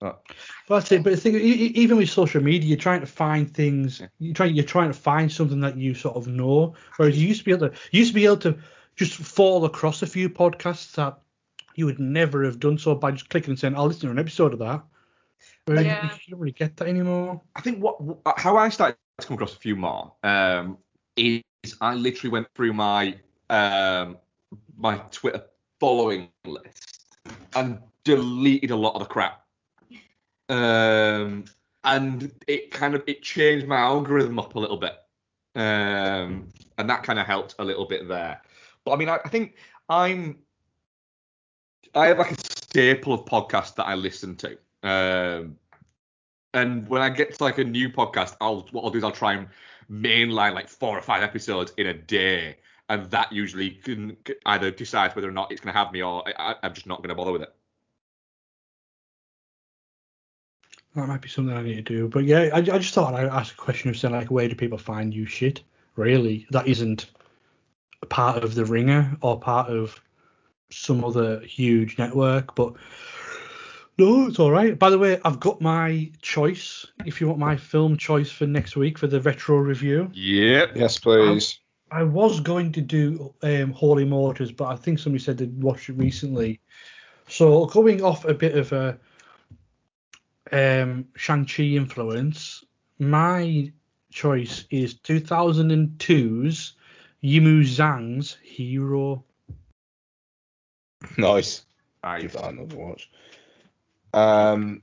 but 0.00 0.22
But 0.68 0.78
that's 0.80 0.92
it. 0.92 1.02
But 1.02 1.10
the 1.10 1.16
thing, 1.16 1.34
even 1.34 1.96
with 1.96 2.08
social 2.08 2.40
media, 2.40 2.68
you're 2.68 2.78
trying 2.78 3.00
to 3.00 3.06
find 3.06 3.52
things. 3.52 3.98
Yeah. 3.98 4.06
You 4.20 4.32
try, 4.32 4.46
you're 4.46 4.64
trying 4.64 4.90
to 4.92 4.98
find 4.98 5.30
something 5.32 5.58
that 5.62 5.76
you 5.76 5.92
sort 5.94 6.14
of 6.14 6.28
know. 6.28 6.74
Whereas 6.98 7.18
you 7.20 7.26
used 7.26 7.40
to 7.40 7.44
be 7.44 7.50
able 7.50 7.68
to, 7.70 7.74
you 7.90 7.98
used 7.98 8.10
to 8.12 8.14
be 8.14 8.24
able 8.24 8.36
to 8.36 8.56
just 8.98 9.14
fall 9.14 9.64
across 9.64 10.02
a 10.02 10.06
few 10.06 10.28
podcasts 10.28 10.92
that 10.96 11.18
you 11.76 11.86
would 11.86 12.00
never 12.00 12.44
have 12.44 12.58
done 12.58 12.76
so 12.76 12.94
by 12.94 13.12
just 13.12 13.30
clicking 13.30 13.50
and 13.50 13.58
saying, 13.58 13.76
"I'll 13.76 13.86
listen 13.86 14.02
to 14.02 14.10
an 14.10 14.18
episode 14.18 14.52
of 14.52 14.58
that." 14.58 14.82
Whereas 15.66 15.86
Yeah. 15.86 16.02
you 16.04 16.30
don't 16.30 16.40
really 16.40 16.52
get 16.52 16.76
that 16.78 16.88
anymore. 16.88 17.40
I 17.54 17.60
think 17.60 17.78
what 17.78 17.96
how 18.36 18.56
I 18.56 18.68
started 18.68 18.96
to 19.18 19.26
come 19.26 19.34
across 19.34 19.54
a 19.54 19.58
few 19.58 19.76
more 19.76 20.12
um, 20.24 20.78
is 21.16 21.42
I 21.80 21.94
literally 21.94 22.32
went 22.32 22.48
through 22.54 22.72
my 22.72 23.16
um, 23.48 24.18
my 24.76 24.98
Twitter 25.10 25.44
following 25.78 26.28
list 26.44 27.06
and 27.54 27.78
deleted 28.02 28.72
a 28.72 28.76
lot 28.76 28.94
of 28.94 29.00
the 29.00 29.06
crap. 29.06 29.44
Um, 30.48 31.44
and 31.84 32.32
it 32.48 32.70
kind 32.72 32.94
of 32.94 33.04
it 33.06 33.22
changed 33.22 33.68
my 33.68 33.76
algorithm 33.76 34.38
up 34.38 34.56
a 34.56 34.58
little 34.58 34.76
bit, 34.76 34.94
um, 35.54 36.48
and 36.78 36.90
that 36.90 37.04
kind 37.04 37.18
of 37.18 37.26
helped 37.26 37.54
a 37.58 37.64
little 37.64 37.86
bit 37.86 38.08
there. 38.08 38.40
But 38.88 38.94
I 38.94 38.96
mean, 38.96 39.08
I, 39.10 39.18
I 39.22 39.28
think 39.28 39.54
I'm 39.90 40.38
I 41.94 42.06
have 42.06 42.18
like 42.18 42.32
a 42.32 42.40
staple 42.40 43.12
of 43.12 43.26
podcasts 43.26 43.74
that 43.74 43.84
I 43.84 43.94
listen 43.94 44.34
to. 44.36 44.56
Um, 44.82 45.58
and 46.54 46.88
when 46.88 47.02
I 47.02 47.10
get 47.10 47.34
to 47.34 47.44
like 47.44 47.58
a 47.58 47.64
new 47.64 47.90
podcast, 47.90 48.36
I'll 48.40 48.66
what 48.70 48.84
I'll 48.84 48.90
do 48.90 48.96
is 48.96 49.04
I'll 49.04 49.12
try 49.12 49.34
and 49.34 49.48
mainline 49.90 50.54
like 50.54 50.68
four 50.68 50.96
or 50.96 51.02
five 51.02 51.22
episodes 51.22 51.74
in 51.76 51.88
a 51.88 51.94
day, 51.94 52.56
and 52.88 53.10
that 53.10 53.30
usually 53.30 53.70
can 53.72 54.16
either 54.46 54.70
decides 54.70 55.14
whether 55.14 55.28
or 55.28 55.32
not 55.32 55.52
it's 55.52 55.60
going 55.60 55.72
to 55.72 55.78
have 55.78 55.92
me 55.92 56.02
or 56.02 56.24
I, 56.38 56.54
I'm 56.62 56.72
just 56.72 56.86
not 56.86 56.98
going 56.98 57.10
to 57.10 57.14
bother 57.14 57.32
with 57.32 57.42
it. 57.42 57.54
That 60.94 61.08
might 61.08 61.20
be 61.20 61.28
something 61.28 61.54
I 61.54 61.62
need 61.62 61.76
to 61.76 61.82
do. 61.82 62.08
But 62.08 62.24
yeah, 62.24 62.48
I, 62.54 62.58
I 62.58 62.78
just 62.78 62.94
thought 62.94 63.12
I'd 63.12 63.26
ask 63.26 63.52
a 63.52 63.58
question 63.58 63.90
of 63.90 63.98
saying 63.98 64.14
like, 64.14 64.30
where 64.30 64.48
do 64.48 64.54
people 64.54 64.78
find 64.78 65.12
you 65.12 65.26
shit? 65.26 65.62
Really, 65.96 66.46
that 66.50 66.66
isn't 66.66 67.10
part 68.06 68.44
of 68.44 68.54
the 68.54 68.64
Ringer 68.64 69.16
or 69.20 69.38
part 69.40 69.70
of 69.70 70.00
some 70.70 71.04
other 71.04 71.40
huge 71.40 71.98
network. 71.98 72.54
But 72.54 72.74
no, 73.98 74.28
it's 74.28 74.38
all 74.38 74.50
right. 74.50 74.78
By 74.78 74.90
the 74.90 74.98
way, 74.98 75.20
I've 75.24 75.40
got 75.40 75.60
my 75.60 76.10
choice. 76.22 76.86
If 77.04 77.20
you 77.20 77.26
want 77.26 77.40
my 77.40 77.56
film 77.56 77.96
choice 77.96 78.30
for 78.30 78.46
next 78.46 78.76
week 78.76 78.98
for 78.98 79.06
the 79.06 79.20
retro 79.20 79.56
review, 79.58 80.10
Yep. 80.14 80.72
Yes, 80.76 80.98
please. 80.98 81.58
I 81.90 82.02
was 82.02 82.40
going 82.40 82.72
to 82.72 82.80
do 82.82 83.34
um, 83.42 83.72
Holy 83.72 84.04
Motors, 84.04 84.52
but 84.52 84.68
I 84.68 84.76
think 84.76 84.98
somebody 84.98 85.24
said 85.24 85.38
they'd 85.38 85.62
watched 85.62 85.88
it 85.88 85.94
recently. 85.94 86.60
So 87.28 87.66
going 87.66 88.02
off 88.02 88.24
a 88.24 88.34
bit 88.34 88.56
of 88.56 88.72
a 88.72 88.98
um, 90.52 91.06
Shang-Chi 91.16 91.62
influence, 91.62 92.64
my 92.98 93.72
choice 94.10 94.64
is 94.70 94.94
2002's 94.94 96.74
Yimou 97.22 97.62
Zhang's 97.62 98.36
Hero. 98.42 99.24
Nice. 101.16 101.64
I, 102.02 102.20
Give 102.20 102.32
that 102.32 102.50
another 102.50 102.76
watch. 102.76 103.10
Um, 104.14 104.82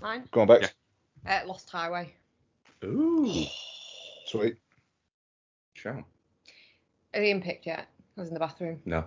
Mine. 0.00 0.24
go 0.30 0.42
on, 0.42 0.46
Bex. 0.46 0.72
Uh, 1.26 1.40
Lost 1.46 1.68
Highway. 1.70 2.14
ooh, 2.84 3.44
Sweet. 4.26 4.56
shout. 5.74 6.04
Have 7.12 7.22
you 7.22 7.28
Ian 7.28 7.42
picked 7.42 7.66
yet? 7.66 7.88
I 8.16 8.20
was 8.20 8.28
in 8.28 8.34
the 8.34 8.40
bathroom. 8.40 8.80
No. 8.84 9.04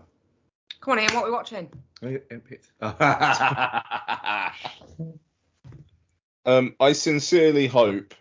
Come 0.82 0.94
on, 0.94 1.00
Ian. 1.00 1.14
What 1.14 1.24
are 1.24 1.28
we 1.28 1.32
watching? 1.32 1.70
Um, 6.46 6.76
I 6.80 6.94
sincerely 6.94 7.68
hope 7.68 8.14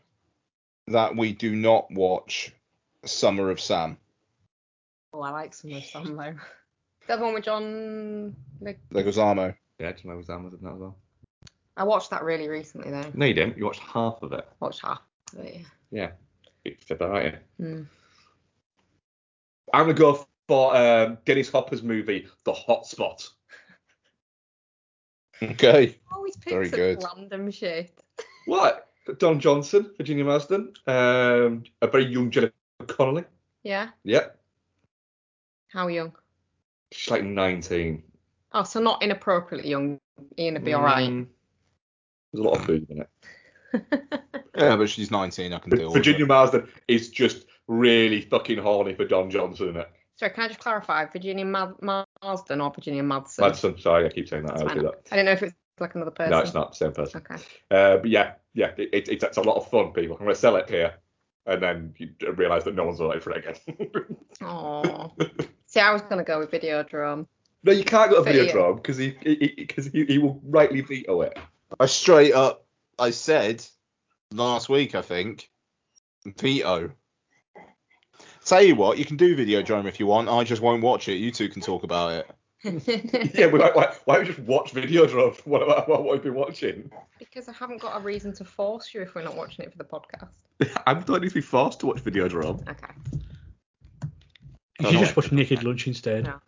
that 0.88 1.14
we 1.14 1.32
do 1.32 1.54
not 1.54 1.88
watch 1.92 2.52
Summer 3.08 3.50
of 3.50 3.60
Sam. 3.60 3.96
Oh, 5.12 5.20
I 5.22 5.30
like 5.30 5.54
Summer 5.54 5.76
of 5.78 5.84
Sam 5.84 6.16
though. 6.16 6.34
That 7.08 7.20
one 7.20 7.34
with 7.34 7.44
John. 7.44 8.34
Mc- 8.60 8.80
Leguizamo. 8.92 9.54
yeah, 9.78 9.92
do 9.92 9.98
you 10.02 10.10
know 10.10 10.16
was 10.16 10.28
in 10.28 10.44
that 10.44 10.72
as 10.72 10.78
well? 10.80 10.96
I 11.76 11.84
watched 11.84 12.10
that 12.10 12.24
really 12.24 12.48
recently 12.48 12.90
though. 12.90 13.08
No, 13.14 13.26
you 13.26 13.32
didn't. 13.34 13.56
You 13.56 13.64
watched 13.64 13.78
half 13.78 14.20
of 14.22 14.32
it. 14.32 14.44
Watched 14.58 14.80
half 14.82 15.02
of 15.32 15.44
it. 15.44 15.60
Yeah. 15.92 16.10
You 16.64 16.74
said 16.84 16.98
that, 16.98 17.08
right? 17.08 17.36
Hmm. 17.58 17.82
I'm 19.72 19.82
gonna 19.86 19.94
go 19.94 20.26
for 20.48 20.76
um, 20.76 21.18
Dennis 21.24 21.48
Hopper's 21.48 21.84
movie, 21.84 22.26
The 22.44 22.52
Hot 22.52 22.86
Spot. 22.86 23.28
Okay. 25.42 25.96
Always 26.12 26.36
pick 26.38 26.52
Very 26.54 26.68
good. 26.70 27.04
random 27.04 27.50
shit. 27.50 27.92
What? 28.46 28.88
Don 29.18 29.38
Johnson, 29.38 29.90
Virginia 29.96 30.24
Marsden, 30.24 30.72
um, 30.86 31.62
a 31.82 31.86
very 31.86 32.06
young 32.06 32.30
Jennifer 32.30 32.54
Connelly. 32.86 33.24
Yeah. 33.62 33.88
Yep. 34.04 34.38
How 35.68 35.88
young? 35.88 36.12
She's 36.92 37.10
like 37.10 37.24
19. 37.24 38.02
Oh, 38.52 38.62
so 38.62 38.80
not 38.80 39.02
inappropriately 39.02 39.70
young. 39.70 39.98
Ian 40.38 40.54
would 40.54 40.64
be 40.64 40.74
alright. 40.74 41.10
Mm, 41.10 41.26
There's 42.32 42.44
a 42.44 42.48
lot 42.48 42.60
of 42.60 42.66
booze 42.66 42.86
in 42.88 43.02
it. 43.02 43.10
Yeah, 44.56 44.74
but 44.76 44.88
she's 44.88 45.10
19. 45.10 45.52
I 45.52 45.58
can 45.58 45.70
deal 45.76 45.88
with 45.88 45.96
Virginia 45.96 46.24
it. 46.24 46.28
Marsden 46.28 46.66
is 46.88 47.10
just 47.10 47.44
really 47.66 48.22
fucking 48.22 48.56
horny 48.56 48.94
for 48.94 49.04
Don 49.04 49.30
Johnson 49.30 49.68
in 49.68 49.76
it. 49.76 49.90
Sorry, 50.14 50.32
can 50.32 50.44
I 50.44 50.48
just 50.48 50.60
clarify? 50.60 51.04
Virginia 51.04 51.44
Mad- 51.44 51.74
Marsden 52.22 52.62
or 52.62 52.72
Virginia 52.74 53.02
Madsen? 53.02 53.40
Madsen, 53.40 53.78
sorry, 53.78 54.06
I 54.06 54.08
keep 54.08 54.26
saying 54.30 54.46
that. 54.46 54.56
I'll 54.56 54.74
do 54.74 54.80
that. 54.80 54.94
I 55.12 55.16
didn't 55.16 55.26
know 55.26 55.32
if 55.32 55.42
it's 55.42 55.54
like 55.78 55.94
another 55.94 56.10
person. 56.10 56.30
No, 56.30 56.38
it's 56.38 56.54
not. 56.54 56.74
Same 56.74 56.92
person. 56.92 57.20
Okay. 57.30 57.42
Uh, 57.70 57.98
but 57.98 58.08
yeah, 58.08 58.32
yeah, 58.54 58.70
it, 58.78 58.88
it, 58.94 59.08
it's, 59.10 59.24
it's 59.24 59.36
a 59.36 59.42
lot 59.42 59.58
of 59.58 59.68
fun, 59.68 59.92
people. 59.92 60.16
I'm 60.16 60.24
going 60.24 60.34
to 60.34 60.40
sell 60.40 60.56
it 60.56 60.70
here. 60.70 60.94
And 61.46 61.62
then 61.62 61.94
you 61.98 62.10
realise 62.32 62.64
that 62.64 62.74
no 62.74 62.84
one's 62.84 62.98
voted 62.98 63.22
for 63.22 63.30
it 63.30 63.44
again. 63.46 64.16
Oh. 64.42 65.12
See, 65.66 65.80
I 65.80 65.92
was 65.92 66.02
gonna 66.02 66.24
go 66.24 66.38
with 66.40 66.50
Videodrome. 66.50 67.26
no, 67.62 67.72
you 67.72 67.84
can't 67.84 68.10
go 68.10 68.22
to 68.24 68.30
For 68.30 68.36
Ian. 68.36 68.48
Videodrome 68.48 68.76
because 68.76 68.96
he, 68.96 69.16
he, 69.22 69.54
he, 69.56 69.66
'cause 69.66 69.86
he, 69.86 70.04
he 70.04 70.18
will 70.18 70.40
rightly 70.44 70.80
veto 70.80 71.20
it. 71.22 71.38
I 71.78 71.86
straight 71.86 72.32
up, 72.34 72.64
I 72.98 73.10
said 73.10 73.64
last 74.32 74.68
week, 74.68 74.94
I 74.94 75.02
think, 75.02 75.48
veto. 76.24 76.90
Tell 78.44 78.62
you 78.62 78.76
what, 78.76 78.98
you 78.98 79.04
can 79.04 79.16
do 79.16 79.36
Videodrome 79.36 79.86
if 79.86 79.98
you 80.00 80.06
want. 80.06 80.28
I 80.28 80.44
just 80.44 80.62
won't 80.62 80.82
watch 80.82 81.08
it. 81.08 81.14
You 81.16 81.30
two 81.32 81.48
can 81.48 81.62
talk 81.62 81.82
about 81.82 82.12
it. 82.12 82.30
Yeah, 82.64 82.70
but 83.50 83.60
why, 83.60 83.70
why, 83.74 83.94
why 84.04 84.14
don't 84.16 84.22
we 84.26 84.32
just 84.34 84.38
watch 84.46 84.72
Videodrome? 84.72 85.38
What, 85.46 85.66
what, 85.66 85.88
what 85.88 86.04
we've 86.10 86.22
been 86.22 86.34
watching? 86.34 86.90
because 87.18 87.48
I 87.48 87.52
haven't 87.52 87.80
got 87.80 87.96
a 88.00 88.00
reason 88.00 88.32
to 88.34 88.44
force 88.44 88.92
you 88.94 89.02
if 89.02 89.14
we're 89.14 89.22
not 89.22 89.36
watching 89.36 89.64
it 89.64 89.72
for 89.72 89.78
the 89.78 89.84
podcast. 89.84 90.30
I 90.86 90.94
don't 90.94 91.20
need 91.22 91.28
to 91.28 91.34
be 91.34 91.40
forced 91.40 91.80
to 91.80 91.86
watch 91.86 92.02
Videodrome. 92.02 92.66
Okay. 92.68 92.92
You 94.80 94.90
should 94.90 95.00
just 95.00 95.16
watch 95.16 95.32
Naked 95.32 95.64
Lunch 95.64 95.86
instead. 95.86 96.24
No. 96.24 96.40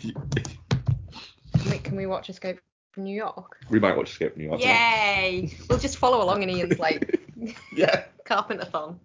Can 0.00 1.70
we, 1.70 1.78
can 1.78 1.96
we 1.96 2.06
watch 2.06 2.28
Escape 2.30 2.60
from 2.92 3.04
New 3.04 3.14
York? 3.14 3.58
we 3.70 3.78
might 3.80 3.96
watch 3.96 4.10
Escape 4.10 4.32
from 4.34 4.42
New 4.42 4.48
York. 4.48 4.60
tonight. 4.60 4.74
Yay! 5.20 5.56
We'll 5.68 5.78
just 5.78 5.96
follow 5.96 6.22
along 6.22 6.42
in 6.42 6.50
Ian's 6.50 6.78
like 6.78 7.20
Yeah. 7.72 8.04
carpenter 8.24 8.64
thon. 8.66 9.00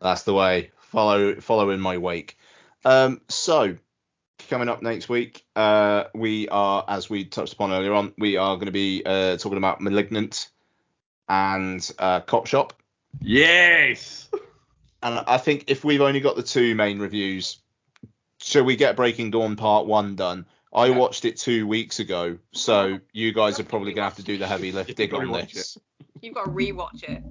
That's 0.00 0.24
the 0.24 0.34
way. 0.34 0.72
Follow 0.80 1.36
follow 1.40 1.70
in 1.70 1.80
my 1.80 1.98
wake. 1.98 2.36
Um, 2.84 3.20
so 3.28 3.76
coming 4.50 4.68
up 4.68 4.82
next 4.82 5.08
week, 5.08 5.44
uh, 5.56 6.04
we 6.14 6.48
are, 6.48 6.84
as 6.88 7.08
we 7.08 7.24
touched 7.24 7.52
upon 7.54 7.72
earlier 7.72 7.94
on, 7.94 8.12
we 8.18 8.36
are 8.36 8.56
going 8.56 8.66
to 8.66 8.72
be 8.72 9.02
uh, 9.06 9.36
talking 9.38 9.56
about 9.56 9.80
*Malignant* 9.80 10.50
and 11.28 11.90
uh, 11.98 12.20
*Cop 12.20 12.46
Shop*. 12.46 12.74
Yes. 13.20 14.28
And 15.02 15.24
I 15.26 15.38
think 15.38 15.64
if 15.68 15.82
we've 15.82 16.02
only 16.02 16.20
got 16.20 16.36
the 16.36 16.42
two 16.42 16.74
main 16.74 16.98
reviews, 16.98 17.56
shall 18.38 18.64
we 18.64 18.76
get 18.76 18.96
Breaking 18.96 19.30
Dawn 19.30 19.56
Part 19.56 19.86
One 19.86 20.14
done? 20.14 20.44
I 20.74 20.88
Yeah. 20.88 20.98
watched 20.98 21.24
it 21.24 21.38
two 21.38 21.66
weeks 21.66 22.00
ago, 22.00 22.36
so 22.52 22.98
you 23.14 23.32
guys 23.32 23.58
are 23.58 23.64
probably 23.64 23.94
gonna 23.94 24.04
have 24.08 24.16
to 24.16 24.22
do 24.22 24.36
the 24.36 24.46
heavy 24.46 24.72
lifting 24.72 25.08
probably 25.08 25.28
on 25.28 25.32
watch 25.32 25.54
this. 25.54 25.78
You've 26.20 26.34
got 26.34 26.44
to 26.44 26.50
rewatch 26.50 27.02
it. 27.04 27.22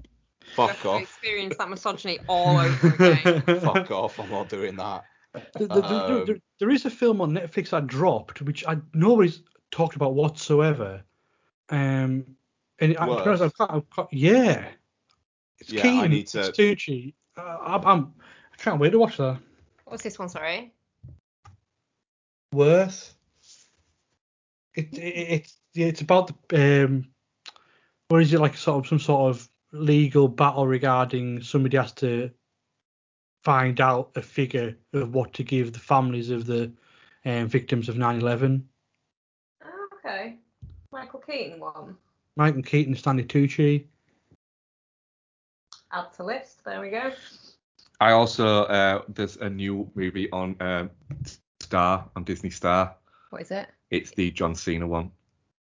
Fuck 0.56 0.70
You 0.70 0.74
have 0.74 0.82
to 0.82 0.90
off. 0.90 1.02
Experience 1.04 1.58
that 1.58 1.70
misogyny 1.70 2.18
all 2.28 2.58
over 2.58 2.88
again. 2.88 3.42
Fuck 3.62 3.92
off. 3.92 4.20
I'm 4.20 4.32
not 4.32 4.50
doing 4.50 4.76
that. 4.78 5.06
There- 5.34 5.44
there- 5.54 5.68
there- 5.68 5.82
Um, 5.84 6.26
there- 6.26 6.42
there 6.60 6.70
is 6.72 6.86
a 6.86 6.90
film 6.90 7.22
on 7.22 7.32
Netflix 7.32 7.70
that 7.70 7.88
dropped, 7.88 8.42
which 8.42 8.66
I 8.66 8.78
nobody's 8.94 9.44
talked 9.72 9.96
about 9.96 10.16
whatsoever. 10.16 11.04
Um, 11.70 12.36
and 12.80 12.98
I, 12.98 13.06
to 13.06 13.42
I've 13.42 13.54
got, 13.54 13.72
I've 13.72 13.90
got, 13.92 14.12
yeah, 14.12 14.70
it's 15.60 15.72
Yeah, 15.72 15.82
I 15.82 15.84
Keaton, 15.84 16.12
need 16.12 16.28
to- 16.28 16.40
it's 16.40 16.58
Tucci. 16.58 17.14
Uh, 17.38 17.58
I'm, 17.62 17.86
I'm, 17.86 18.14
I 18.54 18.58
can't 18.58 18.80
wait 18.80 18.90
to 18.92 19.00
watch 19.00 19.18
that. 19.18 19.40
What's 19.86 20.04
this 20.04 20.18
one? 20.18 20.30
Sorry. 20.30 20.74
Worth. 22.54 23.16
It, 24.76 24.98
it 24.98 25.00
it's 25.00 25.58
yeah, 25.74 25.88
it's 25.88 26.02
about 26.02 26.32
the 26.50 26.86
um, 26.86 27.08
or 28.10 28.22
is 28.22 28.34
it 28.34 28.40
like 28.40 28.58
sort 28.58 28.84
of 28.84 28.90
some 28.90 29.00
sort 29.00 29.30
of 29.36 29.48
legal 29.72 30.28
battle 30.28 30.66
regarding 30.66 31.42
somebody 31.44 31.78
has 31.78 31.92
to 31.94 32.32
find 33.44 33.80
out 33.82 34.12
a 34.16 34.22
figure 34.22 34.76
of 34.94 35.14
what 35.14 35.34
to 35.34 35.44
give 35.44 35.74
the 35.74 35.80
families 35.80 36.30
of 36.30 36.46
the 36.46 36.72
um, 37.26 37.48
victims 37.48 37.90
of 37.90 37.96
9/11. 37.96 38.62
Oh, 39.64 39.88
okay. 39.94 40.38
Michael 40.92 41.20
Keaton 41.20 41.60
one. 41.60 41.98
Michael 42.36 42.64
Keaton, 42.64 42.96
Stanley 42.96 43.24
Tucci. 43.24 43.86
Add 45.92 46.14
to 46.14 46.24
list. 46.24 46.64
There 46.64 46.82
we 46.82 46.90
go. 46.90 47.12
I 48.00 48.12
also 48.12 48.64
uh, 48.66 49.02
there's 49.10 49.38
a 49.38 49.50
new 49.50 49.90
movie 49.96 50.32
on 50.32 50.56
um, 50.62 50.90
Star 51.60 52.10
on 52.16 52.24
Disney 52.24 52.50
Star. 52.50 52.96
What 53.32 53.42
is 53.42 53.52
it? 53.52 53.68
It's 53.90 54.12
the 54.12 54.32
John 54.32 54.56
Cena 54.56 54.88
one. 54.88 55.12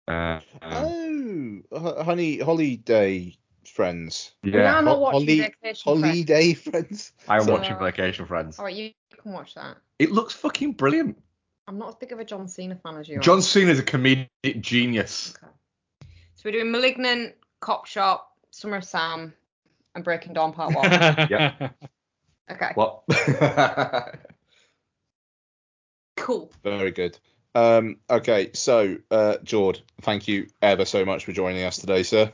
Uh, 0.09 0.41
um, 0.63 1.07
Oh, 1.73 2.03
honey, 2.03 2.39
holiday 2.39 3.37
friends. 3.69 4.33
We 4.43 4.53
yeah, 4.55 4.79
are 4.79 4.83
not 4.83 4.97
Ho- 4.97 5.01
watching 5.01 5.21
Holly- 5.21 5.41
Vacation 5.63 6.03
Holiday 6.03 6.55
friends. 6.55 7.13
I'm 7.29 7.43
So- 7.43 7.53
watching 7.53 7.79
Vacation 7.79 8.27
Friends. 8.27 8.59
All 8.59 8.65
right, 8.65 8.75
you 8.75 8.93
can 9.23 9.33
watch 9.33 9.55
that. 9.55 9.77
It 9.99 10.13
looks 10.13 10.35
fucking 10.35 10.73
brilliant. 10.73 11.21
I'm 11.69 11.79
not 11.79 11.89
as 11.89 11.95
big 11.97 12.13
of 12.13 12.21
a 12.21 12.25
John 12.25 12.47
Cena 12.49 12.77
fan 12.77 12.97
as 12.97 13.09
you 13.09 13.17
are. 13.19 13.21
John 13.21 13.39
is 13.39 13.57
a 13.57 13.83
comedic 13.83 14.61
genius. 14.61 15.35
Okay. 15.43 15.53
So 16.37 16.43
we're 16.45 16.53
doing 16.53 16.71
Malignant, 16.71 17.35
Cop 17.61 17.87
Shop, 17.87 18.31
Summer 18.51 18.77
of 18.77 18.85
Sam, 18.85 19.35
and 19.95 20.05
Breaking 20.05 20.33
Dawn 20.35 20.53
Part 20.53 20.75
One. 20.75 20.85
Yeah. 21.31 21.71
okay. 22.51 22.71
What? 22.75 23.03
Cool. 26.17 26.51
Very 26.65 26.91
good. 26.91 27.19
Um, 27.55 27.99
okay, 28.11 28.51
so 28.53 28.97
uh, 29.11 29.37
Jord, 29.45 29.81
thank 30.03 30.29
you 30.29 30.49
ever 30.61 30.85
so 30.85 31.05
much 31.05 31.25
for 31.25 31.33
joining 31.33 31.63
us 31.63 31.79
today, 31.79 32.03
sir. 32.03 32.33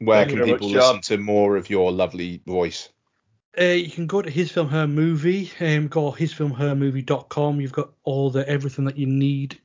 Where 0.00 0.24
Thank 0.24 0.38
can 0.38 0.44
people 0.44 0.68
much, 0.68 0.76
listen 0.76 1.00
to 1.02 1.18
more 1.18 1.56
of 1.56 1.70
your 1.70 1.90
lovely 1.90 2.42
voice? 2.46 2.90
Uh, 3.58 3.64
you 3.64 3.90
can 3.90 4.06
go 4.06 4.20
to 4.20 4.30
his 4.30 4.52
film 4.52 4.68
her 4.68 4.86
movie 4.86 5.50
um, 5.60 5.88
go 5.88 6.12
hisfilmhermovie.com 6.12 7.58
you've 7.58 7.72
got 7.72 7.90
all 8.04 8.28
the 8.28 8.46
everything 8.46 8.84
that 8.84 8.98
you 8.98 9.06
need 9.06 9.58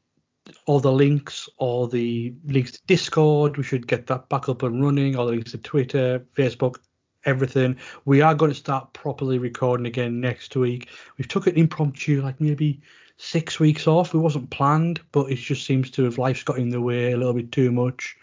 all 0.65 0.79
the 0.79 0.91
links 0.91 1.49
all 1.57 1.87
the 1.87 2.33
links 2.45 2.71
to 2.71 2.79
discord. 2.87 3.57
We 3.57 3.63
should 3.63 3.87
get 3.87 4.07
that 4.07 4.29
back 4.29 4.47
up 4.47 4.63
and 4.63 4.81
running 4.81 5.17
all 5.17 5.25
the 5.25 5.33
links 5.33 5.51
to 5.51 5.57
twitter 5.57 6.25
facebook 6.35 6.77
everything. 7.25 7.75
We 8.05 8.21
are 8.21 8.33
going 8.33 8.51
to 8.51 8.57
start 8.57 8.93
properly 8.93 9.37
recording 9.37 9.85
again 9.85 10.19
next 10.21 10.55
week. 10.55 10.89
We've 11.17 11.27
took 11.27 11.45
an 11.45 11.55
impromptu 11.55 12.21
like 12.23 12.39
maybe 12.39 12.81
six 13.17 13.59
weeks 13.59 13.87
off. 13.87 14.15
It 14.15 14.19
wasn't 14.19 14.49
planned 14.51 15.01
but 15.11 15.29
it 15.29 15.35
just 15.35 15.65
seems 15.65 15.91
to 15.91 16.05
have 16.05 16.17
life's 16.17 16.43
got 16.43 16.59
in 16.59 16.69
the 16.69 16.81
way 16.81 17.11
a 17.11 17.17
little 17.17 17.33
bit 17.33 17.51
too 17.51 17.73
much 17.73 18.15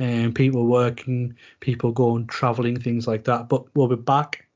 and 0.00 0.34
people 0.34 0.66
working 0.66 1.36
people 1.60 1.92
going 1.92 2.26
traveling 2.26 2.78
things 2.80 3.06
like 3.06 3.22
that 3.22 3.48
but 3.48 3.64
we'll 3.76 3.86
be 3.86 3.94
back 3.94 4.48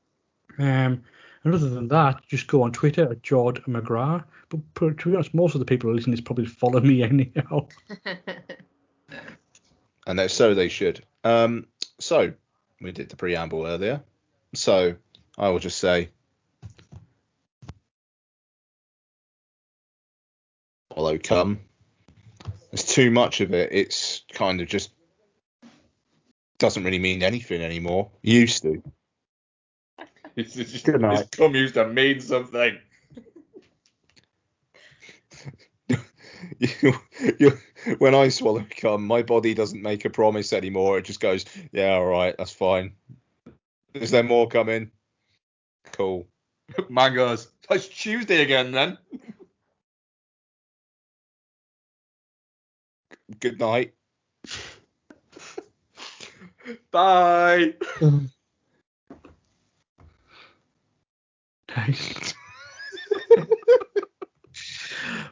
um, 0.57 1.03
and 1.45 1.53
other 1.53 1.69
than 1.69 1.87
that, 1.89 2.25
just 2.27 2.47
go 2.47 2.63
on 2.63 2.71
Twitter 2.71 3.09
at 3.09 3.21
Jord 3.21 3.63
McGrath. 3.67 4.23
But, 4.49 4.97
to 4.97 5.09
be 5.09 5.15
honest, 5.15 5.33
most 5.33 5.53
of 5.53 5.59
the 5.59 5.65
people 5.65 5.93
listening 5.93 6.15
is 6.15 6.21
probably 6.21 6.47
follow 6.47 6.81
me 6.81 7.03
anyhow. 7.43 7.67
And 10.07 10.29
so 10.29 10.53
they 10.53 10.69
should. 10.69 11.03
Um, 11.23 11.65
so 11.99 12.31
we 12.79 12.91
did 12.91 13.09
the 13.09 13.15
preamble 13.15 13.65
earlier. 13.65 14.03
So 14.53 14.93
I 15.35 15.49
will 15.49 15.57
just 15.57 15.79
say, 15.79 16.11
follow 20.93 21.17
come. 21.17 21.59
There's 22.69 22.85
too 22.85 23.09
much 23.09 23.41
of 23.41 23.51
it. 23.51 23.69
It's 23.71 24.21
kind 24.31 24.61
of 24.61 24.67
just 24.67 24.91
doesn't 26.57 26.83
really 26.83 26.99
mean 26.99 27.23
anything 27.23 27.61
anymore. 27.61 28.11
Used 28.21 28.63
to. 28.63 28.81
It's, 30.35 30.55
it's 30.57 30.71
just, 30.71 30.85
Good 30.85 31.01
night. 31.01 31.21
it's 31.21 31.37
come 31.37 31.55
used 31.55 31.75
to 31.75 31.87
mean 31.87 32.19
something. 32.19 32.77
you, 36.59 36.93
you, 37.39 37.57
when 37.99 38.13
I 38.15 38.29
swallow 38.29 38.65
cum, 38.69 39.05
my 39.07 39.21
body 39.21 39.53
doesn't 39.53 39.81
make 39.81 40.05
a 40.05 40.09
promise 40.09 40.51
anymore. 40.53 40.97
It 40.97 41.05
just 41.05 41.19
goes, 41.19 41.45
yeah, 41.71 41.93
all 41.93 42.05
right, 42.05 42.35
that's 42.37 42.51
fine. 42.51 42.93
Is 43.93 44.11
there 44.11 44.23
more 44.23 44.47
coming? 44.47 44.91
Cool. 45.93 46.27
Man 46.89 47.13
goes, 47.13 47.49
it's 47.69 47.87
Tuesday 47.87 48.41
again 48.41 48.71
then. 48.71 48.97
Good 53.39 53.59
night. 53.59 53.93
Bye. 56.91 57.73
Nice. 61.75 62.33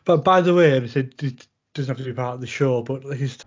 but 0.06 0.24
by 0.24 0.42
the 0.42 0.54
way, 0.54 0.78
I 0.78 0.86
said, 0.88 1.16
did- 1.18 1.48
doesn't 1.74 1.96
have 1.96 1.98
to 1.98 2.04
be 2.04 2.14
part 2.14 2.36
of 2.36 2.42
the 2.42 2.48
show, 2.48 2.84
but 2.84 3.04
his 3.18 3.38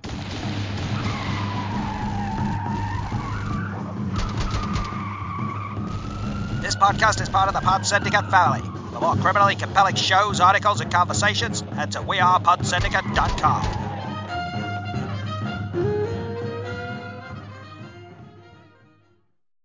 This 6.62 6.74
podcast 6.74 7.20
is 7.20 7.28
part 7.28 7.46
of 7.48 7.54
the 7.54 7.60
Pod 7.60 7.86
Syndicate 7.86 8.28
family. 8.28 8.62
For 8.92 9.00
more 9.00 9.14
criminally 9.14 9.54
compelling 9.54 9.94
shows, 9.94 10.40
articles, 10.40 10.80
and 10.80 10.90
conversations, 10.90 11.60
head 11.60 11.92
to 11.92 12.00
wearepodsyndicate.com. 12.00 13.85